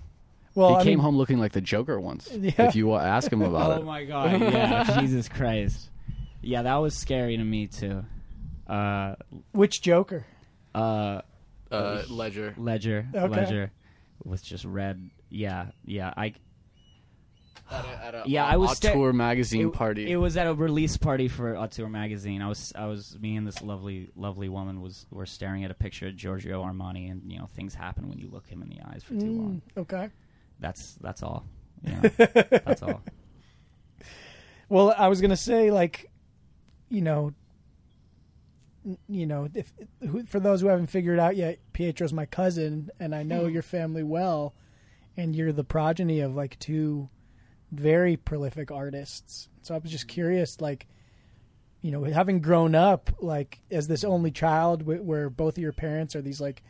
Well, 0.55 0.71
he 0.71 0.75
I 0.77 0.79
came 0.85 0.87
mean, 0.91 0.99
home 1.01 1.17
looking 1.17 1.39
like 1.39 1.53
the 1.53 1.61
Joker 1.61 2.01
once. 2.01 2.31
Yeah. 2.33 2.53
If 2.69 2.75
you 2.77 2.93
ask 2.95 3.33
him 3.33 3.43
about 3.43 3.71
Oh 3.71 3.75
it. 3.75 3.79
Oh 3.81 3.85
my 3.85 4.05
god! 4.05 4.41
Yeah, 4.41 4.97
Jesus 5.01 5.29
Christ. 5.29 5.89
Yeah, 6.43 6.63
that 6.63 6.77
was 6.77 6.97
scary 6.97 7.37
to 7.37 7.45
me 7.45 7.67
too. 7.69 8.05
Uh, 8.67 9.15
which 9.53 9.81
Joker? 9.83 10.25
uh, 10.75 11.23
Uh, 11.71 12.03
Ledger. 12.11 12.55
Ledger, 12.59 13.07
Okay. 13.15 13.29
Ledger, 13.29 13.73
with 14.25 14.43
just 14.45 14.65
red. 14.65 15.11
Yeah, 15.31 15.69
yeah. 15.87 16.13
I 16.17 16.35
At 17.71 17.85
a, 17.85 18.05
at 18.05 18.15
a 18.15 18.23
Yeah, 18.27 18.45
I 18.45 18.57
was 18.59 18.77
sta- 18.77 18.93
tour 18.93 19.13
magazine 19.15 19.69
it, 19.69 19.73
party. 19.73 20.11
It 20.11 20.17
was 20.17 20.37
at 20.37 20.47
a 20.47 20.53
release 20.55 20.97
party 20.99 21.29
for 21.29 21.57
Auteur 21.57 21.89
magazine. 21.89 22.43
I 22.43 22.49
was, 22.49 22.73
I 22.77 22.85
was, 22.87 23.17
me 23.19 23.37
and 23.37 23.47
this 23.47 23.63
lovely, 23.63 24.11
lovely 24.17 24.49
woman 24.51 24.83
was 24.83 25.07
were 25.11 25.25
staring 25.27 25.65
at 25.65 25.71
a 25.71 25.75
picture 25.75 26.09
of 26.09 26.17
Giorgio 26.17 26.63
Armani, 26.63 27.11
and 27.11 27.23
you 27.33 27.39
know 27.39 27.47
things 27.47 27.75
happen 27.75 28.09
when 28.09 28.19
you 28.19 28.29
look 28.29 28.47
him 28.47 28.61
in 28.63 28.69
the 28.69 28.81
eyes 28.91 29.03
for 29.03 29.15
too 29.15 29.27
long. 29.33 29.63
Mm, 29.77 29.81
okay. 29.83 30.11
That's 30.63 30.95
that's 31.03 31.23
all. 31.23 31.45
You 31.85 31.93
know, 31.93 32.01
that's 32.09 32.83
all. 32.83 33.03
Well, 34.69 34.95
I 34.97 35.09
was 35.09 35.21
gonna 35.21 35.37
say, 35.37 35.71
like, 35.71 36.11
you 36.89 37.03
know, 37.03 37.35
n- 38.87 38.97
you 39.07 39.27
know, 39.27 39.47
if 39.53 39.71
who, 40.01 40.25
for 40.25 40.41
those 40.41 40.63
who 40.63 40.69
haven't 40.69 40.87
figured 40.87 41.19
out 41.19 41.37
yet, 41.37 41.59
Pietro's 41.75 42.15
my 42.15 42.25
cousin, 42.25 42.91
and 42.99 43.15
I 43.15 43.23
know 43.23 43.43
hmm. 43.45 43.53
your 43.53 43.61
family 43.61 44.03
well, 44.03 44.55
and 45.15 45.37
you're 45.37 45.53
the 45.53 45.63
progeny 45.63 46.21
of 46.21 46.35
like 46.35 46.59
two 46.59 47.11
very 47.71 48.17
prolific 48.17 48.71
artists. 48.71 49.51
So 49.61 49.75
I 49.75 49.79
was 49.79 49.91
just 49.91 50.05
hmm. 50.05 50.15
curious, 50.15 50.59
like, 50.59 50.87
you 51.83 51.91
know, 51.91 52.05
having 52.05 52.41
grown 52.41 52.75
up 52.75 53.11
like 53.21 53.61
as 53.71 53.89
this 53.89 54.05
only 54.05 54.31
child, 54.31 54.85
wh- 54.85 55.05
where 55.05 55.29
both 55.29 55.59
of 55.59 55.63
your 55.63 55.75
parents 55.75 56.17
are 56.17 56.23
these 56.23 56.41
like 56.41 56.63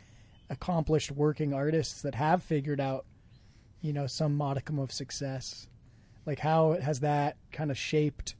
accomplished 0.49 1.09
working 1.09 1.53
artists 1.53 2.01
that 2.01 2.15
have 2.15 2.43
figured 2.43 2.81
out, 2.81 3.05
you 3.83 3.93
know, 3.93 4.07
some 4.07 4.35
modicum 4.35 4.79
of 4.79 4.91
success 4.91 5.67
like 6.25 6.39
how 6.39 6.71
has 6.81 7.01
that 7.01 7.35
kind 7.51 7.69
of 7.69 7.77
shaped 7.77 8.35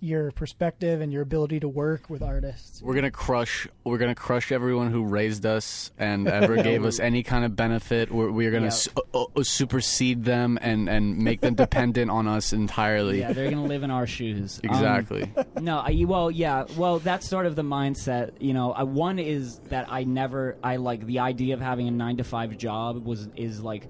your 0.00 0.30
perspective 0.30 1.00
and 1.00 1.12
your 1.12 1.22
ability 1.22 1.58
to 1.58 1.68
work 1.68 2.08
with 2.08 2.22
artists 2.22 2.80
we're 2.82 2.94
gonna 2.94 3.10
crush. 3.10 3.66
We're 3.82 3.98
gonna 3.98 4.14
crush 4.14 4.52
everyone 4.52 4.92
who 4.92 5.04
raised 5.04 5.44
us 5.44 5.90
and 5.98 6.28
ever 6.28 6.54
gave 6.62 6.84
us 6.84 7.00
any 7.00 7.24
kind 7.24 7.44
of 7.44 7.56
benefit. 7.56 8.12
We're, 8.12 8.30
we're 8.30 8.52
gonna 8.52 8.66
Yeah. 8.66 8.70
su- 8.70 8.90
uh, 9.12 9.24
uh, 9.36 9.42
supersede 9.42 10.24
them 10.24 10.56
and 10.62 10.88
and 10.88 11.18
make 11.18 11.40
them 11.40 11.54
dependent 11.56 12.12
on 12.12 12.28
us 12.28 12.52
entirely. 12.52 13.18
Yeah, 13.20 13.32
they're 13.32 13.50
gonna 13.50 13.64
live 13.64 13.82
in 13.82 13.90
our 13.90 14.06
shoes. 14.06 14.60
Um, 14.62 14.70
exactly. 14.70 15.32
No, 15.60 15.78
I, 15.78 16.04
well, 16.06 16.30
yeah, 16.30 16.64
well, 16.76 17.00
that's 17.00 17.28
sort 17.28 17.46
of 17.46 17.56
the 17.56 17.62
mindset. 17.64 18.32
You 18.40 18.54
know, 18.54 18.72
I, 18.72 18.84
one 18.84 19.18
is 19.18 19.58
that 19.70 19.86
I 19.90 20.04
never, 20.04 20.56
I 20.62 20.76
like 20.76 21.04
the 21.06 21.18
idea 21.18 21.54
of 21.54 21.60
having 21.60 21.88
a 21.88 21.92
nine 21.92 22.18
to 22.18 22.24
five 22.24 22.56
job 22.56 23.04
was 23.04 23.28
is 23.34 23.60
like 23.60 23.88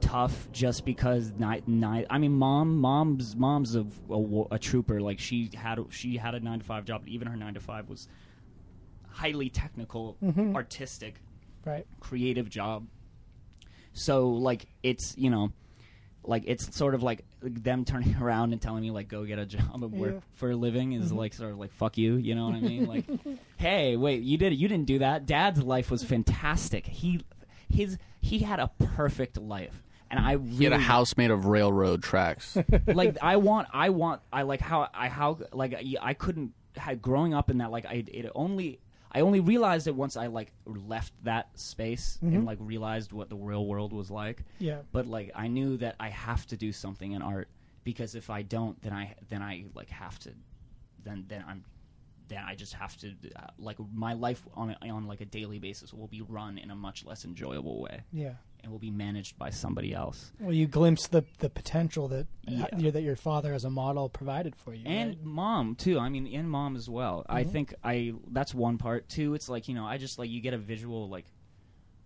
tough 0.00 0.48
just 0.52 0.84
because 0.84 1.32
night 1.32 1.66
night. 1.68 2.06
I 2.10 2.18
mean, 2.18 2.32
mom, 2.32 2.76
mom's 2.76 3.36
mom's 3.36 3.76
a, 3.76 3.86
a, 4.10 4.42
a 4.52 4.58
trooper. 4.58 5.00
Like 5.00 5.18
she 5.18 5.50
had 5.54 5.78
she 5.90 6.16
had 6.16 6.34
a 6.34 6.40
nine 6.40 6.58
to 6.60 6.64
five 6.64 6.84
job. 6.84 7.02
But 7.02 7.10
even 7.10 7.28
her 7.28 7.36
nine 7.36 7.54
to 7.54 7.60
five 7.60 7.88
was 7.88 8.08
highly 9.10 9.48
technical, 9.48 10.16
mm-hmm. 10.22 10.54
artistic 10.54 11.20
right 11.64 11.86
creative 12.00 12.48
job. 12.48 12.86
So 13.92 14.28
like 14.30 14.66
it's 14.82 15.16
you 15.16 15.30
know, 15.30 15.52
like 16.24 16.44
it's 16.46 16.76
sort 16.76 16.94
of 16.94 17.02
like 17.02 17.24
them 17.40 17.84
turning 17.84 18.16
around 18.20 18.52
and 18.52 18.60
telling 18.60 18.82
me 18.82 18.90
like 18.90 19.08
go 19.08 19.24
get 19.24 19.38
a 19.38 19.46
job 19.46 19.82
and 19.82 19.92
work 19.92 20.14
Yeah. 20.14 20.20
for 20.34 20.50
a 20.50 20.56
living 20.56 20.92
is 20.92 21.06
mm-hmm. 21.06 21.18
like 21.18 21.34
sort 21.34 21.52
of 21.52 21.58
like 21.58 21.72
fuck 21.72 21.96
you, 21.98 22.16
you 22.16 22.34
know 22.34 22.46
what 22.46 22.56
I 22.56 22.60
mean? 22.60 22.86
Like, 22.86 23.04
hey, 23.56 23.96
wait, 23.96 24.22
you 24.22 24.36
did 24.38 24.54
you 24.54 24.68
didn't 24.68 24.86
do 24.86 24.98
that. 25.00 25.26
Dad's 25.26 25.62
life 25.62 25.90
was 25.90 26.04
fantastic. 26.04 26.86
He 26.86 27.20
his 27.68 27.98
he 28.20 28.40
had 28.40 28.60
a 28.60 28.70
perfect 28.78 29.38
life. 29.38 29.82
And 30.10 30.20
I 30.20 30.32
really 30.32 30.56
He 30.56 30.64
had 30.64 30.72
a 30.72 30.78
house 30.78 31.16
made 31.16 31.30
of 31.30 31.46
railroad 31.46 32.02
tracks. 32.02 32.56
like 32.86 33.16
I 33.22 33.36
want 33.36 33.68
I 33.72 33.90
want 33.90 34.22
I 34.32 34.42
like 34.42 34.60
how 34.60 34.88
I 34.94 35.08
how 35.08 35.38
like 35.52 35.74
I- 35.74 35.96
I 36.00 36.14
couldn't 36.14 36.52
had 36.76 37.00
growing 37.02 37.34
up 37.34 37.50
in 37.50 37.58
that 37.58 37.70
like 37.70 37.86
I 37.86 38.04
it 38.06 38.30
only 38.34 38.80
I 39.10 39.20
only 39.20 39.40
realized 39.40 39.86
it 39.86 39.94
once 39.94 40.16
I 40.16 40.26
like 40.26 40.52
left 40.66 41.12
that 41.24 41.48
space 41.58 42.18
and 42.20 42.32
mm-hmm. 42.32 42.44
like 42.44 42.58
realized 42.60 43.12
what 43.12 43.30
the 43.30 43.36
real 43.36 43.66
world 43.66 43.92
was 43.92 44.10
like. 44.10 44.44
yeah 44.58 44.78
But 44.92 45.06
like 45.06 45.32
I 45.34 45.48
knew 45.48 45.76
that 45.78 45.96
I 45.98 46.10
have 46.10 46.46
to 46.48 46.56
do 46.56 46.72
something 46.72 47.12
in 47.12 47.22
art 47.22 47.48
because 47.82 48.14
if 48.14 48.30
I 48.30 48.42
don't 48.42 48.80
then 48.82 48.92
I 48.92 49.14
then 49.28 49.42
I 49.42 49.64
like 49.74 49.90
have 49.90 50.18
to 50.20 50.32
then 51.04 51.24
then 51.28 51.44
I'm 51.48 51.64
then 52.28 52.42
I 52.46 52.54
just 52.54 52.72
have 52.74 52.96
to 52.98 53.08
uh, 53.36 53.46
like 53.58 53.76
my 53.94 54.12
life 54.14 54.42
on 54.54 54.76
a, 54.82 54.88
on 54.90 55.06
like 55.06 55.20
a 55.20 55.24
daily 55.24 55.58
basis 55.58 55.92
will 55.92 56.08
be 56.08 56.22
run 56.22 56.58
in 56.58 56.70
a 56.70 56.74
much 56.76 57.04
less 57.04 57.24
enjoyable 57.24 57.80
way 57.80 58.00
Yeah. 58.12 58.34
and 58.62 58.72
will 58.72 58.78
be 58.80 58.90
managed 58.90 59.38
by 59.38 59.50
somebody 59.50 59.94
else. 59.94 60.32
Well, 60.40 60.52
you 60.52 60.66
glimpse 60.66 61.06
the 61.06 61.24
the 61.38 61.48
potential 61.50 62.08
that 62.08 62.26
Yeah. 62.48 62.64
uh, 62.72 62.90
that 62.90 63.02
your 63.02 63.16
father 63.16 63.52
as 63.54 63.64
a 63.64 63.70
model 63.70 64.08
provided 64.08 64.56
for 64.56 64.74
you. 64.74 64.84
and 64.86 65.10
right? 65.10 65.24
mom 65.24 65.74
too 65.76 65.98
i 65.98 66.08
mean 66.08 66.26
and 66.26 66.50
mom 66.50 66.74
as 66.76 66.88
well 66.88 67.24
i 67.28 67.44
Mhm. 67.44 67.50
think 67.52 67.74
i 67.84 68.12
that's 68.28 68.54
one 68.54 68.76
part 68.78 69.08
too 69.08 69.34
it's 69.34 69.48
like 69.48 69.68
you 69.68 69.74
know 69.74 69.84
i 69.86 69.96
just 69.98 70.18
like 70.18 70.30
you 70.30 70.40
get 70.40 70.54
a 70.54 70.58
visual 70.58 71.08
like 71.08 71.26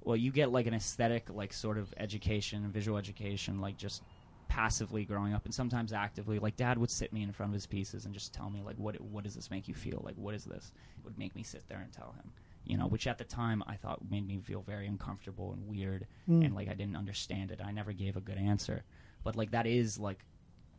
well 0.03 0.17
you 0.17 0.33
get 0.33 0.51
like 0.51 0.67
an 0.67 0.75
aesthetic 0.75 1.29
like 1.31 1.53
sort 1.53 1.77
of 1.79 1.93
education 1.99 2.71
visual 2.71 2.97
education 2.99 3.61
like 3.61 3.77
just 3.77 4.03
passively 4.51 5.05
growing 5.05 5.33
up 5.33 5.45
and 5.45 5.55
sometimes 5.55 5.93
actively 5.93 6.41
like 6.41 6.57
dad 6.57 6.77
would 6.77 6.91
sit 6.91 7.13
me 7.13 7.23
in 7.23 7.31
front 7.33 7.51
of 7.51 7.55
his 7.55 7.67
pieces 7.67 8.05
and 8.05 8.13
just 8.13 8.35
tell 8.35 8.51
me 8.51 8.61
like 8.63 8.77
what 8.77 9.01
what 9.01 9.23
does 9.23 9.35
this 9.37 9.49
make 9.51 9.69
you 9.69 9.75
feel? 9.75 10.03
Like 10.05 10.17
what 10.17 10.35
is 10.35 10.45
this? 10.45 10.73
It 10.99 11.05
would 11.05 11.17
make 11.19 11.37
me 11.37 11.45
sit 11.45 11.63
there 11.69 11.79
and 11.81 11.93
tell 11.93 12.13
him 12.21 12.33
you 12.67 12.77
know 12.77 12.87
which 12.87 13.07
at 13.07 13.17
the 13.17 13.25
time 13.25 13.63
i 13.67 13.75
thought 13.75 13.99
made 14.11 14.27
me 14.29 14.39
feel 14.39 14.61
very 14.61 14.87
uncomfortable 14.87 15.53
and 15.55 15.67
weird 15.67 16.07
Mm. 16.29 16.45
and 16.45 16.55
like 16.55 16.69
i 16.69 16.75
didn't 16.75 16.95
understand 16.97 17.51
it. 17.53 17.61
I 17.65 17.71
never 17.73 17.93
gave 17.93 18.17
a 18.19 18.21
good 18.21 18.37
answer. 18.37 18.83
But 19.25 19.35
like 19.37 19.53
that 19.53 19.67
is 19.67 19.99
like 19.99 20.25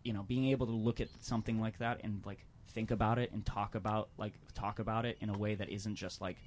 you 0.03 0.13
know 0.13 0.23
being 0.23 0.45
able 0.49 0.67
to 0.67 0.73
look 0.73 0.99
at 1.01 1.07
something 1.19 1.59
like 1.59 1.77
that 1.79 2.01
and 2.03 2.21
like 2.25 2.45
think 2.73 2.91
about 2.91 3.17
it 3.19 3.31
and 3.33 3.43
talk 3.45 3.73
about 3.75 4.09
like 4.17 4.33
talk 4.53 4.79
about 4.79 5.05
it 5.05 5.17
in 5.21 5.29
a 5.29 5.37
way 5.37 5.55
that 5.55 5.69
isn't 5.69 5.95
just 5.95 6.21
like 6.21 6.37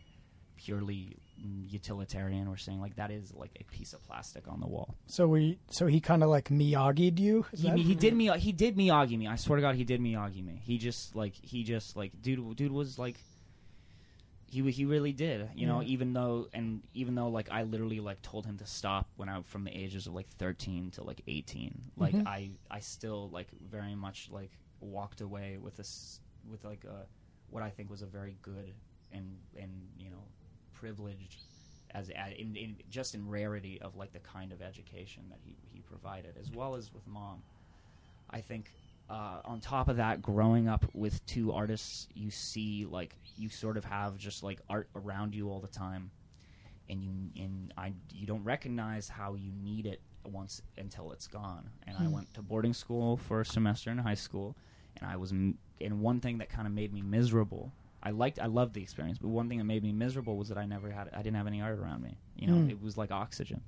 purely 0.57 1.17
utilitarian 1.71 2.47
or 2.49 2.57
saying 2.57 2.81
like 2.81 2.97
that 2.97 3.11
is 3.11 3.33
like 3.35 3.51
a 3.61 3.65
piece 3.65 3.93
of 3.93 4.03
plastic 4.05 4.47
on 4.49 4.61
the 4.61 4.67
wall 4.67 4.95
so 5.07 5.27
we 5.27 5.59
so 5.71 5.87
he 5.87 6.01
kind 6.01 6.23
of 6.23 6.29
like 6.31 6.49
Miyagi'd 6.49 7.19
you. 7.19 7.45
Is 7.53 7.61
he, 7.63 7.69
that- 7.69 7.79
he 7.79 7.95
did 7.95 8.15
me 8.15 8.29
he 8.39 8.53
did 8.53 8.77
miyagi 8.77 9.19
me 9.19 9.27
i 9.27 9.37
swear 9.37 9.57
to 9.57 9.63
god 9.63 9.75
he 9.75 9.85
did 9.85 10.01
miyagi 10.01 10.45
me 10.45 10.61
he 10.65 10.79
just 10.79 11.15
like 11.17 11.35
he 11.35 11.63
just 11.65 11.97
like 11.97 12.13
dude 12.23 12.57
dude 12.57 12.73
was 12.73 12.99
like 12.99 13.19
he 14.47 14.63
he 14.71 14.85
really 14.85 15.13
did 15.13 15.49
you 15.57 15.67
know 15.67 15.81
Yeah. 15.81 15.89
even 15.89 16.13
though 16.13 16.49
and 16.55 16.83
even 16.95 17.15
though 17.15 17.29
like 17.29 17.49
i 17.51 17.63
literally 17.65 18.01
like 18.01 18.23
told 18.23 18.47
him 18.47 18.57
to 18.59 18.67
stop 18.67 19.09
when 19.17 19.29
i 19.29 19.43
from 19.43 19.65
the 19.65 19.77
ages 19.77 20.07
of 20.07 20.15
like 20.15 20.29
13 20.39 20.93
to 20.93 21.03
like 21.03 21.23
18 21.27 21.83
like 21.97 22.15
Mhm. 22.15 22.27
i 22.27 22.51
i 22.71 22.79
still 22.81 23.29
like 23.31 23.49
very 23.71 23.95
much 23.97 24.29
like 24.31 24.53
walked 24.81 25.21
away 25.21 25.59
with 25.61 25.77
this 25.77 26.21
with 26.49 26.65
like 26.65 26.85
a 26.85 27.07
what 27.51 27.63
i 27.63 27.71
think 27.71 27.91
was 27.91 28.03
a 28.03 28.07
very 28.07 28.37
good 28.43 28.73
and 29.13 29.37
and 29.61 29.73
you 29.99 30.11
know 30.11 30.23
privileged 30.85 31.43
as 31.93 32.09
in, 32.11 32.57
in 32.57 32.77
just 32.91 33.15
in 33.15 33.27
rarity 33.29 33.81
of 33.81 33.97
like 33.97 34.13
the 34.13 34.19
kind 34.19 34.53
of 34.53 34.61
education 34.61 35.23
that 35.31 35.39
he, 35.43 35.57
he 35.73 35.81
provided 35.81 36.37
as 36.39 36.51
well 36.51 36.75
as 36.75 36.93
with 36.93 37.07
mom 37.07 37.43
i 38.31 38.41
think 38.41 38.71
uh, 39.11 39.41
on 39.45 39.61
top 39.61 39.89
of 39.89 39.97
that 39.99 40.21
growing 40.23 40.67
up 40.69 40.85
with 40.95 41.25
two 41.27 41.53
artists 41.53 42.09
you 42.15 42.31
see 42.31 42.87
like 42.91 43.15
you 43.37 43.49
sort 43.51 43.77
of 43.79 43.85
have 43.85 44.17
just 44.19 44.43
like 44.43 44.61
art 44.69 44.89
around 44.97 45.35
you 45.35 45.49
all 45.51 45.61
the 45.61 45.69
time 45.69 46.11
and 46.91 47.03
you 47.03 47.11
and 47.43 47.73
I 47.77 47.93
you 48.15 48.27
don't 48.27 48.43
recognize 48.45 49.09
how 49.09 49.35
you 49.35 49.53
need 49.63 49.85
it 49.87 50.01
once 50.25 50.63
until 50.79 51.13
it's 51.13 51.27
gone 51.27 51.69
and 51.87 51.97
I 51.99 52.05
Hmm. 52.05 52.13
went 52.13 52.35
to 52.35 52.41
boarding 52.43 52.73
school 52.73 53.19
for 53.19 53.43
a 53.43 53.47
semester 53.47 53.91
in 53.91 53.99
high 53.99 54.15
school 54.15 54.57
and 54.97 55.09
I 55.11 55.17
was 55.17 55.33
m- 55.33 55.59
and 55.83 56.01
one 56.01 56.21
thing 56.21 56.39
that 56.39 56.49
kind 56.49 56.67
of 56.67 56.73
made 56.73 56.93
me 56.95 57.03
miserable 57.03 57.73
I 58.05 58.11
liked 58.11 58.39
I 58.39 58.47
loved 58.47 58.75
the 58.75 58.83
experience 58.83 59.19
but 59.19 59.29
one 59.29 59.49
thing 59.49 59.59
that 59.59 59.65
made 59.65 59.83
me 59.83 59.93
miserable 59.93 60.37
was 60.37 60.49
that 60.49 60.59
I 60.59 60.67
never 60.67 60.91
had 60.91 61.09
I 61.15 61.19
didn't 61.23 61.37
have 61.37 61.47
any 61.47 61.61
art 61.63 61.79
around 61.79 62.03
me 62.03 62.19
you 62.37 62.47
know 62.47 62.55
Hmm. 62.55 62.71
it 62.71 62.83
was 62.83 62.97
like 62.99 63.11
oxygen 63.11 63.63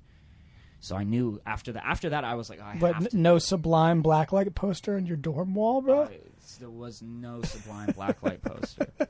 so 0.79 0.95
I 0.95 1.03
knew 1.03 1.41
after 1.45 1.71
that 1.71 1.83
after 1.85 2.09
that 2.09 2.23
I 2.23 2.35
was 2.35 2.49
like 2.49 2.61
I 2.61 2.77
but 2.79 2.93
have 2.93 3.03
n- 3.05 3.09
to 3.09 3.17
no 3.17 3.39
sublime 3.39 4.03
blacklight 4.03 4.53
poster 4.53 4.95
on 4.95 5.05
your 5.07 5.17
dorm 5.17 5.55
wall, 5.55 5.81
bro. 5.81 6.01
uh, 6.03 6.09
there 6.59 6.69
was 6.69 7.01
no 7.01 7.41
sublime 7.41 7.87
blacklight 7.93 8.41
poster. 8.43 8.87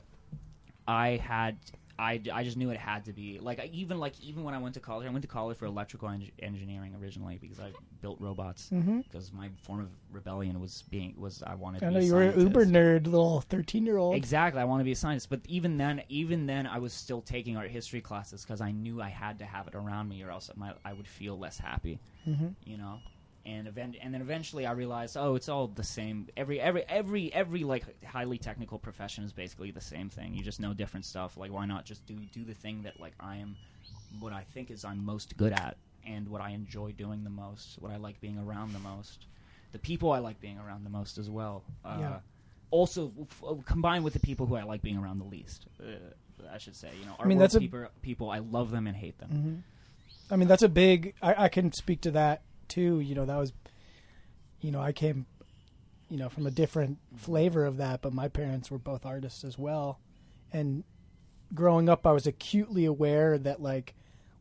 I 0.88 1.16
had, 1.18 1.58
I, 1.98 2.20
I 2.32 2.44
just 2.44 2.56
knew 2.56 2.70
it 2.70 2.78
had 2.78 3.06
to 3.06 3.12
be 3.12 3.40
like 3.40 3.58
I, 3.58 3.68
even 3.72 3.98
like 3.98 4.20
even 4.20 4.44
when 4.44 4.54
I 4.54 4.58
went 4.58 4.74
to 4.74 4.80
college, 4.80 5.06
I 5.06 5.10
went 5.10 5.22
to 5.22 5.28
college 5.28 5.58
for 5.58 5.66
electrical 5.66 6.08
eng- 6.08 6.30
engineering 6.38 6.94
originally 7.00 7.38
because 7.40 7.58
I 7.58 7.72
built 8.00 8.20
robots 8.20 8.68
hmm 8.68 9.00
because 9.00 9.32
my 9.32 9.50
form 9.62 9.80
of 9.80 9.88
rebellion 10.12 10.60
was 10.60 10.84
being 10.90 11.14
was 11.18 11.42
I 11.44 11.54
wanted. 11.56 11.82
I 11.82 11.86
to 11.86 11.92
know 11.92 11.98
be 11.98 12.04
a 12.04 12.08
you 12.08 12.14
were 12.14 12.22
an 12.22 12.40
uber 12.40 12.64
nerd, 12.66 13.04
little 13.06 13.40
thirteen-year-old. 13.40 14.14
Exactly, 14.16 14.60
I 14.60 14.64
want 14.64 14.80
to 14.80 14.84
be 14.84 14.92
a 14.92 14.96
scientist. 14.96 15.28
But 15.28 15.40
even 15.48 15.76
then, 15.76 16.02
even 16.08 16.46
then, 16.46 16.66
I 16.66 16.78
was 16.78 16.92
still 16.92 17.20
taking 17.20 17.56
art 17.56 17.70
history 17.70 18.00
classes 18.00 18.44
because 18.44 18.60
I 18.60 18.70
knew 18.70 19.02
I 19.02 19.08
had 19.08 19.40
to 19.40 19.44
have 19.44 19.66
it 19.66 19.74
around 19.74 20.08
me, 20.08 20.22
or 20.22 20.30
else 20.30 20.50
my, 20.56 20.74
I 20.84 20.92
would 20.92 21.08
feel 21.08 21.38
less 21.38 21.58
happy 21.58 21.98
hmm 22.24 22.48
you 22.64 22.76
know 22.76 23.00
and 23.48 23.66
event 23.66 23.96
and 24.02 24.12
then 24.12 24.20
eventually 24.20 24.64
i 24.66 24.72
realized 24.72 25.16
oh 25.16 25.34
it's 25.38 25.48
all 25.48 25.66
the 25.68 25.82
same 25.98 26.26
every 26.36 26.60
every 26.60 26.82
every 27.00 27.24
every 27.32 27.62
like 27.64 27.84
highly 28.04 28.38
technical 28.38 28.78
profession 28.78 29.24
is 29.24 29.32
basically 29.32 29.70
the 29.70 29.80
same 29.80 30.08
thing 30.16 30.34
you 30.34 30.42
just 30.42 30.60
know 30.60 30.72
different 30.74 31.04
stuff 31.12 31.36
like 31.36 31.50
why 31.56 31.64
not 31.64 31.84
just 31.84 32.04
do 32.06 32.14
do 32.38 32.44
the 32.44 32.54
thing 32.64 32.82
that 32.82 32.98
like 33.00 33.14
i 33.20 33.36
am 33.36 33.56
what 34.20 34.32
i 34.32 34.42
think 34.54 34.70
is 34.70 34.84
i'm 34.84 35.04
most 35.04 35.36
good 35.36 35.52
at 35.52 35.76
and 36.06 36.28
what 36.28 36.40
i 36.42 36.50
enjoy 36.50 36.90
doing 36.92 37.24
the 37.24 37.30
most 37.44 37.76
what 37.80 37.90
i 37.90 37.96
like 37.96 38.20
being 38.20 38.38
around 38.38 38.72
the 38.72 38.78
most 38.92 39.26
the 39.72 39.78
people 39.78 40.12
i 40.12 40.18
like 40.18 40.38
being 40.40 40.58
around 40.58 40.84
the 40.84 40.90
most 40.90 41.16
as 41.18 41.30
well 41.30 41.62
uh, 41.84 41.96
Yeah. 42.00 42.18
also 42.70 43.12
f- 43.22 43.42
uh, 43.48 43.54
combined 43.64 44.04
with 44.04 44.12
the 44.14 44.20
people 44.20 44.46
who 44.46 44.56
i 44.56 44.62
like 44.62 44.82
being 44.82 44.98
around 44.98 45.18
the 45.18 45.30
least 45.36 45.66
uh, 45.80 45.84
i 46.52 46.58
should 46.58 46.76
say 46.76 46.88
you 46.98 47.06
know 47.06 47.16
I 47.18 47.26
mean, 47.26 47.38
that's 47.38 47.54
a- 47.54 47.60
people, 47.60 47.86
people 48.02 48.30
i 48.30 48.38
love 48.38 48.70
them 48.70 48.86
and 48.86 48.96
hate 48.96 49.18
them 49.18 49.30
hmm 49.30 49.56
I 50.30 50.36
mean, 50.36 50.46
that's 50.46 50.62
a 50.62 50.68
big. 50.68 51.14
I, 51.22 51.44
I 51.44 51.48
can 51.48 51.72
speak 51.72 52.02
to 52.02 52.10
that 52.10 52.42
too. 52.68 53.00
You 53.00 53.14
know, 53.14 53.24
that 53.24 53.36
was, 53.36 53.52
you 54.60 54.70
know, 54.70 54.80
I 54.80 54.92
came, 54.92 55.26
you 56.08 56.18
know, 56.18 56.28
from 56.28 56.46
a 56.46 56.50
different 56.50 56.98
flavor 57.16 57.64
of 57.64 57.76
that, 57.78 58.02
but 58.02 58.12
my 58.12 58.28
parents 58.28 58.70
were 58.70 58.78
both 58.78 59.04
artists 59.06 59.44
as 59.44 59.58
well, 59.58 59.98
and 60.52 60.84
growing 61.54 61.88
up, 61.88 62.06
I 62.06 62.12
was 62.12 62.26
acutely 62.26 62.84
aware 62.84 63.38
that 63.38 63.62
like, 63.62 63.94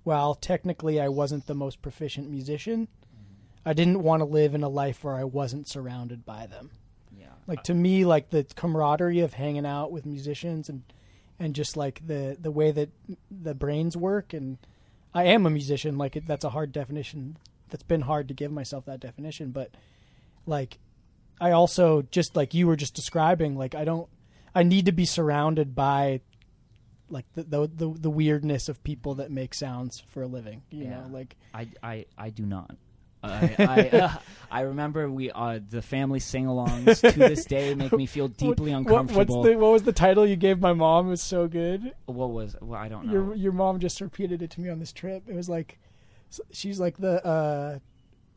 while 0.04 0.36
technically 0.36 1.00
I 1.00 1.10
wasn't 1.10 1.48
the 1.48 1.56
most 1.56 1.82
proficient 1.82 2.30
musician, 2.30 2.88
I 3.66 3.74
didn't 3.74 4.02
want 4.02 4.22
to 4.22 4.26
live 4.26 4.56
in 4.56 4.64
a 4.64 4.70
life 4.70 5.04
where 5.04 5.16
I 5.16 5.26
wasn't 5.26 5.68
surrounded 5.68 6.26
by 6.26 6.48
them. 6.48 6.72
yeah 7.20 7.28
Like 7.48 7.64
to 7.64 7.74
me, 7.74 8.06
like 8.06 8.30
the 8.30 8.46
camaraderie 8.56 9.20
of 9.20 9.34
hanging 9.34 9.66
out 9.66 9.92
with 9.92 10.06
musicians 10.06 10.70
and 10.70 10.84
and 11.40 11.54
just 11.54 11.76
like 11.76 12.08
the 12.08 12.38
the 12.40 12.52
way 12.52 12.72
that 12.72 12.90
the 13.30 13.54
brains 13.54 13.98
work 13.98 14.34
and 14.34 14.58
I 15.14 15.26
am 15.26 15.46
a 15.46 15.50
musician. 15.50 15.98
Like 15.98 16.16
it, 16.16 16.26
that's 16.26 16.46
a 16.46 16.52
hard 16.52 16.72
definition. 16.72 17.38
That's 17.70 17.84
been 17.84 18.02
hard 18.02 18.28
to 18.30 18.34
give 18.34 18.52
myself 18.52 18.86
that 18.86 19.00
definition, 19.00 19.52
but 19.52 19.72
like 20.46 20.78
I 21.40 21.52
also 21.52 22.02
just 22.04 22.36
like 22.36 22.54
you 22.54 22.68
were 22.68 22.76
just 22.76 22.94
describing. 22.96 23.56
Like 23.58 23.76
I 23.76 23.84
don't. 23.86 24.08
I 24.56 24.64
need 24.64 24.86
to 24.88 24.92
be 24.92 25.06
surrounded 25.06 25.76
by 25.76 26.22
like 27.10 27.26
the 27.36 27.44
the 27.44 27.68
the, 27.68 27.94
the 28.00 28.10
weirdness 28.10 28.70
of 28.70 28.84
people 28.84 29.16
that 29.16 29.32
make 29.32 29.54
sounds 29.54 30.02
for 30.10 30.24
a 30.24 30.28
living. 30.28 30.64
You 30.72 30.86
Yeah. 30.86 31.02
know, 31.02 31.08
like 31.12 31.36
I, 31.54 31.68
I, 31.84 32.06
I 32.18 32.30
do 32.32 32.46
not. 32.46 32.76
I 33.24 33.56
I, 33.60 33.90
uh, 33.98 34.12
I 34.52 34.62
remember 34.62 35.10
we 35.10 35.32
uh, 35.32 35.60
the 35.70 35.82
family 35.82 36.20
sing-alongs 36.20 37.02
to 37.14 37.20
this 37.20 37.46
day 37.46 37.74
make 37.76 37.92
me 37.94 38.06
feel 38.06 38.28
deeply 38.46 38.72
what, 38.72 38.78
uncomfortable. 38.80 39.38
what's 39.42 39.50
the 39.50 39.56
what 39.58 39.72
was 39.72 39.84
the 39.84 39.92
title 39.94 40.26
you 40.26 40.36
gave 40.36 40.60
my 40.60 40.74
mom? 40.74 41.08
It 41.08 41.12
was 41.12 41.22
so 41.22 41.48
good. 41.48 41.94
what 42.06 42.30
was? 42.32 42.56
Well, 42.62 42.80
I 42.80 42.88
don't 42.90 43.06
know. 43.08 43.12
Your 43.14 43.36
your 43.36 43.52
mom 43.52 43.80
just 43.80 44.02
repeated 44.02 44.42
it 44.42 44.52
to 44.52 44.62
me 44.62 44.70
on 44.70 44.80
this 44.80 44.92
trip. 44.94 45.24
It 45.28 45.36
was 45.36 45.50
like 45.50 45.80
she's 46.52 46.80
like 46.80 46.98
the 46.98 47.26
uh 47.26 47.80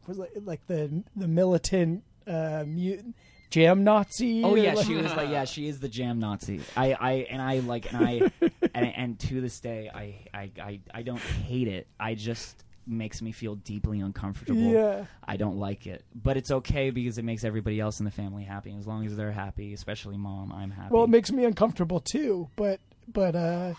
was 0.06 0.18
like 0.18 0.32
like 0.44 0.66
the 0.66 1.02
the 1.16 1.28
militant 1.28 2.02
uh 2.26 2.64
mu- 2.66 3.02
jam 3.50 3.84
Nazi. 3.84 4.42
oh 4.44 4.54
yeah, 4.54 4.74
like- 4.74 4.86
she 4.86 4.94
was 4.94 5.12
like 5.14 5.30
yeah, 5.30 5.44
she 5.44 5.66
is 5.68 5.80
the 5.80 5.88
jam 5.88 6.18
Nazi. 6.18 6.60
I, 6.76 6.92
I 6.94 7.12
and 7.30 7.40
I 7.42 7.58
like 7.60 7.92
and 7.92 8.04
I 8.04 8.30
and, 8.74 8.86
and 8.96 9.20
to 9.20 9.40
this 9.40 9.60
day 9.60 9.90
I, 9.92 10.26
I 10.32 10.50
I 10.60 10.80
I 10.94 11.02
don't 11.02 11.20
hate 11.20 11.68
it. 11.68 11.86
I 11.98 12.14
just 12.14 12.64
makes 12.86 13.22
me 13.22 13.30
feel 13.30 13.54
deeply 13.56 14.00
uncomfortable. 14.00 14.60
Yeah. 14.60 15.04
I 15.22 15.36
don't 15.36 15.58
like 15.58 15.86
it, 15.86 16.04
but 16.14 16.36
it's 16.36 16.50
okay 16.50 16.90
because 16.90 17.18
it 17.18 17.24
makes 17.24 17.44
everybody 17.44 17.78
else 17.78 18.00
in 18.00 18.04
the 18.04 18.10
family 18.10 18.42
happy. 18.42 18.74
As 18.76 18.86
long 18.86 19.06
as 19.06 19.16
they're 19.16 19.30
happy, 19.30 19.74
especially 19.74 20.16
mom, 20.16 20.50
I'm 20.52 20.70
happy. 20.70 20.88
Well, 20.92 21.04
it 21.04 21.10
makes 21.10 21.30
me 21.30 21.44
uncomfortable 21.44 22.00
too, 22.00 22.48
but 22.56 22.80
but 23.12 23.36
uh 23.36 23.74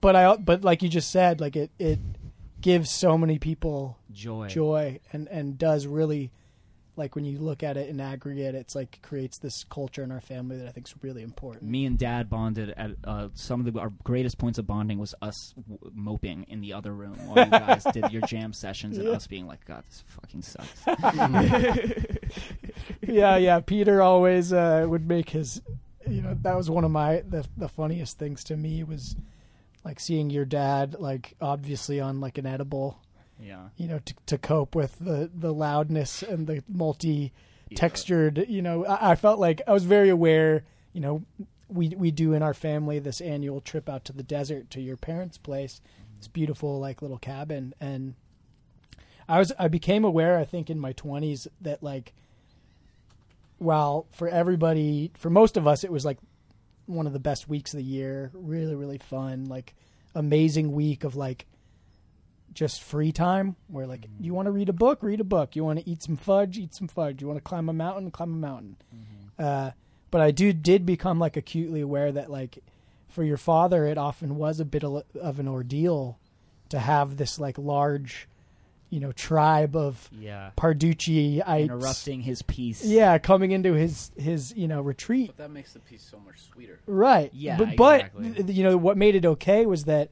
but 0.00 0.16
I 0.16 0.36
but 0.36 0.62
like 0.62 0.82
you 0.82 0.88
just 0.88 1.10
said, 1.10 1.40
like 1.40 1.56
it 1.56 1.70
it 1.78 1.98
gives 2.60 2.90
so 2.90 3.16
many 3.18 3.38
people 3.38 3.98
joy. 4.12 4.48
joy 4.48 4.98
and 5.12 5.28
and 5.28 5.58
does 5.58 5.86
really 5.86 6.30
like 6.98 7.14
when 7.14 7.26
you 7.26 7.38
look 7.38 7.62
at 7.62 7.76
it 7.76 7.90
in 7.90 8.00
aggregate, 8.00 8.54
it's 8.54 8.74
like 8.74 8.98
creates 9.02 9.36
this 9.36 9.64
culture 9.64 10.02
in 10.02 10.10
our 10.10 10.20
family 10.22 10.56
that 10.56 10.66
I 10.66 10.70
think 10.70 10.88
is 10.88 10.94
really 11.02 11.22
important. 11.22 11.62
me 11.64 11.84
and 11.84 11.98
dad 11.98 12.30
bonded 12.30 12.70
at 12.70 12.92
uh, 13.04 13.28
some 13.34 13.60
of 13.66 13.70
the, 13.70 13.78
our 13.78 13.92
greatest 14.02 14.38
points 14.38 14.58
of 14.58 14.66
bonding 14.66 14.98
was 14.98 15.14
us 15.20 15.52
w- 15.68 15.92
moping 15.94 16.46
in 16.48 16.62
the 16.62 16.72
other 16.72 16.94
room 16.94 17.16
while 17.26 17.44
you 17.44 17.50
guys 17.50 17.84
did 17.92 18.10
your 18.12 18.22
jam 18.22 18.54
sessions 18.54 18.96
and 18.96 19.06
Yeah. 19.08 19.12
us 19.12 19.26
being 19.26 19.46
like 19.46 19.62
god 19.66 19.84
this 19.86 20.04
fucking 20.06 20.40
sucks 20.40 20.80
yeah, 23.06 23.36
yeah. 23.36 23.60
Peter 23.60 24.02
always 24.02 24.52
uh, 24.52 24.86
would 24.88 25.06
make 25.06 25.30
his. 25.30 25.60
You 26.08 26.22
know, 26.22 26.36
that 26.42 26.56
was 26.56 26.70
one 26.70 26.84
of 26.84 26.90
my 26.90 27.22
the 27.28 27.46
the 27.56 27.68
funniest 27.68 28.18
things 28.18 28.44
to 28.44 28.56
me 28.56 28.84
was 28.84 29.16
like 29.86 30.00
seeing 30.00 30.30
your 30.30 30.44
dad 30.44 30.96
like 30.98 31.34
obviously 31.40 32.00
on 32.00 32.20
like 32.20 32.38
an 32.38 32.46
edible. 32.46 32.98
yeah 33.40 33.68
You 33.76 33.86
know, 33.86 34.00
to 34.00 34.14
to 34.26 34.36
cope 34.36 34.74
with 34.74 34.98
the 34.98 35.30
the 35.32 35.54
loudness 35.54 36.22
and 36.24 36.48
the 36.48 36.64
multi 36.68 37.32
textured. 37.76 38.46
You 38.48 38.62
know, 38.62 38.84
I, 38.84 39.12
I 39.12 39.14
felt 39.14 39.38
like 39.38 39.62
I 39.66 39.72
was 39.72 39.84
very 39.84 40.08
aware. 40.08 40.64
You 40.92 41.00
know, 41.00 41.22
we 41.68 41.90
we 41.90 42.10
do 42.10 42.32
in 42.32 42.42
our 42.42 42.52
family 42.54 42.98
this 42.98 43.20
annual 43.20 43.60
trip 43.60 43.88
out 43.88 44.04
to 44.06 44.12
the 44.12 44.24
desert 44.24 44.70
to 44.70 44.80
your 44.80 44.96
parents' 44.96 45.38
place, 45.38 45.80
mm-hmm. 45.80 46.16
this 46.18 46.26
beautiful 46.28 46.80
like 46.80 47.00
little 47.00 47.18
cabin, 47.18 47.72
and 47.80 48.14
I 49.28 49.38
was 49.38 49.52
I 49.56 49.68
became 49.68 50.04
aware 50.04 50.36
I 50.36 50.44
think 50.44 50.68
in 50.68 50.80
my 50.80 50.92
twenties 50.94 51.46
that 51.60 51.80
like, 51.80 52.12
while 53.58 54.08
for 54.10 54.28
everybody 54.28 55.12
for 55.14 55.30
most 55.30 55.56
of 55.56 55.68
us 55.68 55.84
it 55.84 55.92
was 55.92 56.04
like 56.04 56.18
one 56.86 57.06
of 57.06 57.12
the 57.12 57.18
best 57.18 57.48
weeks 57.48 57.74
of 57.74 57.78
the 57.78 57.84
year, 57.84 58.30
really 58.34 58.74
really 58.74 58.98
fun, 58.98 59.46
like 59.46 59.74
amazing 60.14 60.72
week 60.72 61.04
of 61.04 61.14
like 61.16 61.46
just 62.54 62.82
free 62.82 63.12
time 63.12 63.54
where 63.68 63.86
like 63.86 64.06
you 64.18 64.32
want 64.32 64.46
to 64.46 64.50
read 64.50 64.68
a 64.70 64.72
book 64.72 65.02
read 65.02 65.20
a 65.20 65.24
book. 65.24 65.54
You 65.56 65.64
want 65.64 65.78
to 65.78 65.88
eat 65.88 66.02
some 66.02 66.16
fudge 66.16 66.58
eat 66.58 66.74
some 66.74 66.88
fudge. 66.88 67.20
You 67.20 67.26
want 67.26 67.38
to 67.38 67.42
climb 67.42 67.68
a 67.68 67.72
mountain 67.72 68.10
climb 68.10 68.32
a 68.32 68.36
mountain. 68.36 68.76
Uh, 69.38 69.70
but 70.10 70.20
i 70.20 70.30
do 70.30 70.52
did 70.52 70.86
become 70.86 71.18
like 71.18 71.36
acutely 71.36 71.80
aware 71.82 72.10
that 72.10 72.30
like 72.30 72.58
for 73.08 73.22
your 73.22 73.36
father 73.36 73.86
it 73.86 73.98
often 73.98 74.36
was 74.36 74.60
a 74.60 74.64
bit 74.64 74.82
of 74.84 75.02
of 75.20 75.38
an 75.38 75.48
ordeal 75.48 76.18
to 76.70 76.78
have 76.78 77.16
this 77.16 77.38
like 77.38 77.58
large 77.58 78.28
you 78.90 79.00
know 79.00 79.10
tribe 79.12 79.74
of 79.76 80.08
Yeah. 80.12 80.50
parducci 80.56 81.44
Interrupting 81.46 82.20
his 82.20 82.42
peace. 82.42 82.84
yeah 82.84 83.18
coming 83.18 83.50
into 83.50 83.72
his 83.74 84.10
his 84.16 84.54
you 84.56 84.68
know 84.68 84.80
retreat 84.80 85.28
But 85.28 85.38
that 85.38 85.50
makes 85.50 85.72
the 85.72 85.80
piece 85.80 86.02
so 86.02 86.18
much 86.24 86.40
sweeter. 86.52 86.78
Right. 86.86 87.30
Yeah, 87.34 87.56
But, 87.58 87.76
but 87.76 88.00
exactly. 88.00 88.30
th- 88.44 88.56
you 88.56 88.62
know 88.64 88.76
what 88.76 88.96
made 88.96 89.14
it 89.16 89.24
okay 89.26 89.66
was 89.66 89.84
that 89.84 90.10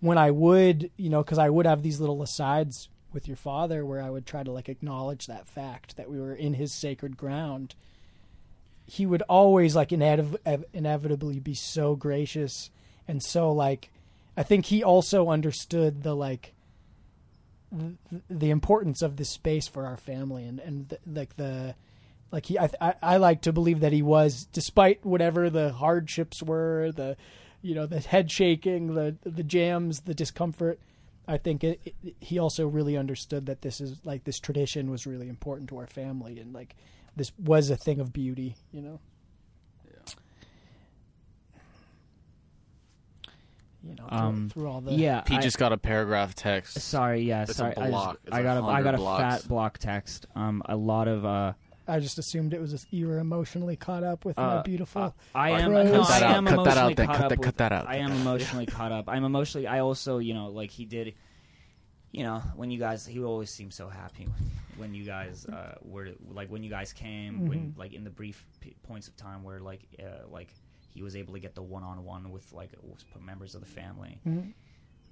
when 0.00 0.18
I 0.18 0.30
would, 0.32 0.90
you 0.98 1.08
know, 1.08 1.22
because 1.22 1.38
I 1.38 1.48
would 1.48 1.64
have 1.66 1.82
these 1.82 1.98
little 1.98 2.22
asides 2.22 2.88
with 3.14 3.26
your 3.26 3.36
father 3.38 3.86
where 3.86 4.02
I 4.02 4.10
would 4.10 4.26
try 4.26 4.42
to 4.42 4.50
like 4.52 4.68
acknowledge 4.68 5.26
that 5.26 5.46
fact 5.48 5.96
that 5.96 6.10
we 6.10 6.20
were 6.20 6.34
in 6.34 6.54
his 6.54 6.74
sacred 6.74 7.16
ground. 7.16 7.74
He 8.86 9.06
would 9.06 9.22
always 9.22 9.74
like 9.74 9.90
inev- 9.90 10.36
ev- 10.44 10.64
inevitably 10.74 11.40
be 11.40 11.54
so 11.54 11.96
gracious 11.96 12.70
and 13.08 13.22
so 13.22 13.50
like 13.52 13.90
I 14.36 14.42
think 14.42 14.66
he 14.66 14.82
also 14.82 15.30
understood 15.30 16.02
the 16.02 16.14
like 16.14 16.53
th- 17.78 18.22
the 18.28 18.50
importance 18.50 19.02
of 19.02 19.16
this 19.16 19.28
space 19.28 19.68
for 19.68 19.86
our 19.86 19.96
family 19.96 20.44
and 20.44 20.60
and 20.60 20.90
th- 20.90 21.00
like 21.06 21.36
the 21.36 21.74
like 22.30 22.46
he 22.46 22.58
I, 22.58 22.70
I 22.80 22.94
I 23.02 23.16
like 23.18 23.42
to 23.42 23.52
believe 23.52 23.80
that 23.80 23.92
he 23.92 24.02
was 24.02 24.46
despite 24.52 25.04
whatever 25.04 25.50
the 25.50 25.72
hardships 25.72 26.42
were 26.42 26.92
the 26.92 27.16
you 27.62 27.74
know 27.74 27.86
the 27.86 28.00
head 28.00 28.30
shaking 28.30 28.94
the 28.94 29.16
the 29.24 29.42
jams 29.42 30.00
the 30.02 30.14
discomfort 30.14 30.78
I 31.26 31.38
think 31.38 31.64
it, 31.64 31.80
it, 31.84 32.16
he 32.20 32.38
also 32.38 32.66
really 32.66 32.96
understood 32.96 33.46
that 33.46 33.62
this 33.62 33.80
is 33.80 33.96
like 34.04 34.24
this 34.24 34.38
tradition 34.38 34.90
was 34.90 35.06
really 35.06 35.28
important 35.28 35.68
to 35.70 35.78
our 35.78 35.86
family 35.86 36.38
and 36.38 36.52
like 36.52 36.76
this 37.16 37.32
was 37.38 37.70
a 37.70 37.76
thing 37.76 38.00
of 38.00 38.12
beauty 38.12 38.56
you 38.72 38.82
know 38.82 39.00
you 43.86 43.94
know 43.96 44.06
through, 44.08 44.18
Um, 44.18 44.48
through 44.48 44.68
all 44.68 44.80
the 44.80 44.92
Yeah. 44.92 45.20
Pete 45.22 45.38
I- 45.38 45.42
just 45.42 45.58
got 45.58 45.72
a 45.72 45.76
paragraph 45.76 46.34
text. 46.34 46.80
Sorry, 46.80 47.22
yeah, 47.22 47.42
It's 47.42 47.50
a 47.52 47.54
sorry. 47.54 47.76
I, 47.76 47.88
block. 47.90 48.14
just, 48.14 48.26
It's 48.28 48.36
I 48.36 48.40
a 48.40 48.42
got 48.42 48.56
a, 48.56 48.62
I 48.66 48.82
got 48.82 48.94
a 48.94 48.98
blocks. 48.98 49.22
fat 49.42 49.48
block 49.48 49.78
text. 49.78 50.26
Um, 50.34 50.62
a 50.66 50.76
lot 50.76 51.06
of 51.08 51.24
uh, 51.24 51.52
I 51.86 52.00
just 52.00 52.18
assumed 52.18 52.54
it 52.54 52.60
was 52.62 52.72
a, 52.72 52.78
you 52.96 53.06
were 53.08 53.18
emotionally 53.18 53.76
caught 53.76 54.02
up 54.04 54.24
with 54.24 54.38
my 54.38 54.42
Uh, 54.42 54.62
beautiful 54.62 55.02
uh, 55.02 55.10
I 55.34 55.50
Cut 55.50 55.60
am. 55.60 55.72
that 55.74 55.84
no, 55.86 56.00
out. 56.00 56.10
I 56.10 56.18
Cut 56.18 56.22
am 56.22 56.44
that 56.44 56.78
out, 56.78 56.96
then. 56.96 57.06
caught 57.06 57.16
Cut 57.16 57.24
up 57.24 57.28
that- 57.28 57.38
with- 57.38 57.44
cut 57.46 57.56
that 57.58 57.72
out. 57.72 57.88
I 57.88 57.96
am 57.96 58.12
emotionally 58.22 58.66
caught 58.66 58.90
up. 58.92 59.08
I'm 59.08 59.24
emotionally. 59.24 59.66
I 59.66 59.80
also, 59.80 60.16
you 60.18 60.32
know, 60.34 60.48
like 60.48 60.70
he 60.70 60.86
did. 60.86 61.14
You 62.10 62.22
know, 62.22 62.38
when 62.54 62.70
you 62.70 62.78
guys, 62.78 63.04
he 63.04 63.18
always 63.24 63.50
seemed 63.50 63.74
so 63.74 63.88
happy 63.88 64.28
when 64.76 64.94
you 64.94 65.04
guys 65.04 65.46
uh, 65.46 65.74
were 65.82 66.10
like 66.32 66.48
when 66.48 66.62
you 66.62 66.70
guys 66.70 66.92
came, 66.92 67.48
when 67.48 67.72
Mhm. 67.72 67.76
like 67.78 67.92
in 67.92 68.04
the 68.04 68.10
brief 68.10 68.46
p- 68.60 68.76
points 68.84 69.08
of 69.08 69.16
time 69.16 69.42
where 69.42 69.58
like 69.60 69.80
uh, 70.00 70.26
like 70.30 70.54
he 70.94 71.02
was 71.02 71.14
able 71.16 71.34
to 71.34 71.40
get 71.40 71.54
the 71.54 71.62
one 71.62 71.82
on 71.82 72.02
one 72.04 72.30
with 72.30 72.50
like 72.52 72.70
members 73.20 73.54
of 73.54 73.60
the 73.60 73.66
family. 73.66 74.20
Mhm. 74.26 74.54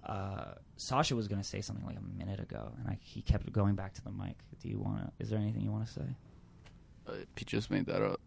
Uh, 0.04 0.54
Sasha 0.76 1.14
was 1.14 1.28
going 1.28 1.40
to 1.40 1.46
say 1.46 1.60
something 1.60 1.84
like 1.86 1.96
a 1.96 2.18
minute 2.18 2.40
ago, 2.40 2.72
and 2.78 2.88
I, 2.88 2.98
he 3.02 3.20
kept 3.22 3.52
going 3.52 3.74
back 3.76 3.92
to 3.94 4.02
the 4.02 4.10
mic. 4.10 4.36
Do 4.60 4.68
you 4.68 4.78
want 4.80 4.98
to? 4.98 5.12
Is 5.22 5.28
there 5.30 5.38
anything 5.38 5.62
you 5.62 5.70
want 5.70 5.86
to 5.86 5.92
say? 5.92 6.16
Uh, 7.06 7.12
Pete 7.36 7.46
just 7.48 7.70
made 7.70 7.86
that 7.86 8.02
up. 8.02 8.20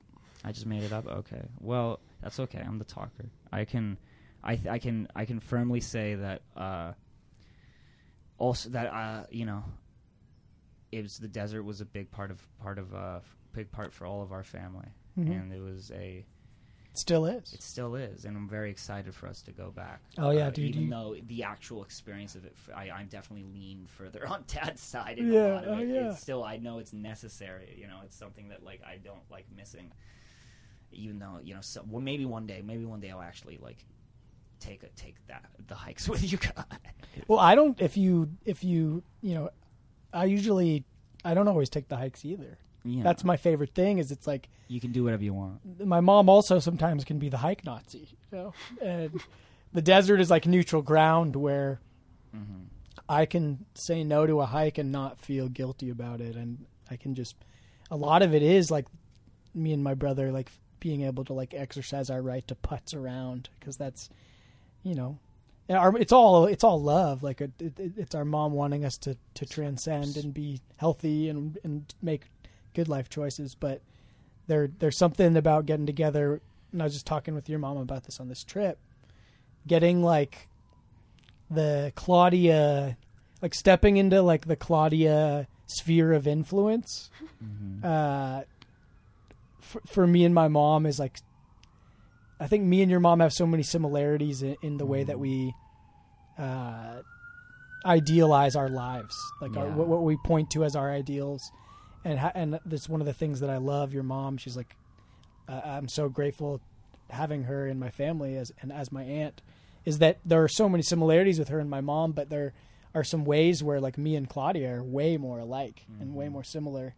I 0.44 0.52
just 0.52 0.66
made 0.68 0.84
it 0.84 0.94
up. 0.94 1.06
Okay. 1.08 1.42
Well, 1.60 2.00
that's 2.22 2.40
okay. 2.40 2.60
I'm 2.66 2.78
the 2.78 2.86
talker. 2.86 3.30
I 3.52 3.66
can, 3.66 3.98
I, 4.44 4.56
th- 4.56 4.68
I 4.68 4.78
can, 4.80 5.08
I 5.16 5.26
can 5.26 5.40
firmly 5.40 5.80
say 5.82 6.16
that. 6.16 6.42
Uh, 6.56 6.94
also, 8.38 8.70
that 8.70 8.88
uh, 8.94 9.26
you 9.32 9.46
know, 9.46 9.64
it 10.92 11.02
was 11.04 11.18
the 11.18 11.28
desert 11.28 11.64
was 11.64 11.82
a 11.82 11.86
big 11.86 12.12
part 12.12 12.32
of 12.32 12.46
part 12.60 12.78
of 12.80 12.94
uh, 12.94 13.20
big 13.54 13.72
part 13.72 13.92
for 13.94 14.06
all 14.06 14.22
of 14.22 14.32
our 14.32 14.44
family, 14.44 14.88
Mhm. 15.18 15.32
and 15.32 15.54
it 15.54 15.62
was 15.62 15.92
a. 15.92 16.26
still 16.98 17.26
is 17.26 17.54
It 17.54 17.62
still 17.64 17.96
is, 17.96 18.26
and 18.26 18.36
I'm 18.38 18.48
very 18.50 18.70
excited 18.72 19.14
for 19.16 19.28
us 19.28 19.42
to 19.44 19.52
go 19.52 19.72
back. 19.72 20.02
Oh, 20.18 20.32
yeah, 20.32 20.48
Uh, 20.48 20.50
dude, 20.52 20.70
Even 20.70 20.84
you- 20.84 20.90
though 20.90 21.16
the 21.28 21.44
actual 21.44 21.84
experience 21.84 22.36
of 22.36 22.46
it, 22.46 22.56
I'm 22.76 23.08
definitely 23.08 23.46
lean 23.54 23.86
further 23.88 24.28
on 24.34 24.44
Dad's 24.48 24.82
side. 24.82 25.18
In 25.20 25.32
Yeah, 25.32 25.40
a 25.40 25.54
lot 25.56 25.64
of 25.66 25.78
oh, 25.78 25.82
it. 25.82 25.88
yeah. 25.90 26.10
It's 26.12 26.22
still, 26.22 26.44
I 26.44 26.58
know 26.58 26.80
it's 26.80 26.94
necessary. 26.94 27.76
You 27.78 27.88
know, 27.88 28.00
it's 28.04 28.16
something 28.16 28.50
that 28.50 28.64
like 28.64 28.82
I 28.86 28.98
don't 28.98 29.30
like 29.32 29.46
missing. 29.56 29.92
Even 30.92 31.20
though 31.20 31.40
you 31.44 31.54
know, 31.56 31.62
so, 31.62 31.84
well, 31.90 32.02
maybe 32.02 32.26
one 32.26 32.46
day, 32.48 32.62
maybe 32.64 32.86
one 32.86 33.00
day 33.02 33.10
I'll 33.12 33.22
actually 33.22 33.58
like 33.62 33.84
take 34.60 34.84
a 34.84 34.88
take 34.96 35.16
that 35.28 35.46
the 35.68 35.76
hikes 35.76 36.08
with 36.14 36.32
you 36.32 36.38
guys. 36.38 36.64
Well, 37.28 37.40
I 37.40 37.56
don't. 37.56 37.80
If 37.82 37.98
you, 37.98 38.30
if 38.46 38.64
you, 38.64 39.04
you 39.22 39.34
know, 39.36 39.50
I 40.14 40.26
usually, 40.26 40.86
I 41.26 41.34
don't 41.34 41.48
always 41.50 41.70
take 41.70 41.88
the 41.90 41.98
hikes 41.98 42.24
either. 42.24 42.58
Yeah. 42.86 43.04
That's 43.04 43.24
my 43.24 43.36
favorite 43.36 43.74
thing. 43.74 43.98
Is 43.98 44.12
it's 44.12 44.28
like 44.28 44.48
you 44.68 44.80
can 44.80 44.92
do 44.92 45.04
whatever 45.04 45.24
you 45.24 45.34
want. 45.34 45.86
my 45.86 46.00
mom 46.00 46.30
also 46.30 46.60
sometimes 46.60 47.04
can 47.04 47.20
be 47.20 47.30
the 47.30 47.38
hike 47.38 47.66
Nazi. 47.66 48.08
You 48.32 48.38
know, 48.38 48.54
and 48.82 49.20
the 49.74 49.82
desert 49.82 50.22
is 50.22 50.30
like 50.30 50.46
neutral 50.46 50.82
ground 50.82 51.36
where 51.36 51.80
hmm 52.32 52.64
I 53.08 53.26
can 53.26 53.66
say 53.76 54.04
no 54.04 54.26
to 54.26 54.42
a 54.42 54.46
hike 54.46 54.78
and 54.78 54.92
not 54.92 55.20
feel 55.20 55.48
guilty 55.48 55.90
about 55.90 56.22
it, 56.22 56.36
and 56.36 56.66
I 56.90 56.96
can 56.96 57.14
just. 57.16 57.36
A 57.92 57.96
lot 57.96 58.24
of 58.24 58.34
it 58.34 58.42
is 58.42 58.72
like 58.72 58.88
me 59.54 59.74
and 59.74 59.84
my 59.84 59.94
brother 59.94 60.32
like 60.32 60.50
being 60.80 61.02
able 61.04 61.24
to 61.26 61.34
like 61.34 61.54
exercise 61.54 62.10
our 62.10 62.22
right 62.22 62.48
to 62.48 62.56
putz 62.56 62.96
around 62.96 63.50
because 63.60 63.78
that's, 63.78 64.10
you 64.84 64.96
know, 64.96 65.20
our, 65.70 65.96
it's 65.98 66.12
all 66.12 66.46
it's 66.46 66.64
all 66.64 66.82
love. 66.82 67.22
Like 67.24 67.42
it, 67.42 67.52
it, 67.60 67.74
it's 67.98 68.16
our 68.16 68.26
mom 68.26 68.54
wanting 68.54 68.86
us 68.86 68.98
to 69.00 69.18
to 69.36 69.46
transcend 69.46 70.18
and 70.18 70.34
be 70.34 70.62
healthy 70.78 71.30
and 71.30 71.58
and 71.64 71.94
make 72.02 72.24
good 72.76 72.88
life 72.88 73.10
choices. 73.10 73.56
But 73.56 73.82
there 74.48 74.68
there's 74.80 74.98
something 74.98 75.36
about 75.36 75.66
getting 75.66 75.86
together. 75.88 76.42
And 76.72 76.82
I 76.82 76.86
was 76.86 76.94
just 76.94 77.08
talking 77.08 77.34
with 77.34 77.50
your 77.50 77.58
mom 77.60 77.78
about 77.78 78.04
this 78.04 78.20
on 78.20 78.28
this 78.30 78.44
trip. 78.44 78.78
Getting 79.66 80.04
like 80.04 80.48
the 81.50 81.92
Claudia, 81.96 82.98
like 83.42 83.56
stepping 83.56 83.98
into 83.98 84.22
like 84.22 84.46
the 84.48 84.56
Claudia 84.56 85.48
sphere 85.68 86.14
of 86.14 86.28
influence. 86.28 87.10
hmm 87.40 87.84
Uh, 87.84 88.42
for, 89.62 89.82
for 89.88 90.06
me 90.08 90.24
and 90.26 90.36
my 90.36 90.48
mom 90.48 90.86
is 90.86 91.00
like, 91.00 91.18
I 92.40 92.46
think 92.48 92.64
me 92.66 92.82
and 92.84 92.92
your 92.92 93.00
mom 93.00 93.20
have 93.20 93.34
so 93.34 93.48
many 93.48 93.64
similarities 93.64 94.44
in, 94.44 94.58
in 94.62 94.78
the 94.78 94.86
way 94.86 95.04
that 95.04 95.18
we 95.18 95.54
uh, 96.38 97.02
idealize 97.86 98.56
our 98.56 98.70
lives, 98.70 99.16
like 99.42 99.58
our, 99.58 99.68
what, 99.70 99.88
what 99.88 100.04
we 100.04 100.18
point 100.24 100.52
to 100.52 100.64
as 100.64 100.76
our 100.76 100.92
ideals, 100.92 101.42
and 102.06 102.20
ha- 102.20 102.32
and 102.34 102.60
that's 102.66 102.88
one 102.88 103.02
of 103.02 103.08
the 103.08 103.14
things 103.14 103.42
that 103.42 103.50
I 103.50 103.58
love. 103.58 103.94
Your 103.94 104.04
mom, 104.04 104.38
she's 104.38 104.56
like, 104.56 104.78
uh, 105.50 105.60
I'm 105.66 105.90
so 105.90 106.08
grateful 106.08 106.62
having 107.10 107.44
her 107.44 107.68
in 107.68 107.78
my 107.78 107.90
family 107.90 108.38
as 108.38 108.54
and 108.62 108.72
as 108.72 108.92
my 108.92 109.04
aunt, 109.04 109.42
is 109.84 110.00
that 110.00 110.20
there 110.24 110.42
are 110.44 110.48
so 110.48 110.70
many 110.70 110.84
similarities 110.84 111.38
with 111.38 111.50
her 111.50 111.60
and 111.60 111.70
my 111.70 111.82
mom, 111.82 112.14
but 112.14 112.30
there 112.30 112.54
are 112.94 113.04
some 113.04 113.26
ways 113.26 113.62
where 113.62 113.82
like 113.82 113.98
me 113.98 114.16
and 114.16 114.30
Claudia 114.30 114.78
are 114.78 114.84
way 114.84 115.18
more 115.18 115.40
alike 115.40 115.86
and 116.00 116.16
way 116.16 116.30
more 116.30 116.44
similar, 116.44 116.96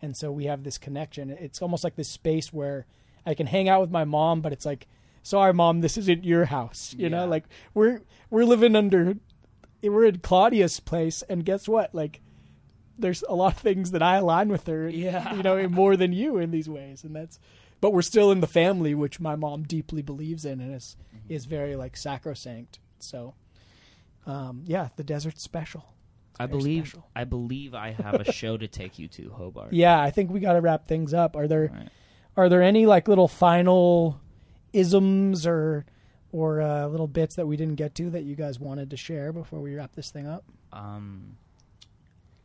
and 0.00 0.16
so 0.16 0.30
we 0.30 0.44
have 0.44 0.62
this 0.62 0.78
connection. 0.78 1.30
It's 1.30 1.60
almost 1.60 1.82
like 1.82 1.96
this 1.96 2.08
space 2.08 2.52
where 2.52 2.86
I 3.26 3.34
can 3.34 3.46
hang 3.46 3.68
out 3.68 3.80
with 3.80 3.90
my 3.90 4.04
mom, 4.04 4.40
but 4.40 4.52
it's 4.52 4.64
like, 4.64 4.86
sorry, 5.22 5.52
mom, 5.52 5.80
this 5.80 5.98
isn't 5.98 6.24
your 6.24 6.46
house. 6.46 6.94
You 6.96 7.10
know, 7.10 7.26
like 7.26 7.44
we're 7.74 8.00
we're 8.30 8.44
living 8.44 8.76
under, 8.76 9.16
we're 9.82 10.04
in 10.06 10.20
Claudia's 10.20 10.80
place, 10.80 11.22
and 11.28 11.44
guess 11.44 11.68
what? 11.68 11.94
Like, 11.94 12.20
there's 13.00 13.22
a 13.28 13.34
lot 13.34 13.54
of 13.54 13.58
things 13.60 13.90
that 13.92 14.02
I 14.02 14.16
align 14.16 14.48
with 14.48 14.66
her. 14.66 14.88
Yeah. 14.88 15.34
you 15.34 15.42
know, 15.42 15.68
more 15.68 15.96
than 15.96 16.12
you 16.12 16.38
in 16.38 16.50
these 16.50 16.68
ways, 16.68 17.04
and 17.04 17.14
that's. 17.16 17.38
But 17.80 17.92
we're 17.94 18.02
still 18.02 18.30
in 18.30 18.40
the 18.40 18.46
family, 18.46 18.94
which 18.94 19.20
my 19.20 19.36
mom 19.36 19.62
deeply 19.62 20.02
believes 20.02 20.44
in, 20.44 20.60
and 20.60 20.74
is 20.74 20.96
Mm-hmm. 21.16 21.32
is 21.32 21.44
very 21.46 21.76
like 21.76 21.96
sacrosanct. 21.96 22.78
So, 22.98 23.34
um, 24.26 24.62
yeah, 24.66 24.88
the 24.96 25.04
desert's 25.04 25.42
special. 25.42 25.86
I 26.38 26.46
believe 26.46 26.88
special. 26.88 27.06
I 27.16 27.24
believe 27.24 27.74
I 27.74 27.90
have 27.92 28.14
a 28.20 28.32
show 28.32 28.56
to 28.56 28.68
take 28.68 28.98
you 28.98 29.08
to 29.08 29.30
Hobart. 29.30 29.72
Yeah, 29.72 30.00
I 30.00 30.10
think 30.10 30.30
we 30.30 30.40
got 30.40 30.54
to 30.54 30.60
wrap 30.60 30.86
things 30.88 31.12
up. 31.14 31.36
Are 31.36 31.46
there 31.48 31.70
Right. 31.72 31.88
are 32.36 32.48
there 32.48 32.62
any 32.62 32.86
like 32.86 33.08
little 33.08 33.28
final 33.28 34.20
isms 34.72 35.46
or 35.46 35.84
or 36.32 36.60
uh, 36.60 36.86
little 36.86 37.08
bits 37.08 37.34
that 37.36 37.46
we 37.46 37.56
didn't 37.56 37.74
get 37.74 37.94
to 37.96 38.08
that 38.10 38.22
you 38.22 38.36
guys 38.36 38.60
wanted 38.60 38.90
to 38.90 38.96
share 38.96 39.32
before 39.32 39.60
we 39.60 39.74
wrap 39.74 39.92
this 39.94 40.10
thing 40.10 40.26
up? 40.26 40.44
um 40.72 41.36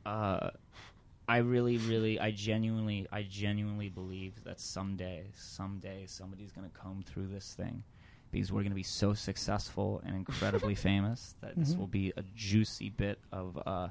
uh 0.06 0.50
I 1.28 1.38
really, 1.38 1.78
really, 1.80 2.20
I 2.20 2.30
genuinely, 2.30 3.08
I 3.12 3.24
genuinely 3.24 3.90
believe 3.90 4.44
that 4.44 4.60
someday, 4.60 5.24
someday, 5.34 6.04
somebody's 6.06 6.52
gonna 6.52 6.70
come 6.70 7.04
through 7.04 7.30
this 7.30 7.54
thing, 7.56 7.82
because 8.32 8.52
we're 8.52 8.62
gonna 8.62 8.76
be 8.76 8.84
so 8.84 9.14
successful 9.16 10.04
and 10.06 10.16
incredibly 10.16 10.76
famous 10.90 11.34
that 11.42 11.56
this 11.56 11.74
Mhm. 11.74 11.78
will 11.80 11.88
be 11.88 12.14
a 12.16 12.24
juicy 12.36 12.90
bit 12.90 13.18
of 13.32 13.58
uh, 13.66 13.88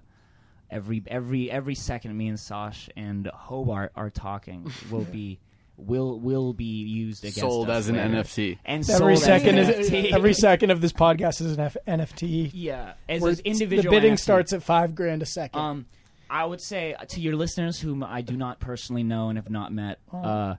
every 0.71 1.03
every 1.09 1.51
every 1.51 1.75
second 1.75 2.17
me 2.17 2.29
and 2.29 2.39
Sash 2.39 2.89
and 2.97 3.27
Hobart 3.27 3.91
are 3.97 4.11
talking 4.11 4.71
will 4.93 5.05
be 5.05 5.41
will 5.77 6.21
will 6.21 6.53
be 6.53 6.85
used 6.85 7.25
against 7.25 7.41
Sold 7.41 7.69
us 7.69 7.79
as 7.79 7.89
an 7.89 7.97
later. 7.97 8.09
NFT. 8.23 8.59
and 8.65 8.89
every 8.89 8.95
sold 8.97 9.11
as 9.13 9.23
second 9.25 9.59
an 9.59 9.71
is 9.75 9.93
every 10.15 10.35
second 10.35 10.71
of 10.71 10.81
this 10.81 10.93
podcast 10.93 11.41
is 11.41 11.51
an 11.55 11.61
F- 11.61 11.77
NFT. 11.89 12.53
yeah 12.55 12.93
as, 13.09 13.25
as 13.25 13.41
individual 13.41 13.83
the 13.93 13.97
bidding 14.01 14.15
NFT. 14.15 14.21
starts 14.21 14.53
at 14.53 14.63
five 14.63 14.95
grand 14.95 15.21
a 15.21 15.27
second. 15.27 15.61
Um, 15.61 15.87
I 16.31 16.45
would 16.45 16.61
say 16.61 16.95
to 17.09 17.21
your 17.21 17.37
listeners, 17.37 17.81
whom 17.81 18.03
I 18.03 18.21
do 18.23 18.37
not 18.37 18.61
personally 18.61 19.03
know 19.03 19.29
and 19.29 19.39
have 19.39 19.51
not 19.51 19.73
met, 19.73 19.99
Oh. 20.13 20.19
uh, 20.19 20.57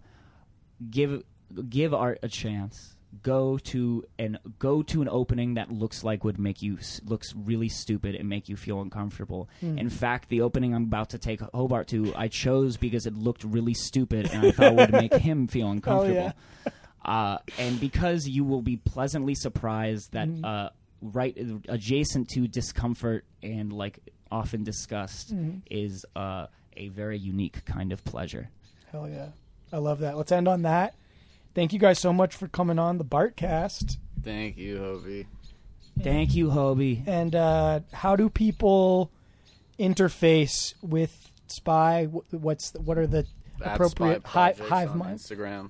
give 0.90 1.24
give 1.70 1.94
art 1.94 2.20
a 2.24 2.28
chance. 2.28 2.92
Go 3.24 3.58
to 3.60 4.04
an 4.20 4.38
go 4.60 4.82
to 4.84 5.02
an 5.02 5.08
opening 5.10 5.54
that 5.54 5.72
looks 5.72 6.04
like 6.04 6.26
would 6.26 6.38
make 6.38 6.62
you 6.62 6.78
s- 6.78 7.00
looks 7.06 7.34
really 7.34 7.70
stupid 7.70 8.14
and 8.16 8.28
make 8.28 8.50
you 8.50 8.58
feel 8.58 8.82
uncomfortable. 8.82 9.48
Hmm. 9.62 9.78
In 9.80 9.90
fact, 9.90 10.28
the 10.28 10.42
opening 10.42 10.76
I'm 10.76 10.84
about 10.84 11.12
to 11.12 11.18
take 11.18 11.40
Hobart 11.54 11.88
to, 11.90 12.14
I 12.16 12.28
chose 12.28 12.76
because 12.76 13.06
it 13.06 13.14
looked 13.14 13.44
really 13.46 13.74
stupid 13.74 14.30
and 14.34 14.46
I 14.48 14.52
thought 14.52 14.76
would 14.76 14.92
make 15.04 15.14
him 15.14 15.48
feel 15.48 15.70
uncomfortable. 15.72 16.34
Uh, 17.06 17.38
and 17.58 17.80
because 17.80 18.28
you 18.28 18.44
will 18.44 18.62
be 18.64 18.76
pleasantly 18.78 19.36
surprised 19.36 20.12
that 20.12 20.28
Mhm. 20.28 20.44
uh, 20.44 20.70
right 21.02 21.38
adjacent 21.70 22.28
to 22.30 22.48
discomfort 22.50 23.24
and 23.44 23.72
like 23.72 24.00
often 24.36 24.64
disgust 24.64 25.34
Mhm. 25.34 25.62
is 25.70 26.06
uh, 26.16 26.48
a 26.76 26.90
very 26.90 27.18
unique 27.18 27.64
kind 27.66 27.92
of 27.94 28.04
pleasure. 28.04 28.50
Hell 28.92 29.08
yeah. 29.10 29.30
I 29.72 29.78
love 29.78 30.00
that. 30.00 30.18
Let's 30.18 30.32
end 30.32 30.48
on 30.48 30.62
that. 30.64 30.94
Thank 31.54 31.72
you 31.74 31.80
guys 31.80 32.00
so 32.00 32.12
much 32.12 32.36
for 32.36 32.48
coming 32.50 32.78
on 32.80 32.98
the 32.98 33.06
Bartcast. 33.06 33.98
Thank 34.22 34.58
you, 34.58 34.78
Hobie. 34.80 35.26
Thank 36.02 36.36
you, 36.36 36.50
Hobie. 36.50 37.08
And 37.08 37.34
uh, 37.36 37.80
how 37.94 38.16
do 38.18 38.30
people 38.30 39.10
interface 39.80 40.74
with 40.82 41.32
Spy? 41.48 42.06
What's 42.06 42.72
the, 42.72 42.82
what 42.82 42.98
are 42.98 43.08
the 43.08 43.26
At 43.64 43.76
appropriate 43.76 44.22
Spy 44.28 44.30
hive, 44.30 44.60
hive 44.60 44.92
on 44.92 44.98
minds? 44.98 45.30
Instagram. 45.30 45.70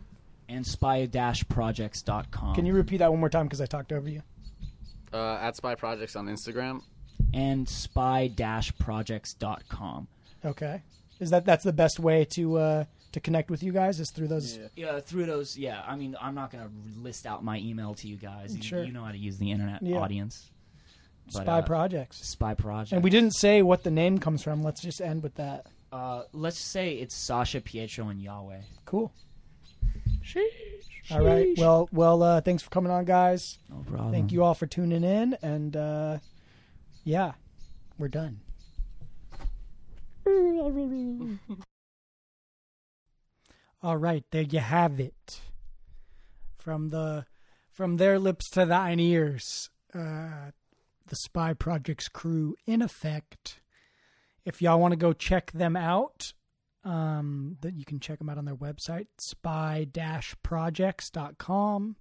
And 0.50 0.66
spy-projects.com. 0.66 2.56
Can 2.56 2.66
you 2.66 2.74
repeat 2.74 2.98
that 2.98 3.11
one 3.11 3.19
more 3.19 3.30
time 3.30 3.45
because 3.45 3.61
I 3.61 3.66
talked 3.66 3.92
over 3.92 4.10
you? 4.10 4.22
Uh, 5.14 5.38
at 5.42 5.56
Spy 5.56 5.76
Projects 5.76 6.16
on 6.16 6.27
Instagram. 6.27 6.82
And 7.34 7.68
spy-projects.com. 7.68 10.08
Okay. 10.44 10.82
Is 11.19 11.30
that 11.30 11.45
that's 11.45 11.64
the 11.64 11.74
best 11.74 12.00
way 12.00 12.26
to 12.35 12.58
uh, 12.58 12.84
to 13.14 13.19
connect 13.19 13.50
with 13.50 13.64
you 13.64 13.72
guys? 13.72 14.00
Is 14.00 14.11
through 14.11 14.27
those? 14.27 14.60
Yeah, 14.76 15.00
through 15.00 15.26
those. 15.26 15.58
Yeah, 15.58 15.82
I 15.88 15.95
mean, 15.95 16.16
I'm 16.22 16.35
not 16.35 16.52
gonna 16.52 16.69
list 16.98 17.26
out 17.26 17.44
my 17.44 17.58
email 17.60 17.94
to 17.95 18.08
you 18.08 18.18
guys. 18.18 18.56
You, 18.56 18.61
Sure. 18.61 18.84
you 18.84 18.92
know 18.92 19.03
how 19.03 19.11
to 19.11 19.18
use 19.18 19.38
the 19.38 19.52
internet, 19.52 19.82
Yeah. 19.82 19.98
audience. 19.98 20.52
But, 21.34 21.44
Spy 21.44 21.60
uh, 21.60 21.61
projects. 21.64 22.18
Spy 22.27 22.53
projects. 22.53 22.92
And 22.92 23.03
we 23.03 23.10
didn't 23.10 23.32
say 23.32 23.61
what 23.64 23.84
the 23.84 23.90
name 23.92 24.19
comes 24.19 24.44
from. 24.44 24.61
Let's 24.61 24.82
just 24.82 25.02
end 25.02 25.24
with 25.24 25.35
that. 25.35 25.66
Uh, 25.92 26.24
let's 26.34 26.60
say 26.60 26.94
it's 26.95 27.16
Sasha, 27.26 27.61
Pietro, 27.61 28.10
and 28.10 28.22
Yahweh. 28.22 28.61
Cool. 28.85 29.11
Sheesh. 30.24 31.11
all 31.11 31.22
right. 31.22 31.58
Well, 31.58 31.88
well. 31.92 32.22
Uh, 32.22 32.42
thanks 32.42 32.61
for 32.64 32.69
coming 32.69 32.92
on, 32.92 33.06
guys. 33.06 33.58
No 33.69 33.77
problem. 33.88 34.11
Thank 34.11 34.32
you 34.32 34.44
all 34.44 34.53
for 34.53 34.68
tuning 34.68 35.03
in, 35.03 35.35
and 35.42 35.76
uh, 35.77 36.18
yeah, 37.06 37.32
we're 37.98 38.09
done. 38.09 38.42
all 43.84 43.98
right, 43.98 44.24
there 44.32 44.42
you 44.42 44.59
have 44.59 45.00
it. 45.00 45.42
From 46.58 46.90
the 46.90 47.27
from 47.72 47.98
their 47.98 48.17
lips 48.17 48.50
to 48.51 48.66
thine 48.66 49.00
ears, 49.00 49.69
uh, 49.93 50.50
the 51.08 51.16
Spy 51.16 51.53
Project's 51.53 52.09
crew 52.09 52.56
in 52.66 52.82
effect. 52.82 53.61
If 54.43 54.59
y'all 54.61 54.80
want 54.80 54.93
to 54.93 54.98
go 54.98 55.14
check 55.14 55.51
them 55.51 55.75
out, 55.75 56.34
um, 56.84 57.58
that 57.61 57.75
you 57.75 57.85
can 57.85 58.00
check 58.00 58.17
them 58.19 58.30
out 58.30 58.38
on 58.38 58.45
their 58.45 58.56
website, 58.56 59.08
spy-projects.com. 59.17 61.95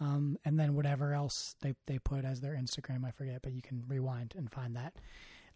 Um, 0.00 0.38
and 0.44 0.58
then 0.58 0.74
whatever 0.74 1.12
else 1.12 1.54
they, 1.60 1.74
they 1.86 1.98
put 1.98 2.24
as 2.24 2.40
their 2.40 2.54
Instagram, 2.54 3.04
I 3.04 3.10
forget, 3.10 3.42
but 3.42 3.52
you 3.52 3.60
can 3.60 3.84
rewind 3.86 4.34
and 4.36 4.50
find 4.50 4.74
that. 4.76 4.94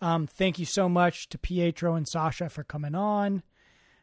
Um, 0.01 0.27
thank 0.27 0.59
you 0.59 0.67
so 0.67 0.89
much 0.89 1.29
to 1.31 1.39
Pietro 1.39 1.95
and 1.95 2.07
Sasha 2.07 2.51
for 2.51 2.63
coming 2.63 2.95
on. 2.95 3.43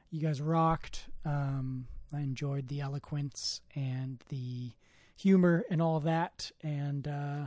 You 0.09 0.19
guys 0.19 0.41
rocked. 0.41 1.09
Um, 1.25 1.87
I 2.13 2.21
enjoyed 2.21 2.67
the 2.67 2.81
eloquence 2.81 3.61
and 3.75 4.23
the 4.29 4.71
humor 5.15 5.63
and 5.69 5.81
all 5.81 5.99
that. 6.01 6.51
And 6.63 7.07
uh, 7.07 7.45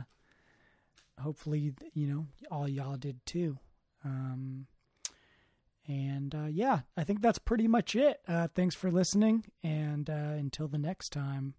hopefully, 1.21 1.73
you 1.93 2.07
know, 2.07 2.27
all 2.49 2.67
y'all 2.67 2.95
did 2.95 3.23
too. 3.25 3.57
Um, 4.03 4.67
and 5.87 6.33
uh, 6.33 6.47
yeah, 6.49 6.79
I 6.97 7.03
think 7.03 7.21
that's 7.21 7.39
pretty 7.39 7.67
much 7.67 7.95
it. 7.95 8.21
Uh, 8.27 8.47
thanks 8.55 8.73
for 8.73 8.89
listening. 8.89 9.45
And 9.63 10.09
uh, 10.09 10.33
until 10.37 10.67
the 10.67 10.77
next 10.77 11.11
time, 11.11 11.55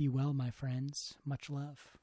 be 0.00 0.08
well, 0.08 0.32
my 0.32 0.50
friends. 0.50 1.12
Much 1.26 1.50
love. 1.50 1.98